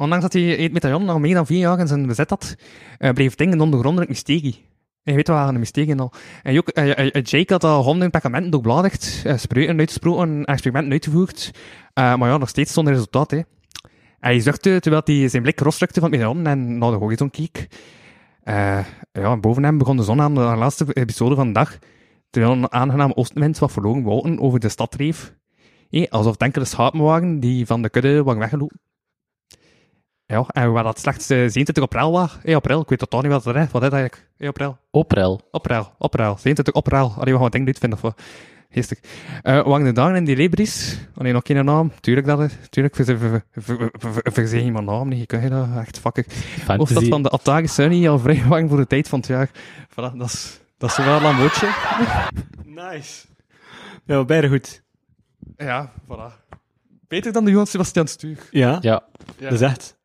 ondanks 0.00 0.24
dat 0.24 0.32
hij 0.32 0.42
het 0.42 0.72
medaillon 0.72 1.08
al 1.08 1.18
meer 1.18 1.34
dan 1.34 1.46
vier 1.46 1.58
jaar 1.58 1.78
in 1.78 1.86
zijn 1.86 2.06
bezit 2.06 2.30
had, 2.30 2.56
eh, 2.98 3.10
bleef 3.10 3.34
dingen 3.34 3.60
ondergrondelijk 3.60 4.10
mysterie. 4.10 4.68
En 5.02 5.12
je 5.12 5.14
weet 5.14 5.28
wel, 5.28 5.48
een 5.48 5.58
mysterie 5.58 5.96
al. 5.96 6.12
En 6.42 6.58
ook, 6.58 6.68
eh, 6.68 6.98
eh, 6.98 7.22
Jake 7.24 7.52
had 7.52 7.64
al 7.64 7.82
honderden 7.82 8.10
perkamenten 8.10 8.50
doorbladigd, 8.50 9.22
uh, 9.26 9.36
spreuken 9.36 9.78
uitgesproken, 9.78 10.44
experimenten 10.44 10.92
uitgevoerd. 10.92 11.50
Maar 11.94 12.28
ja, 12.28 12.36
nog 12.36 12.48
steeds 12.48 12.72
zonder 12.72 12.92
resultaat, 12.92 13.30
hè. 13.30 13.40
Hij 14.18 14.40
zuchtte 14.40 14.80
terwijl 14.80 15.02
hij 15.04 15.28
zijn 15.28 15.42
blik 15.42 15.60
rosrukte 15.60 16.00
van 16.00 16.10
het 16.10 16.18
medaillon 16.18 16.46
en 16.46 16.78
naar 16.78 16.90
de 16.90 16.96
horizon 16.96 17.30
keek. 17.30 17.68
Ja, 18.44 18.84
en 19.12 19.40
boven 19.40 19.62
hem 19.62 19.78
begon 19.78 19.96
de 19.96 20.02
zon 20.02 20.20
aan 20.20 20.34
de 20.34 20.40
laatste 20.40 20.86
episode 20.92 21.34
van 21.34 21.46
de 21.46 21.52
dag 21.52 21.78
terwijl 22.30 22.52
een 22.52 22.72
aangename 22.72 23.16
oostenwind 23.16 23.58
wat 23.58 23.72
verloren 23.72 24.02
wolken 24.02 24.40
over 24.40 24.60
de 24.60 24.68
stad 24.68 24.90
dreef. 24.90 25.34
Hé, 25.90 26.06
alsof 26.10 26.32
het 26.32 26.42
enkele 26.42 26.64
schapen 26.64 27.00
waren 27.00 27.40
die 27.40 27.66
van 27.66 27.82
de 27.82 27.90
kudde 27.90 28.22
waren 28.22 28.40
weggelopen. 28.40 28.80
Ja, 30.26 30.44
en 30.48 30.72
waar 30.72 30.84
dat 30.84 30.98
slechts 30.98 31.30
uh, 31.30 31.38
27 31.38 31.82
april 31.82 32.12
was. 32.12 32.38
Hé, 32.42 32.54
april, 32.54 32.80
ik 32.80 32.88
weet 32.88 32.98
totaal 32.98 33.20
niet 33.20 33.30
wat 33.30 33.44
dat 33.44 33.56
is. 33.56 33.70
Wat 33.70 33.82
is 33.82 33.88
dat 33.88 33.98
eigenlijk? 33.98 34.30
Hé, 34.36 34.46
april. 34.46 34.78
Oprel. 34.90 35.40
April, 35.50 35.92
april. 35.98 36.36
27 36.38 36.74
april. 36.74 37.12
Allee, 37.16 37.24
we 37.24 37.30
gaan 37.30 37.40
wat 37.40 37.52
dingen 37.52 37.66
uitvinden. 37.66 37.98
Of 37.98 38.04
wat. 38.04 38.22
Geestig. 38.72 38.98
Uh, 39.42 39.64
waren 39.64 39.84
de 39.84 39.92
dagen 39.92 40.16
in 40.16 40.24
die 40.24 40.36
Lebris? 40.36 40.98
Allee, 41.14 41.32
nog 41.32 41.42
geen 41.46 41.64
naam. 41.64 41.92
Tuurlijk 42.00 42.26
dat 42.26 42.40
is. 42.40 42.56
Tuurlijk, 42.68 42.94
verzeg 44.32 44.62
je 44.62 44.72
mijn 44.72 44.84
naam 44.84 45.08
niet. 45.08 45.18
Je 45.18 45.26
kunt 45.26 45.42
je 45.42 45.48
dat 45.48 45.68
echt 45.76 45.98
fucker. 45.98 46.26
Of 46.76 46.92
dat 46.92 47.04
van 47.04 47.22
de 47.22 47.28
Atari 47.28 47.68
Sunny 47.68 48.08
al 48.08 48.18
vrij 48.18 48.44
lang 48.48 48.68
voor 48.68 48.78
de 48.78 48.86
tijd 48.86 49.08
van 49.08 49.18
het 49.18 49.28
jaar. 49.28 49.50
Voilà, 49.90 50.16
dat 50.16 50.26
is... 50.26 50.60
Dat 50.78 50.90
is 50.90 50.96
wel 50.96 51.16
een 51.16 51.22
lamootje. 51.22 51.68
Nice. 52.64 53.26
Ja, 54.04 54.24
bijna 54.24 54.48
goed. 54.48 54.82
Ja, 55.60 55.92
voilà. 56.06 56.48
Beter 57.08 57.32
dan 57.32 57.44
de 57.44 57.50
Johan 57.50 57.66
Sebastian 57.66 58.06
Stuur. 58.06 58.48
Ja, 58.50 58.78
Ja. 58.80 59.02
Ja. 59.38 59.44
dat 59.44 59.52
is 59.52 59.60
echt. 59.60 59.98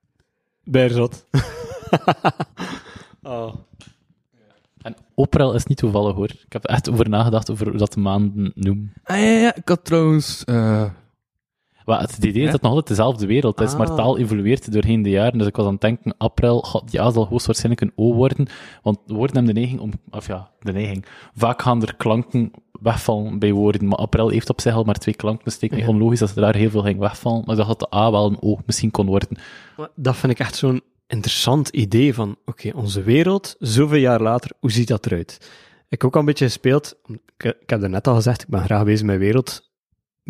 Bijna 0.63 0.93
zot. 0.93 1.25
oh. 3.23 3.53
En 4.81 4.95
Oprel 5.13 5.53
is 5.53 5.65
niet 5.65 5.77
toevallig 5.77 6.15
hoor. 6.15 6.29
Ik 6.29 6.53
heb 6.53 6.63
er 6.63 6.69
echt 6.69 6.89
over 6.89 7.09
nagedacht 7.09 7.51
over 7.51 7.67
hoe 7.69 7.77
dat 7.77 7.93
de 7.93 7.99
maanden 7.99 8.51
noemen. 8.55 8.93
Ah, 9.03 9.17
ja, 9.17 9.23
ja, 9.23 9.55
ik 9.55 9.67
had 9.67 9.85
trouwens... 9.85 10.43
Uh... 10.45 10.85
Maar 11.85 11.99
het 11.99 12.17
idee 12.17 12.31
is 12.31 12.43
dat 12.43 12.51
het 12.53 12.61
nog 12.61 12.71
altijd 12.71 12.87
dezelfde 12.87 13.25
wereld 13.25 13.61
is, 13.61 13.71
Ah. 13.71 13.77
maar 13.77 13.87
taal 13.95 14.17
evolueert 14.17 14.71
doorheen 14.71 15.01
de 15.01 15.09
jaren. 15.09 15.37
Dus 15.37 15.47
ik 15.47 15.55
was 15.55 15.65
aan 15.65 15.71
het 15.71 15.81
denken, 15.81 16.17
april, 16.17 16.61
god, 16.61 16.91
ja, 16.91 17.11
zal 17.11 17.27
hoogstwaarschijnlijk 17.27 17.81
een 17.81 17.91
O 17.95 18.13
worden. 18.13 18.47
Want 18.83 18.99
woorden 19.05 19.35
hebben 19.35 19.53
de 19.53 19.59
neiging 19.59 19.79
om, 19.81 19.91
of 20.09 20.27
ja, 20.27 20.51
de 20.59 20.71
neiging. 20.71 21.05
Vaak 21.33 21.61
gaan 21.61 21.81
er 21.81 21.95
klanken 21.95 22.51
wegvallen 22.81 23.39
bij 23.39 23.51
woorden, 23.51 23.87
maar 23.87 23.97
april 23.97 24.29
heeft 24.29 24.49
op 24.49 24.61
zich 24.61 24.73
al 24.73 24.83
maar 24.83 24.95
twee 24.95 25.15
klanken, 25.15 25.43
dus 25.43 25.57
het 25.59 25.79
Ja. 25.79 25.87
onlogisch 25.87 26.19
dat 26.19 26.29
er 26.29 26.41
daar 26.41 26.55
heel 26.55 26.69
veel 26.69 26.81
ging 26.81 26.99
wegvallen. 26.99 27.43
Maar 27.45 27.55
dat 27.55 27.79
de 27.79 27.95
A 27.95 28.11
wel 28.11 28.25
een 28.25 28.41
O 28.41 28.57
misschien 28.65 28.91
kon 28.91 29.05
worden. 29.05 29.29
Maar 29.77 29.89
Dat 29.95 30.15
vind 30.15 30.31
ik 30.31 30.39
echt 30.39 30.55
zo'n 30.55 30.81
interessant 31.07 31.69
idee 31.69 32.13
van, 32.13 32.35
oké, 32.45 32.71
onze 32.75 33.03
wereld, 33.03 33.55
zoveel 33.59 33.99
jaar 33.99 34.21
later, 34.21 34.51
hoe 34.59 34.71
ziet 34.71 34.87
dat 34.87 35.05
eruit? 35.05 35.37
Ik 35.89 36.01
heb 36.01 36.03
ook 36.03 36.13
al 36.13 36.19
een 36.19 36.25
beetje 36.25 36.45
gespeeld, 36.45 36.95
ik, 37.37 37.43
ik 37.59 37.69
heb 37.69 37.83
er 37.83 37.89
net 37.89 38.07
al 38.07 38.15
gezegd, 38.15 38.41
ik 38.41 38.47
ben 38.47 38.63
graag 38.63 38.83
bezig 38.83 39.05
met 39.05 39.17
wereld, 39.17 39.69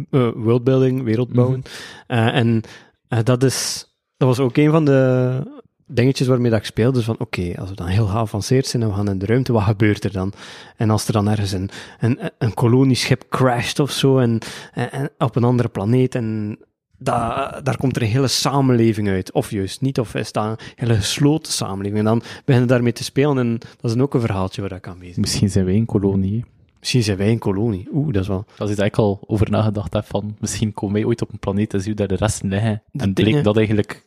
eh, 0.09 0.29
worldbuilding, 0.35 1.03
wereldbouwen. 1.03 1.61
Eh, 2.07 2.35
en 2.35 2.61
eh, 3.07 3.19
dat, 3.23 3.43
is, 3.43 3.85
dat 4.17 4.27
was 4.27 4.39
ook 4.39 4.57
een 4.57 4.71
van 4.71 4.85
de 4.85 5.54
dingetjes 5.87 6.27
waarmee 6.27 6.51
dat 6.51 6.59
ik 6.59 6.65
speelde, 6.65 6.97
dus 6.97 7.05
van 7.05 7.19
oké, 7.19 7.53
als 7.59 7.69
we 7.69 7.75
dan 7.75 7.87
heel 7.87 8.05
geavanceerd 8.05 8.67
zijn 8.67 8.83
en 8.83 8.89
we 8.89 8.95
gaan 8.95 9.09
in 9.09 9.19
de 9.19 9.25
ruimte, 9.25 9.53
wat 9.53 9.63
gebeurt 9.63 10.03
er 10.03 10.11
dan? 10.11 10.33
En 10.77 10.89
als 10.89 11.07
er 11.07 11.13
dan 11.13 11.29
ergens 11.29 11.51
een, 11.51 11.69
een, 11.99 12.19
een 12.37 12.53
kolonieschip 12.53 13.25
crasht 13.29 13.79
of 13.79 13.91
zo, 13.91 14.17
en, 14.19 14.39
en, 14.73 14.91
en 14.91 15.09
op 15.17 15.35
een 15.35 15.43
andere 15.43 15.69
planeet, 15.69 16.15
en 16.15 16.57
da, 16.97 17.49
daar 17.63 17.77
komt 17.77 17.95
er 17.95 18.01
een 18.01 18.07
hele 18.07 18.27
samenleving 18.27 19.07
uit. 19.07 19.31
Of 19.31 19.51
juist 19.51 19.81
niet, 19.81 19.99
of 19.99 20.15
is 20.15 20.31
dat 20.31 20.45
een 20.45 20.65
hele 20.75 20.95
gesloten 20.95 21.51
samenleving. 21.51 21.97
En 21.97 22.05
dan 22.05 22.21
beginnen 22.45 22.69
daarmee 22.69 22.93
te 22.93 23.03
spelen, 23.03 23.37
en 23.37 23.57
dat 23.57 23.83
is 23.83 23.91
dan 23.91 24.01
ook 24.01 24.13
een 24.13 24.21
verhaaltje 24.21 24.61
waar 24.61 24.71
ik 24.71 24.87
aan 24.87 24.99
bezig 24.99 25.13
ben. 25.13 25.21
Misschien 25.21 25.49
zijn 25.49 25.65
wij 25.65 25.75
een 25.75 25.85
kolonie. 25.85 26.45
Misschien 26.79 27.03
zijn 27.03 27.17
wij 27.17 27.31
een 27.31 27.39
kolonie. 27.39 27.87
Oeh, 27.93 28.13
dat 28.13 28.21
is 28.21 28.27
wel... 28.27 28.45
Dat 28.57 28.69
is 28.69 28.77
ik 28.77 28.97
al 28.97 29.19
over 29.27 29.49
nagedacht 29.49 29.93
heb 29.93 30.05
van, 30.05 30.35
misschien 30.39 30.73
komen 30.73 30.95
wij 30.95 31.05
ooit 31.05 31.21
op 31.21 31.31
een 31.31 31.39
planeet 31.39 31.73
en 31.73 31.81
zien 31.81 31.91
we 31.91 31.97
daar 31.97 32.07
de 32.07 32.15
resten 32.15 32.49
liggen. 32.49 32.83
En 32.91 33.13
bleek 33.13 33.43
dat 33.43 33.57
eigenlijk 33.57 34.05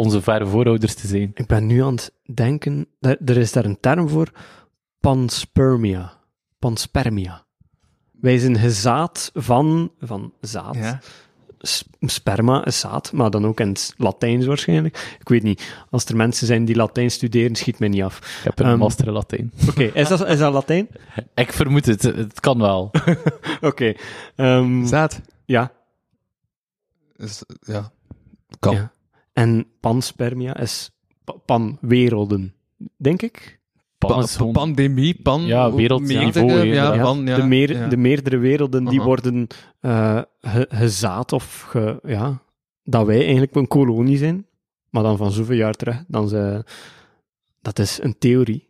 onze 0.00 0.22
verre 0.22 0.46
voorouders 0.46 0.94
te 0.94 1.06
zijn. 1.06 1.30
Ik 1.34 1.46
ben 1.46 1.66
nu 1.66 1.82
aan 1.82 1.94
het 1.94 2.12
denken, 2.34 2.86
er, 3.00 3.18
er 3.24 3.36
is 3.36 3.52
daar 3.52 3.64
een 3.64 3.80
term 3.80 4.08
voor, 4.08 4.30
panspermia. 5.00 6.12
Panspermia. 6.58 7.44
Wij 8.20 8.38
zijn 8.38 8.58
gezaad 8.58 9.30
van, 9.34 9.92
van 10.00 10.32
zaad. 10.40 10.74
Ja. 10.76 11.00
Sperma 12.00 12.64
is 12.64 12.78
zaad, 12.80 13.12
maar 13.12 13.30
dan 13.30 13.46
ook 13.46 13.60
in 13.60 13.68
het 13.68 13.94
Latijns 13.96 14.46
waarschijnlijk. 14.46 15.16
Ik 15.20 15.28
weet 15.28 15.42
niet. 15.42 15.74
Als 15.90 16.04
er 16.04 16.16
mensen 16.16 16.46
zijn 16.46 16.64
die 16.64 16.76
Latijn 16.76 17.10
studeren, 17.10 17.54
schiet 17.56 17.78
mij 17.78 17.88
niet 17.88 18.02
af. 18.02 18.18
Ik 18.18 18.44
heb 18.44 18.58
een 18.58 18.66
Ehm, 18.66 18.78
master 18.78 19.06
in 19.06 19.12
Latijn. 19.12 19.52
Oké, 19.68 19.82
is, 19.82 20.08
dat, 20.08 20.26
is 20.28 20.38
dat 20.38 20.52
Latijn? 20.52 20.88
Ik 21.34 21.52
vermoed 21.52 21.86
het, 21.86 22.02
het 22.02 22.40
kan 22.40 22.58
wel. 22.58 22.90
Oké. 23.60 23.94
ehm, 24.36 24.86
Zaad. 24.86 25.20
ja. 25.44 25.72
Is, 27.16 27.42
ja. 27.60 27.90
Kan. 28.58 28.74
ja. 28.74 28.92
En 29.32 29.66
panspermia 29.80 30.56
is 30.56 30.90
pa- 31.24 31.32
panwerelden, 31.44 32.54
denk 32.96 33.22
ik. 33.22 33.58
Pan 33.98 34.10
Pa- 34.10 34.22
is 34.22 34.36
gewoon- 34.36 34.52
pandemie, 34.52 35.22
pan... 35.22 35.42
Ja, 35.46 35.72
wereldniveau, 35.72 36.50
ja, 36.52 36.62
inderdaad. 36.62 37.00
pan, 37.02 37.26
ja. 37.26 37.36
de, 37.36 37.42
meer, 37.42 37.72
ja. 37.72 37.88
de 37.88 37.96
meerdere 37.96 38.36
werelden 38.38 38.84
die 38.84 38.98
Aha. 38.98 39.06
worden 39.06 39.46
eh, 39.80 40.22
ge- 40.40 40.66
gezaad 40.68 41.32
of 41.32 41.60
ge- 41.60 42.00
ja, 42.02 42.42
dat 42.82 43.06
wij 43.06 43.20
eigenlijk 43.22 43.54
een 43.54 43.68
kolonie 43.68 44.16
zijn, 44.16 44.46
maar 44.90 45.02
dan 45.02 45.16
van 45.16 45.30
zoveel 45.32 45.56
jaar 45.56 45.74
terug. 45.74 46.04
Dan 46.08 46.28
ze, 46.28 46.64
dat 47.60 47.78
is 47.78 47.98
een 48.02 48.18
theorie. 48.18 48.68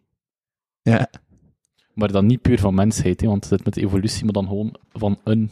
Ja. 0.82 1.10
Maar 1.94 2.12
dan 2.12 2.26
niet 2.26 2.42
puur 2.42 2.58
van 2.58 2.74
mensheid, 2.74 3.20
hè, 3.20 3.26
want 3.26 3.50
het 3.50 3.64
met 3.64 3.74
de 3.74 3.80
evolutie, 3.80 4.24
maar 4.24 4.32
dan 4.32 4.46
gewoon 4.46 4.74
van 4.92 5.18
een 5.24 5.50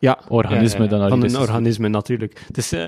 Ja, 0.00 0.20
organisme. 0.28 0.78
ja, 0.84 0.90
ja, 0.90 0.98
dan 0.98 1.08
van 1.08 1.22
een 1.22 1.36
organisme 1.36 1.88
natuurlijk. 1.88 2.42
Dus, 2.52 2.72
eh, 2.72 2.84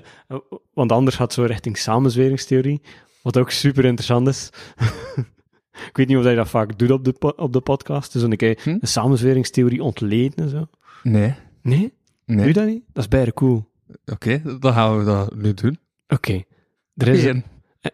want 0.74 0.92
anders 0.92 1.16
gaat 1.16 1.24
het 1.26 1.34
zo 1.34 1.42
richting 1.44 1.78
samenzweringstheorie, 1.78 2.82
wat 3.22 3.36
ook 3.38 3.50
super 3.50 3.84
interessant 3.84 4.28
is. 4.28 4.50
Ik 5.88 5.96
weet 5.96 6.08
niet 6.08 6.16
of 6.16 6.24
je 6.24 6.34
dat 6.34 6.48
vaak 6.48 6.78
doet 6.78 6.90
op 6.90 7.04
de, 7.04 7.12
po- 7.12 7.32
op 7.36 7.52
de 7.52 7.60
podcast. 7.60 8.12
Dus 8.12 8.22
een 8.22 8.36
keer 8.36 8.58
Hm? 8.62 8.68
een 8.80 8.88
samenzweringstheorie 8.88 9.82
ontleden 9.82 10.44
en 10.44 10.48
zo. 10.50 10.66
Nee. 11.02 11.34
Nee? 11.62 11.92
Doe 12.26 12.36
Nee. 12.36 12.46
je 12.46 12.52
dat 12.52 12.66
niet? 12.66 12.82
Dat 12.92 13.02
is 13.02 13.08
bijna 13.08 13.30
cool. 13.34 13.70
Oké, 14.12 14.42
dan 14.60 14.72
gaan 14.72 14.98
we 14.98 15.04
dat 15.04 15.34
nu 15.34 15.54
doen. 15.54 15.78
Oké. 16.08 16.42
Er 16.96 17.08
is. 17.08 17.24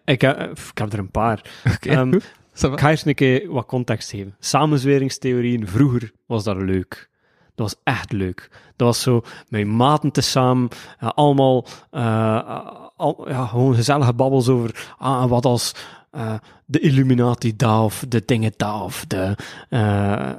Ik, 0.04 0.20
heb- 0.20 0.58
ik 0.70 0.78
heb 0.78 0.92
er 0.92 0.98
een 0.98 1.10
paar. 1.10 1.50
Oké, 1.74 1.88
Ehm, 1.88 2.12
goed. 2.12 2.24
Ça 2.32 2.60
va. 2.60 2.72
Ik 2.72 2.80
ga 2.80 2.90
eens 2.90 3.04
een 3.04 3.14
keer 3.14 3.50
wat 3.52 3.66
context 3.66 4.10
geven. 4.10 4.36
Samenzweringstheorieën, 4.38 5.66
vroeger 5.68 6.12
was 6.26 6.44
dat 6.44 6.56
leuk. 6.56 7.07
Dat 7.58 7.72
was 7.72 7.80
echt 7.94 8.12
leuk. 8.12 8.50
Dat 8.76 8.86
was 8.86 9.02
zo 9.02 9.22
met 9.48 9.66
maten 9.66 10.10
tezamen, 10.10 10.68
eh, 10.98 11.08
allemaal 11.14 11.66
eh, 11.90 12.66
al, 12.96 13.28
ja, 13.28 13.46
gewoon 13.46 13.74
gezellige 13.74 14.12
babbels 14.12 14.48
over 14.48 14.94
ah, 14.98 15.28
wat 15.28 15.44
als 15.44 15.74
eh, 16.10 16.34
de 16.66 16.80
Illuminati 16.80 17.56
daar 17.56 17.82
of 17.82 18.04
de 18.08 18.22
dingen 18.24 18.52
daar 18.56 18.82
of 18.82 19.04
de 19.06 19.36
eh, 19.68 20.32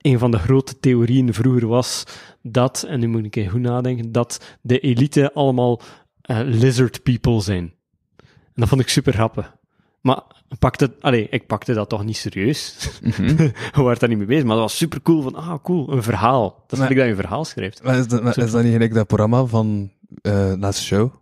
een 0.00 0.18
van 0.18 0.30
de 0.30 0.38
grote 0.38 0.80
theorieën 0.80 1.34
vroeger 1.34 1.66
was 1.66 2.04
dat, 2.42 2.82
en 2.82 3.00
nu 3.00 3.08
moet 3.08 3.24
ik 3.24 3.36
even 3.36 3.50
goed 3.50 3.60
nadenken, 3.60 4.12
dat 4.12 4.56
de 4.60 4.78
elite 4.78 5.32
allemaal 5.32 5.80
eh, 6.20 6.40
lizard 6.44 7.02
people 7.02 7.40
zijn. 7.40 7.74
En 8.18 8.62
dat 8.62 8.68
vond 8.68 8.80
ik 8.80 8.88
super 8.88 9.12
grappig. 9.12 9.54
Maar 10.00 10.22
pakte, 10.58 10.92
allee, 11.00 11.26
ik 11.30 11.46
pakte 11.46 11.72
dat 11.74 11.88
toch 11.88 12.04
niet 12.04 12.16
serieus. 12.16 12.76
We 13.02 13.52
waren 13.82 13.98
daar 13.98 14.08
niet 14.08 14.18
mee 14.18 14.26
bezig, 14.26 14.44
maar 14.44 14.54
dat 14.56 14.64
was 14.64 14.76
super 14.76 15.02
cool. 15.02 15.22
Van, 15.22 15.34
ah, 15.34 15.54
cool, 15.62 15.92
een 15.92 16.02
verhaal. 16.02 16.42
Dat 16.42 16.72
is 16.72 16.78
Maar- 16.78 16.88
dat 16.88 16.96
je 16.96 17.02
een 17.10 17.16
verhaal 17.16 17.44
schrijft. 17.44 17.82
Maar 17.82 17.98
is 17.98 18.08
dat, 18.08 18.22
maar 18.22 18.38
is 18.38 18.50
dat 18.50 18.62
niet 18.62 18.72
gelijk 18.72 18.94
dat 18.94 19.06
programma 19.06 19.44
van 19.44 19.90
eh 20.22 20.52
Laatste 20.58 20.84
Show? 20.84 21.12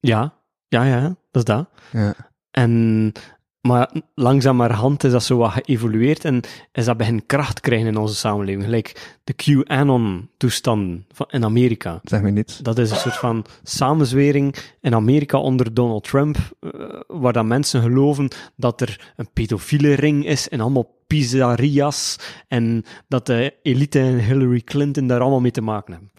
Ja, 0.00 0.34
ja, 0.68 0.84
ja, 0.84 1.00
dat 1.02 1.16
is 1.30 1.44
dat. 1.44 1.68
Ja. 1.92 2.14
En, 2.50 3.12
maar 3.60 3.90
langzamerhand 4.14 5.04
is 5.04 5.12
dat 5.12 5.22
zo 5.22 5.36
wat 5.36 5.50
geëvolueerd 5.52 6.24
en 6.24 6.40
is 6.72 6.84
dat 6.84 6.96
begin 6.96 7.26
kracht 7.26 7.60
krijgen 7.60 7.86
in 7.86 7.96
onze 7.96 8.14
samenleving. 8.14 8.64
Gelijk 8.64 9.18
de 9.24 9.32
QAnon-toestanden 9.32 11.06
van- 11.12 11.26
in 11.30 11.44
Amerika. 11.44 12.00
Zeg 12.02 12.22
me 12.22 12.30
niet. 12.30 12.64
Dat 12.64 12.78
is 12.78 12.90
een 12.90 12.96
soort 12.96 13.16
van 13.16 13.44
samenzwering 13.62 14.54
in 14.80 14.94
Amerika 14.94 15.38
onder 15.38 15.74
Donald 15.74 16.04
Trump, 16.04 16.36
eh, 16.60 16.70
waar 17.06 17.32
dan 17.32 17.46
mensen 17.46 17.82
geloven 17.82 18.28
dat 18.56 18.80
er 18.80 19.12
een 19.16 19.30
pedofiele 19.32 19.94
ring 19.94 20.26
is 20.26 20.48
en 20.48 20.60
allemaal 20.60 20.98
pizzeria's 21.06 22.16
en 22.48 22.84
dat 23.08 23.26
de 23.26 23.54
elite 23.62 23.98
en 24.00 24.18
Hillary 24.18 24.60
Clinton 24.60 25.06
daar 25.06 25.20
allemaal 25.20 25.40
mee 25.40 25.50
te 25.50 25.60
maken 25.60 25.92
hebben. 25.92 26.10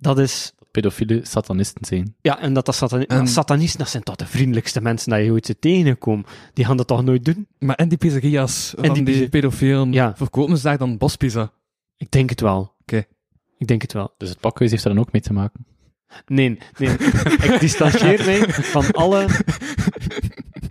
Dat 0.00 0.18
is 0.18 0.52
Pedofiele 0.70 1.20
satanisten 1.24 1.84
zijn. 1.84 2.14
ja, 2.20 2.40
en 2.40 2.52
dat, 2.52 2.66
dat 2.66 2.74
satan 2.74 3.02
En- 3.04 3.26
satanisten, 3.28 3.78
dat 3.78 3.88
zijn 3.88 4.02
toch 4.02 4.16
de 4.16 4.26
vriendelijkste 4.26 4.80
mensen 4.80 5.10
dat 5.10 5.24
je 5.24 5.30
ooit 5.32 5.46
ziet 5.46 5.60
tegenkomen. 5.60 6.24
Die 6.52 6.64
gaan 6.64 6.76
dat 6.76 6.86
toch 6.86 7.04
nooit 7.04 7.24
doen? 7.24 7.46
Maar 7.58 7.76
en 7.76 7.88
die 7.88 7.98
pizzeria's 7.98 8.74
van 8.76 8.94
die 8.94 9.02
die, 9.04 9.28
pedofielen, 9.28 9.92
Ja. 9.92 10.16
verkopen 10.16 10.56
ze 10.56 10.62
daar 10.62 10.78
dan 10.78 10.98
bospizza? 10.98 11.52
Ik 11.96 12.10
denk 12.10 12.30
het 12.30 12.40
wel. 12.40 12.74
Oké. 12.80 13.04
Ik 13.58 13.66
denk 13.66 13.82
het 13.82 13.92
wel. 13.92 14.14
Dus 14.18 14.28
het 14.28 14.40
pakhuis 14.40 14.70
heeft 14.70 14.82
daar 14.84 14.94
dan 14.94 15.02
ook 15.02 15.12
mee 15.12 15.22
te 15.22 15.32
maken. 15.32 15.66
Nee, 16.26 16.58
nee. 16.78 16.90
ik 17.48 17.56
distancieer 17.60 18.24
mij 18.24 18.48
van 18.48 18.90
alle, 18.90 19.26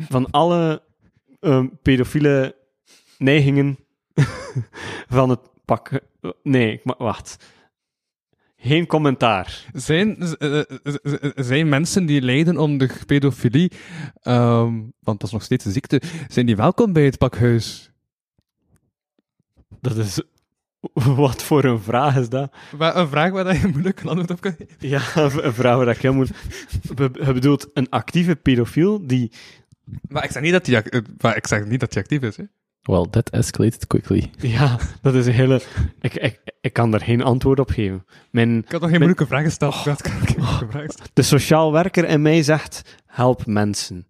van 0.10 0.32
alle 0.32 0.82
ehm, 1.40 1.68
pedofiele 1.82 2.56
neigingen 3.18 3.78
van 5.18 5.30
het 5.30 5.40
pak. 5.66 5.90
Nee, 6.44 6.72
ik 6.74 6.82
wacht. 6.98 7.38
Geen 8.60 8.88
commentaar. 8.88 9.66
Zijn, 9.74 10.18
eh, 10.38 10.62
zijn 11.36 11.70
mensen 11.70 12.06
die 12.06 12.22
lijden 12.22 12.58
onder 12.58 13.00
pedofilie, 13.06 13.72
ehm, 14.22 14.74
want 15.00 15.20
dat 15.20 15.24
is 15.24 15.32
nog 15.32 15.44
steeds 15.44 15.66
een 15.66 15.72
ziekte, 15.72 16.02
zijn 16.28 16.46
die 16.46 16.56
welkom 16.56 16.94
bij 16.94 17.04
het 17.06 17.18
pakhuis? 17.18 17.92
Dat 19.82 19.98
is... 19.98 20.22
Wat 21.16 21.44
voor 21.44 21.64
een 21.64 21.82
vraag 21.82 22.18
is 22.18 22.30
dat? 22.30 22.54
Maar 22.78 22.96
een 22.96 23.08
vraag 23.08 23.32
waar 23.32 23.56
je 23.62 23.68
moeilijk 23.68 24.02
een 24.02 24.08
antwoord 24.08 24.32
op 24.32 24.42
kan 24.42 24.56
geven. 24.58 24.76
Ja, 24.80 25.02
een 25.16 25.54
vraag 25.54 25.78
waar 25.78 25.88
ik 25.88 26.02
heel 26.02 26.14
moet... 26.14 26.32
Be- 26.96 27.10
Je 27.26 27.34
bedoelt 27.34 27.70
een 27.74 27.90
actieve 27.90 28.36
pedofiel 28.36 29.08
die... 29.08 29.32
Maar 30.08 30.24
ik 30.24 30.32
zeg 30.32 30.42
niet 30.42 30.52
dat 30.52 30.66
hij 30.66 30.76
ac- 30.78 30.86
eh, 30.88 31.02
maar 31.18 31.36
ik 31.36 31.48
zeg 31.48 31.66
niet 31.66 31.80
dat 31.80 31.94
hij 31.94 32.04
actief 32.04 32.22
is. 32.22 32.38
Hè? 32.38 32.44
Well, 32.88 33.06
that 33.10 33.30
escalated 33.30 33.88
quickly. 33.88 34.32
Ja, 34.38 34.80
dat 35.02 35.14
is 35.14 35.26
een 35.26 35.34
hele... 35.34 35.62
Ik, 36.02 36.14
ik, 36.14 36.40
ik 36.62 36.74
kan 36.74 36.92
daar 36.92 37.02
geen 37.02 37.22
antwoord 37.22 37.60
op 37.60 37.70
geven. 37.70 38.06
Mijn, 38.32 38.58
Ik 38.58 38.72
had 38.72 38.82
nog 38.82 38.90
geen 38.90 39.00
moeilijke 39.00 39.28
vragen 39.28 39.46
gesteld. 39.46 39.84
Dat 39.84 40.02
kan 40.02 40.12
ik 40.22 40.30
geen 40.30 40.40
moeilijke 40.40 40.68
vragen 40.70 40.90
stellen. 40.90 41.12
de 41.14 41.22
sociaal 41.22 41.72
werker 41.72 42.08
in 42.08 42.22
mij 42.22 42.44
zegt, 42.44 43.00
help 43.06 43.46
mensen. 43.46 44.08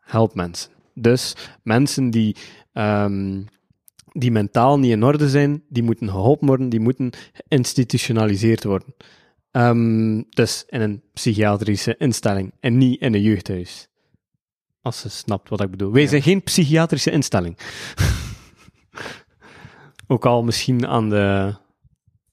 Help 0.00 0.34
mensen. 0.34 0.70
Dus 0.94 1.36
mensen 1.62 2.10
die, 2.10 2.36
ehm, 2.72 3.42
die 4.12 4.30
mentaal 4.30 4.78
niet 4.78 4.90
in 4.90 5.04
orde 5.04 5.28
zijn, 5.28 5.62
die 5.68 5.82
moeten 5.82 6.08
geholpen 6.08 6.46
worden, 6.46 6.68
die 6.68 6.80
moeten 6.80 7.10
geïnstitutionaliseerd 7.32 8.64
worden. 8.64 8.94
Ehm, 9.50 10.22
dus 10.28 10.64
in 10.68 10.80
een 10.80 11.02
psychiatrische 11.12 11.96
instelling 11.98 12.52
en 12.60 12.78
niet 12.78 13.00
in 13.00 13.14
een 13.14 13.22
jeugdhuis. 13.22 13.88
Als 14.84 15.00
ze 15.00 15.08
snapt 15.08 15.48
wat 15.48 15.60
ik 15.60 15.70
bedoel. 15.70 15.92
Wij 15.92 16.06
zijn 16.06 16.22
geen 16.22 16.42
psychiatrische 16.42 17.10
instelling. 17.10 17.58
Ook 20.06 20.26
al 20.26 20.42
misschien 20.42 20.86
aan, 20.86 21.10
de, 21.10 21.54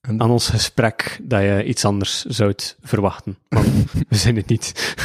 aan 0.01 0.31
ons 0.31 0.49
gesprek 0.49 1.19
dat 1.23 1.41
je 1.41 1.63
iets 1.63 1.85
anders 1.85 2.25
zou 2.25 2.53
verwachten. 2.81 3.37
Maar 3.49 3.63
we 4.09 4.15
zijn 4.15 4.35
het 4.35 4.47
niet. 4.47 4.95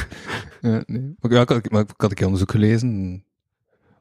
Ja, 0.61 0.83
nee. 0.87 1.15
Maar, 1.19 1.33
ja, 1.33 1.41
ik, 1.41 1.49
had, 1.97 2.11
ik 2.11 2.19
een 2.21 2.25
onderzoek 2.25 2.51
gelezen. 2.51 3.25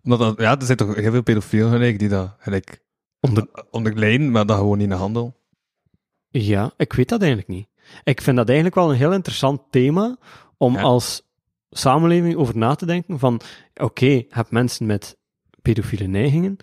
Omdat 0.04 0.20
dat, 0.20 0.40
ja, 0.40 0.60
er 0.60 0.66
zijn 0.66 0.78
toch 0.78 0.96
heel 0.96 1.12
veel 1.12 1.24
pedofielen 1.24 1.72
gelijk 1.72 2.00
die 2.00 2.10
dat 2.10 2.36
gelijk 2.40 2.84
Onder, 3.20 3.48
onder 3.72 3.98
lijden, 3.98 4.32
maar 4.32 4.46
dat 4.46 4.58
gewoon 4.58 4.78
niet 4.78 4.88
in 4.88 4.94
de 4.94 5.00
handel. 5.00 5.36
Ja, 6.30 6.72
ik 6.78 6.94
weet 6.94 7.10
dat 7.10 7.20
eigenlijk 7.20 7.50
niet. 7.50 7.68
Ik 8.04 8.22
vind 8.22 8.38
dat 8.38 8.46
eigenlijk 8.48 8.76
wel 8.76 8.90
een 8.90 8.98
heel 8.98 9.14
interessant 9.14 9.62
thema 9.70 10.18
om 10.58 10.74
Ja. 10.74 10.82
als 10.82 11.25
samenleving 11.78 12.36
over 12.36 12.58
na 12.58 12.76
te 12.76 12.86
denken 12.86 13.20
van, 13.20 13.42
oké, 13.76 14.06
je 14.06 14.26
hebt 14.30 14.52
mensen 14.52 14.86
met 14.86 15.18
pedofiele 15.62 16.08
neigingen, 16.08 16.58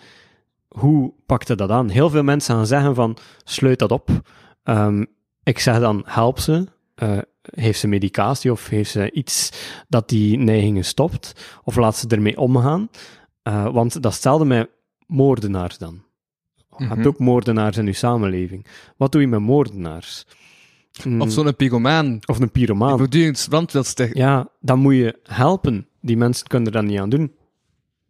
hoe 0.68 1.12
pakt 1.26 1.48
je 1.48 1.54
dat 1.54 1.70
aan? 1.70 1.88
Heel 1.88 2.10
veel 2.10 2.22
mensen 2.22 2.54
gaan 2.54 2.66
zeggen 2.66 2.94
van, 2.94 3.16
sluit 3.44 3.78
dat 3.78 3.90
op. 3.92 4.08
Ehm, 4.62 5.04
ik 5.42 5.58
zeg 5.58 5.78
dan, 5.80 6.02
help 6.06 6.38
ze. 6.38 6.66
Eh, 6.94 7.18
heeft 7.42 7.78
ze 7.80 7.86
medicatie 7.88 8.52
of 8.52 8.68
heeft 8.68 8.90
ze 8.90 9.10
iets 9.12 9.52
dat 9.88 10.08
die 10.08 10.38
neigingen 10.38 10.84
stopt? 10.84 11.32
Of 11.64 11.76
laat 11.76 11.96
ze 11.96 12.06
ermee 12.08 12.38
omgaan? 12.38 12.88
Eh, 13.42 13.72
want 13.72 14.02
dat 14.02 14.14
stelde 14.14 14.44
mij 14.44 14.66
moordenaars 15.06 15.78
dan. 15.78 16.02
Je 16.76 16.84
hebt 16.84 16.98
Mhm. 16.98 17.06
ook 17.08 17.18
moordenaars 17.18 17.76
in 17.76 17.86
je 17.86 17.92
samenleving. 17.92 18.66
Wat 18.96 19.12
doe 19.12 19.20
je 19.20 19.26
met 19.26 19.40
moordenaars? 19.40 20.26
Mm, 21.04 21.20
Of 21.20 21.30
zo'n 21.32 21.56
pyromaan. 21.56 22.18
of 22.26 22.40
een 22.40 22.50
pyromaan. 22.50 22.88
Die 22.88 22.98
voortdurend 22.98 23.46
brand 23.48 23.72
wil 23.72 23.82
stichten. 23.84 24.18
Ja, 24.20 24.48
dan 24.60 24.78
moet 24.78 24.94
je 24.94 25.18
helpen. 25.22 25.86
Die 26.00 26.16
mensen 26.16 26.46
kunnen 26.46 26.66
er 26.66 26.72
dan 26.80 26.86
niet 26.86 26.98
aan 27.00 27.08
doen. 27.10 27.32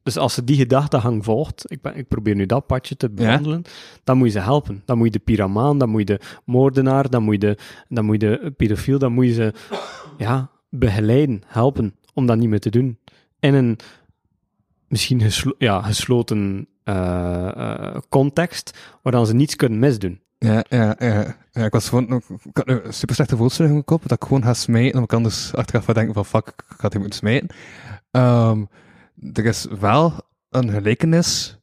Dus 0.02 0.16
als 0.16 0.34
ze 0.34 0.44
die 0.44 0.56
gedachtegang 0.56 1.24
volgt, 1.24 1.64
ik, 1.70 1.80
ben, 1.80 1.96
ik 1.96 2.08
probeer 2.08 2.34
nu 2.34 2.46
dat 2.46 2.66
padje 2.66 2.96
te 2.96 3.10
behandelen, 3.10 3.62
dan 4.04 4.16
moet 4.16 4.26
je 4.26 4.32
ze 4.32 4.38
helpen. 4.40 4.82
Dan 4.84 4.96
moet 4.98 5.06
je 5.06 5.12
de 5.12 5.18
pyromaan, 5.18 5.78
dan 5.78 5.88
moet 5.88 6.00
je 6.00 6.06
de 6.06 6.20
moordenaar, 6.44 7.10
dan 7.10 7.22
moet 7.22 7.32
je 7.34 7.38
de, 7.40 7.56
dan 7.88 8.04
moet 8.04 8.20
je 8.20 8.28
de 8.40 8.50
pedofiel, 8.56 8.98
dan 8.98 9.12
moet 9.12 9.26
je 9.26 9.32
ze 9.32 9.52
ja, 10.18 10.50
begeleiden, 10.70 11.42
helpen, 11.46 11.94
om 12.14 12.26
dat 12.26 12.36
niet 12.38 12.48
meer 12.48 12.60
te 12.60 12.70
doen. 12.70 12.98
In 13.40 13.54
een 13.54 13.78
misschien 14.88 15.20
geslo- 15.20 15.54
ja, 15.58 15.82
gesloten 15.82 16.66
eh, 16.84 17.48
eh, 17.56 17.96
context, 18.08 18.78
waar 19.02 19.12
dan 19.12 19.26
ze 19.26 19.34
niets 19.34 19.56
kunnen 19.56 19.78
misdoen. 19.78 20.20
Ja, 20.42 20.64
ja, 20.68 20.96
ja. 20.98 21.36
ja 21.52 21.64
ik 21.64 21.72
was 21.72 21.88
gewoon, 21.88 22.22
ik 22.42 22.56
had 22.56 22.68
een 22.68 22.92
super 22.92 23.14
slechte 23.14 23.36
voorstelling 23.36 23.74
in 23.74 23.82
mijn 23.86 23.98
kop, 23.98 24.08
dat 24.08 24.22
ik 24.22 24.28
gewoon 24.28 24.42
ga 24.42 24.54
smijten, 24.54 24.96
en 24.96 25.02
ik 25.02 25.08
kan 25.08 25.22
dus 25.22 25.54
achteraf 25.54 25.84
denken 25.84 26.14
van, 26.14 26.24
fuck, 26.24 26.48
ik 26.48 26.64
ga 26.66 26.88
die 26.88 27.00
moeten 27.00 27.18
smijten. 27.18 27.48
Ehm, 28.10 28.64
er 29.32 29.44
is 29.44 29.64
wel 29.64 30.12
een 30.48 30.70
gelijkenis 30.70 31.58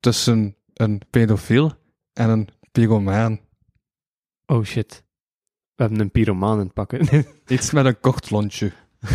tussen 0.00 0.56
een 0.74 1.02
pedofiel 1.10 1.72
en 2.12 2.30
een 2.30 2.48
pyromaan. 2.72 3.40
Oh 4.46 4.64
shit. 4.64 5.04
We 5.74 5.82
hebben 5.82 6.00
een 6.00 6.10
pyromaan 6.10 6.58
in 6.58 6.64
het 6.64 6.72
pakken. 6.72 7.26
Iets 7.46 7.70
met 7.70 7.84
een 7.84 8.00
kort 8.00 8.30
lontje. 8.30 8.72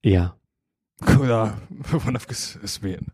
ja. 0.00 0.36
Ik 0.98 1.06
wil 1.08 1.26
dat 1.26 1.54
gewoon 1.88 2.16
even 2.16 2.68
smijten. 2.68 3.06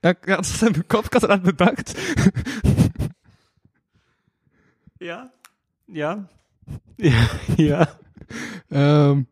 Ja, 0.00 0.08
ik- 0.08 0.26
ja, 0.26 0.36
dat 0.36 0.44
is 0.44 0.62
in 0.62 0.70
mijn 0.70 0.86
kop, 0.86 1.04
ik 1.04 1.12
had 1.12 1.22
het 1.22 1.42
bedacht. 1.42 2.14
Ja. 4.96 5.32
Ja. 5.84 6.26
Ja. 6.96 7.28
ja. 7.56 7.98
Ehm 8.68 9.22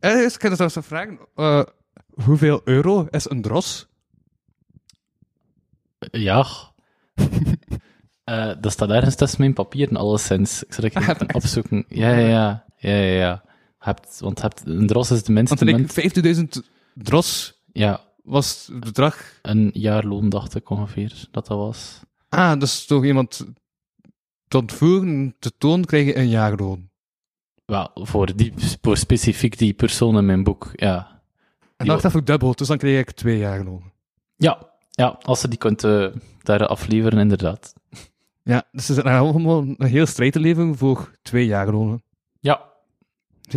eh, 0.00 0.10
eerst 0.20 0.36
kan 0.36 0.50
je 0.50 0.56
zelfs 0.56 0.76
vragen, 0.80 1.18
eh, 1.34 1.62
hoeveel 2.24 2.60
euro 2.64 3.06
is 3.10 3.30
een 3.30 3.42
dros? 3.42 3.88
Ja. 5.98 6.46
Eh, 8.24 8.52
dat 8.60 8.72
staat 8.72 8.90
ergens 8.90 9.14
tussen 9.16 9.40
mijn 9.40 9.52
papieren, 9.52 9.96
alleszins. 9.96 10.62
Ik 10.64 10.72
zal 10.72 10.84
het 10.84 10.96
even 10.96 11.34
opzoeken. 11.34 11.84
Ja, 11.88 12.08
ja, 12.10 12.26
ja. 12.28 12.64
ja, 12.76 12.90
ja, 12.94 13.14
ja. 13.18 13.44
Hebt, 13.84 14.20
want 14.20 14.42
hebt, 14.42 14.62
een 14.66 14.86
dros 14.86 15.10
is 15.10 15.22
de 15.22 15.32
minste 15.32 15.64
Want 15.64 15.96
ik 15.96 16.24
15.000 16.36 16.44
dros 16.94 17.60
Ja, 17.72 18.00
was 18.22 18.68
het 18.72 18.84
bedrag. 18.84 19.38
een 19.42 19.70
jaarloon 19.72 20.28
dacht 20.28 20.54
ik 20.54 20.70
ongeveer 20.70 21.28
dat 21.30 21.46
dat 21.46 21.58
was. 21.58 22.00
Ah, 22.28 22.60
dus 22.60 22.86
toch 22.86 23.04
iemand 23.04 23.46
te 24.48 24.58
ontvoeren, 24.58 25.34
te 25.38 25.52
toon, 25.58 25.84
krijg 25.84 26.06
je 26.06 26.16
een 26.16 26.28
jaarloon. 26.28 26.88
Wel, 27.64 27.90
voor, 27.94 28.36
die, 28.36 28.52
voor 28.80 28.96
specifiek 28.96 29.58
die 29.58 29.72
persoon 29.72 30.16
in 30.16 30.26
mijn 30.26 30.44
boek, 30.44 30.70
ja. 30.72 31.22
En 31.76 31.86
dan 31.86 32.00
dacht 32.00 32.14
ik 32.14 32.26
dubbel, 32.26 32.54
dus 32.54 32.68
dan 32.68 32.78
krijg 32.78 32.98
ik 32.98 33.10
twee 33.10 33.38
jaarlonen. 33.38 33.92
Ja, 34.36 34.70
ja 34.90 35.18
als 35.22 35.40
je 35.40 35.48
die 35.48 35.58
kunt 35.58 35.80
daar 36.42 36.66
afleveren, 36.66 37.18
inderdaad. 37.18 37.72
Ja, 38.42 38.68
dus 38.72 38.86
ze 38.86 38.94
zijn 38.94 39.06
allemaal 39.06 39.58
een 39.58 39.86
heel 39.86 40.06
strijd 40.06 40.32
te 40.32 40.40
leveren 40.40 40.76
voor 40.76 41.10
twee 41.22 41.46
jaarlonen. 41.46 42.02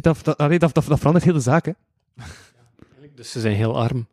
Ja, 0.02 0.14
dat, 0.14 0.24
dat, 0.24 0.38
dat, 0.38 0.60
dat, 0.74 0.86
dat 0.86 0.98
verandert 0.99 1.26
heel 1.26 1.34
de 1.34 1.40
zaak, 1.40 1.65
hè. 1.65 1.72
Dus 3.15 3.32
ze 3.32 3.40
zijn 3.40 3.56
heel 3.56 3.78
arm. 3.80 4.07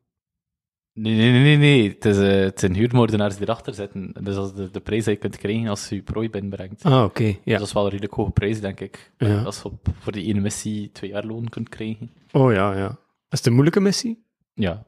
Nee, 0.92 1.14
nee, 1.16 1.42
nee, 1.42 1.56
nee. 1.56 1.88
Het, 1.88 2.04
is, 2.04 2.18
eh, 2.18 2.40
het 2.44 2.60
zijn 2.60 2.74
huurmoordenaars 2.74 3.34
die 3.36 3.42
erachter 3.42 3.74
zitten. 3.74 4.12
Dus 4.20 4.34
dat 4.34 4.46
is 4.50 4.54
de, 4.54 4.70
de 4.70 4.80
prijs 4.80 5.04
die 5.04 5.12
je 5.12 5.18
kunt 5.18 5.36
krijgen 5.36 5.68
als 5.68 5.88
je 5.88 5.94
je 5.94 6.02
prooi 6.02 6.30
binnenbrengt. 6.30 6.82
Ah, 6.84 7.04
oké. 7.04 7.22
Dus 7.24 7.36
Ja. 7.44 7.58
dat 7.58 7.66
is 7.66 7.72
wel 7.72 7.82
een 7.84 7.90
redelijk 7.90 8.14
hoge 8.14 8.30
prijs, 8.30 8.60
denk 8.60 8.80
ik. 8.80 9.12
Ja. 9.18 9.42
Als 9.42 9.56
je 9.58 9.64
op, 9.64 9.88
voor 9.98 10.12
die 10.12 10.24
ene 10.26 10.40
missie 10.40 10.90
twee 10.92 11.10
jaar 11.10 11.24
loon 11.24 11.48
kunt 11.48 11.68
krijgen. 11.68 12.10
Oh 12.32 12.52
ja, 12.52 12.76
ja. 12.76 12.88
Is 13.28 13.38
het 13.38 13.46
een 13.46 13.52
moeilijke 13.52 13.80
missie? 13.80 14.24
Ja. 14.54 14.84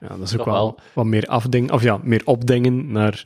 Ja, 0.00 0.08
dat 0.08 0.20
is 0.20 0.38
ook 0.38 0.44
wel. 0.44 0.78
wat 0.94 1.04
meer 1.04 1.26
afdingen, 1.26 1.70
of 1.72 1.82
ja, 1.82 2.00
meer 2.02 2.22
opdingen 2.24 2.92
naar 2.92 3.24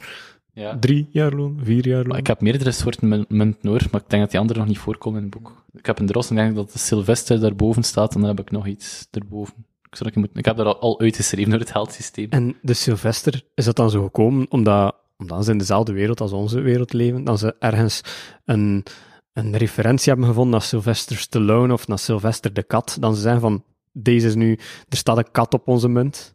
ja. 0.56 0.78
drie 0.78 1.08
jaar 1.10 1.32
loon, 1.32 1.60
vier 1.62 1.86
jaar 1.86 1.98
loon. 1.98 2.08
Maar 2.08 2.18
ik 2.18 2.26
heb 2.26 2.40
meerdere 2.40 2.72
soorten 2.72 3.08
mun- 3.08 3.24
munten 3.28 3.68
hoor, 3.68 3.82
maar 3.90 4.00
ik 4.00 4.10
denk 4.10 4.22
dat 4.22 4.30
die 4.30 4.40
andere 4.40 4.58
nog 4.58 4.68
niet 4.68 4.78
voorkomen 4.78 5.22
in 5.22 5.26
het 5.30 5.34
boek. 5.34 5.64
Ik 5.72 5.86
heb 5.86 5.98
een 5.98 6.06
dros 6.06 6.30
en 6.30 6.36
ik 6.36 6.42
denk 6.42 6.56
dat 6.56 6.72
de 6.72 6.78
Sylvester 6.78 7.40
daarboven 7.40 7.82
staat 7.82 8.14
en 8.14 8.20
dan 8.20 8.28
heb 8.28 8.40
ik 8.40 8.50
nog 8.50 8.66
iets 8.66 9.08
erboven. 9.10 9.54
Ik, 9.82 9.96
zou 9.96 10.10
dat 10.10 10.18
moeten, 10.18 10.38
ik 10.38 10.44
heb 10.44 10.56
dat 10.56 10.66
al, 10.66 10.78
al 10.78 11.00
uitgeschreven 11.00 11.50
door 11.50 11.60
het 11.60 11.72
heldsysteem. 11.72 12.30
En 12.30 12.56
de 12.62 12.74
Sylvester, 12.74 13.42
is 13.54 13.64
dat 13.64 13.76
dan 13.76 13.90
zo 13.90 14.02
gekomen 14.02 14.46
omdat, 14.48 14.94
omdat 15.16 15.44
ze 15.44 15.50
in 15.50 15.58
dezelfde 15.58 15.92
wereld 15.92 16.20
als 16.20 16.32
onze 16.32 16.60
wereld 16.60 16.92
leven, 16.92 17.24
dat 17.24 17.38
ze 17.38 17.54
ergens 17.58 18.00
een, 18.44 18.84
een 19.32 19.56
referentie 19.56 20.08
hebben 20.08 20.28
gevonden 20.28 20.52
naar 20.52 20.62
Sylvester 20.62 21.16
Stallone 21.16 21.72
of 21.72 21.88
naar 21.88 21.98
Sylvester 21.98 22.52
de 22.52 22.62
kat, 22.62 22.96
dan 23.00 23.14
ze 23.14 23.20
zeggen 23.20 23.40
van, 23.40 23.64
deze 23.92 24.26
is 24.26 24.34
nu, 24.34 24.58
er 24.88 24.96
staat 24.96 25.18
een 25.18 25.30
kat 25.30 25.54
op 25.54 25.68
onze 25.68 25.88
munt. 25.88 26.34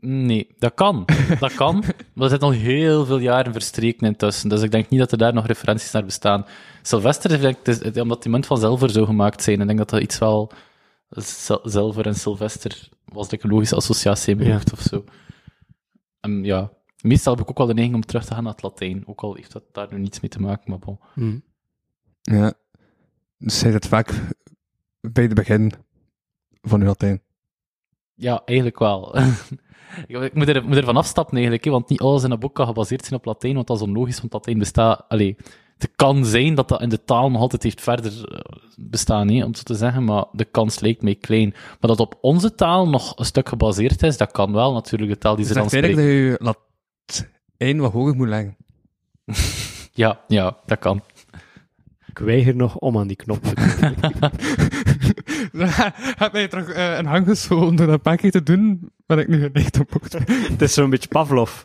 Nee, 0.00 0.54
dat 0.58 0.74
kan. 0.74 1.04
Dat 1.40 1.54
kan. 1.54 1.84
Maar 2.14 2.24
er 2.24 2.30
zitten 2.30 2.48
al 2.48 2.54
heel 2.54 3.04
veel 3.06 3.18
jaren 3.18 3.52
verstreken 3.52 4.06
intussen. 4.06 4.48
Dus 4.48 4.62
ik 4.62 4.70
denk 4.70 4.88
niet 4.88 5.00
dat 5.00 5.12
er 5.12 5.18
daar 5.18 5.34
nog 5.34 5.46
referenties 5.46 5.90
naar 5.90 6.04
bestaan. 6.04 6.46
Sylvester, 6.82 7.32
ik 7.32 7.40
denk, 7.40 7.56
het 7.62 7.94
is, 7.96 8.00
omdat 8.02 8.22
die 8.22 8.30
munt 8.32 8.46
van 8.46 8.58
zilver 8.58 8.90
zou 8.90 9.06
gemaakt 9.06 9.42
zijn. 9.42 9.60
Ik 9.60 9.66
denk 9.66 9.78
dat 9.78 9.90
dat 9.90 10.00
iets 10.02 10.18
wel... 10.18 10.52
Zilver 11.62 12.06
en 12.06 12.14
Sylvester 12.14 12.88
was 13.04 13.30
een 13.32 13.50
logische 13.50 13.74
associatie 13.76 14.30
in 14.30 14.36
mijn 14.36 14.48
Ja. 14.48 14.54
hoofd 14.54 14.72
of 14.72 14.80
zo. 14.80 15.04
En 16.20 16.44
ja, 16.44 16.70
meestal 17.02 17.32
heb 17.34 17.42
ik 17.42 17.50
ook 17.50 17.58
wel 17.58 17.66
de 17.66 17.74
neiging 17.74 17.96
om 17.96 18.04
terug 18.04 18.24
te 18.24 18.34
gaan 18.34 18.42
naar 18.42 18.52
het 18.52 18.62
Latijn. 18.62 19.02
Ook 19.06 19.20
al 19.20 19.34
heeft 19.34 19.52
dat 19.52 19.62
daar 19.72 19.88
nu 19.90 19.98
niets 19.98 20.20
mee 20.20 20.30
te 20.30 20.40
maken, 20.40 20.70
maar 20.70 20.78
bon. 20.78 20.98
Hm. 21.14 21.38
Ja. 22.22 22.52
Dus 23.38 23.58
zij 23.58 23.70
het 23.72 23.86
vaak 23.86 24.12
bij 25.00 25.24
het 25.24 25.34
begin 25.34 25.72
van 26.62 26.80
uw 26.80 26.86
Latijn. 26.86 27.22
Ja, 28.18 28.42
eigenlijk 28.44 28.78
wel. 28.78 29.16
ik, 30.06 30.34
moet, 30.34 30.48
er, 30.48 30.64
moet 30.64 30.76
ervan 30.76 30.96
afstappen 30.96 31.34
eigenlijk, 31.34 31.64
hè, 31.64 31.70
want 31.70 31.88
niet 31.88 32.00
alles 32.00 32.24
in 32.24 32.30
een 32.30 32.38
boek 32.38 32.54
kan 32.54 32.66
gebaseerd 32.66 33.04
zijn 33.04 33.20
op 33.20 33.26
Latijn, 33.26 33.54
want 33.54 33.66
dat 33.66 33.76
is 33.76 33.82
onlogisch, 33.82 34.20
want 34.20 34.32
Latijn 34.32 34.58
bestaat... 34.58 35.04
Allee, 35.08 35.36
het 35.78 35.90
kan 35.96 36.24
zijn 36.24 36.54
dat 36.54 36.68
dat 36.68 36.80
in 36.80 36.88
de 36.88 37.04
taal 37.04 37.30
nog 37.30 37.40
altijd 37.40 37.62
heeft 37.62 37.80
verder 37.80 38.34
eh, 38.34 38.40
bestaan, 38.76 39.30
hè, 39.30 39.44
om 39.44 39.54
zo 39.54 39.62
te 39.62 39.74
zeggen, 39.74 40.04
maar 40.04 40.24
de 40.32 40.44
kans 40.44 40.80
lijkt 40.80 41.02
mij 41.02 41.14
klein. 41.14 41.50
Maar 41.50 41.90
dat 41.90 42.00
op 42.00 42.18
onze 42.20 42.54
taal 42.54 42.88
nog 42.88 43.18
een 43.18 43.24
stuk 43.24 43.48
gebaseerd 43.48 44.02
is, 44.02 44.16
dat 44.16 44.32
kan 44.32 44.52
wel 44.52 44.72
natuurlijk, 44.72 45.10
de 45.10 45.18
taal 45.18 45.36
die 45.36 45.44
ze 45.44 45.54
dan 45.54 45.68
spreken. 45.68 45.96
dat 45.96 46.04
je 46.04 46.54
Latijn 47.58 47.80
wat 47.80 47.92
hoger 47.92 48.16
moet 48.16 48.28
leggen. 48.28 48.56
Ja, 49.92 50.20
ja, 50.28 50.56
dat 50.66 50.78
kan. 50.78 51.02
Ik 52.08 52.18
weiger 52.18 52.56
nog 52.56 52.76
om 52.76 52.98
aan 52.98 53.06
die 53.06 53.16
knop 53.16 53.42
te 53.42 53.54
drukken. 53.54 53.94
Heb 56.16 56.32
mij 56.32 56.48
terug 56.48 56.68
eh, 56.68 56.96
een 56.96 57.06
hang 57.06 57.26
geschoten 57.26 57.76
door 57.76 57.86
dat 57.86 57.94
een 57.94 58.00
paar 58.00 58.16
keer 58.16 58.30
te 58.30 58.42
doen, 58.42 58.90
ben 59.06 59.18
ik 59.18 59.28
nu 59.28 59.40
geneigd 59.42 59.80
op. 59.80 59.94
Het 60.50 60.62
is 60.62 60.74
zo'n 60.74 60.90
beetje 60.90 61.08
Pavlov, 61.08 61.62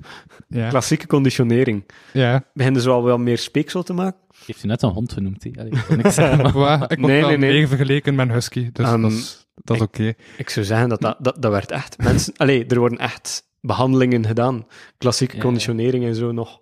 Ja. 0.48 0.70
klassieke 0.70 1.08
conditionering. 1.08 1.84
ja. 2.14 2.44
Beginnen 2.54 2.82
ze 2.82 2.90
al 2.90 3.04
wel 3.04 3.18
meer 3.18 3.38
speeksel 3.38 3.84
te 3.84 3.94
maken? 3.94 4.20
Heeft 4.46 4.64
u 4.64 4.68
net 4.68 4.82
een 4.82 4.90
hond 4.90 5.14
genoemd, 5.14 5.44
hè? 5.44 5.52
Allee, 5.60 5.72
ik 5.72 5.84
kan 5.88 5.98
niks 5.98 6.16
zeggen, 6.16 6.60
maar- 6.60 6.82
ik 6.92 7.00
word 7.00 7.12
Nee, 7.12 7.22
nee, 7.26 7.38
nee. 7.38 7.68
vergeleken 7.68 8.16
met 8.16 8.28
een 8.28 8.34
husky, 8.34 8.70
dus 8.72 8.86
Ehm, 8.88 9.02
dat 9.02 9.12
is, 9.12 9.48
dat 9.56 9.76
is 9.76 9.82
oké. 9.82 10.14
Ik 10.38 10.50
zou 10.50 10.66
zeggen 10.66 10.90
dat 10.90 11.02
dat, 11.02 11.18
dat, 11.20 11.42
dat 11.42 11.52
werd 11.52 11.72
echt... 11.72 11.98
Mensen, 11.98 12.34
allee, 12.44 12.66
er 12.66 12.80
worden 12.80 12.98
echt 12.98 13.44
behandelingen 13.62 14.26
gedaan. 14.26 14.66
Klassieke 14.98 15.34
Ja, 15.36 15.40
ja. 15.40 15.46
conditionering 15.46 16.06
en 16.06 16.16
zo 16.16 16.32
nog. 16.32 16.60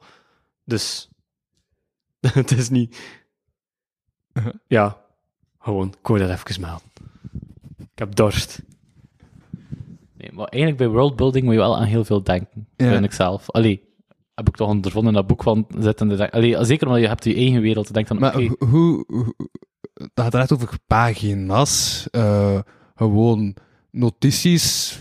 Dus... 0.65 1.09
het 2.33 2.51
is 2.51 2.69
niet... 2.69 3.19
Ja, 4.67 4.97
gewoon, 5.59 5.87
ik 5.87 6.07
wou 6.07 6.19
dat 6.19 6.29
even 6.29 6.61
melden. 6.61 6.87
Ik 7.79 7.99
heb 7.99 8.15
dorst. 8.15 8.61
Nee, 10.17 10.31
maar 10.33 10.45
eigenlijk 10.47 10.77
bij 10.83 10.87
worldbuilding 10.99 11.43
moet 11.43 11.53
je 11.53 11.59
wel 11.59 11.77
aan 11.77 11.83
heel 11.83 12.03
veel 12.05 12.23
denken, 12.23 12.67
Ja. 12.75 12.91
vind 12.91 13.03
ik 13.05 13.11
zelf. 13.11 13.49
Allee, 13.51 13.89
heb 14.35 14.47
ik 14.47 14.55
toch 14.55 14.67
ondervonden 14.69 15.11
in 15.11 15.17
dat 15.17 15.27
boek 15.27 15.43
van 15.43 15.65
zitten. 15.77 16.07
de- 16.07 16.31
Allee, 16.31 16.63
zeker 16.65 16.87
omdat 16.87 17.01
je 17.01 17.07
hebt 17.07 17.23
je 17.23 17.35
eigen 17.35 17.61
wereld. 17.61 17.87
Je 17.87 17.93
denkt 17.93 18.09
dan, 18.09 18.19
Maar 18.19 18.33
hoe- 18.69 18.95
Dat 19.93 20.11
gaat 20.15 20.33
echt 20.35 20.51
over 20.53 20.77
pagina's, 20.87 22.07
eh, 22.11 22.59
gewoon 22.95 23.55
notities, 23.91 24.99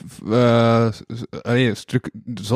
s- 1.10 1.24
allee, 1.42 1.72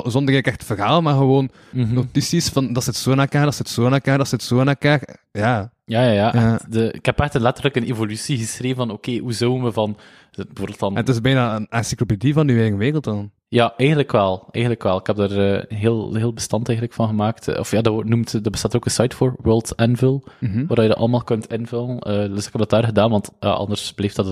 zonder 0.04 0.44
echt 0.44 0.64
verhaal, 0.64 1.02
maar 1.02 1.14
gewoon 1.14 1.50
mhm. 1.72 1.94
notities 1.94 2.48
van 2.48 2.72
dat 2.72 2.84
zit 2.84 2.96
zo 2.96 3.12
in 3.12 3.18
elkaar, 3.18 3.44
dat 3.44 3.54
zit 3.54 3.68
zo 3.68 3.86
in 3.86 3.92
elkaar, 3.92 4.18
dat 4.18 4.28
zit 4.28 4.42
zo 4.42 4.60
in 4.60 4.68
elkaar. 4.68 5.16
Ja, 5.32 5.72
ja, 5.84 6.02
ja, 6.10 6.30
ja. 6.34 6.58
De, 6.68 6.90
ik 6.92 7.06
heb 7.06 7.20
echt 7.20 7.34
letterlijk 7.34 7.76
een 7.76 7.84
evolutie 7.84 8.38
geschreven 8.38 8.76
van, 8.76 8.90
oké, 8.90 9.16
hoe 9.18 9.32
zouden 9.32 9.62
we 9.64 9.72
van, 9.72 9.96
bijvoorbeeld 10.36 10.78
dan... 10.78 10.96
het 10.96 11.08
is 11.08 11.20
bijna 11.20 11.56
een 11.56 11.66
encyclopedie 11.68 12.32
van 12.34 12.48
uw 12.48 12.58
eigen 12.58 12.78
wereld 12.78 13.04
dan. 13.04 13.30
Ja, 13.48 13.74
eigenlijk 13.76 14.12
wel. 14.12 14.48
Eigenlijk 14.50 14.84
wel. 14.84 14.98
Ik 14.98 15.06
heb 15.06 15.18
er 15.18 15.54
eh, 15.54 15.78
heel, 15.78 16.14
heel 16.14 16.32
bestand 16.32 16.66
eigenlijk 16.68 16.96
van 16.96 17.08
gemaakt. 17.08 17.48
Eh, 17.48 17.58
Of 17.58 17.70
ja, 17.70 17.80
dat 17.80 18.04
noemt, 18.04 18.32
er 18.32 18.50
bestaat 18.50 18.76
ook 18.76 18.84
een 18.84 18.90
site 18.90 19.16
voor, 19.16 19.34
World 19.42 19.76
Anvil, 19.76 20.24
Mhm. 20.40 20.66
waar 20.66 20.82
je 20.82 20.88
dat 20.88 20.96
allemaal 20.96 21.22
kunt 21.24 21.52
invullen. 21.52 21.98
Eh, 21.98 22.14
dus 22.34 22.46
ik 22.46 22.52
heb 22.52 22.60
dat 22.60 22.70
daar 22.70 22.84
gedaan, 22.84 23.10
want 23.10 23.30
anders 23.40 23.92
bleef 23.92 24.12
dat, 24.14 24.26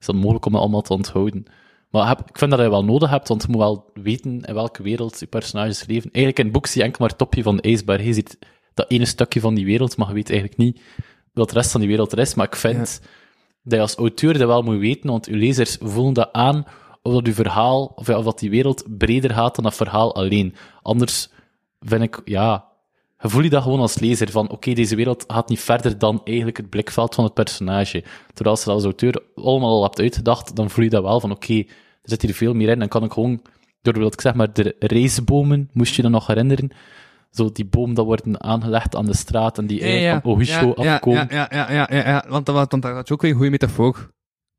is 0.00 0.06
dat 0.06 0.14
mogelijk 0.14 0.46
om 0.46 0.52
dat 0.52 0.60
allemaal 0.60 0.82
te 0.82 0.92
onthouden. 0.92 1.44
Maar 1.90 2.08
heb, 2.08 2.20
ik 2.28 2.38
vind 2.38 2.50
dat 2.50 2.60
je 2.60 2.70
wel 2.70 2.84
nodig 2.84 3.10
hebt, 3.10 3.28
want 3.28 3.42
je 3.42 3.48
moet 3.48 3.60
wel 3.60 3.90
weten 3.94 4.40
in 4.40 4.54
welke 4.54 4.82
wereld 4.82 5.20
je 5.20 5.26
personages 5.26 5.86
leven. 5.86 6.10
Eigenlijk 6.10 6.38
in 6.38 6.44
het 6.44 6.52
boek 6.54 6.66
zie 6.66 6.80
je 6.80 6.86
enkel 6.86 7.00
maar 7.00 7.08
het 7.08 7.18
topje 7.18 7.42
van 7.42 7.56
de 7.56 7.62
ijsberg. 7.62 8.04
Je 8.04 8.12
ziet 8.12 8.38
dat 8.74 8.90
ene 8.90 9.04
stukje 9.04 9.40
van 9.40 9.54
die 9.54 9.64
wereld, 9.64 9.96
maar 9.96 10.08
je 10.08 10.14
weet 10.14 10.30
eigenlijk 10.30 10.58
niet 10.58 10.80
wat 11.32 11.48
de 11.48 11.54
rest 11.54 11.70
van 11.70 11.80
die 11.80 11.88
wereld 11.88 12.12
er 12.12 12.18
is. 12.18 12.34
Maar 12.34 12.46
ik 12.46 12.56
vind 12.56 13.00
dat 13.62 13.72
je 13.72 13.80
als 13.80 13.96
auteur 13.96 14.38
dat 14.38 14.46
wel 14.46 14.62
moet 14.62 14.78
weten, 14.78 15.10
want 15.10 15.26
je 15.26 15.32
lezers 15.32 15.76
voelen 15.80 16.12
dat 16.12 16.32
aan 16.32 16.64
of 17.02 17.12
dat 17.12 17.26
je 17.26 17.32
verhaal, 17.32 17.84
of, 17.84 18.06
ja, 18.06 18.18
of 18.18 18.24
dat 18.24 18.38
die 18.38 18.50
wereld 18.50 18.98
breder 18.98 19.30
gaat 19.30 19.54
dan 19.54 19.64
dat 19.64 19.74
verhaal 19.74 20.14
alleen. 20.14 20.54
Anders 20.82 21.30
vind 21.80 22.02
ik, 22.02 22.20
ja, 22.24 22.67
voel 23.18 23.42
je 23.42 23.50
dat 23.50 23.62
gewoon 23.62 23.80
als 23.80 23.98
lezer, 23.98 24.30
van 24.30 24.50
oké, 24.50 24.72
deze 24.72 24.96
wereld 24.96 25.24
gaat 25.26 25.48
niet 25.48 25.60
verder 25.60 25.98
dan 25.98 26.20
eigenlijk 26.24 26.56
het 26.56 26.68
blikveld 26.70 27.14
van 27.14 27.24
het 27.24 27.34
personage. 27.34 28.04
Terwijl 28.34 28.50
als 28.56 28.60
je 28.60 28.66
dat 28.66 28.74
als 28.74 28.84
auteur 28.84 29.22
allemaal 29.34 29.70
al 29.70 29.82
hebt 29.82 30.00
uitgedacht, 30.00 30.56
dan 30.56 30.70
voel 30.70 30.84
je 30.84 30.90
dat 30.90 31.02
wel 31.02 31.20
van 31.20 31.30
oké, 31.30 31.54
er 31.54 31.64
zit 32.02 32.22
hier 32.22 32.34
veel 32.34 32.54
meer 32.54 32.68
in, 32.68 32.78
dan 32.78 32.88
kan 32.88 33.04
ik 33.04 33.12
gewoon, 33.12 33.42
door 33.82 34.00
wat 34.00 34.12
ik 34.12 34.20
zeg 34.20 34.34
maar, 34.34 34.52
de 34.52 34.76
reisbomen, 34.78 35.70
moest 35.72 35.94
je 35.94 36.02
dan 36.02 36.10
nog 36.10 36.26
herinneren, 36.26 36.70
zo 37.30 37.52
die 37.52 37.64
boom 37.66 37.94
dat 37.94 38.04
worden 38.04 38.42
aangelegd 38.42 38.96
aan 38.96 39.04
de 39.04 39.16
straat 39.16 39.58
en 39.58 39.66
die 39.66 39.80
eigenlijk 39.80 40.22
van 40.22 40.32
Ohisho 40.32 40.72
ja, 40.76 40.92
afkomen. 40.94 41.26
Ja, 41.30 41.48
ja, 41.50 41.72
ja, 41.72 41.88
ja, 41.90 42.08
ja, 42.08 42.24
want 42.28 42.46
dat, 42.46 42.54
was- 42.54 42.80
dat 42.80 43.08
je 43.08 43.14
ook 43.14 43.22
weer 43.22 43.30
een 43.30 43.36
goede 43.36 43.50
metafoor. 43.50 44.10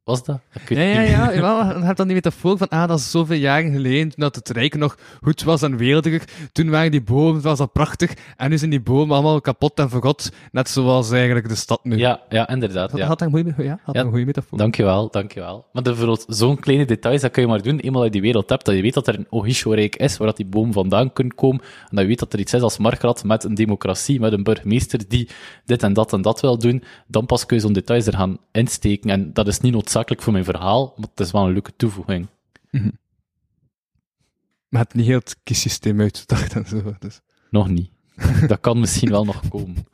Was 0.10 0.24
dat? 0.24 0.40
Weet 0.68 0.78
Ja, 0.78 0.84
ja, 0.84 1.02
ja, 1.02 1.32
je 1.78 1.84
hebt 1.86 1.98
dan 1.98 2.06
die 2.06 2.16
metafoor 2.16 2.58
van, 2.58 2.68
ah, 2.68 2.88
dat 2.88 3.00
is 3.00 3.12
zoveel 3.12 3.38
jaren 3.38 3.72
geleden, 3.72 4.10
toen 4.10 4.14
dat 4.24 4.36
het 4.36 4.50
Rijk 4.50 4.76
nog 4.78 4.98
goed 5.22 5.44
was 5.44 5.62
en 5.62 5.78
wereldiger, 5.78 6.22
toen 6.52 6.70
waren 6.70 6.92
die 6.92 7.02
bomen, 7.02 7.42
was 7.42 7.58
dat 7.58 7.72
prachtig, 7.74 8.14
en 8.38 8.50
nu 8.50 8.58
zijn 8.58 8.70
die 8.70 8.82
bomen 8.82 9.16
allemaal 9.16 9.42
kapot 9.42 9.80
en 9.80 9.90
verrot, 9.90 10.32
net 10.52 10.70
zoals 10.70 11.12
eigenlijk 11.12 11.50
de 11.50 11.56
stad 11.56 11.80
nu. 11.84 11.98
Ja, 11.98 12.22
ja, 12.30 12.50
inderdaad. 12.50 12.92
Had, 12.92 13.00
Ja. 13.00 13.06
had 13.08 13.20
dat 13.20 13.28
een 13.28 13.34
goede, 13.34 13.64
ja, 13.64 13.80
had 13.84 13.96
Ja. 13.96 14.02
een 14.02 14.10
goede 14.10 14.26
metafoor. 14.26 14.58
Dankjewel, 14.58 15.10
dankjewel. 15.12 15.66
Maar 15.74 15.84
bijvoorbeeld 15.84 16.26
zo'n 16.28 16.60
kleine 16.60 16.86
details, 16.86 17.22
dat 17.22 17.32
kun 17.32 17.42
je 17.42 17.48
maar 17.48 17.62
doen, 17.62 17.80
eenmaal 17.80 18.02
dat 18.02 18.14
je 18.14 18.20
die 18.20 18.22
wereld 18.32 18.50
hebt, 18.50 18.66
dat 18.66 18.76
je 18.76 18.82
weet 18.82 18.94
dat 18.94 19.08
er 19.08 19.18
een 19.18 19.28
Ohisho-rijk 19.30 19.96
is, 19.96 20.18
waar 20.18 20.28
dat 20.28 20.38
die 20.38 20.46
boom 20.46 20.74
vandaan 20.74 21.14
kunt 21.14 21.36
komen, 21.36 21.62
en 21.62 21.88
dat 21.90 22.00
je 22.00 22.08
weet 22.08 22.20
dat 22.20 22.34
er 22.34 22.40
iets 22.40 22.54
is 22.54 22.62
als 22.62 22.78
Markrat 22.78 23.24
met 23.24 23.44
een 23.44 23.56
democratie, 23.56 24.20
met 24.20 24.34
een 24.34 24.44
burgemeester 24.44 25.00
die 25.08 25.30
dit 25.66 25.84
en 25.84 25.94
dat 25.94 26.14
en 26.14 26.22
dat 26.22 26.42
wil 26.42 26.58
doen, 26.58 26.84
dan 27.08 27.26
pas 27.26 27.46
kun 27.46 27.56
je 27.58 27.62
zo'n 27.64 27.74
details 27.74 28.06
er 28.08 28.14
gaan 28.16 28.38
insteken. 28.52 29.10
En 29.10 29.34
dat 29.34 29.48
is 29.48 29.60
niet 29.60 29.72
noodzakelijk 29.74 29.98
voor 30.08 30.34
mijn 30.34 30.44
verhaal, 30.44 30.94
maar 30.98 31.10
het 31.10 31.20
is 31.20 31.32
wel 31.32 31.46
een 31.46 31.52
leuke 31.52 31.76
toevoeging. 31.76 32.28
Maar 34.70 34.84
het 34.84 34.94
niet 34.94 35.06
heel 35.06 35.20
het 35.20 35.38
kiessysteem 35.44 36.02
uitgedacht 36.02 36.54
en 36.54 36.68
zo, 36.68 36.96
dus. 37.00 37.22
Nog 37.50 37.68
niet. 37.68 37.92
dat 38.48 38.60
kan 38.60 38.80
misschien 38.80 39.10
wel 39.10 39.26
nog 39.26 39.48
komen. 39.50 39.86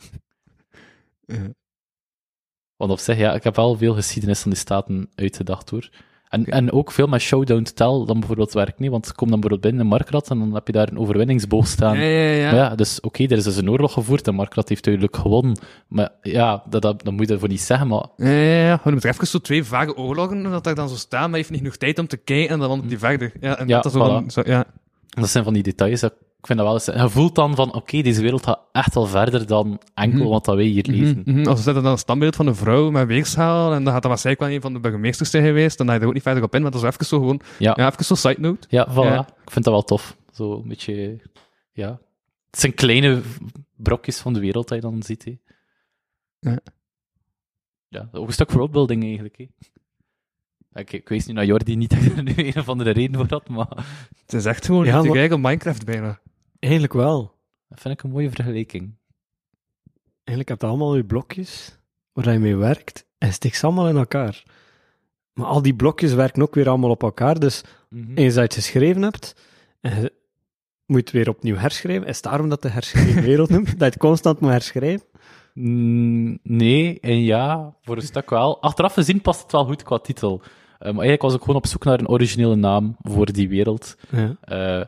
Want 2.75 2.91
op 2.91 2.99
zich, 2.99 3.17
ja, 3.17 3.33
ik 3.33 3.43
heb 3.43 3.55
wel 3.55 3.77
veel 3.77 3.93
geschiedenis 3.93 4.39
van 4.39 4.51
die 4.51 4.59
staten 4.59 5.09
uitgedacht, 5.15 5.69
hoor. 5.69 5.89
En, 6.29 6.45
en 6.45 6.71
ook 6.71 6.91
veel 6.91 7.07
met 7.07 7.21
Showdown 7.21 7.63
to 7.63 7.71
Tell 7.73 8.05
dan 8.05 8.19
bijvoorbeeld 8.19 8.53
werkt 8.53 8.79
niet, 8.79 8.91
want 8.91 9.13
kom 9.13 9.29
dan 9.29 9.39
bijvoorbeeld 9.39 9.61
binnen 9.61 9.81
in 9.81 9.87
Markrat 9.87 10.29
en 10.29 10.39
dan 10.39 10.53
heb 10.53 10.67
je 10.67 10.73
daar 10.73 10.89
een 10.89 10.97
overwinningsboog 10.97 11.67
staan. 11.67 11.97
Ja, 11.97 12.03
ja, 12.03 12.29
ja. 12.29 12.51
Maar 12.51 12.59
ja, 12.59 12.75
dus 12.75 12.99
oké, 13.01 13.23
er 13.23 13.37
is 13.37 13.43
dus 13.43 13.57
een 13.57 13.69
oorlog 13.69 13.93
gevoerd 13.93 14.27
en 14.27 14.35
Markrat 14.35 14.69
heeft 14.69 14.83
duidelijk 14.83 15.15
gewonnen. 15.15 15.57
Maar 15.87 16.09
ja, 16.21 16.63
dat, 16.69 16.81
dat, 16.81 17.03
dat 17.03 17.13
moet 17.13 17.27
je 17.27 17.33
ervoor 17.33 17.49
niet 17.49 17.61
zeggen, 17.61 17.87
maar 17.87 18.05
Ja, 18.17 18.29
ja, 18.29 18.67
ja. 18.67 18.81
Even 18.85 19.27
zo 19.27 19.39
twee 19.39 19.63
vage 19.63 19.97
oorlogen, 19.97 20.43
dat 20.43 20.63
daar 20.63 20.75
dan 20.75 20.89
zo 20.89 20.95
staan, 20.95 21.21
maar 21.21 21.29
je 21.29 21.35
heeft 21.35 21.49
niet 21.49 21.59
genoeg 21.59 21.77
tijd 21.77 21.99
om 21.99 22.07
te 22.07 22.17
kijken 22.17 22.53
en 22.53 22.59
dan 22.59 22.67
wandelt 22.67 22.89
die 22.89 22.99
verder. 22.99 23.31
Ja, 23.41 23.57
en 23.57 23.67
Ja, 23.67 23.75
dat 23.75 23.85
is 23.85 23.91
zo 23.91 24.05
voilà. 24.05 24.11
dan, 24.11 24.31
zo, 24.31 24.41
ja. 24.45 24.65
dat 25.09 25.29
zijn 25.29 25.43
van 25.43 25.53
die 25.53 25.63
details 25.63 25.99
dat 25.99 26.13
ik 26.45 26.51
vind 26.51 26.59
dat 26.65 26.67
wel 26.85 26.95
eens... 26.95 27.03
Je 27.03 27.09
voelt 27.09 27.35
dan 27.35 27.55
van, 27.55 27.73
oké, 27.73 28.01
deze 28.01 28.21
wereld 28.21 28.43
gaat 28.43 28.59
echt 28.71 28.93
wel 28.93 29.05
verder 29.05 29.47
dan 29.47 29.81
enkel 29.93 30.19
Mhm. 30.19 30.27
wat 30.29 30.45
dat 30.45 30.55
wij 30.55 30.63
hier 30.65 30.85
lezen. 30.87 31.21
Mhm, 31.25 31.37
mhm. 31.39 31.47
Als 31.47 31.57
we 31.57 31.63
zetten 31.63 31.83
dan 31.83 31.91
een 31.91 31.97
standbeeld 31.97 32.35
van 32.35 32.47
een 32.47 32.55
vrouw 32.55 32.89
met 32.89 33.07
weegschaal, 33.07 33.73
en 33.73 33.83
dan 33.83 33.93
gaat 33.93 34.01
dat 34.01 34.11
waarschijnlijk 34.11 34.45
wel 34.45 34.55
een 34.55 34.61
van 34.61 34.73
de 34.73 34.79
burgemeesters 34.79 35.29
zijn 35.29 35.43
geweest, 35.45 35.77
dan 35.77 35.87
ga 35.87 35.93
je 35.93 35.99
er 35.99 36.07
ook 36.07 36.13
niet 36.13 36.21
verder 36.23 36.43
op 36.43 36.55
in, 36.55 36.61
maar 36.61 36.71
dat 36.71 36.83
is 36.83 36.87
even 36.89 37.05
zo 37.05 37.19
gewoon, 37.19 37.41
Ja. 37.59 37.73
ja, 37.77 37.91
even 37.91 38.05
zo 38.05 38.15
side 38.15 38.39
note. 38.41 38.67
Ja, 38.69 38.87
voilà. 38.91 38.93
Ja. 38.95 39.27
Ik 39.43 39.51
vind 39.51 39.65
dat 39.65 39.73
wel 39.73 39.83
tof. 39.83 40.17
Zo 40.33 40.53
een 40.61 40.67
beetje, 40.67 41.19
ja. 41.71 41.99
Het 42.51 42.59
zijn 42.59 42.73
kleine 42.73 43.21
brokjes 43.75 44.17
van 44.19 44.33
de 44.33 44.39
wereld 44.39 44.67
dat 44.67 44.77
je 44.77 44.89
dan 44.89 45.03
ziet, 45.03 45.25
hè. 45.25 45.37
Ja. 46.39 46.59
Ja, 47.87 48.09
ook 48.11 48.27
een 48.27 48.33
stuk 48.33 48.51
worldbuilding 48.51 49.03
eigenlijk, 49.03 49.37
hè. 49.37 49.45
Ik, 50.79 50.91
ik 50.93 51.09
wees 51.09 51.25
nu 51.25 51.33
naar 51.33 51.45
Jordi 51.45 51.75
niet 51.75 51.89
dat 51.89 51.99
er 52.17 52.23
nu 52.23 52.33
een 52.35 52.55
of 52.59 52.69
andere 52.69 52.89
reden 52.91 53.15
voor 53.15 53.25
had, 53.29 53.49
maar 53.49 53.67
Het 54.25 54.33
is 54.33 54.45
echt 54.45 54.65
gewoon 54.65 54.85
Ja, 54.85 54.99
te 54.99 55.05
maar- 55.07 55.15
kijken 55.15 55.35
op 55.35 55.41
Minecraft 55.41 55.85
bijna. 55.85 56.19
Eigenlijk 56.59 56.93
wel. 56.93 57.33
dat 57.67 57.79
vind 57.81 57.93
ik 57.93 58.03
een 58.03 58.09
mooie 58.09 58.29
vergelijking. 58.29 58.95
Eigenlijk 60.23 60.49
heb 60.49 60.61
je 60.61 60.67
allemaal 60.67 60.95
je 60.95 61.03
blokjes 61.05 61.77
waar 62.13 62.33
je 62.33 62.39
mee 62.39 62.55
werkt 62.55 63.05
en 63.17 63.33
stikt 63.33 63.55
ze 63.57 63.65
allemaal 63.65 63.87
in 63.89 63.97
elkaar. 63.97 64.43
Maar 65.33 65.45
al 65.45 65.61
die 65.61 65.75
blokjes 65.75 66.13
werken 66.13 66.41
ook 66.41 66.55
weer 66.55 66.69
allemaal 66.69 66.89
op 66.89 67.03
elkaar. 67.03 67.39
Dus 67.39 67.63
Mhm. 67.89 68.13
eens 68.15 68.33
dat 68.33 68.53
je 68.53 68.59
het 68.59 68.65
geschreven 68.65 69.01
hebt, 69.01 69.35
en 69.81 70.01
je 70.01 70.13
moet 70.85 70.99
het 70.99 71.11
weer 71.11 71.29
opnieuw 71.29 71.55
herschrijven. 71.55 72.07
Is 72.07 72.15
het 72.15 72.23
daarom 72.25 72.49
dat 72.49 72.61
de 72.61 72.69
herschreven 72.69 73.23
wereld 73.23 73.49
noemt? 73.55 73.65
Dat 73.67 73.77
je 73.79 73.85
het 73.85 73.97
constant 73.97 74.39
moet 74.39 74.49
herschrijven? 74.51 75.05
Mm, 75.53 76.39
nee 76.43 76.99
en 76.99 77.23
ja, 77.23 77.75
voor 77.81 77.95
een 77.95 78.01
stuk 78.01 78.29
wel. 78.29 78.61
Achteraf 78.61 78.93
gezien 78.93 79.21
past 79.21 79.41
het 79.41 79.51
wel 79.51 79.65
goed 79.65 79.83
qua 79.83 79.97
titel. 79.99 80.41
Eh, 80.41 80.45
maar 80.79 80.85
eigenlijk 80.87 81.21
was 81.21 81.33
ik 81.33 81.39
gewoon 81.39 81.55
op 81.55 81.67
zoek 81.67 81.83
naar 81.83 81.99
een 81.99 82.07
originele 82.07 82.55
naam 82.55 82.95
voor 83.01 83.31
die 83.31 83.49
wereld. 83.49 83.95
Ja. 84.11 84.35
Eh, 84.41 84.85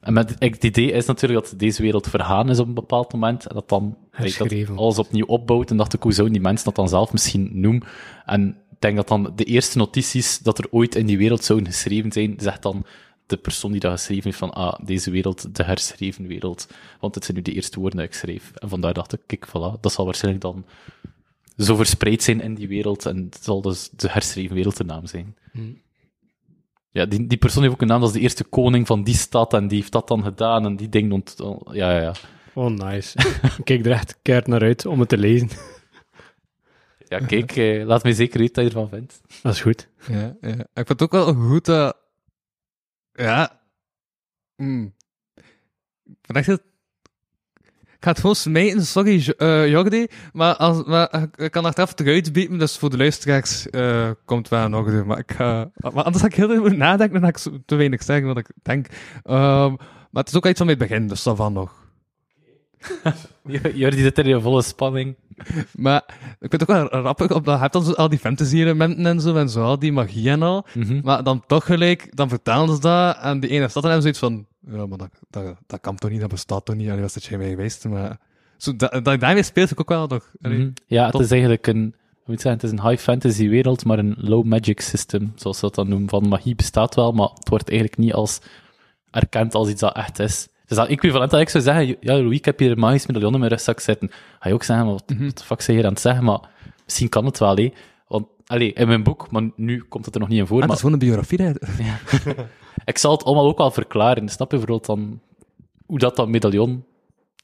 en 0.00 0.12
met, 0.12 0.36
het 0.38 0.64
idee 0.64 0.92
is 0.92 1.06
natuurlijk 1.06 1.44
dat 1.50 1.58
deze 1.58 1.82
wereld 1.82 2.08
vergaan 2.08 2.50
is 2.50 2.58
op 2.58 2.66
een 2.66 2.74
bepaald 2.74 3.12
moment. 3.12 3.46
En 3.46 3.54
dat 3.54 3.68
dan 3.68 3.96
dat 4.38 4.76
alles 4.76 4.98
opnieuw 4.98 5.26
opbouwt. 5.26 5.70
En 5.70 5.76
dacht 5.76 5.94
ik, 5.94 6.02
hoe 6.02 6.12
zouden 6.12 6.36
die 6.36 6.46
mensen 6.46 6.64
dat 6.64 6.74
dan 6.74 6.88
zelf 6.88 7.12
misschien 7.12 7.50
noemen? 7.52 7.82
En 8.24 8.48
ik 8.70 8.80
denk 8.80 8.96
dat 8.96 9.08
dan 9.08 9.32
de 9.36 9.44
eerste 9.44 9.78
notities 9.78 10.38
dat 10.38 10.58
er 10.58 10.66
ooit 10.70 10.94
in 10.94 11.06
die 11.06 11.18
wereld 11.18 11.44
zouden 11.44 11.68
geschreven 11.68 12.12
zijn, 12.12 12.34
zegt 12.38 12.62
dan 12.62 12.86
de 13.26 13.36
persoon 13.36 13.70
die 13.70 13.80
dat 13.80 13.92
geschreven 13.92 14.24
heeft 14.24 14.38
van, 14.38 14.52
ah, 14.52 14.78
deze 14.84 15.10
wereld, 15.10 15.56
de 15.56 15.62
herschreven 15.62 16.26
wereld. 16.26 16.68
Want 17.00 17.14
het 17.14 17.24
zijn 17.24 17.36
nu 17.36 17.42
de 17.42 17.52
eerste 17.52 17.80
woorden 17.80 17.98
die 17.98 18.08
ik 18.08 18.14
schreef. 18.14 18.50
En 18.54 18.68
vandaar 18.68 18.94
dacht 18.94 19.12
ik, 19.12 19.20
kijk, 19.26 19.48
voilà, 19.48 19.80
dat 19.80 19.92
zal 19.92 20.04
waarschijnlijk 20.04 20.44
dan 20.44 20.64
zo 21.56 21.76
verspreid 21.76 22.22
zijn 22.22 22.40
in 22.40 22.54
die 22.54 22.68
wereld. 22.68 23.06
En 23.06 23.16
het 23.16 23.44
zal 23.44 23.60
dus 23.60 23.90
de 23.90 24.08
herschreven 24.10 24.54
wereld 24.54 24.76
de 24.76 24.84
naam 24.84 25.06
zijn. 25.06 25.36
Hmm. 25.52 25.80
Ja, 26.98 27.06
die, 27.06 27.26
die 27.26 27.38
persoon 27.38 27.62
heeft 27.62 27.74
ook 27.74 27.80
een 27.80 27.86
naam, 27.86 28.00
dat 28.00 28.08
is 28.08 28.14
de 28.14 28.20
eerste 28.20 28.44
koning 28.44 28.86
van 28.86 29.02
die 29.02 29.14
stad, 29.14 29.54
en 29.54 29.68
die 29.68 29.78
heeft 29.78 29.92
dat 29.92 30.08
dan 30.08 30.22
gedaan, 30.22 30.64
en 30.64 30.76
die 30.76 30.88
ding 30.88 31.12
ont... 31.12 31.34
Ja, 31.70 31.90
ja, 31.90 32.00
ja. 32.00 32.12
Oh, 32.54 32.70
nice. 32.70 33.18
ik 33.58 33.64
kijk 33.64 33.86
er 33.86 33.92
echt 33.92 34.18
keihard 34.22 34.48
naar 34.48 34.60
uit 34.60 34.86
om 34.86 35.00
het 35.00 35.08
te 35.08 35.18
lezen. 35.18 35.48
Ja, 37.08 37.18
kijk, 37.18 37.56
eh, 37.56 37.86
laat 37.86 38.02
me 38.02 38.12
zeker 38.12 38.38
weten 38.38 38.62
wat 38.62 38.72
je 38.72 38.78
ervan 38.78 38.98
vindt. 38.98 39.20
Dat 39.42 39.54
is 39.54 39.60
goed. 39.60 39.88
Ja, 40.08 40.36
ja. 40.40 40.50
Ik 40.50 40.86
vind 40.86 40.88
het 40.88 41.02
ook 41.02 41.12
wel 41.12 41.34
goed 41.34 41.64
dat... 41.64 41.96
Ja... 43.12 43.60
Mm. 44.56 44.94
Ik 46.04 46.18
vind 46.22 46.38
echt 46.38 46.46
dat... 46.46 46.62
Ik 47.98 48.04
ga 48.04 48.10
het 48.10 48.20
gewoon 48.20 48.34
smijten, 48.36 48.86
sorry 48.86 49.34
eh, 49.36 49.68
Jordi, 49.68 50.06
maar, 50.32 50.54
als, 50.56 50.84
maar 50.84 51.28
ik- 51.36 51.50
kan 51.50 51.64
achteraf 51.64 51.98
eruit 51.98 52.32
bieden, 52.32 52.58
dus 52.58 52.76
voor 52.76 52.90
de 52.90 52.96
luisteraars 52.96 53.70
eh, 53.70 54.10
komt 54.24 54.48
wel 54.48 54.68
nog 54.68 54.84
orde. 54.86 55.04
Maar, 55.04 55.18
ik 55.18 55.38
maar 55.38 55.70
anders 56.04 56.20
ga 56.20 56.26
ik 56.26 56.34
heel 56.34 56.48
moeten 56.60 56.78
nadenken 56.78 57.16
en 57.16 57.22
dan 57.22 57.32
ga 57.34 57.50
ik 57.50 57.62
te 57.66 57.74
weinig 57.74 58.02
zeggen 58.02 58.26
wat 58.26 58.38
ik 58.38 58.50
denk. 58.62 58.86
Ehm, 59.24 59.70
maar 60.10 60.22
het 60.22 60.28
is 60.28 60.36
ook 60.36 60.46
iets 60.46 60.56
van 60.58 60.66
mijn 60.66 60.78
begin, 60.78 61.08
dus 61.08 61.22
dat 61.22 61.36
van 61.36 61.52
nog. 61.52 61.72
Jordi 63.74 63.98
zit 64.02 64.18
er 64.18 64.26
in 64.26 64.40
volle 64.40 64.62
spanning. 64.62 65.16
Maar 65.84 66.04
ik 66.40 66.50
vind 66.50 66.52
het 66.52 66.62
ook 66.62 66.76
wel 66.76 66.86
grappig, 66.86 67.32
omdat 67.32 67.54
je 67.54 67.60
hebt 67.60 67.72
dan 67.72 67.84
zo 67.84 67.92
al 67.92 68.08
die 68.08 68.18
fantasy-elementen 68.18 69.06
en 69.06 69.20
zo, 69.20 69.36
en 69.36 69.48
zo, 69.48 69.62
al 69.62 69.78
die 69.78 69.92
magie 69.92 70.30
en 70.30 70.42
al. 70.42 70.66
Mhm. 70.74 71.00
Maar 71.02 71.22
dan 71.22 71.44
toch 71.46 71.64
gelijk, 71.64 72.16
dan 72.16 72.28
vertalen 72.28 72.74
ze 72.74 72.80
dat 72.80 73.16
en 73.20 73.40
die 73.40 73.50
ene 73.50 73.68
stad 73.68 73.84
en 73.84 73.90
hebben 73.90 74.14
zoiets 74.14 74.18
van, 74.18 74.46
ja, 74.78 74.86
maar 74.86 74.98
dat, 74.98 75.10
dat, 75.30 75.56
dat 75.66 75.80
kan 75.80 75.96
toch 75.96 76.10
niet, 76.10 76.20
dat 76.20 76.28
bestaat 76.28 76.64
toch 76.64 76.76
niet, 76.76 76.88
alleen 76.88 77.02
was 77.02 77.14
het 77.14 77.24
jij 77.24 77.38
mee 77.38 77.50
geweest, 77.50 77.88
maar... 77.88 78.18
Zo, 78.56 78.76
dat, 78.76 79.04
dat 79.04 79.20
daarmee 79.20 79.42
speelt 79.42 79.70
ik 79.70 79.80
ook 79.80 79.88
wel 79.88 80.06
nog. 80.06 80.32
Mhm. 80.38 80.70
Ja, 80.86 81.06
het 81.06 81.20
is 81.20 81.30
eigenlijk 81.30 81.66
een, 81.66 81.94
hoe 82.28 82.36
moet 82.36 82.40
zeggen, 82.40 82.60
het 82.60 82.62
is 82.62 82.70
een 82.70 82.88
high 82.88 83.02
fantasy 83.02 83.48
wereld, 83.48 83.84
maar 83.84 83.98
een 83.98 84.14
low 84.18 84.44
magic 84.44 84.80
system, 84.80 85.32
zoals 85.34 85.58
ze 85.58 85.64
dat 85.64 85.74
dan 85.74 85.88
noemen. 85.88 86.08
Van 86.08 86.28
magie 86.28 86.54
bestaat 86.54 86.94
wel, 86.94 87.12
maar 87.12 87.28
het 87.34 87.48
wordt 87.48 87.68
eigenlijk 87.68 87.98
niet 87.98 88.12
als 88.12 88.40
erkend 89.10 89.54
als 89.54 89.68
iets 89.68 89.80
dat 89.80 89.96
echt 89.96 90.18
is. 90.18 90.48
Dus 90.68 90.76
dat 90.76 90.88
equivalent 90.88 91.30
dat 91.30 91.40
ik 91.40 91.48
zou 91.48 91.62
zeggen, 91.64 91.96
ja, 92.00 92.12
Louis, 92.14 92.36
ik 92.38 92.44
heb 92.44 92.58
hier 92.58 92.70
een 92.70 92.78
magisch 92.78 93.06
medaillon 93.06 93.32
in 93.32 93.38
mijn 93.38 93.50
rugzak 93.50 93.80
zitten. 93.80 94.10
Ga 94.40 94.48
je 94.48 94.54
ook 94.54 94.62
zeggen, 94.62 94.86
wat, 94.86 95.08
Mhm. 95.08 95.24
wat 95.24 95.38
de 95.38 95.44
fuck 95.44 95.60
zijn 95.60 95.76
je 95.76 95.82
hier 95.82 95.84
aan 95.90 95.94
het 95.94 96.02
zeggen? 96.02 96.24
Maar 96.24 96.40
misschien 96.84 97.08
kan 97.08 97.24
het 97.24 97.38
wel, 97.38 97.56
hé. 97.56 97.72
Want, 98.08 98.26
allee, 98.46 98.72
in 98.72 98.86
mijn 98.86 99.02
boek, 99.02 99.30
maar 99.30 99.50
nu 99.56 99.82
komt 99.88 100.04
het 100.04 100.14
er 100.14 100.20
nog 100.20 100.28
niet 100.28 100.38
in 100.38 100.46
voor, 100.46 100.62
Ah, 100.62 100.68
maar 100.68 100.76
dat 100.76 100.76
is 100.76 100.82
gewoon 100.82 101.00
een 101.00 101.08
biografie. 101.08 101.42
hè. 101.42 101.52
ik 102.92 102.98
zal 102.98 103.12
het 103.12 103.24
allemaal 103.24 103.46
ook 103.46 103.58
wel 103.58 103.70
verklaren. 103.70 104.28
Snap 104.28 104.50
je 104.50 104.56
bijvoorbeeld 104.58 104.86
dan 104.86 105.20
hoe 105.86 105.98
dat, 105.98 106.16
dat 106.16 106.28
medaillon 106.28 106.84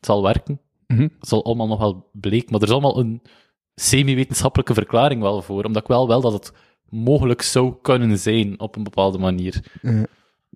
zal 0.01 0.23
werken? 0.23 0.61
Mhm. 0.87 1.03
Het 1.03 1.29
zal 1.29 1.45
allemaal 1.45 1.67
nog 1.67 1.79
wel 1.79 2.09
bleken, 2.13 2.51
maar 2.51 2.61
er 2.61 2.67
is 2.67 2.73
allemaal 2.73 2.99
een 2.99 3.23
semi-wetenschappelijke 3.75 4.75
verklaring 4.75 5.21
wel 5.23 5.43
voor, 5.43 5.65
omdat 5.65 5.83
ik 5.83 5.89
wel 5.89 6.07
wil 6.09 6.21
dat 6.21 6.33
het 6.33 6.53
mogelijk 6.89 7.43
zou 7.43 7.75
kunnen 7.83 8.19
zijn 8.19 8.61
op 8.61 8.77
een 8.77 8.83
bepaalde 8.83 9.19
manier. 9.19 9.65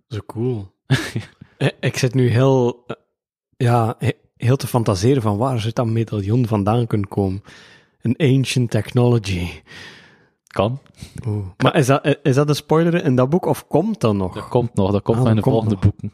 Zo 0.08 0.18
cool. 0.26 0.70
Eh, 1.58 1.68
ik 1.80 1.96
zit 1.96 2.14
nu 2.14 2.28
heel, 2.28 2.84
eh, 2.86 2.96
ja, 3.56 3.94
he- 3.98 4.12
heel 4.36 4.56
te 4.56 4.66
fantaseren 4.66 5.22
van 5.22 5.36
waar 5.36 5.60
zit 5.60 5.74
dat 5.76 5.86
medaillon 5.86 6.46
vandaan 6.46 6.86
kunnen 6.86 7.08
komen. 7.08 7.42
Een 8.02 8.16
ancient 8.16 8.70
technology. 8.70 9.48
Kan. 10.46 10.80
Oeh. 11.26 11.46
Maar 11.56 11.76
is 11.76 11.86
dat, 11.86 12.02
eh, 12.04 12.14
is 12.22 12.34
dat 12.34 12.48
een 12.48 12.54
spoiler 12.54 13.04
in 13.04 13.16
dat 13.16 13.30
boek 13.30 13.46
of 13.46 13.66
komt 13.66 14.00
dat 14.00 14.14
nog? 14.14 14.34
Dat 14.34 14.48
komt 14.48 14.74
nog, 14.74 14.90
dat 14.92 15.02
komt 15.02 15.18
Ah, 15.18 15.28
in 15.28 15.34
de 15.36 15.40
komt 15.42 15.54
volgende 15.54 15.74
nog. 15.74 15.82
boeken. 15.84 16.12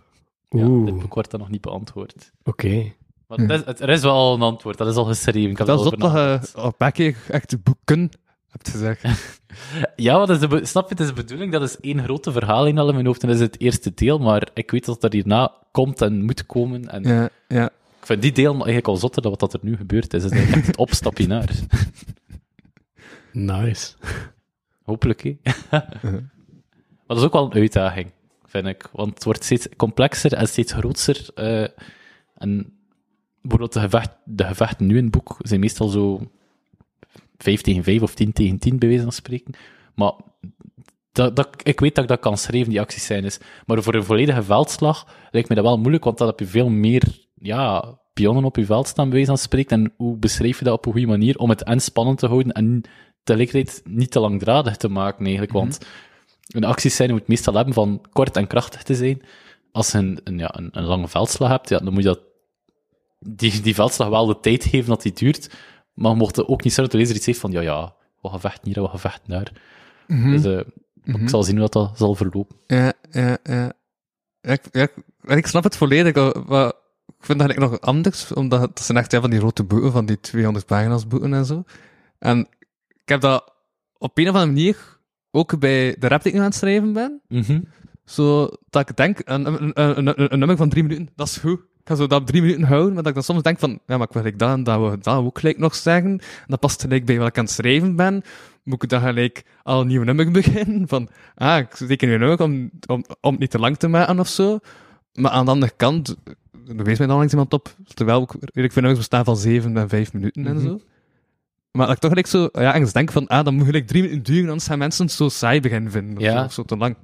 Ja, 0.49 0.85
dit 0.85 0.99
boek 1.01 1.15
wordt 1.15 1.31
dan 1.31 1.41
nog 1.41 1.51
niet 1.51 1.61
beantwoord. 1.61 2.33
Oké. 2.45 2.93
Maar 3.29 3.39
het 3.39 3.51
is, 3.51 3.65
het- 3.65 3.81
er 3.81 3.89
is 3.89 4.03
wel 4.03 4.35
een 4.35 4.43
antwoord, 4.43 4.79
dat 4.79 4.87
is 4.89 4.97
al 4.97 5.05
geschreven. 5.05 5.51
Ik 5.51 5.59
heb 5.59 5.67
Dat 5.67 5.79
is 5.79 5.85
dat 5.85 6.13
je 6.13 6.71
een 6.79 6.93
keer 6.93 7.17
echt 7.29 7.63
boeken 7.63 8.11
hebt 8.55 8.69
gezegd. 8.71 9.05
Ja, 9.97 10.19
wat 10.19 10.31
is 10.31 10.39
de 10.39 10.61
snap 10.67 10.85
je, 10.85 10.91
het 10.95 11.01
is 11.01 11.07
de 11.07 11.13
bedoeling, 11.13 11.53
dat 11.53 11.63
is 11.63 11.81
één 11.81 12.03
grote 12.03 12.33
verhaal 12.33 12.67
in 12.67 12.79
al 12.79 12.89
in 12.89 12.95
mijn 12.95 13.07
hoofd 13.07 13.23
en 13.23 13.29
dat 13.29 13.37
is 13.37 13.43
het 13.43 13.61
eerste 13.61 13.93
deel, 13.95 14.19
maar 14.19 14.49
ik 14.55 14.71
weet 14.71 14.85
dat 14.85 15.05
er 15.05 15.13
hierna 15.13 15.53
komt 15.73 16.01
en 16.03 16.25
moet 16.25 16.47
komen 16.47 16.89
en 16.91 17.03
Ja, 17.03 17.29
ja. 17.49 17.65
ik 18.01 18.07
vind 18.07 18.23
die 18.23 18.33
deel 18.33 18.53
eigenlijk 18.53 18.87
al 18.89 18.97
zotter 18.97 19.23
dan 19.23 19.31
wat 19.31 19.41
dat 19.41 19.53
er 19.53 19.59
nu 19.63 19.77
gebeurd 19.77 20.15
is. 20.15 20.23
Het 20.23 20.33
is 20.33 20.39
eigenlijk 20.39 20.59
echt 20.59 20.67
het 20.67 20.77
opstapje 20.87 21.27
naar. 21.27 21.49
Nice. 23.33 23.93
Hopelijk, 24.83 25.23
hè. 25.23 25.35
Maar 27.07 27.17
dat 27.17 27.19
is 27.19 27.25
ook 27.25 27.33
wel 27.33 27.45
een 27.45 27.61
uitdaging, 27.61 28.11
vind 28.45 28.67
ik. 28.67 28.89
Want 28.93 29.15
het 29.15 29.25
wordt 29.25 29.45
steeds 29.45 29.69
complexer 29.77 30.33
en 30.33 30.49
steeds 30.49 30.73
groter. 30.73 31.29
eh, 31.35 31.67
en 32.35 32.73
bijvoorbeeld 33.41 33.73
de, 33.73 33.81
gevecht, 33.81 34.11
de 34.25 34.45
gevechten 34.45 34.87
nu 34.87 34.97
in 34.97 35.03
het 35.03 35.13
boek 35.13 35.37
zijn 35.39 35.61
meestal 35.61 35.89
zo 35.89 36.31
5 37.37 37.61
tegen 37.61 37.83
5 37.83 38.03
of 38.03 38.15
10 38.15 38.33
tegen 38.33 38.59
10, 38.59 38.79
bij 38.79 38.89
wijze 38.89 39.03
van 39.03 39.13
spreken. 39.13 39.55
Maar 39.95 40.13
dat, 41.13 41.37
dat, 41.37 41.49
ik 41.63 41.81
weet 41.81 41.95
dat 41.95 42.05
ik 42.05 42.11
dat 42.11 42.21
kan 42.21 42.39
schrijven, 42.39 42.71
die 42.71 42.81
actiescènes. 42.81 43.39
Maar 43.67 43.83
voor 43.83 43.95
een 43.95 44.05
volledige 44.05 44.43
veldslag 44.43 45.07
lijkt 45.31 45.49
me 45.49 45.55
dat 45.55 45.65
wel 45.65 45.79
moeilijk, 45.79 46.05
want 46.05 46.19
dan 46.19 46.27
heb 46.27 46.39
je 46.39 46.47
veel 46.47 46.69
meer 46.69 47.27
ja, 47.35 47.99
pionnen 48.13 48.45
op 48.45 48.57
je 48.57 48.65
veld 48.65 48.89
staan, 48.89 49.05
bij 49.05 49.15
wijze 49.15 49.29
van 49.29 49.39
spreken. 49.39 49.83
En 49.83 49.93
hoe 49.97 50.17
beschrijf 50.17 50.59
je 50.59 50.65
dat 50.65 50.75
op 50.75 50.87
een 50.87 50.93
goede 50.93 51.07
manier 51.07 51.39
om 51.39 51.49
het 51.49 51.63
en 51.63 51.81
spannend 51.81 52.19
te 52.19 52.27
houden 52.27 52.53
en 52.53 52.83
tegelijkertijd 53.25 53.83
niet 53.85 54.11
te 54.11 54.21
langdradig 54.21 54.77
te 54.77 54.89
maken, 54.89 55.25
eigenlijk. 55.25 55.53
Want 55.53 55.79
een 56.49 56.65
actiescène 56.65 57.13
moet 57.13 57.29
meestal 57.29 57.55
hebben 57.55 57.75
van 57.75 58.05
kort 58.13 58.37
en 58.37 58.47
krachtig 58.47 58.83
te 58.83 58.95
zijn. 58.95 59.23
Als 59.73 59.93
je 59.93 59.99
een, 59.99 60.21
een, 60.25 60.39
ja, 60.39 60.55
een, 60.57 60.69
een 60.73 60.85
lange 60.85 61.09
veldslag 61.09 61.49
hebt, 61.49 61.69
ja, 61.69 61.79
dan 61.79 61.93
moet 61.93 62.03
je 62.03 62.09
dat, 62.09 62.21
die, 63.19 63.61
die 63.61 63.75
veldslag 63.75 64.09
wel 64.09 64.27
de 64.27 64.41
tijd 64.41 64.65
geven 64.65 64.89
dat 64.89 65.03
die 65.03 65.13
duurt. 65.13 65.51
Maar 65.95 66.11
je 66.11 66.17
mocht 66.17 66.47
ook 66.47 66.63
niet 66.65 66.73
zijn 66.73 66.87
dat 66.87 66.95
de 66.95 67.01
lezer 67.01 67.17
iets 67.17 67.27
heeft 67.27 67.41
van, 67.41 67.51
ja, 67.51 67.61
ja, 67.61 67.95
we 68.23 68.29
gaan 68.29 68.41
vechten 68.41 68.73
hier, 68.73 68.83
we 68.83 68.89
gaan 68.89 68.99
vechten 69.01 69.31
daar. 69.31 69.53
Dus 70.31 70.45
eh, 70.45 70.59
ik 71.23 71.29
zal 71.29 71.43
zien 71.43 71.59
hoe 71.59 71.69
dat, 71.69 71.73
dat 71.73 71.99
zal 71.99 72.15
verlopen. 72.15 72.57
Ja, 72.67 72.93
ja, 73.11 73.39
ja. 73.43 73.73
Ik, 74.41 74.63
ja, 74.71 74.83
ik- 74.83 74.97
ik 75.37 75.47
snap 75.47 75.65
het 75.65 75.77
volledig, 75.77 76.15
maar 76.47 76.67
ik 77.07 77.25
vind 77.31 77.39
dat 77.39 77.49
eigenlijk 77.49 77.71
nog 77.71 77.81
anders, 77.81 78.33
omdat 78.33 78.61
het 78.61 78.81
zijn 78.81 78.99
echt 78.99 79.11
ja, 79.13 79.21
van 79.21 79.31
die 79.31 79.39
grote 79.39 79.65
boeken, 79.65 79.93
van 79.93 80.07
die 80.07 80.21
200 80.21 80.67
pagina's 80.67 81.07
boeken 81.07 81.35
en 81.35 81.45
zo. 81.45 81.65
En 82.19 82.39
ik 82.89 83.09
heb 83.09 83.21
dat 83.21 83.53
op 83.99 84.19
een 84.19 84.29
of 84.29 84.35
andere 84.35 84.53
manier 84.53 84.99
ook 85.31 85.59
bij 85.59 85.97
de 85.99 86.09
rap 86.09 86.23
die 86.23 86.29
ik 86.33 86.39
nu 86.39 86.45
aan 86.45 86.51
het 86.51 86.59
schrijven 86.59 86.93
ben, 86.93 87.21
Mhm. 87.29 87.61
zo 88.05 88.49
dat 88.71 88.89
ik 88.89 88.97
denk, 88.97 89.21
een, 89.25 89.47
een, 89.47 89.71
een, 89.83 90.07
een, 90.07 90.33
een 90.33 90.39
nummer 90.39 90.57
van 90.57 90.69
drie 90.69 90.83
minuten, 90.83 91.09
dat 91.17 91.27
is 91.27 91.37
goed. 91.37 91.61
Ik 91.85 91.91
ga 91.91 91.97
zo 91.97 92.07
dat 92.07 92.27
drie 92.27 92.41
minuten 92.43 92.63
houden, 92.63 92.89
maar 92.95 93.03
dat 93.03 93.07
ik 93.07 93.15
dan 93.15 93.23
soms 93.23 93.43
denk 93.43 93.59
van, 93.59 93.71
ja, 93.71 93.97
maar 93.97 94.07
ik 94.07 94.13
wil 94.13 94.23
gelijk 94.23 94.39
dat 94.39 94.51
en 94.53 94.63
dat, 94.63 94.79
wil 94.79 94.91
dat 95.01 95.07
ook 95.17 95.39
gelijk 95.39 95.59
nog 95.59 95.75
zeggen. 95.75 96.11
En 96.11 96.21
dat 96.47 96.61
past 96.61 96.81
gelijk 96.81 97.05
bij 97.05 97.19
wat 97.19 97.29
ik 97.29 97.39
aan 97.39 97.45
het 97.45 97.53
schrijven 97.53 97.97
ben. 97.97 98.23
Moet 98.63 98.83
ik 98.83 98.89
dan 98.89 99.01
gelijk 99.01 99.45
al 99.63 99.81
een 99.81 99.87
nieuw 99.87 100.03
nummer 100.03 100.31
beginnen? 100.41 100.89
Van, 100.89 101.09
ah, 101.35 101.59
ik 101.59 101.69
zeker 101.75 102.13
een 102.13 102.19
nummer 102.19 102.43
om, 102.43 102.71
om, 102.87 103.05
om 103.21 103.31
het 103.31 103.41
niet 103.41 103.51
te 103.51 103.59
lang 103.59 103.77
te 103.77 103.89
maken 103.89 104.19
of 104.21 104.29
zo. 104.29 104.59
Maar 105.13 105.31
aan 105.31 105.45
de 105.45 105.51
andere 105.51 105.73
kant 105.77 106.17
er 106.77 106.85
wees 106.85 106.99
mij 106.99 107.07
dan 107.07 107.17
langs 107.17 107.33
iemand 107.33 107.53
op, 107.53 107.75
terwijl 107.95 108.21
ook 108.21 108.33
redelijk 108.41 108.73
veel 108.73 108.83
nummers 108.83 108.99
bestaan 109.09 109.25
van 109.25 109.37
7 109.37 109.77
en 109.77 109.89
5 109.89 110.13
minuten 110.13 110.47
en 110.47 110.57
Mhm. 110.57 110.67
zo. 110.67 110.81
Maar 111.71 111.87
dat 111.87 111.95
ik 111.95 112.01
toch 112.01 112.11
gelijk 112.11 112.27
zo, 112.29 112.49
ja, 112.53 112.73
ergens 112.75 112.93
denk 112.93 113.13
van, 113.13 113.27
ah, 113.27 113.45
dan 113.45 113.55
moet 113.55 113.67
gelijk 113.67 113.87
drie 113.87 114.03
minuten 114.03 114.23
duren, 114.23 114.49
anders 114.49 114.67
gaan 114.67 114.79
mensen 114.79 115.05
het 115.05 115.15
zo 115.15 115.29
saai 115.29 115.61
beginnen 115.61 115.91
vinden. 115.93 116.17
Of, 116.17 116.23
Ja. 116.23 116.39
zo, 116.39 116.45
of 116.45 116.53
zo 116.53 116.63
te 116.63 116.77
lang. 116.77 116.97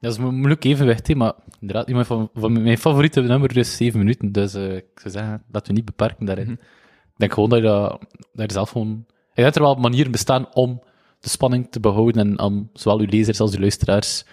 Dat 0.00 0.12
is 0.12 0.18
een 0.18 0.34
moeilijk 0.34 0.64
evenwicht, 0.64 1.06
hè, 1.06 1.14
maar 1.14 1.32
inderdaad, 1.60 1.88
een 1.88 2.04
van, 2.04 2.30
van 2.34 2.62
mijn 2.62 2.78
favoriete 2.78 3.20
nummer 3.20 3.56
is 3.56 3.76
7 3.76 3.98
minuten. 3.98 4.32
Dus 4.32 4.54
eh, 4.54 4.76
ik 4.76 4.86
zou 4.94 5.10
zeggen, 5.10 5.42
dat 5.48 5.66
we 5.66 5.72
niet 5.72 5.84
beperken 5.84 6.26
daarin. 6.26 6.44
Mhm. 6.44 6.54
Ik 6.54 7.16
denk 7.16 7.32
gewoon 7.32 7.48
dat 7.48 7.58
je, 7.58 7.64
dat, 7.64 8.06
dat 8.32 8.46
je 8.46 8.52
zelf 8.52 8.70
gewoon... 8.70 9.04
Ik 9.08 9.36
denk 9.36 9.46
dat 9.46 9.56
er 9.56 9.62
wel 9.62 9.74
manieren 9.74 10.12
bestaan 10.12 10.54
om 10.54 10.82
de 11.20 11.28
spanning 11.28 11.66
te 11.70 11.80
behouden 11.80 12.20
en 12.28 12.40
om 12.40 12.70
zowel 12.72 12.98
uw 12.98 13.06
lezers 13.06 13.40
als 13.40 13.54
uw 13.54 13.60
luisteraars, 13.60 14.24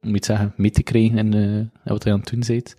moet 0.00 0.18
je 0.18 0.24
zeggen, 0.24 0.52
mee 0.56 0.70
te 0.70 0.82
krijgen 0.82 1.18
in, 1.18 1.34
eh, 1.34 1.56
in 1.56 1.70
wat 1.84 2.04
je 2.04 2.12
aan 2.12 2.20
het 2.20 2.30
doen 2.30 2.42
bent. 2.46 2.76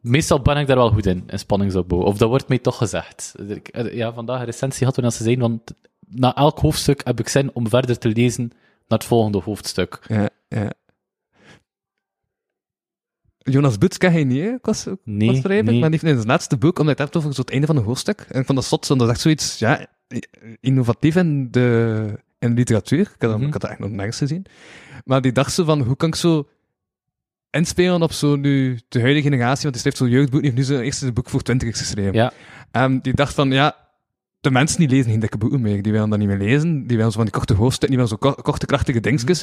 Meestal 0.00 0.40
ben 0.40 0.56
ik 0.56 0.66
daar 0.66 0.76
wel 0.76 0.90
goed 0.90 1.06
in, 1.06 1.24
in 1.26 1.38
spanningsopbouw. 1.38 2.00
Of 2.00 2.18
dat 2.18 2.28
wordt 2.28 2.48
mij 2.48 2.58
toch 2.58 2.76
gezegd. 2.76 3.34
Ja, 3.72 4.12
vandaag 4.12 4.38
een 4.38 4.44
recensie 4.44 4.86
had 4.86 4.96
we 4.96 5.02
dat 5.02 5.14
ze 5.14 5.22
zeiden, 5.22 5.48
want 5.48 5.74
na 6.08 6.34
elk 6.34 6.58
hoofdstuk 6.58 7.00
heb 7.04 7.20
ik 7.20 7.28
zin 7.28 7.54
om 7.54 7.68
verder 7.68 7.98
te 7.98 8.08
lezen 8.08 8.52
naar 8.88 8.98
het 8.98 9.04
volgende 9.08 9.38
hoofdstuk. 9.38 10.00
Ja, 10.06 10.28
ja. 10.48 10.72
Jonas 13.38 13.78
Butz 13.78 13.96
ken 13.96 14.18
je 14.18 14.24
niet, 14.24 14.42
hè? 14.44 14.58
Kost, 14.60 14.86
Nee, 15.04 15.28
kost 15.28 15.42
begrijp 15.42 15.64
ik, 15.64 15.70
nee. 15.70 15.80
Maar 15.80 15.90
die 15.90 15.98
heeft 16.00 16.10
in 16.12 16.16
zijn 16.18 16.28
laatste 16.30 16.56
boek, 16.56 16.78
omdat 16.78 16.98
het 16.98 17.12
hebt 17.12 17.16
over 17.24 17.38
het 17.40 17.50
einde 17.50 17.66
van 17.66 17.76
een 17.76 17.82
hoofdstuk. 17.84 18.20
En 18.20 18.40
ik 18.40 18.46
vond 18.46 18.58
dat 18.58 18.66
zot, 18.66 18.86
want 18.86 19.00
dat 19.00 19.08
is 19.08 19.14
echt 19.14 19.22
zoiets, 19.22 19.58
ja, 19.58 19.86
innovatief 20.60 21.16
in 21.16 21.50
de, 21.50 22.06
in 22.38 22.48
de 22.50 22.54
literatuur. 22.54 23.00
Ik 23.00 23.06
had, 23.08 23.20
dat- 23.20 23.36
Mhm. 23.36 23.46
ik 23.46 23.52
had 23.52 23.60
dat 23.60 23.70
echt 23.70 23.78
nog 23.80 23.90
nergens 23.90 24.16
gezien. 24.18 24.46
Maar 25.04 25.20
die 25.20 25.32
dacht 25.32 25.52
zo 25.52 25.64
van, 25.64 25.80
hoe 25.82 25.96
kan 25.96 26.08
ik 26.08 26.14
zo 26.14 26.48
inspelen 27.50 28.02
op 28.02 28.12
zo 28.12 28.36
nu 28.36 28.80
de 28.88 29.00
huidige 29.00 29.28
generatie, 29.28 29.62
want 29.62 29.72
die 29.72 29.80
schrijft 29.80 29.98
zo'n 29.98 30.08
jeugdboek, 30.08 30.40
die 30.42 30.50
heeft 30.50 30.56
nu 30.68 30.74
zijn 30.74 30.84
eerste 30.84 31.12
boek 31.12 31.28
voor 31.30 31.42
twintigers 31.42 31.78
geschreven. 31.78 32.12
Ja. 32.12 32.32
En 32.70 33.00
die 33.00 33.14
dacht 33.14 33.34
van, 33.34 33.50
ja, 33.50 33.87
de 34.40 34.50
mensen 34.50 34.78
die 34.78 34.88
lezen 34.88 35.10
geen 35.10 35.20
dikke 35.20 35.38
boeken 35.38 35.60
meer, 35.60 35.82
die 35.82 35.92
willen 35.92 36.10
dat 36.10 36.18
niet 36.18 36.28
meer 36.28 36.38
lezen, 36.38 36.86
die 36.86 36.96
willen 36.96 37.12
zo 37.12 37.16
van 37.16 37.26
die 37.26 37.34
korte 37.38 37.54
hoofdstukken, 37.54 37.98
die 37.98 38.06
willen 38.06 38.18
zo 38.22 38.32
ko- 38.34 38.42
korte, 38.42 38.66
krachtige 38.66 39.00
dingetjes. 39.00 39.42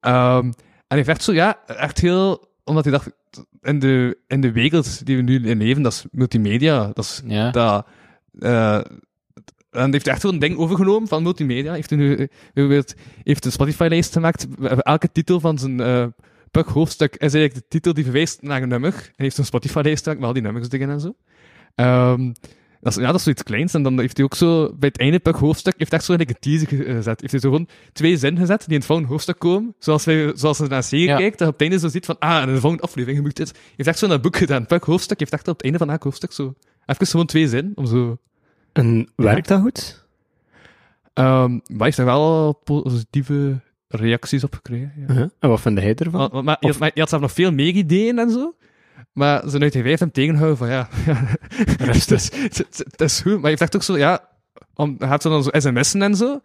Ehm, 0.00 0.44
en 0.46 0.54
hij 0.88 0.96
heeft 0.96 1.08
echt 1.08 1.22
zo, 1.22 1.32
ja, 1.32 1.66
echt 1.66 1.98
heel, 2.00 2.48
omdat 2.64 2.84
hij 2.84 2.92
dacht, 2.92 3.10
in 3.60 3.78
de, 3.78 4.18
in 4.26 4.40
de 4.40 4.52
wereld 4.52 5.06
die 5.06 5.16
we 5.16 5.22
nu 5.22 5.48
in 5.48 5.58
leven, 5.58 5.82
dat 5.82 5.92
is 5.92 6.04
multimedia, 6.10 6.86
dat 6.86 7.04
is 7.04 7.22
Ja. 7.26 7.50
dat, 7.50 7.86
eh, 8.38 8.74
en 9.70 9.80
hij 9.80 9.90
heeft 9.90 10.06
echt 10.06 10.22
wel 10.22 10.32
een 10.32 10.38
ding 10.38 10.56
overgenomen 10.56 11.08
van 11.08 11.22
multimedia. 11.22 11.72
Heeft 11.72 11.90
hij 11.90 11.98
nu 11.98 12.28
bijvoorbeeld 12.54 12.94
heeft 13.22 13.44
een 13.44 13.52
Spotify-lijst 13.52 14.12
gemaakt. 14.12 14.46
Elke 14.78 15.12
titel 15.12 15.40
van 15.40 15.58
zijn 15.58 15.80
eh 15.80 16.06
Puk 16.50 16.66
hoofdstuk 16.68 17.12
is 17.12 17.34
eigenlijk 17.34 17.54
de 17.54 17.68
titel 17.68 17.94
die 17.94 18.04
verwijst 18.04 18.42
naar 18.42 18.62
een 18.62 18.68
nummer. 18.68 18.94
En 18.94 19.12
heeft 19.24 19.38
een 19.38 19.44
Spotify-lijst 19.44 20.02
gemaakt 20.02 20.18
met 20.20 20.28
al 20.28 20.34
die 20.34 20.42
nummers 20.42 20.70
erin 20.70 20.90
en 20.90 21.00
zo. 21.00 21.14
Ehm, 21.74 22.32
dat 22.82 22.92
is, 22.96 22.98
ja, 22.98 23.06
dat 23.06 23.14
is 23.14 23.22
zoiets 23.22 23.42
kleins. 23.42 23.74
En 23.74 23.82
dan 23.82 23.98
heeft 24.00 24.16
hij 24.16 24.24
ook 24.26 24.34
zo, 24.34 24.74
bij 24.78 24.88
het 24.88 24.98
einde 24.98 25.18
Puk 25.18 25.34
hoofdstuk, 25.36 25.74
heeft 25.76 25.90
hij 25.90 25.98
echt 26.00 26.08
zo 26.08 26.12
een 26.12 26.36
teaser 26.40 26.68
ge- 26.68 26.76
gezet. 26.94 27.20
Heeft 27.20 27.32
hij 27.32 27.40
zo 27.40 27.50
gewoon 27.50 27.68
twee 27.92 28.16
zinnen 28.16 28.40
gezet 28.40 28.58
die 28.60 28.68
in 28.68 28.74
het 28.76 28.84
volgende 28.84 29.10
hoofdstuk 29.10 29.38
komen. 29.38 29.74
Zoals, 29.78 30.04
wij, 30.04 30.32
zoals 30.34 30.58
je 30.58 30.64
naar 30.64 30.76
een 30.76 30.82
serie 30.84 31.06
Ja. 31.06 31.16
kijkt, 31.16 31.38
dat 31.38 31.46
je 31.48 31.52
op 31.54 31.60
het 31.60 31.68
einde 31.68 31.78
zo 31.78 31.88
ziet 31.88 32.04
van, 32.06 32.18
ah, 32.18 32.42
in 32.46 32.54
de 32.54 32.60
volgende 32.60 32.84
aflevering 32.84 33.22
moet 33.22 33.36
dit. 33.36 33.50
Hij 33.50 33.60
heeft 33.76 33.88
echt 33.88 33.98
zo 33.98 34.06
naar 34.06 34.14
het 34.14 34.24
boek 34.24 34.36
gedaan. 34.36 34.66
Puk 34.66 34.84
hoofdstuk 34.84 35.18
heeft 35.18 35.32
echt 35.32 35.48
op 35.48 35.54
het 35.54 35.62
einde 35.62 35.78
van 35.78 35.90
elk 35.90 36.02
hoofdstuk 36.02 36.32
zo 36.32 36.54
even 36.86 37.06
gewoon 37.06 37.26
twee 37.26 37.48
zinnen, 37.48 37.72
om 37.74 37.86
zo... 37.86 38.18
En 38.72 39.08
werkt 39.16 39.48
dat 39.48 39.60
goed? 39.60 40.04
Ehm 41.14 41.50
maar 41.52 41.60
hij 41.66 41.84
heeft 41.86 41.98
er 41.98 42.04
wel 42.04 42.52
positieve 42.64 43.60
reacties 43.88 44.44
op 44.44 44.54
gekregen. 44.54 44.92
Ja. 44.96 45.02
Uh-huh. 45.08 45.28
En 45.38 45.48
wat 45.48 45.60
vind 45.60 45.78
jij 45.78 45.94
ervan? 45.94 46.20
Maar, 46.20 46.30
maar, 46.32 46.44
maar, 46.44 46.56
hij 46.60 46.68
had- 46.70 46.78
maar 46.78 46.90
hij 46.92 47.00
had 47.00 47.08
zelf 47.08 47.22
nog 47.22 47.32
veel 47.32 47.52
meer 47.52 47.74
ideeën 47.74 48.18
en 48.18 48.30
zo. 48.30 48.54
Maar 49.12 49.42
zijn 49.46 49.62
uitgever 49.62 49.88
heeft 49.88 50.00
hem 50.00 50.12
tegenhouden 50.12 50.56
van 50.56 50.68
ja. 50.68 50.88
het, 51.92 52.10
is, 52.10 52.30
het, 52.96 53.20
goed. 53.22 53.40
Maar 53.40 53.50
je 53.50 53.56
dacht 53.56 53.76
ook 53.76 53.82
zo, 53.82 53.96
ja. 53.96 54.28
Om, 54.74 54.94
hij 54.98 55.08
had 55.08 55.22
zo 55.22 55.30
dan 55.30 55.42
zo 55.42 55.50
sms'en 55.52 56.02
en 56.02 56.16
zo. 56.16 56.40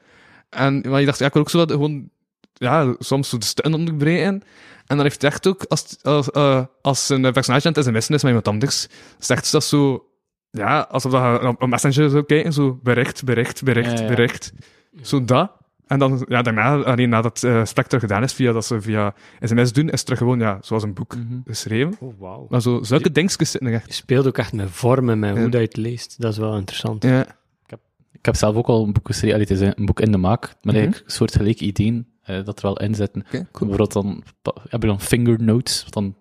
En 0.50 0.84
maar 0.90 1.00
je 1.00 1.06
dacht, 1.06 1.20
ja, 1.20 1.26
ik 1.26 1.34
wil 1.34 1.42
ook 1.42 1.50
zo 1.50 1.58
wat 1.58 1.72
gewoon. 1.72 2.10
Ja, 2.54 2.96
soms 3.00 3.30
zo 3.30 3.38
de 3.38 3.46
steun 3.46 3.74
onderbreken. 3.74 4.44
En 4.86 4.96
dan 4.96 5.02
heeft 5.02 5.22
hij 5.22 5.32
echt 5.32 5.48
ook, 5.48 5.64
als, 5.64 6.04
als, 6.04 6.32
eh, 6.32 6.64
als 6.82 7.10
een 7.10 7.22
personage 7.34 7.68
aan 7.68 7.74
het 7.74 7.84
sms'en 7.84 8.16
is 8.16 8.22
met 8.22 8.24
iemand 8.24 8.48
anders, 8.48 8.88
zegt 9.20 9.52
dat 9.52 9.64
zo. 9.64 10.06
Ja, 10.52 10.80
alsof 10.80 11.12
dat 11.12 11.44
op, 11.44 11.62
op 11.62 11.70
Messenger 11.70 12.10
zou 12.10 12.24
kijken, 12.24 12.54
zo 12.54 12.80
bericht, 12.84 13.24
bericht, 13.24 13.64
bericht, 13.64 13.98
Ja, 13.98 14.02
ja. 14.02 14.08
bericht. 14.08 14.54
Zo 15.02 15.26
dat. 15.26 15.52
En 15.88 16.00
dan, 16.00 16.26
ja, 16.28 16.42
daarna, 16.42 16.76
alleen 16.84 17.10
nadat 17.10 17.42
het 17.42 17.52
uh, 17.52 17.66
Spectre 17.66 18.00
gedaan 18.00 18.24
is, 18.24 18.34
via 18.34 18.52
dat 18.52 18.66
ze 18.66 18.82
via 18.82 19.14
sms 19.40 19.74
doen, 19.74 19.86
is 19.86 19.92
het 19.92 20.04
terug 20.04 20.18
gewoon, 20.20 20.40
ja, 20.40 20.58
zoals 20.62 20.84
een 20.84 20.94
boek 20.94 21.16
Mhm. 21.16 21.40
geschreven. 21.46 21.96
Oh, 22.00 22.14
wauw. 22.20 22.46
Maar 22.50 22.62
zo, 22.62 22.84
zulke 22.84 23.12
dingetjes 23.12 23.52
zitten 23.52 23.70
er 23.70 23.76
echt. 23.76 23.86
Je 23.88 23.94
speelt 23.94 24.28
ook 24.28 24.38
echt 24.38 24.54
met 24.54 24.70
vormen, 24.72 25.20
met 25.20 25.36
Ja. 25.36 25.42
hoe 25.42 25.50
dat 25.50 25.62
je 25.62 25.68
het 25.68 25.78
leest. 25.78 26.22
Dat 26.22 26.32
is 26.32 26.38
wel 26.38 26.58
interessant. 26.58 27.04
Ja. 27.04 27.26
Ik 28.12 28.26
heb 28.26 28.36
zelf 28.36 28.56
ook 28.56 28.68
al 28.68 28.84
een 28.84 28.94
boek 28.94 29.08
geschreven. 29.08 29.36
Allee, 29.36 29.48
het 29.50 29.62
is 29.62 29.74
een 29.78 29.86
boek 29.86 30.00
in 30.00 30.12
de 30.12 30.18
maak, 30.18 30.42
met 30.42 30.58
Mhm. 30.62 30.76
eigenlijk 30.76 31.06
een 31.06 31.12
soortgelijke 31.12 31.64
ideeën 31.66 32.08
eh, 32.24 32.44
dat 32.46 32.58
er 32.58 32.64
wel 32.66 32.80
in 32.80 32.96
zitten. 32.96 33.24
Cool. 33.32 33.46
Bijvoorbeeld 33.52 33.94
dan 33.94 34.24
heb 34.70 34.82
je 34.82 34.88
dan 34.88 35.02
finger 35.02 35.44
notes, 35.44 35.84
wat 35.84 35.94
dan 35.94 36.16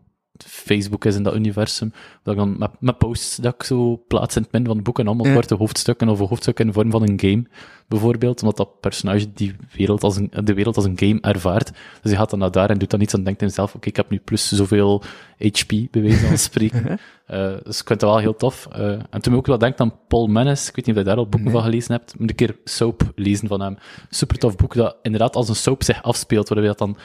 Facebook 0.47 1.05
is 1.05 1.17
in 1.17 1.23
dat 1.23 1.35
universum. 1.35 1.93
Dat 2.23 2.35
ik 2.35 2.41
dan 2.41 2.59
met, 2.59 2.71
met 2.81 2.99
posts 2.99 3.37
dat 3.37 3.55
ik 3.55 3.63
zo 3.63 4.03
plaats 4.09 4.37
in 4.37 4.43
het 4.43 4.53
midden 4.53 4.69
van 4.71 4.77
het 4.77 4.87
boek 4.87 4.99
en 4.99 5.07
allemaal 5.07 5.27
Ja. 5.27 5.33
korte 5.35 5.55
hoofdstukken 5.55 6.09
of 6.09 6.21
een 6.21 6.27
hoofdstuk 6.27 6.59
in 6.61 6.67
de 6.67 6.73
vorm 6.73 6.91
van 6.91 7.03
een 7.03 7.21
game, 7.21 7.45
bijvoorbeeld. 7.89 8.41
Omdat 8.43 8.57
dat 8.57 8.81
personage 8.81 9.33
die 9.33 9.55
wereld 9.77 10.03
als 10.03 10.17
een, 10.17 10.31
de 10.45 10.55
wereld 10.55 10.77
als 10.77 10.85
een 10.85 10.99
game 10.99 11.21
ervaart. 11.21 11.67
Dus 11.71 12.11
hij 12.11 12.17
gaat 12.17 12.31
dan 12.31 12.39
naar 12.39 12.51
daar 12.51 12.71
en 12.71 12.79
doet 12.79 12.91
dan 12.91 13.01
iets 13.01 13.13
en 13.15 13.25
denkt 13.25 13.41
in 13.43 13.47
zichzelf, 13.49 13.75
oké, 13.75 13.89
ik 13.89 13.97
heb 13.97 14.11
nu 14.11 14.19
plus 14.19 14.49
zoveel 14.53 15.03
HP, 15.39 15.69
bij 15.91 16.03
wijze 16.03 16.27
van 16.27 16.39
spreken. 16.39 16.99
Eh, 17.27 17.53
dus 17.65 17.81
ik 17.81 17.87
vind 17.87 18.01
dat 18.01 18.11
wel 18.11 18.19
heel 18.19 18.37
tof. 18.37 18.69
Eh, 18.73 18.91
en 19.11 19.21
toen 19.21 19.35
ook 19.35 19.47
wel 19.47 19.59
denkt 19.59 19.81
aan 19.81 19.95
Paul 20.09 20.27
Mennes, 20.27 20.69
ik 20.69 20.77
weet 20.77 20.87
niet 20.87 20.95
of 20.97 21.03
je 21.03 21.09
daar 21.09 21.17
al 21.17 21.23
boeken 21.29 21.43
Nee. 21.43 21.53
van 21.53 21.63
gelezen 21.63 21.93
hebt, 21.93 22.19
moet 22.19 22.31
een 22.31 22.37
keer 22.37 22.57
Soap 22.65 23.13
lezen 23.15 23.49
van 23.49 23.61
hem. 23.61 23.77
Super 24.11 24.39
tof 24.39 24.57
boek 24.57 24.75
dat 24.75 24.97
inderdaad 25.03 25.37
als 25.37 25.49
een 25.49 25.55
soap 25.57 25.83
zich 25.83 26.03
afspeelt, 26.03 26.49
waarbij 26.49 26.69
dat 26.69 26.79
dan 26.79 26.97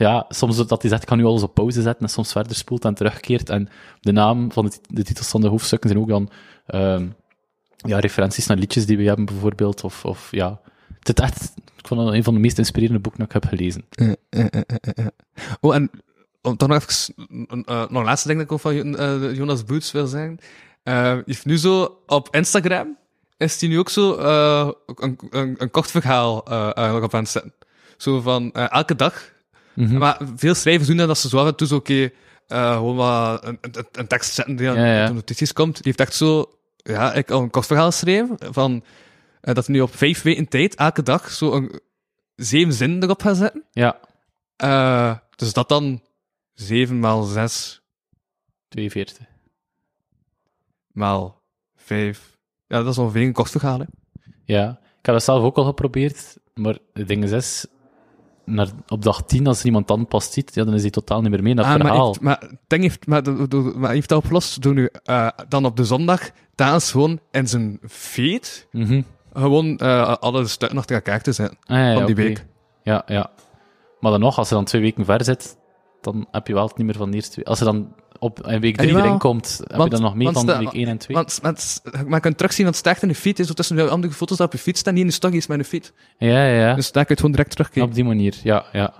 ja, 0.00 0.24
soms 0.28 0.66
dat 0.66 0.80
hij 0.80 0.90
zegt, 0.90 1.02
ik 1.02 1.08
kan 1.08 1.18
nu 1.18 1.24
alles 1.24 1.42
op 1.42 1.54
pauze 1.54 1.82
zetten, 1.82 2.04
en 2.04 2.10
soms 2.10 2.32
verder 2.32 2.56
spoelt 2.56 2.84
en 2.84 2.94
terugkeert. 2.94 3.48
En 3.48 3.68
de 4.00 4.12
naam 4.12 4.52
van 4.52 4.64
de, 4.64 4.78
de 4.86 5.02
titels 5.02 5.28
van 5.28 5.40
de 5.40 5.48
hoofdstukken 5.48 5.90
zijn 5.90 6.02
ook 6.02 6.08
dan 6.08 6.30
ehm, 6.66 7.06
ja, 7.76 7.98
referenties 7.98 8.46
naar 8.46 8.56
liedjes 8.56 8.86
die 8.86 8.96
we 8.96 9.04
hebben, 9.04 9.24
bijvoorbeeld. 9.24 9.84
Of, 9.84 10.04
of 10.04 10.28
ja, 10.30 10.60
het 10.98 11.18
is 11.18 11.24
echt, 11.24 11.52
ik 11.76 11.86
vond 11.86 12.00
het 12.00 12.14
een 12.14 12.24
van 12.24 12.34
de 12.34 12.40
meest 12.40 12.58
inspirerende 12.58 13.00
boeken 13.00 13.20
dat 13.20 13.34
ik 13.34 13.42
heb 13.42 13.52
gelezen. 13.58 13.84
Oh, 15.60 15.74
en 15.74 15.90
toch 16.56 16.68
nog 16.68 16.82
even 16.82 17.14
uh, 17.38 17.64
nog 17.64 17.88
een 17.88 18.04
laatste 18.04 18.28
ding 18.28 18.38
dat 18.40 18.46
ik 18.46 18.52
ook 18.52 18.60
van 18.60 18.74
uh, 18.74 19.36
Jonas 19.36 19.64
Boots 19.64 19.92
wil 19.92 20.06
zeggen. 20.06 20.38
Uh, 20.84 21.18
heeft 21.26 21.44
nu 21.44 21.58
zo 21.58 22.02
op 22.06 22.28
Instagram 22.34 22.98
is 23.36 23.60
hij 23.60 23.68
nu 23.68 23.78
ook 23.78 23.88
zo 23.88 24.18
een, 24.96 25.18
een, 25.58 25.70
kort 25.70 25.90
verhaal 25.90 26.52
uh, 26.52 27.00
op 27.02 27.14
aan 27.14 27.20
het 27.20 27.30
zetten. 27.30 27.54
Zo 27.96 28.20
van 28.20 28.52
elke 28.52 28.94
dag. 28.94 29.32
Mhm. 29.74 29.98
Maar 29.98 30.18
veel 30.36 30.54
schrijvers 30.54 30.88
doen 30.88 30.96
dat 30.96 31.08
als 31.08 31.20
ze 31.20 31.28
zo 31.28 31.38
af 31.38 31.46
en 31.46 31.56
toe 31.56 31.66
zo 31.66 31.76
oké, 31.76 31.92
okay, 31.92 32.12
uh, 32.48 32.76
gewoon 32.76 32.96
wat 32.96 33.44
een, 33.44 33.58
een, 33.60 33.86
een, 33.92 34.06
tekst 34.06 34.34
zetten 34.34 34.56
die 34.56 34.68
aan 34.68 34.76
Ja, 34.76 34.94
ja. 34.94 35.06
de 35.06 35.12
notities 35.12 35.52
komt. 35.52 35.74
Die 35.74 35.84
heeft 35.84 36.00
echt 36.00 36.14
zo, 36.14 36.50
ja, 36.76 37.12
ik 37.12 37.30
al 37.30 37.42
een 37.42 37.50
kort 37.50 37.66
verhaal 37.66 37.90
geschreven 37.90 38.36
van 38.50 38.72
uh, 39.42 39.54
dat 39.54 39.66
hij 39.66 39.74
nu 39.74 39.80
op 39.80 39.96
vijf 39.96 40.22
weken 40.22 40.48
tijd 40.48 40.74
elke 40.74 41.02
dag 41.02 41.30
zo 41.30 41.52
een 41.52 41.80
zeven 42.36 42.72
zinnen 42.72 43.02
erop 43.02 43.22
gaat 43.22 43.36
zetten. 43.36 43.64
Ja, 43.70 44.00
Uh, 44.64 45.16
dus 45.36 45.52
dat 45.52 45.68
dan 45.68 46.02
7 46.52 47.00
maal 47.00 47.22
6 47.22 47.82
42. 48.68 49.26
maal 50.92 51.42
5. 51.76 52.38
Ja, 52.66 52.82
dat 52.82 52.92
is 52.92 52.98
ongeveer 52.98 53.22
een 53.22 53.32
kostverhaal, 53.32 53.78
hè. 53.78 53.84
Ja, 54.44 54.70
ik 54.70 55.06
heb 55.06 55.14
dat 55.14 55.24
zelf 55.24 55.42
ook 55.42 55.56
al 55.56 55.64
geprobeerd, 55.64 56.36
maar 56.54 56.78
het 56.92 57.08
ding 57.08 57.24
is 57.30 57.66
naar, 58.44 58.68
op 58.88 59.02
dag 59.02 59.22
10, 59.22 59.46
als 59.46 59.60
er 59.60 59.66
iemand 59.66 59.88
dan 59.88 60.06
pas 60.06 60.32
ziet, 60.32 60.54
ja, 60.54 60.64
dan 60.64 60.74
is 60.74 60.80
hij 60.82 60.90
totaal 60.90 61.20
niet 61.20 61.30
meer 61.30 61.42
mee 61.42 61.54
naar 61.54 61.64
het 61.64 61.72
Ah, 61.74 61.80
maar, 61.80 61.88
verhaal. 61.90 62.06
heeft, 62.06 62.20
maar, 62.20 62.50
heeft, 62.68 63.06
maar, 63.06 63.22
do- 63.22 63.48
do- 63.48 63.62
maar 63.74 63.84
hij 63.86 63.94
heeft 63.94 64.08
dat 64.08 64.18
opgelost 64.18 64.62
door 64.62 64.74
nu 64.74 64.88
uh, 65.04 65.28
dan 65.48 65.64
op 65.64 65.76
de 65.76 65.84
zondag 65.84 66.30
tijdens 66.54 66.90
gewoon 66.90 67.20
in 67.30 67.46
zijn 67.48 67.78
feed 67.88 68.68
Mhm. 68.72 69.02
gewoon 69.32 69.78
uh, 69.82 70.16
alle 70.16 70.46
stukken 70.46 70.78
achter 70.78 70.96
elkaar 70.96 71.20
te 71.22 71.32
zetten 71.32 71.58
Ah, 71.66 71.76
ja, 71.76 71.94
van 71.94 72.06
die 72.06 72.14
week. 72.14 72.46
Ja, 72.82 73.02
ja. 73.06 73.30
Maar 74.00 74.10
dan 74.10 74.20
nog, 74.20 74.38
als 74.38 74.48
er 74.48 74.54
dan 74.54 74.64
twee 74.64 74.80
weken 74.82 75.04
ver 75.04 75.24
zit, 75.24 75.56
dan 76.00 76.26
heb 76.30 76.46
je 76.46 76.54
wel 76.54 76.66
het 76.66 76.76
niet 76.76 76.86
meer 76.86 76.96
van 76.96 77.10
de 77.10 77.16
eerste 77.16 77.36
week. 77.36 77.46
Als 77.46 77.58
er 77.58 77.64
dan 77.64 77.94
op 78.20 78.38
een 78.46 78.60
week 78.60 78.76
drie 78.76 78.88
Jawel. 78.88 79.04
erin 79.04 79.18
komt, 79.18 79.60
heb 79.66 79.76
Want- 79.76 79.82
je 79.84 79.90
dan 79.90 80.02
nog 80.04 80.14
mee 80.14 80.24
want 80.24 80.36
van 80.38 80.48
sta- 80.48 80.58
week 80.58 80.72
1 80.72 80.88
en 80.88 80.98
2? 80.98 81.16
Want, 81.16 81.38
want 81.42 81.82
maar 82.06 82.14
je 82.14 82.20
kunt 82.20 82.36
terugzien, 82.36 82.64
want 82.64 82.76
het 82.76 82.86
staat 82.86 83.02
in 83.02 83.08
de 83.08 83.14
feed 83.14 83.38
is 83.38 83.54
tussen 83.54 83.76
de 83.76 83.88
andere 83.88 84.12
foto's 84.12 84.36
die 84.36 84.46
op 84.46 84.52
je 84.52 84.58
feed 84.58 84.78
staan, 84.78 84.92
die 84.94 85.02
in 85.02 85.08
de 85.08 85.14
stories 85.14 85.46
met 85.46 85.58
een 85.58 85.64
feed. 85.64 85.92
Ja, 86.18 86.28
ja, 86.46 86.60
ja. 86.68 86.74
Dus 86.74 86.92
daar 86.92 86.92
kun 86.92 87.00
je 87.02 87.08
het 87.08 87.20
gewoon 87.20 87.30
direct 87.30 87.50
terugkijken. 87.50 87.88
Op 87.90 87.94
die 87.94 88.04
manier, 88.04 88.40
ja, 88.42 88.64
ja. 88.72 88.94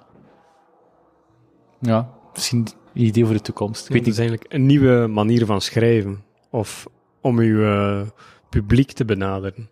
Ja, 1.80 2.08
misschien 2.34 2.66
een 2.94 3.04
idee 3.04 3.24
voor 3.24 3.34
de 3.34 3.40
toekomst. 3.40 3.88
Ik 3.88 3.94
Het 3.94 4.00
is 4.02 4.06
niet. 4.08 4.18
eigenlijk 4.18 4.52
een 4.54 4.66
nieuwe 4.66 5.06
manier 5.06 5.46
van 5.46 5.60
schrijven. 5.60 6.24
Of 6.50 6.86
om 7.20 7.38
uw 7.38 7.64
eh, 7.64 8.00
publiek 8.50 8.92
te 8.92 9.04
benaderen. 9.04 9.68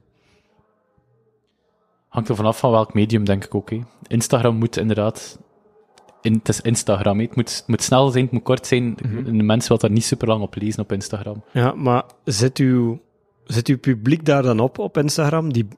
Hangt 2.09 2.29
er 2.29 2.37
vanaf 2.37 2.59
van 2.59 2.71
welk 2.71 2.95
medium, 2.95 3.25
denk 3.25 3.45
ik 3.45 3.55
ook. 3.55 3.71
hè. 3.71 3.81
Instagram 4.07 4.57
moet 4.57 4.77
inderdaad 4.77 5.39
in, 6.23 6.33
het 6.33 6.49
is 6.49 6.61
Instagram. 6.61 7.21
Het 7.21 7.37
moet, 7.37 7.57
het 7.57 7.65
moet 7.67 7.83
snel 7.83 8.09
zijn, 8.11 8.25
het 8.25 8.33
moet 8.33 8.43
kort 8.43 8.67
zijn. 8.67 8.85
Mhm. 9.03 9.25
De 9.25 9.43
mensen 9.43 9.69
willen 9.69 9.79
daar 9.79 9.91
niet 9.91 10.05
super 10.05 10.29
lang 10.29 10.43
op 10.43 10.55
lezen 10.55 10.83
op 10.83 10.93
Instagram. 10.93 11.43
Ja, 11.53 11.73
maar 11.75 12.03
zit 12.25 12.59
uw, 12.59 13.01
zit 13.45 13.69
uw 13.69 13.79
publiek 13.79 14.25
daar 14.25 14.43
dan 14.43 14.61
op, 14.61 14.79
op 14.79 14.97
Instagram, 14.97 15.53
die, 15.53 15.69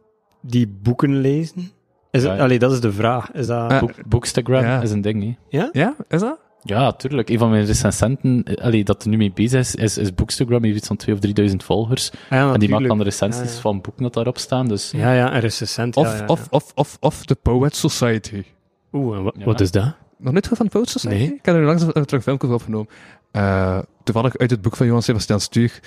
die 0.40 0.68
boeken 0.82 1.20
lezen? 1.20 1.70
Is 2.10 2.22
het, 2.22 2.36
Ja. 2.36 2.42
allee, 2.42 2.58
dat 2.58 2.72
is 2.72 2.80
de 2.80 2.92
vraag. 2.92 3.32
Is 3.32 3.46
dat... 3.46 3.70
Ah, 3.70 3.80
Book, 3.80 3.92
Bookstagram 4.08 4.62
Ja. 4.62 4.80
is 4.82 4.90
een 4.90 5.00
ding, 5.00 5.22
hè. 5.22 5.58
ja? 5.58 5.68
Ja, 5.72 5.94
is 6.08 6.20
dat? 6.20 6.38
Ja, 6.62 6.92
tuurlijk. 6.92 7.28
Een 7.30 7.38
van 7.38 7.50
mijn 7.50 7.64
recensenten, 7.64 8.42
eh, 8.44 8.64
allee, 8.64 8.84
dat 8.84 9.02
er 9.02 9.08
nu 9.08 9.16
mee 9.16 9.32
bezig 9.32 9.60
is, 9.60 9.74
is, 9.74 9.98
is 9.98 10.14
Bookstagram. 10.14 10.58
Hij 10.62 10.66
heeft 10.70 10.78
iets 10.78 10.86
van 10.86 10.96
2.000 10.96 11.12
of 11.12 11.18
3.000 11.50 11.56
volgers. 11.64 12.10
Ah, 12.12 12.18
ja, 12.30 12.52
en 12.52 12.60
die 12.60 12.68
maakt 12.68 12.86
dan 12.86 12.98
de 12.98 13.04
recensies 13.04 13.48
Ja, 13.48 13.54
ja. 13.54 13.60
van 13.60 13.80
boeken 13.80 14.02
dat 14.02 14.14
daarop 14.14 14.38
staan. 14.38 14.68
Dus 14.68 14.90
Ja, 14.90 15.12
ja, 15.12 15.34
een 15.34 15.40
recensent. 15.40 15.96
Of, 15.96 16.06
ja, 16.06 16.12
ja, 16.12 16.18
ja. 16.18 16.26
Of, 16.26 16.46
of, 16.50 16.72
of, 16.74 16.96
of 17.00 17.24
de 17.24 17.34
Poet 17.34 17.76
Society. 17.76 18.42
Oeh, 18.92 19.16
en 19.16 19.44
wat 19.44 19.60
is 19.60 19.70
dat? 19.70 19.94
Nog 20.20 20.32
nooit 20.32 20.46
gehoord 20.46 20.72
van 20.72 20.86
Society? 20.86 21.16
Nee. 21.16 21.34
Ik 21.34 21.44
heb 21.44 21.54
er 21.54 21.62
langs 21.62 21.82
een, 21.82 22.04
terug 22.04 22.22
filmpje 22.22 22.48
opgenomen. 22.48 22.88
Eh, 23.30 23.78
toevallig 24.04 24.38
uit 24.38 24.50
het 24.50 24.62
boek 24.62 24.76
van 24.76 24.86
Johan 24.86 25.02
Sebastian 25.02 25.40
Stuur. 25.40 25.80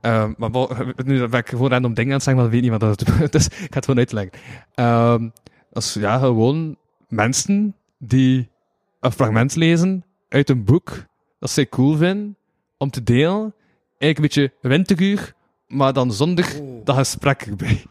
Eh, 0.00 0.24
maar 0.36 0.50
wel, 0.50 0.70
nu 1.04 1.28
ben 1.28 1.40
ik 1.40 1.48
gewoon 1.48 1.70
random 1.70 1.94
dingen 1.94 2.10
aan 2.10 2.16
het 2.16 2.24
zeggen, 2.24 2.42
maar 2.42 2.52
weet 2.52 2.62
niet 2.62 2.70
wat 2.70 2.80
dat 2.80 3.08
is. 3.08 3.30
Dus 3.30 3.46
ik 3.46 3.52
ga 3.54 3.66
het 3.70 3.84
gewoon 3.84 3.98
uitleggen. 3.98 4.32
Ehm 4.74 5.28
dat 5.70 5.82
is 5.82 5.94
ja, 5.94 6.18
gewoon 6.18 6.76
mensen 7.08 7.76
die 7.98 8.48
een 9.00 9.12
fragment 9.12 9.54
lezen 9.54 10.04
uit 10.28 10.50
een 10.50 10.64
boek 10.64 11.04
dat 11.38 11.50
zij 11.50 11.68
cool 11.68 11.96
vinden 11.96 12.36
om 12.78 12.90
te 12.90 13.02
delen. 13.02 13.54
Eigenlijk 13.98 14.18
een 14.18 14.22
beetje 14.22 14.52
winteruur, 14.60 15.34
maar 15.66 15.92
dan 15.92 16.12
zonder 16.12 16.60
dat 16.84 16.96
gesprek 16.96 17.42
erbij. 17.42 17.84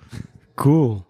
Cool. 0.55 1.05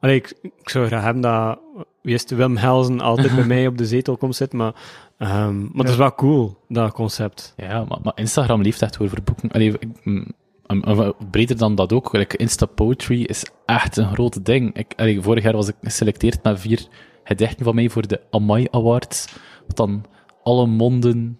Allee, 0.00 0.16
ik, 0.16 0.34
ik 0.42 0.68
zou 0.68 0.86
graag 0.86 1.02
hebben 1.02 1.22
dat, 1.22 1.60
wie 2.02 2.14
is 2.14 2.20
het, 2.20 2.30
Wim 2.30 2.56
Helsen 2.56 3.00
altijd 3.00 3.34
bij 3.34 3.44
mij 3.54 3.66
op 3.66 3.78
de 3.78 3.86
zetel 3.86 4.16
komt 4.16 4.36
zitten, 4.36 4.58
maar, 4.58 4.74
ehm, 5.18 5.60
maar 5.60 5.70
dat 5.84 5.88
is 5.88 5.96
wel 5.96 6.14
cool, 6.14 6.56
dat 6.68 6.92
concept. 6.92 7.54
ja, 7.56 7.84
maar, 7.88 7.98
maar 8.02 8.12
Instagram 8.14 8.62
leeft 8.62 8.82
echt 8.82 8.98
over 9.00 9.22
boeken. 9.24 9.50
Allee, 9.50 9.68
ik- 9.78 10.04
mm, 10.04 10.26
um, 10.66 10.82
um, 10.88 11.12
breder 11.30 11.56
dan 11.58 11.74
dat 11.74 11.92
ook. 11.92 12.12
Like, 12.12 12.36
Insta 12.36 12.66
Poetry 12.66 13.22
is 13.22 13.44
echt 13.66 13.96
een 13.96 14.12
groot 14.12 14.44
ding. 14.44 14.74
Ik, 14.76 14.92
allee, 14.96 15.20
vorig 15.20 15.42
jaar 15.44 15.52
was 15.56 15.68
ik 15.68 15.74
geselecteerd 15.80 16.42
met 16.42 16.60
vier 16.60 16.86
gedichten 17.24 17.64
van 17.64 17.74
mij 17.74 17.88
voor 17.88 18.06
de 18.06 18.20
Amai 18.30 18.66
Awards. 18.70 19.26
Wat 19.66 19.76
dan 19.76 20.04
alle 20.42 20.66
monden 20.66 21.38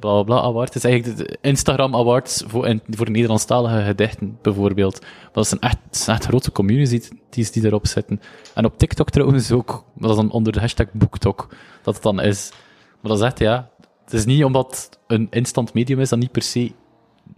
bla 0.00 0.22
bla 0.22 0.40
awards. 0.40 0.74
Het 0.74 0.84
is 0.84 0.90
eigenlijk 0.90 1.18
de 1.28 1.38
Instagram 1.40 1.94
Awards 1.96 2.44
voor, 2.46 2.66
in- 2.66 2.82
voor 2.90 3.10
Nederlandstalige 3.10 3.84
gedichten, 3.84 4.38
bijvoorbeeld. 4.42 5.00
Dat 5.32 5.44
is 5.44 5.50
een 5.50 5.60
echt, 5.60 5.76
zijn 5.90 6.16
echt 6.16 6.26
grote 6.26 6.52
communities 6.52 7.10
die, 7.30 7.50
die 7.52 7.64
erop 7.66 7.86
zitten. 7.86 8.20
En 8.54 8.64
op 8.64 8.78
TikTok 8.78 9.10
trouwens 9.10 9.52
ook. 9.52 9.84
Dat 9.94 10.10
is 10.10 10.16
dan 10.16 10.30
onder 10.30 10.52
de 10.52 10.60
hashtag 10.60 10.86
BookTok 10.92 11.48
dat 11.82 11.94
het 11.94 12.02
dan 12.02 12.20
is. 12.20 12.52
Maar 13.00 13.10
dat 13.10 13.20
is 13.20 13.26
echt, 13.26 13.38
ja... 13.38 13.70
Het 14.04 14.12
is 14.20 14.24
niet 14.26 14.44
omdat 14.44 14.66
het 14.88 14.98
een 15.06 15.26
instant 15.30 15.74
medium 15.74 16.00
is, 16.00 16.08
dat 16.08 16.18
niet 16.18 16.32
per 16.32 16.42
se 16.42 16.72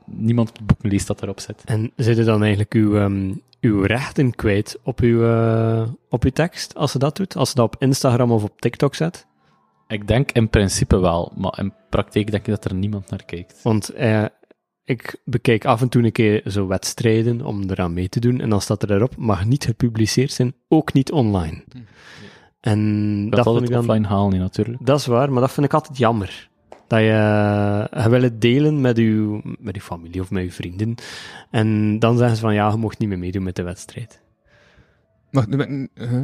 niemand 0.04 0.52
boeken 0.66 0.88
leest 0.88 1.06
dat 1.06 1.22
erop 1.22 1.40
zit. 1.40 1.62
En 1.64 1.90
zit 1.96 2.16
je 2.16 2.24
dan 2.24 2.40
eigenlijk 2.40 2.72
uw, 2.74 2.96
ehm, 2.96 3.32
uw 3.60 3.82
rechten 3.82 4.34
kwijt 4.34 4.78
op 4.82 5.00
uw, 5.00 5.24
eh, 5.24 5.88
op 6.10 6.24
uw 6.24 6.30
tekst, 6.30 6.74
als 6.74 6.90
ze 6.92 6.98
dat 6.98 7.16
doet? 7.16 7.36
Als 7.36 7.48
ze 7.48 7.54
dat 7.54 7.64
op 7.64 7.76
Instagram 7.78 8.30
of 8.32 8.42
op 8.42 8.60
TikTok 8.60 8.94
zet? 8.94 9.26
Ik 9.88 10.08
denk 10.08 10.32
in 10.32 10.48
principe 10.48 10.98
wel, 10.98 11.32
maar 11.36 11.58
in 11.58 11.72
praktijk 11.88 12.30
denk 12.30 12.46
ik 12.46 12.54
dat 12.54 12.64
er 12.64 12.74
niemand 12.74 13.10
naar 13.10 13.24
kijkt. 13.24 13.62
Want 13.62 13.88
eh, 13.88 14.24
ik 14.84 15.20
bekijk 15.24 15.64
af 15.64 15.80
en 15.80 15.88
toe 15.88 16.02
een 16.02 16.12
keer 16.12 16.42
zo 16.46 16.66
wedstrijden 16.66 17.44
om 17.44 17.70
eraan 17.70 17.94
mee 17.94 18.08
te 18.08 18.20
doen. 18.20 18.40
En 18.40 18.50
dan 18.50 18.60
staat 18.60 18.82
er 18.82 18.90
erop, 18.90 19.16
mag 19.16 19.44
niet 19.44 19.64
gepubliceerd 19.64 20.32
zijn, 20.32 20.54
ook 20.68 20.92
niet 20.92 21.12
online. 21.12 21.64
En 22.60 22.80
Je 23.24 23.30
dat 23.30 23.44
kan 23.44 23.54
vind 23.54 23.66
ik 23.66 23.74
dan... 23.74 23.84
offline 23.84 24.06
halen, 24.06 24.32
hè, 24.32 24.38
natuurlijk. 24.38 24.86
Dat 24.86 24.98
is 24.98 25.06
waar, 25.06 25.32
maar 25.32 25.40
dat 25.40 25.52
vind 25.52 25.66
ik 25.66 25.74
altijd 25.74 25.98
jammer. 25.98 26.48
Dat 26.86 26.98
je, 26.98 27.88
je 28.02 28.08
wil 28.08 28.22
het 28.22 28.40
delen 28.40 28.80
met 28.80 28.96
je, 28.96 29.40
met 29.58 29.74
uw 29.74 29.80
familie 29.80 30.20
of 30.20 30.30
met 30.30 30.44
je 30.44 30.52
vrienden. 30.52 30.94
En 31.50 31.98
dan 31.98 32.16
zeggen 32.16 32.36
ze 32.36 32.42
van, 32.42 32.54
ja, 32.54 32.70
je 32.70 32.76
mocht 32.76 32.98
niet 32.98 33.08
meer 33.08 33.18
meedoen 33.18 33.42
met 33.42 33.56
de 33.56 33.62
wedstrijd. 33.62 34.20
Maar 35.30 35.48
nu 35.48 35.56
ben 35.56 35.82
ik... 35.82 36.08
huh? 36.08 36.22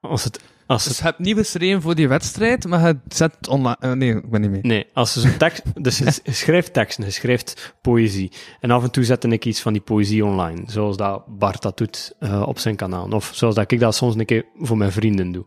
Als 0.00 0.24
het, 0.24 0.40
als 0.70 0.84
Dus 0.84 0.92
het, 0.92 0.96
je 0.96 1.04
hebt 1.04 1.18
niet 1.18 1.34
beschreven 1.36 1.82
voor 1.82 1.94
die 1.94 2.08
wedstrijd, 2.08 2.66
maar 2.66 2.86
je 2.86 2.98
zet 3.08 3.48
online... 3.48 3.76
eh, 3.80 3.92
nee, 3.92 4.14
ik 4.14 4.30
ben 4.30 4.40
niet 4.40 4.50
mee. 4.50 4.60
nee, 4.62 4.86
als 4.94 5.12
ze 5.12 5.20
zo'n 5.20 5.36
tekst... 5.36 5.62
Dus 5.82 5.98
je 5.98 6.04
je 6.22 6.32
schrijft 6.32 6.72
teksten, 6.72 7.04
je 7.04 7.10
schrijft 7.10 7.74
poëzie. 7.80 8.32
En 8.60 8.70
af 8.70 8.82
en 8.82 8.90
toe 8.90 9.04
zette 9.04 9.28
ik 9.28 9.44
iets 9.44 9.60
van 9.60 9.72
die 9.72 9.82
poëzie 9.82 10.24
online. 10.24 10.62
Zoals 10.66 10.96
dat 10.96 11.38
Bart 11.38 11.62
dat 11.62 11.76
doet 11.78 12.14
eh, 12.18 12.42
op 12.46 12.58
zijn 12.58 12.76
kanaal. 12.76 13.08
Of 13.08 13.30
zoals 13.34 13.54
dat 13.54 13.70
ik 13.70 13.80
dat 13.80 13.94
soms 13.94 14.14
een 14.14 14.24
keer 14.24 14.44
voor 14.58 14.76
mijn 14.76 14.92
vrienden 14.92 15.32
doe. 15.32 15.44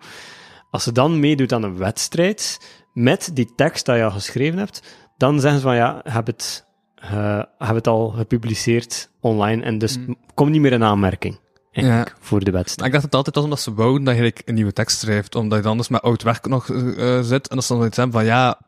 Als 0.72 0.84
ze 0.84 0.92
dan 0.92 1.20
meedoet 1.20 1.54
aan 1.54 1.64
een 1.64 1.78
wedstrijd, 1.78 2.60
met 2.94 3.30
die 3.34 3.56
tekst 3.56 3.86
dat 3.86 3.96
je 3.96 4.04
al 4.04 4.12
geschreven 4.12 4.60
hebt, 4.60 4.82
dan 5.18 5.40
zeggen 5.40 5.60
ze 5.60 5.66
van 5.66 5.76
ja, 5.76 6.00
heb 6.04 6.28
het, 6.28 6.66
eh, 6.96 7.42
heb 7.58 7.76
het 7.76 7.88
al 7.88 8.10
gepubliceerd 8.10 9.10
online 9.20 9.64
en 9.64 9.78
dus 9.78 9.98
Mm. 9.98 10.16
kom 10.34 10.50
niet 10.52 10.62
meer 10.62 10.72
in 10.72 10.84
aanmerking. 10.84 11.40
Eigenlijk, 11.74 12.16
voor 12.20 12.44
de 12.44 12.52
wedstrijd. 12.52 12.88
ik 12.88 12.92
dacht 12.94 13.06
het 13.06 13.16
altijd 13.16 13.36
was 13.36 13.44
omdat 13.44 13.60
ze 13.60 13.74
wouden 13.74 14.04
dat 14.04 14.16
je 14.16 14.22
like, 14.22 14.42
een 14.46 14.54
nieuwe 14.54 14.74
tekst 14.74 15.00
schrijft, 15.00 15.36
omdat 15.36 15.58
je 15.58 15.62
dan 15.64 15.72
anders 15.72 15.90
met 15.90 16.02
oud 16.02 16.24
werk 16.24 16.48
nog 16.48 16.70
eh, 16.70 17.18
eh, 17.18 17.24
zit, 17.24 17.48
en 17.48 17.56
dat 17.56 17.66
ze 17.66 17.74
dan 17.74 17.86
iets 17.86 17.98
hebben 17.98 18.16
van 18.16 18.26
ja, 18.26 18.60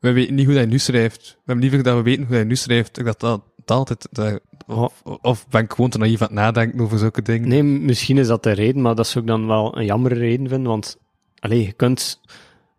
we 0.00 0.12
weten 0.12 0.34
niet 0.34 0.46
hoe 0.46 0.54
hij 0.54 0.66
nu 0.66 0.78
schrijft. 0.78 1.28
We 1.30 1.36
hebben 1.44 1.64
liever 1.64 1.82
dat 1.82 1.96
we 1.96 2.02
weten 2.02 2.24
hoe 2.24 2.34
hij 2.34 2.44
nu 2.44 2.56
schrijft. 2.56 2.98
Ik 2.98 3.04
dacht 3.04 3.20
dat, 3.20 3.42
dat 3.64 3.76
altijd... 3.76 4.08
dat- 4.10 4.40
of, 4.66 5.02
of 5.22 5.48
ben 5.48 5.62
ik 5.62 5.72
gewoon 5.72 5.90
te 5.90 5.98
naïef 5.98 6.20
aan 6.20 6.26
het 6.26 6.36
nadenken 6.36 6.80
over 6.80 6.98
zulke 6.98 7.22
dingen? 7.22 7.48
Nee, 7.48 7.62
misschien 7.62 8.18
is 8.18 8.26
dat 8.26 8.42
de 8.42 8.52
reden, 8.52 8.82
maar 8.82 8.94
dat 8.94 9.06
zou 9.06 9.24
ik 9.24 9.30
dan 9.30 9.46
wel 9.46 9.78
een 9.78 9.84
jammere 9.84 10.14
reden 10.14 10.48
vinden, 10.48 10.68
want 10.68 10.98
allee, 11.38 11.64
je 11.66 11.72
kunt... 11.72 12.20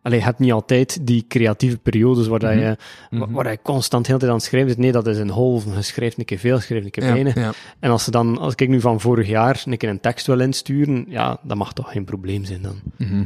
Allee, 0.02 0.18
je 0.20 0.24
hebt 0.26 0.40
niet 0.40 0.52
altijd 0.52 1.08
die 1.08 1.26
creatieve 1.28 1.78
periodes 1.78 2.28
waar, 2.28 2.40
dat 2.40 2.54
je, 2.54 2.78
wa- 3.10 3.26
Mhm. 3.26 3.32
waar 3.32 3.52
je 3.52 3.60
constant 3.62 4.06
heel 4.08 4.16
de 4.16 4.20
tijd 4.22 4.32
aan 4.32 4.38
het 4.40 4.48
schrijven 4.48 4.70
zit. 4.70 4.80
Nee, 4.80 4.92
dat 4.92 5.08
is 5.08 5.18
een 5.18 5.30
golven. 5.30 5.74
Je 5.76 5.82
schrijft 5.82 6.18
een 6.18 6.26
keer 6.26 6.38
veel, 6.38 6.56
je 6.56 6.62
schrijft 6.62 6.86
een 6.86 6.92
keer 6.92 7.04
ja, 7.04 7.12
weinig. 7.12 7.36
ja. 7.36 7.52
En 7.80 7.92
als, 7.92 8.04
ze 8.04 8.12
dan, 8.12 8.38
als 8.38 8.54
ik 8.56 8.68
nu 8.70 8.82
van 8.82 9.00
vorig 9.02 9.28
jaar 9.28 9.64
een 9.66 9.78
keer 9.78 9.90
een 9.90 10.00
tekst 10.00 10.28
wil 10.28 10.40
insturen, 10.40 11.06
ja, 11.08 11.40
dat 11.44 11.58
mag 11.58 11.74
toch 11.74 11.92
geen 11.92 12.04
probleem 12.06 12.46
zijn 12.46 12.62
dan, 12.62 12.82
Mhm. 12.98 13.24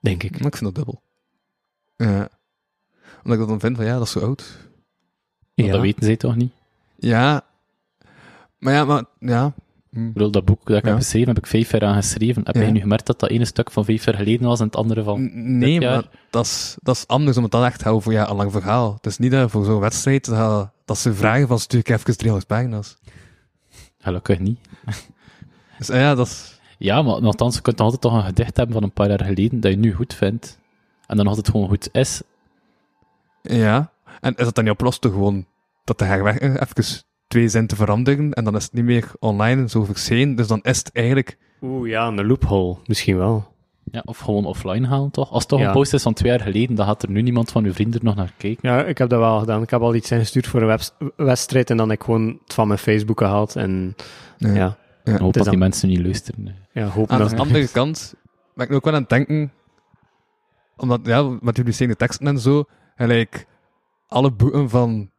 denk 0.00 0.22
ik. 0.22 0.38
Maar 0.38 0.46
ik 0.52 0.56
vind 0.56 0.64
dat 0.64 0.74
dubbel. 0.74 1.02
Ja. 1.96 2.28
Omdat 3.16 3.32
ik 3.32 3.38
dat 3.38 3.48
dan 3.48 3.60
vind 3.60 3.76
van 3.76 3.84
ja, 3.86 3.92
dat 3.98 4.02
is 4.06 4.10
zo 4.10 4.20
oud. 4.20 4.58
Maar 5.54 5.66
Dat 5.66 5.80
weten 5.80 6.04
zij 6.04 6.16
toch 6.16 6.36
niet? 6.36 6.52
Ja. 6.98 7.44
Maar 8.58 8.72
ja, 8.72 8.84
maar... 8.84 9.04
Ja. 9.18 9.52
Hm. 9.96 10.06
Ik 10.06 10.12
bedoel, 10.12 10.30
dat 10.30 10.44
boek 10.44 10.66
dat 10.66 10.76
ik 10.76 10.82
Ja. 10.84 10.88
heb 10.88 10.98
geschreven, 10.98 11.28
heb 11.28 11.38
ik 11.38 11.46
vijf 11.46 11.70
jaar 11.70 11.84
aan 11.84 11.94
geschreven. 11.94 12.42
Heb 12.44 12.54
Ja. 12.54 12.60
jij 12.60 12.70
nu 12.70 12.80
gemerkt 12.80 13.06
dat 13.06 13.20
dat 13.20 13.30
ene 13.30 13.44
stuk 13.44 13.70
van 13.70 13.84
vijf 13.84 14.04
jaar 14.04 14.14
geleden 14.14 14.46
was 14.46 14.60
en 14.60 14.66
het 14.66 14.76
andere 14.76 15.02
van... 15.02 15.30
Nee, 15.58 15.72
dit 15.72 15.82
jaar? 15.82 15.92
maar 15.92 16.08
dat 16.30 16.44
is, 16.44 16.76
dat 16.82 16.96
is 16.96 17.06
anders, 17.06 17.36
omdat 17.36 17.52
dat 17.52 17.64
echt 17.64 17.82
houdt 17.82 18.02
voor 18.04 18.12
ja, 18.12 18.28
een 18.30 18.36
lang 18.36 18.52
verhaal. 18.52 18.94
Het 18.94 19.06
is 19.06 19.18
niet 19.18 19.30
dat 19.30 19.50
voor 19.50 19.64
zo'n 19.64 19.80
wedstrijd 19.80 20.24
dat, 20.24 20.70
dat 20.84 20.98
ze 20.98 21.14
vragen 21.14 21.48
van 21.48 21.58
stuur 21.58 21.78
ik 21.80 21.88
even 21.88 22.16
300 22.16 22.46
pagina's. 22.46 22.96
Gelukkig 23.98 24.38
niet. 24.38 24.58
Dus 25.78 25.88
eh, 25.88 26.00
ja, 26.00 26.14
dat 26.14 26.26
is... 26.26 26.60
Ja, 26.78 27.02
maar 27.02 27.22
nogthans, 27.22 27.54
je 27.54 27.60
kunt 27.60 27.76
nog 27.76 27.84
altijd 27.84 28.02
toch 28.02 28.12
een 28.14 28.26
gedicht 28.26 28.56
hebben 28.56 28.74
van 28.74 28.82
een 28.84 28.92
paar 28.92 29.08
jaar 29.08 29.24
geleden 29.24 29.60
dat 29.60 29.70
je 29.70 29.76
nu 29.78 29.92
goed 29.92 30.14
vindt. 30.14 30.58
En 31.06 31.16
dan 31.16 31.26
altijd 31.26 31.48
gewoon 31.48 31.68
goed 31.68 31.88
is. 31.92 32.22
Ja. 33.42 33.90
En 34.20 34.34
is 34.34 34.44
dat 34.44 34.54
dan 34.54 34.64
niet 34.64 34.72
oplost 34.72 35.06
gewoon 35.06 35.46
dat 35.84 35.98
de 35.98 36.04
herweg 36.04 36.38
eh, 36.38 36.50
even 36.50 37.04
twee 37.26 37.48
zinnen 37.48 37.68
te 37.68 37.76
veranderen 37.76 38.32
en 38.32 38.44
dan 38.44 38.56
is 38.56 38.62
het 38.64 38.72
niet 38.72 38.84
meer 38.84 39.10
online 39.18 39.68
zo 39.68 39.84
verschenen. 39.84 40.34
Dus 40.34 40.46
dan 40.46 40.60
is 40.62 40.78
het 40.78 40.90
eigenlijk... 40.92 41.38
Oeh, 41.62 41.88
ja, 41.88 42.06
een 42.06 42.26
loophole. 42.26 42.76
Misschien 42.86 43.16
wel. 43.16 43.54
Ja, 43.90 44.02
of 44.04 44.18
gewoon 44.18 44.44
offline 44.44 44.86
halen, 44.86 45.10
toch? 45.10 45.30
Als 45.30 45.38
het 45.38 45.48
toch 45.48 45.60
Ja. 45.60 45.66
een 45.66 45.72
post 45.72 45.92
is 45.92 46.02
van 46.02 46.14
twee 46.14 46.30
jaar 46.30 46.40
geleden, 46.40 46.76
dan 46.76 46.86
gaat 46.86 47.02
er 47.02 47.10
nu 47.10 47.22
niemand 47.22 47.50
van 47.50 47.64
uw 47.64 47.72
vrienden 47.72 48.00
nog 48.04 48.14
naar 48.14 48.32
kijken. 48.36 48.68
Ja, 48.70 48.84
ik 48.84 48.98
heb 48.98 49.08
dat 49.08 49.18
wel 49.18 49.38
gedaan. 49.38 49.62
Ik 49.62 49.70
heb 49.70 49.80
al 49.80 49.94
iets 49.94 50.10
ingestuurd 50.10 50.46
voor 50.46 50.62
een 50.62 50.78
wedstrijd 51.16 51.70
en 51.70 51.76
dan 51.76 51.88
heb 51.88 51.98
ik 51.98 52.04
gewoon 52.04 52.38
het 52.44 52.54
van 52.54 52.66
mijn 52.66 52.78
Facebook 52.78 53.18
gehaald. 53.20 53.56
En 53.56 53.94
ja, 54.38 54.52
Ja. 54.54 54.76
Ik 55.04 55.18
hoop 55.18 55.36
is 55.36 55.42
dat 55.42 55.50
die 55.50 55.58
mensen 55.58 55.88
niet 55.88 56.00
luisteren. 56.02 56.56
ja 56.72 56.86
hopen 56.86 57.14
Aan 57.14 57.20
dat... 57.20 57.30
de 57.30 57.36
andere 57.36 57.68
kant 57.68 58.14
ben 58.54 58.64
ik 58.64 58.70
nu 58.70 58.76
ook 58.76 58.84
wel 58.84 58.94
aan 58.94 59.00
het 59.00 59.08
denken, 59.08 59.52
omdat, 60.76 61.00
ja, 61.04 61.22
met 61.40 61.54
publicerende 61.54 61.96
teksten 61.96 62.26
en 62.26 62.38
zo, 62.38 62.64
gelijk, 62.96 63.46
alle 64.08 64.30
boeken 64.32 64.68
van 64.70 65.10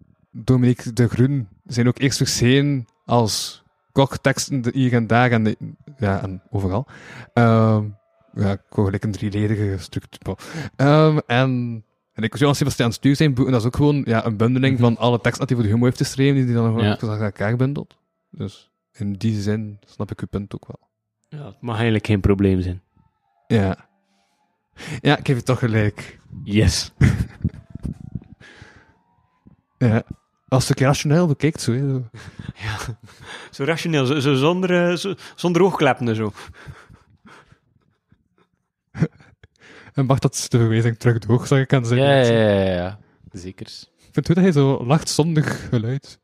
Dominique 0.44 0.94
de 0.94 1.08
Groen 1.08 1.48
zijn 1.66 1.88
ook 1.88 2.00
eerst 2.00 2.18
verschenen 2.18 2.86
als 3.06 3.64
kokteksten 3.92 4.62
de- 4.62 4.72
hier 4.74 4.94
en 4.94 5.08
daar 5.08 5.32
en, 5.32 5.56
ja, 5.98 6.22
en 6.22 6.42
overal. 6.50 6.88
Ehm, 7.34 7.86
ja, 8.34 8.52
ik 8.52 8.62
wou 8.70 8.86
gelijk 8.86 9.04
een 9.04 9.12
drieledige 9.12 9.76
structuur. 9.78 10.36
Ehm 10.76 11.18
en, 11.28 11.84
en 12.14 12.24
ik 12.24 12.38
Johan 12.38 12.56
Sebastian 12.56 12.94
Stuur 12.94 13.16
zijn 13.16 13.34
boeken, 13.34 13.52
dat 13.54 13.62
is 13.62 13.68
ook 13.68 13.76
gewoon 13.76 14.02
ja, 14.06 14.26
een 14.26 14.38
bundeling 14.38 14.80
van 14.80 14.98
alle 14.98 15.22
teksten 15.22 15.48
die 15.48 15.56
voor 15.56 15.66
de 15.66 15.72
humor 15.72 15.86
heeft 15.88 15.98
geschreven, 16.02 16.36
die 16.36 16.46
hij 16.46 16.54
dan 16.54 16.66
gewoon 16.66 16.84
Ja. 16.86 16.98
aan 17.02 17.22
elkaar 17.22 17.56
bundelt. 17.56 17.98
Dus 18.32 18.72
in 18.92 19.14
die 19.14 19.42
zin 19.42 19.80
snap 19.86 20.12
ik 20.12 20.22
uw 20.22 20.28
punt 20.28 20.56
ook 20.56 20.68
wel. 20.68 20.88
Ja, 21.40 21.46
het 21.46 21.62
mag 21.62 21.76
eigenlijk 21.76 22.06
geen 22.06 22.20
probleem 22.22 22.62
zijn. 22.62 22.82
Ja. 23.48 23.86
Ja, 25.02 25.18
ik 25.18 25.28
geef 25.28 25.36
je 25.36 25.44
toch 25.44 25.60
gelijk. 25.60 26.20
Yes. 26.44 26.92
Ja. 29.78 30.04
Als 30.48 30.70
ik 30.70 30.80
rationeel 30.80 31.28
bekijkt, 31.28 31.62
zo. 31.62 31.72
hè, 31.72 31.80
zo. 31.90 32.04
Zo 33.52 33.64
rationeel, 33.64 34.06
zo, 34.06 34.20
zo 34.20 34.36
zonder, 34.36 34.90
eh, 34.90 34.96
zo, 34.96 35.14
zonder 35.36 35.62
oogkleppen 35.62 36.08
en 36.08 36.16
zo. 36.16 36.32
En 39.94 40.08
Bart 40.08 40.24
had 40.24 40.46
de 40.48 40.58
verwijzing 40.58 40.98
terug 40.98 41.20
door, 41.20 41.48
zou 41.48 41.62
ik 41.62 41.68
kan 41.68 41.86
zeggen. 41.86 42.08
Ja, 42.08 42.16
ja, 42.16 42.32
ja, 42.32 42.64
ja, 42.64 42.74
ja. 42.74 43.00
Zeker. 43.32 43.66
Ik 43.66 44.14
vind 44.14 44.16
het 44.16 44.26
goed 44.26 44.36
dat 44.36 44.44
hij 44.44 44.52
zo 44.52 44.86
lacht 44.86 45.10
zonder 45.10 45.44
geluid. 45.44 46.20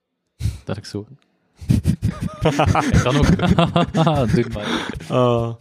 Dat 0.63 0.77
ik 0.77 0.85
zo... 0.85 1.07
ik 2.91 2.99
kan 3.03 3.15
ook... 3.15 3.37
Doe 4.33 4.45
maar. 4.53 4.87
Oh. 5.09 5.53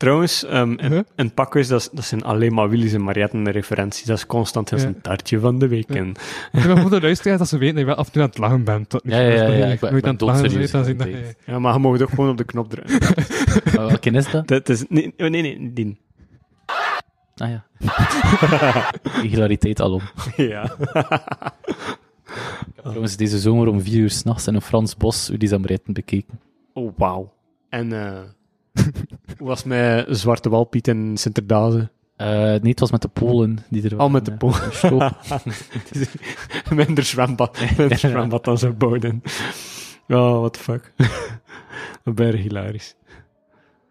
Trouwens, 0.00 0.44
ehm, 0.44 0.74
een, 0.76 0.92
Huh? 0.92 1.00
een 1.16 1.34
pakhuis, 1.34 1.68
dat, 1.68 1.90
dat 1.92 2.04
zijn 2.04 2.22
alleen 2.24 2.54
maar 2.54 2.68
Willy's 2.68 2.92
en 2.92 3.02
Marietten 3.02 3.50
referenties. 3.50 4.04
Dat 4.04 4.16
is 4.16 4.26
constant 4.26 4.72
als 4.72 4.82
Ja. 4.82 4.88
een 4.88 5.00
taartje 5.00 5.40
van 5.40 5.58
de 5.58 5.68
week. 5.68 5.88
Ja. 5.92 5.96
En, 5.96 6.08
Ik 6.52 6.62
ben 6.62 6.78
voor 6.78 6.90
de 6.90 7.00
luisteraars 7.00 7.38
dat 7.38 7.48
ze 7.48 7.58
weten 7.58 7.74
dat 7.74 7.82
je 7.84 7.88
wel 7.90 7.98
af 7.98 8.06
en 8.06 8.12
toe 8.12 8.22
aan 8.22 8.28
het 8.28 8.38
lachen 8.38 8.64
bent. 8.64 8.92
Ja, 9.02 9.20
ja, 9.20 9.28
ja, 9.28 9.32
ja, 9.32 9.66
je 9.66 9.72
ik 9.72 9.80
ben- 9.80 9.80
nooit 9.80 9.82
ik 9.82 9.84
aan 9.84 10.00
ben 10.00 10.10
het 10.10 10.20
lachen 10.20 10.42
doodserieus 10.42 10.70
bent, 10.70 10.72
dan 10.72 10.84
zien 10.84 10.96
dat 10.96 11.06
altijd. 11.06 11.36
je... 11.46 11.52
ja, 11.52 11.58
maar 11.58 11.72
je 11.72 11.78
mag 11.78 12.00
ook 12.00 12.08
gewoon 12.10 12.30
op 12.30 12.36
de 12.36 12.44
knop 12.44 12.70
drukken. 12.70 12.98
Maar 13.76 13.86
welke 13.86 14.10
is 14.10 14.30
dat? 14.30 14.48
dat 14.48 14.68
is, 14.68 14.84
nee, 14.88 15.06
oh, 15.16 15.28
nee, 15.30 15.42
nee, 15.42 15.72
die. 15.72 16.00
Ah 17.36 17.48
ja. 17.50 17.64
Hilariteit 19.28 19.80
alom. 19.80 20.00
ja. 20.36 20.76
Trouwens, 22.82 23.16
deze 23.16 23.38
zomer 23.38 23.68
om 23.68 23.80
vier 23.80 23.98
uur 24.00 24.10
s'nachts 24.10 24.46
in 24.46 24.54
een 24.54 24.62
Frans 24.62 24.96
bos 24.96 25.30
Ulysse 25.30 25.54
Amretten 25.54 25.92
bekeken. 25.92 26.40
Oh, 26.72 26.92
wauw. 26.96 27.32
En 27.68 27.92
eh, 28.06 28.18
hoe 29.38 29.46
was 29.48 29.58
het 29.58 29.66
met 29.66 30.18
Zwarte 30.18 30.48
Walpiet 30.48 30.88
en 30.88 31.16
Sinterdazen? 31.16 31.90
Eh, 32.16 32.28
nee, 32.36 32.70
het 32.70 32.80
was 32.80 32.90
met 32.90 33.02
de 33.02 33.08
Polen 33.08 33.58
die 33.70 33.82
er 33.90 33.96
Al 33.96 34.10
met 34.10 34.24
de 34.24 34.30
eh, 34.30 34.36
Polen. 34.38 34.72
show. 34.72 35.10
Minder 36.86 37.04
zwembad, 37.04 37.60
minder 37.78 37.98
zwembad 37.98 38.44
dan 38.44 38.58
ze 38.58 38.72
bouwden. 38.72 39.22
Oh, 40.08 40.38
what 40.38 40.52
the 40.52 40.58
fuck. 40.58 40.92
Dat 42.04 42.14
ben 42.14 42.36
hilarisch. 42.36 42.94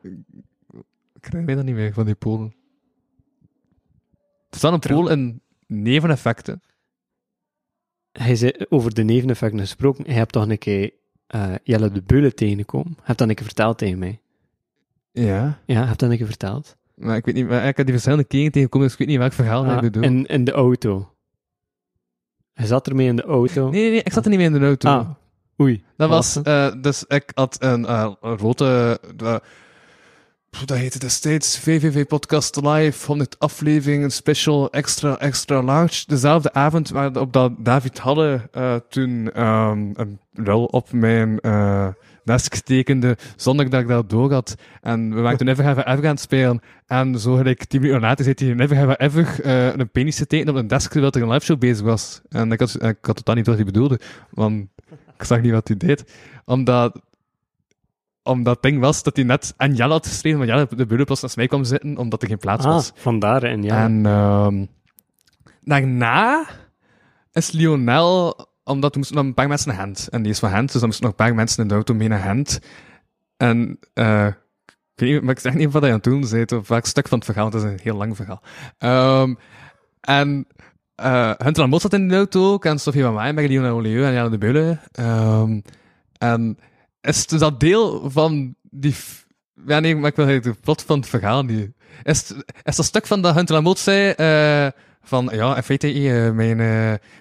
Ik 0.01 1.21
krijg 1.21 1.45
mij 1.45 1.55
dat 1.55 1.65
niet 1.65 1.75
meer 1.75 1.93
van 1.93 2.05
die 2.05 2.15
Polen. 2.15 2.53
Er 4.49 4.57
staat 4.57 4.73
een 4.73 4.79
Pool 4.79 5.09
in 5.09 5.41
neveneffecten. 5.67 6.61
Hij 8.11 8.35
zei 8.35 8.53
over 8.69 8.93
de 8.93 9.03
neveneffecten 9.03 9.59
gesproken. 9.59 10.05
Hij 10.05 10.13
hebt 10.15 10.31
toch 10.31 10.47
een 10.49 10.57
keer 10.57 10.93
eh, 11.27 11.53
Jelle 11.63 11.91
de 11.91 12.01
Beulen 12.01 12.35
tegengekomen. 12.35 12.93
Hij 12.95 13.03
hebt 13.05 13.17
dat 13.19 13.29
een 13.29 13.35
keer 13.35 13.45
verteld 13.45 13.77
tegen 13.77 13.99
mij. 13.99 14.19
Ja. 15.11 15.59
Ja, 15.65 15.85
hebt 15.85 15.99
dat 15.99 16.09
een 16.09 16.17
keer 16.17 16.25
verteld. 16.25 16.77
Maar 16.95 17.15
ik 17.15 17.25
weet 17.25 17.35
niet, 17.35 17.47
maar 17.47 17.67
ik 17.67 17.77
heb 17.77 17.85
die 17.85 17.93
verschillende 17.95 18.23
keren 18.23 18.51
tegengekomen, 18.51 18.87
dus 18.87 18.93
ik 18.97 18.99
weet 18.99 19.07
niet 19.09 19.17
welk 19.17 19.33
verhaal 19.33 19.63
dat 19.63 19.71
Ah, 19.71 19.83
ik 19.83 19.91
bedoel. 19.91 20.03
in, 20.03 20.25
in 20.25 20.43
de 20.43 20.51
auto. 20.51 21.13
Hij 22.53 22.65
zat 22.67 22.87
ermee 22.87 23.07
in 23.07 23.15
de 23.15 23.23
auto. 23.23 23.69
Nee, 23.69 23.81
nee, 23.81 23.89
nee, 23.89 24.03
ik 24.03 24.13
zat 24.13 24.23
er 24.23 24.29
niet 24.29 24.39
meer 24.39 24.47
in 24.53 24.59
de 24.59 24.65
auto. 24.65 24.89
Ah, 24.89 25.09
oei. 25.61 25.83
Dat 25.97 26.09
was, 26.09 26.41
eh, 26.41 26.71
dus 26.81 27.03
ik 27.07 27.31
had 27.33 27.57
een, 27.63 27.85
eh, 27.85 28.11
een 28.21 28.37
rode, 28.37 28.99
eh, 29.17 29.35
dat 30.65 30.77
heette 30.77 30.99
destijds 30.99 31.59
VVV 31.59 32.05
Podcast 32.05 32.55
Live, 32.61 33.05
100 33.05 33.39
afleveringen, 33.39 34.11
special, 34.11 34.71
extra, 34.71 35.19
extra 35.19 35.63
large. 35.63 36.03
Dezelfde 36.07 36.53
avond 36.53 36.89
waarop 36.89 37.33
dat 37.33 37.51
David 37.57 37.99
Halle 37.99 38.47
eh, 38.51 38.75
toen 38.89 39.31
ehm, 39.31 39.89
een 39.93 40.19
rol 40.33 40.65
op 40.65 40.91
mijn 40.91 41.39
eh 41.39 41.87
tekende, 42.63 43.17
zonder 43.35 43.69
dat 43.69 43.81
ik 43.81 43.87
dat 43.87 44.09
door 44.09 44.31
had. 44.33 44.55
En 44.81 45.23
we 45.23 45.35
toen 45.35 45.47
Never 45.47 45.63
Have 45.63 45.85
Ever 45.85 46.03
gaan 46.03 46.17
spelen. 46.17 46.61
En 46.87 47.19
zo 47.19 47.35
gelijk 47.35 47.65
tien 47.65 47.81
minuten 47.81 48.01
later 48.01 48.23
zei 48.23 48.35
hij 48.37 48.53
Never 48.53 48.77
Have 48.77 48.97
Ever 48.97 49.41
eh, 49.43 49.75
een 49.75 49.89
penis 49.91 50.17
getekend 50.17 50.49
op 50.49 50.55
een 50.55 50.67
desk 50.67 50.91
terwijl 50.91 51.11
er 51.11 51.21
een 51.21 51.29
live 51.29 51.45
show 51.45 51.59
bezig 51.59 51.85
was. 51.85 52.21
En 52.29 52.51
ik 52.51 52.59
had, 52.59 52.83
ik 52.83 52.97
had 53.01 53.15
totaal 53.15 53.35
niet 53.35 53.45
wat 53.47 53.55
hij 53.55 53.65
bedoelde. 53.65 53.99
Want 54.29 54.67
ik 55.17 55.23
zag 55.23 55.41
niet 55.41 55.51
wat 55.51 55.67
hij 55.67 55.77
deed. 55.77 56.13
Omdat, 56.45 57.01
omdat 58.23 58.61
ding 58.61 58.79
was 58.79 59.03
dat 59.03 59.15
hij 59.15 59.25
net 59.25 59.53
aan 59.57 59.73
Jelle 59.75 59.91
had 59.93 60.07
geschreven, 60.07 60.37
maar 60.39 60.47
Jelle 60.47 60.67
de 60.75 60.85
Beulen 60.85 61.05
pas 61.05 61.21
naast 61.21 61.35
mij 61.35 61.47
kwam 61.47 61.63
zitten, 61.63 61.97
omdat 61.97 62.21
er 62.21 62.27
geen 62.27 62.37
plaats 62.37 62.65
Ah, 62.65 62.71
was. 62.71 62.91
vandaar. 62.95 63.43
En 63.43 63.63
ja. 63.63 63.83
En 63.83 64.05
ehm, 64.05 64.65
daarna 65.61 66.45
is 67.31 67.51
Lionel, 67.51 68.48
omdat 68.69 68.91
er 68.91 68.97
moesten 68.97 69.17
nog 69.17 69.25
een 69.25 69.33
paar 69.33 69.47
mensen 69.47 69.67
naar 69.69 69.77
Gent. 69.77 70.07
En 70.09 70.21
die 70.21 70.31
is 70.31 70.39
van 70.39 70.49
Gent, 70.49 70.71
dus 70.71 70.79
dan 70.79 70.85
moesten 70.89 71.05
nog 71.05 71.17
een 71.17 71.25
paar 71.25 71.35
mensen 71.35 71.61
in 71.61 71.67
de 71.67 71.73
auto 71.73 71.93
mee 71.93 72.07
naar 72.07 72.19
Gent. 72.19 72.59
En 73.37 73.79
eh, 73.93 74.25
ik 74.95 75.05
weet 75.05 75.09
niet, 75.11 75.21
maar 75.21 75.33
ik 75.33 75.39
zeg 75.39 75.53
niet 75.53 75.71
wat 75.71 75.81
hij 75.81 75.91
aan 75.91 75.97
het 75.97 76.05
doen 76.05 76.25
bent, 76.29 76.51
of 76.51 76.67
welk 76.67 76.85
stuk 76.85 77.07
van 77.07 77.17
het 77.17 77.27
verhaal, 77.27 77.45
het 77.45 77.53
is 77.55 77.63
een 77.63 77.79
heel 77.81 77.95
lang 77.95 78.15
verhaal. 78.15 78.41
Ehm, 78.77 79.33
en 80.01 80.47
eh 80.95 81.31
Hunter 81.37 81.69
Mot 81.69 81.81
zat 81.81 81.93
in 81.93 82.07
de 82.07 82.15
auto 82.15 82.57
en 82.59 82.79
Sofie 82.79 83.03
van 83.03 83.13
Wijnberg, 83.13 83.47
Lionel 83.47 83.75
Olieu 83.77 84.03
en 84.05 84.13
Jelle 84.13 84.29
de 84.29 84.37
Beulen. 84.37 84.81
Ehm, 84.91 85.59
en 86.17 86.57
is 87.01 87.27
dus 87.27 87.39
dat 87.39 87.59
deel 87.59 88.09
van 88.11 88.55
die... 88.61 88.95
Ja, 89.65 89.79
nee, 89.79 89.95
maar 89.95 90.09
ik 90.09 90.15
wil 90.15 90.25
de 90.25 90.53
plot 90.61 90.81
van 90.83 90.99
het 90.99 91.09
verhaal 91.09 91.43
niet... 91.43 91.71
Is, 92.03 92.29
het- 92.29 92.53
is 92.63 92.75
dat 92.75 92.85
stuk 92.85 93.07
van 93.07 93.21
dat 93.21 93.35
Hunter 93.35 93.77
zei... 93.77 94.09
eh, 94.11 94.67
van, 95.01 95.29
ja, 95.31 95.55
in 95.55 95.63
feite, 95.63 95.87
eh, 95.87 96.31
mijn, 96.31 96.59
eh 96.59 96.65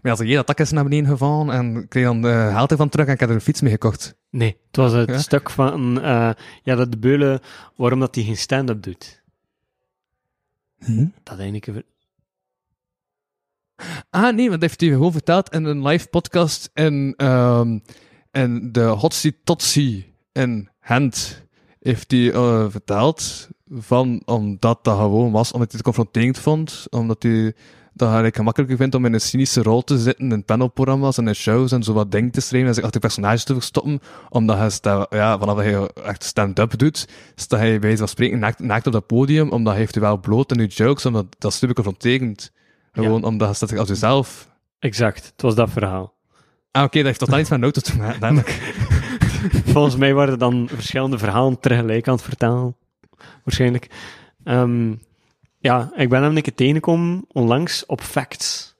mijn 0.02 0.14
atelier, 0.14 0.36
dat 0.36 0.46
dak 0.46 0.58
is 0.58 0.70
naar 0.70 0.84
beneden 0.84 1.10
gevallen 1.10 1.54
en 1.54 1.76
ik 1.76 1.88
kreeg 1.88 2.04
dan 2.04 2.22
de 2.22 2.28
haalt 2.28 2.70
ervan 2.70 2.88
terug 2.88 3.06
en 3.06 3.12
ik 3.12 3.20
heb 3.20 3.28
er 3.28 3.34
een 3.34 3.40
fiets 3.40 3.60
mee 3.60 3.72
gekocht. 3.72 4.16
Nee, 4.30 4.56
het 4.66 4.76
was 4.76 4.92
het 4.92 5.08
Ja? 5.08 5.18
stuk 5.18 5.50
van 5.50 6.00
eh 6.00 6.30
ja, 6.62 6.74
dat 6.74 6.90
de 6.90 6.98
Beulen, 6.98 7.40
waarom 7.76 8.00
dat 8.00 8.14
hij 8.14 8.24
geen 8.24 8.36
stand-up 8.36 8.82
doet. 8.82 9.22
Dat 11.22 11.38
eigenlijk... 11.38 11.66
een 11.66 11.74
ver- 11.74 11.84
Ah, 14.10 14.34
nee, 14.34 14.48
want 14.48 14.60
dat 14.60 14.60
heeft 14.60 14.80
hij 14.80 14.90
gewoon 14.90 15.12
verteld 15.12 15.52
in 15.52 15.64
een 15.64 15.86
live 15.86 16.08
podcast 16.08 16.70
in, 16.74 17.14
in 18.32 18.68
de 18.72 18.82
Hotsie 18.82 19.36
Totsie 19.44 20.12
in 20.32 20.68
Gent. 20.80 21.42
Heeft 21.80 22.10
hij 22.10 22.32
eh, 22.32 22.66
verteld 22.68 23.48
van, 23.70 24.22
omdat 24.24 24.84
dat 24.84 24.96
gewoon 24.96 25.32
was, 25.32 25.52
omdat 25.52 25.72
hij 25.72 25.80
het 25.82 25.82
confronterend 25.82 26.38
vond, 26.38 26.86
omdat 26.90 27.22
hij 27.22 27.54
dat 27.92 28.06
eigenlijk 28.06 28.36
gemakkelijker 28.36 28.76
vindt 28.76 28.94
om 28.94 29.04
in 29.04 29.12
een 29.12 29.20
cynische 29.20 29.62
rol 29.62 29.84
te 29.84 29.98
zitten 29.98 30.32
in 30.32 30.44
panelprogramma's 30.44 31.18
en 31.18 31.28
in 31.28 31.34
shows 31.34 31.72
en 31.72 31.82
zo 31.82 31.92
wat 31.92 32.12
dingen 32.12 32.30
te 32.30 32.40
schrijven 32.40 32.68
en 32.68 32.74
zich 32.74 32.84
achter 32.84 33.00
personages 33.00 33.44
te 33.44 33.52
verstoppen, 33.52 34.00
omdat 34.28 34.82
hij 34.82 35.06
ja, 35.10 35.38
vanaf 35.38 35.56
hij 35.56 35.88
echt 36.04 36.24
stand-up 36.24 36.78
doet, 36.78 37.08
staat 37.34 37.58
hij 37.60 37.78
bij 37.78 37.96
van 37.96 38.08
spreken 38.08 38.38
naakt, 38.38 38.58
naakt 38.58 38.86
op 38.86 38.92
dat 38.92 39.06
podium, 39.06 39.50
omdat 39.50 39.72
hij 39.72 39.82
heeft 39.82 39.96
wel 39.96 40.20
bloot 40.20 40.52
in 40.52 40.60
uw 40.60 40.66
jokes, 40.66 41.06
omdat 41.06 41.26
dat 41.38 41.52
is 41.52 41.58
super 41.58 41.74
confronterend. 41.74 42.52
Gewoon 42.92 43.24
omdat 43.24 43.46
hij 43.46 43.56
staat 43.56 43.68
zich 43.68 43.78
als 43.78 43.88
jezelf. 43.88 44.48
Exact, 44.78 45.26
het 45.26 45.42
was 45.42 45.54
dat 45.54 45.70
verhaal. 45.70 46.14
Ah, 46.70 46.82
oké, 46.82 46.96
dat 46.96 47.06
heeft 47.06 47.18
totaal 47.18 47.36
niets 47.36 47.50
met 47.50 47.62
auto 47.62 47.80
te 47.80 47.96
maken. 47.96 48.44
Volgens 49.72 49.96
mij 49.96 50.14
waren 50.14 50.32
er 50.32 50.38
dan 50.38 50.68
verschillende 50.74 51.18
verhalen 51.18 51.60
tegelijk 51.60 52.08
aan 52.08 52.14
het 52.14 52.22
vertellen. 52.22 52.76
Waarschijnlijk. 53.44 53.86
Ehm, 54.44 54.92
ja, 55.58 55.92
ik 55.96 56.08
ben 56.08 56.22
hem 56.22 56.36
een 56.36 56.42
keer 56.42 56.54
tegengekomen 56.54 57.24
onlangs 57.32 57.86
op 57.86 58.00
Facts. 58.00 58.76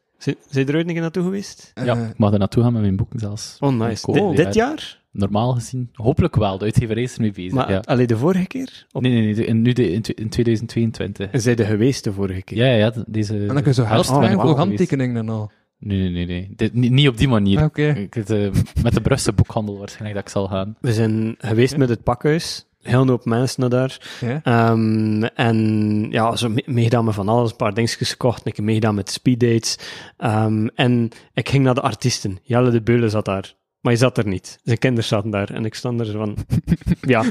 Zijn 0.49 0.69
er 0.69 0.75
ooit 0.75 0.87
een 0.87 0.93
keer 0.93 1.01
naartoe 1.01 1.23
geweest? 1.23 1.73
Ja, 1.85 1.97
ik 1.97 2.19
mag 2.19 2.33
er 2.33 2.39
naartoe 2.39 2.63
gaan 2.63 2.73
met 2.73 2.83
mijn 2.83 2.97
boeken 2.97 3.19
zelfs. 3.19 3.57
Oh, 3.61 3.73
nice. 3.79 4.13
Dit- 4.13 4.23
ja. 4.23 4.45
dit 4.45 4.55
jaar? 4.55 5.03
Normaal 5.13 5.53
gezien. 5.53 5.89
Hopelijk 5.93 6.37
wel. 6.37 6.59
De 6.59 6.65
uitgeverij 6.65 7.03
is 7.03 7.15
ermee 7.15 7.33
bezig. 7.33 7.53
Maar 7.53 7.71
ja. 7.71 7.79
alleen 7.85 8.07
de 8.07 8.17
vorige 8.17 8.47
keer? 8.47 8.87
Op... 8.93 9.03
Nee, 9.03 9.13
nee, 9.13 9.23
nee. 9.23 9.35
de- 9.35 9.45
in, 9.45 9.63
nu 9.63 9.73
de, 9.73 9.91
in, 9.93 10.03
tw- 10.03 10.09
in 10.21 10.29
2022. 10.29 11.29
Zijn 11.33 11.57
de 11.57 11.65
geweest 11.65 12.05
de 12.05 12.13
vorige 12.13 12.43
keer? 12.43 12.57
Ja, 12.59 12.65
ja, 12.67 12.75
ja. 12.75 12.93
Deze 13.07 13.33
en 13.39 13.47
dan 13.47 13.57
kun 13.57 13.65
je 13.65 13.73
zo 13.73 13.85
helft 13.85 14.11
Oh, 14.11 14.15
voor 14.17 14.25
geweest. 14.29 14.57
handtekeningen 14.57 15.17
en 15.17 15.29
al. 15.29 15.51
Nee, 15.79 16.11
nee, 16.11 16.27
nee. 16.27 16.51
nee. 16.57 16.71
Niet, 16.73 16.91
niet 16.93 17.09
op 17.09 17.17
die 17.17 17.29
manier. 17.29 17.59
Ah, 17.59 17.65
Oké. 17.65 17.89
Ik, 17.89 18.15
het, 18.15 18.31
eh, 18.31 18.51
met 18.83 18.95
de 18.95 19.01
Brusselse 19.01 19.33
boekhandel 19.33 19.79
waarschijnlijk 19.79 20.15
dat 20.15 20.25
ik 20.25 20.31
zal 20.33 20.47
gaan. 20.49 20.77
We 20.81 20.93
zijn 20.93 21.35
geweest 21.39 21.77
met 21.77 21.89
het 21.89 22.03
pakhuis. 22.03 22.67
Heel 22.89 23.01
een 23.01 23.09
hoop 23.09 23.25
mensen 23.25 23.61
naar 23.61 23.71
daar. 23.71 24.01
Ehm, 24.43 25.23
en 25.23 26.07
ja, 26.11 26.37
zo 26.37 26.49
me- 26.49 26.63
meegedaan 26.67 27.05
met 27.05 27.15
van 27.15 27.29
alles. 27.29 27.51
Een 27.51 27.57
paar 27.57 27.75
dingetjes 27.75 28.11
gekocht. 28.11 28.47
Ik 28.47 28.57
heb 28.57 28.65
meegedaan 28.65 28.95
met 28.95 29.11
speeddates. 29.11 29.79
Ehm, 30.17 30.67
en 30.75 31.11
ik 31.35 31.49
ging 31.49 31.65
naar 31.65 31.75
de 31.75 31.81
artiesten. 31.81 32.39
Jelle 32.43 32.71
de 32.71 32.83
Beulen 32.83 33.11
zat 33.11 33.25
daar. 33.25 33.57
Maar 33.81 33.93
je 33.93 33.99
zat 33.99 34.19
er 34.19 34.27
niet. 34.27 34.59
Zijn 34.63 34.79
kinderen 34.79 35.09
zaten 35.09 35.31
daar. 35.31 35.51
En 35.51 35.65
ik 35.65 35.75
stond 35.75 36.01
er 36.01 36.07
zo 36.07 36.19
van... 36.19 36.37
ja, 37.01 37.25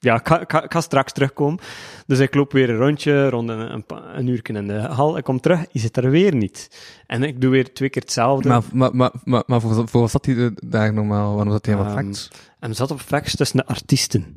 ja 0.00 0.14
ik, 0.14 0.26
ga, 0.28 0.40
ik, 0.40 0.50
ga, 0.50 0.62
ik 0.64 0.72
ga 0.72 0.80
straks 0.80 1.12
terugkomen. 1.12 1.58
Dus 2.06 2.18
ik 2.18 2.34
loop 2.34 2.52
weer 2.52 2.70
een 2.70 2.76
rondje, 2.76 3.28
rond 3.28 3.48
een, 3.48 3.72
een, 3.72 3.84
een 4.14 4.26
uur 4.26 4.40
in 4.42 4.66
de 4.66 4.78
hal. 4.78 5.16
Ik 5.16 5.24
kom 5.24 5.40
terug, 5.40 5.64
je 5.72 5.78
zit 5.78 5.96
er 5.96 6.10
weer 6.10 6.34
niet. 6.34 6.84
En 7.06 7.22
ik 7.22 7.40
doe 7.40 7.50
weer 7.50 7.72
twee 7.74 7.88
keer 7.90 8.02
hetzelfde. 8.02 8.48
Maar, 8.48 8.62
maar, 8.72 8.96
maar, 8.96 9.10
maar, 9.24 9.42
maar 9.46 9.60
voor, 9.60 9.88
voor 9.88 10.00
wat 10.00 10.10
zat 10.10 10.26
hij 10.26 10.50
daar 10.66 10.92
normaal? 10.92 11.34
Waarom 11.34 11.52
zat 11.52 11.66
hij 11.66 11.74
helemaal 11.74 11.96
Ehm, 11.96 12.04
facts? 12.06 12.28
En 12.60 12.68
we 12.68 12.74
zat 12.76 12.90
op 12.90 13.00
facts 13.00 13.36
tussen 13.36 13.56
de 13.56 13.66
artiesten. 13.66 14.36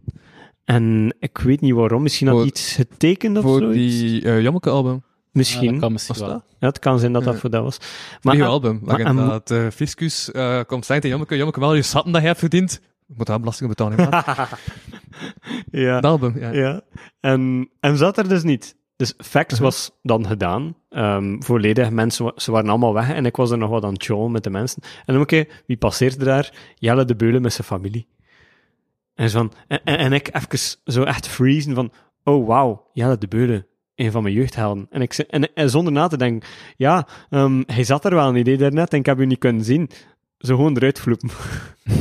En 0.68 1.16
ik 1.20 1.38
weet 1.38 1.62
niet 1.62 1.74
waarom. 1.74 2.02
Misschien 2.02 2.28
had 2.28 2.36
Voor- 2.38 2.46
iets 2.46 2.74
getekend 2.74 3.38
of 3.38 3.44
Voor 3.44 3.60
zoiets. 3.60 4.00
die 4.00 4.22
uh. 4.22 4.42
Ja, 4.42 5.00
Misschien. 5.32 5.72
dat 5.72 5.80
kan 5.80 5.92
misschien 5.92 6.20
dat? 6.28 6.44
Ja, 6.60 6.68
het 6.68 6.80
kan 6.80 7.00
zijn 7.00 7.12
dat 7.14 7.24
dat 7.24 7.34
Ja. 7.34 7.40
voor 7.40 7.50
dat 7.50 7.64
was. 7.64 7.78
Maar, 8.22 8.42
ah, 8.42 8.48
album, 8.48 8.80
waarin 8.84 9.16
dat 9.16 9.52
uh, 9.52 9.68
Fiscus 9.74 10.30
uh, 10.34 10.60
komt 10.68 10.86
zeggen 10.86 10.96
tegen 11.02 11.10
Jommeke, 11.10 11.38
Jommeke, 11.38 11.60
wel 11.60 11.74
je 11.74 11.82
schatten 11.82 12.12
dat 12.12 12.22
je 12.22 12.28
hebt 12.28 12.40
verdiend. 12.40 12.82
Je 13.06 13.14
moet 13.18 13.26
daar 13.28 13.40
belasting 13.40 13.70
op 13.72 13.76
betalen. 13.78 14.10
ja. 15.72 15.96
Het 15.96 16.06
album, 16.06 16.40
ja. 16.40 16.52
ja. 16.52 16.82
En, 17.20 17.70
en 17.80 17.98
zat 17.98 18.18
er 18.18 18.28
dus 18.30 18.44
niet. 18.44 18.76
Dus 18.96 19.14
Facts 19.18 19.54
Mhm. 19.54 19.64
was 19.64 19.92
dan 20.02 20.28
gedaan. 20.28 20.76
Ehm, 20.90 21.42
volledig. 21.42 21.90
Mensen, 21.90 22.32
ze 22.36 22.52
waren 22.52 22.70
allemaal 22.70 22.94
weg. 22.94 23.10
En 23.14 23.26
ik 23.26 23.36
was 23.36 23.52
er 23.52 23.58
nog 23.58 23.70
wat 23.70 23.84
aan 23.84 23.94
het 23.94 24.04
met 24.30 24.44
de 24.44 24.50
mensen. 24.50 24.82
En 25.06 25.14
dan 25.14 25.22
oké, 25.22 25.46
wie 25.68 25.78
passeerde 25.78 26.26
daar? 26.26 26.54
Jelle 26.76 27.06
de 27.06 27.16
Beulen 27.16 27.42
met 27.42 27.54
zijn 27.54 27.68
familie. 27.68 28.08
En, 29.18 29.30
van, 29.30 29.52
en, 29.68 29.82
en, 29.84 30.14
ik 30.14 30.30
even 30.34 30.78
zo 30.86 31.04
echt 31.04 31.28
freezen 31.28 31.76
van... 31.76 31.92
Oh, 32.24 32.48
wauw, 32.48 32.90
Jelle 32.94 33.18
de 33.18 33.28
Beulen. 33.28 33.66
een 33.96 34.12
van 34.12 34.24
mijn 34.24 34.36
jeugdhelden. 34.36 34.88
En, 34.90 35.02
ik, 35.02 35.14
en, 35.14 35.54
en 35.54 35.70
zonder 35.70 35.94
na 35.94 36.08
te 36.08 36.18
denken, 36.18 36.50
ja, 36.76 37.08
ehm, 37.30 37.64
hij 37.66 37.84
zat 37.84 38.06
er 38.06 38.16
wel 38.16 38.32
niet 38.32 38.48
hè, 38.48 38.58
daarnet 38.58 38.94
en 38.94 39.00
ik 39.00 39.06
heb 39.06 39.20
u 39.20 39.26
niet 39.26 39.40
kunnen 39.40 39.64
zien. 39.64 39.90
Zo 40.38 40.56
gewoon 40.56 40.76
eruit 40.76 41.00
vloepen. 41.00 41.30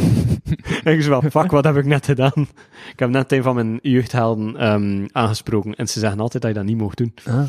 en 0.84 0.98
ik 0.98 1.02
van, 1.02 1.30
fuck, 1.30 1.50
wat 1.50 1.64
heb 1.64 1.76
ik 1.76 1.84
net 1.84 2.04
gedaan? 2.04 2.48
Ik 2.92 2.98
heb 2.98 3.10
net 3.10 3.32
een 3.32 3.42
van 3.42 3.54
mijn 3.54 3.78
jeugdhelden 3.82 4.56
ehm, 4.56 5.06
aangesproken 5.12 5.74
en 5.74 5.88
ze 5.88 6.00
zeggen 6.00 6.20
altijd 6.20 6.42
dat 6.42 6.52
je 6.52 6.58
dat 6.58 6.66
niet 6.66 6.78
mocht 6.78 6.96
doen. 6.96 7.14
Ah. 7.24 7.44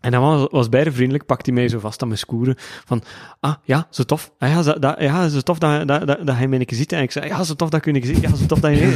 En 0.00 0.10
dan 0.10 0.22
was, 0.22 0.46
was 0.50 0.68
bijna 0.68 0.92
vriendelijk, 0.92 1.26
pakte 1.26 1.50
hij 1.50 1.60
mij 1.60 1.68
zo 1.68 1.78
vast 1.78 2.02
aan 2.02 2.08
mijn 2.08 2.20
schoenen. 2.20 2.54
Van, 2.58 3.02
ah, 3.40 3.54
ja, 3.64 3.86
zo 3.90 4.02
tof. 4.02 4.32
Ah, 4.38 4.48
ja, 4.48 4.62
zo, 4.62 4.78
dat, 4.78 5.00
ja, 5.00 5.28
zo 5.28 5.40
tof 5.40 5.58
dat, 5.58 5.88
dat, 5.88 6.06
dat, 6.06 6.26
dat 6.26 6.36
hij 6.36 6.48
mij 6.48 6.58
een 6.58 6.66
keer 6.66 6.76
ziet. 6.78 6.92
En 6.92 7.02
ik 7.02 7.10
zei, 7.10 7.26
ja, 7.26 7.42
zo 7.44 7.54
tof 7.54 7.68
dat 7.68 7.78
ik 7.78 7.84
je 7.84 7.94
een 7.94 8.00
keer 8.00 8.14
zie. 8.14 8.28
Ja, 8.28 8.34
zo 8.34 8.46
tof 8.46 8.60
dat 8.60 8.78
je... 8.78 8.86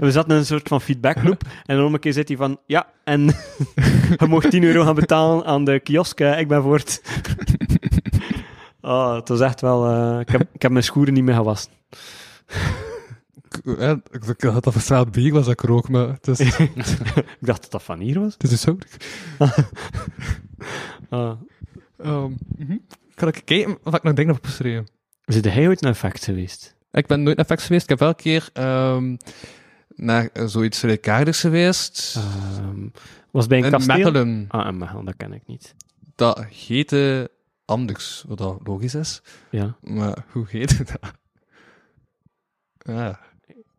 We 0.00 0.10
zaten 0.10 0.30
in 0.30 0.36
een 0.36 0.46
soort 0.46 0.68
van 0.68 0.80
feedbackloop. 0.80 1.42
En 1.64 1.76
dan 1.76 1.86
om 1.86 1.94
een 1.94 2.00
keer 2.00 2.12
zit 2.12 2.28
hij 2.28 2.36
van, 2.36 2.58
ja, 2.66 2.86
en 3.04 3.24
je 4.18 4.26
mocht 4.26 4.50
10 4.50 4.62
euro 4.62 4.84
gaan 4.84 4.94
betalen 4.94 5.44
aan 5.44 5.64
de 5.64 5.80
kiosk. 5.80 6.20
Ik 6.20 6.48
ben 6.48 6.62
voort. 6.62 7.02
oh, 8.80 9.14
het 9.14 9.28
was 9.28 9.40
echt 9.40 9.60
wel... 9.60 9.86
eh, 9.86 10.20
ik, 10.20 10.28
heb, 10.28 10.40
ik 10.52 10.62
heb 10.62 10.70
mijn 10.70 10.84
schoenen 10.84 11.14
niet 11.14 11.24
meer 11.24 11.34
gewassen. 11.34 11.72
Ik, 14.20 14.40
had 14.40 14.64
dat 14.64 14.74
straat 14.78 15.12
bier 15.12 15.32
was 15.32 15.44
dat 15.44 15.52
ik 15.52 15.60
rook, 15.60 15.88
maar 15.88 16.08
het 16.08 16.28
is, 16.28 16.38
het 16.38 16.58
ik 17.16 17.36
dacht 17.40 17.62
dat 17.62 17.70
dat 17.70 17.82
van 17.82 17.98
hier 18.00 18.20
was. 18.20 18.34
is 18.38 18.50
dus 18.50 18.60
zo. 18.60 18.78
Ah. 21.08 21.40
Ehm, 21.98 22.30
mhm. 22.56 22.76
Kan 23.14 23.28
ik 23.28 23.42
kijken 23.44 23.78
wat 23.82 23.94
ik 23.94 24.02
nog 24.02 24.14
dingen 24.14 24.34
heb 24.34 24.44
opgeschreven? 24.44 24.88
Zit 25.24 25.44
hij 25.44 25.68
ooit 25.68 25.80
naar 25.80 25.90
effect 25.90 26.24
geweest? 26.24 26.76
Ik 26.92 27.06
ben 27.06 27.22
nooit 27.22 27.36
naar 27.36 27.46
Vex 27.46 27.66
geweest. 27.66 27.82
Ik 27.82 27.88
heb 27.88 27.98
wel 27.98 28.08
een 28.08 28.14
keer 28.14 28.50
ehm, 28.52 29.16
naar 29.88 30.28
eh, 30.32 30.46
zoiets 30.46 30.78
gelijkaardigs 30.80 31.40
geweest. 31.40 32.14
Ehm, 32.16 32.88
was 33.30 33.42
het 33.42 33.48
bij 33.48 33.58
een 33.58 33.64
in 33.64 33.70
kasteel? 33.70 33.96
Mechelen. 33.96 34.44
Ah, 34.48 34.66
in 34.66 34.78
Mechelen, 34.78 35.04
dat 35.04 35.16
ken 35.16 35.32
ik 35.32 35.46
niet. 35.46 35.74
Dat 36.14 36.44
heette 36.44 37.30
anders, 37.64 38.24
wat 38.26 38.38
dat 38.38 38.60
logisch 38.64 38.94
is. 38.94 39.22
Ja. 39.50 39.76
Maar 39.80 40.24
hoe 40.30 40.46
heet 40.48 40.78
het 40.78 40.88
dat? 41.00 41.12
Ja. 42.78 43.20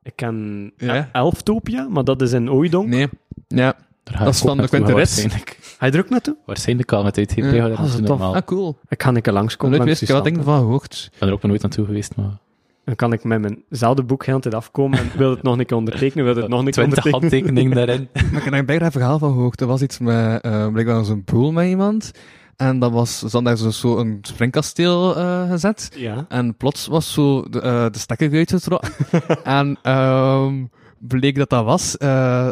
Ik 0.03 0.13
ken 0.15 0.71
Ja? 0.77 0.95
El- 0.95 1.05
Elftopia, 1.21 1.87
maar 1.89 2.03
dat 2.03 2.21
is 2.21 2.31
in 2.31 2.51
Ooidonk. 2.51 2.87
Nee. 2.87 3.07
Ja. 3.47 3.75
Daar 4.03 4.13
ga 4.17 4.23
Dat 4.23 4.27
ik 4.27 4.33
is 4.33 4.39
van 4.39 4.49
de 4.49 4.55
naartoe, 4.55 4.79
Quinte 4.79 4.99
Ritz. 4.99 5.11
Waarschijnlijk, 5.21 5.59
Hij 5.77 5.91
er 5.91 5.99
ook 5.99 6.09
naartoe? 6.09 6.35
waarschijnlijk 6.45 6.91
al 6.91 7.03
met 7.03 7.17
uitgeverij. 7.17 7.55
Ja. 7.55 7.65
Ja. 7.65 7.71
Ah, 7.71 7.77
Dat 7.77 7.87
is 7.87 7.99
normaal. 7.99 8.35
Ah, 8.35 8.41
cool. 8.45 8.77
Ik 8.87 9.03
ga 9.03 9.09
een 9.09 9.21
keer 9.21 9.33
langskomen. 9.33 9.87
Ik 9.87 9.97
die 9.99 10.07
wel 10.07 10.23
dingen 10.23 10.41
stand. 10.41 10.55
van 10.57 10.65
gehoord. 10.65 11.09
Ik 11.13 11.19
ben 11.19 11.27
er 11.27 11.33
ook 11.33 11.41
nog 11.41 11.49
nooit 11.49 11.61
naartoe 11.61 11.85
geweest, 11.85 12.15
maar... 12.15 12.41
Dan 12.85 12.95
kan 12.95 13.13
ik 13.13 13.23
met 13.23 13.41
mijnzelfde 13.41 14.03
boek 14.03 14.25
heel 14.25 14.39
tijd 14.39 14.53
afkomen 14.55 14.99
en 14.99 15.11
wil 15.17 15.29
het 15.29 15.43
nog 15.43 15.57
een 15.59 15.65
keer 15.65 15.77
ondertekenen, 15.77 16.25
wil 16.25 16.35
het 16.35 16.47
nog 16.47 16.59
een 16.59 16.65
keer 16.65 16.73
20 16.73 17.05
ondertekenen. 17.05 17.19
handtekeningen 17.19 17.75
daarin. 17.87 18.09
Maar 18.31 18.45
ik 18.47 18.53
heb 18.53 18.67
daar 18.67 18.81
een 18.81 18.91
verhaal 18.91 19.19
van 19.19 19.31
gehoord. 19.33 19.61
Er 19.61 19.67
was 19.67 19.81
iets 19.81 19.99
met, 19.99 20.41
eh 20.41 20.67
blijkbaar 20.71 21.05
zo'n 21.05 21.23
pool 21.23 21.51
met 21.51 21.67
iemand. 21.67 22.11
En 22.55 22.79
dat 22.79 22.91
was, 22.91 23.19
ze 23.19 23.23
hadden 23.31 23.43
daar 23.43 23.57
zo, 23.57 23.69
zo 23.69 23.97
een 23.97 24.17
springkasteel 24.21 25.15
eh, 25.17 25.49
gezet. 25.49 25.89
Ja. 25.95 26.25
En 26.29 26.57
plots 26.57 26.87
was 26.87 27.13
zo 27.13 27.49
de, 27.49 27.61
eh, 27.61 27.85
de 27.91 27.99
stekker 27.99 28.33
uitgetrokken. 28.33 28.91
en 29.43 29.77
ehm 29.81 30.65
bleek 30.99 31.35
dat 31.35 31.49
dat 31.49 31.65
was. 31.65 31.97
eh 31.97 32.47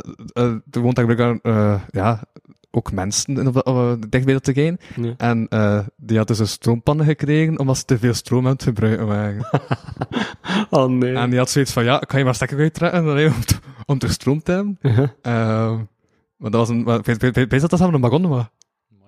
er 0.71 0.79
woont 0.81 0.95
daar 0.95 1.05
blijkbaar 1.15 1.39
ja, 1.91 2.19
ook 2.71 2.91
mensen 2.91 3.37
in 3.37 3.53
eh, 3.53 3.91
dicht 4.09 4.25
bij 4.25 4.33
dat 4.33 4.43
terrein. 4.43 4.77
Ja. 4.95 5.13
En 5.17 5.47
die 5.97 6.17
hadden 6.17 6.37
dus 6.37 6.51
stroompannen 6.51 7.05
gekregen 7.05 7.59
omdat 7.59 7.77
ze 7.77 7.85
te 7.85 7.97
veel 7.97 8.13
stroom 8.13 8.45
aan 8.45 8.51
het 8.51 8.63
gebruiken 8.63 9.07
waren. 9.07 9.45
Oh 10.69 10.89
nee. 10.89 11.13
En 11.15 11.29
die 11.29 11.39
had 11.39 11.49
zoiets 11.49 11.71
van, 11.73 11.83
ja, 11.83 11.97
kan 11.97 12.19
je 12.19 12.25
maar 12.25 12.35
stekker 12.35 12.57
uittrekken 12.59 13.03
alleen 13.05 13.33
om, 13.33 13.45
te- 13.45 13.55
om 13.85 13.99
er 13.99 14.09
stroom 14.09 14.43
te 14.43 14.51
hebben. 14.51 14.77
Ehm, 15.21 15.75
maar 16.37 16.51
dat 16.51 16.53
was 16.53 16.69
een... 16.69 16.83
maar 16.83 17.01
weet 17.03 17.49
dat 17.61 17.69
dat 17.69 17.79
samen 17.79 17.93
een 17.93 18.01
baron 18.01 18.27
was? 18.27 18.45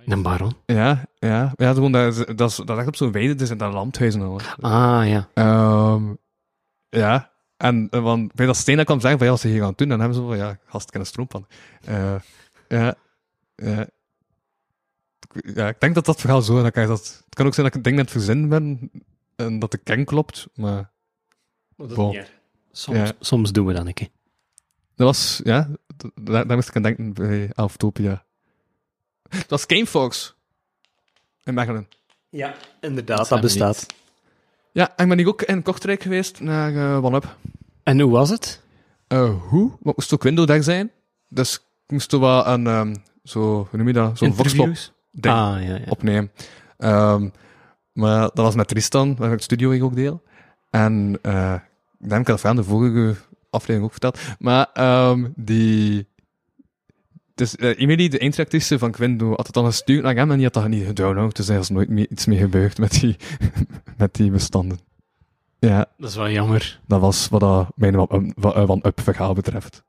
Een 0.05 0.21
baron. 0.21 0.53
Ja, 0.65 1.05
ja. 1.19 1.51
Ja, 1.55 1.73
gewoon, 1.73 1.91
dat, 1.91 2.15
is- 2.17 2.35
dat, 2.35 2.49
is, 2.49 2.55
dat 2.55 2.69
is 2.69 2.77
echt 2.77 2.87
op 2.87 2.95
zo'n 2.95 3.11
weide, 3.11 3.35
dus 3.35 3.49
in 3.49 3.57
dat 3.57 3.73
landhuis 3.73 4.15
en 4.15 4.21
al. 4.21 4.39
Ah, 4.59 5.07
ja. 5.07 5.29
Ehm, 5.33 6.03
ja. 6.89 7.31
En 7.57 7.87
eh, 7.91 8.01
want 8.01 8.33
bij 8.33 8.45
dat 8.45 8.57
Stena 8.57 8.83
kwam 8.83 8.99
zeggen 8.99 9.17
van, 9.17 9.27
ja, 9.27 9.33
wat 9.33 9.41
ze 9.41 9.47
hier 9.47 9.61
gaan 9.61 9.73
doen, 9.75 9.87
dan 9.89 9.99
hebben 9.99 10.17
ze 10.17 10.23
van, 10.23 10.37
ja, 10.37 10.57
gast, 10.65 10.87
ik 10.87 10.95
een 10.99 11.05
stroompan. 11.05 11.47
Eh 11.85 12.15
ja. 12.67 12.95
Ja. 13.55 13.81
Ik- 15.33 15.55
Ja, 15.55 15.67
ik 15.67 15.79
denk 15.79 15.95
dat 15.95 16.05
dat 16.05 16.19
verhaal 16.21 16.41
zo 16.41 16.63
elkaar 16.63 16.87
zat. 16.87 17.21
Het 17.25 17.35
kan 17.35 17.45
ook 17.45 17.53
zijn 17.53 17.65
dat 17.65 17.75
ik 17.75 17.81
een 17.85 17.89
ding 17.89 17.95
net 17.95 18.11
verzinnen 18.11 18.49
ben 18.49 18.91
en 19.35 19.59
dat 19.59 19.71
de 19.71 19.77
kern 19.77 20.05
klopt, 20.05 20.47
maar 20.55 20.91
Bon. 21.75 22.23
Soms, 22.71 22.97
Ja. 22.97 23.11
soms 23.19 23.51
doen 23.51 23.65
we 23.65 23.73
dat 23.73 23.85
een 23.85 23.93
keer. 23.93 24.07
dat 24.95 25.07
was, 25.07 25.41
ja, 25.43 25.69
daar 26.21 26.45
moest 26.55 26.67
ik 26.69 26.75
aan 26.75 26.81
denken 26.81 27.13
bij 27.13 27.49
Alftopia. 27.53 28.25
Dat 29.47 29.49
was 29.49 29.63
Gamefox. 29.67 30.35
In 31.43 31.53
Mechelen. 31.53 31.87
Ja, 32.29 32.55
inderdaad, 32.81 33.29
dat, 33.29 33.41
bestaat. 33.41 33.85
Ja, 34.71 34.93
en 34.95 35.03
ik 35.03 35.09
ben 35.09 35.17
hier 35.17 35.27
ook 35.27 35.41
in 35.41 35.63
Kortrijk 35.63 36.01
geweest, 36.01 36.39
naar 36.39 36.75
eh 36.75 37.03
OneUp. 37.03 37.35
En 37.83 37.99
hoe 37.99 38.11
was 38.11 38.29
het? 38.29 38.61
Eh 39.07 39.33
hoe? 39.49 39.71
Wat 39.79 39.95
moest 39.97 40.13
ook 40.13 40.23
window 40.23 40.47
daar 40.47 40.63
zijn? 40.63 40.91
Dus 41.29 41.55
ik 41.55 41.91
moest 41.91 42.09
toch 42.09 42.19
wel 42.19 42.47
een, 42.47 42.67
ehm, 42.67 42.95
zo, 43.23 43.39
hoe 43.69 43.77
noem 43.77 43.87
je 43.87 43.93
dat? 43.93 44.17
Zo'n 44.17 44.33
voxpop 44.33 44.65
ding 45.11 45.35
Ah, 45.35 45.63
ja, 45.63 45.75
ja. 45.75 45.85
opnemen. 45.89 46.31
Ehm, 46.77 47.29
maar 47.91 48.21
dat 48.21 48.37
was 48.37 48.55
met 48.55 48.67
Tristan, 48.67 49.15
waar 49.15 49.27
ik 49.27 49.33
het 49.33 49.43
studio 49.43 49.71
hier 49.71 49.83
ook 49.83 49.95
deel. 49.95 50.23
En 50.69 51.19
eh 51.21 51.55
ik 51.99 52.09
denk 52.09 52.25
dat 52.25 52.39
ik 52.39 52.45
aan 52.45 52.55
de 52.55 52.63
vorige 52.63 53.15
aflevering 53.49 53.83
ook 53.83 53.91
verteld. 53.91 54.19
Maar 54.39 54.67
ehm, 54.73 55.27
die... 55.35 56.07
Dus 57.35 57.55
eh 57.55 57.79
Emily, 57.79 58.07
de 58.07 58.19
eindredactrice 58.19 58.79
van 58.79 58.91
Quindo, 58.91 59.29
had 59.29 59.45
het 59.45 59.53
dan 59.55 59.65
gestuurd 59.65 60.03
naar 60.03 60.15
hem 60.15 60.29
en 60.31 60.35
die 60.35 60.45
had 60.45 60.53
dat 60.53 60.67
niet 60.67 60.85
gedownload. 60.85 61.35
Dus 61.35 61.49
er 61.49 61.59
is 61.59 61.69
nooit 61.69 61.89
meer, 61.89 62.07
iets 62.09 62.25
mee 62.25 62.37
gebeurd 62.37 62.77
met 62.77 62.91
die, 62.99 63.15
met 63.97 64.13
die 64.15 64.31
bestanden. 64.31 64.79
Ja, 65.59 65.85
Dat 65.97 66.09
is 66.09 66.15
wel 66.15 66.29
jammer. 66.29 66.79
dat 66.87 66.99
was 67.01 67.29
wat 67.29 67.39
dat 67.39 67.67
mijn 67.75 67.95
one-up 68.39 69.01
verhaal 69.01 69.33
betreft. 69.33 69.83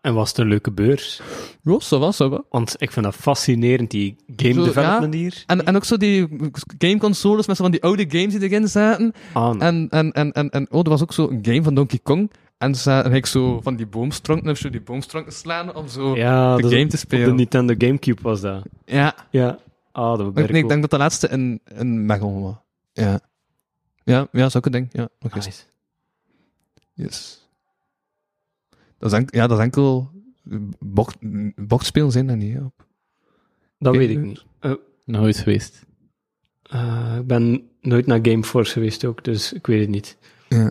En 0.00 0.14
was 0.14 0.28
het 0.28 0.38
een 0.38 0.46
leuke 0.48 0.70
beurs? 0.72 1.20
Ja, 1.62 1.80
zo 1.80 1.98
was 1.98 2.18
wel. 2.18 2.46
Want 2.50 2.74
ik 2.78 2.92
vind 2.92 3.04
dat 3.04 3.14
fascinerend, 3.14 3.90
die 3.90 4.16
game 4.36 4.52
Zo, 4.54 4.64
development 4.64 5.14
hier. 5.14 5.42
En, 5.46 5.66
en 5.66 5.76
ook 5.76 5.84
zo 5.84 5.96
die 5.96 6.28
gameconsoles 6.78 7.46
met 7.46 7.56
zo 7.56 7.62
van 7.62 7.72
die 7.72 7.82
oude 7.82 8.04
games 8.08 8.32
die 8.34 8.42
erin 8.48 8.68
zaten. 8.68 9.12
Ah, 9.32 9.50
nee. 9.50 9.60
En, 9.60 9.88
en, 9.90 10.12
en, 10.12 10.32
en, 10.32 10.50
en 10.50 10.66
oh, 10.70 10.80
er 10.84 10.88
was 10.90 11.02
ook 11.02 11.12
zo 11.12 11.28
een 11.28 11.38
game 11.42 11.62
van 11.62 11.74
Donkey 11.74 11.98
Kong. 12.02 12.30
En 12.58 12.74
ze 12.74 12.90
en 12.90 13.12
ik 13.12 13.26
zo 13.26 13.60
van 13.60 13.76
die 13.76 13.86
boomstronken 13.86 14.50
of 14.50 14.56
zo 14.58 14.70
die 14.70 14.80
boomstronken 14.80 15.32
slaan 15.32 15.74
om 15.74 15.88
zo 15.88 16.16
ja, 16.16 16.56
de 16.56 16.62
game 16.62 16.76
te 16.76 16.84
op 16.84 16.90
de 16.90 16.96
spelen. 16.96 17.34
Nintendo 17.34 17.74
Gamecube 17.78 18.22
was 18.22 18.40
dat. 18.40 18.64
Ja, 18.84 19.14
Ja. 19.30 19.58
Ah, 19.92 20.18
dat 20.18 20.34
was 20.34 20.44
ik, 20.44 20.50
nee, 20.50 20.62
ik 20.62 20.68
denk 20.68 20.80
dat 20.80 20.90
de 20.90 20.96
laatste 20.98 21.28
in, 21.28 21.60
in 21.64 22.06
Mechelen 22.06 22.40
was. 22.40 22.54
Ja. 22.92 23.20
Ja, 24.04 24.28
ja, 24.32 24.48
het 24.52 24.72
denken. 24.72 24.88
Ja, 24.92 25.08
nog 25.18 25.34
eens. 25.34 25.44
Nice. 25.46 25.62
Yes. 26.92 27.48
Dat 28.98 29.12
is, 29.12 29.18
enk, 29.18 29.34
ja, 29.34 29.46
dat 29.46 29.58
is 29.58 29.64
enkel 29.64 30.10
bocht, 30.78 31.16
bochtspelen 31.66 32.12
zijn 32.12 32.26
daar 32.26 32.36
niet 32.36 32.58
op. 32.60 32.86
Dat 33.78 33.94
Oké, 33.94 34.06
weet 34.06 34.16
ik 34.16 34.22
niet. 34.22 34.44
Eh, 34.60 34.72
Nooit 35.04 35.36
geweest. 35.38 35.84
eh, 36.62 37.16
ik 37.18 37.26
ben 37.26 37.68
nooit 37.80 38.06
naar 38.06 38.18
Gameforce 38.22 38.72
geweest 38.72 39.04
ook, 39.04 39.24
dus 39.24 39.52
ik 39.52 39.66
weet 39.66 39.80
het 39.80 39.88
niet. 39.88 40.16
Ja. 40.48 40.70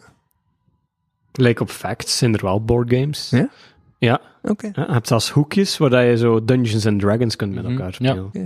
Lijkt 1.37 1.61
op 1.61 1.69
Facts, 1.69 2.17
zijn 2.17 2.33
er 2.33 2.41
wel 2.41 2.63
boardgames. 2.63 3.29
Ja? 3.29 3.49
Ja. 3.97 4.21
Oké. 4.43 4.69
Ja, 4.73 4.85
je 4.87 4.91
hebt 4.93 5.07
zelfs 5.07 5.29
hoekjes 5.29 5.77
waar 5.77 5.89
dat 5.89 6.03
je 6.03 6.17
zo 6.17 6.45
Dungeons 6.45 6.85
and 6.85 6.99
Dragons 6.99 7.35
kunt 7.35 7.53
met 7.53 7.63
Mhm, 7.63 7.71
elkaar 7.71 7.87
ja. 7.87 7.93
spelen. 7.93 8.25
Oké. 8.25 8.45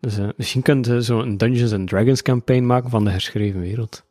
Dus 0.00 0.18
eh, 0.18 0.28
misschien 0.36 0.62
kunt 0.62 0.86
je 0.86 1.02
zo 1.02 1.20
een 1.20 1.36
Dungeons 1.36 1.72
and 1.72 1.88
Dragons 1.88 2.22
campaign 2.22 2.66
maken 2.66 2.90
van 2.90 3.04
de 3.04 3.10
herschreven 3.10 3.60
wereld. 3.60 4.04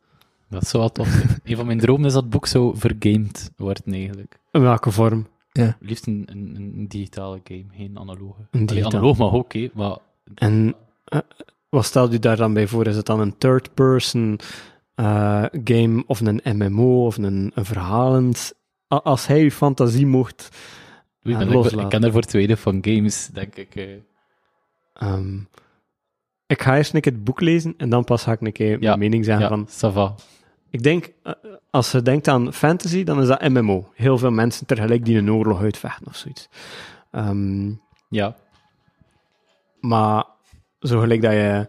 Dat 0.50 0.66
zou 0.66 0.82
wel 0.82 0.92
tof 0.92 1.08
zijn. 1.08 1.40
Een 1.44 1.56
van 1.56 1.66
mijn 1.66 1.78
dromen 1.78 2.06
is 2.06 2.12
dat 2.12 2.22
het 2.22 2.30
boek 2.30 2.46
zo 2.46 2.72
vergamed 2.76 3.50
wordt 3.56 3.82
eigenlijk. 3.86 4.38
In 4.52 4.60
welke 4.60 4.90
vorm? 4.90 5.26
Liefst 5.80 6.06
een, 6.06 6.28
een, 6.30 6.54
een 6.56 6.88
digitale 6.88 7.40
game, 7.44 7.64
geen 7.76 7.98
analoge. 7.98 8.40
Een 8.40 8.46
Allee, 8.52 8.66
digitale. 8.66 8.94
analoog 8.96 9.16
mag 9.18 9.32
ook, 9.32 9.52
hè, 9.52 9.70
maar 9.74 9.96
En 10.34 10.74
eh, 11.04 11.18
wat 11.68 11.84
stelt 11.84 12.12
u 12.12 12.18
daar 12.18 12.36
dan 12.36 12.52
bij 12.52 12.66
voor? 12.66 12.86
Is 12.86 12.96
het 12.96 13.06
dan 13.06 13.20
een 13.20 13.38
third-person 13.38 14.38
eh, 14.98 15.44
game 15.64 16.04
of 16.06 16.20
een 16.20 16.40
MMO 16.44 17.06
of 17.06 17.16
een, 17.16 17.50
een 17.54 17.64
verhalend? 17.64 18.52
Als 18.88 19.26
hij 19.26 19.40
uw 19.40 19.50
fantasie 19.50 20.06
mocht. 20.06 20.48
Ben 21.22 21.40
ik, 21.40 21.48
loslaten. 21.48 21.80
ik 21.80 21.88
ken 21.88 22.04
er 22.04 22.12
voor 22.12 22.22
tweede 22.22 22.56
van 22.56 22.78
games, 22.80 23.26
denk 23.32 23.56
ik. 23.56 23.74
eh. 23.76 23.88
ehm, 24.94 25.38
ik 26.46 26.62
ga 26.62 26.76
eerst 26.76 26.94
een 26.94 27.00
keer 27.00 27.12
het 27.12 27.24
boek 27.24 27.40
lezen 27.40 27.74
en 27.76 27.88
dan 27.90 28.04
pas 28.04 28.22
ga 28.22 28.32
ik 28.32 28.40
een 28.40 28.52
keer 28.52 28.70
Ja, 28.70 28.78
mijn 28.88 28.98
mening 28.98 29.24
zeggen 29.24 29.42
Ja, 29.44 29.48
van... 29.48 29.68
Ik 30.70 30.82
denk, 30.82 31.12
eh, 31.22 31.32
als 31.70 31.92
je 31.92 32.02
denkt 32.02 32.28
aan 32.28 32.52
fantasy, 32.52 33.04
dan 33.04 33.20
is 33.20 33.26
dat 33.28 33.48
MMO. 33.48 33.90
Heel 33.94 34.18
veel 34.18 34.30
mensen 34.30 34.66
tegelijk 34.66 35.04
die 35.04 35.18
een 35.18 35.30
oorlog 35.32 35.60
uitvechten 35.60 36.06
of 36.06 36.16
zoiets. 36.16 36.48
Ehm, 37.10 37.70
Ja. 38.08 38.36
maar 39.80 40.24
zo 40.80 41.00
gelijk 41.00 41.22
dat 41.22 41.32
je... 41.32 41.68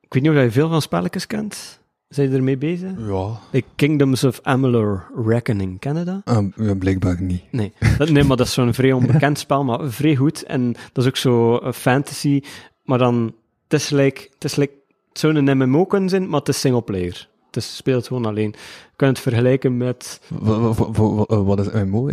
Ik 0.00 0.12
weet 0.14 0.22
niet 0.22 0.32
of 0.32 0.38
je 0.42 0.50
veel 0.50 0.68
van 0.68 0.82
spelletjes 0.82 1.26
kent. 1.26 1.80
Zijn 2.08 2.30
je 2.30 2.36
ermee 2.36 2.56
bezig? 2.56 2.90
Ja, 3.08 3.38
Like 3.52 3.66
Kingdoms 3.76 4.24
of 4.24 4.40
Amalur 4.42 5.06
Reckoning, 5.26 5.78
ken 5.78 5.96
je 5.96 6.04
dat? 6.04 6.20
ehm, 6.24 6.48
ja, 6.56 6.74
blijkbaar 6.74 7.22
niet. 7.22 7.42
Nee, 7.50 7.72
dat, 7.98 8.10
nee 8.10 8.24
maar 8.24 8.36
dat 8.36 8.46
is 8.46 8.52
zo'n 8.52 8.74
vrij 8.74 8.92
onbekend 8.92 9.38
spel, 9.48 9.64
maar 9.64 9.90
vrij 9.90 10.16
goed. 10.16 10.42
En 10.44 10.72
dat 10.92 11.04
is 11.04 11.06
ook 11.06 11.16
zo 11.16 11.56
eh, 11.58 11.72
fantasy, 11.72 12.42
maar 12.84 12.98
dan, 12.98 13.34
het 13.68 13.80
is 13.80 13.90
like, 13.90 14.28
het 14.34 14.44
is 14.44 14.56
like, 14.56 14.72
het 15.08 15.18
zou 15.18 15.34
een 15.36 15.58
MMO 15.58 15.84
kunnen 15.84 16.08
zijn, 16.08 16.28
maar 16.28 16.38
het 16.38 16.48
is 16.48 16.60
singleplayer. 16.60 17.28
Het 17.46 17.56
is, 17.56 17.76
speelt 17.76 18.06
gewoon 18.06 18.24
alleen. 18.26 18.50
Je 18.50 18.96
kunt 18.96 19.10
het 19.10 19.20
vergelijken 19.20 19.76
met, 19.76 20.20
Wa- 20.28 20.58
wa- 20.58 20.72
wa- 20.74 20.90
wa- 20.90 21.24
wa- 21.26 21.42
Wat 21.42 21.60
is 21.60 21.70
MMO 21.72 22.10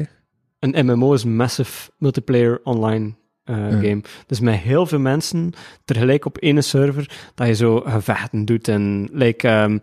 een 0.59 0.85
MMO 0.85 1.13
is 1.13 1.23
een 1.23 1.35
Massive 1.35 1.91
Multiplayer 1.97 2.59
Online 2.63 3.13
eh, 3.45 3.57
Ja. 3.57 3.69
game. 3.79 4.01
Dus 4.27 4.39
met 4.39 4.55
heel 4.55 4.85
veel 4.85 4.99
mensen 4.99 5.53
tegelijk 5.85 6.25
op 6.25 6.37
één 6.37 6.63
server, 6.63 7.29
dat 7.35 7.47
je 7.47 7.53
zo 7.55 7.79
gevechten 7.79 8.45
doet 8.45 8.67
en, 8.67 9.09
like, 9.11 9.47
ehm, 9.47 9.77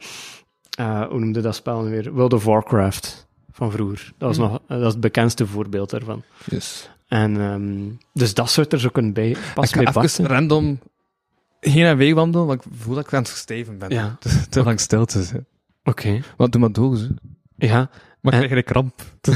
eh, 0.79 1.03
hoe 1.09 1.19
noemde 1.19 1.41
dat 1.41 1.55
spel 1.55 1.83
nu 1.83 1.91
weer? 1.91 2.13
World 2.13 2.33
of 2.33 2.45
Warcraft 2.45 3.27
van 3.53 3.71
vroeger. 3.71 4.13
Dat, 4.19 4.29
was 4.29 4.37
Hm. 4.37 4.43
nog, 4.43 4.61
dat 4.69 4.81
is 4.81 4.87
het 4.87 5.01
bekendste 5.01 5.47
voorbeeld 5.47 5.91
daarvan. 5.91 6.23
Yes. 6.51 6.91
En 7.09 7.41
ehm, 7.41 7.73
dus 8.13 8.35
dat 8.35 8.51
zou 8.51 8.67
er 8.71 8.81
zo 8.81 8.89
kunnen 8.89 9.13
bij 9.13 9.37
pas 9.55 9.69
ik 9.71 9.77
mee 9.77 9.93
passen. 9.93 10.27
random 10.27 10.79
heen 11.61 11.85
en 11.85 11.97
weer 11.97 12.15
wandelen, 12.15 12.47
want 12.47 12.65
ik 12.65 12.73
voel 12.79 12.95
dat 12.95 13.07
ik 13.07 13.13
aan 13.15 13.23
het 13.23 13.29
steven 13.31 13.79
ben. 13.79 13.91
Ja. 13.91 14.17
Te, 14.21 14.49
te 14.49 14.63
lang 14.63 14.81
stil 14.81 15.05
te 15.05 15.23
zijn. 15.23 15.47
Oké, 15.85 16.21
Wat 16.37 16.53
doe 16.53 16.61
maar 16.61 16.73
door, 16.73 16.97
ze. 16.97 17.15
ja. 17.57 17.91
Maar 18.21 18.33
En- 18.33 18.39
krijg 18.39 18.53
een 18.57 18.65
kramp. 18.65 19.03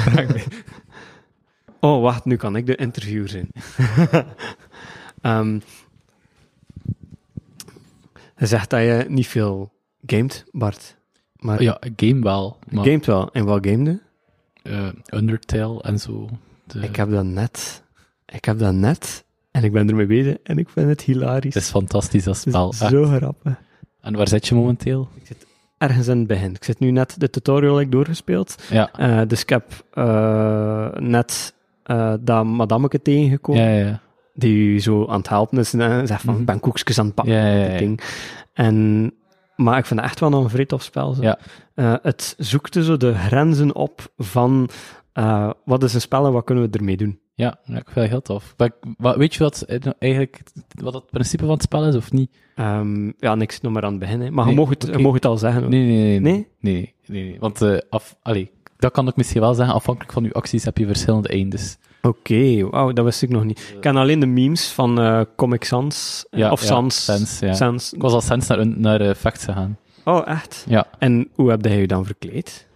Oh, 1.95 2.03
wacht, 2.03 2.25
nu 2.25 2.37
kan 2.37 2.57
ik 2.57 2.67
de 2.67 2.77
interviewer 2.77 3.29
zijn. 3.29 3.49
Ehm 5.21 5.59
hij 8.35 8.47
zegt 8.47 8.71
dat 8.71 8.81
je 8.81 9.05
niet 9.09 9.27
veel 9.27 9.73
gamet, 10.07 10.45
Bart. 10.53 10.97
Maar 11.37 11.63
Ja, 11.63 11.79
game 11.97 12.21
wel. 12.23 12.59
Maar, 12.71 12.85
gamet 12.85 13.07
wel. 13.07 13.33
En 13.33 13.45
wat 13.45 13.67
gamede? 13.67 14.01
eh, 14.63 14.89
Undertale 15.11 15.83
en 15.83 15.99
zo. 15.99 16.29
De- 16.65 16.81
Ik 16.81 16.97
heb 16.97 17.11
dat 17.11 17.25
net. 17.25 17.83
Ik 18.27 18.45
heb 18.45 18.59
dat 18.59 18.75
net. 18.75 19.25
En 19.51 19.65
ik 19.65 19.73
ben 19.73 19.89
ermee 19.89 20.07
bezig. 20.07 20.37
En 20.43 20.59
ik 20.59 20.69
vind 20.69 20.89
het 20.89 21.01
hilarisch. 21.01 21.55
Het 21.55 21.63
is 21.63 21.71
fantastisch, 21.71 22.25
dat 22.25 22.37
spel. 22.37 22.73
Zo 22.73 23.05
grappig. 23.05 23.55
En 24.01 24.15
waar 24.17 24.29
zit 24.29 24.47
je 24.49 24.55
momenteel? 24.55 25.09
Ergens 25.79 26.07
in 26.09 26.19
het 26.19 26.27
begin. 26.27 26.55
Ik 26.55 26.65
zit 26.65 26.79
nu 26.79 26.91
net 26.91 27.15
de 27.21 27.31
tutorial 27.31 27.81
ik 27.81 27.93
doorgespeeld. 27.93 28.63
Ja, 28.71 28.91
Eh, 28.93 29.21
dus 29.29 29.43
ik 29.43 29.49
heb 29.49 29.85
eh, 29.93 30.93
net 30.95 31.55
eh, 31.87 32.15
dat 32.21 32.45
madameke 32.45 33.03
tegengekomen. 33.03 33.63
ja, 33.63 33.87
ja. 33.87 34.01
Die 34.35 34.79
zo 34.79 35.07
aan 35.07 35.19
het 35.19 35.29
helpen 35.29 35.59
is. 35.59 35.75
En 35.75 36.07
zegt 36.07 36.23
van, 36.23 36.33
Mhm. 36.33 36.41
ik 36.41 36.47
ben 36.47 36.61
koekjes 36.61 36.99
aan 36.99 37.07
het 37.07 37.15
pakken. 37.15 37.35
Ja, 37.35 37.69
dat 37.69 37.79
ding. 37.79 38.01
En, 38.53 39.13
maar 39.57 39.79
ik 39.79 39.87
vind 39.87 40.01
het 40.01 40.09
echt 40.09 40.21
wel 40.21 40.33
een 40.33 40.67
tof 40.67 40.83
spel. 40.83 41.13
Zo. 41.15 41.23
Ja. 41.23 41.39
Eh, 41.75 41.95
het 42.03 42.35
zoekte 42.39 42.85
zo 42.85 42.97
de 42.97 43.15
grenzen 43.15 43.75
op 43.75 44.13
van 44.17 44.69
eh, 45.13 45.51
wat 45.65 45.83
is 45.83 45.95
een 45.95 46.01
spel 46.01 46.27
en 46.27 46.33
wat 46.33 46.45
kunnen 46.45 46.71
we 46.71 46.79
ermee 46.79 46.97
doen. 46.97 47.19
Ja, 47.35 47.59
ik 47.65 47.73
vind 47.73 47.95
het 47.95 48.09
heel 48.09 48.23
tof. 48.23 48.55
Maar, 48.97 49.19
weet 49.19 49.35
je 49.35 49.43
wat 49.43 49.61
eh, 49.63 49.93
eigenlijk 49.99 50.43
wat 50.83 50.95
het 50.95 51.07
principe 51.11 51.43
van 51.45 51.53
het 51.53 51.63
spel 51.63 51.85
is, 51.87 51.97
of 51.97 52.13
niet? 52.13 52.31
Ehm, 52.55 53.11
ja, 53.19 53.35
niks 53.35 53.61
nog 53.61 53.73
maar 53.73 53.83
aan 53.85 53.91
het 53.91 53.99
begin. 54.01 54.21
hè. 54.21 54.31
Maar 54.31 54.45
Nee, 54.45 54.55
je, 54.55 54.61
mag 54.61 54.69
het, 54.69 54.87
je 54.93 54.99
mag 54.99 55.15
het 55.15 55.25
al 55.25 55.39
zeggen. 55.39 55.71
Nee, 55.71 55.87
nee, 55.87 55.97
nee. 55.97 56.21
Nee? 56.21 56.21
Nee, 56.21 56.49
nee, 56.61 56.95
nee. 57.07 57.25
nee. 57.31 57.37
Want 57.41 57.63
eh, 57.63 57.77
af, 57.91 58.17
allee, 58.23 58.51
dat 58.78 58.93
kan 58.93 59.09
ik 59.09 59.16
misschien 59.16 59.40
wel 59.40 59.55
zeggen. 59.55 59.74
Afhankelijk 59.74 60.12
van 60.12 60.24
uw 60.24 60.32
acties 60.32 60.65
heb 60.65 60.78
je 60.78 60.86
verschillende 60.86 61.28
eindes. 61.28 61.77
Oké, 62.03 62.69
wauw, 62.70 62.93
dat 62.93 63.05
wist 63.05 63.23
ik 63.23 63.28
nog 63.28 63.44
niet. 63.44 63.73
Ik 63.74 63.81
ken 63.81 63.97
alleen 63.97 64.20
de 64.20 64.27
memes 64.27 64.69
van 64.69 65.01
eh, 65.01 65.20
Comic 65.36 65.65
Sans. 65.65 66.24
eh, 66.31 66.39
Ja, 66.39 66.51
of 66.51 66.61
ja, 66.61 66.66
Sans. 66.66 67.05
Sans, 67.05 67.39
ja. 67.39 67.55
Sans. 67.55 67.93
Ik 67.93 68.03
was 68.03 68.12
als 68.12 68.27
Sens 68.27 68.47
naar, 68.47 68.66
naar 68.66 69.01
eh, 69.01 69.15
Facts 69.15 69.44
gegaan. 69.44 69.78
Oh, 70.05 70.23
echt? 70.28 70.65
Ja, 70.69 70.86
En 70.98 71.28
hoe 71.35 71.51
heb 71.51 71.65
jij 71.65 71.81
je 71.81 71.86
dan 71.86 72.05
verkleed? 72.05 72.66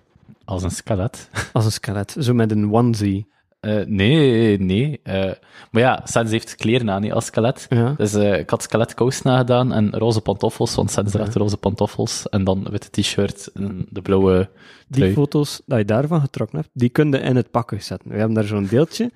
als 0.45 0.63
een 0.63 0.71
skelet. 0.71 1.29
Als 1.53 1.65
een 1.65 1.73
skelet, 1.73 2.17
zo 2.19 2.35
met 2.35 2.51
een 2.51 2.73
onesie. 2.73 3.27
Eh, 3.61 3.81
nee, 3.87 4.61
nee. 4.61 5.01
eh, 5.03 5.33
maar 5.71 5.83
ja, 5.83 6.01
Sens 6.05 6.31
heeft 6.31 6.57
kleren 6.57 6.91
aan 6.91 7.01
niet, 7.01 7.13
als 7.13 7.25
skelet. 7.25 7.67
Ja. 7.69 7.95
Dus 7.97 8.15
eh, 8.15 8.39
ik 8.39 8.51
had 8.51 8.63
skeletkous 8.63 9.23
nagedaan 9.23 9.73
en 9.73 9.91
roze 9.91 10.21
pantoffels, 10.21 10.75
want 10.75 10.91
Sens 10.91 11.11
draagt 11.11 11.35
roze 11.35 11.57
pantoffels. 11.57 12.29
En 12.29 12.45
dan 12.45 12.67
witte 12.71 12.91
t-shirt 12.91 13.51
en 13.55 13.87
de 13.89 14.03
blauwe 14.03 14.51
Die 14.89 15.13
foto's 15.13 15.61
dat 15.67 15.79
je 15.79 15.85
daarvan 15.85 16.21
getrokken 16.21 16.59
hebt, 16.59 16.71
die 16.73 16.89
kun 16.89 17.11
je 17.11 17.19
in 17.19 17.37
het 17.37 17.51
pakken 17.51 17.83
zetten. 17.83 18.11
We 18.11 18.17
hebben 18.17 18.35
daar 18.35 18.45
zo'n 18.45 18.67
deeltje, 18.67 19.11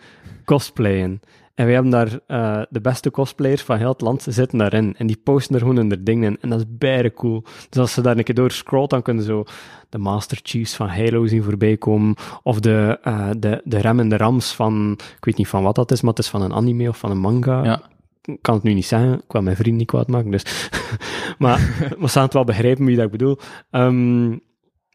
cosplayen. 0.44 1.20
En 1.54 1.66
we 1.66 1.72
hebben 1.72 1.90
daar 1.90 2.20
eh, 2.26 2.62
de 2.70 2.80
beste 2.80 3.10
cosplayers 3.10 3.62
van 3.62 3.76
heel 3.76 3.88
het 3.88 4.00
land 4.00 4.26
zitten 4.28 4.58
daarin. 4.58 4.94
En 4.96 5.06
die 5.06 5.20
posten 5.24 5.54
er 5.54 5.60
gewoon 5.60 5.76
hun 5.76 6.00
dingen 6.04 6.30
in. 6.30 6.38
En 6.40 6.48
dat 6.48 6.58
is 6.58 6.64
bijna 6.68 7.10
cool. 7.10 7.44
Dus 7.68 7.80
als 7.80 7.92
ze 7.92 8.00
daar 8.00 8.16
een 8.16 8.24
keer 8.24 8.34
door 8.34 8.50
scrollt, 8.50 8.90
dan 8.90 9.02
kunnen 9.02 9.24
ze 9.24 9.30
zo 9.30 9.44
de 9.88 9.98
Master 9.98 10.38
Chiefs 10.42 10.74
van 10.74 10.88
Halo 10.88 11.26
zien 11.26 11.42
voorbij 11.42 11.76
komen. 11.76 12.14
Of 12.42 12.60
de, 12.60 12.98
eh, 13.02 13.30
de, 13.38 13.60
de 13.64 13.78
Rem 13.78 14.00
en 14.00 14.08
de 14.08 14.16
Rams 14.16 14.54
van, 14.54 14.92
ik 15.16 15.24
weet 15.24 15.36
niet 15.36 15.48
van 15.48 15.62
wat 15.62 15.74
dat 15.74 15.90
is, 15.90 16.00
maar 16.00 16.10
het 16.10 16.24
is 16.24 16.28
van 16.28 16.42
een 16.42 16.52
anime 16.52 16.88
of 16.88 16.98
van 16.98 17.10
een 17.10 17.20
manga. 17.20 17.64
Ja. 17.64 17.82
Ik 18.22 18.38
kan 18.42 18.54
het 18.54 18.62
nu 18.62 18.72
niet 18.72 18.86
zeggen, 18.86 19.12
ik 19.12 19.32
wil 19.32 19.42
mijn 19.42 19.56
vriend 19.56 19.76
niet 19.76 19.86
kwaad 19.86 20.08
maken. 20.08 20.30
Dus. 20.30 20.70
maar 21.38 21.58
we 21.98 22.08
staan 22.08 22.24
het 22.24 22.32
wel 22.32 22.44
begrijpen 22.44 22.84
wie 22.84 22.96
dat 22.96 23.04
ik 23.04 23.10
bedoel. 23.10 23.38
Ehm, 23.70 24.30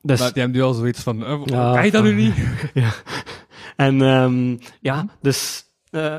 dus, 0.02 0.20
Maar 0.20 0.34
die 0.34 0.42
hebben 0.42 0.60
nu 0.60 0.66
al 0.68 0.74
zoiets 0.74 1.02
van, 1.02 1.22
uh, 1.22 1.42
Ja, 1.46 1.74
kan 1.74 1.86
je 1.86 1.92
dat 1.92 2.04
nu 2.04 2.14
niet? 2.14 2.36
ja. 2.74 2.92
En 3.76 4.02
ehm, 4.02 4.58
ja, 4.82 5.06
dus 5.22 5.69
eh, 5.92 6.18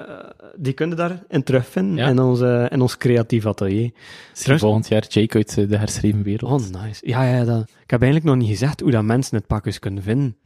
die 0.56 0.72
kunnen 0.72 0.96
daarin 0.96 1.42
terugvinden 1.42 1.96
Ja. 1.96 2.08
in, 2.08 2.18
onze, 2.18 2.66
in 2.70 2.80
ons 2.80 2.96
creatief 2.96 3.46
atelier. 3.46 3.90
Trouwens- 4.32 4.62
volgend 4.62 4.88
jaar 4.88 5.04
Jake 5.08 5.36
uit 5.36 5.58
eh, 5.58 5.68
de 5.68 5.76
herschreven 5.76 6.22
wereld. 6.22 6.52
Oh, 6.62 6.82
nice. 6.82 7.06
Ja, 7.08 7.22
ja, 7.22 7.44
dat, 7.44 7.60
ik 7.82 7.90
heb 7.90 8.02
eigenlijk 8.02 8.32
nog 8.32 8.40
niet 8.40 8.50
gezegd 8.50 8.80
hoe 8.80 8.90
dat 8.90 9.02
mensen 9.04 9.36
het 9.36 9.46
pakjes 9.46 9.78
kunnen 9.78 10.02
vinden. 10.02 10.36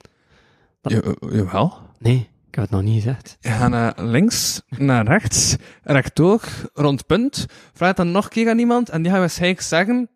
Ja, 0.82 1.00
eh, 1.00 1.12
jawel. 1.32 1.72
Nee, 1.98 2.28
ik 2.48 2.54
heb 2.54 2.64
het 2.64 2.70
nog 2.72 2.82
niet 2.82 2.94
gezegd. 3.02 3.36
Je 3.40 3.48
gaat 3.48 3.70
naar 3.70 3.94
links, 4.04 4.62
naar 4.68 5.06
rechts, 5.06 5.56
rechtdoor, 5.82 6.42
rond 6.74 7.06
punt. 7.06 7.46
Vraag 7.72 7.94
dan 7.94 8.10
nog 8.10 8.24
een 8.24 8.30
keer 8.30 8.48
aan 8.50 8.58
iemand 8.58 8.88
en 8.88 9.02
die 9.02 9.10
gaat 9.10 9.20
waarschijnlijk 9.20 9.60
zeggen... 9.60 10.08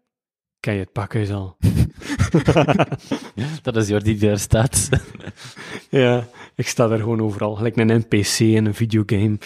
Ken 0.61 0.75
je 0.75 0.81
het 0.81 0.93
pakhuis 0.93 1.31
al? 1.31 1.57
Dat 3.63 3.77
is 3.77 3.89
Jordi 3.89 4.19
die 4.19 4.29
daar 4.29 4.39
staat. 4.39 4.89
ja, 5.91 6.29
ik 6.55 6.69
sta 6.69 6.87
daar 6.87 6.99
gewoon 6.99 7.21
overal. 7.21 7.55
Gelijk 7.55 7.77
een 7.77 8.05
NPC 8.09 8.39
en 8.39 8.67
een 8.67 8.75
videogame. 8.75 9.39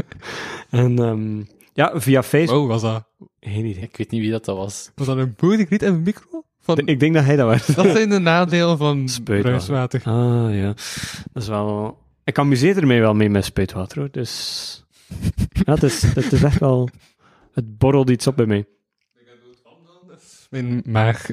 en 0.70 0.98
ehm, 0.98 1.42
ja, 1.72 2.00
via 2.00 2.22
Facebook. 2.22 2.62
Oh, 2.62 2.68
was 2.68 2.82
dat, 2.82 3.04
Geen 3.40 3.64
idee. 3.64 3.82
Ik 3.82 3.96
weet 3.96 4.10
niet 4.10 4.20
wie 4.20 4.30
dat, 4.30 4.44
dat 4.44 4.56
was. 4.56 4.90
was 4.94 5.06
dat 5.06 5.16
een 5.16 5.34
boerdergriet 5.36 5.82
en 5.82 5.94
een 5.94 6.02
micro? 6.02 6.42
Van, 6.60 6.78
Ik 6.78 7.00
denk 7.00 7.14
dat 7.14 7.24
hij 7.24 7.36
dat 7.36 7.46
was. 7.46 7.66
dat 7.76 7.86
zijn 7.96 8.08
de 8.08 8.18
nadelen 8.18 8.78
van 8.78 9.08
Spuitwater. 9.08 9.42
bruiswater. 9.42 10.00
Ah, 10.04 10.54
ja. 10.54 10.66
Dat 11.32 11.42
is 11.42 11.48
wel... 11.48 11.98
Ik 12.24 12.38
amuseer 12.38 12.76
ermee 12.76 13.00
wel 13.00 13.14
mee 13.14 13.30
met 13.30 13.44
spuitwater, 13.44 13.98
hoor. 13.98 14.08
Dus... 14.10 14.84
Ja, 15.48 15.72
het 15.74 15.82
is, 15.82 16.02
het 16.02 16.32
is 16.32 16.42
echt 16.42 16.58
wel... 16.58 16.88
Het 17.52 17.78
borrelt 17.78 18.10
iets 18.10 18.26
op 18.26 18.36
bij 18.36 18.46
mij. 18.46 18.64
Mijn 20.50 20.82
maag... 20.86 21.26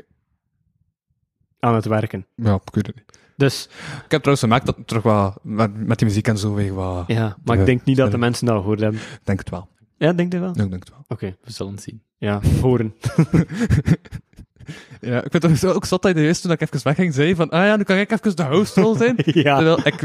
Aan 1.59 1.75
het 1.75 1.85
werken. 1.85 2.25
Ja, 2.35 2.53
ik 2.65 2.73
weet 2.75 2.87
het 2.87 2.95
niet. 2.95 3.19
Dus, 3.37 3.63
Ik 4.05 4.11
heb 4.11 4.21
trouwens 4.21 4.39
gemerkt 4.39 4.65
dat 4.65 4.75
het 4.75 4.87
terug 4.87 5.03
wat... 5.03 5.39
Met, 5.41 5.87
met 5.87 5.97
die 5.97 6.07
muziek 6.07 6.27
en 6.27 6.37
zo 6.37 6.53
weer 6.53 6.73
wat... 6.73 7.03
ja. 7.07 7.37
Maar 7.43 7.59
ik 7.59 7.65
denk 7.65 7.83
niet 7.85 7.97
dat 7.97 8.11
de 8.11 8.17
mensen 8.17 8.45
dat 8.45 8.55
gehoord 8.59 8.79
hebben. 8.79 8.99
Ik 9.01 9.19
denk 9.23 9.39
het 9.39 9.49
wel. 9.49 9.67
Ja, 9.97 10.13
denk 10.13 10.31
je 10.33 10.39
wel? 10.39 10.51
Ja, 10.55 10.63
ik 10.63 10.69
denk 10.69 10.83
het 10.83 10.89
wel. 10.89 11.03
Oké. 11.07 11.35
We 11.43 11.51
zullen 11.51 11.73
het 11.73 11.81
zien. 11.81 12.01
Ja, 12.17 12.41
horen. 12.61 12.95
Ja, 15.01 15.23
ik 15.23 15.31
vind 15.31 15.61
het 15.61 15.65
ook 15.65 15.85
zat 15.85 16.01
dat 16.01 16.15
je 16.15 16.23
juist 16.23 16.41
toen 16.41 16.51
ik 16.51 16.61
even 16.61 16.83
wegging 16.83 17.13
zei 17.13 17.35
van, 17.35 17.49
ah 17.49 17.65
ja, 17.65 17.75
nu 17.75 17.83
kan 17.83 17.97
ik 17.97 18.11
even 18.11 18.35
de 18.35 18.43
hostrol 18.43 18.95
zijn. 18.95 19.15
ja. 19.25 19.55
Terwijl 19.55 19.79
ik, 19.87 20.01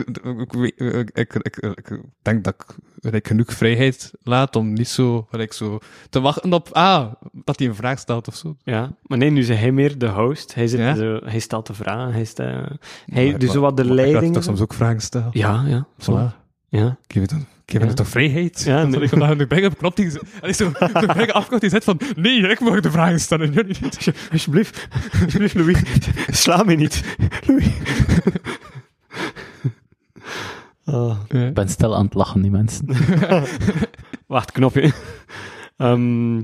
ik, 1.12 1.34
ik, 1.34 1.56
ik, 1.56 2.00
denk 2.22 2.44
dat 2.44 2.54
ik, 3.14 3.26
genoeg 3.26 3.52
vrijheid 3.52 4.10
laat 4.22 4.56
om 4.56 4.72
niet 4.72 4.88
zo, 4.88 5.28
ik 5.30 5.52
zo 5.52 5.78
te 6.10 6.20
wachten 6.20 6.52
op, 6.52 6.68
ah, 6.72 7.12
dat 7.32 7.58
hij 7.58 7.68
een 7.68 7.74
vraag 7.74 7.98
stelt 7.98 8.28
of 8.28 8.34
zo. 8.34 8.56
Ja, 8.62 8.92
maar 9.02 9.18
nee, 9.18 9.30
nu 9.30 9.40
is 9.40 9.48
hij 9.48 9.72
meer 9.72 9.98
de 9.98 10.08
host. 10.08 10.54
Hij, 10.54 10.66
zit 10.66 10.80
Ja? 10.80 10.94
zo, 10.94 11.20
hij 11.24 11.38
stelt 11.38 11.66
de 11.66 11.74
vragen. 11.74 12.12
Hij, 12.12 12.28
de, 12.34 12.78
hij 13.06 13.36
doet 13.36 13.50
zo 13.50 13.60
wat 13.60 13.76
de 13.76 13.82
Ik 13.84 13.90
leiding. 13.90 14.34
toch 14.34 14.42
soms 14.42 14.60
ook 14.60 14.74
vragen 14.74 15.00
stellen. 15.00 15.28
Ja, 15.32 15.64
ja. 15.66 15.86
Voilà. 16.02 16.36
Ja. 16.68 16.98
Geef 17.06 17.22
het, 17.22 17.57
geef 17.70 17.82
Ja. 17.82 17.92
toch 17.92 18.08
vrijheid? 18.08 18.62
Ja, 18.66 18.84
nee. 18.84 19.00
ik 19.00 19.08
vandaag 19.08 19.36
nu 19.36 19.46
bij 19.46 19.66
op 19.66 19.78
knop 19.78 19.96
die 19.96 20.10
en 20.40 20.48
ik 20.48 20.54
zo, 20.54 20.72
de 20.72 21.10
bijge 21.14 21.32
afkort 21.32 21.60
die 21.60 21.70
zegt 21.70 21.84
van, 21.84 22.00
nee, 22.16 22.48
ik 22.48 22.60
mag 22.60 22.80
de 22.80 22.90
vragen 22.90 23.20
stellen, 23.20 23.52
jullie 23.52 23.76
niet. 23.80 24.12
Alsjeblieft. 24.32 24.88
Alsjeblieft, 25.24 25.54
Louis. 25.54 25.82
Sla 26.26 26.62
me 26.62 26.74
niet. 26.74 27.02
Louis. 27.46 27.66
Oh. 30.84 31.18
Ja. 31.28 31.46
Ik 31.46 31.54
ben 31.54 31.68
stil 31.68 31.96
aan 31.96 32.04
het 32.04 32.14
lachen, 32.14 32.42
die 32.42 32.50
mensen. 32.50 32.86
Wacht, 34.26 34.52
knopje. 34.52 34.92
Ehm, 35.76 36.36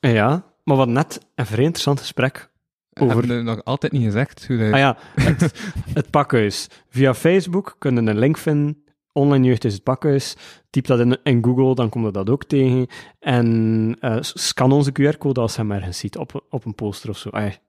ja, 0.00 0.44
maar 0.64 0.76
wat 0.76 0.88
net 0.88 1.20
een 1.34 1.46
vrij 1.46 1.64
interessant 1.64 2.00
gesprek 2.00 2.50
over... 2.94 3.16
Hebben 3.16 3.36
we 3.36 3.42
nog 3.42 3.64
altijd 3.64 3.92
niet 3.92 4.04
gezegd 4.04 4.46
hoe 4.46 4.56
dat... 4.58 4.72
Ah 4.72 4.78
ja, 4.78 4.96
het, 5.14 5.54
het 5.94 6.10
pakhuis. 6.10 6.68
Via 6.88 7.14
Facebook 7.14 7.76
kunnen 7.78 8.06
een 8.06 8.18
link 8.18 8.38
vinden. 8.38 8.83
Online 9.14 9.46
jeugd 9.46 9.64
is 9.64 9.72
het 9.74 9.82
pakhuis. 9.82 10.36
Typ 10.70 10.86
dat 10.86 11.00
in, 11.00 11.18
in 11.22 11.44
Google, 11.44 11.74
dan 11.74 11.88
komt 11.88 12.14
dat 12.14 12.30
ook 12.30 12.44
tegen. 12.44 12.86
En 13.20 13.96
eh, 14.00 14.16
scan 14.20 14.72
onze 14.72 14.92
QR-code 14.92 15.40
als 15.40 15.54
je 15.54 15.60
hem 15.60 15.72
ergens 15.72 15.98
ziet, 15.98 16.16
op, 16.16 16.46
op 16.50 16.64
een 16.64 16.74
poster 16.74 17.10
of 17.10 17.18
zo. 17.18 17.28
Ah 17.28 17.44
ik- 17.46 17.60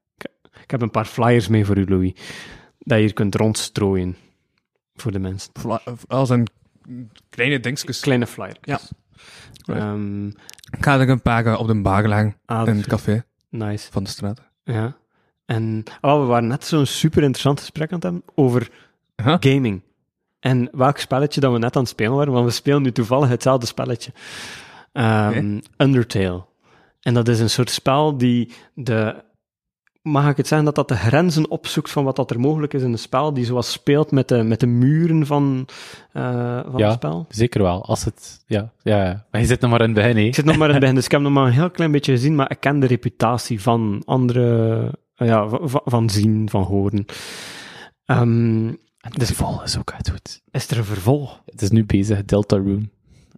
Ik 0.64 0.72
heb 0.72 0.82
een 0.82 0.91
paar 0.91 1.06
flyers 1.06 1.48
mee 1.48 1.65
voor 1.65 1.77
u, 1.77 1.85
Louis. 1.90 2.11
Dat 2.80 2.98
je 2.98 3.03
hier 3.03 3.14
kunt 3.14 3.35
rondstrooien. 3.35 4.15
Voor 4.95 5.11
de 5.11 5.19
mensen. 5.19 5.51
Als 6.07 6.30
een 6.30 6.48
kleine 7.30 7.59
dingetjes. 7.59 7.99
Kleine 7.99 8.27
flyer. 8.27 8.57
Ja. 8.61 8.80
Ehm, 9.65 10.27
Ik 10.27 10.83
ga 10.83 10.99
er 10.99 11.09
een 11.09 11.22
paar 11.22 11.45
eh, 11.45 11.59
op 11.59 11.67
de 11.67 11.82
bar 11.82 12.07
leggen 12.07 12.35
ah, 12.45 12.67
in 12.67 12.75
het 12.75 12.88
café 12.88 13.24
nice. 13.49 13.91
van 13.91 14.03
de 14.03 14.09
straat. 14.09 14.41
Ja. 14.64 14.98
En 15.45 15.83
oh, 16.01 16.19
we 16.22 16.25
waren 16.25 16.48
net 16.48 16.65
zo'n 16.65 16.85
super 16.85 17.22
interessant 17.22 17.59
gesprek 17.59 17.90
aan 17.90 17.95
het 17.95 18.03
hebben 18.03 18.24
over 18.35 18.69
Huh? 19.24 19.35
gaming. 19.40 19.82
En 20.45 20.69
welk 20.72 20.98
spelletje 20.98 21.40
dat 21.40 21.51
we 21.51 21.57
net 21.59 21.75
aan 21.75 21.82
het 21.82 21.91
spelen 21.91 22.15
waren, 22.15 22.33
want 22.33 22.45
we 22.45 22.51
spelen 22.51 22.82
nu 22.82 22.91
toevallig 22.91 23.30
hetzelfde 23.30 23.65
spelletje. 23.65 24.11
Ehm, 24.91 25.59
Undertale. 25.77 26.43
En 27.01 27.14
dat 27.14 27.27
is 27.27 27.40
een 27.40 27.49
soort 27.49 27.69
spel 27.69 28.17
die 28.17 28.51
de... 28.74 29.24
Mag 30.01 30.30
ik 30.30 30.38
het 30.38 30.48
zeggen 30.48 30.65
dat 30.65 30.75
dat 30.75 30.88
de 30.88 30.95
grenzen 30.95 31.49
opzoekt 31.49 31.90
van 31.91 32.03
wat 32.03 32.15
dat 32.15 32.32
er 32.32 32.40
mogelijk 32.40 32.74
is 32.74 32.82
in 32.82 32.91
een 32.91 32.98
spel, 32.99 33.33
die 33.33 33.45
zoals 33.45 33.72
speelt 33.72 34.11
met 34.11 34.27
de, 34.27 34.43
met 34.43 34.59
de 34.59 34.65
muren 34.67 35.25
van, 35.25 35.67
eh, 36.11 36.59
van 36.64 36.77
Ja. 36.77 36.85
het 36.85 36.95
spel? 36.95 37.25
Zeker 37.30 37.61
wel. 37.61 37.85
Als 37.85 38.03
het, 38.06 38.43
ja, 38.48 38.72
ja. 38.83 39.25
Maar 39.32 39.41
je 39.41 39.48
zit 39.48 39.61
nog 39.61 39.72
maar 39.72 39.82
in 39.82 39.85
het 39.85 39.95
begin, 39.95 40.17
hè. 40.17 40.24
Ik 40.24 40.35
zit 40.35 40.45
nog 40.45 40.57
maar 40.57 40.67
in 40.67 40.72
het 40.74 40.80
begin, 40.82 40.95
dus 40.95 41.06
ik 41.06 41.11
heb 41.11 41.22
nog 41.22 41.32
maar 41.32 41.45
een 41.45 41.51
heel 41.53 41.69
klein 41.72 41.91
beetje 41.91 42.11
gezien, 42.11 42.35
maar 42.35 42.51
ik 42.51 42.59
ken 42.59 42.80
de 42.80 42.88
reputatie 42.88 43.61
van 43.61 44.01
andere... 44.06 44.91
eh, 45.15 45.27
ja, 45.27 45.48
van, 45.85 46.09
zien, 46.09 46.49
van 46.49 46.64
horen. 46.64 47.06
Ehm, 48.06 48.72
En 49.06 49.11
de 49.14 49.25
vol 49.25 49.64
is 49.64 49.77
ook 49.77 49.92
uit 49.93 50.09
goed. 50.09 50.42
is 50.51 50.67
er 50.67 50.77
een 50.77 50.84
vervolg? 50.85 51.42
Het 51.45 51.61
is 51.61 51.69
nu 51.69 51.85
bezig, 51.85 52.25
Deltarune. 52.25 52.90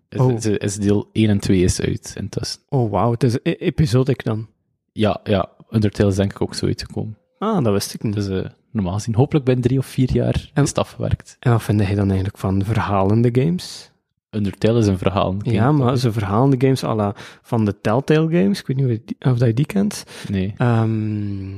Is, 0.10 0.20
Oh. 0.20 0.34
is, 0.34 0.46
is 0.46 0.76
deel 0.76 1.10
1 1.12 1.30
en 1.30 1.40
2 1.40 1.62
is 1.64 1.82
uit 1.82 2.14
intussen. 2.18 2.60
Oh, 2.70 2.92
wauw, 2.92 3.12
het 3.12 3.24
is 3.24 3.34
e- 3.44 3.52
episodic 3.52 4.24
dan. 4.24 4.48
Ja, 4.92 5.20
ja, 5.24 5.50
Undertale 5.70 6.10
is 6.10 6.16
denk 6.16 6.32
ik 6.32 6.42
ook 6.42 6.56
zo 6.56 6.66
uitgekomen. 6.66 7.18
Ah, 7.40 7.64
dat 7.64 7.74
wist 7.74 7.94
ik 7.94 8.04
niet. 8.04 8.14
Dus 8.14 8.28
eh, 8.28 8.46
normaal 8.72 8.94
gezien, 8.94 9.16
hopelijk 9.16 9.46
binnen 9.46 9.64
drie 9.64 9.78
of 9.78 9.86
vier 9.86 10.12
jaar 10.14 10.50
En- 10.54 10.64
is 10.64 10.70
het 10.70 10.78
afgewerkt. 10.78 11.38
En 11.40 11.52
wat 11.52 11.64
vind 11.64 11.80
jij 11.82 11.96
dan 11.96 12.08
eigenlijk 12.08 12.38
van 12.38 12.64
verhalende 12.66 13.30
games? 13.42 13.92
Undertale 14.30 14.80
is 14.80 14.88
een 14.88 14.98
verhaal. 14.98 15.36
ja, 15.42 15.72
maar 15.72 15.98
zo 15.98 16.12
verhalende 16.12 16.56
games 16.60 16.84
à 16.84 16.96
la 16.96 17.14
van 17.42 17.66
de 17.66 17.82
Telltale 17.82 18.30
games, 18.42 18.60
ik 18.60 18.68
weet 18.68 18.78
niet 18.78 18.86
of, 18.86 18.92
je 18.92 19.02
die, 19.06 19.16
of 19.32 19.38
dat 19.38 19.48
je 19.48 19.54
die 19.54 19.66
kent. 19.66 20.04
Nee. 20.30 20.54
Ehm, 20.58 21.52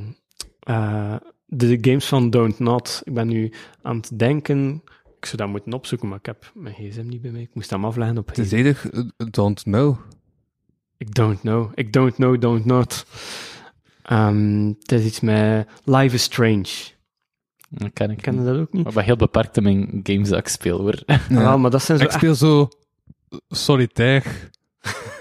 eh, 0.60 1.16
de 1.50 1.78
games 1.82 2.06
van 2.06 2.30
Don't 2.30 2.60
Not. 2.60 3.02
Ik 3.04 3.14
ben 3.14 3.28
nu 3.28 3.52
aan 3.82 3.96
het 3.98 4.20
denken, 4.20 4.84
ik 5.18 5.26
zou 5.26 5.38
dat 5.38 5.48
moeten 5.48 5.74
opzoeken, 5.74 6.08
maar 6.08 6.18
ik 6.18 6.26
heb 6.26 6.52
mijn 6.54 6.76
gsm 6.76 7.08
niet 7.08 7.22
bij 7.22 7.32
mij. 7.32 7.42
Ik 7.42 7.54
moest 7.54 7.70
hem 7.70 7.86
afleggen 7.86 8.18
op 8.18 8.28
Het 8.28 8.38
is 8.38 8.52
eerder 8.52 8.82
eh, 8.94 9.28
don't 9.32 9.64
know. 9.64 9.98
Ik 10.98 11.16
don't 11.16 11.40
know. 11.40 11.72
Ik 11.74 11.94
don't 11.94 12.16
know, 12.16 12.42
don't 12.42 12.66
not. 12.66 13.06
Ehm, 14.04 14.68
het 14.80 14.92
is 14.92 15.06
iets 15.06 15.20
met 15.20 15.68
Life 15.84 16.16
is 16.16 16.24
Strange. 16.24 16.98
Dat 17.70 17.94
ken 17.94 18.12
ik 18.12 18.18
Ken 18.18 18.36
niet. 18.36 18.46
dat 18.46 18.58
ook 18.58 18.74
niet? 18.74 18.84
Maar 18.84 18.92
ik 18.92 18.98
ben 18.98 19.06
heel 19.06 19.16
beperkt 19.16 19.58
in 19.58 19.64
mijn 19.64 20.00
games 20.04 20.30
dat 20.30 20.40
ik 20.40 20.48
speel, 20.48 20.80
hoor. 20.80 21.04
Ja, 21.30 21.58
maar 21.58 21.72
dat 21.72 21.84
zijn 21.84 21.98
zo 21.98 22.04
Ik 22.04 22.12
speel 22.12 22.36
zo 22.36 22.70
solitaire 23.48 24.30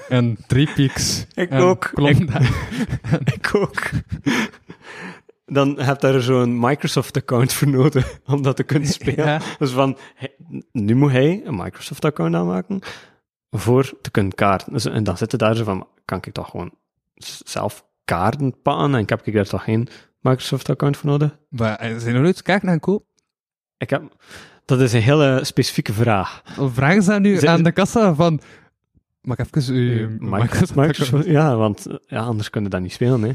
en 0.08 0.36
Three 0.46 0.68
Peaks. 0.74 1.26
Ik 1.34 1.50
en 1.50 1.60
ook. 1.60 1.90
Ik 3.34 3.54
ook. 3.54 3.76
Dan 5.48 5.80
heb 5.80 6.00
je 6.00 6.10
daar 6.10 6.20
zo'n 6.20 6.60
Microsoft-account 6.60 7.52
voor 7.52 7.68
nodig 7.68 8.18
om 8.26 8.42
dat 8.42 8.56
te 8.56 8.62
kunnen 8.62 8.88
spelen. 8.98 9.26
Ja. 9.26 9.40
Dus 9.58 9.70
van, 9.70 9.98
nu 10.72 10.94
moet 10.94 11.10
hij 11.10 11.42
een 11.44 11.56
Microsoft-account 11.56 12.34
aanmaken 12.34 12.80
voor 13.50 13.92
te 14.00 14.10
kunnen 14.10 14.34
kaarten. 14.34 14.72
Dus, 14.72 14.84
en 14.84 15.04
dan 15.04 15.16
zitten 15.16 15.38
daar 15.38 15.56
zo 15.56 15.64
van, 15.64 15.86
kan 16.04 16.18
ik 16.22 16.32
toch 16.32 16.50
gewoon 16.50 16.72
zelf 17.44 17.84
kaarten 18.04 18.62
pakken 18.62 18.94
en 18.94 19.00
ik 19.00 19.08
heb 19.08 19.26
ik 19.26 19.34
daar 19.34 19.44
toch 19.44 19.64
geen 19.64 19.88
Microsoft-account 20.20 20.96
voor 20.96 21.10
nodig? 21.10 21.38
Maar 21.48 21.76
eh, 21.76 21.96
zijn 21.96 22.14
er 22.14 22.20
nooit 22.20 22.42
kaarten 22.42 22.68
aan 22.68 22.80
koop? 22.80 23.04
Ik 23.76 23.90
heb, 23.90 24.02
dat 24.64 24.80
is 24.80 24.92
een 24.92 25.02
hele 25.02 25.40
specifieke 25.42 25.92
vraag. 25.92 26.42
Vragen 26.72 27.02
ze 27.02 27.12
nu 27.12 27.46
aan 27.46 27.62
de 27.62 27.72
kassa 27.72 28.14
van... 28.14 28.40
Mag 29.20 29.38
ik 29.38 29.56
even 29.56 29.74
uw 29.74 30.08
Microsoft, 30.18 30.74
Microsoft, 30.74 31.26
ja, 31.26 31.56
want 31.56 31.86
ja, 32.06 32.20
anders 32.20 32.50
kunnen 32.50 32.70
dat 32.70 32.80
niet 32.80 32.92
spelen. 32.92 33.22
Hè. 33.22 33.32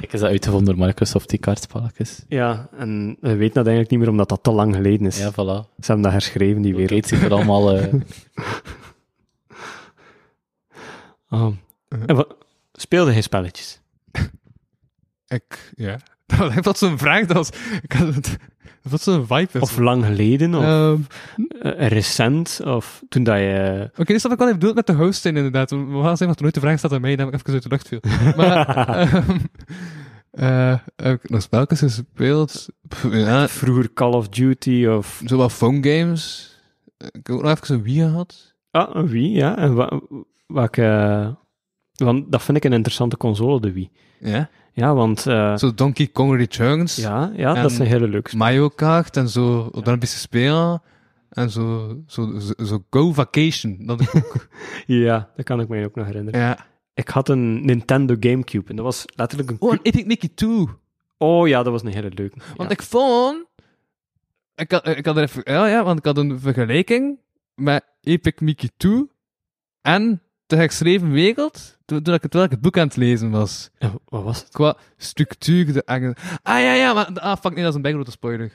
Ik 0.00 0.12
is 0.12 0.20
dat 0.20 0.28
uitgevonden 0.30 0.76
door 0.76 0.86
Microsoft, 0.86 1.28
die 1.28 1.38
kaartspelletjes. 1.38 2.24
Ja, 2.28 2.68
en 2.76 3.16
we 3.20 3.36
weten 3.36 3.54
dat 3.54 3.66
eigenlijk 3.66 3.90
niet 3.90 3.98
meer 4.00 4.08
omdat 4.08 4.28
dat 4.28 4.42
te 4.42 4.50
lang 4.52 4.74
geleden 4.74 5.06
is. 5.06 5.18
Ja, 5.18 5.32
voilà. 5.32 5.34
Ze 5.78 5.86
hebben 5.86 6.02
dat 6.02 6.12
herschreven, 6.12 6.62
die 6.62 6.74
Bill 6.74 6.86
wereld. 6.86 7.06
Gates 7.08 7.22
er 7.24 7.32
allemaal... 7.32 7.72
eh, 7.76 7.94
Oh. 11.28 11.52
En 12.06 12.16
wat, 12.16 12.36
speelde 12.72 13.12
hij 13.12 13.20
spelletjes? 13.20 13.80
Ik, 15.26 15.72
ja. 15.76 15.98
Dat 16.54 16.64
was 16.64 16.78
zo'n 16.78 16.98
vraag, 16.98 17.26
dat 17.26 17.36
was... 17.36 17.50
Ik 17.82 17.92
had 17.92 18.14
het... 18.14 18.36
Wat 18.82 19.02
zo'n 19.02 19.26
vibe 19.26 19.48
is. 19.52 19.60
Of 19.60 19.78
lang 19.78 20.04
geleden, 20.04 20.54
of 20.54 20.64
Ehm, 20.64 21.00
eh, 21.60 21.88
recent, 21.88 22.60
of 22.64 23.02
toen 23.08 23.22
dat 23.22 23.36
je... 23.36 23.90
Oké, 23.96 24.12
dus 24.12 24.22
dat 24.22 24.32
ik 24.32 24.38
wel 24.38 24.46
even 24.46 24.58
bedoeld 24.58 24.76
met 24.76 24.86
de 24.86 24.92
host 24.92 25.24
in, 25.24 25.36
inderdaad. 25.36 25.70
We 25.70 25.76
gaan 25.76 26.16
zeggen 26.16 26.26
dat 26.26 26.36
er 26.36 26.42
nooit 26.42 26.54
de 26.54 26.60
vraag 26.60 26.78
staat 26.78 26.92
aan 26.92 27.00
mij, 27.00 27.16
dat 27.16 27.28
ik 27.28 27.34
even 27.34 27.52
uit 27.52 27.62
de 27.62 27.68
lucht 27.68 27.88
viel. 27.88 28.00
Maar, 28.36 28.66
ehm, 28.76 29.38
eh, 30.30 30.78
heb 30.96 31.24
ik 31.24 31.30
nog 31.30 31.42
spelletjes 31.42 31.80
gespeeld? 31.80 32.68
Ja, 33.10 33.48
Vroeger 33.48 33.92
Call 33.92 34.12
of 34.12 34.28
Duty, 34.28 34.86
of... 34.86 35.22
zo 35.24 35.36
wat 35.36 35.52
phone 35.52 35.90
games. 35.90 36.50
Ik 36.98 37.26
heb 37.26 37.30
ook 37.30 37.42
nog 37.42 37.50
even 37.50 37.74
een 37.74 37.82
Wii 37.82 38.00
gehad. 38.00 38.54
Ah, 38.70 38.94
een 38.94 39.08
Wii, 39.08 39.34
ja. 39.34 39.56
En 39.56 39.74
wa, 39.74 40.00
welke... 40.46 41.40
Want 41.94 42.32
dat 42.32 42.42
vind 42.42 42.56
ik 42.56 42.64
een 42.64 42.72
interessante 42.72 43.16
console, 43.16 43.60
de 43.60 43.72
Wii. 43.72 43.90
Ja. 44.18 44.50
Ja, 44.72 44.94
want... 44.94 45.26
eh, 45.26 45.56
Zo 45.56 45.74
Donkey 45.74 46.06
Kong 46.06 46.36
Returns. 46.36 46.96
ja, 46.96 47.32
ja 47.36 47.54
dat 47.54 47.70
is 47.70 47.78
een 47.78 47.86
hele 47.86 48.08
leuke 48.08 48.36
Mario 48.36 48.68
Kart 48.68 49.16
en 49.16 49.28
zo 49.28 49.68
Olympische 49.72 50.18
Spelen. 50.18 50.82
En 51.30 51.50
zo, 51.50 51.96
zo, 52.06 52.38
zo, 52.38 52.64
zo 52.64 52.84
Go 52.90 53.12
Vacation. 53.12 53.78
Dat 53.86 54.00
ik 54.00 54.14
ook. 54.14 54.46
Ja, 54.86 55.30
dat 55.36 55.44
kan 55.44 55.60
ik 55.60 55.68
me 55.68 55.84
ook 55.84 55.94
nog 55.94 56.06
herinneren. 56.06 56.40
ja. 56.40 56.66
Ik 56.94 57.08
had 57.08 57.28
een 57.28 57.64
Nintendo 57.64 58.16
Gamecube 58.20 58.70
en 58.70 58.76
dat 58.76 58.84
was 58.84 59.04
letterlijk 59.16 59.50
een... 59.50 59.56
Oh, 59.60 59.72
en 59.72 59.78
Epic 59.82 60.04
Mickey 60.04 60.28
2. 60.34 60.66
Oh 61.18 61.48
ja, 61.48 61.62
dat 61.62 61.72
was 61.72 61.82
een 61.82 61.92
hele 61.92 62.10
leuke. 62.14 62.38
Want 62.56 62.68
ja. 62.70 62.74
ik 62.76 62.82
vond... 62.82 63.44
Ik 64.54 64.70
had, 64.70 64.86
ik 64.86 65.06
had 65.06 65.16
er 65.16 65.22
even... 65.22 65.42
Ja, 65.44 65.66
ja, 65.66 65.84
want 65.84 65.98
ik 65.98 66.04
had 66.04 66.18
een 66.18 66.40
vergelijking 66.40 67.18
met 67.54 67.84
Epic 68.00 68.32
Mickey 68.40 68.70
2 68.76 69.06
en 69.82 70.22
Geschreven 70.58 71.10
Wereld, 71.10 71.78
toen, 71.84 72.02
toen 72.02 72.14
ik 72.14 72.22
het, 72.22 72.30
terwijl 72.30 72.44
ik 72.44 72.50
het 72.50 72.60
boek 72.60 72.78
aan 72.78 72.86
het 72.86 72.96
lezen 72.96 73.30
was. 73.30 73.70
Wat 74.08 74.22
was 74.22 74.38
het? 74.38 74.48
Qua 74.48 74.76
structuur, 74.96 75.72
de 75.72 75.84
eigen... 75.84 76.14
Ah, 76.42 76.58
ja, 76.60 76.72
ja, 76.74 76.92
maar... 76.92 77.06
Ah, 77.06 77.36
fuck, 77.40 77.52
nee, 77.54 77.60
dat 77.60 77.68
is 77.70 77.74
een 77.76 77.82
bijgrote 77.82 78.10
spoiler. 78.10 78.52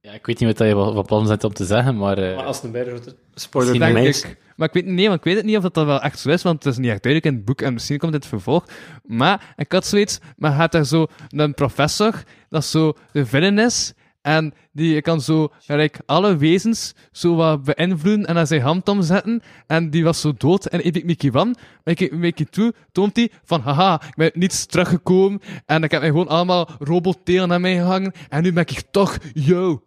ja, 0.00 0.12
ik 0.12 0.26
weet 0.26 0.38
niet 0.40 0.58
wat 0.58 0.68
je 0.68 0.74
van 0.74 1.04
plan 1.04 1.26
bent 1.26 1.44
om 1.44 1.52
te 1.52 1.64
zeggen, 1.64 1.96
maar... 1.96 2.18
eh, 2.18 2.36
Maar 2.36 2.44
als 2.44 2.56
het 2.56 2.64
een 2.64 2.72
bijgrote 2.72 3.16
spoiler 3.34 3.78
Denk 3.78 3.98
ik. 3.98 4.36
Maar 4.56 4.68
ik 4.68 4.74
weet, 4.74 4.86
nee, 4.86 5.06
want 5.06 5.18
ik 5.18 5.24
weet 5.24 5.36
het 5.36 5.44
niet 5.44 5.56
of 5.56 5.62
dat, 5.62 5.74
dat 5.74 5.86
wel 5.86 6.00
echt 6.02 6.18
zo 6.18 6.28
is, 6.30 6.42
want 6.42 6.64
het 6.64 6.72
is 6.72 6.78
niet 6.78 6.90
echt 6.90 7.02
duidelijk 7.02 7.32
in 7.32 7.38
het 7.38 7.44
boek 7.48 7.60
en 7.62 7.72
misschien 7.72 7.98
komt 7.98 8.12
het 8.12 8.26
vervolg. 8.26 8.64
Maar 9.04 9.54
ik 9.56 9.72
had 9.72 9.86
zoiets, 9.86 10.18
maar 10.36 10.52
gaat 10.52 10.74
er 10.74 10.86
zo 10.86 11.06
een 11.28 11.54
professor, 11.54 12.22
dat 12.48 12.64
zo 12.64 12.92
de 13.12 13.26
villain 13.26 13.58
is, 13.58 13.92
en 14.22 14.52
die 14.72 15.00
kan 15.02 15.20
zo 15.20 15.48
gelijk 15.58 15.98
alle 16.06 16.36
wezens 16.36 16.94
zo 17.12 17.34
wat 17.34 17.62
beïnvloeden 17.64 18.26
en 18.26 18.36
aan 18.36 18.46
zijn 18.46 18.60
hand 18.60 18.88
omzetten, 18.88 19.42
en 19.66 19.90
die 19.90 20.04
was 20.04 20.20
zo 20.20 20.32
dood 20.36 20.66
en 20.66 20.80
Epic 20.80 21.02
Mickey 21.04 21.30
1. 21.32 21.54
Mickey, 21.84 22.10
Mickey 22.12 22.44
2 22.50 22.72
toont 22.92 23.16
hij 23.16 23.30
van, 23.44 23.60
haha, 23.60 23.94
ik 24.08 24.14
ben 24.14 24.30
niets 24.34 24.66
teruggekomen, 24.66 25.40
en 25.66 25.82
ik 25.82 25.90
heb 25.90 26.00
mij 26.00 26.10
gewoon 26.10 26.28
allemaal 26.28 26.68
robottelen 26.78 27.52
aan 27.52 27.60
mij 27.60 27.74
gehangen, 27.74 28.12
en 28.28 28.42
nu 28.42 28.52
ben 28.52 28.62
ik 28.62 28.82
toch 28.90 29.18
yo. 29.34 29.82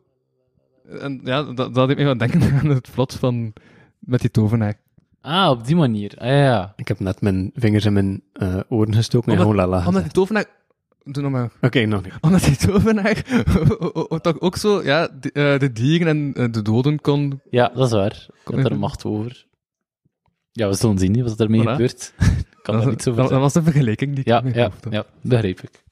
En 0.99 1.19
ja, 1.23 1.43
dat, 1.43 1.73
dat 1.75 1.87
deed 1.87 1.97
me 1.97 2.03
wat 2.05 2.19
denken 2.19 2.41
aan 2.59 2.69
het 2.69 2.89
plot 2.93 3.13
van 3.13 3.53
met 3.99 4.21
die 4.21 4.31
tovenaar. 4.31 4.73
Ah, 5.21 5.49
op 5.49 5.65
die 5.65 5.75
manier. 5.75 6.11
Ah, 6.17 6.27
ja, 6.27 6.43
ja. 6.43 6.73
Ik 6.75 6.87
heb 6.87 6.99
net 6.99 7.21
mijn 7.21 7.51
vingers 7.53 7.85
in 7.85 7.93
mijn 7.93 8.21
eh, 8.33 8.59
oren 8.69 8.95
gestoken 8.95 9.31
en 9.31 9.39
Omdat- 9.39 9.51
gewoon 9.51 9.69
lala 9.69 9.77
Omdat 9.77 9.93
gezegd. 9.93 10.13
die 10.13 10.23
tovenaar... 10.23 10.45
Doe 11.03 11.23
nog 11.23 11.31
maar. 11.31 11.51
Oké, 11.61 11.85
nog 11.85 12.03
niet. 12.03 12.13
Omdat 12.21 12.41
die 12.43 12.55
tovenaar 12.55 13.23
toch 14.21 14.39
ook 14.39 14.55
zo, 14.55 14.83
ja, 14.83 15.07
de, 15.19 15.31
eh, 15.31 15.59
de 15.59 15.71
dieren 15.71 16.07
en 16.07 16.33
eh, 16.33 16.51
de 16.51 16.61
doden 16.61 17.01
kon... 17.01 17.41
Ja, 17.49 17.71
dat 17.75 17.85
is 17.87 17.91
waar. 17.93 18.25
Ik 18.29 18.35
Kom 18.43 18.55
had 18.59 18.71
er 18.71 18.77
macht 18.79 19.05
over. 19.05 19.45
Ja, 20.51 20.67
we 20.67 20.73
zullen 20.73 20.97
zien 20.97 21.23
wat 21.23 21.39
er 21.39 21.49
mee 21.49 21.61
Voilà. 21.61 21.63
gebeurt. 21.69 22.13
Ik 22.19 22.45
kan 22.63 22.75
dat, 22.77 22.85
niet 22.85 23.01
zo 23.01 23.13
dat, 23.13 23.29
dat 23.29 23.39
was 23.39 23.53
de 23.53 23.63
vergelijking 23.63 24.11
die 24.11 24.19
ik 24.19 24.25
Ja, 24.27 24.41
mijn 24.41 24.55
ja, 24.55 24.61
had. 24.81 24.93
ja, 24.93 25.05
begrijp 25.21 25.61
ik. 25.61 25.83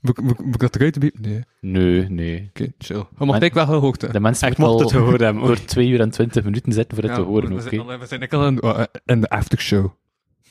Moet, 0.00 0.18
ik- 0.18 0.24
moet, 0.24 0.32
ik- 0.38 0.44
moet 0.44 0.54
ik 0.54 0.60
dat 0.60 0.76
eruit 0.76 0.98
biepen? 0.98 1.20
Nee. 1.22 1.36
Oké, 1.38 1.46
Nee, 1.60 2.08
nee. 2.10 2.50
chill. 2.78 3.04
Je 3.18 3.24
mag 3.24 3.40
ik 3.40 3.54
wel 3.54 3.66
heel 3.66 3.80
hoogte. 3.80 4.12
De 4.12 4.20
mensen 4.20 4.48
Ik 4.48 4.56
moeten 4.58 4.74
mocht 4.76 4.84
al 4.84 4.90
het 4.90 5.00
gehoord 5.04 5.20
hebben. 5.20 5.42
door 5.42 5.64
2 5.64 5.88
uur 5.88 6.00
en 6.00 6.10
20 6.10 6.44
minuten 6.44 6.72
zitten 6.72 6.96
voor 6.98 7.04
het 7.06 7.14
te 7.14 7.20
horen, 7.20 7.48
we, 7.48 7.54
oké? 7.54 7.68
zijn, 7.68 7.80
al- 7.80 7.98
we 7.98 8.06
zijn 8.06 8.28
al 8.28 8.46
in, 8.46 8.58
eh, 8.60 8.82
in 9.04 9.20
de 9.20 9.28
aftershow. 9.28 9.88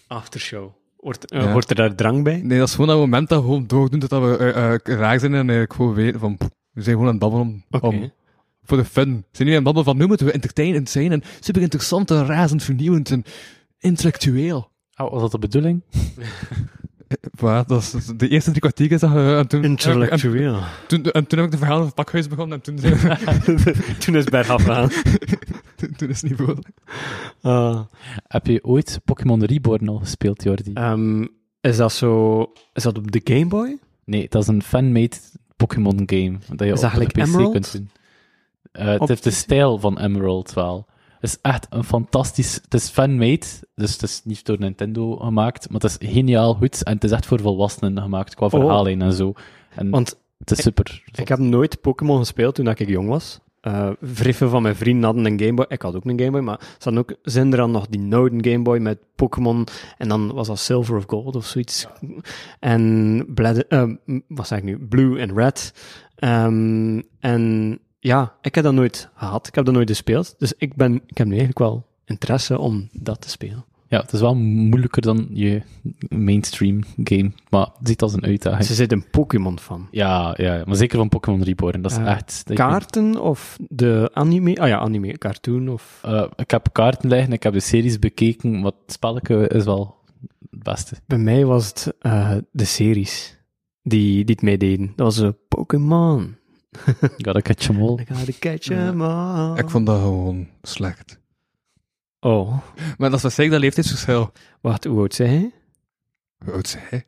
Aftershow. 0.08 0.72
Hoort, 0.98 1.32
eh, 1.32 1.42
Ja. 1.42 1.56
er 1.68 1.76
daar 1.76 1.96
drang 1.96 2.24
bij? 2.24 2.42
Nee, 2.42 2.58
dat 2.60 2.68
is 2.68 2.74
gewoon 2.74 2.90
dat 2.90 2.98
moment 2.98 3.30
dat 3.30 3.40
we 3.40 3.46
gewoon 3.46 3.68
doordoen, 3.68 4.00
dat 4.00 4.10
we 4.10 4.38
eh, 4.38 4.74
eh, 4.74 4.80
raar 4.84 5.20
zijn 5.20 5.32
en 5.32 5.38
eigenlijk 5.38 5.74
gewoon 5.74 5.94
weten 5.94 6.20
van... 6.20 6.38
pff, 6.38 6.50
we 6.72 6.82
zijn 6.82 6.96
gewoon 6.96 7.12
aan 7.14 7.20
het 7.20 7.32
babbelen 7.32 7.66
om, 7.82 8.12
voor 8.64 8.78
de 8.78 8.86
fun. 8.86 9.16
We 9.16 9.24
zijn 9.32 9.48
nu 9.48 9.56
aan 9.56 9.64
het 9.66 9.74
babbelen 9.74 9.86
van, 9.90 9.98
nu 9.98 10.08
moeten 10.08 10.26
we 10.26 10.32
entertainend 10.32 10.90
zijn 10.90 11.12
en 11.12 11.24
super 11.40 11.62
interessant 11.62 12.12
en 12.12 12.26
razend 12.26 12.64
vernieuwend 12.64 13.12
en 13.12 13.24
intellectueel. 13.80 14.72
Oh, 14.96 15.12
was 15.12 15.22
dat 15.22 15.32
de 15.32 15.40
bedoeling? 15.40 15.82
Voilà, 17.38 17.66
dat 17.68 17.82
is 17.82 18.06
de 18.18 18.28
eerste 18.28 18.50
drie 18.50 18.62
kwartier 18.62 18.92
is 18.92 19.00
dat 19.00 19.12
je- 19.12 19.36
en 19.38 19.48
toen, 19.48 19.64
en, 19.64 19.70
Intellectueel. 19.70 20.60
toen, 20.88 21.04
en 21.04 21.28
toen 21.28 21.38
heb 21.40 21.48
ik 21.48 21.52
de 21.52 21.58
verhalen 21.58 21.78
van 21.88 21.94
het 21.96 21.96
pakhuis 22.06 22.28
begonnen 22.28 22.62
en 22.62 22.64
toen, 22.64 22.76
Toen 24.06 24.16
is 24.16 24.22
het 24.22 24.30
bergaf 24.30 24.64
gegaan. 24.64 24.90
toen 25.98 26.10
is 26.10 26.22
het 26.22 26.30
niet 26.32 26.40
voor. 26.40 26.58
Ah. 27.42 27.80
Heb 28.28 28.48
je 28.48 28.64
ooit 28.64 29.00
Pokémon 29.06 29.44
Reborn 29.46 29.88
al 29.90 29.98
gespeeld, 29.98 30.44
Jordi? 30.44 30.72
Ehm, 30.74 31.26
is 31.62 31.78
dat 31.78 31.92
zo... 31.94 32.42
Is 32.74 32.84
dat 32.84 32.98
op 32.98 33.12
de 33.12 33.22
Game 33.24 33.48
Boy? 33.48 33.78
Nee, 34.06 34.26
dat 34.30 34.42
is 34.42 34.48
een 34.48 34.64
fan-made 34.64 35.16
Pokémon 35.56 36.02
game. 36.06 36.38
Dat 36.56 36.68
je 36.68 36.74
Is 36.74 36.80
dat 36.80 36.94
op 36.94 37.00
de 37.00 37.06
PC 37.22 37.28
Emerald? 37.28 37.52
kunt 37.52 37.72
doen. 37.72 37.90
Eh, 38.72 38.86
het 39.00 39.08
heeft 39.08 39.24
de 39.24 39.30
de- 39.30 39.36
stijl 39.36 39.80
van 39.80 40.00
Emerald 40.00 40.54
wel. 40.54 40.86
Het 41.20 41.30
is 41.30 41.38
echt 41.42 41.68
een 41.70 41.84
fantastisch... 41.84 42.54
Het 42.64 42.74
is 42.74 42.90
fan-made, 42.90 43.46
dus 43.76 43.92
het 43.94 44.02
is 44.04 44.22
niet 44.24 44.46
door 44.46 44.60
Nintendo 44.60 45.16
gemaakt, 45.16 45.70
maar 45.70 45.82
het 45.82 46.00
is 46.02 46.10
geniaal 46.12 46.54
goed 46.54 46.84
en 46.84 46.94
het 46.94 47.04
is 47.04 47.12
echt 47.12 47.26
voor 47.26 47.40
volwassenen 47.40 48.02
gemaakt, 48.02 48.36
qua 48.36 48.50
verhaallijn 48.50 49.02
en 49.02 49.14
zo. 49.14 49.34
En 49.76 49.90
Want 49.90 50.20
het 50.38 50.52
is 50.52 50.62
super. 50.62 51.04
ik 51.16 51.28
heb 51.28 51.40
nooit 51.40 51.82
Pokémon 51.82 52.18
gespeeld 52.18 52.56
toen 52.56 52.68
ik 52.68 52.88
jong 52.88 53.08
was. 53.10 53.40
Eh 53.62 53.90
vrienden 54.02 54.50
van 54.50 54.62
mijn 54.62 54.76
vrienden 54.76 55.04
hadden 55.04 55.26
een 55.26 55.40
Game 55.40 55.54
Boy. 55.54 55.66
Ik 55.70 55.82
had 55.82 55.96
ook 55.96 56.06
een 56.06 56.20
Game 56.20 56.32
Boy, 56.32 56.42
maar 56.42 56.60
ze 56.60 56.84
hadden 56.84 57.02
ook 57.02 57.16
Zinderen 57.22 57.72
nog 57.72 57.88
die 57.88 58.00
Noden 58.00 58.46
Game 58.46 58.62
Boy 58.64 58.78
met 58.78 58.98
Pokémon. 59.16 59.68
En 59.98 60.08
dan 60.08 60.34
was 60.34 60.48
dat 60.48 60.60
Silver 60.60 60.98
of 60.98 61.04
Gold 61.08 61.36
of 61.36 61.46
zoiets. 61.46 61.88
En 62.60 63.26
Bled- 63.34 63.68
eh, 63.68 63.90
wat 64.28 64.48
zeg 64.48 64.58
ik 64.58 64.64
nu? 64.64 64.78
Blue 64.80 65.20
en 65.20 65.36
Red. 65.36 65.74
Ehm, 66.16 67.02
en 67.20 67.80
ja, 68.08 68.34
ik 68.42 68.56
heb 68.56 68.64
dat 68.64 68.74
nooit 68.74 69.10
gehad. 69.16 69.48
Ik 69.48 69.56
heb 69.56 69.66
dat 69.66 69.74
nooit 69.74 69.90
gespeeld. 69.90 70.36
Dus 70.38 70.54
ik, 70.58 70.76
ben, 70.76 70.96
ik 71.06 71.18
heb 71.18 71.28
nu 71.28 71.32
eigenlijk 71.38 71.60
wel 71.60 71.86
interesse 72.06 72.60
om 72.60 72.90
dat 72.94 73.22
te 73.22 73.30
spelen. 73.30 73.66
Ja, 73.90 74.02
het 74.02 74.14
is 74.14 74.20
wel 74.20 74.36
moeilijker 74.36 75.02
dan 75.02 75.28
je 75.30 75.62
mainstream 76.10 76.84
game, 77.04 77.32
maar 77.50 77.68
het 77.80 77.88
ziet 77.88 78.02
als 78.02 78.14
een 78.14 78.24
uitdaging. 78.24 78.66
Ze 78.66 78.74
zit 78.74 78.92
een 78.92 79.10
Pokémon 79.12 79.60
van. 79.60 79.88
Ja, 79.92 80.34
ja, 80.38 80.64
maar 80.66 80.76
zeker 80.76 80.98
van 80.98 81.10
Pokémon 81.10 81.44
Reborn. 81.44 81.82
Dat 81.82 81.92
is 81.92 81.98
Eh, 81.98 82.08
echt... 82.08 82.42
dat 82.46 82.56
Kaarten 82.58 83.22
of 83.22 83.58
de 83.70 84.10
anime? 84.14 84.56
Ah 84.58 84.68
ja, 84.68 84.78
anime, 84.80 85.18
cartoon 85.18 85.70
of... 85.70 86.00
Eh, 86.04 86.24
ik 86.36 86.52
heb 86.52 86.68
kaarten 86.72 87.10
liggen, 87.10 87.34
ik 87.34 87.44
heb 87.44 87.54
de 87.54 87.60
series 87.60 88.00
bekeken, 88.00 88.52
maar 88.60 88.72
het 88.84 88.92
spelletje 88.94 89.48
is 89.48 89.64
wel 89.64 89.96
het 90.50 90.64
beste. 90.64 90.96
Bij 91.06 91.18
mij 91.18 91.46
was 91.46 91.68
het 91.68 91.94
eh, 92.00 92.36
de 92.52 92.66
series 92.66 93.40
die, 93.84 94.14
die 94.26 94.36
het 94.36 94.42
meededen. 94.42 94.94
Dat 94.96 95.06
was 95.06 95.18
een 95.18 95.38
Pokémon. 95.48 96.36
Gotta 97.26 97.42
catch 97.42 97.70
'em 97.70 97.82
all. 97.82 98.00
I 98.00 98.06
gotta 98.14 98.34
catch 98.40 98.70
'em 98.70 99.02
all. 99.02 99.58
Ik 99.58 99.70
vond 99.70 99.86
dat 99.86 100.00
gewoon 100.02 100.48
slecht. 100.62 101.20
Oh, 102.20 102.50
Maar 102.98 103.10
dat 103.10 103.14
is 103.14 103.22
waarschijnlijk 103.22 103.52
dat 103.52 103.60
leeftijdsverschil. 103.62 104.32
wacht, 104.62 104.84
hoe 104.84 105.00
oud 105.00 105.14
zei 105.14 105.30
hij? 105.30 105.52
Hoe 106.46 106.54
oud 106.54 106.66
is 106.66 106.76
hij? 106.90 107.06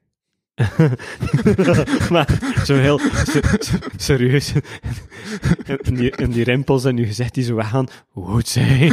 maar 2.10 2.40
zo 2.66 2.76
heel 2.76 3.00
se- 3.00 3.58
se- 3.60 3.80
serieus. 3.98 4.54
en, 5.84 5.94
die, 5.96 6.12
en 6.16 6.32
die 6.32 6.44
rimpels 6.44 6.86
en 6.86 6.96
nu 6.96 7.06
gezegd 7.06 7.34
die 7.34 7.44
zo 7.44 7.56
weggaan. 7.56 7.88
Hoe 8.10 8.26
oud 8.26 8.48
zei 8.48 8.66
hij? 8.66 8.92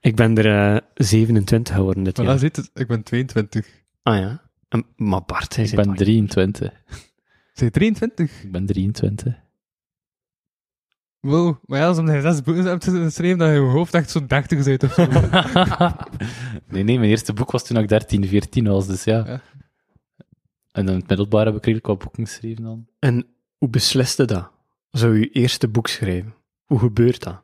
Ik 0.00 0.16
ben 0.16 0.36
er 0.38 0.74
eh, 0.74 0.80
27 0.94 1.74
geworden 1.74 2.02
dit 2.04 2.16
Maar 2.16 2.26
jaar. 2.26 2.38
ziet 2.38 2.56
het, 2.56 2.70
ik 2.74 2.86
ben 2.86 3.02
22. 3.02 3.66
Ah 4.02 4.18
ja. 4.18 4.42
En- 4.68 4.86
maar 4.96 5.22
Bart, 5.26 5.56
hij 5.56 5.64
Ik 5.64 5.74
ben 5.74 5.94
23. 5.94 6.72
Zijn 7.56 7.70
23? 7.70 8.42
Ik 8.42 8.52
ben 8.52 8.66
23. 8.66 9.34
Wow, 11.20 11.56
maar 11.66 11.78
ja, 11.78 11.86
als 11.86 11.96
je 11.96 12.20
zes 12.20 12.42
boeken 12.42 12.64
hebt 12.64 12.84
geschreven, 12.84 13.38
dat 13.38 13.52
je 13.52 13.58
hoofd 13.58 13.94
echt 13.94 14.10
zo'n 14.10 14.26
30 14.26 14.64
bent 14.64 14.82
of 14.82 14.92
zo. 14.92 15.06
nee, 16.72 16.82
nee, 16.82 16.98
mijn 16.98 17.10
eerste 17.10 17.32
boek 17.32 17.50
was 17.50 17.66
toen 17.66 17.76
ik 17.76 17.88
13, 17.88 18.26
14 18.26 18.68
was, 18.68 18.86
dus 18.86 19.04
ja. 19.04 19.24
Ja. 19.26 19.40
En 20.72 20.88
in 20.88 20.94
het 20.94 21.08
middelbaar 21.08 21.46
heb 21.46 21.54
ik 21.54 21.64
redelijk 21.64 21.86
wat 21.86 21.98
boeken 21.98 22.26
geschreven 22.26 22.62
dan. 22.62 22.86
En 22.98 23.26
hoe 23.58 23.68
besliste 23.68 24.24
dat? 24.24 24.50
Zou 24.90 25.18
je 25.18 25.30
eerste 25.30 25.68
boek 25.68 25.88
schrijven? 25.88 26.34
Hoe 26.64 26.78
gebeurt 26.78 27.22
dat? 27.22 27.42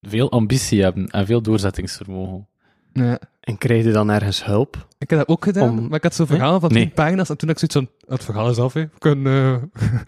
Veel 0.00 0.30
ambitie 0.30 0.82
hebben 0.82 1.08
en 1.08 1.26
veel 1.26 1.42
doorzettingsvermogen. 1.42 2.48
Ja. 2.92 3.18
En 3.40 3.58
krijg 3.58 3.84
je 3.84 3.92
dan 3.92 4.10
ergens 4.10 4.44
hulp? 4.44 4.86
Ik 4.98 5.10
heb 5.10 5.18
dat 5.18 5.28
ook 5.28 5.44
gedaan, 5.44 5.68
Om- 5.78 5.88
maar 5.88 5.96
ik 5.96 6.02
had 6.02 6.14
zo'n 6.14 6.26
verhaal 6.26 6.60
van 6.60 6.68
10 6.68 6.78
Nee. 6.78 6.88
pagina's 6.90 7.28
en 7.28 7.36
toen 7.36 7.48
had 7.48 7.62
ik 7.62 7.70
zoiets 7.70 7.90
van, 7.92 8.14
het 8.14 8.24
verhaal 8.24 8.50
is 8.50 8.58
af, 8.58 8.72
hè. 8.72 8.80
We 8.80 8.98
kunnen... 8.98 9.70
eh, 9.72 9.82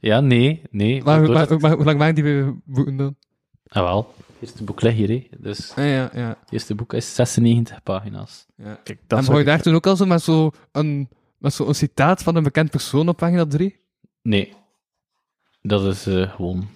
Ja, 0.00 0.20
nee, 0.20 0.62
nee. 0.70 1.02
maar, 1.02 1.18
maar, 1.18 1.26
doorzettings- 1.26 1.62
maar 1.62 1.72
hoe 1.72 1.84
lang 1.84 1.98
waren 1.98 2.14
die 2.14 2.54
boeken 2.64 2.96
dan? 2.96 3.16
Ah, 3.66 3.82
wel. 3.82 4.14
Het 4.26 4.36
eerste 4.48 4.64
boek 4.64 4.80
ligt 4.82 4.96
hier, 4.96 5.08
hè. 5.08 5.26
Dus 5.38 5.72
Ja, 5.76 5.82
ja, 5.82 6.10
ja. 6.14 6.28
het 6.28 6.50
eerste 6.52 6.74
boek 6.74 6.92
is 6.92 7.14
96 7.14 7.82
pagina's. 7.82 8.46
ja. 8.56 8.74
Kijk, 8.84 8.98
en 8.98 9.04
dat 9.06 9.24
zou 9.24 9.34
je 9.36 9.40
ik- 9.42 9.48
daar 9.48 9.60
toen 9.62 9.74
ook 9.74 9.86
al 9.86 9.96
zo 9.96 10.06
met 10.06 10.22
zo'n 10.22 10.52
een, 10.72 11.08
met 11.38 11.54
zo 11.54 11.66
een 11.66 11.74
citaat 11.74 12.22
van 12.22 12.36
een 12.36 12.42
bekend 12.42 12.70
persoon 12.70 13.08
op 13.08 13.16
pagina 13.16 13.46
3? 13.46 13.78
Nee. 14.22 14.52
Dat 15.62 15.84
is 15.84 16.06
eh, 16.06 16.30
gewoon... 16.34 16.68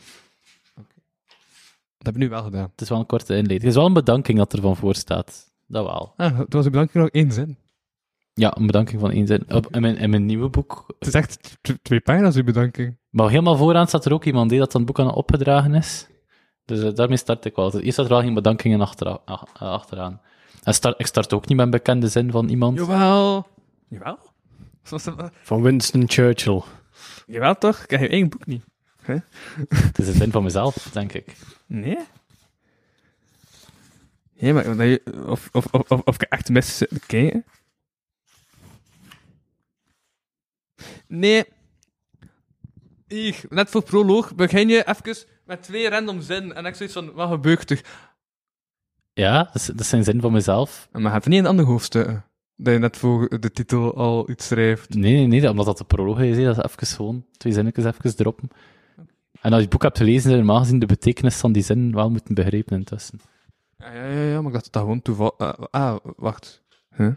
Dat 2.05 2.15
heb 2.15 2.23
ik 2.23 2.29
nu 2.29 2.29
wel 2.29 2.43
gedaan. 2.43 2.69
Het 2.71 2.81
is 2.81 2.89
wel 2.89 2.99
een 2.99 3.07
korte 3.07 3.33
inleiding. 3.33 3.61
Het 3.61 3.71
is 3.71 3.77
wel 3.77 3.87
een 3.87 3.93
bedanking 3.93 4.39
dat 4.39 4.53
er 4.53 4.61
van 4.61 4.77
voor 4.77 4.95
staat. 4.95 5.53
Dat 5.67 5.85
wel. 5.85 6.13
Ah, 6.17 6.37
toen 6.37 6.47
was 6.49 6.65
de 6.65 6.71
bedanking 6.71 7.05
nog 7.05 7.13
één 7.13 7.33
zin. 7.33 7.59
Ja, 8.35 8.57
een 8.57 8.67
bedanking 8.67 9.01
van 9.01 9.11
één 9.11 9.27
zin. 9.27 9.45
Op, 9.49 9.67
in, 9.75 9.81
mijn, 9.81 9.97
in 9.97 10.11
mijn 10.11 10.27
nieuwe 10.27 10.49
boek... 10.49 10.85
Het 10.99 11.09
is 11.09 11.15
echt 11.15 11.59
twee 11.83 12.01
pagina's, 12.01 12.37
uw 12.37 12.45
bedanking. 12.45 12.97
Maar 13.11 13.29
helemaal 13.29 13.57
vooraan 13.57 13.87
staat 13.87 14.05
er 14.05 14.13
ook 14.13 14.25
iemand 14.25 14.51
die 14.51 14.59
dat 14.59 14.73
dan 14.73 14.81
het 14.81 14.91
boek 14.91 14.99
aan 15.01 15.07
het 15.07 15.17
opgedragen 15.17 15.75
is. 15.75 16.07
Dus 16.65 16.83
eh, 16.83 16.95
daarmee 16.95 17.17
start 17.17 17.45
ik 17.45 17.57
wel. 17.57 17.71
Dus 17.71 17.81
Eerst 17.81 17.93
staat 17.93 18.05
er 18.07 18.13
wel 18.13 18.21
geen 18.21 18.35
bedankingen 18.35 18.81
achteraan. 18.81 19.19
ach- 19.25 19.53
achteraan. 19.61 20.21
En 20.63 20.75
start, 20.75 21.01
ik 21.01 21.07
start 21.07 21.33
ook 21.33 21.47
niet 21.49 21.57
met 21.57 21.65
een 21.67 21.73
bekende 21.73 22.09
zin 22.09 22.31
van 22.31 22.49
iemand. 22.49 22.79
Jawel. 22.79 23.47
Jawel? 23.89 24.19
Van 25.43 25.63
Winston 25.63 26.03
Churchill. 26.07 26.63
Jawel 27.27 27.55
toch? 27.59 27.83
Ik 27.83 27.91
heb 27.91 28.01
je 28.01 28.09
eigen 28.09 28.29
boek 28.29 28.47
niet. 28.47 28.65
Het 29.69 29.99
is 29.99 30.07
een 30.07 30.15
zin 30.15 30.31
van 30.31 30.43
mezelf, 30.43 30.91
denk 30.93 31.13
ik. 31.13 31.37
Nee? 31.67 31.99
Ja, 34.33 34.53
maar 34.53 34.87
je, 34.87 35.03
of, 35.27 35.49
of, 35.53 35.67
of, 35.71 35.91
of, 35.91 36.01
of 36.01 36.15
ik 36.15 36.23
echt 36.23 36.49
mis 36.49 36.77
zit 36.77 36.89
te 36.89 37.01
kijken. 37.07 37.45
Nee. 41.07 41.45
Hier, 43.09 43.41
net 43.49 43.71
voor 43.71 43.83
proloog 43.83 44.35
begin 44.35 44.69
je 44.69 44.89
even 44.89 45.17
met 45.45 45.63
twee 45.63 45.89
random 45.89 46.21
zinnen 46.21 46.57
en 46.57 46.67
ik 46.67 46.75
zoiets 46.75 46.95
van, 46.95 47.13
wat 47.13 47.29
gebeurt 47.29 47.71
er? 47.71 47.85
Ja, 49.13 49.45
dat 49.45 49.55
is, 49.55 49.67
dat 49.67 49.81
is 49.81 49.93
een 49.93 50.05
zin 50.05 50.21
van 50.21 50.33
mezelf. 50.33 50.89
Maar 50.93 51.03
je 51.03 51.09
hebt 51.09 51.27
niet 51.27 51.39
een 51.39 51.47
ander 51.47 51.65
hoofdstuk. 51.65 52.21
Dat 52.57 52.73
je 52.73 52.79
net 52.79 52.97
voor 52.97 53.41
de 53.41 53.51
titel 53.51 53.97
al 53.97 54.31
iets 54.31 54.47
schrijft. 54.47 54.95
Nee, 54.95 55.27
nee, 55.27 55.41
nee, 55.41 55.51
omdat 55.51 55.67
dat 55.67 55.79
de 55.79 55.85
proloog 55.85 56.21
is. 56.21 56.45
Dat 56.45 56.57
is 56.57 56.73
even 56.73 56.87
gewoon 56.87 57.27
twee 57.37 57.53
zinnetjes 57.53 57.85
even 57.85 58.17
droppen. 58.17 58.51
En 59.45 59.51
als 59.51 59.57
je 59.59 59.61
het 59.67 59.71
boek 59.71 59.83
hebt 59.83 59.97
gelezen, 59.99 60.23
zou 60.23 60.35
je 60.35 60.43
normaal 60.43 60.59
gezien 60.63 60.79
de 60.79 60.87
betekenis 60.87 61.37
van 61.37 61.53
die 61.53 61.63
zin 61.63 61.93
wel 61.95 62.11
moeten 62.11 62.35
begrijpen 62.35 62.77
intussen. 62.77 63.21
Ja, 63.79 63.93
ja, 63.93 64.05
ja, 64.09 64.23
ja, 64.23 64.37
maar 64.37 64.47
ik 64.47 64.53
dacht 64.53 64.65
dat 64.65 64.73
dat 64.73 64.83
gewoon 64.83 65.03
toeval... 65.03 65.39
ah, 65.39 65.65
ah, 65.71 65.97
wacht. 66.17 66.63
Huh? 66.97 67.13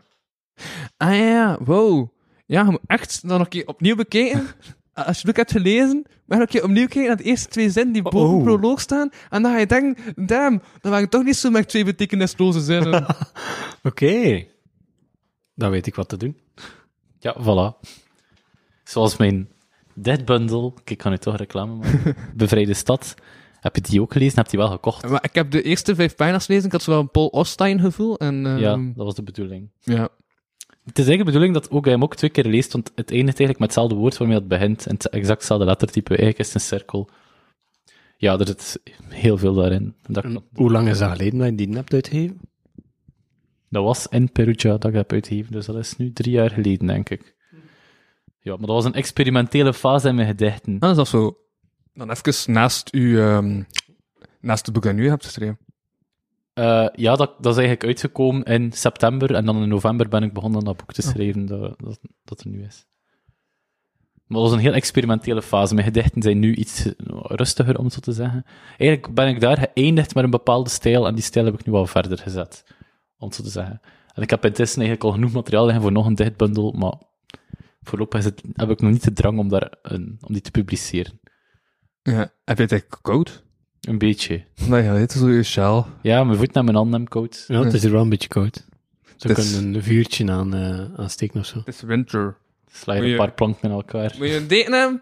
Ah, 0.97 1.09
ja, 1.09 1.15
ja, 1.25 1.57
wow. 1.63 2.07
Ja, 2.45 2.63
je 2.63 2.69
moet 2.71 2.79
echt 2.85 3.21
dan 3.21 3.29
nog 3.31 3.39
een 3.39 3.47
keer 3.47 3.67
opnieuw 3.67 3.95
bekijken. 3.95 4.39
Als 4.93 5.05
je 5.05 5.11
het 5.11 5.25
boek 5.25 5.35
hebt 5.35 5.51
gelezen, 5.51 6.05
nog 6.25 6.39
een 6.39 6.47
keer 6.47 6.63
opnieuw 6.63 6.87
kijken 6.87 7.07
naar 7.07 7.17
de 7.17 7.23
eerste 7.23 7.47
twee 7.47 7.69
zinnen 7.69 7.93
die 7.93 8.01
boven 8.01 8.19
Oh. 8.37 8.43
proloog 8.43 8.81
staan. 8.81 9.09
En 9.29 9.41
dan 9.41 9.51
ga 9.51 9.57
je 9.59 9.65
denken, 9.65 10.13
damn, 10.25 10.61
dan 10.81 10.91
waren 10.91 11.01
het 11.01 11.11
toch 11.11 11.23
niet 11.23 11.35
zo 11.37 11.49
met 11.49 11.69
twee 11.69 11.85
betekenisloze 11.85 12.59
zinnen. 12.61 13.05
Oké. 13.83 14.45
Dan 15.55 15.69
weet 15.69 15.87
ik 15.87 15.95
wat 15.95 16.09
te 16.09 16.17
doen. 16.17 16.37
Ja, 17.19 17.35
voilà. 17.41 17.89
Zoals 18.83 19.17
mijn 19.17 19.49
Dead 19.99 20.25
Bundle, 20.25 20.71
kijk, 20.73 20.89
ik 20.89 20.97
kan 20.97 21.11
nu 21.11 21.17
toch 21.17 21.35
reclame 21.37 21.75
maken. 21.75 22.15
Bevrijde 22.35 22.73
Stad. 22.73 23.15
Heb 23.59 23.75
je 23.75 23.81
die 23.81 24.01
ook 24.01 24.11
gelezen? 24.13 24.35
Heb 24.35 24.45
je 24.45 24.51
die 24.51 24.59
wel 24.59 24.69
gekocht? 24.69 25.09
maar 25.09 25.23
ik 25.23 25.35
heb 25.35 25.51
de 25.51 25.61
eerste 25.61 25.95
vijf 25.95 26.15
pagina's 26.15 26.45
gelezen, 26.45 26.65
ik 26.65 26.71
had 26.71 26.81
zo 26.81 26.91
wel 26.91 26.99
een 26.99 27.11
Paul 27.11 27.27
Ostein 27.27 27.79
gevoel. 27.79 28.17
En, 28.17 28.45
ehm, 28.45 28.57
Ja, 28.57 28.75
dat 28.95 29.05
was 29.05 29.15
de 29.15 29.23
bedoeling. 29.23 29.69
ja. 29.81 30.09
Het 30.85 30.99
is 30.99 31.07
eigenlijk 31.07 31.17
de 31.17 31.25
bedoeling 31.39 31.53
dat 31.53 31.71
ook, 31.71 31.83
hij 31.83 31.93
hem 31.93 32.03
ook 32.03 32.15
twee 32.15 32.29
keer 32.29 32.45
leest, 32.45 32.73
want 32.73 32.91
het 32.95 33.11
eindigt 33.11 33.39
eigenlijk 33.39 33.59
met 33.59 33.67
hetzelfde 33.69 33.95
woord 33.95 34.17
waarmee 34.17 34.37
het 34.37 34.47
begint, 34.47 34.85
en 34.85 34.93
het 34.93 35.09
exact 35.09 35.37
hetzelfde 35.37 35.65
lettertype. 35.65 36.07
Eigenlijk 36.09 36.39
is 36.39 36.45
het 36.45 36.55
een 36.55 36.61
cirkel. 36.61 37.09
Ja, 38.17 38.39
er 38.39 38.47
zit 38.47 38.79
heel 39.07 39.37
veel 39.37 39.53
daarin. 39.53 39.95
Dat, 40.07 40.23
En 40.23 40.43
hoe 40.53 40.71
lang 40.71 40.87
is 40.89 40.97
dat 40.97 41.11
geleden 41.11 41.39
dat 41.39 41.47
je 41.49 41.55
die 41.55 41.75
hebt 41.75 41.93
uitgegeven? 41.93 42.39
dat 43.69 43.83
was 43.83 44.07
in 44.07 44.31
Perugia 44.31 44.71
dat 44.71 44.85
ik 44.85 44.93
heb 44.93 45.11
uitgegeven, 45.11 45.51
dus 45.51 45.65
dat 45.65 45.75
is 45.75 45.97
nu 45.97 46.13
drie 46.13 46.31
jaar 46.31 46.51
geleden, 46.51 46.87
denk 46.87 47.09
ik. 47.09 47.35
Ja, 48.47 48.55
maar 48.57 48.67
dat 48.67 48.75
was 48.75 48.85
een 48.85 48.93
experimentele 48.93 49.73
fase 49.73 50.07
in 50.07 50.15
mijn 50.15 50.27
gedichten. 50.27 50.79
Ah, 50.79 50.95
dat 50.95 51.05
is 51.05 51.09
zo. 51.09 51.37
Dan 51.93 52.11
even 52.11 52.53
naast 52.53 52.93
u, 52.93 53.19
ehm, 53.19 53.63
naast 54.41 54.65
het 54.65 54.73
boek 54.73 54.83
dat 54.83 54.95
je 54.95 55.01
nu 55.01 55.09
hebt 55.09 55.25
geschreven. 55.25 55.57
Eh, 56.53 56.87
ja, 56.93 57.15
dat, 57.15 57.31
dat 57.39 57.51
is 57.51 57.57
eigenlijk 57.57 57.83
uitgekomen 57.83 58.43
in 58.43 58.71
september, 58.71 59.35
en 59.35 59.45
dan 59.45 59.61
in 59.61 59.69
november 59.69 60.07
ben 60.07 60.23
ik 60.23 60.33
begonnen 60.33 60.63
dat 60.63 60.77
boek 60.77 60.93
te 60.93 61.01
schrijven 61.01 61.45
dat, 61.45 61.79
dat, 61.79 61.99
dat 62.23 62.39
er 62.39 62.47
nu 62.47 62.63
is. 62.63 62.85
Maar 64.25 64.37
dat 64.39 64.47
was 64.47 64.51
een 64.51 64.65
heel 64.65 64.73
experimentele 64.73 65.41
fase. 65.41 65.73
Mijn 65.73 65.85
gedichten 65.85 66.21
zijn 66.21 66.39
nu 66.39 66.55
iets 66.55 66.85
eh, 66.85 66.93
rustiger, 67.21 67.77
om 67.77 67.85
het 67.85 67.93
zo 67.93 67.99
te 67.99 68.11
zeggen. 68.11 68.45
Eigenlijk 68.77 69.13
ben 69.13 69.27
ik 69.27 69.39
daar 69.39 69.57
geëindigd 69.57 70.15
met 70.15 70.23
een 70.23 70.29
bepaalde 70.29 70.69
stijl, 70.69 71.07
en 71.07 71.15
die 71.15 71.23
stijl 71.23 71.45
heb 71.45 71.53
ik 71.53 71.65
nu 71.65 71.71
wel 71.71 71.85
verder 71.85 72.17
gezet, 72.17 72.63
om 73.17 73.27
het 73.27 73.35
zo 73.35 73.43
te 73.43 73.49
zeggen. 73.49 73.81
En 74.13 74.23
ik 74.23 74.29
heb 74.29 74.45
intussen 74.45 74.81
eigenlijk 74.81 75.09
al 75.09 75.15
genoeg 75.15 75.31
materiaal 75.31 75.63
liggen 75.63 75.81
voor 75.81 75.91
nog 75.91 76.05
een 76.05 76.15
dichtbundel, 76.15 76.71
maar 76.71 76.93
voorlopig 77.87 78.19
is 78.19 78.25
het, 78.25 78.41
heb 78.53 78.69
ik 78.69 78.81
nog 78.81 78.91
niet 78.91 79.03
de 79.03 79.13
drang 79.13 79.39
om, 79.39 79.49
daar 79.49 79.73
een, 79.81 80.17
om 80.21 80.33
die 80.33 80.41
te 80.41 80.51
publiceren. 80.51 81.19
Ja. 82.03 82.17
Heb 82.45 82.57
je 82.57 82.63
het 82.63 82.71
eigenlijk 82.71 82.99
koud? 83.01 83.43
Een 83.81 83.97
beetje. 83.97 84.45
Nee, 84.67 84.83
ja, 84.83 84.97
dit 84.97 85.13
is 85.13 85.19
zo 85.19 85.29
je 85.29 85.43
sjaal. 85.43 85.87
Ja, 86.01 86.23
mijn 86.23 86.37
voet 86.37 86.53
naar 86.53 86.63
mijn 86.63 86.75
handen 86.75 86.93
hebben 86.93 87.11
koud. 87.11 87.45
Ja, 87.47 87.63
het 87.63 87.73
is 87.73 87.81
hier 87.81 87.91
wel 87.91 88.01
een 88.01 88.09
beetje 88.09 88.27
koud. 88.27 88.65
Ze 89.15 89.27
Het 89.27 89.37
is- 89.37 89.51
kunnen 89.53 89.75
een 89.75 89.83
vuurtje 89.83 90.31
aan, 90.31 90.53
eh 90.53 90.93
aansteken 90.99 91.39
of 91.39 91.45
zo. 91.45 91.57
Het 91.57 91.67
is 91.67 91.81
winter. 91.81 92.37
Sla 92.71 92.93
je 92.93 92.99
Moet 92.99 93.07
een 93.09 93.15
je- 93.15 93.21
paar 93.21 93.33
planken 93.33 93.69
in 93.69 93.75
elkaar. 93.75 94.15
Moet 94.17 94.27
je 94.27 94.35
een 94.35 94.47
deken 94.47 94.73
hebben? 94.73 95.01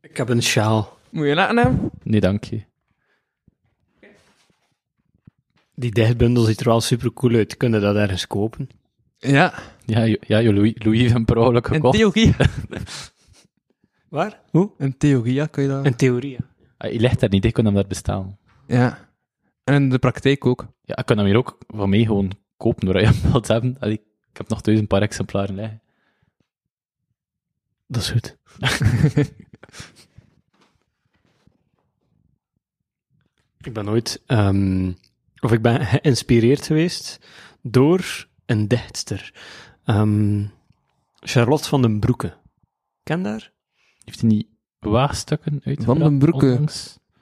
Ik 0.00 0.16
heb 0.16 0.28
een 0.28 0.42
sjaal. 0.42 0.98
Moet 1.10 1.24
je 1.24 1.30
een 1.30 1.36
laten 1.36 1.56
hebben? 1.56 1.90
Nee, 2.02 2.20
dank 2.20 2.44
je. 2.44 2.62
Die 5.74 5.90
dichtbundel 5.90 6.42
ziet 6.42 6.60
er 6.60 6.66
wel 6.66 6.80
super 6.80 7.12
cool 7.12 7.34
uit. 7.34 7.56
Kunnen 7.56 7.80
dat 7.80 7.96
ergens 7.96 8.26
kopen? 8.26 8.68
Ja. 9.30 9.54
Ja, 9.84 10.16
ja 10.20 10.42
Louis, 10.52 10.72
Louis 10.74 11.00
heeft 11.00 11.12
hem 11.12 11.24
per 11.24 11.36
ongeluk 11.36 11.66
In 11.66 11.74
gekocht. 11.74 11.96
theorie. 11.98 12.34
Waar? 14.08 14.40
Hoe? 14.50 14.70
In 14.78 14.96
theorie, 14.96 15.34
ja, 15.34 15.46
kun 15.46 15.62
je 15.62 15.68
dat... 15.68 15.84
In 15.84 15.96
theorie. 15.96 16.30
ja. 16.30 16.38
Ah, 16.76 16.92
Je 16.92 17.00
ligt 17.00 17.20
daar 17.20 17.28
niet, 17.30 17.44
ik 17.44 17.52
kan 17.52 17.64
hem 17.64 17.74
daar 17.74 17.86
bestaan. 17.86 18.38
Ja. 18.66 19.08
En 19.64 19.74
in 19.74 19.88
de 19.90 19.98
praktijk 19.98 20.46
ook. 20.46 20.66
Ja, 20.84 20.96
ik 20.96 21.06
kan 21.06 21.16
hem 21.16 21.26
hier 21.26 21.36
ook 21.36 21.58
van 21.66 21.88
mij 21.90 22.04
gewoon 22.04 22.30
kopen, 22.56 22.86
waar 22.92 23.00
je 23.02 23.06
hem 23.06 23.30
wilt 23.30 23.48
hebben. 23.48 23.76
Allee, 23.80 23.94
ik 24.30 24.36
heb 24.36 24.48
nog 24.48 24.60
duizend 24.60 24.88
paar 24.88 25.02
exemplaren 25.02 25.54
liggen. 25.54 25.82
Dat 27.86 28.02
is 28.02 28.10
goed. 28.10 28.36
ik 33.60 33.72
ben 33.72 33.88
ooit, 33.88 34.22
ehm, 34.26 34.92
of 35.40 35.52
ik 35.52 35.62
ben 35.62 35.86
geïnspireerd 35.86 36.66
geweest 36.66 37.18
door 37.62 38.26
een 38.46 38.68
dichtster. 38.68 39.34
Ehm, 39.84 40.44
Charlotte 41.14 41.68
van 41.68 41.82
den 41.82 42.00
Broeke. 42.00 42.34
Ken 43.02 43.22
daar? 43.22 43.52
Heeft 44.04 44.20
hij 44.20 44.28
niet 44.28 44.46
waagstukken 44.78 45.60
uit 45.64 45.84
Van 45.84 45.98
den 45.98 46.18
Broeke? 46.18 46.60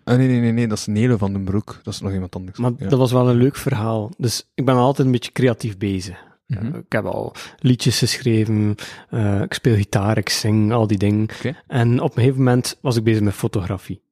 Ah, 0.05 0.17
nee, 0.17 0.29
nee, 0.29 0.41
nee, 0.41 0.53
nee, 0.53 0.67
dat 0.67 0.79
is 0.79 0.87
Nele 0.87 1.19
van 1.19 1.33
den 1.33 1.45
Broek. 1.45 1.81
Dat 1.83 1.95
is 1.95 2.01
nog 2.01 2.13
iemand 2.13 2.37
anders. 2.37 2.59
Maar 2.59 2.73
ja. 2.79 2.89
dat 2.89 2.99
was 2.99 3.13
wel 3.13 3.29
een 3.29 3.37
leuk 3.37 3.57
verhaal. 3.57 4.11
Dus 4.17 4.51
ik 4.55 4.65
ben 4.65 4.75
altijd 4.75 5.07
een 5.07 5.13
beetje 5.13 5.33
creatief 5.33 5.79
bezig. 5.79 6.29
Mhm. 6.47 6.75
Ik 6.77 6.93
heb 6.93 7.05
al 7.05 7.33
liedjes 7.59 7.99
geschreven, 7.99 8.75
uh, 9.11 9.41
ik 9.41 9.55
speel 9.55 9.75
gitaar, 9.75 10.19
ik 10.19 10.29
zing, 10.29 10.73
al 10.73 10.87
die 10.87 10.99
dingen. 10.99 11.27
En 11.67 12.01
op 12.01 12.17
een 12.17 12.23
gegeven 12.23 12.39
moment 12.39 12.79
was 12.81 12.97
ik 12.97 13.05
bezig 13.05 13.23
met 13.23 13.35
fotografie. 13.35 14.03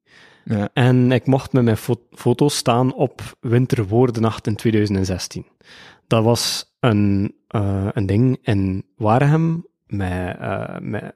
Ja. 0.45 0.69
En 0.73 1.11
ik 1.11 1.25
mocht 1.25 1.53
met 1.53 1.63
mijn 1.63 1.77
fo 1.77 1.95
foto's 2.11 2.55
staan 2.55 2.93
op 2.93 3.21
Winterwoordenacht 3.39 4.47
in 4.47 4.55
2016. 4.55 5.45
Dat 6.09 6.23
was 6.23 6.73
een, 6.79 7.35
uh, 7.55 7.87
een 7.93 8.05
ding 8.05 8.37
in 8.41 8.85
Waregem, 8.97 9.65
met, 9.87 10.35
uh, 10.41 10.77
met, 10.81 11.15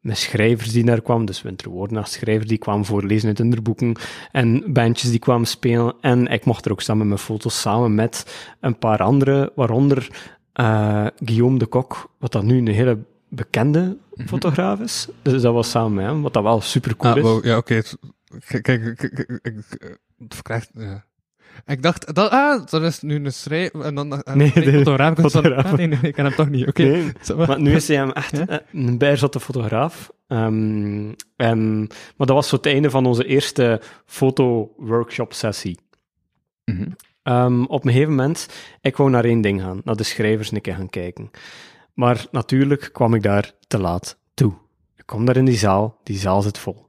met 0.00 0.18
schrijvers 0.18 0.72
die 0.72 0.84
daar 0.84 1.00
kwamen, 1.00 1.26
dus 1.26 1.42
Winterwoordenacht 1.42 2.10
schrijvers 2.10 2.48
die 2.48 2.58
kwamen 2.58 2.84
voorlezen 2.84 3.28
uit 3.28 3.38
hun 3.38 3.62
boeken, 3.62 3.96
en 4.32 4.72
bandjes 4.72 5.10
die 5.10 5.18
kwamen 5.18 5.46
spelen. 5.46 5.94
En 6.00 6.26
ik 6.26 6.44
mocht 6.44 6.64
er 6.64 6.72
ook 6.72 6.80
staan 6.80 6.98
met 6.98 7.06
mijn 7.06 7.18
foto's, 7.18 7.60
samen 7.60 7.94
met 7.94 8.46
een 8.60 8.78
paar 8.78 9.02
anderen, 9.02 9.50
waaronder 9.54 10.08
uh, 10.60 11.06
Guillaume 11.24 11.58
de 11.58 11.66
Kok, 11.66 12.10
wat 12.18 12.32
dat 12.32 12.42
nu 12.42 12.58
een 12.58 12.68
hele 12.68 12.98
bekende 13.28 13.80
mm 13.80 13.98
-hmm. 14.14 14.26
fotograaf 14.26 14.80
is. 14.80 15.08
Dus 15.22 15.42
dat 15.42 15.54
was 15.54 15.70
samen 15.70 15.94
met 15.94 16.04
hem, 16.04 16.22
wat 16.22 16.32
dat 16.32 16.42
wel 16.42 16.60
super 16.60 16.96
cool 16.96 17.12
ah, 17.12 17.18
is. 17.18 17.24
Wow, 17.24 17.44
ja, 17.44 17.56
oké. 17.56 17.82
Okay. 18.44 18.60
Kijk, 18.60 19.10
het 20.18 20.34
verkrijgt... 20.34 20.70
Ja. 20.74 21.04
Ik 21.66 21.82
dacht, 21.82 22.14
dat, 22.14 22.30
ah, 22.30 22.66
dat 22.66 22.82
is 22.82 23.00
nu 23.00 23.24
een 23.24 23.32
schrijf... 23.32 23.72
En 23.72 23.94
dan... 23.94 24.22
En 24.22 24.38
nee, 24.38 24.52
nee, 24.54 24.72
fotograaf. 24.72 25.18
fotograaf. 25.18 25.64
Ah, 25.64 25.72
nee, 25.72 25.86
nee, 25.86 25.98
ik 26.02 26.14
ken 26.14 26.24
hem 26.24 26.34
toch 26.34 26.48
niet. 26.48 26.68
Oké. 26.68 26.82
Okay. 26.82 27.12
Nee, 27.36 27.46
maar 27.46 27.60
nu 27.60 27.74
is 27.74 27.88
hij 27.88 27.96
hem 27.96 28.10
echt 28.10 28.36
ja? 28.36 28.60
een 28.72 28.98
bijzotte 28.98 29.40
fotograaf. 29.40 30.12
Um, 30.28 31.14
en, 31.36 31.78
maar 32.16 32.26
dat 32.26 32.36
was 32.36 32.48
zo 32.48 32.56
het 32.56 32.66
einde 32.66 32.90
van 32.90 33.06
onze 33.06 33.26
eerste 33.26 33.80
foto-workshop-sessie. 34.06 35.78
Mm 36.64 36.76
-hmm. 36.76 37.34
um, 37.34 37.66
op 37.66 37.84
een 37.84 37.92
gegeven 37.92 38.14
moment, 38.14 38.48
ik 38.80 38.96
wou 38.96 39.10
naar 39.10 39.24
één 39.24 39.40
ding 39.40 39.60
gaan, 39.60 39.80
naar 39.84 39.96
de 39.96 40.02
schrijvers 40.02 40.52
een 40.52 40.60
keer 40.60 40.74
gaan 40.74 40.90
kijken. 40.90 41.30
Maar 41.94 42.26
natuurlijk 42.30 42.90
kwam 42.92 43.14
ik 43.14 43.22
daar 43.22 43.52
te 43.66 43.78
laat 43.78 44.18
toe. 44.34 44.52
Ik 44.96 45.06
kom 45.06 45.24
daar 45.24 45.36
in 45.36 45.44
die 45.44 45.56
zaal, 45.56 46.00
die 46.02 46.18
zaal 46.18 46.42
zit 46.42 46.58
vol. 46.58 46.86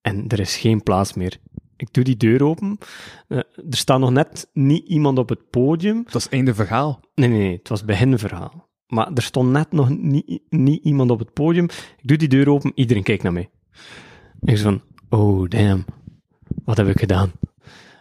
En 0.00 0.24
er 0.28 0.40
is 0.40 0.56
geen 0.56 0.82
plaats 0.82 1.14
meer. 1.14 1.38
Ik 1.82 1.92
doe 1.92 2.04
die 2.04 2.16
deur 2.16 2.44
open. 2.44 2.78
Uh, 3.28 3.38
er 3.38 3.76
staat 3.76 3.98
nog 3.98 4.10
net 4.10 4.50
niet 4.52 4.88
iemand 4.88 5.18
op 5.18 5.28
het 5.28 5.50
podium. 5.50 6.02
Dat 6.04 6.14
is 6.14 6.28
einde 6.28 6.54
verhaal. 6.54 7.00
Nee, 7.14 7.28
nee, 7.28 7.38
nee, 7.38 7.56
het 7.56 7.68
was 7.68 7.84
beginverhaal. 7.84 8.68
Maar 8.86 9.10
er 9.14 9.22
stond 9.22 9.50
net 9.50 9.72
nog 9.72 9.88
niet, 9.88 10.40
niet 10.48 10.84
iemand 10.84 11.10
op 11.10 11.18
het 11.18 11.32
podium. 11.32 11.64
Ik 11.64 12.08
doe 12.08 12.16
die 12.16 12.28
deur 12.28 12.48
open, 12.48 12.72
iedereen 12.74 13.02
kijkt 13.02 13.22
naar 13.22 13.32
mij. 13.32 13.50
Ik 14.40 14.56
zo 14.56 14.62
van, 14.62 14.82
oh 15.08 15.48
damn, 15.48 15.84
wat 16.64 16.76
heb 16.76 16.88
ik 16.88 16.98
gedaan? 16.98 17.32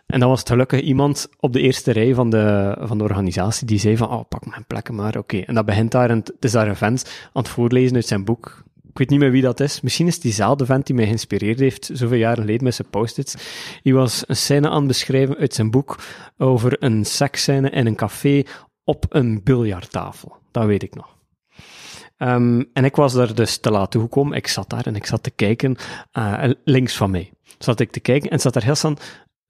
En 0.05 0.19
dan 0.19 0.29
was 0.29 0.39
het 0.39 0.49
gelukkig 0.49 0.81
iemand 0.81 1.27
op 1.39 1.53
de 1.53 1.61
eerste 1.61 1.91
rij 1.91 2.13
van 2.13 2.29
de, 2.29 2.77
van 2.81 2.97
de 2.97 3.03
organisatie 3.03 3.67
die 3.67 3.79
zei 3.79 3.97
van, 3.97 4.09
oh, 4.09 4.27
pak 4.27 4.45
mijn 4.45 4.65
plekken 4.67 4.95
maar, 4.95 5.07
oké. 5.07 5.17
Okay. 5.17 5.41
En 5.41 5.53
dat 5.53 5.65
begint 5.65 5.91
daar, 5.91 6.09
en 6.09 6.17
het 6.17 6.33
is 6.39 6.51
daar 6.51 6.67
een 6.67 6.75
vent 6.75 7.29
aan 7.33 7.41
het 7.41 7.51
voorlezen 7.51 7.95
uit 7.95 8.07
zijn 8.07 8.25
boek. 8.25 8.63
Ik 8.91 8.97
weet 8.97 9.09
niet 9.09 9.19
meer 9.19 9.31
wie 9.31 9.41
dat 9.41 9.59
is. 9.59 9.81
Misschien 9.81 10.07
is 10.07 10.19
diezelfde 10.19 10.65
vent 10.65 10.85
die 10.85 10.95
mij 10.95 11.05
geïnspireerd 11.05 11.59
heeft, 11.59 11.89
zoveel 11.93 12.17
jaren 12.17 12.43
geleden 12.43 12.63
met 12.63 12.75
zijn 12.75 12.89
post-its. 12.89 13.35
Hij 13.83 13.93
was 13.93 14.23
een 14.27 14.35
scène 14.35 14.69
aan 14.69 14.77
het 14.77 14.87
beschrijven 14.87 15.37
uit 15.37 15.53
zijn 15.53 15.71
boek 15.71 15.99
over 16.37 16.83
een 16.83 17.05
seksscène 17.05 17.69
in 17.69 17.85
een 17.85 17.95
café 17.95 18.43
op 18.83 19.05
een 19.09 19.43
biljarttafel. 19.43 20.35
Dat 20.51 20.65
weet 20.65 20.83
ik 20.83 20.95
nog. 20.95 21.15
Um, 22.17 22.69
en 22.73 22.85
ik 22.85 22.95
was 22.95 23.13
daar 23.13 23.35
dus 23.35 23.57
te 23.57 23.71
laat 23.71 23.91
toegekomen. 23.91 24.37
Ik 24.37 24.47
zat 24.47 24.69
daar 24.69 24.85
en 24.85 24.95
ik 24.95 25.05
zat 25.05 25.23
te 25.23 25.31
kijken. 25.31 25.75
Uh, 26.17 26.49
links 26.63 26.95
van 26.95 27.11
mij 27.11 27.31
zat 27.57 27.79
ik 27.79 27.91
te 27.91 27.99
kijken 27.99 28.29
en 28.29 28.39
zat 28.39 28.55
er 28.55 28.63
heel 28.63 28.75
staan 28.75 28.97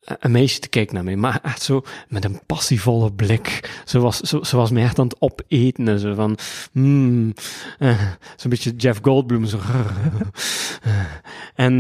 een 0.02 0.32
meisje 0.32 0.60
te 0.60 0.70
kijken 0.70 0.96
naar 0.96 1.04
mij, 1.04 1.16
maar 1.16 1.40
echt 1.44 1.62
zo 1.62 1.82
met 2.08 2.26
een 2.26 2.40
passievolle 2.46 3.12
blik. 3.12 3.82
Ze 3.86 4.00
was, 4.00 4.20
ze, 4.20 4.56
was 4.56 4.72
mij 4.72 4.84
echt 4.84 5.00
aan 5.00 5.08
het 5.08 5.22
opeten. 5.22 6.00
Zo 6.00 6.14
van, 6.14 6.38
mm, 6.72 7.34
uh, 7.80 8.02
zo'n 8.36 8.50
beetje 8.50 8.76
Jeff 8.76 9.00
Goldblum. 9.02 9.46
Zo. 9.46 9.60
en, 11.56 11.74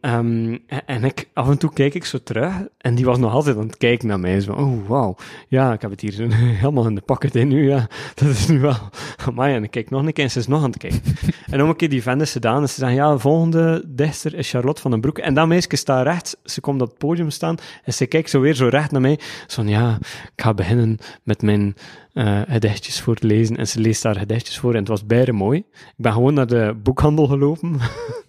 um, 0.00 0.58
en 0.86 1.04
ik, 1.04 1.28
af 1.32 1.48
en 1.48 1.58
toe 1.58 1.72
kijk 1.72 1.94
ik 1.94 2.04
zo 2.04 2.18
terug 2.22 2.52
en 2.78 2.94
die 2.94 3.04
was 3.04 3.18
nog 3.18 3.32
altijd 3.32 3.56
aan 3.56 3.66
het 3.66 3.76
kijken 3.76 4.08
naar 4.08 4.20
mij. 4.20 4.40
Zo, 4.40 4.52
oh, 4.52 4.88
wauw. 4.88 5.16
Ja, 5.48 5.72
ik 5.72 5.80
heb 5.80 5.90
het 5.90 6.00
hier 6.00 6.34
helemaal 6.34 6.86
in 6.86 6.94
de 6.94 7.00
pakket 7.00 7.34
in 7.34 7.48
nu. 7.48 7.68
Ja, 7.68 7.88
dat 8.14 8.28
is 8.28 8.46
nu 8.46 8.60
wel. 8.60 8.76
Maar 9.34 9.50
en 9.50 9.62
ik 9.62 9.70
kijk 9.70 9.90
nog 9.90 10.06
een 10.06 10.12
keer 10.12 10.24
en 10.24 10.30
ze 10.30 10.38
is 10.38 10.46
nog 10.46 10.62
aan 10.62 10.70
het 10.70 10.78
kijken. 10.78 11.02
en 11.50 11.62
om 11.62 11.68
een 11.68 11.76
keer 11.76 11.88
die 11.88 12.02
vent 12.02 12.20
is 12.20 12.32
gedaan 12.32 12.62
en 12.62 12.68
ze 12.68 12.74
zeggen, 12.74 12.96
ja, 12.96 13.12
de 13.12 13.18
volgende 13.18 13.84
dichter 13.86 14.34
is 14.34 14.50
Charlotte 14.50 14.80
van 14.80 14.90
den 14.90 15.00
Broek. 15.00 15.18
En 15.18 15.34
dat 15.34 15.46
meisje 15.46 15.76
staat 15.76 16.04
rechts. 16.04 16.36
Ze 16.44 16.60
komt 16.60 16.82
op 16.82 16.88
het 16.88 16.98
podium 16.98 17.30
staan 17.30 17.58
en 17.84 17.92
ze 17.92 18.06
kijkt 18.06 18.30
zo 18.30 18.40
weer 18.40 18.54
zo 18.54 18.68
recht 18.68 18.90
naar 18.90 19.00
mij. 19.00 19.18
Zo 19.46 19.54
van, 19.54 19.68
ja, 19.68 19.98
ik 20.34 20.42
ga 20.42 20.54
beginnen 20.54 20.98
met 21.22 21.42
mijn 21.42 21.74
uh, 22.14 22.40
gedichtjes 22.48 23.00
voor 23.00 23.16
te 23.16 23.26
lezen. 23.26 23.56
En 23.56 23.68
ze 23.68 23.80
leest 23.80 24.02
daar 24.02 24.16
gedichtjes 24.16 24.58
voor 24.58 24.72
en 24.72 24.78
het 24.78 24.88
was 24.88 25.06
bijna 25.06 25.32
mooi. 25.32 25.58
Ik 25.58 25.94
ben 25.96 26.12
gewoon 26.12 26.34
naar 26.34 26.46
de 26.46 26.76
boekhandel 26.82 27.26
gelopen. 27.26 27.76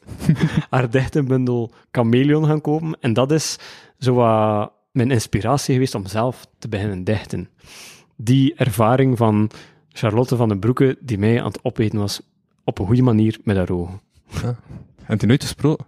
haar 0.70 0.90
dichtenbundel 0.90 1.72
Chameleon 1.92 2.46
gaan 2.46 2.62
kopen. 2.62 2.98
En 3.00 3.14
dat 3.14 3.32
is 3.32 3.58
zo 4.00 4.14
wat 4.14 4.72
mijn 4.92 5.12
inspiratie 5.12 5.74
geweest 5.74 5.96
om 5.96 6.06
zelf 6.06 6.48
te 6.60 6.68
beginnen 6.68 7.04
dichten. 7.04 7.50
Die 8.16 8.56
ervaring 8.56 9.18
van 9.18 9.50
Charlotte 9.90 10.36
van 10.36 10.50
den 10.50 10.60
Broeke, 10.60 10.98
die 11.00 11.18
mij 11.18 11.40
aan 11.40 11.48
het 11.48 11.64
opeten 11.64 12.00
was 12.00 12.22
op 12.64 12.80
een 12.80 12.86
goede 12.86 13.02
manier 13.02 13.40
met 13.44 13.56
haar 13.56 13.70
ogen. 13.70 14.02
Ja. 14.42 14.56
Heb 15.04 15.22
je 15.22 15.28
nooit 15.28 15.44
gesproken? 15.44 15.86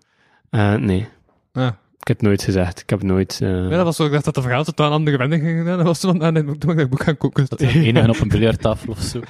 Uh, 0.52 0.76
nee. 0.76 1.08
Ja. 1.54 1.78
Ik 2.04 2.10
heb 2.10 2.18
het 2.18 2.28
nooit 2.28 2.44
gezegd. 2.44 2.80
Ik 2.80 2.90
heb 2.90 3.04
nooit... 3.04 3.40
Uh... 3.44 3.50
Ja, 3.50 3.76
dat 3.76 3.84
was 3.84 3.96
zo, 3.96 4.06
ik 4.06 4.12
dacht 4.12 4.26
dat 4.26 4.36
de 4.36 4.42
verhaal 4.42 4.64
tot 4.64 4.80
een 4.80 4.92
andere 4.92 5.18
wending 5.18 5.42
ging 5.42 5.58
gedaan. 5.58 5.78
Dat 5.78 5.86
was 5.86 6.00
toen 6.00 6.24
ik 6.24 6.78
dat 6.78 6.90
boek 6.90 7.04
gaan 7.04 7.18
koken. 7.18 7.46
Dat 7.50 7.62
is 7.62 7.74
enige 7.74 8.10
op 8.10 8.20
een 8.20 8.28
biljarttafel 8.28 8.92
of 8.92 9.02
zo. 9.02 9.22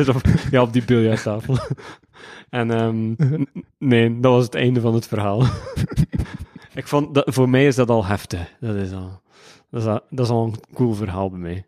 ja, 0.50 0.62
op 0.62 0.72
die 0.72 0.84
biljarttafel. 0.84 1.58
en 2.50 2.70
um, 2.70 3.16
nee, 3.78 4.20
dat 4.20 4.32
was 4.32 4.44
het 4.44 4.54
einde 4.54 4.80
van 4.80 4.94
het 4.94 5.06
verhaal. 5.06 5.42
ik 6.74 6.86
vond, 6.86 7.14
dat, 7.14 7.34
voor 7.34 7.48
mij 7.48 7.66
is 7.66 7.74
dat 7.74 7.90
al 7.90 8.04
heftig. 8.04 8.54
Dat 8.60 8.74
is 8.74 8.92
al, 8.92 9.22
dat 9.70 9.80
is 9.80 9.86
al, 9.86 10.00
dat 10.10 10.24
is 10.24 10.32
al 10.32 10.44
een 10.44 10.60
cool 10.74 10.94
verhaal 10.94 11.30
bij 11.30 11.38
mij. 11.38 11.66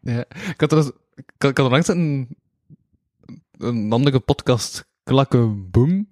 ja, 0.00 0.24
ik 0.48 0.60
had 0.60 0.72
er, 0.72 0.78
ik 1.14 1.34
had, 1.38 1.50
ik 1.50 1.56
had 1.56 1.66
er 1.66 1.70
langs 1.70 1.88
een, 1.88 2.28
een 3.58 3.92
andere 3.92 4.20
podcast, 4.20 4.88
Klakke 5.02 5.46
Boom 5.70 6.08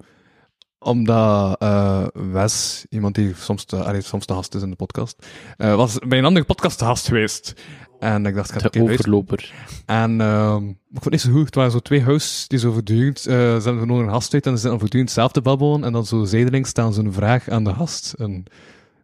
omdat 0.79 1.63
uh, 1.63 2.07
Wes, 2.13 2.87
iemand 2.89 3.15
die 3.15 3.35
soms 3.37 3.65
te, 3.65 3.77
allee, 3.77 4.01
soms 4.01 4.27
te 4.27 4.33
gast 4.33 4.55
is 4.55 4.63
in 4.63 4.71
de 4.71 4.77
podcast, 4.77 5.27
uh, 5.59 5.75
was 5.75 5.99
bij 5.99 6.19
een 6.19 6.25
andere 6.25 6.47
podcast 6.47 6.79
te 6.79 6.85
gast 6.85 7.07
geweest. 7.07 7.55
En 7.99 8.27
ik 8.27 8.35
dacht, 8.35 8.55
ik 8.55 8.61
ga 8.61 8.69
De 8.69 8.83
overloper. 8.83 9.53
En 9.87 10.21
uh, 10.21 10.57
ik 10.61 11.01
vond 11.01 11.05
het 11.05 11.13
niet 11.13 11.21
zo 11.21 11.31
goed. 11.31 11.45
Het 11.45 11.55
waren 11.55 11.71
zo 11.71 11.79
twee 11.79 12.05
hosts 12.05 12.49
die 12.49 12.59
zo 12.59 12.73
voortdurend, 12.73 13.21
ze 13.21 13.31
hebben 13.31 13.79
gewoon 13.79 14.03
een 14.03 14.11
gast 14.11 14.35
uit 14.35 14.47
en 14.47 14.53
ze 14.53 14.59
zitten 14.59 14.79
voortdurend 14.79 15.11
zelf 15.11 15.33
te 15.33 15.41
babbelen. 15.41 15.85
En 15.85 15.93
dan 15.93 16.07
zo 16.07 16.25
zijdelings 16.25 16.69
staan 16.69 16.93
ze 16.93 17.01
een 17.01 17.13
vraag 17.13 17.49
aan 17.49 17.65
de 17.65 17.75
gast. 17.75 18.13
En 18.13 18.47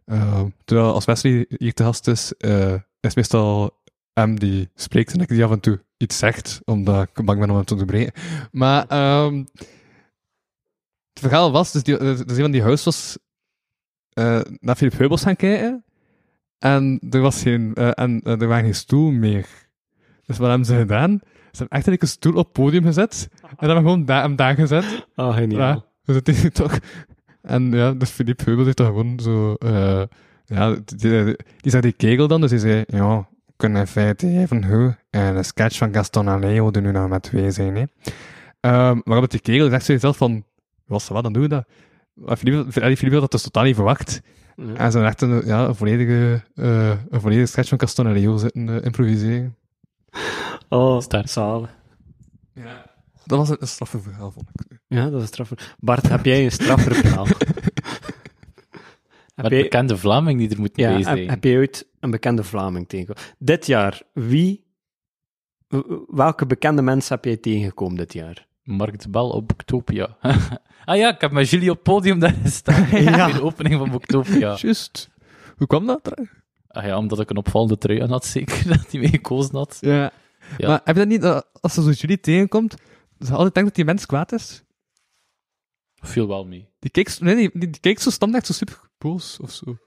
Ehm, 0.05 0.47
terwijl 0.65 0.93
als 0.93 1.05
Wesley 1.05 1.45
hier 1.57 1.73
te 1.73 1.83
gast 1.83 2.07
is, 2.07 2.33
eh, 2.37 2.73
is 2.99 3.15
meestal 3.15 3.81
hem 4.13 4.39
die 4.39 4.69
spreekt 4.75 5.13
en 5.13 5.19
ik 5.19 5.27
die 5.27 5.43
af 5.43 5.51
en 5.51 5.59
toe 5.59 5.83
iets 5.97 6.17
zegt, 6.17 6.61
omdat 6.65 7.09
ik 7.13 7.25
bang 7.25 7.39
ben 7.39 7.49
om 7.49 7.55
hem 7.55 7.65
te 7.65 7.73
onderbreken. 7.73 8.13
Maar 8.51 8.87
ehm, 8.87 9.43
het 11.13 11.19
verhaal 11.19 11.51
was, 11.51 11.71
dus, 11.71 11.83
die, 11.83 11.97
dus 11.97 12.19
een 12.19 12.35
van 12.35 12.51
die 12.51 12.61
huis 12.61 12.83
was 12.83 13.17
eh, 14.13 14.39
naar 14.59 14.75
Philip 14.75 14.97
Heubels 14.97 15.23
gaan 15.23 15.35
kijken 15.35 15.83
en 16.59 16.99
er 17.09 17.21
was 17.21 17.41
geen, 17.41 17.73
eh, 17.73 17.89
en 17.93 18.21
eh, 18.23 18.41
er 18.41 18.47
waren 18.47 18.63
geen 18.63 18.75
stoel 18.75 19.11
meer. 19.11 19.47
Dus 20.25 20.37
wat 20.37 20.47
hebben 20.47 20.67
ze 20.67 20.75
gedaan? 20.75 21.19
Ze 21.51 21.57
hebben 21.57 21.77
echt 21.77 22.01
een 22.01 22.07
stoel 22.07 22.33
op 22.33 22.43
het 22.43 22.53
podium 22.53 22.83
gezet 22.83 23.29
en 23.41 23.49
hebben 23.57 23.75
gewoon 23.75 24.05
da 24.05 24.21
hem 24.21 24.35
daar 24.35 24.55
gezet. 24.55 25.07
Oh, 25.15 25.35
geniaal. 25.35 25.59
Ja, 25.59 25.85
dus 26.03 26.15
het 26.15 26.27
is 26.27 26.49
toch... 26.51 26.79
En 27.41 27.71
ja, 27.71 27.91
dus 27.91 28.09
Philippe 28.09 28.43
Heubel 28.43 28.65
heeft 28.65 28.77
dan 28.77 28.85
gewoon 28.85 29.19
zo... 29.19 29.55
ja, 30.45 30.75
die, 30.85 30.97
die, 30.97 31.35
die 31.59 31.71
zei 31.71 31.81
die 31.81 31.91
kegel 31.91 32.27
dan, 32.27 32.41
dus 32.41 32.49
hij 32.49 32.59
zei, 32.59 32.83
ja, 32.87 33.27
kunnen 33.55 33.81
in 33.81 33.87
feite 33.87 34.27
even 34.27 34.65
hoe 34.65 34.97
en 35.09 35.35
de 35.35 35.43
sketch 35.43 35.77
van 35.77 35.93
Gaston 35.93 36.27
en 36.27 36.39
Leo 36.39 36.71
doen 36.71 36.83
nu 36.83 36.91
nou 36.91 37.09
met 37.09 37.23
twee 37.23 37.51
zijn, 37.51 37.75
hè. 37.75 37.85
Um, 38.89 39.01
waarop 39.03 39.29
die 39.29 39.39
kegel 39.39 39.69
zegt 39.69 39.85
ze 39.85 39.97
zelf 39.97 40.17
van, 40.17 40.43
was 40.85 41.07
wat, 41.07 41.23
dan 41.23 41.33
doen 41.33 41.41
we 41.41 41.47
dat. 41.47 41.65
Maar 42.13 42.37
Philippe, 42.37 42.71
Philippe 42.71 43.11
had 43.11 43.21
dat 43.21 43.31
dus 43.31 43.41
totaal 43.41 43.63
niet 43.63 43.75
verwacht. 43.75 44.21
Ja. 44.55 44.63
En 44.63 44.91
ze 44.91 44.97
hebben 44.97 45.05
echt 45.05 45.21
een, 45.21 45.45
ja, 45.45 45.67
een, 45.67 45.75
volledige, 45.75 46.43
eh, 46.55 46.97
een 47.09 47.21
volledige 47.21 47.47
sketch 47.47 47.69
van 47.69 47.79
Gaston 47.79 48.07
en 48.07 48.13
Leo 48.13 48.37
zitten 48.37 48.69
eh, 48.69 48.85
improviseren. 48.85 49.55
Oh. 50.69 51.01
Ja. 52.53 52.91
Dat 53.25 53.37
was 53.37 53.49
een, 53.49 53.57
een 53.59 53.67
straffe 53.67 53.99
verhaal, 53.99 54.31
vond 54.31 54.49
ik. 54.49 54.79
Ja, 54.87 55.09
dat 55.09 55.21
is 55.21 55.27
straffer. 55.27 55.75
Bart, 55.79 56.07
heb 56.07 56.25
jij 56.25 56.43
een 56.43 56.51
straffer 56.51 56.95
verhaal? 56.95 57.27
Heb, 59.35 59.51
jij, 59.51 59.61
bekende 59.61 59.97
Vlaming 59.97 60.39
die 60.39 60.49
er 60.49 60.59
moet 60.59 60.77
ja, 60.77 60.91
heb, 60.91 61.03
zijn. 61.03 61.29
heb 61.29 61.43
jij 61.43 61.57
ooit 61.57 61.89
een 61.99 62.11
bekende 62.11 62.43
Vlaming 62.43 62.87
tegengekomen? 62.89 63.35
Dit 63.37 63.65
jaar, 63.65 64.01
wie... 64.13 64.65
Welke 66.07 66.45
bekende 66.45 66.81
mensen 66.81 67.15
heb 67.15 67.25
jij 67.25 67.37
tegengekomen 67.37 67.97
dit 67.97 68.13
jaar? 68.13 68.47
Mark 68.63 68.99
de 69.01 69.09
Bel 69.09 69.29
op 69.29 69.47
Booktopia. 69.47 70.17
ah 70.85 70.97
ja, 70.97 71.13
ik 71.13 71.21
heb 71.21 71.31
met 71.31 71.49
Julie 71.49 71.69
op 71.69 71.75
het 71.75 71.83
podium 71.83 72.19
daar 72.19 72.33
gestaan. 72.43 72.87
Ja. 73.03 73.25
Bij 73.25 73.33
de 73.33 73.41
opening 73.41 73.75
van 73.77 73.91
Booktopia. 73.91 74.55
Juist. 74.59 75.09
Hoe 75.57 75.67
kwam 75.67 75.85
dat? 75.85 76.17
er? 76.17 76.41
Ah 76.67 76.85
ja, 76.85 76.97
omdat 76.97 77.19
ik 77.19 77.29
een 77.29 77.37
opvallende 77.37 77.77
trui 77.77 78.01
aan 78.01 78.09
had, 78.09 78.25
zeker, 78.25 78.67
dat 78.77 78.91
hij 78.91 78.99
mee 78.99 79.09
gekozen 79.09 79.55
had. 79.55 79.77
Ja. 79.81 80.11
Ja. 80.57 80.67
Maar 80.67 80.81
heb 80.83 80.95
je 80.95 81.01
dat 81.01 81.07
niet, 81.07 81.21
dat 81.21 81.47
als 81.61 81.73
ze 81.73 81.83
zo 81.83 81.89
jullie 81.91 82.19
tegenkomt, 82.19 82.75
dat 83.17 83.27
ze 83.27 83.33
altijd 83.33 83.53
denkt 83.53 83.69
dat 83.69 83.75
die 83.77 83.85
mens 83.85 84.05
kwaad 84.05 84.31
is? 84.31 84.63
Viel 85.95 86.27
wel 86.27 86.45
mee. 86.45 86.69
Die 86.79 86.91
keek, 86.91 87.09
zo- 87.09 87.23
nee, 87.23 87.35
die, 87.35 87.49
die, 87.69 87.79
keek 87.79 87.99
zo 87.99 88.09
standaard 88.09 88.45
zo 88.45 88.53
super 88.53 88.79
boos 88.97 89.39
of 89.39 89.51
zo. 89.51 89.77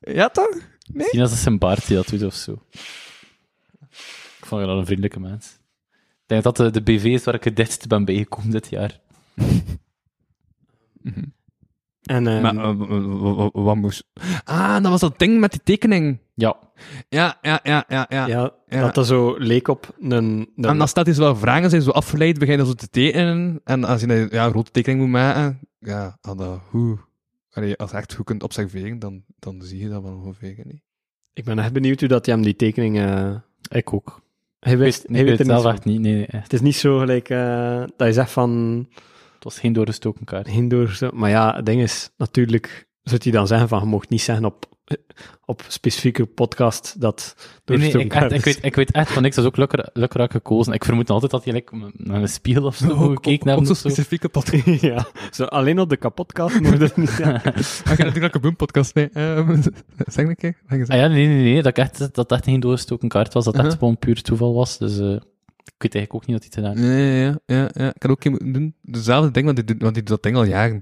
Ja, 0.00 0.28
toch? 0.28 0.50
Nee? 0.54 0.62
Misschien 0.92 1.20
als 1.20 1.30
het 1.30 1.40
zijn 1.40 1.58
baard 1.58 1.86
die 1.86 1.96
dat 1.96 2.08
doet 2.08 2.22
of 2.22 2.34
zo. 2.34 2.62
Ik 4.38 4.46
vond 4.46 4.60
je 4.60 4.66
dat 4.66 4.78
een 4.78 4.84
vriendelijke 4.86 5.20
mens. 5.20 5.58
Ik 6.26 6.32
denk 6.32 6.42
dat 6.42 6.56
dat 6.56 6.74
de, 6.74 6.82
de 6.82 6.92
BV 6.92 7.04
is 7.04 7.24
waar 7.24 7.34
ik 7.34 7.44
het 7.44 7.56
dichtst 7.56 7.88
ben 7.88 8.04
bijgekomen 8.04 8.50
dit 8.50 8.68
jaar. 8.68 9.00
En, 12.02 12.26
ehm, 12.26 12.42
Maar 12.42 12.56
eh, 12.56 13.48
wat 13.52 13.76
moest... 13.76 14.04
Ah, 14.44 14.82
dat 14.82 14.90
was 14.90 15.00
dat 15.00 15.18
ding 15.18 15.40
met 15.40 15.50
die 15.50 15.60
tekening. 15.64 16.18
Ja, 16.34 16.56
Ja, 17.08 17.38
ja, 17.42 17.60
ja, 17.62 17.84
ja. 17.88 18.06
ja. 18.08 18.26
ja, 18.26 18.52
ja. 18.68 18.80
dat 18.80 18.94
dat 18.94 19.06
zo 19.06 19.36
leek 19.38 19.68
op 19.68 19.94
een... 20.00 20.12
een 20.12 20.48
En 20.56 20.78
dan 20.78 20.88
staat 20.88 21.06
hij 21.06 21.14
zo 21.14 21.20
wel 21.20 21.36
vragen, 21.36 21.70
zijn 21.70 21.82
zo 21.82 21.90
afgeleid, 21.90 22.38
beginnen 22.38 22.66
zo 22.66 22.72
te 22.72 22.88
tekenen. 22.88 23.60
En 23.64 23.84
als 23.84 24.00
je 24.00 24.08
een, 24.08 24.28
ja, 24.30 24.48
grote 24.48 24.70
tekening 24.70 25.00
moet 25.00 25.10
maken, 25.10 25.60
ja, 25.78 26.18
als, 26.20 26.36
dat, 26.36 26.60
hoe, 26.70 26.98
allee, 27.50 27.76
als 27.76 27.90
je 27.90 27.96
echt 27.96 28.14
goed 28.14 28.24
kunt 28.24 28.42
observeren, 28.42 28.98
dan, 28.98 29.24
dan 29.38 29.62
zie 29.62 29.78
je 29.78 29.88
dat 29.88 30.02
wel 30.02 30.14
ongeveer 30.14 30.60
niet. 30.64 30.82
Ik 31.32 31.44
ben 31.44 31.58
echt 31.58 31.72
benieuwd 31.72 32.00
hoe 32.00 32.08
dat 32.08 32.26
hij 32.26 32.34
hem 32.34 32.44
die 32.44 32.56
tekening... 32.56 32.98
eh 32.98 33.34
ik 33.68 33.92
ook. 33.92 34.24
Hij 34.60 34.78
wist, 34.78 35.04
hij 35.08 35.24
weet 35.24 35.38
het 35.38 35.46
zelf 35.46 35.64
echt 35.64 35.84
niet. 35.84 36.00
Nee, 36.00 36.14
nee, 36.14 36.26
echt. 36.26 36.42
Het 36.42 36.52
is 36.52 36.60
niet 36.60 36.76
zo 36.76 36.98
gelijk 36.98 37.28
eh, 37.28 37.84
dat 37.96 38.06
je 38.06 38.12
zegt 38.12 38.30
van... 38.30 38.84
Het 39.34 39.44
was 39.44 39.58
geen 39.58 39.72
doorgestoken 39.72 40.24
kaart. 40.24 40.46
Hindoor, 40.46 40.88
zo. 40.88 41.10
maar 41.12 41.30
ja, 41.30 41.54
het 41.54 41.66
ding 41.66 41.82
is, 41.82 42.10
natuurlijk 42.16 42.86
zou 43.02 43.20
hij 43.22 43.32
dan 43.32 43.46
zeggen 43.46 43.68
van, 43.68 43.80
je 43.80 43.86
mocht 43.86 44.08
niet 44.08 44.20
zeggen 44.20 44.44
op, 44.44 44.75
op 45.44 45.62
specifieke 45.68 46.26
podcast 46.26 47.00
dat 47.00 47.34
Nee, 47.64 47.78
nee, 47.78 47.88
ik, 48.04 48.12
echt, 48.14 48.32
ik, 48.32 48.44
weet, 48.44 48.58
ik 48.64 48.74
weet 48.74 48.90
echt 48.90 49.12
van 49.12 49.22
niks. 49.22 49.34
Dat 49.34 49.44
is 49.44 49.50
ook 49.50 49.56
lukker, 49.56 49.88
lukraak 49.92 50.30
gekozen. 50.30 50.72
Ik 50.72 50.84
vermoed 50.84 51.10
altijd 51.10 51.30
dat 51.30 51.44
hij 51.44 51.52
like, 51.52 51.76
naar 51.96 52.20
een 52.22 52.28
spiegel 52.28 52.64
of 52.64 52.76
zo 52.76 52.88
gekeken 53.14 53.40
op, 53.40 53.46
hebben. 53.46 53.66
zo'n 53.66 53.74
specifieke 53.74 54.28
podcast. 54.38 54.64
ja, 54.80 55.06
zo, 55.30 55.44
alleen 55.44 55.80
op 55.80 55.88
de 55.88 55.96
kapotkast 55.96 56.60
moet 56.60 56.72
je 56.72 56.78
dat 56.78 56.96
niet 56.96 57.08
zeggen. 57.10 57.54
Ik 57.92 57.98
ga 57.98 58.04
natuurlijk 58.04 58.34
een 58.34 58.40
boom-podcast, 58.40 58.94
nee. 58.94 59.08
Ehm, 59.12 59.62
zeg 60.06 60.26
een 60.26 60.36
keer. 60.36 60.56
Zeg. 60.68 60.88
Ah 60.88 60.96
ja, 60.96 61.06
nee, 61.06 61.26
nee, 61.26 61.42
nee. 61.42 61.56
Dat, 61.62 61.66
ik 61.66 61.84
echt, 61.84 62.14
dat 62.14 62.32
echt 62.32 62.44
geen 62.44 62.60
doorgestoken 62.60 63.08
kaart 63.08 63.32
was. 63.32 63.44
Dat 63.44 63.52
het 63.54 63.62
echt 63.62 63.72
Uh-huh. 63.72 63.78
gewoon 63.88 63.98
puur 63.98 64.22
toeval 64.22 64.54
was. 64.54 64.78
Dus 64.78 64.98
eh, 64.98 65.12
ik 65.64 65.82
weet 65.82 65.94
eigenlijk 65.94 66.14
ook 66.14 66.26
niet 66.26 66.36
wat 66.36 66.40
hij 66.42 66.50
te 66.50 66.60
gedaan 66.60 66.76
heeft. 66.76 66.88
Nee, 66.88 67.20
ja, 67.24 67.38
ja, 67.46 67.70
ja. 67.74 67.88
Ik 67.88 67.98
kan 67.98 68.10
ook 68.10 68.24
een 68.24 68.30
moeten 68.30 68.52
doen. 68.52 68.74
Dezelfde 68.82 69.30
ding, 69.30 69.44
want 69.44 69.56
die, 69.56 69.64
doet- 69.66 69.82
want 69.82 69.94
die 69.94 70.02
doet 70.02 70.12
dat 70.14 70.22
ding 70.22 70.36
al 70.36 70.44
jaren. 70.44 70.80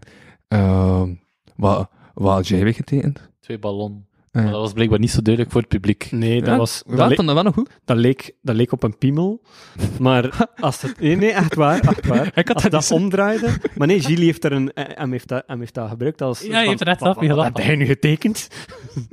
Ehm 0.48 1.08
wat, 1.56 1.90
wat 2.14 2.32
had 2.34 2.48
jij 2.48 2.64
weggetekend? 2.64 3.32
Twee 3.44 3.58
ballon. 3.58 4.06
Maar 4.32 4.42
dat 4.50 4.60
was 4.60 4.72
blijkbaar 4.72 4.98
niet 4.98 5.10
zo 5.10 5.22
duidelijk 5.22 5.52
voor 5.54 5.60
het 5.62 5.70
publiek. 5.70 6.08
Nee, 6.10 6.38
dat, 6.40 6.48
Ja, 6.48 6.56
was, 6.56 6.82
dat, 6.86 7.08
le- 7.08 7.14
dan 7.14 7.26
dat 7.26 7.34
wel 7.34 7.44
nog 7.44 7.54
goed. 7.54 7.70
dat, 7.84 7.96
leek, 7.96 8.32
dat 8.42 8.56
leek 8.56 8.72
op 8.72 8.82
een 8.82 8.98
piemel, 8.98 9.40
maar 9.98 10.46
als 10.60 10.82
het... 10.82 11.00
Nee, 11.00 11.16
nee, 11.16 11.32
echt 11.32 11.54
waar, 11.54 11.80
echt 11.80 12.06
waar. 12.06 12.26
Ik 12.34 12.48
had 12.48 12.54
als 12.54 12.62
dat 12.62 12.72
dat 12.72 12.90
omdraaide... 12.90 13.48
Maar 13.76 13.86
nee, 13.86 14.00
Gilles 14.00 14.24
heeft 14.24 14.44
er 14.44 14.52
een... 14.52 14.72
eh, 14.72 14.84
Hem 14.98 15.10
heeft 15.12 15.28
dat, 15.28 15.42
hem 15.46 15.58
heeft 15.60 15.74
dat 15.74 15.88
gebruikt 15.88 16.22
als... 16.22 16.40
Ja, 16.40 16.50
hij 16.52 16.66
heeft 16.66 16.80
er 16.80 16.86
wat, 16.86 17.02
af 17.02 17.20
mee 17.20 17.28
wat, 17.28 17.36
wat 17.36 17.46
gelachen. 17.46 17.54
heb 17.54 17.64
jij 17.66 17.76
nu 17.76 17.84
getekend? 17.86 18.48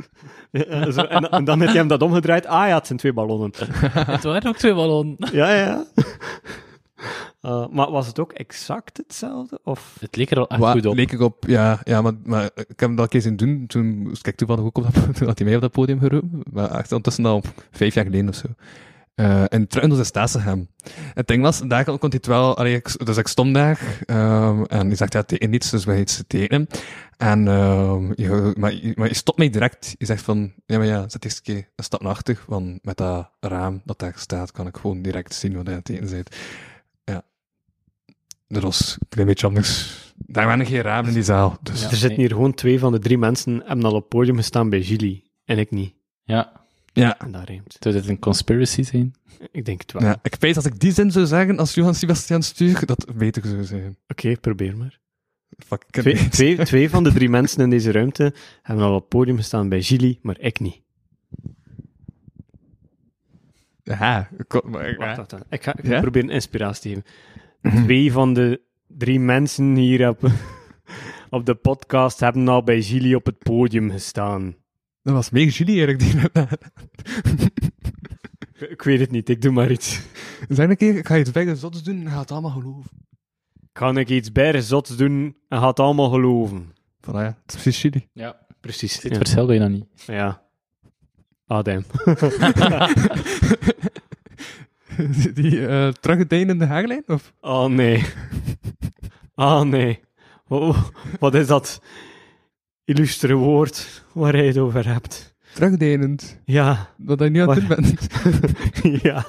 Ja, 0.52 0.92
zo, 0.92 1.02
en, 1.02 1.30
en 1.30 1.44
dan 1.44 1.58
heeft 1.60 1.72
hij 1.72 1.80
hem 1.80 1.88
dat 1.88 2.02
omgedraaid. 2.02 2.46
Ah 2.46 2.68
ja, 2.68 2.76
het 2.78 2.88
zijn 2.88 3.00
twee 3.00 3.14
ballonnen. 3.14 3.52
Het 4.14 4.24
waren 4.24 4.50
ook 4.50 4.58
twee 4.58 4.74
ballonnen. 4.74 5.18
Ja, 5.32 5.54
ja. 5.56 5.86
Uh, 7.42 7.68
maar 7.68 7.92
was 7.92 8.08
het 8.08 8.20
ook 8.20 8.32
exact 8.32 8.98
hetzelfde? 8.98 9.60
Of... 9.64 9.98
Het 10.00 10.16
leek 10.16 10.32
er 10.32 10.38
al 10.40 10.48
echt 10.50 10.60
Wat 10.60 10.72
goed 10.72 10.86
op. 10.86 10.96
leek 10.96 11.12
ik 11.12 11.20
op, 11.20 11.44
ja, 11.48 11.80
ja 11.84 12.02
maar, 12.02 12.14
maar 12.24 12.46
ik 12.46 12.68
heb 12.68 12.80
hem 12.80 12.96
dat 12.96 13.04
een 13.06 13.10
keer 13.12 13.22
zien 13.22 13.36
doen. 13.36 13.64
Toen 13.68 14.16
ik 14.22 14.36
toevallig 14.36 14.64
ook 14.64 14.78
op 14.78 14.84
dat, 14.94 14.94
toen 15.16 15.28
had 15.28 15.38
hij 15.38 15.48
mij 15.48 15.56
op 15.56 15.62
dat 15.62 15.72
podium 15.72 16.00
geroepen. 16.00 16.42
Maar 16.52 16.72
echt 16.72 16.90
ondertussen 16.92 17.26
al 17.26 17.42
vijf 17.72 17.94
jaar 17.94 18.06
geleden 18.06 18.30
of 18.30 18.36
zo. 18.36 18.48
Eh 19.16 19.44
en 19.54 19.68
terug 19.68 19.88
naar 19.88 19.98
de 19.98 20.04
Staatsegem. 20.04 20.68
Het 21.14 21.28
ding 21.28 21.44
was, 21.44 21.60
daar 21.60 21.84
kon 21.84 21.98
hij 22.00 22.10
het 22.12 22.26
wel, 22.26 22.58
allee, 22.58 22.76
ik, 22.76 23.06
dus 23.06 23.18
ik 23.18 23.28
stond 23.28 23.54
daar, 23.54 23.80
ehm, 24.06 24.64
en 24.64 24.88
hij 24.88 24.96
zegt, 24.96 25.14
ja, 25.14 25.24
teken 25.24 25.50
niets, 25.50 25.70
dus 25.70 25.86
we 25.86 25.92
gaan 25.92 26.02
iets 26.02 26.24
tekenen. 26.28 26.68
En, 27.18 27.48
ehm, 27.48 28.12
je, 28.16 28.54
maar, 28.58 28.74
je- 28.74 28.94
maar 28.96 29.08
je 29.08 29.14
stopt 29.14 29.38
mij 29.38 29.50
direct. 29.50 29.96
Je 29.98 30.06
zegt 30.06 30.22
van, 30.24 30.52
ja, 30.66 30.78
maar 30.78 30.88
ja, 30.88 31.10
zet 31.10 31.24
eens 31.26 31.36
een 31.36 31.42
keer 31.44 31.68
een 31.76 31.84
stap 31.84 32.02
naar 32.02 32.12
achter, 32.12 32.44
want 32.48 32.80
met 32.86 32.98
dat 32.98 33.30
raam 33.40 33.82
dat 33.86 34.00
daar 34.00 34.14
staat, 34.16 34.52
kan 34.52 34.68
ik 34.68 34.78
gewoon 34.78 35.02
direct 35.02 35.34
zien 35.34 35.54
wat 35.56 35.62
hij 35.66 35.72
aan 35.72 35.78
het 35.86 35.86
tekenen 35.88 36.10
bent. 36.12 36.36
Dat 38.52 38.64
was 38.64 38.98
een 39.00 39.08
klein 39.10 39.28
beetje 39.28 39.48
anders. 39.48 40.00
Daar 40.16 40.46
waren 40.46 40.66
geen 40.66 40.82
ramen 40.82 41.08
in 41.08 41.14
die 41.14 41.24
zaal, 41.24 41.58
dus... 41.62 41.82
Ja. 41.82 41.90
er 41.90 41.96
zitten 41.96 42.20
hier 42.20 42.30
gewoon 42.30 42.54
twee 42.54 42.80
van 42.80 42.92
de 42.92 43.00
drie 43.00 43.18
mensen 43.18 43.62
hebben 43.66 43.86
al 43.86 43.94
op 43.94 44.00
het 44.00 44.10
podium 44.10 44.36
gestaan 44.36 44.70
bij 44.70 44.82
Gilly. 44.82 45.24
En 45.46 45.58
ik 45.58 45.72
niet. 45.72 45.94
Ja, 46.24 46.52
Ja. 46.94 47.20
En 47.20 47.32
daar 47.32 47.44
rijmt. 47.46 47.78
zou 47.80 47.96
dit 47.96 48.08
een 48.08 48.20
conspiracy 48.20 48.84
zijn? 48.84 49.14
Ik 49.52 49.66
denk 49.66 49.82
het 49.82 49.92
wel. 49.92 50.02
ja. 50.04 50.20
Ik 50.24 50.36
weet 50.40 50.56
als 50.56 50.66
ik 50.66 50.80
die 50.80 50.92
zin 50.92 51.12
zou 51.12 51.26
zeggen 51.26 51.58
als 51.60 51.74
Johan 51.74 51.96
Sebastian 51.96 52.44
Stuur, 52.44 52.86
dat 52.86 53.06
beter 53.16 53.46
zou 53.46 53.64
zijn. 53.64 53.98
Oké, 54.08 54.36
probeer 54.38 54.78
maar. 54.78 55.00
Fuck, 55.66 55.84
Twee, 55.90 56.28
twee, 56.30 56.58
twee 56.58 56.90
van 56.90 57.04
de 57.04 57.12
drie 57.14 57.30
mensen 57.30 57.62
in 57.64 57.70
deze 57.70 57.92
ruimte 57.92 58.34
hebben 58.62 58.86
al 58.86 58.94
op 58.96 59.00
het 59.00 59.10
podium 59.10 59.38
gestaan 59.38 59.70
bij 59.70 59.82
Gilly, 59.82 60.20
maar 60.22 60.40
ik 60.40 60.60
niet. 60.60 60.82
Ja, 63.84 64.30
ik 64.38 64.64
maar 64.64 64.90
ik- 64.90 64.98
Wacht, 64.98 65.18
wacht, 65.18 65.32
wacht. 65.32 65.44
Ik 65.50 65.64
ga, 65.64 65.76
ik 65.78 65.86
Ja? 65.86 65.94
ga 65.94 66.00
proberen 66.02 66.30
inspiratie 66.30 66.82
te 66.82 66.88
geven. 67.02 67.04
Twee 67.62 68.12
van 68.12 68.34
de 68.34 68.62
drie 68.88 69.20
mensen 69.20 69.76
hier 69.76 70.10
op, 70.10 70.32
op 71.30 71.46
de 71.46 71.56
podcast 71.56 72.20
hebben 72.20 72.48
al 72.48 72.64
bij 72.64 72.82
Gilly 72.82 73.14
op 73.14 73.26
het 73.26 73.38
podium 73.38 73.92
gestaan. 73.92 74.56
Dat 75.04 75.14
was 75.14 75.30
meer 75.30 75.48
Julie 75.48 75.86
eigenlijk 75.86 76.00
die 76.00 76.50
Ik, 78.54 78.70
ik 78.70 78.82
weet 78.82 79.00
het 79.00 79.12
niet, 79.12 79.30
ik 79.30 79.42
doe 79.42 79.52
maar 79.52 79.72
iets. 79.72 80.02
Zeg 80.50 80.70
een 80.70 80.78
keer, 80.78 80.96
ik 80.96 81.08
ga 81.08 81.18
iets 81.18 81.32
bij 81.32 81.56
zots 81.56 81.84
doen 81.84 82.02
en 82.06 82.12
ga 82.12 82.20
het 82.20 82.32
allemaal 82.32 82.52
geloven. 82.52 82.92
Kan 83.72 83.98
ik 83.98 84.10
iets 84.10 84.32
bijzots 84.32 84.96
doen 84.98 85.36
en 85.48 85.60
gaat 85.60 85.80
allemaal 85.80 86.10
geloven? 86.10 86.74
Voilà, 87.02 87.12
ja. 87.14 87.38
Het 87.46 87.56
is 87.56 87.62
precies 87.62 87.82
Julie. 87.82 88.10
Ja. 88.14 88.40
Precies. 88.60 89.00
Dit 89.00 89.12
Ja. 89.12 89.18
verschil 89.18 89.46
bijna 89.46 89.68
niet. 89.68 89.86
ja. 90.06 90.42
Ah, 91.48 91.64
damn. 91.68 91.84
Die 94.98 95.32
die 95.42 95.68
eh 95.68 95.88
terugdeinende 95.88 96.66
haarlijn? 96.66 97.04
Of? 97.08 97.34
Oh 97.42 97.66
nee. 97.66 98.06
Oh 99.36 99.62
nee. 99.62 100.00
Oh, 100.48 100.78
wat 101.20 101.34
is 101.36 101.48
dat 101.48 101.82
illustere 102.86 103.34
woord 103.36 104.04
waar 104.14 104.38
je 104.38 104.44
het 104.44 104.58
over 104.58 104.88
hebt? 104.88 105.36
Terugdeinend. 105.54 106.40
Ja, 106.46 106.90
Wat 106.98 107.20
je 107.20 107.30
nu 107.30 107.40
aan 107.40 107.50
het 107.50 107.60
doen 107.60 107.68
bent. 107.68 108.08
ja. 109.04 109.26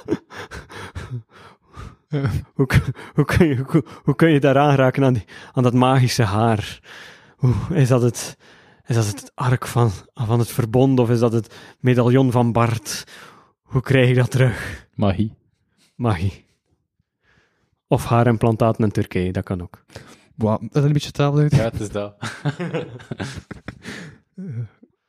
Hoe, 2.53 2.65
kun- 2.65 2.93
hoe, 3.13 3.25
kun 3.25 3.47
je, 3.47 3.55
hoe, 3.67 3.83
hoe 4.03 4.15
kun 4.15 4.29
je 4.31 4.39
daar 4.39 4.57
aanraken 4.57 5.03
aan, 5.03 5.13
die, 5.13 5.25
aan 5.51 5.63
dat 5.63 5.73
magische 5.73 6.23
haar? 6.23 6.79
Hoe, 7.37 7.53
is 7.73 7.87
dat 7.87 8.01
het, 8.01 8.37
Is 8.85 8.95
dat 8.95 9.05
het 9.07 9.31
ark 9.35 9.67
van, 9.67 9.91
van 10.13 10.39
het 10.39 10.47
verbond 10.51 10.99
of 10.99 11.09
is 11.09 11.19
dat 11.19 11.33
het 11.33 11.55
medaillon 11.79 12.31
van 12.31 12.51
Bart? 12.51 13.03
Hoe 13.61 13.81
krijg 13.81 14.09
ik 14.09 14.15
dat 14.15 14.31
terug? 14.31 14.87
Magie. 14.95 15.33
Magie. 15.95 16.45
Of 17.87 18.05
haarimplantaten 18.05 18.83
in 18.83 18.91
Turkije, 18.91 19.31
dat 19.31 19.43
kan 19.43 19.61
ook. 19.61 19.85
Wow, 20.35 20.61
dat 20.61 20.75
is 20.75 20.83
een 20.83 20.93
beetje 20.93 21.11
tafel 21.11 21.39
uit. 21.39 21.55
Ja, 21.55 21.63
het 21.63 21.79
is 21.79 21.89
dat. 21.89 22.15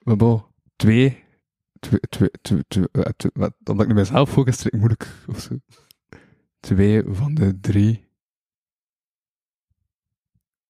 Maar 0.04 0.16
bon, 0.16 0.42
twee. 0.76 1.22
Twee, 1.80 2.00
twee, 2.00 2.30
twee, 2.68 2.88
eh, 2.92 3.46
omdat 3.64 3.80
ik 3.80 3.86
nu 3.86 3.94
mezelf 3.94 4.30
focus, 4.30 4.56
is 4.56 4.64
het 4.64 4.72
moeilijk 4.72 5.06
of 5.26 5.40
zo. 5.40 5.58
Twee 6.60 7.02
van 7.06 7.34
de 7.34 7.60
drie. 7.60 8.08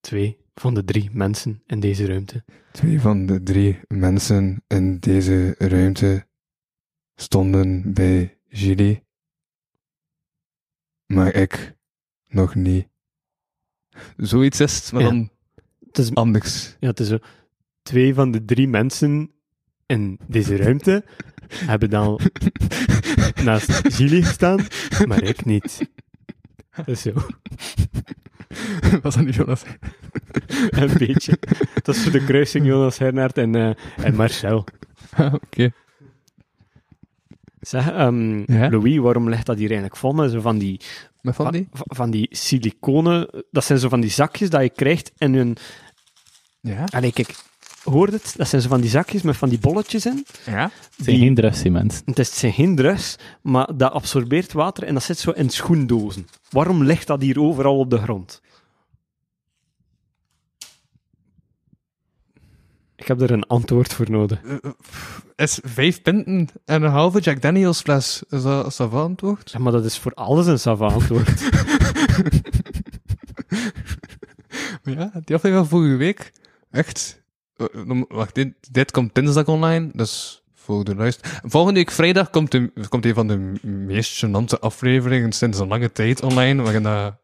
Twee 0.01 0.39
van 0.55 0.75
de 0.75 0.85
drie 0.85 1.11
mensen 1.13 1.63
in 1.67 1.81
deze 1.81 2.07
ruimte. 2.07 2.45
Twee 2.73 3.01
van 3.01 3.27
de 3.27 3.43
drie 3.43 3.81
mensen 3.89 4.65
in 4.67 4.99
deze 4.99 5.55
ruimte 5.59 6.27
stonden 7.15 7.95
bij 7.95 8.39
Julie. 8.49 9.04
Maar 11.07 11.35
ik 11.35 11.75
nog 12.29 12.55
niet. 12.55 12.87
Zoiets 14.17 14.61
is 14.61 14.77
het, 14.77 14.93
maar 14.93 15.03
Ja. 15.03 15.09
dan 15.09 15.31
Het 15.87 15.99
is, 15.99 16.15
anders. 16.15 16.77
ja, 16.81 16.89
het 16.89 17.01
is 17.01 17.09
zo. 17.09 17.19
Twee 17.83 18.15
van 18.15 18.31
de 18.31 18.45
drie 18.45 18.69
mensen 18.69 19.31
in 19.87 20.19
deze 20.27 20.57
ruimte 20.57 21.05
hebben 21.71 21.91
dan 21.91 22.21
naast 23.45 23.95
Gilly 23.95 24.23
gestaan, 24.23 24.67
maar 25.07 25.23
ik 25.23 25.45
niet. 25.45 25.91
Dat 26.77 26.89
is 26.89 27.01
zo. 27.03 27.13
Was 29.03 29.15
dat 29.15 29.25
niet 29.25 29.35
Jonas? 29.35 29.63
Een 30.71 30.99
beetje. 30.99 31.39
Dat 31.83 31.95
is 31.95 32.03
voor 32.03 32.13
de 32.13 32.25
kruising 32.25 32.67
Jonas 32.67 32.99
Hernaert 32.99 33.39
en, 33.39 33.55
eh, 33.55 33.71
en 34.05 34.15
Marcel. 34.15 34.65
Ah, 35.11 35.35
Oké. 35.35 35.73
Zeg, 37.69 37.91
ehm, 37.91 38.53
Ja? 38.53 38.69
Louis, 38.71 38.99
waarom 38.99 39.29
ligt 39.29 39.47
dat 39.47 39.57
hier 39.57 39.67
eigenlijk 39.67 39.97
vol 39.97 40.13
met 40.13 40.31
zo 40.31 40.41
van 40.41 40.59
die, 40.59 40.81
Maar 41.21 41.35
van 41.35 41.53
die? 41.53 41.69
van, 41.73 41.87
van 41.97 42.11
die 42.11 42.29
siliconen... 42.31 43.45
Dat 43.51 43.65
zijn 43.65 43.79
zo 43.79 43.89
van 43.89 44.01
die 44.01 44.11
zakjes 44.11 44.51
dat 44.51 44.63
je 44.63 44.71
krijgt 44.71 45.13
in 45.19 45.35
een... 45.35 45.57
Ja. 46.61 46.85
Allee, 46.91 47.13
kijk, 47.13 47.35
hoor 47.83 48.07
het? 48.09 48.35
Dat 48.37 48.49
zijn 48.49 48.63
zo 48.63 48.69
van 48.69 48.81
die 48.81 48.91
zakjes 48.91 49.23
met 49.23 49.37
van 49.37 49.49
die 49.49 49.59
bolletjes 49.59 50.07
in. 50.07 50.27
Ja. 50.47 50.63
Het 50.97 51.05
zijn 51.05 51.19
geen 51.19 51.35
drugscementen. 51.35 52.03
Het 52.05 52.19
is- 52.19 52.29
het 52.29 52.37
zijn 52.39 52.53
geen 52.53 52.77
drugs, 52.77 53.17
maar 53.43 53.77
dat 53.77 53.93
absorbeert 53.93 54.53
water 54.53 54.85
en 54.85 54.95
dat 54.95 55.03
zit 55.03 55.19
zo 55.19 55.31
in 55.31 55.51
schoendozen. 55.51 56.27
Waarom 56.51 56.83
ligt 56.83 57.07
dat 57.07 57.23
hier 57.23 57.41
overal 57.41 57.79
op 57.79 57.91
de 57.91 57.99
grond? 57.99 58.41
Ik 62.97 63.07
heb 63.07 63.21
er 63.21 63.31
een 63.31 63.47
antwoord 63.47 63.93
voor 63.95 64.11
nodig. 64.11 64.41
Is 65.37 65.59
vijf 65.63 66.03
pinten 66.03 66.49
en 66.65 66.83
een 66.83 66.91
halve 66.91 67.21
Jack 67.21 67.43
Daniels 67.43 67.81
fles, 67.81 68.23
is 68.29 68.43
dat, 68.43 68.67
is 68.67 68.77
dat 68.77 68.91
wel 68.91 69.03
antwoord? 69.03 69.51
Ja, 69.51 69.59
maar 69.59 69.73
dat 69.73 69.85
is 69.85 69.99
voor 69.99 70.15
alles 70.15 70.47
een 70.47 70.59
sava 70.59 70.87
antwoord. 70.87 71.29
Ja, 74.83 75.11
die 75.25 75.35
aflevering 75.37 75.57
van 75.57 75.67
vorige 75.69 75.97
week. 75.97 76.33
Echt. 76.71 77.23
eh, 77.57 77.67
dan- 77.87 78.05
Wacht, 78.09 78.35
dit, 78.35 78.55
dit 78.71 78.91
komt 78.91 79.15
dinsdag 79.15 79.47
online, 79.47 79.91
dus 79.93 80.43
voor 80.55 80.85
de 80.85 80.95
luister. 80.95 81.41
Volgende 81.45 81.79
week 81.79 81.91
vrijdag 81.91 82.31
komt, 82.31 82.51
de, 82.51 82.73
komt 82.89 83.05
een 83.05 83.15
van 83.15 83.27
de 83.29 83.53
meest 83.69 84.25
gênante 84.27 84.59
afleveringen 84.61 85.33
sinds 85.33 85.59
een 85.59 85.69
lange 85.69 85.93
tijd 85.93 86.23
online. 86.23 86.63
Waarin, 86.63 86.83
dat- 86.83 87.15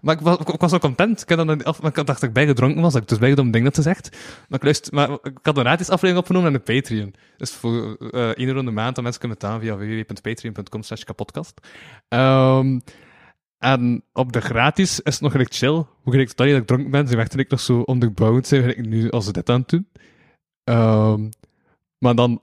maar 0.00 0.14
ik 0.14 0.20
was, 0.20 0.38
ik 0.38 0.60
wel 0.60 0.78
content. 0.78 1.20
Ik, 1.20 1.36
dan 1.36 1.50
ik 1.50 1.64
dacht 1.64 2.06
dat 2.06 2.22
ik 2.22 2.32
bijgedronken 2.32 2.82
was, 2.82 2.92
dat 2.92 3.02
ik 3.02 3.08
dus 3.08 3.18
bijgedronken 3.18 3.52
ding 3.52 3.64
dat 3.64 3.74
ze 3.74 3.82
zegt. 3.82 4.10
Maar 4.48 4.58
ik, 4.58 4.64
luister, 4.64 4.94
maar 4.94 5.10
ik 5.10 5.38
had 5.42 5.56
een 5.56 5.64
gratis 5.64 5.88
aflevering 5.88 6.18
opgenomen 6.18 6.46
aan 6.46 6.62
de 6.64 6.72
Patreon. 6.72 7.14
Dus 7.36 7.50
voor 7.50 7.96
eh 7.96 8.28
één 8.28 8.46
euro 8.46 8.58
in 8.58 8.64
de 8.64 8.70
maand 8.70 8.94
dat 8.94 9.04
mensen 9.04 9.20
kunnen 9.20 9.38
betalen 9.38 9.60
via 9.60 9.76
www.patreon.com 9.76 10.82
slash 10.82 11.02
kapodcast. 11.02 11.60
Ehm, 12.08 12.78
en 13.58 14.04
op 14.12 14.32
de 14.32 14.40
gratis 14.40 15.00
is 15.00 15.12
het 15.12 15.22
nog 15.22 15.32
redelijk 15.32 15.54
chill. 15.54 15.84
Hoe 16.02 16.12
gelijk 16.12 16.36
dat 16.36 16.46
ik 16.46 16.66
dronken 16.66 16.90
ben, 16.90 17.08
ze 17.08 17.16
werd 17.16 17.38
ik 17.38 17.50
nog 17.50 17.60
zo 17.60 17.80
onderbouwd 17.80 18.46
zijn, 18.46 18.60
gelijk 18.60 18.86
nu 18.86 19.10
als 19.10 19.24
ze 19.24 19.32
dit 19.32 19.48
aan 19.48 19.60
het 19.60 19.68
doen. 19.68 19.88
Ehm, 20.64 21.28
maar 21.98 22.14
dan, 22.14 22.42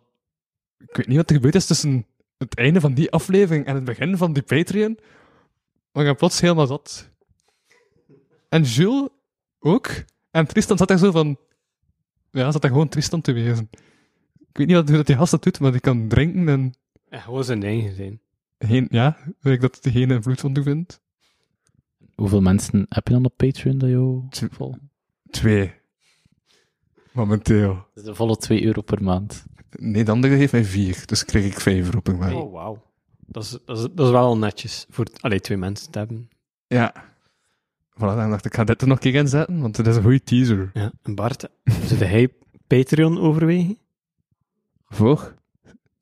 ik 0.78 0.96
weet 0.96 1.08
niet 1.08 1.18
wat 1.18 1.30
er 1.30 1.36
gebeurd 1.36 1.56
is 1.56 1.66
tussen 1.66 2.06
het 2.38 2.56
einde 2.56 2.80
van 2.80 2.94
die 2.94 3.12
aflevering 3.12 3.66
en 3.66 3.76
het 3.76 3.84
begin 3.84 4.18
van 4.18 4.34
die 4.34 4.44
Patreon. 4.44 4.98
Maar 5.92 6.04
ik 6.04 6.10
ben 6.10 6.16
plots 6.16 6.42
helemaal 6.42 6.68
zat. 6.68 7.10
En 8.50 8.64
Jules 8.64 9.10
ook. 9.60 9.90
En 10.32 10.48
Tristan 10.48 10.78
zat 10.78 10.88
daar 10.88 10.98
zo 10.98 11.12
van... 11.12 11.38
Ja, 12.32 12.52
zat 12.52 12.62
daar 12.62 12.72
gewoon 12.72 12.90
Tristan 12.90 13.22
te 13.22 13.32
wezen. 13.32 13.70
Ik 14.40 14.58
weet 14.58 14.68
niet 14.68 14.76
wat, 14.76 14.88
hoe 14.88 14.98
dat 14.98 15.06
die 15.06 15.16
gast 15.16 15.32
dat 15.32 15.44
doet, 15.44 15.60
maar 15.60 15.72
die 15.72 15.80
kan 15.82 16.08
drinken 16.08 16.50
en... 16.50 16.74
Ja, 17.10 17.20
gewoon 17.20 17.44
zijn 17.44 17.64
eigen 17.64 17.96
zijn. 17.96 18.22
Geen, 18.60 18.88
ja, 18.92 19.18
weet 19.40 19.54
ik 19.54 19.62
dat 19.62 19.80
hij 19.82 19.92
geen 19.92 20.12
invloed 20.12 20.44
ondervindt. 20.44 21.02
Hoeveel 22.16 22.42
mensen 22.42 22.86
heb 22.90 23.08
je 23.08 23.14
dan 23.14 23.26
op 23.26 23.34
Patreon 23.38 23.78
dat 23.78 23.90
jou 23.90 24.24
Tw- 24.30 24.46
volgen? 24.52 24.92
Twee. 25.30 25.74
Momenteel. 27.12 27.74
Dat 27.74 27.88
is 27.94 28.04
de 28.04 28.16
volle 28.16 28.38
2 28.38 28.64
euro 28.64 28.82
per 28.82 29.04
maand. 29.04 29.46
Nee, 29.70 30.04
de 30.04 30.12
andere 30.12 30.36
heeft 30.36 30.52
mij 30.52 30.66
vier, 30.66 31.04
dus 31.06 31.26
krijg 31.26 31.46
ik 31.46 31.60
vijf 31.60 31.86
euro 31.86 32.00
per 32.00 32.18
maand. 32.18 32.34
Oh, 32.34 32.52
wauw. 32.52 32.84
Dat 33.20 33.44
is, 33.44 33.50
dat, 33.66 33.78
is, 33.78 33.88
dat 33.94 34.06
is 34.06 34.12
wel 34.12 34.38
netjes 34.38 34.86
voor 34.90 35.08
allee, 35.20 35.40
twee 35.40 35.58
mensen 35.58 35.92
te 35.92 35.98
hebben. 35.98 36.30
Ja. 36.68 37.16
Voilà, 37.98 38.16
dan 38.16 38.30
dacht 38.30 38.46
ik, 38.46 38.52
ik 38.52 38.58
ga 38.58 38.64
dit 38.64 38.82
er 38.82 38.88
nog 38.88 38.98
een 38.98 39.12
keer 39.12 39.20
in 39.20 39.28
zetten, 39.28 39.62
want 39.62 39.78
het 39.78 39.88
is 39.88 39.96
een 39.96 40.02
goede 40.04 40.24
teaser. 40.24 40.70
Ja. 40.74 40.92
En 41.04 41.16
Bart, 41.16 41.50
zou 41.88 42.04
hij 42.04 42.30
Patreon 42.68 43.20
overwegen? 43.20 43.78
Voor? 44.88 45.36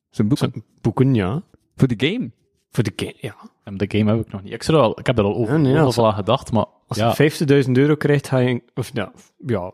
Zijn 0.10 0.28
boeken. 0.28 0.64
Boeken, 0.82 1.14
ja. 1.14 1.42
Voor 1.76 1.88
de 1.88 2.08
game. 2.08 2.32
Voor 2.72 2.84
de 2.84 2.94
game, 2.96 3.16
ja. 3.20 3.36
En 3.64 3.78
de 3.78 3.86
game 3.98 4.12
heb 4.16 4.26
ik 4.26 4.32
nog 4.32 4.44
niet. 4.44 4.54
Ik, 4.54 4.64
zou 4.64 4.78
er 4.78 4.84
al, 4.84 5.00
ik 5.00 5.06
heb 5.06 5.18
er 5.18 5.24
al 5.24 5.36
over, 5.36 5.54
Ja, 5.54 5.60
nee, 5.60 5.72
overal 5.72 5.86
als- 5.86 5.98
aan 6.00 6.14
gedacht, 6.14 6.52
maar 6.52 6.66
Als 6.88 6.98
ja, 6.98 7.14
je 7.18 7.66
50.000 7.66 7.72
euro 7.72 7.96
krijgt, 7.96 8.28
ga 8.28 8.38
je... 8.38 8.62
Of 8.74 8.90
ja, 8.94 9.12
ja, 9.46 9.74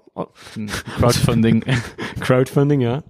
crowdfunding. 0.97 1.63
crowdfunding, 2.25 2.81
ja. 2.81 3.01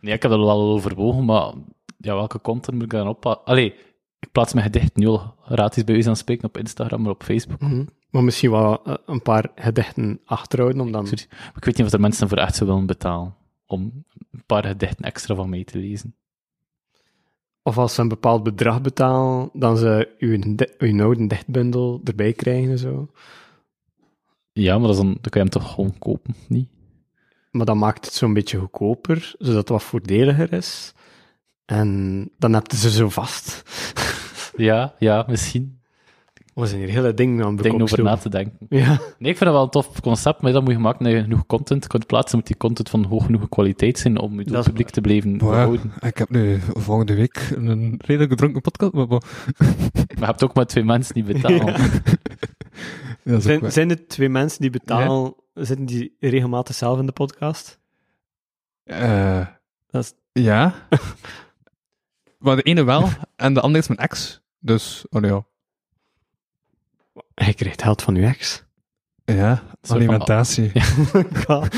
nee, 0.00 0.14
ik 0.14 0.22
heb 0.22 0.30
er 0.30 0.38
wel 0.38 0.50
overwogen, 0.62 1.24
maar 1.24 1.52
ja, 1.98 2.14
welke 2.14 2.40
content 2.40 2.74
moet 2.76 2.84
ik 2.84 2.90
dan 2.90 3.08
op? 3.08 3.26
Allee, 3.26 3.74
ik 4.20 4.32
plaats 4.32 4.52
mijn 4.52 4.66
gedicht 4.66 4.96
nu 4.96 5.06
al 5.06 5.34
gratis 5.42 5.84
bij 5.84 5.94
u 5.94 6.02
aan 6.06 6.16
spreken 6.16 6.44
op 6.48 6.58
Instagram, 6.58 7.02
maar 7.02 7.10
op 7.12 7.22
Facebook. 7.22 7.60
Mhm. 7.60 7.84
Maar 8.14 8.24
misschien 8.24 8.50
wel 8.50 8.84
eh, 8.84 8.94
een 9.06 9.22
paar 9.22 9.50
gedichten 9.54 10.20
achterhouden 10.24 10.80
om 10.80 10.92
dan... 10.92 11.06
Sorry. 11.06 11.26
Ik 11.56 11.64
weet 11.64 11.76
niet 11.76 11.86
of 11.86 11.92
er 11.92 12.00
mensen 12.00 12.28
voor 12.28 12.38
echt 12.38 12.56
zo 12.56 12.66
willen 12.66 12.86
betalen 12.86 13.34
om 13.66 14.04
een 14.30 14.44
paar 14.46 14.64
gedichten 14.64 15.04
extra 15.04 15.34
van 15.34 15.48
mij 15.48 15.64
te 15.64 15.78
lezen. 15.78 16.14
Of 17.62 17.78
als 17.78 17.94
ze 17.94 18.00
een 18.00 18.08
bepaald 18.08 18.42
bedrag 18.42 18.80
betalen, 18.80 19.50
dan 19.52 19.76
ze 19.76 20.14
uw, 20.18 20.54
di- 20.54 20.72
uw 20.78 21.02
oude 21.02 21.26
dichtbundel 21.26 22.00
erbij 22.04 22.32
krijgen 22.32 22.70
en 22.70 22.78
zo. 22.78 23.08
Ja, 24.52 24.78
maar 24.78 24.86
dat 24.86 24.96
is 24.96 25.02
dan, 25.02 25.06
dan 25.12 25.30
kan 25.30 25.32
je 25.32 25.38
hem 25.38 25.48
toch 25.48 25.72
gewoon 25.74 25.98
kopen, 25.98 26.34
niet? 26.48 26.68
Maar 27.50 27.66
dat 27.66 27.76
maakt 27.76 28.04
het 28.04 28.14
zo'n 28.14 28.32
beetje 28.34 28.58
goedkoper, 28.58 29.34
zodat 29.38 29.56
het 29.56 29.68
wat 29.68 29.82
voordeliger 29.82 30.52
is. 30.52 30.94
En 31.64 32.30
dan 32.38 32.52
heb 32.52 32.70
je 32.70 32.76
ze 32.76 32.90
zo 32.90 33.08
vast. 33.08 33.62
Ja, 34.56 34.94
ja, 34.98 35.24
misschien. 35.28 35.80
We 36.54 36.66
zijn 36.66 36.80
hier 36.80 36.88
hele 36.90 37.14
dingen 37.14 37.44
aan 37.44 37.54
het 37.54 37.62
Denk 37.62 37.82
over 37.82 38.02
na 38.02 38.16
te 38.16 38.28
denken. 38.28 38.56
Ja. 38.68 38.86
Nee, 39.18 39.30
ik 39.30 39.36
vind 39.36 39.38
dat 39.38 39.52
wel 39.52 39.62
een 39.62 39.70
tof 39.70 40.00
concept, 40.00 40.40
maar 40.42 40.52
dat 40.52 40.62
moet 40.64 40.72
je 40.72 40.78
maken 40.78 41.04
dat 41.04 41.12
je 41.12 41.22
genoeg 41.22 41.46
content 41.46 41.86
kunt 41.86 42.06
plaatsen. 42.06 42.38
Moet 42.38 42.46
die 42.46 42.56
content 42.56 42.88
van 42.90 43.04
hoog 43.04 43.24
genoeg 43.24 43.48
kwaliteit 43.48 43.98
zijn 43.98 44.18
om 44.18 44.38
je 44.40 44.44
is 44.58 44.64
publiek 44.64 44.90
te 44.90 45.00
blijven 45.00 45.30
Maar 45.30 45.38
behouden. 45.38 45.92
ik 46.00 46.18
heb 46.18 46.30
nu 46.30 46.60
volgende 46.60 47.14
week 47.14 47.50
een 47.56 47.94
redelijk 48.04 48.30
gedronken 48.30 48.60
podcast, 48.60 48.92
maar... 48.92 49.06
maar 49.08 49.22
Maar 49.94 50.18
je 50.18 50.24
hebt 50.24 50.44
ook 50.44 50.54
maar 50.54 50.66
twee 50.66 50.84
mensen 50.84 51.14
die 51.14 51.24
betalen. 51.24 51.66
Ja. 53.24 53.40
Zijn, 53.40 53.72
zijn 53.72 53.88
het 53.88 54.08
twee 54.08 54.28
mensen 54.28 54.60
die 54.60 54.70
betalen, 54.70 55.34
zitten 55.54 55.86
die 55.86 56.16
regelmatig 56.20 56.74
zelf 56.74 56.98
in 56.98 57.06
de 57.06 57.12
podcast? 57.12 57.78
Eh, 58.84 59.46
Dat 59.90 60.02
is- 60.04 60.42
ja. 60.42 60.74
maar 62.38 62.56
de 62.56 62.62
ene 62.62 62.84
wel, 62.84 63.08
en 63.36 63.54
de 63.54 63.60
andere 63.60 63.78
is 63.82 63.88
mijn 63.88 64.00
ex. 64.00 64.40
Dus, 64.58 65.04
oh 65.10 65.22
ja. 65.22 65.44
Hij 67.34 67.54
krijgt 67.54 67.82
geld 67.82 68.02
van 68.02 68.14
uw 68.16 68.22
ex. 68.24 68.64
Ja, 69.24 69.62
van- 69.82 69.96
alimentatie. 69.96 70.70
Ja. 70.74 70.84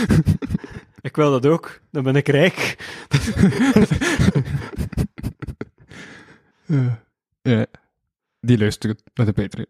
ik 1.00 1.16
wil 1.16 1.30
dat 1.30 1.46
ook, 1.46 1.80
dan 1.90 2.02
ben 2.02 2.16
ik 2.16 2.28
rijk. 2.28 2.76
Eh, 6.66 6.92
ja. 7.42 7.66
Die 8.40 8.58
luistert 8.58 9.02
naar 9.14 9.26
de 9.26 9.32
Patreon. 9.32 9.66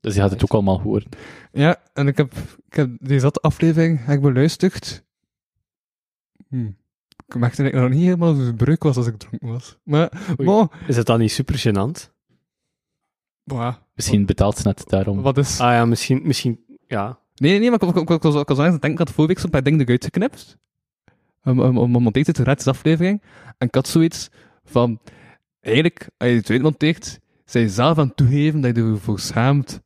Dus 0.00 0.14
je 0.14 0.20
gaat 0.20 0.30
het 0.30 0.42
ook 0.42 0.52
allemaal 0.52 0.80
horen. 0.80 1.08
Ja, 1.52 1.82
en 1.92 2.06
ik 2.06 2.16
heb, 2.16 2.32
ik 2.66 2.74
heb 2.74 2.90
deze 3.00 3.30
aflevering 3.30 4.04
heb 4.04 4.16
ik 4.16 4.22
beluisterd. 4.22 5.04
Hm. 6.48 6.70
Ik 7.26 7.34
merkte 7.34 7.62
dat 7.62 7.72
ik 7.72 7.78
nog 7.80 7.90
niet 7.90 8.02
helemaal 8.02 8.52
breuk 8.54 8.82
was 8.82 8.96
als 8.96 9.06
ik 9.06 9.16
dronken 9.16 9.48
was. 9.48 9.76
Maar, 9.82 10.12
Oei. 10.28 10.48
bon, 10.48 10.70
Is 10.86 10.96
het 10.96 11.06
dan 11.06 11.18
niet 11.18 11.32
super 11.32 11.58
gênant? 11.58 12.13
Bah, 13.44 13.74
Misschien 13.94 14.26
betaalt 14.26 14.56
ze 14.56 14.66
net 14.66 14.84
daarom. 14.86 15.22
wat 15.22 15.38
is... 15.38 15.60
Ah 15.60 15.72
ja, 15.72 15.84
misschien, 15.84 16.20
misschien 16.24 16.64
ja. 16.86 17.18
Nee, 17.34 17.50
nee, 17.50 17.60
nee, 17.60 17.70
maar 17.70 17.82
ik, 17.82 17.88
ik, 17.88 17.96
ik, 17.96 18.10
ik 18.10 18.22
was, 18.22 18.34
ik 18.34 18.48
was 18.48 18.58
aan 18.58 18.72
het 18.72 18.82
denken, 18.82 18.90
ik 18.90 18.98
had 18.98 19.10
vorige 19.10 19.32
week 19.32 19.42
zo'n 19.42 19.50
paar 19.50 19.62
dingen 19.62 19.80
eruit 19.80 20.04
geknipt. 20.04 20.58
Om, 21.44 21.60
om, 21.60 21.78
om, 21.78 21.90
monteert 21.90 22.26
het 22.26 22.38
gratis 22.38 22.66
aflevering. 22.66 23.22
En 23.58 23.66
ik 23.66 23.74
had 23.74 23.88
zoiets 23.88 24.30
van, 24.64 25.00
eigenlijk, 25.60 26.08
als 26.16 26.28
je 26.30 26.36
het 26.36 26.50
uitmonteert, 26.50 27.20
zij 27.44 27.60
je 27.60 27.68
zelf 27.68 27.98
aan 27.98 28.06
het 28.06 28.16
toegeven 28.16 28.60
dat 28.60 28.76
je 28.76 28.82
ervoor 28.82 29.20
schaamt. 29.20 29.80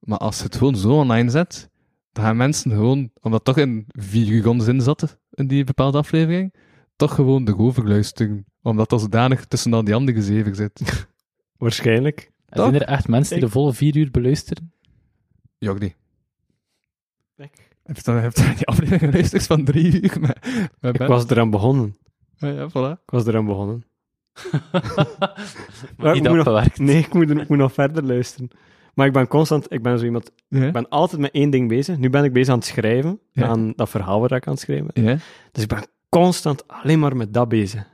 Maar 0.00 0.18
als 0.18 0.38
je 0.38 0.44
het 0.44 0.56
gewoon 0.56 0.76
zo 0.76 0.92
online 0.92 1.30
zet, 1.30 1.70
dan 2.12 2.24
gaan 2.24 2.36
mensen 2.36 2.70
gewoon, 2.70 3.10
omdat 3.20 3.46
het 3.46 3.54
toch 3.54 3.64
in 3.64 3.84
vier 3.88 4.28
uur 4.28 4.62
zin 4.62 4.80
zat, 4.80 5.18
in 5.30 5.46
die 5.46 5.64
bepaalde 5.64 5.98
aflevering, 5.98 6.54
toch 6.96 7.14
gewoon 7.14 7.44
de 7.44 7.58
overluisteren. 7.58 8.44
Omdat 8.62 8.88
dat 8.88 9.00
zodanig 9.00 9.44
tussen 9.44 9.72
al 9.72 9.84
die 9.84 9.94
andere 9.94 10.22
zeven 10.22 10.54
zit. 10.54 11.06
Waarschijnlijk. 11.56 12.32
En 12.54 12.60
Zijn 12.62 12.74
er 12.74 12.82
echt 12.82 13.08
mensen 13.08 13.36
die 13.36 13.44
de 13.44 13.50
volle 13.50 13.72
vier 13.72 13.96
uur 13.96 14.10
beluisteren? 14.10 14.72
Jordi. 15.58 15.94
Heb 17.36 17.96
je 17.96 18.02
dan, 18.02 18.16
heb 18.16 18.36
je 18.36 18.42
dan 18.44 18.54
die 18.54 18.66
aflevering 18.66 19.00
geluisterd 19.00 19.46
van 19.46 19.64
drie 19.64 20.00
uur? 20.02 20.20
Met, 20.20 20.38
met 20.80 21.00
Ik 21.00 21.06
was 21.06 21.28
eraan 21.28 21.50
begonnen. 21.50 21.96
Ah 22.38 22.54
ja, 22.54 22.68
voilà. 22.68 23.00
Ik 23.02 23.10
was 23.10 23.26
eraan 23.26 23.44
begonnen. 23.46 23.84
Maar 25.96 26.14
ik 26.16 26.22
niet 26.22 26.32
moet 26.32 26.44
nog-. 26.44 26.76
Nee, 26.78 26.98
ik 26.98 27.14
moet, 27.14 27.30
ik 27.30 27.48
moet 27.48 27.58
nog 27.58 27.72
verder 27.72 28.04
luisteren. 28.04 28.48
Maar 28.94 29.06
ik 29.06 29.12
ben 29.12 29.28
constant, 29.28 29.72
ik 29.72 29.82
ben 29.82 29.98
zo 29.98 30.04
iemand, 30.04 30.30
Ja? 30.48 30.66
ik 30.66 30.72
ben 30.72 30.88
altijd 30.88 31.20
met 31.20 31.30
één 31.30 31.50
ding 31.50 31.68
bezig. 31.68 31.98
Nu 31.98 32.10
ben 32.10 32.24
ik 32.24 32.32
bezig 32.32 32.52
aan 32.52 32.58
het 32.58 32.66
schrijven, 32.66 33.20
Ja. 33.32 33.46
aan 33.46 33.72
dat 33.76 33.90
verhaal 33.90 34.20
waar 34.20 34.32
ik 34.32 34.46
aan 34.46 34.52
het 34.52 34.62
schrijven 34.62 34.90
ben. 34.94 35.04
Ja? 35.04 35.16
Dus 35.52 35.62
ik 35.62 35.68
ben 35.68 35.86
constant 36.08 36.68
alleen 36.68 36.98
maar 36.98 37.16
met 37.16 37.34
dat 37.34 37.48
bezig. 37.48 37.86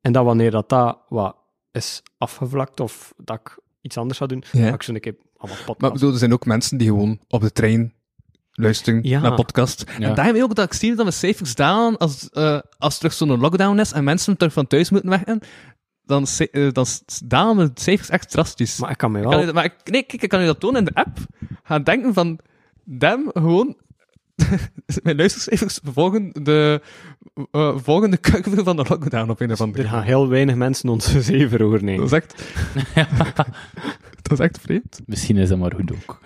En 0.00 0.12
dat 0.12 0.24
wanneer 0.24 0.50
dat, 0.50 0.68
dat 0.68 0.98
wat 1.08 1.36
is 1.72 2.02
afgevlakt 2.18 2.80
of 2.80 3.14
dat 3.16 3.40
ik 3.40 3.58
iets 3.84 3.96
anders 3.96 4.18
zou 4.18 4.30
doen, 4.30 4.44
Ja. 4.52 4.72
ik 4.74 4.82
zo 4.82 4.92
een 4.92 5.00
keer 5.00 5.14
allemaal 5.36 5.56
Maar 5.56 5.66
podcasts. 5.66 5.94
bedoel, 5.94 6.12
er 6.12 6.18
zijn 6.18 6.32
ook 6.32 6.46
mensen 6.46 6.78
die 6.78 6.88
gewoon 6.88 7.18
op 7.28 7.40
de 7.40 7.52
trein 7.52 7.92
luisteren 8.52 9.02
Ja. 9.02 9.20
naar 9.20 9.34
podcast. 9.34 9.84
Ja. 9.98 10.08
En 10.08 10.14
daarmee 10.14 10.42
ook 10.42 10.54
dat 10.54 10.64
ik 10.64 10.72
zie 10.72 10.94
dat 10.94 11.06
we 11.06 11.12
cijfers 11.12 11.54
dalen 11.54 11.96
als, 11.98 12.30
eh 12.30 12.58
als 12.78 12.92
er 12.94 12.98
terug 12.98 13.12
zo'n 13.14 13.40
lockdown 13.40 13.78
is 13.78 13.92
en 13.92 14.04
mensen 14.04 14.36
terug 14.36 14.52
van 14.52 14.66
thuis 14.66 14.90
moeten 14.90 15.10
werken. 15.10 15.40
Dan, 16.06 16.26
eh, 16.50 16.72
dan 16.72 16.86
dalen 17.24 17.74
de 17.74 17.80
cijfers 17.80 18.08
echt 18.08 18.30
drastisch. 18.30 18.78
Maar 18.78 18.90
ik 18.90 18.96
kan 18.96 19.10
me 19.12 19.18
Ik 19.18 19.24
kan 19.24 19.36
wel... 19.38 19.48
u, 19.48 19.52
maar 19.52 19.64
ik, 19.64 19.74
nee, 19.84 20.02
kijk, 20.02 20.22
ik 20.22 20.28
kan 20.28 20.42
u 20.42 20.44
dat 20.46 20.60
tonen 20.60 20.78
in 20.78 20.84
de 20.84 20.94
app. 20.94 21.18
Gaan 21.62 21.82
denken 21.82 22.14
van, 22.14 22.38
damn, 22.84 23.30
gewoon... 23.32 23.76
mijn 25.02 25.16
luistercijfers 25.16 25.80
volgen 25.82 26.30
de, 26.42 26.80
eh, 27.50 27.76
volgen 27.78 28.10
de 28.10 28.20
curve 28.20 28.64
van 28.64 28.76
de 28.76 28.86
lockdown 28.88 29.30
op 29.30 29.40
een 29.40 29.52
of 29.52 29.60
andere 29.60 29.82
Er 29.82 29.88
gaan 29.88 30.02
heel 30.02 30.28
weinig 30.28 30.54
mensen 30.54 30.88
onze 30.88 31.22
zeven 31.32 31.58
Dat 31.58 31.66
overnemen. 31.66 32.04
is 32.04 32.12
echt... 32.12 32.52
dat 34.22 34.32
is 34.32 34.38
echt 34.38 34.58
vreemd. 34.60 35.00
Misschien 35.06 35.36
is 35.36 35.48
dat 35.48 35.58
maar 35.58 35.74
goed 35.74 35.92
ook. 35.92 36.20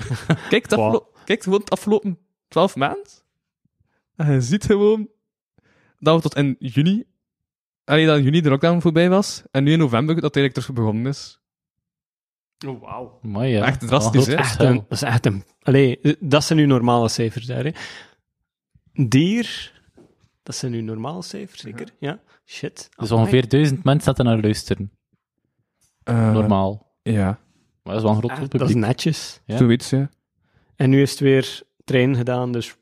Kijk, 0.49 0.63
het 0.63 0.75
Wow. 0.75 1.03
kijk 1.25 1.43
gewoon 1.43 1.61
het 1.61 1.71
afgelopen 1.71 2.19
12 2.49 2.77
maanden. 2.77 3.07
En 4.17 4.33
je 4.33 4.41
ziet 4.41 4.65
gewoon 4.65 5.09
dat 5.99 6.15
we 6.17 6.23
tot 6.23 6.37
in 6.37 6.57
juni, 6.59 7.05
allee, 7.85 8.07
dat 8.07 8.17
in 8.19 8.23
juni 8.25 8.41
de 8.41 8.49
lockdown 8.49 8.81
voorbij 8.81 9.09
was, 9.09 9.43
en 9.51 9.65
nu 9.65 9.73
in 9.73 9.79
november 9.79 10.15
dat 10.15 10.25
het 10.25 10.37
eigenlijk 10.37 10.67
terug 10.67 10.73
begonnen 10.85 11.07
is. 11.13 11.41
Oh, 12.67 12.81
wauw. 12.83 13.19
Maar 13.23 13.47
ja. 13.47 13.67
Echt 13.67 13.81
drastisch, 13.81 14.27
hè? 14.27 14.35
Echt 14.35 14.59
dat 14.59 14.85
is 14.89 15.03
echt 15.03 15.27
een... 15.27 15.45
Allee, 15.63 16.01
dat 16.21 16.45
zijn 16.45 16.59
nu 16.59 16.67
normale 16.67 17.09
cijfers 17.09 17.47
daar, 17.47 17.65
hè. 17.65 17.71
Dier... 18.93 19.77
Dat 20.43 20.55
zijn 20.57 20.73
nu 20.73 20.81
normale 20.81 21.23
cijfers, 21.23 21.61
zeker? 21.61 21.89
Ja? 21.99 22.21
Shit. 22.47 22.89
Dus 22.97 23.11
Amai. 23.11 23.23
ongeveer 23.25 23.49
duizend 23.49 23.85
mensen 23.85 24.03
zaten 24.05 24.25
naar 24.25 24.41
luisteren. 24.41 24.91
Eh, 26.03 26.33
Normaal. 26.33 26.93
Ja, 27.03 27.25
Maar 27.25 27.39
dat 27.83 27.97
is 27.97 28.03
wel 28.03 28.11
een 28.11 28.19
groot 28.19 28.31
Ah, 28.31 28.39
publiek. 28.39 28.61
dat 28.61 28.69
is 28.69 28.75
netjes. 28.75 29.41
Ja. 29.45 29.57
zoiets, 29.57 29.91
ja. 29.91 30.11
En 30.77 30.91
nu 30.91 31.03
is 31.03 31.11
het 31.11 31.21
weer 31.21 31.63
trein 31.85 32.17
gedaan, 32.17 32.53
dus... 32.53 32.77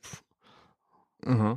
Uh-huh. 1.21 1.57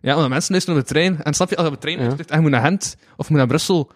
Ja, 0.00 0.14
want 0.16 0.28
mensen 0.28 0.50
luisteren 0.50 0.80
op 0.80 0.86
de 0.86 0.92
trein. 0.92 1.22
En 1.22 1.34
snap 1.34 1.48
je, 1.50 1.56
als 1.56 1.66
je 1.66 1.72
op 1.72 1.80
de 1.80 1.86
trein 1.86 2.00
Ja. 2.10 2.34
je 2.36 2.40
moet 2.40 2.50
naar 2.50 2.64
Gent 2.64 2.96
of 3.16 3.24
je 3.26 3.30
moet 3.32 3.38
naar 3.38 3.46
Brussel 3.46 3.90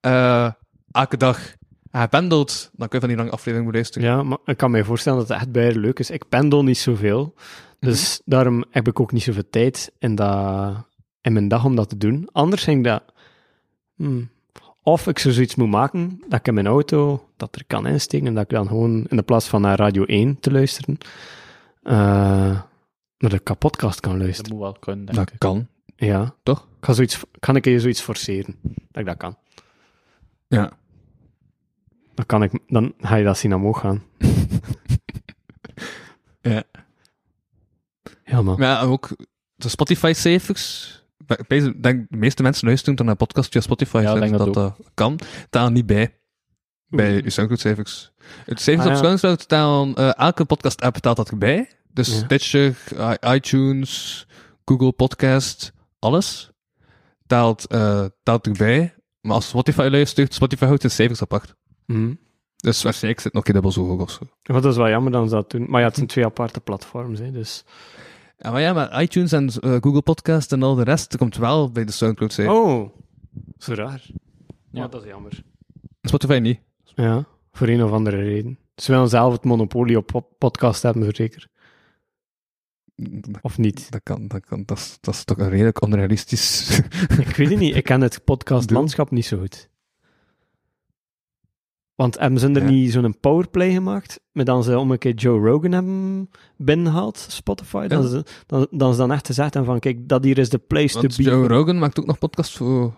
eh, 0.00 0.52
elke 0.92 1.16
dag 1.16 1.54
en 1.90 2.08
pendelt, 2.08 2.70
dan 2.72 2.88
kun 2.88 2.98
je 3.00 3.06
van 3.06 3.08
die 3.08 3.16
lange 3.16 3.30
aflevering 3.30 3.62
moeten 3.64 3.80
luisteren. 3.82 4.08
Ja, 4.08 4.22
maar 4.22 4.38
ik 4.44 4.56
kan 4.56 4.70
me 4.70 4.84
voorstellen 4.84 5.18
dat 5.18 5.28
het 5.28 5.36
echt 5.36 5.52
bij 5.52 5.74
leuk 5.74 5.98
is. 5.98 6.10
Ik 6.10 6.28
pendel 6.28 6.64
niet 6.64 6.78
zoveel, 6.78 7.34
dus 7.78 8.20
Mhm. 8.20 8.30
daarom 8.30 8.64
heb 8.70 8.88
ik 8.88 9.00
ook 9.00 9.12
niet 9.12 9.22
zoveel 9.22 9.50
tijd 9.50 9.92
in, 9.98 10.14
dat, 10.14 10.86
in 11.20 11.32
mijn 11.32 11.48
dag 11.48 11.64
om 11.64 11.76
dat 11.76 11.88
te 11.88 11.96
doen. 11.96 12.28
Anders 12.32 12.64
denk 12.64 12.78
ik 12.78 12.84
dat... 12.84 13.02
hmm, 13.96 14.30
of 14.82 15.06
ik 15.06 15.18
zou 15.18 15.34
zoiets 15.34 15.54
moet 15.54 15.68
maken, 15.70 16.20
dat 16.28 16.38
ik 16.38 16.46
in 16.46 16.54
mijn 16.54 16.66
auto 16.66 17.28
dat 17.36 17.54
er 17.56 17.64
kan 17.66 17.86
insteken 17.86 18.26
en 18.26 18.34
dat 18.34 18.42
ik 18.42 18.48
dan 18.50 18.66
gewoon 18.66 19.04
in 19.08 19.16
de 19.16 19.22
plaats 19.22 19.48
van 19.48 19.60
naar 19.60 19.78
Radio 19.78 20.04
1 20.04 20.40
te 20.40 20.50
luisteren, 20.52 20.98
eh, 21.82 21.92
naar 23.18 23.30
de 23.30 23.38
kapotcast 23.38 24.00
kan 24.00 24.12
Dat 24.12 24.20
luisteren. 24.22 24.52
moet 24.52 24.60
wel 24.62 24.76
kunnen, 24.80 25.04
denk 25.04 25.16
Dat 25.18 25.30
ik. 25.32 25.38
kan, 25.38 25.66
Ja. 25.96 26.34
toch? 26.42 26.66
Ga 26.80 26.92
zoiets, 26.92 27.20
kan 27.38 27.56
ik 27.56 27.64
je 27.64 27.80
zoiets 27.80 28.00
forceren, 28.00 28.56
dat 28.62 29.00
ik 29.02 29.06
dat 29.06 29.16
kan. 29.16 29.36
Ja. 30.48 30.72
Dan, 32.14 32.26
kan 32.26 32.42
ik, 32.42 32.58
dan 32.66 32.94
ga 32.98 33.14
je 33.14 33.24
dat 33.24 33.38
zien 33.38 33.54
omhoog 33.54 33.80
gaan. 33.80 34.02
Ja. 36.40 36.62
Maar 38.42 38.60
ja, 38.60 38.80
ook 38.82 39.08
de 39.54 39.68
Spotify-cijfers. 39.68 40.90
Ik 41.48 41.82
denk 41.82 42.06
de 42.10 42.16
meeste 42.16 42.42
mensen 42.42 42.66
luisteren 42.66 42.94
dan 42.96 43.06
naar 43.06 43.14
podcast 43.16 43.52
via 43.52 43.60
Spotify. 43.60 44.00
Ja, 44.02 44.14
ik 44.14 44.20
denk 44.20 44.38
dat 44.38 44.54
dat 44.54 44.76
kan. 44.94 45.18
Staan 45.46 45.72
niet 45.72 45.86
bij. 45.86 46.14
Bij 46.88 47.12
je 47.14 47.30
Soundcloud-cijfers. 47.30 48.12
Het 48.44 48.60
cijfers 48.60 48.86
Ah, 48.88 48.92
op 48.96 49.02
ja. 49.02 49.08
Soundcloud 49.08 49.40
staan... 49.40 49.94
eh, 49.94 50.18
elke 50.18 50.44
podcast-app 50.44 50.96
staat 50.96 51.16
dat 51.16 51.30
erbij. 51.30 51.70
Dus 51.92 52.08
Ja. 52.08 52.14
Stitcher, 52.24 52.76
iTunes, 53.34 54.26
Google 54.64 54.92
Podcast, 54.92 55.72
alles. 55.98 56.50
Taalt, 57.26 57.66
eh 57.66 58.04
taalt 58.22 58.46
erbij. 58.46 58.94
Maar 59.20 59.34
als 59.34 59.48
Spotify 59.48 59.88
luistert, 59.90 60.34
Spotify 60.34 60.64
houdt 60.64 60.82
de 60.82 60.88
cijfers 60.88 61.22
apart. 61.22 61.54
Mhm. 61.86 62.14
Dus 62.56 62.82
waarschijnlijk 62.82 63.22
zit 63.22 63.32
nog 63.32 63.46
een 63.46 63.52
keer 63.52 63.62
dubbel 63.62 63.82
zo 63.82 63.88
hoog 63.88 64.00
of 64.00 64.10
zo. 64.10 64.24
Ja, 64.42 64.54
dat 64.60 64.64
is 64.72 64.76
wel 64.76 64.88
jammer 64.88 65.12
dan 65.12 65.28
ze 65.28 65.34
dat 65.34 65.50
doen. 65.50 65.66
Maar 65.68 65.80
ja, 65.80 65.86
het 65.86 65.96
zijn 65.96 66.06
twee 66.06 66.24
aparte 66.24 66.60
platforms, 66.60 67.18
hè, 67.18 67.30
dus... 67.30 67.64
Ja, 68.38 68.50
maar 68.50 68.60
ja, 68.60 68.72
maar 68.72 69.02
iTunes 69.02 69.32
en 69.32 69.48
eh, 69.48 69.76
Google 69.80 70.02
Podcast 70.02 70.52
en 70.52 70.62
al 70.62 70.74
de 70.74 70.84
rest 70.84 71.16
komt 71.16 71.36
wel 71.36 71.70
bij 71.70 71.84
de 71.84 71.92
Soundcloud-cijfers. 71.92 72.56
Oh, 72.58 72.88
zo 73.58 73.74
raar. 73.74 74.02
Ja. 74.06 74.82
Ja, 74.82 74.88
dat 74.88 75.02
is 75.02 75.08
jammer. 75.08 75.42
Spotify 76.02 76.38
niet. 76.38 76.60
Ja, 76.84 77.24
voor 77.52 77.68
een 77.68 77.82
of 77.82 77.90
andere 77.90 78.16
reden. 78.16 78.58
Ze 78.76 78.92
willen 78.92 79.08
zelf 79.08 79.32
het 79.32 79.44
monopolie 79.44 79.96
op 79.96 80.06
po- 80.06 80.28
podcast 80.38 80.82
hebben, 80.82 81.14
zeker. 81.14 81.48
Of 83.40 83.58
niet? 83.58 83.90
Dat 83.90 84.00
kan, 84.02 84.28
dat 84.28 84.46
kan. 84.46 84.62
Dat 84.66 84.78
is, 84.78 84.98
dat 85.00 85.14
is 85.14 85.24
toch 85.24 85.38
een 85.38 85.48
redelijk 85.48 85.82
onrealistisch. 85.82 86.78
Ik 87.18 87.36
weet 87.36 87.50
het 87.50 87.58
niet. 87.58 87.76
Ik 87.76 87.84
ken 87.84 88.00
het 88.00 88.24
podcastlandschap 88.30 89.10
niet 89.10 89.26
zo 89.26 89.38
goed. 89.38 89.70
Want 91.94 92.18
hebben 92.18 92.40
ze 92.40 92.48
er 92.48 92.62
Ja. 92.62 92.68
niet 92.70 92.92
zo'n 92.92 93.18
powerplay 93.20 93.72
gemaakt, 93.72 94.20
met 94.32 94.46
dan 94.46 94.64
ze 94.64 94.78
om 94.78 94.90
een 94.90 94.98
keer 94.98 95.14
Joe 95.14 95.48
Rogan 95.50 95.72
hebben 95.72 96.30
binnengehaald, 96.56 97.18
Spotify? 97.18 97.86
Dan, 97.86 98.02
Ja. 98.02 98.08
ze, 98.08 98.24
dan, 98.46 98.66
dan 98.70 98.92
ze 98.92 98.98
dan 98.98 99.12
echt 99.12 99.26
gezegd 99.26 99.54
hebben 99.54 99.70
van, 99.72 99.80
kijk, 99.80 100.08
dat 100.08 100.24
hier 100.24 100.38
is 100.38 100.48
de 100.48 100.58
place 100.58 101.00
Want 101.00 101.10
to 101.16 101.22
be. 101.24 101.30
Joe 101.30 101.46
Rogan 101.48 101.78
maakt 101.78 102.00
ook 102.00 102.06
nog 102.06 102.18
podcasts 102.18 102.56
voor, 102.56 102.94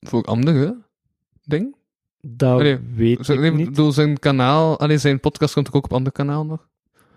voor 0.00 0.22
andere 0.22 0.76
dingen. 1.44 1.74
Dat 2.20 2.58
Allee, 2.60 2.78
weet 2.94 3.26
Zijn, 3.26 3.44
ik 3.44 3.54
niet. 3.54 3.68
bedoel, 3.68 3.92
zijn 3.92 4.18
kanaal, 4.18 4.78
alleen 4.78 5.00
zijn 5.00 5.20
podcast 5.20 5.54
komt 5.54 5.72
ook 5.72 5.84
op 5.84 5.92
andere 5.92 6.14
kanaal 6.16 6.44
nog. 6.46 6.68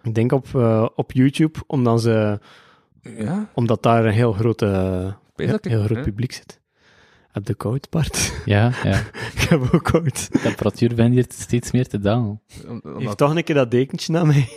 Ik 0.03 0.15
denk 0.15 0.31
op, 0.31 0.47
eh, 0.55 0.87
op 0.95 1.11
YouTube, 1.11 1.59
omdat, 1.67 2.01
ze, 2.01 2.39
Ja, 3.01 3.49
omdat 3.53 3.83
daar 3.83 4.05
een 4.05 4.13
heel, 4.13 4.33
grote, 4.33 4.65
heel, 5.35 5.83
groot 5.83 6.01
publiek 6.01 6.31
zit. 6.31 6.61
Heb 7.35 7.45
de 7.45 7.53
koud, 7.55 7.89
Bart? 7.89 8.33
Ja, 8.45 8.71
ja. 8.83 8.99
ik 9.33 9.39
heb 9.49 9.73
ook 9.73 9.83
koud. 9.83 10.31
De 10.31 10.39
temperatuur 10.39 10.95
ben 10.95 11.11
hier 11.11 11.25
steeds 11.27 11.71
meer 11.71 11.87
te 11.87 11.99
dalen. 11.99 12.41
Om- 12.67 12.81
omdat- 12.83 13.01
Geef 13.03 13.13
toch 13.13 13.35
een 13.35 13.43
keer 13.43 13.55
dat 13.55 13.71
dekentje 13.71 14.11
naar 14.11 14.25
mij. 14.25 14.49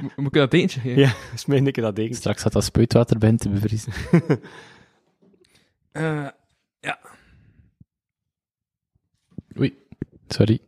Mo- 0.00 0.08
Moet 0.16 0.26
ik 0.26 0.32
dat 0.32 0.52
eentje 0.52 0.80
geven? 0.80 1.00
Ja, 1.02 1.14
smijt 1.34 1.66
een 1.66 1.72
keer 1.72 1.82
dat 1.82 1.96
dekentje. 1.96 2.20
Straks 2.20 2.42
gaat 2.42 2.52
dat 2.52 2.64
spuitwater 2.64 3.18
bij 3.18 3.36
te 3.36 3.48
bevriezen. 3.48 3.92
Eh, 5.92 6.28
Oei, 9.58 9.76
sorry. 10.28 10.60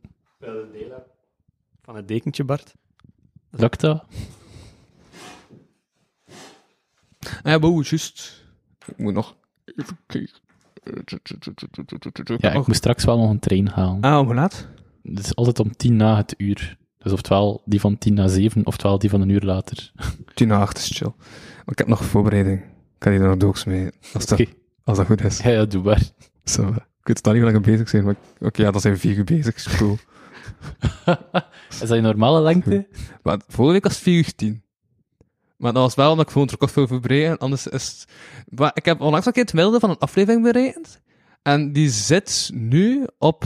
Van 1.82 1.96
het 1.96 2.08
dekentje, 2.08 2.44
Bart. 2.44 2.74
Lukt 3.50 3.80
dat? 3.80 4.04
ja, 7.42 7.58
boe, 7.58 7.84
juist. 7.84 8.44
Ik 8.86 8.98
moet 8.98 9.14
nog 9.14 9.36
even 9.64 9.98
kijken. 10.06 10.38
Ja, 12.38 12.52
ik 12.52 12.66
moest 12.66 12.78
straks 12.78 13.04
wel 13.04 13.18
nog 13.18 13.30
een 13.30 13.38
trein 13.38 13.68
halen. 13.68 14.00
Ah, 14.00 14.26
hoe 14.26 14.34
laat? 14.34 14.68
Het 15.02 15.18
is 15.18 15.34
altijd 15.34 15.60
om 15.60 15.76
tien 15.76 15.96
na 15.96 16.16
het 16.16 16.34
uur. 16.36 16.76
Dus 16.98 17.12
oftewel 17.12 17.62
die 17.64 17.80
van 17.80 17.98
tien 17.98 18.14
na 18.14 18.28
zeven, 18.28 18.66
oftewel 18.66 18.98
die 18.98 19.10
van 19.10 19.20
een 19.20 19.28
uur 19.28 19.42
later. 19.42 19.92
Tien 20.34 20.48
na 20.48 20.60
acht 20.60 20.78
is 20.78 20.96
chill. 20.96 21.12
Maar 21.16 21.64
ik 21.66 21.78
heb 21.78 21.86
nog 21.86 22.04
voorbereiding. 22.04 22.60
Ik 22.60 22.66
kan 22.98 23.12
die 23.12 23.20
er 23.20 23.28
nog 23.28 23.36
doogs 23.36 23.64
mee. 23.64 23.90
Als 24.12 24.26
dat, 24.26 24.40
als 24.84 24.96
dat 24.98 25.06
goed 25.06 25.24
is. 25.24 25.38
Ja, 25.38 25.50
ja, 25.50 25.64
doe 25.64 25.82
maar. 25.82 26.02
Zo, 26.44 26.62
ik 26.68 26.74
weet 27.02 27.16
het 27.16 27.24
niet 27.24 27.34
hoe 27.34 27.52
lang 27.52 27.64
we 27.64 27.70
bezig 27.70 27.88
zijn, 27.88 28.04
maar 28.04 28.16
oké, 28.40 28.62
ja, 28.62 28.70
dan 28.70 28.80
zijn 28.80 28.94
we 28.94 29.00
vier 29.00 29.16
uur 29.16 29.24
bezig. 29.24 29.54
is 29.54 29.76
Cool. 29.76 29.98
Is 31.70 31.78
dat 31.78 31.88
je 31.88 32.00
normale 32.00 32.40
lengte? 32.40 32.86
Maar 33.22 33.40
vorige 33.48 33.72
week 33.72 33.84
was 33.84 33.98
4 33.98 34.16
uur 34.16 34.34
10. 34.34 34.62
Maar 35.58 35.72
dat 35.72 35.82
was 35.82 35.94
wel 35.94 36.10
omdat 36.10 36.26
ik 36.26 36.32
gewoon 36.32 36.46
terug 36.46 36.70
veel 36.70 36.86
verbreiden. 36.86 37.38
Anders 37.38 37.66
is 37.66 37.86
het... 37.88 38.04
Maar 38.48 38.70
ik 38.74 38.84
heb 38.84 39.00
onlangs 39.00 39.26
een 39.26 39.32
keer 39.32 39.42
het 39.42 39.50
gemiddelde 39.50 39.80
van 39.80 39.90
een 39.90 39.98
aflevering 39.98 40.42
berekend. 40.42 41.00
En 41.42 41.72
die 41.72 41.88
zit 41.90 42.50
nu 42.54 43.06
op 43.18 43.44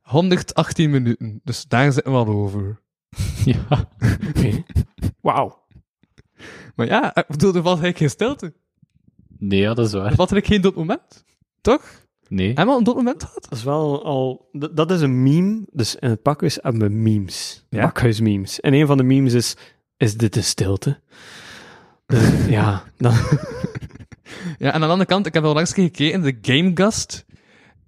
118 0.00 0.90
minuten. 0.90 1.40
Dus 1.44 1.64
daar 1.68 1.92
zitten 1.92 2.12
we 2.12 2.18
al 2.18 2.26
over. 2.26 2.80
ja. 3.44 3.88
Wauw. 5.20 5.58
Maar 6.76 6.86
ja, 6.86 7.16
ik 7.16 7.26
bedoel, 7.26 7.54
er 7.54 7.62
was 7.62 7.80
eigenlijk 7.80 7.98
geen 7.98 8.10
stilte. 8.10 8.52
Nee, 9.38 9.60
ja, 9.60 9.74
dat 9.74 9.86
is 9.86 9.92
Er 9.92 9.98
waar. 9.98 10.08
was 10.08 10.16
eigenlijk 10.18 10.46
geen 10.46 10.60
dood 10.60 10.74
moment. 10.74 11.24
Toch? 11.60 12.06
Nee. 12.28 12.46
Hebben 12.46 12.64
we 12.66 12.70
al 12.70 12.78
een 12.78 12.84
dood 12.84 12.94
moment 12.96 13.24
gehad? 13.24 13.46
Dat 13.48 13.58
is 13.58 13.64
wel 13.64 14.04
al... 14.04 14.48
Dat, 14.52 14.76
dat 14.76 14.90
is 14.90 15.00
een 15.00 15.22
meme. 15.22 15.62
Dus 15.72 15.96
in 15.96 16.10
het 16.10 16.22
pakhuis 16.22 16.58
hebben 16.62 16.80
we 16.82 16.88
memes. 16.88 17.66
Ja? 17.70 17.84
Pakhuismemes. 17.86 18.60
En 18.60 18.74
een 18.74 18.86
van 18.86 18.96
de 18.96 19.02
memes 19.02 19.32
is... 19.32 19.56
Is 19.96 20.16
dit 20.16 20.36
een 20.36 20.44
stilte? 20.44 21.00
Dus, 22.10 22.46
ja, 22.58 22.82
dan... 22.96 23.12
Ja, 24.58 24.66
en 24.66 24.72
aan 24.72 24.80
de 24.80 24.86
andere 24.86 25.06
kant, 25.08 25.26
ik 25.26 25.34
heb 25.34 25.44
al 25.44 25.54
langs 25.54 25.72
gekeken, 25.72 26.22
de 26.22 26.38
Gamegast. 26.42 27.24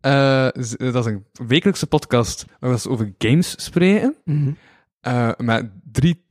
eh 0.00 0.48
z- 0.60 0.74
dat 0.76 1.06
is 1.06 1.12
een 1.12 1.24
wekelijkse 1.46 1.86
podcast 1.86 2.44
waar 2.60 2.74
we 2.74 2.88
over 2.88 3.14
games 3.18 3.64
spreken. 3.64 4.16
eh, 5.00 5.30
met 5.36 5.70
drie 5.92 6.24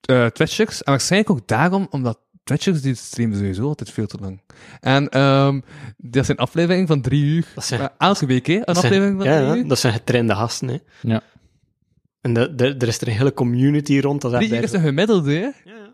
eh 0.00 0.26
Twitchers. 0.26 0.82
En 0.82 0.90
waarschijnlijk 0.92 1.30
ook 1.30 1.46
daarom, 1.48 1.86
omdat 1.90 2.18
Twitchers 2.44 2.82
die 2.82 2.94
streamen 2.94 3.36
sowieso 3.36 3.62
altijd 3.66 3.90
veel 3.90 4.06
te 4.06 4.18
lang. 4.20 4.40
En 4.80 5.08
ehm 5.08 5.60
dat 5.96 6.24
zijn 6.26 6.38
afleveringen 6.38 6.86
van 6.86 7.00
drie 7.00 7.24
uur. 7.24 7.46
Dat 7.54 7.64
zijn- 7.64 7.80
Eh, 7.80 7.86
elke 7.98 8.26
week, 8.26 8.46
hè? 8.46 8.54
Een 8.54 8.64
aflevering 8.64 9.16
van 9.20 9.26
ja, 9.30 9.36
drie 9.36 9.48
ja, 9.48 9.56
uur. 9.56 9.68
dat 9.68 9.78
zijn 9.78 9.92
getrainde 9.92 10.34
gasten, 10.34 10.68
hè. 10.68 10.76
Ja. 11.02 11.22
En 12.20 12.32
de, 12.34 12.54
de, 12.54 12.74
er 12.78 12.88
is 12.88 13.00
er 13.00 13.08
een 13.08 13.14
hele 13.16 13.34
community 13.34 13.98
rond. 14.00 14.20
Dat 14.20 14.32
is 14.32 14.38
Drie 14.38 14.50
uur 14.58 14.62
is 14.62 14.72
een 14.72 14.80
gemiddelde, 14.80 15.32
hè? 15.32 15.38
Ja, 15.40 15.52
ja. 15.64 15.89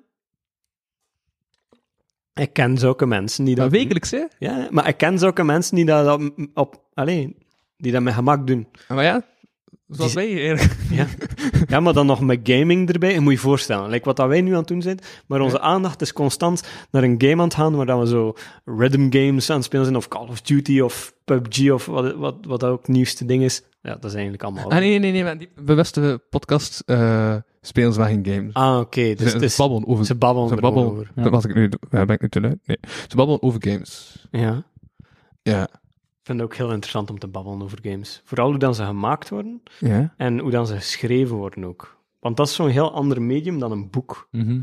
Ik 2.40 2.52
ken 2.52 2.78
zulke 2.78 3.06
mensen 3.06 3.44
die 3.44 3.55
dat 3.55 3.70
Maar 3.70 3.78
wekelijks, 3.78 4.10
hè? 4.10 4.24
Ja, 4.39 4.68
maar 4.70 4.89
ik 4.89 4.97
ken 4.97 5.18
zulke 5.18 5.44
mensen 5.44 5.76
die 5.76 5.84
dat 5.84 6.20
op, 6.20 6.48
op 6.55 6.82
alleen, 6.94 7.36
die 7.76 7.92
dat 7.92 8.02
met 8.02 8.15
gemak 8.15 8.47
doen. 8.47 8.66
Maar 8.89 9.05
ja, 9.05 9.23
zoals 9.89 10.15
Die- 10.15 10.34
wij 10.34 10.48
eigenlijk. 10.48 10.76
Ja. 10.90 11.06
ja, 11.66 11.81
maar 11.81 11.92
dan 11.92 12.06
nog 12.06 12.20
met 12.20 12.40
gaming 12.42 12.90
erbij. 12.90 13.12
Je 13.12 13.20
moet 13.20 13.32
je 13.32 13.39
voorstellen, 13.39 13.90
like 13.90 14.05
wat 14.05 14.16
dat 14.16 14.28
wij 14.28 14.40
nu 14.40 14.50
aan 14.52 14.58
het 14.58 14.68
doen 14.68 14.82
zijn, 14.82 14.98
maar 15.26 15.40
onze 15.40 15.60
aandacht 15.60 16.00
is 16.00 16.12
constant 16.12 16.62
naar 16.90 17.02
een 17.02 17.15
game 17.18 17.32
aan 17.32 17.48
het 17.48 17.55
gaan 17.55 17.76
waar 17.76 17.86
dat 17.86 17.98
we 17.98 18.06
zo 18.06 18.32
rhythm 18.65 19.10
games 19.10 19.50
aan 19.50 19.56
het 19.56 19.65
spelen 19.65 19.84
zijn, 19.84 19.97
of 19.97 20.08
Call 20.08 20.28
of 20.28 20.40
Duty, 20.40 20.81
of 20.81 21.15
PUBG, 21.24 21.70
of 21.70 21.86
wat, 21.86 22.15
wat, 22.15 22.36
wat 22.47 22.65
ook 22.65 22.78
het 22.86 22.89
nieuwste 22.89 23.24
ding 23.24 23.42
is. 23.42 23.62
Ja, 23.82 23.92
dat 23.92 24.05
is 24.05 24.12
eigenlijk 24.12 24.42
allemaal... 24.42 24.70
Ah, 24.70 24.78
nee, 24.78 24.98
nee, 24.98 25.12
nee, 25.12 25.24
maar 25.24 25.39
die 25.39 25.48
bewuste 25.65 26.20
podcast 26.31 26.82
eh 26.86 27.36
spelen 27.60 27.92
ze 27.92 28.02
geen 28.02 28.26
games. 28.26 28.55
Ah, 28.55 28.78
oké. 28.78 29.15
dus 29.15 29.32
ze, 29.32 29.48
ze 29.48 29.56
babbelen 29.56 29.86
over... 29.86 30.05
ze 30.05 30.15
babbelen 30.15 30.48
ze 30.48 30.55
babbelen 30.55 30.89
over. 30.90 31.10
Dat 31.15 31.31
was 31.31 31.44
ik 31.44 31.55
nu... 31.55 31.70
ben 31.90 32.08
ik 32.08 32.20
nu 32.20 32.28
te 32.28 32.40
luid? 32.40 32.58
Nee. 32.66 32.78
Ze 33.08 33.16
babbelen 33.16 33.42
over 33.42 33.60
games. 33.68 34.26
Ja. 34.31 34.65
Ja. 35.42 35.68
Ik 36.27 36.33
vind 36.33 36.45
het 36.45 36.53
ook 36.53 36.59
heel 36.59 36.73
interessant 36.73 37.11
om 37.11 37.19
te 37.19 37.27
babbelen 37.29 37.63
over 37.63 37.79
games. 37.83 38.21
Vooral 38.25 38.49
hoe 38.49 38.59
dan 38.59 38.75
ze 38.75 38.85
gemaakt 38.85 39.29
worden 39.29 39.63
Ja? 39.81 40.15
en 40.17 40.39
hoe 40.39 40.51
dan 40.51 40.67
ze 40.67 40.75
geschreven 40.75 41.37
worden 41.37 41.65
ook. 41.65 42.03
Want 42.21 42.37
dat 42.37 42.47
is 42.47 42.55
zo'n 42.55 42.69
heel 42.69 42.93
ander 42.93 43.23
medium 43.23 43.59
dan 43.59 43.73
een 43.73 43.91
boek. 43.91 44.29
Mhm. 44.31 44.61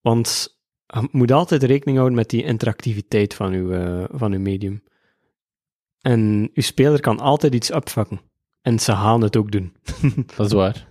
Want 0.00 0.56
je 0.86 1.08
moet 1.10 1.32
altijd 1.32 1.62
rekening 1.62 1.96
houden 1.96 2.18
met 2.18 2.30
die 2.30 2.44
interactiviteit 2.44 3.34
van 3.34 3.52
uw, 3.52 3.72
eh, 3.72 4.04
van 4.10 4.32
uw 4.32 4.40
medium. 4.40 4.82
En 6.00 6.50
uw 6.54 6.62
speler 6.62 7.00
kan 7.00 7.20
altijd 7.20 7.54
iets 7.54 7.72
opvakken. 7.72 8.20
En 8.62 8.78
ze 8.78 8.92
gaan 8.92 9.20
het 9.20 9.36
ook 9.36 9.52
doen. 9.52 9.76
Dat 10.36 10.46
is 10.46 10.52
waar. 10.52 10.88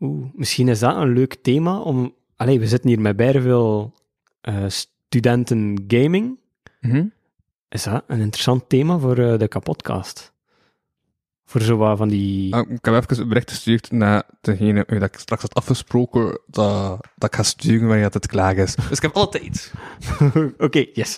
Oeh, 0.00 0.26
misschien 0.34 0.68
is 0.68 0.78
dat 0.78 0.96
een 0.96 1.12
leuk 1.12 1.34
thema 1.34 1.80
om... 1.80 2.14
Allee, 2.36 2.60
we 2.60 2.66
zitten 2.66 2.88
hier 2.88 3.00
met 3.00 3.16
bijna 3.16 3.40
veel 3.40 3.94
eh, 4.40 4.64
studenten 4.68 5.84
gaming. 5.86 6.38
Mhm. 6.80 7.06
Is 7.68 7.82
dat 7.82 8.04
een 8.06 8.20
interessant 8.20 8.68
thema 8.68 8.98
voor 8.98 9.18
eh, 9.18 9.38
de 9.38 9.48
kapotcast? 9.48 10.32
Voor 11.44 11.60
zo 11.60 11.76
wat 11.76 11.98
van 11.98 12.08
die... 12.08 12.54
Ah, 12.54 12.70
ik 12.70 12.84
heb 12.84 12.94
even 12.94 13.22
een 13.22 13.28
bericht 13.28 13.50
gestuurd 13.50 13.90
naar 13.90 14.22
degene 14.40 14.84
die 14.88 14.98
ik 14.98 15.16
straks 15.18 15.42
had 15.42 15.54
afgesproken 15.54 16.40
dat, 16.46 17.06
dat 17.16 17.28
ik 17.30 17.34
ga 17.34 17.42
sturen 17.42 17.88
wanneer 17.88 18.10
het 18.10 18.26
klaar 18.26 18.56
is. 18.56 18.74
Dus 18.74 18.96
ik 18.96 19.02
heb 19.02 19.14
altijd. 19.14 19.72
Oké, 20.58 20.86
yes. 20.92 21.16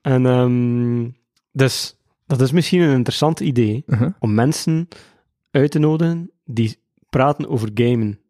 En 0.00 0.26
ehm, 0.26 1.08
dus, 1.52 1.96
dat 2.26 2.40
is 2.40 2.52
misschien 2.52 2.80
een 2.80 2.94
interessant 2.96 3.40
idee 3.40 3.82
Uh-huh. 3.86 4.12
om 4.18 4.34
mensen 4.34 4.88
uit 5.50 5.70
te 5.70 5.78
nodigen 5.78 6.30
die 6.44 6.78
praten 7.10 7.48
over 7.48 7.70
gamen. 7.74 8.20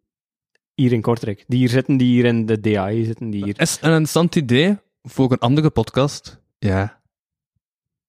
Hier 0.75 0.93
in 0.93 1.01
Kortrijk. 1.01 1.45
Die 1.47 1.59
hier 1.59 1.69
zitten, 1.69 1.97
die 1.97 2.09
hier 2.09 2.25
in 2.25 2.47
de 2.47 2.61
DAE 2.61 3.05
zitten, 3.05 3.31
die 3.31 3.45
hier... 3.45 3.61
Is 3.61 3.79
een 3.81 3.89
interessant 3.89 4.37
idee 4.37 4.79
voor 5.03 5.33
een 5.33 5.39
andere 5.39 5.71
podcast? 5.71 6.42
Ja. 6.63 7.03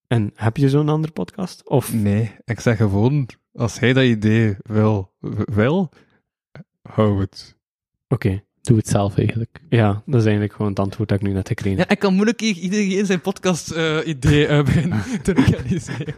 En 0.06 0.30
heb 0.34 0.56
je 0.56 0.68
zo'n 0.68 0.88
andere 0.88 1.12
podcast? 1.12 1.68
Of... 1.68 1.92
Nee, 1.92 2.36
ik 2.44 2.60
zeg 2.60 2.76
gewoon, 2.76 3.28
als 3.52 3.78
hij 3.78 3.92
dat 3.92 4.04
idee 4.04 4.56
wil, 4.62 5.14
wil 5.44 5.90
hou 6.82 7.20
het. 7.20 7.58
Oké. 8.08 8.44
Doe 8.64 8.76
het 8.76 8.88
zelf 8.88 9.16
eigenlijk. 9.16 9.60
Ja, 9.68 10.02
dat 10.06 10.14
is 10.14 10.22
eigenlijk 10.22 10.52
gewoon 10.52 10.70
het 10.70 10.78
antwoord 10.78 11.08
dat 11.08 11.20
ik 11.20 11.26
nu 11.26 11.32
net 11.32 11.48
gekregen 11.48 11.78
Ja, 11.78 11.82
heb. 11.82 11.90
ik 11.90 11.98
kan 11.98 12.14
moeilijk 12.14 12.40
iedereen 12.40 13.06
zijn 13.06 13.20
podcast-idee 13.20 14.48
uh, 14.48 14.64
beginnen 14.64 15.02
te 15.22 15.32
realiseren. 15.32 16.14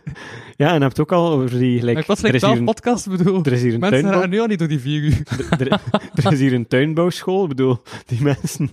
Ja, 0.56 0.68
en 0.68 0.74
je 0.74 0.80
hebt 0.80 1.00
ook 1.00 1.12
al 1.12 1.30
over 1.30 1.58
die... 1.58 1.84
Like, 1.84 2.00
ik 2.00 2.06
was 2.06 2.18
er, 2.18 2.24
like 2.24 2.36
is 2.36 2.42
hier 2.42 2.50
12 2.50 2.58
een, 2.58 2.64
podcasts, 2.64 3.06
bedoel. 3.06 3.44
er 3.44 3.52
is 3.52 3.62
hier 3.62 3.74
een 3.74 3.80
Mensen 3.80 4.00
tuinbouw... 4.00 4.20
gaan 4.20 4.30
nu 4.30 4.40
al 4.40 4.46
niet 4.46 4.58
door 4.58 4.68
die 4.68 4.80
vier 4.80 5.02
uur. 5.02 5.22
er, 5.58 5.80
er 6.14 6.32
is 6.32 6.38
hier 6.38 6.52
een 6.52 6.66
tuinbouwschool. 6.66 7.42
Ik 7.42 7.48
bedoel, 7.48 7.82
die 8.06 8.22
mensen... 8.22 8.70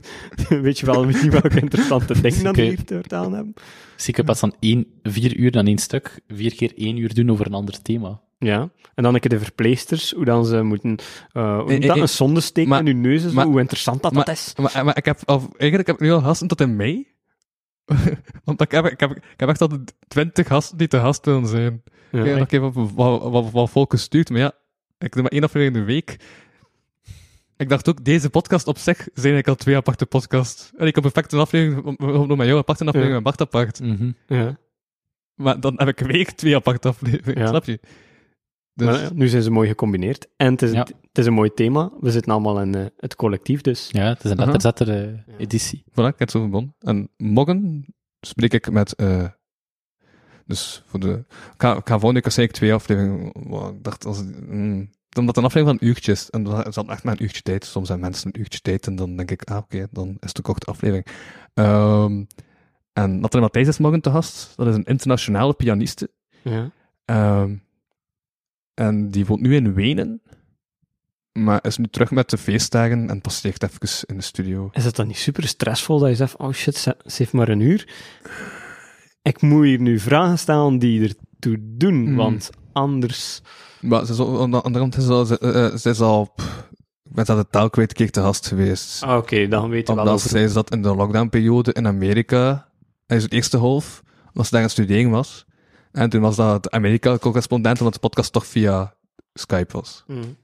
Weet 0.49 0.79
je 0.79 0.85
wel 0.85 1.03
niet 1.03 1.29
welke 1.29 1.61
interessante 1.61 2.21
dingen 2.21 2.43
dat 2.43 2.55
die 2.55 2.63
hier 2.65 2.83
te 2.83 2.95
vertellen 2.95 3.31
hebben? 3.31 3.53
Dus 3.95 4.07
ik 4.07 4.15
heb 4.15 4.25
pas 4.25 4.39
dan 4.39 4.55
één, 4.59 4.85
vier 5.03 5.37
uur 5.37 5.51
dan 5.51 5.67
één 5.67 5.77
stuk, 5.77 6.19
vier 6.27 6.55
keer 6.55 6.71
één 6.75 6.97
uur 6.97 7.13
doen 7.13 7.31
over 7.31 7.45
een 7.45 7.53
ander 7.53 7.81
thema. 7.81 8.21
Ja, 8.45 8.69
en 8.95 9.03
dan 9.03 9.13
een 9.13 9.19
keer 9.19 9.29
de 9.29 9.39
verpleegsters, 9.39 10.11
hoe 10.11 10.25
dan 10.25 10.45
ze 10.45 10.61
moeten... 10.63 10.97
eh 11.31 11.59
hoe 11.61 11.79
dat, 11.79 11.97
een 11.97 12.09
zonde 12.09 12.41
steken 12.41 12.69
maar- 12.69 12.79
in 12.79 12.85
hun 12.85 13.01
neus, 13.01 13.31
maar- 13.31 13.45
hoe 13.45 13.59
interessant 13.59 14.01
dat, 14.01 14.13
dat 14.13 14.27
is. 14.29 14.53
Maar, 14.57 14.85
maar 14.85 14.97
ik 14.97 15.05
heb, 15.05 15.19
al, 15.25 15.39
eigenlijk 15.57 15.87
heb 15.87 15.95
ik 15.95 16.01
nu 16.01 16.11
al 16.11 16.21
gasten 16.21 16.47
tot 16.47 16.61
in 16.61 16.75
mei. 16.75 17.07
Want 18.45 18.61
ik 18.61 18.71
heb, 18.71 18.85
ik, 18.85 18.99
heb, 18.99 19.11
ik 19.11 19.23
heb 19.37 19.49
echt 19.49 19.61
al 19.61 19.69
20 20.07 20.47
gasten 20.47 20.77
die 20.77 20.87
te 20.87 20.99
gast 20.99 21.25
willen 21.25 21.47
zijn. 21.47 21.83
Ja, 22.11 22.19
ik 22.19 22.25
heb 22.25 22.37
nog 22.37 22.51
even 22.51 22.73
wat, 22.95 23.21
wat, 23.21 23.31
wat, 23.31 23.51
wat 23.51 23.69
volk 23.69 23.91
gestuurd, 23.91 24.29
maar 24.29 24.39
ja, 24.39 24.51
ik 24.97 25.11
doe 25.13 25.21
maar 25.21 25.31
één 25.31 25.43
aflevering 25.43 25.75
in 25.75 25.81
de 25.85 25.93
week. 25.93 26.17
Ik 27.57 27.69
dacht 27.69 27.89
ook, 27.89 28.03
deze 28.03 28.29
podcast 28.29 28.67
op 28.67 28.77
zich 28.77 28.95
zijn 28.97 29.09
eigenlijk 29.13 29.47
al 29.47 29.55
twee 29.55 29.75
aparte 29.75 30.05
podcasts. 30.05 30.71
En 30.77 30.87
ik 30.87 30.95
heb 30.95 31.03
perfect 31.03 31.31
een 31.31 31.39
aflevering 31.39 31.85
opgenomen 31.85 32.37
met 32.37 32.47
jou 32.47 32.59
apart 32.59 32.79
en 32.79 32.87
een 32.87 32.93
aflevering 32.93 33.23
Ja. 33.25 33.29
met 33.29 33.37
Bart 33.37 33.41
apart. 33.41 33.79
Mhm. 33.81 34.11
ja. 34.27 34.57
Maar 35.35 35.59
dan 35.59 35.73
heb 35.77 35.87
ik 35.87 35.99
een 36.01 36.07
week 36.07 36.29
twee 36.31 36.55
aparte 36.55 36.87
afleveringen, 36.87 37.41
Ja. 37.41 37.47
snap 37.47 37.65
je? 37.65 37.79
Dus, 38.73 39.01
Maar, 39.01 39.13
nu 39.13 39.27
zijn 39.27 39.43
ze 39.43 39.51
mooi 39.51 39.67
gecombineerd. 39.67 40.27
En 40.37 40.51
het 40.51 40.61
is, 40.61 40.71
Ja. 40.71 40.79
het 41.01 41.17
is 41.17 41.25
een 41.25 41.33
mooi 41.33 41.53
thema. 41.53 41.91
We 41.99 42.11
zitten 42.11 42.31
allemaal 42.31 42.61
in 42.61 42.75
eh, 42.75 42.85
het 42.97 43.15
collectief, 43.15 43.61
dus... 43.61 43.89
Ja, 43.91 44.03
het 44.07 44.23
is 44.23 44.31
een 44.31 44.37
letterzetter 44.37 44.89
eh, 44.89 45.19
editie. 45.37 45.83
Voilà, 45.89 45.93
ik 45.93 46.03
heb 46.03 46.19
het 46.19 46.31
zo 46.31 46.39
verbonden. 46.39 46.75
En 46.79 47.09
morgen 47.17 47.85
spreek 48.21 48.53
ik 48.53 48.71
met... 48.71 48.95
eh 48.95 49.25
dus 50.45 50.83
voor 50.85 50.99
de... 50.99 51.23
Ik 51.29 51.53
ga, 51.57 51.75
ik 51.75 51.87
ga 51.87 51.93
volgende 51.99 52.21
keer 52.21 52.31
zei 52.31 52.47
ik 52.47 52.53
twee 52.53 52.73
afleveringen. 52.73 53.25
ik 53.75 53.83
dacht, 53.83 54.05
als, 54.05 54.23
mm, 54.47 54.89
omdat 55.17 55.37
een 55.37 55.43
aflevering 55.43 55.79
van 55.79 55.87
een 55.87 55.93
uurtje 55.93 56.11
is, 56.11 56.29
en 56.29 56.43
dan 56.43 56.63
is 56.63 56.75
dat 56.75 56.87
echt 56.87 57.03
maar 57.03 57.13
een 57.13 57.23
uurtje 57.23 57.41
tijd. 57.41 57.65
Soms 57.65 57.87
zijn 57.87 57.99
mensen 57.99 58.27
een 58.33 58.39
uurtje 58.39 58.59
tijd, 58.59 58.87
en 58.87 58.95
dan 58.95 59.15
denk 59.15 59.31
ik, 59.31 59.43
ah, 59.43 59.57
oké, 59.57 59.87
dan 59.91 60.07
is 60.07 60.15
het 60.27 60.37
een 60.37 60.43
korte 60.43 60.65
aflevering. 60.65 61.05
Ehm 61.53 62.23
en 62.93 63.19
Nathalie 63.19 63.41
Matthijs 63.41 63.67
is 63.67 63.77
morgen 63.77 64.01
te 64.01 64.11
gast. 64.11 64.53
Dat 64.55 64.67
is 64.67 64.75
een 64.75 64.83
internationale 64.83 65.53
pianiste. 65.53 66.09
Ja. 66.41 66.71
Ehm, 67.05 67.55
en 68.73 69.09
die 69.09 69.25
woont 69.25 69.41
nu 69.41 69.55
in 69.55 69.73
Wenen. 69.73 70.21
Maar 71.31 71.59
is 71.65 71.77
nu 71.77 71.87
terug 71.87 72.11
met 72.11 72.29
de 72.29 72.37
feestdagen 72.37 73.09
en 73.09 73.21
passeert 73.21 73.63
even 73.63 74.07
in 74.07 74.17
de 74.17 74.23
studio. 74.23 74.69
Is 74.73 74.85
het 74.85 74.95
dan 74.95 75.07
niet 75.07 75.17
super 75.17 75.47
stressvol 75.47 75.99
dat 75.99 76.09
je 76.09 76.15
zegt, 76.15 76.37
oh 76.37 76.51
shit, 76.51 76.75
ze, 76.77 76.95
heeft 77.05 77.33
maar 77.33 77.49
een 77.49 77.59
uur. 77.59 77.87
Ik 79.21 79.41
moet 79.41 79.65
hier 79.65 79.79
nu 79.81 79.99
vragen 79.99 80.39
stellen 80.39 80.79
die 80.79 81.01
ertoe 81.01 81.57
doen, 81.61 82.05
Hmm. 82.05 82.15
want 82.15 82.49
anders... 82.73 83.41
Maar 83.81 84.05
ze 84.05 84.11
is 84.11 84.19
al, 84.19 84.41
aan 84.41 84.51
de 84.51 84.61
andere 84.61 84.89
kant 84.89 84.97
is 84.97 85.07
al, 85.07 85.25
ze, 85.25 85.39
eh, 85.39 85.75
ze 85.75 85.89
is 85.89 85.99
al, 85.99 86.35
ben 87.03 87.27
aan 87.29 87.37
de 87.37 87.47
taal 87.49 87.69
kwijt 87.69 87.93
keer 87.93 88.11
te 88.11 88.21
gast 88.21 88.47
geweest. 88.47 89.03
Ah, 89.03 89.17
Oké, 89.17 89.47
dan 89.47 89.69
weet 89.69 89.87
je 89.87 89.93
wel 89.95 90.03
Omdat 90.03 90.21
zij 90.21 90.47
zat 90.47 90.71
in 90.71 90.81
de 90.81 90.95
lockdownperiode 90.95 91.73
in 91.73 91.87
Amerika. 91.87 92.67
Hij 93.05 93.17
is 93.17 93.23
het 93.23 93.31
eerste 93.33 93.57
half, 93.57 94.03
als 94.33 94.45
ze 94.47 94.51
daar 94.51 94.61
aan 94.61 94.67
het 94.67 94.71
studeren 94.77 95.11
was. 95.11 95.45
En 95.93 96.09
toen 96.09 96.21
was 96.21 96.35
dat 96.35 96.63
de 96.63 96.71
Amerika-correspondent, 96.71 97.77
omdat 97.79 97.93
de 97.93 97.99
podcast 97.99 98.31
toch 98.31 98.45
via 98.45 98.93
Skype 99.33 99.73
was. 99.77 100.03
Hmm. 100.07 100.35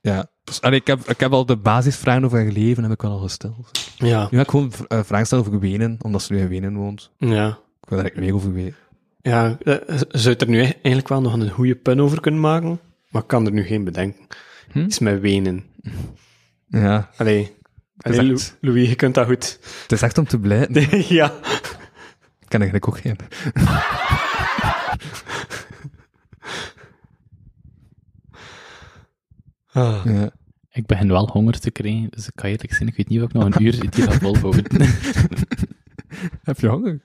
Ja. 0.00 0.26
Dus, 0.44 0.60
ik, 0.60 0.86
heb, 0.86 1.00
ik 1.08 1.20
heb 1.20 1.32
al 1.32 1.46
de 1.46 1.56
basisvragen 1.56 2.24
over 2.24 2.38
haar 2.42 2.52
leven 2.52 2.82
heb 2.82 2.92
ik 2.92 3.02
wel 3.02 3.10
al 3.10 3.18
gesteld. 3.18 3.70
Ja, 3.96 4.28
Nu 4.30 4.36
ga 4.36 4.42
ik 4.42 4.50
gewoon 4.50 4.72
eh, 4.88 5.00
vragen 5.02 5.26
stellen 5.26 5.46
over 5.46 5.58
Wenen, 5.60 5.96
omdat 6.02 6.22
ze 6.22 6.32
nu 6.32 6.40
in 6.40 6.48
Wenen 6.48 6.74
woont. 6.76 7.10
ja. 7.18 7.48
Ik 7.82 7.88
wil 7.88 7.98
daar 7.98 8.10
eigenlijk 8.10 8.16
meer 8.16 8.34
over 8.34 8.52
weten. 8.52 8.76
Ja, 9.22 9.56
eh, 9.64 9.74
zou 10.08 10.34
je 10.34 10.36
er 10.36 10.48
nu 10.48 10.58
e- 10.60 10.62
eigenlijk 10.82 11.08
wel 11.08 11.20
nog 11.20 11.32
een 11.32 11.50
goede 11.50 11.74
pun 11.76 12.00
over 12.00 12.20
kunnen 12.20 12.40
maken? 12.40 12.80
Maar 13.08 13.22
ik 13.22 13.28
kan 13.28 13.46
er 13.46 13.52
nu 13.52 13.62
geen 13.62 13.84
bedenken. 13.84 14.26
Hm? 14.72 14.78
Iets 14.78 14.98
met 14.98 15.20
wenen. 15.20 15.64
Ja, 16.66 17.10
Allee, 17.16 17.56
Allee 17.96 18.22
Lou- 18.22 18.32
echt- 18.32 18.56
Louis, 18.60 18.88
je 18.88 18.94
kunt 18.94 19.14
dat 19.14 19.26
goed. 19.26 19.58
het 19.82 19.92
is 19.92 20.02
echt 20.02 20.18
om 20.18 20.26
te 20.26 20.38
blijten. 20.38 20.86
ja. 21.14 21.32
Ik 22.50 22.58
ken 22.58 22.70
eigenlijk 22.70 22.88
ook 22.88 23.00
geen. 23.00 23.16
Ah. 29.72 30.04
Ja. 30.04 30.30
Ik 30.70 30.86
begin 30.86 31.08
wel 31.08 31.28
honger 31.28 31.60
te 31.60 31.70
krijgen, 31.70 32.10
dus 32.10 32.26
ik 32.26 32.32
kan 32.34 32.50
eerlijk 32.50 32.74
zijn, 32.74 32.88
ik 32.88 32.96
weet 32.96 33.08
niet 33.08 33.20
of 33.20 33.28
ik 33.28 33.32
nog 33.32 33.44
een 33.44 33.62
uur 33.62 33.90
die 33.90 34.02
ga 34.02 34.18
volhouden. 34.18 34.64
Heb 36.42 36.60
je 36.60 36.68
honger? 36.68 37.00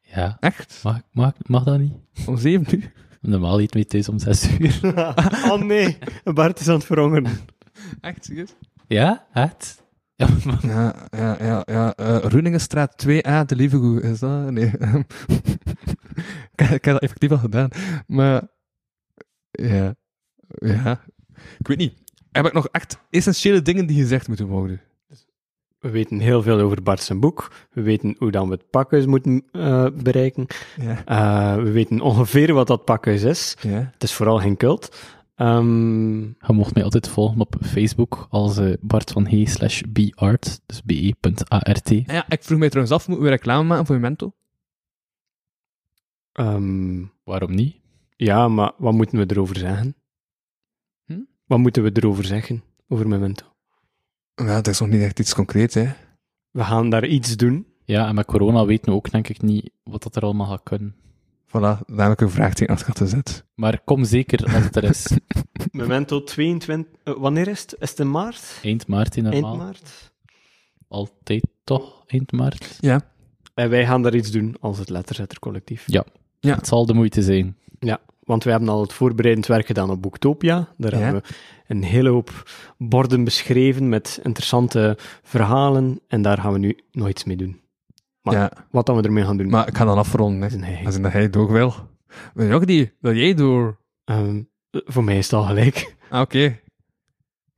ja, 0.00 0.36
Echt? 0.40 0.80
mag, 0.82 1.00
mag, 1.12 1.32
mag 1.46 1.64
dat 1.64 1.78
niet? 1.78 1.92
Om 2.26 2.36
zeven 2.38 2.74
uur? 2.76 2.92
Normaal 3.20 3.60
eet 3.60 3.74
mij 3.74 3.84
thuis 3.84 4.08
om 4.08 4.18
zes 4.18 4.58
uur. 4.58 4.80
oh 5.50 5.60
nee, 5.62 5.98
Bart 6.24 6.60
is 6.60 6.68
aan 6.68 6.74
het 6.74 6.84
verhongeren. 6.84 7.38
Echt, 8.00 8.24
serieus? 8.24 8.54
Ja, 8.86 9.26
echt? 9.32 9.82
Ja, 10.18 10.28
Ja, 10.62 10.94
ja, 11.10 11.36
ja. 11.40 11.62
ja. 11.66 11.94
eh 11.94 12.16
Runingenstraat 12.22 13.06
2A, 13.06 13.44
de 13.46 13.56
Lievegoed, 13.56 14.02
is 14.02 14.18
dat? 14.18 14.50
Nee. 14.50 14.66
ik, 16.52 16.58
heb- 16.58 16.68
ik 16.70 16.84
heb 16.84 16.92
dat 16.94 17.02
effectief 17.02 17.30
al 17.30 17.38
gedaan. 17.38 17.68
Maar, 18.06 18.42
ja. 19.50 19.94
Ja. 20.48 21.00
Ik 21.58 21.66
weet 21.68 21.76
niet. 21.78 21.94
Heb 22.32 22.46
ik 22.46 22.52
nog 22.52 22.68
echt 22.68 22.98
essentiële 23.10 23.62
dingen 23.62 23.86
die 23.86 24.00
gezegd 24.00 24.28
moeten 24.28 24.46
worden? 24.46 24.80
We 25.78 25.90
weten 25.90 26.18
heel 26.20 26.42
veel 26.42 26.60
over 26.60 26.82
Bart 26.82 27.02
zijn 27.02 27.20
boek. 27.20 27.52
We 27.72 27.82
weten 27.82 28.14
hoe 28.18 28.30
dan 28.30 28.48
we 28.48 28.54
het 28.54 28.70
pakhuis 28.70 29.06
moeten 29.06 29.44
eh, 29.52 29.86
bereiken. 30.02 30.46
Ja. 30.80 31.04
Eh, 31.04 31.62
we 31.62 31.70
weten 31.70 32.00
ongeveer 32.00 32.52
wat 32.52 32.66
dat 32.66 32.84
pakhuis 32.84 33.22
is. 33.22 33.56
Ja. 33.60 33.90
Het 33.92 34.02
is 34.02 34.12
vooral 34.14 34.38
geen 34.38 34.56
cult. 34.56 34.96
Ehm, 35.38 36.20
Je 36.22 36.52
mocht 36.52 36.74
mij 36.74 36.84
altijd 36.84 37.08
volgen 37.08 37.40
op 37.40 37.56
Facebook 37.62 38.26
als 38.30 38.56
eh, 38.56 38.72
Bart 38.80 39.10
van 39.10 39.26
Hey 39.26 39.44
slash 39.44 39.82
beart, 39.88 40.60
dus 40.66 40.82
be.art. 40.82 41.88
Ja, 41.88 42.24
ik 42.28 42.42
vroeg 42.42 42.58
mij 42.58 42.68
trouwens 42.68 42.96
af, 42.96 43.08
moeten 43.08 43.24
we 43.24 43.30
reclame 43.30 43.68
maken 43.68 43.86
voor 43.86 43.94
Memento? 43.94 44.32
ehm, 46.32 47.04
Waarom 47.24 47.54
niet? 47.54 47.76
ja, 48.16 48.48
maar 48.48 48.72
wat 48.78 48.92
moeten 48.92 49.18
we 49.18 49.24
erover 49.34 49.56
zeggen? 49.56 49.96
Hm? 51.04 51.20
Wat 51.46 51.58
moeten 51.58 51.82
we 51.82 51.90
erover 51.92 52.24
zeggen 52.24 52.62
over 52.88 53.08
Memento? 53.08 53.44
Ja, 54.34 54.44
dat 54.54 54.66
is 54.66 54.80
nog 54.80 54.88
niet 54.88 55.02
echt 55.02 55.18
iets 55.18 55.34
concreets, 55.34 55.74
hè. 55.74 55.88
We 56.50 56.64
gaan 56.64 56.90
daar 56.90 57.06
iets 57.06 57.36
doen. 57.36 57.66
Ja, 57.84 58.08
en 58.08 58.14
met 58.14 58.26
corona 58.26 58.64
weten 58.64 58.90
we 58.92 58.96
ook 58.98 59.10
denk 59.10 59.28
ik 59.28 59.42
niet 59.42 59.70
wat 59.82 60.02
dat 60.02 60.16
er 60.16 60.22
allemaal 60.22 60.46
gaat 60.46 60.62
kunnen. 60.62 60.96
Voilà, 61.48 61.86
ik 62.10 62.20
een 62.20 62.30
vraagteken 62.30 62.74
achter 62.74 62.96
gezet. 62.96 63.44
Maar 63.54 63.80
kom 63.84 64.04
zeker 64.04 64.44
als 64.54 64.64
het 64.64 64.76
er 64.76 64.84
is. 64.84 65.16
Memento 65.70 66.24
22... 66.24 66.92
eh, 67.04 67.14
wanneer 67.18 67.48
is 67.48 67.60
het? 67.60 67.76
Is 67.78 67.90
het 67.90 67.98
in 67.98 68.10
maart? 68.10 68.60
Eind 68.62 68.86
maart 68.86 69.16
in 69.16 69.22
normaal. 69.22 69.42
Eind 69.50 69.56
maart? 69.62 70.12
Altijd 70.88 71.44
toch? 71.64 72.02
Eind 72.06 72.32
maart? 72.32 72.76
Ja. 72.80 73.00
En 73.54 73.70
wij 73.70 73.86
gaan 73.86 74.02
daar 74.02 74.14
iets 74.14 74.30
doen 74.30 74.56
als 74.60 74.78
het 74.78 74.88
Letterzettercollectief. 74.88 75.84
Ja. 75.86 76.04
Ja. 76.40 76.54
Het 76.54 76.66
zal 76.66 76.86
de 76.86 76.94
moeite 76.94 77.22
zijn. 77.22 77.56
Want 78.24 78.44
we 78.44 78.50
hebben 78.50 78.68
al 78.68 78.80
het 78.80 78.92
voorbereidend 78.92 79.46
werk 79.46 79.66
gedaan 79.66 79.90
op 79.90 80.02
Boektopia. 80.02 80.68
Daar 80.76 80.94
Ja. 80.94 80.98
hebben 80.98 81.22
we 81.22 81.34
een 81.66 81.82
hele 81.82 82.08
hoop 82.10 82.50
borden 82.78 83.24
beschreven 83.24 83.88
met 83.88 84.20
interessante 84.22 84.98
verhalen. 85.22 86.00
En 86.08 86.22
daar 86.22 86.38
gaan 86.38 86.52
we 86.52 86.58
nu 86.58 86.78
nog 86.92 87.08
iets 87.08 87.24
mee 87.24 87.36
doen. 87.36 87.60
Maar- 88.22 88.34
ja. 88.34 88.52
Wat 88.70 88.86
dan 88.86 88.96
we 88.96 89.02
ermee 89.02 89.24
gaan 89.24 89.36
doen, 89.36 89.48
Maar 89.48 89.68
ik 89.68 89.76
ga 89.76 89.84
dan 89.84 89.98
afronden, 89.98 90.48
hè. 90.50 90.54
een 90.56 90.62
hij. 90.64 90.82
Als 90.84 91.00
dat 91.00 91.12
hij 91.12 91.30
door 91.30 91.52
wil. 91.52 91.74
Maar 92.34 92.52
ook 92.52 92.66
die, 92.66 92.92
wil 93.00 93.14
jij 93.16 93.34
door? 93.34 93.78
Ehm, 94.04 94.42
voor 94.70 95.04
mij 95.04 95.18
is 95.18 95.24
het 95.24 95.34
al 95.34 95.42
gelijk. 95.44 95.96
Ah, 96.10 96.20
oké. 96.20 96.58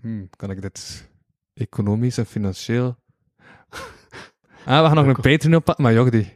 Hm, 0.00 0.24
kan 0.36 0.50
ik 0.50 0.62
dit 0.62 1.08
economisch 1.54 2.18
en 2.18 2.26
financieel... 2.26 2.96
ah, 4.64 4.80
we 4.82 4.86
gaan 4.86 4.94
nog 4.94 5.06
een 5.16 5.20
Patreon 5.20 5.54
oppakken, 5.54 5.84
maar 5.84 5.92
Jogdi. 5.92 6.32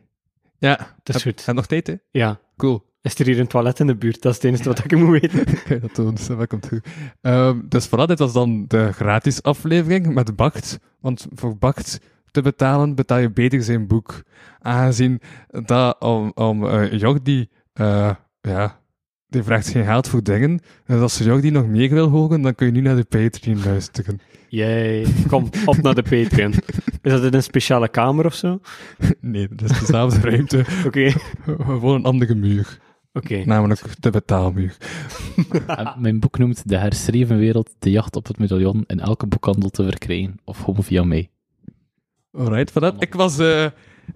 Ja, 0.58 0.76
Dat 1.02 1.16
is 1.16 1.24
heb, 1.24 1.34
goed. 1.36 1.46
heb 1.46 1.54
nog 1.54 1.66
tijd, 1.66 1.86
hè? 1.86 1.94
Ja. 2.10 2.40
Cool. 2.56 2.92
Is 3.02 3.18
er 3.18 3.26
hier 3.26 3.38
een 3.40 3.46
toilet 3.46 3.80
in 3.80 3.86
de 3.86 3.96
buurt? 3.96 4.22
Dat 4.22 4.30
is 4.32 4.36
het 4.42 4.46
enige 4.46 4.64
wat 4.68 4.84
ik 4.84 4.96
moet 4.96 5.20
weten. 5.20 5.40
Oké, 5.58 5.80
dat 5.80 5.94
doen, 5.94 6.14
dus 6.14 6.26
dat 6.26 6.46
komt 6.46 6.68
goed. 6.68 6.86
Ehm, 7.20 7.60
dus 7.68 7.86
voilà, 7.86 8.04
dit 8.06 8.18
was 8.18 8.32
dan 8.32 8.64
de 8.68 8.92
gratis 8.92 9.42
aflevering 9.42 10.14
met 10.14 10.36
Bacht. 10.36 10.78
Want 11.00 11.26
voor 11.32 11.56
Bacht 11.58 12.00
te 12.34 12.42
betalen, 12.42 12.94
betaal 12.94 13.18
je 13.18 13.30
beter 13.30 13.62
zijn 13.62 13.86
boek. 13.86 14.22
Aangezien 14.60 15.20
dat 15.66 16.00
om, 16.00 16.32
om 16.34 16.66
eh, 16.66 16.92
Jordi, 16.92 17.48
eh, 17.72 18.10
ja, 18.40 18.80
die 19.28 19.42
vraagt 19.42 19.68
geen 19.68 19.84
geld 19.84 20.08
voor 20.08 20.22
dingen. 20.22 20.60
Dus 20.86 21.00
als 21.00 21.16
ze 21.16 21.24
Jordi 21.24 21.50
nog 21.50 21.66
meer 21.66 21.90
wil 21.90 22.08
horen, 22.08 22.42
dan 22.42 22.54
kun 22.54 22.66
je 22.66 22.72
nu 22.72 22.80
naar 22.80 22.96
de 22.96 23.04
Patreon 23.04 23.64
luisteren. 23.64 24.20
Jee, 24.48 25.06
kom, 25.28 25.48
op 25.64 25.76
naar 25.82 25.94
de 25.94 26.02
Patreon. 26.02 26.52
Is 27.02 27.12
dat 27.12 27.24
in 27.24 27.34
een 27.34 27.42
speciale 27.42 27.88
kamer 27.88 28.26
of 28.26 28.34
zo? 28.34 28.60
Nee, 29.20 29.48
dat 29.50 29.70
is 29.70 29.78
dezelfde 29.78 30.30
ruimte, 30.30 30.64
Oké, 30.86 31.10
gewoon 31.44 31.94
een 31.94 32.04
andere 32.04 32.34
muur. 32.34 32.78
oké. 33.12 33.42
Namelijk 33.44 33.82
de 34.00 34.10
betaalmuur. 34.10 34.76
En 35.66 35.94
mijn 35.98 36.20
boek 36.20 36.38
noemt 36.38 36.68
De 36.68 36.76
herschreven 36.76 37.38
wereld, 37.38 37.74
de 37.78 37.90
jacht 37.90 38.16
op 38.16 38.26
het 38.26 38.38
medaillon 38.38 38.84
in 38.86 39.00
elke 39.00 39.26
boekhandel 39.26 39.70
te 39.70 39.84
verkrijgen. 39.84 40.34
Of 40.44 40.58
gewoon 40.58 40.84
via 40.84 41.04
mij. 41.04 41.28
Alright, 42.36 42.70
voilà. 42.70 42.98
Ik 42.98 43.14
was, 43.14 43.38
eh, 43.38 43.66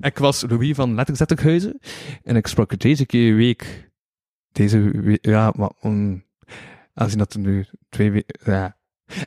ik 0.01 0.19
was 0.19 0.45
Louis 0.49 0.75
van 0.75 0.95
Letterzettighuizen 0.95 1.79
en 2.23 2.37
ik 2.37 2.47
sprak 2.47 2.79
deze 2.79 3.07
keer 3.07 3.35
week. 3.35 3.91
Deze 4.53 4.81
week, 4.81 5.25
ja, 5.27 5.53
maar 5.57 5.71
um, 5.83 6.25
aangezien 6.95 7.19
dat 7.19 7.33
er 7.33 7.41
nu 7.41 7.67
twee 7.89 8.11
weken. 8.11 8.41
Ja. 8.45 8.77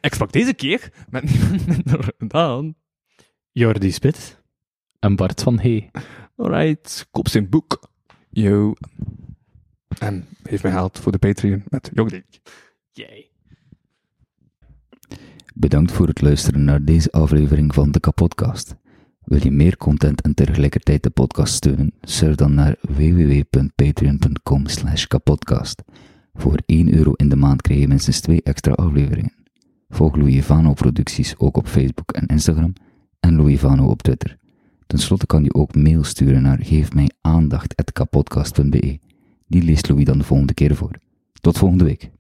Ik 0.02 0.14
sprak 0.14 0.32
deze 0.32 0.53
keer 0.53 0.92
met 1.10 1.24
niemand 1.32 1.68
minder 1.68 2.14
dan. 2.18 2.76
Jordi 3.52 3.92
Spit. 3.92 4.42
En 5.00 5.16
Bart 5.16 5.42
van 5.42 5.60
Hey. 5.60 5.92
Alright, 6.36 7.08
koop 7.11 7.28
zijn 7.28 7.50
boek. 7.50 7.90
Yo. 8.30 8.74
En 10.00 10.28
geef 10.44 10.64
mij 10.64 10.72
geld 10.72 11.00
voor 11.00 11.11
de 11.11 11.18
Patreon 11.18 11.64
met 11.70 11.92
Jogdik. 11.94 12.26
Jee. 12.92 13.30
Bedankt 15.53 15.92
voor 15.92 16.08
het 16.08 16.22
luisteren 16.22 16.64
naar 16.64 16.84
deze 16.84 17.11
aflevering 17.11 17.74
van 17.74 17.92
de 17.92 18.00
Kapodcast. 18.00 18.76
Wil 19.32 19.43
je 19.43 19.51
meer 19.51 19.77
content 19.77 20.22
en 20.22 20.34
tegelijkertijd 20.34 21.03
de 21.03 21.10
podcast 21.10 21.53
steunen? 21.53 21.93
Surf 22.01 22.35
dan 22.35 22.53
naar 22.53 22.76
www.patreon.com 22.82 24.68
slash 24.68 25.06
kapodcast. 25.06 25.84
Voor 26.34 26.60
1 26.66 26.93
euro 26.93 27.11
in 27.11 27.30
de 27.30 27.35
maand 27.35 27.61
krijg 27.61 27.80
je 27.80 27.88
minstens 27.88 28.19
2 28.19 28.42
extra 28.43 28.74
afleveringen. 28.74 29.34
Volg 29.90 30.16
Louis 30.16 30.45
Vano 30.45 30.74
producties 30.74 31.38
ook 31.38 31.58
op 31.58 31.68
Facebook 31.68 32.11
en 32.11 32.26
Instagram 32.26 32.74
en 33.19 33.35
Louis 33.35 33.60
Vano 33.60 33.88
op 33.88 34.01
Twitter. 34.01 34.38
Ten 34.88 35.00
slotte 35.00 35.26
kan 35.26 35.43
je 35.43 35.53
ook 35.53 35.76
mail 35.76 36.03
sturen 36.03 36.42
naar 36.42 36.60
geefmijaandacht.kapodcast.be. 36.61 39.00
Die 39.48 39.64
leest 39.64 39.90
Louis 39.90 40.06
dan 40.06 40.18
de 40.18 40.24
volgende 40.24 40.53
keer 40.53 40.76
voor. 40.76 40.95
Tot 41.34 41.58
volgende 41.58 41.84
week. 41.84 42.11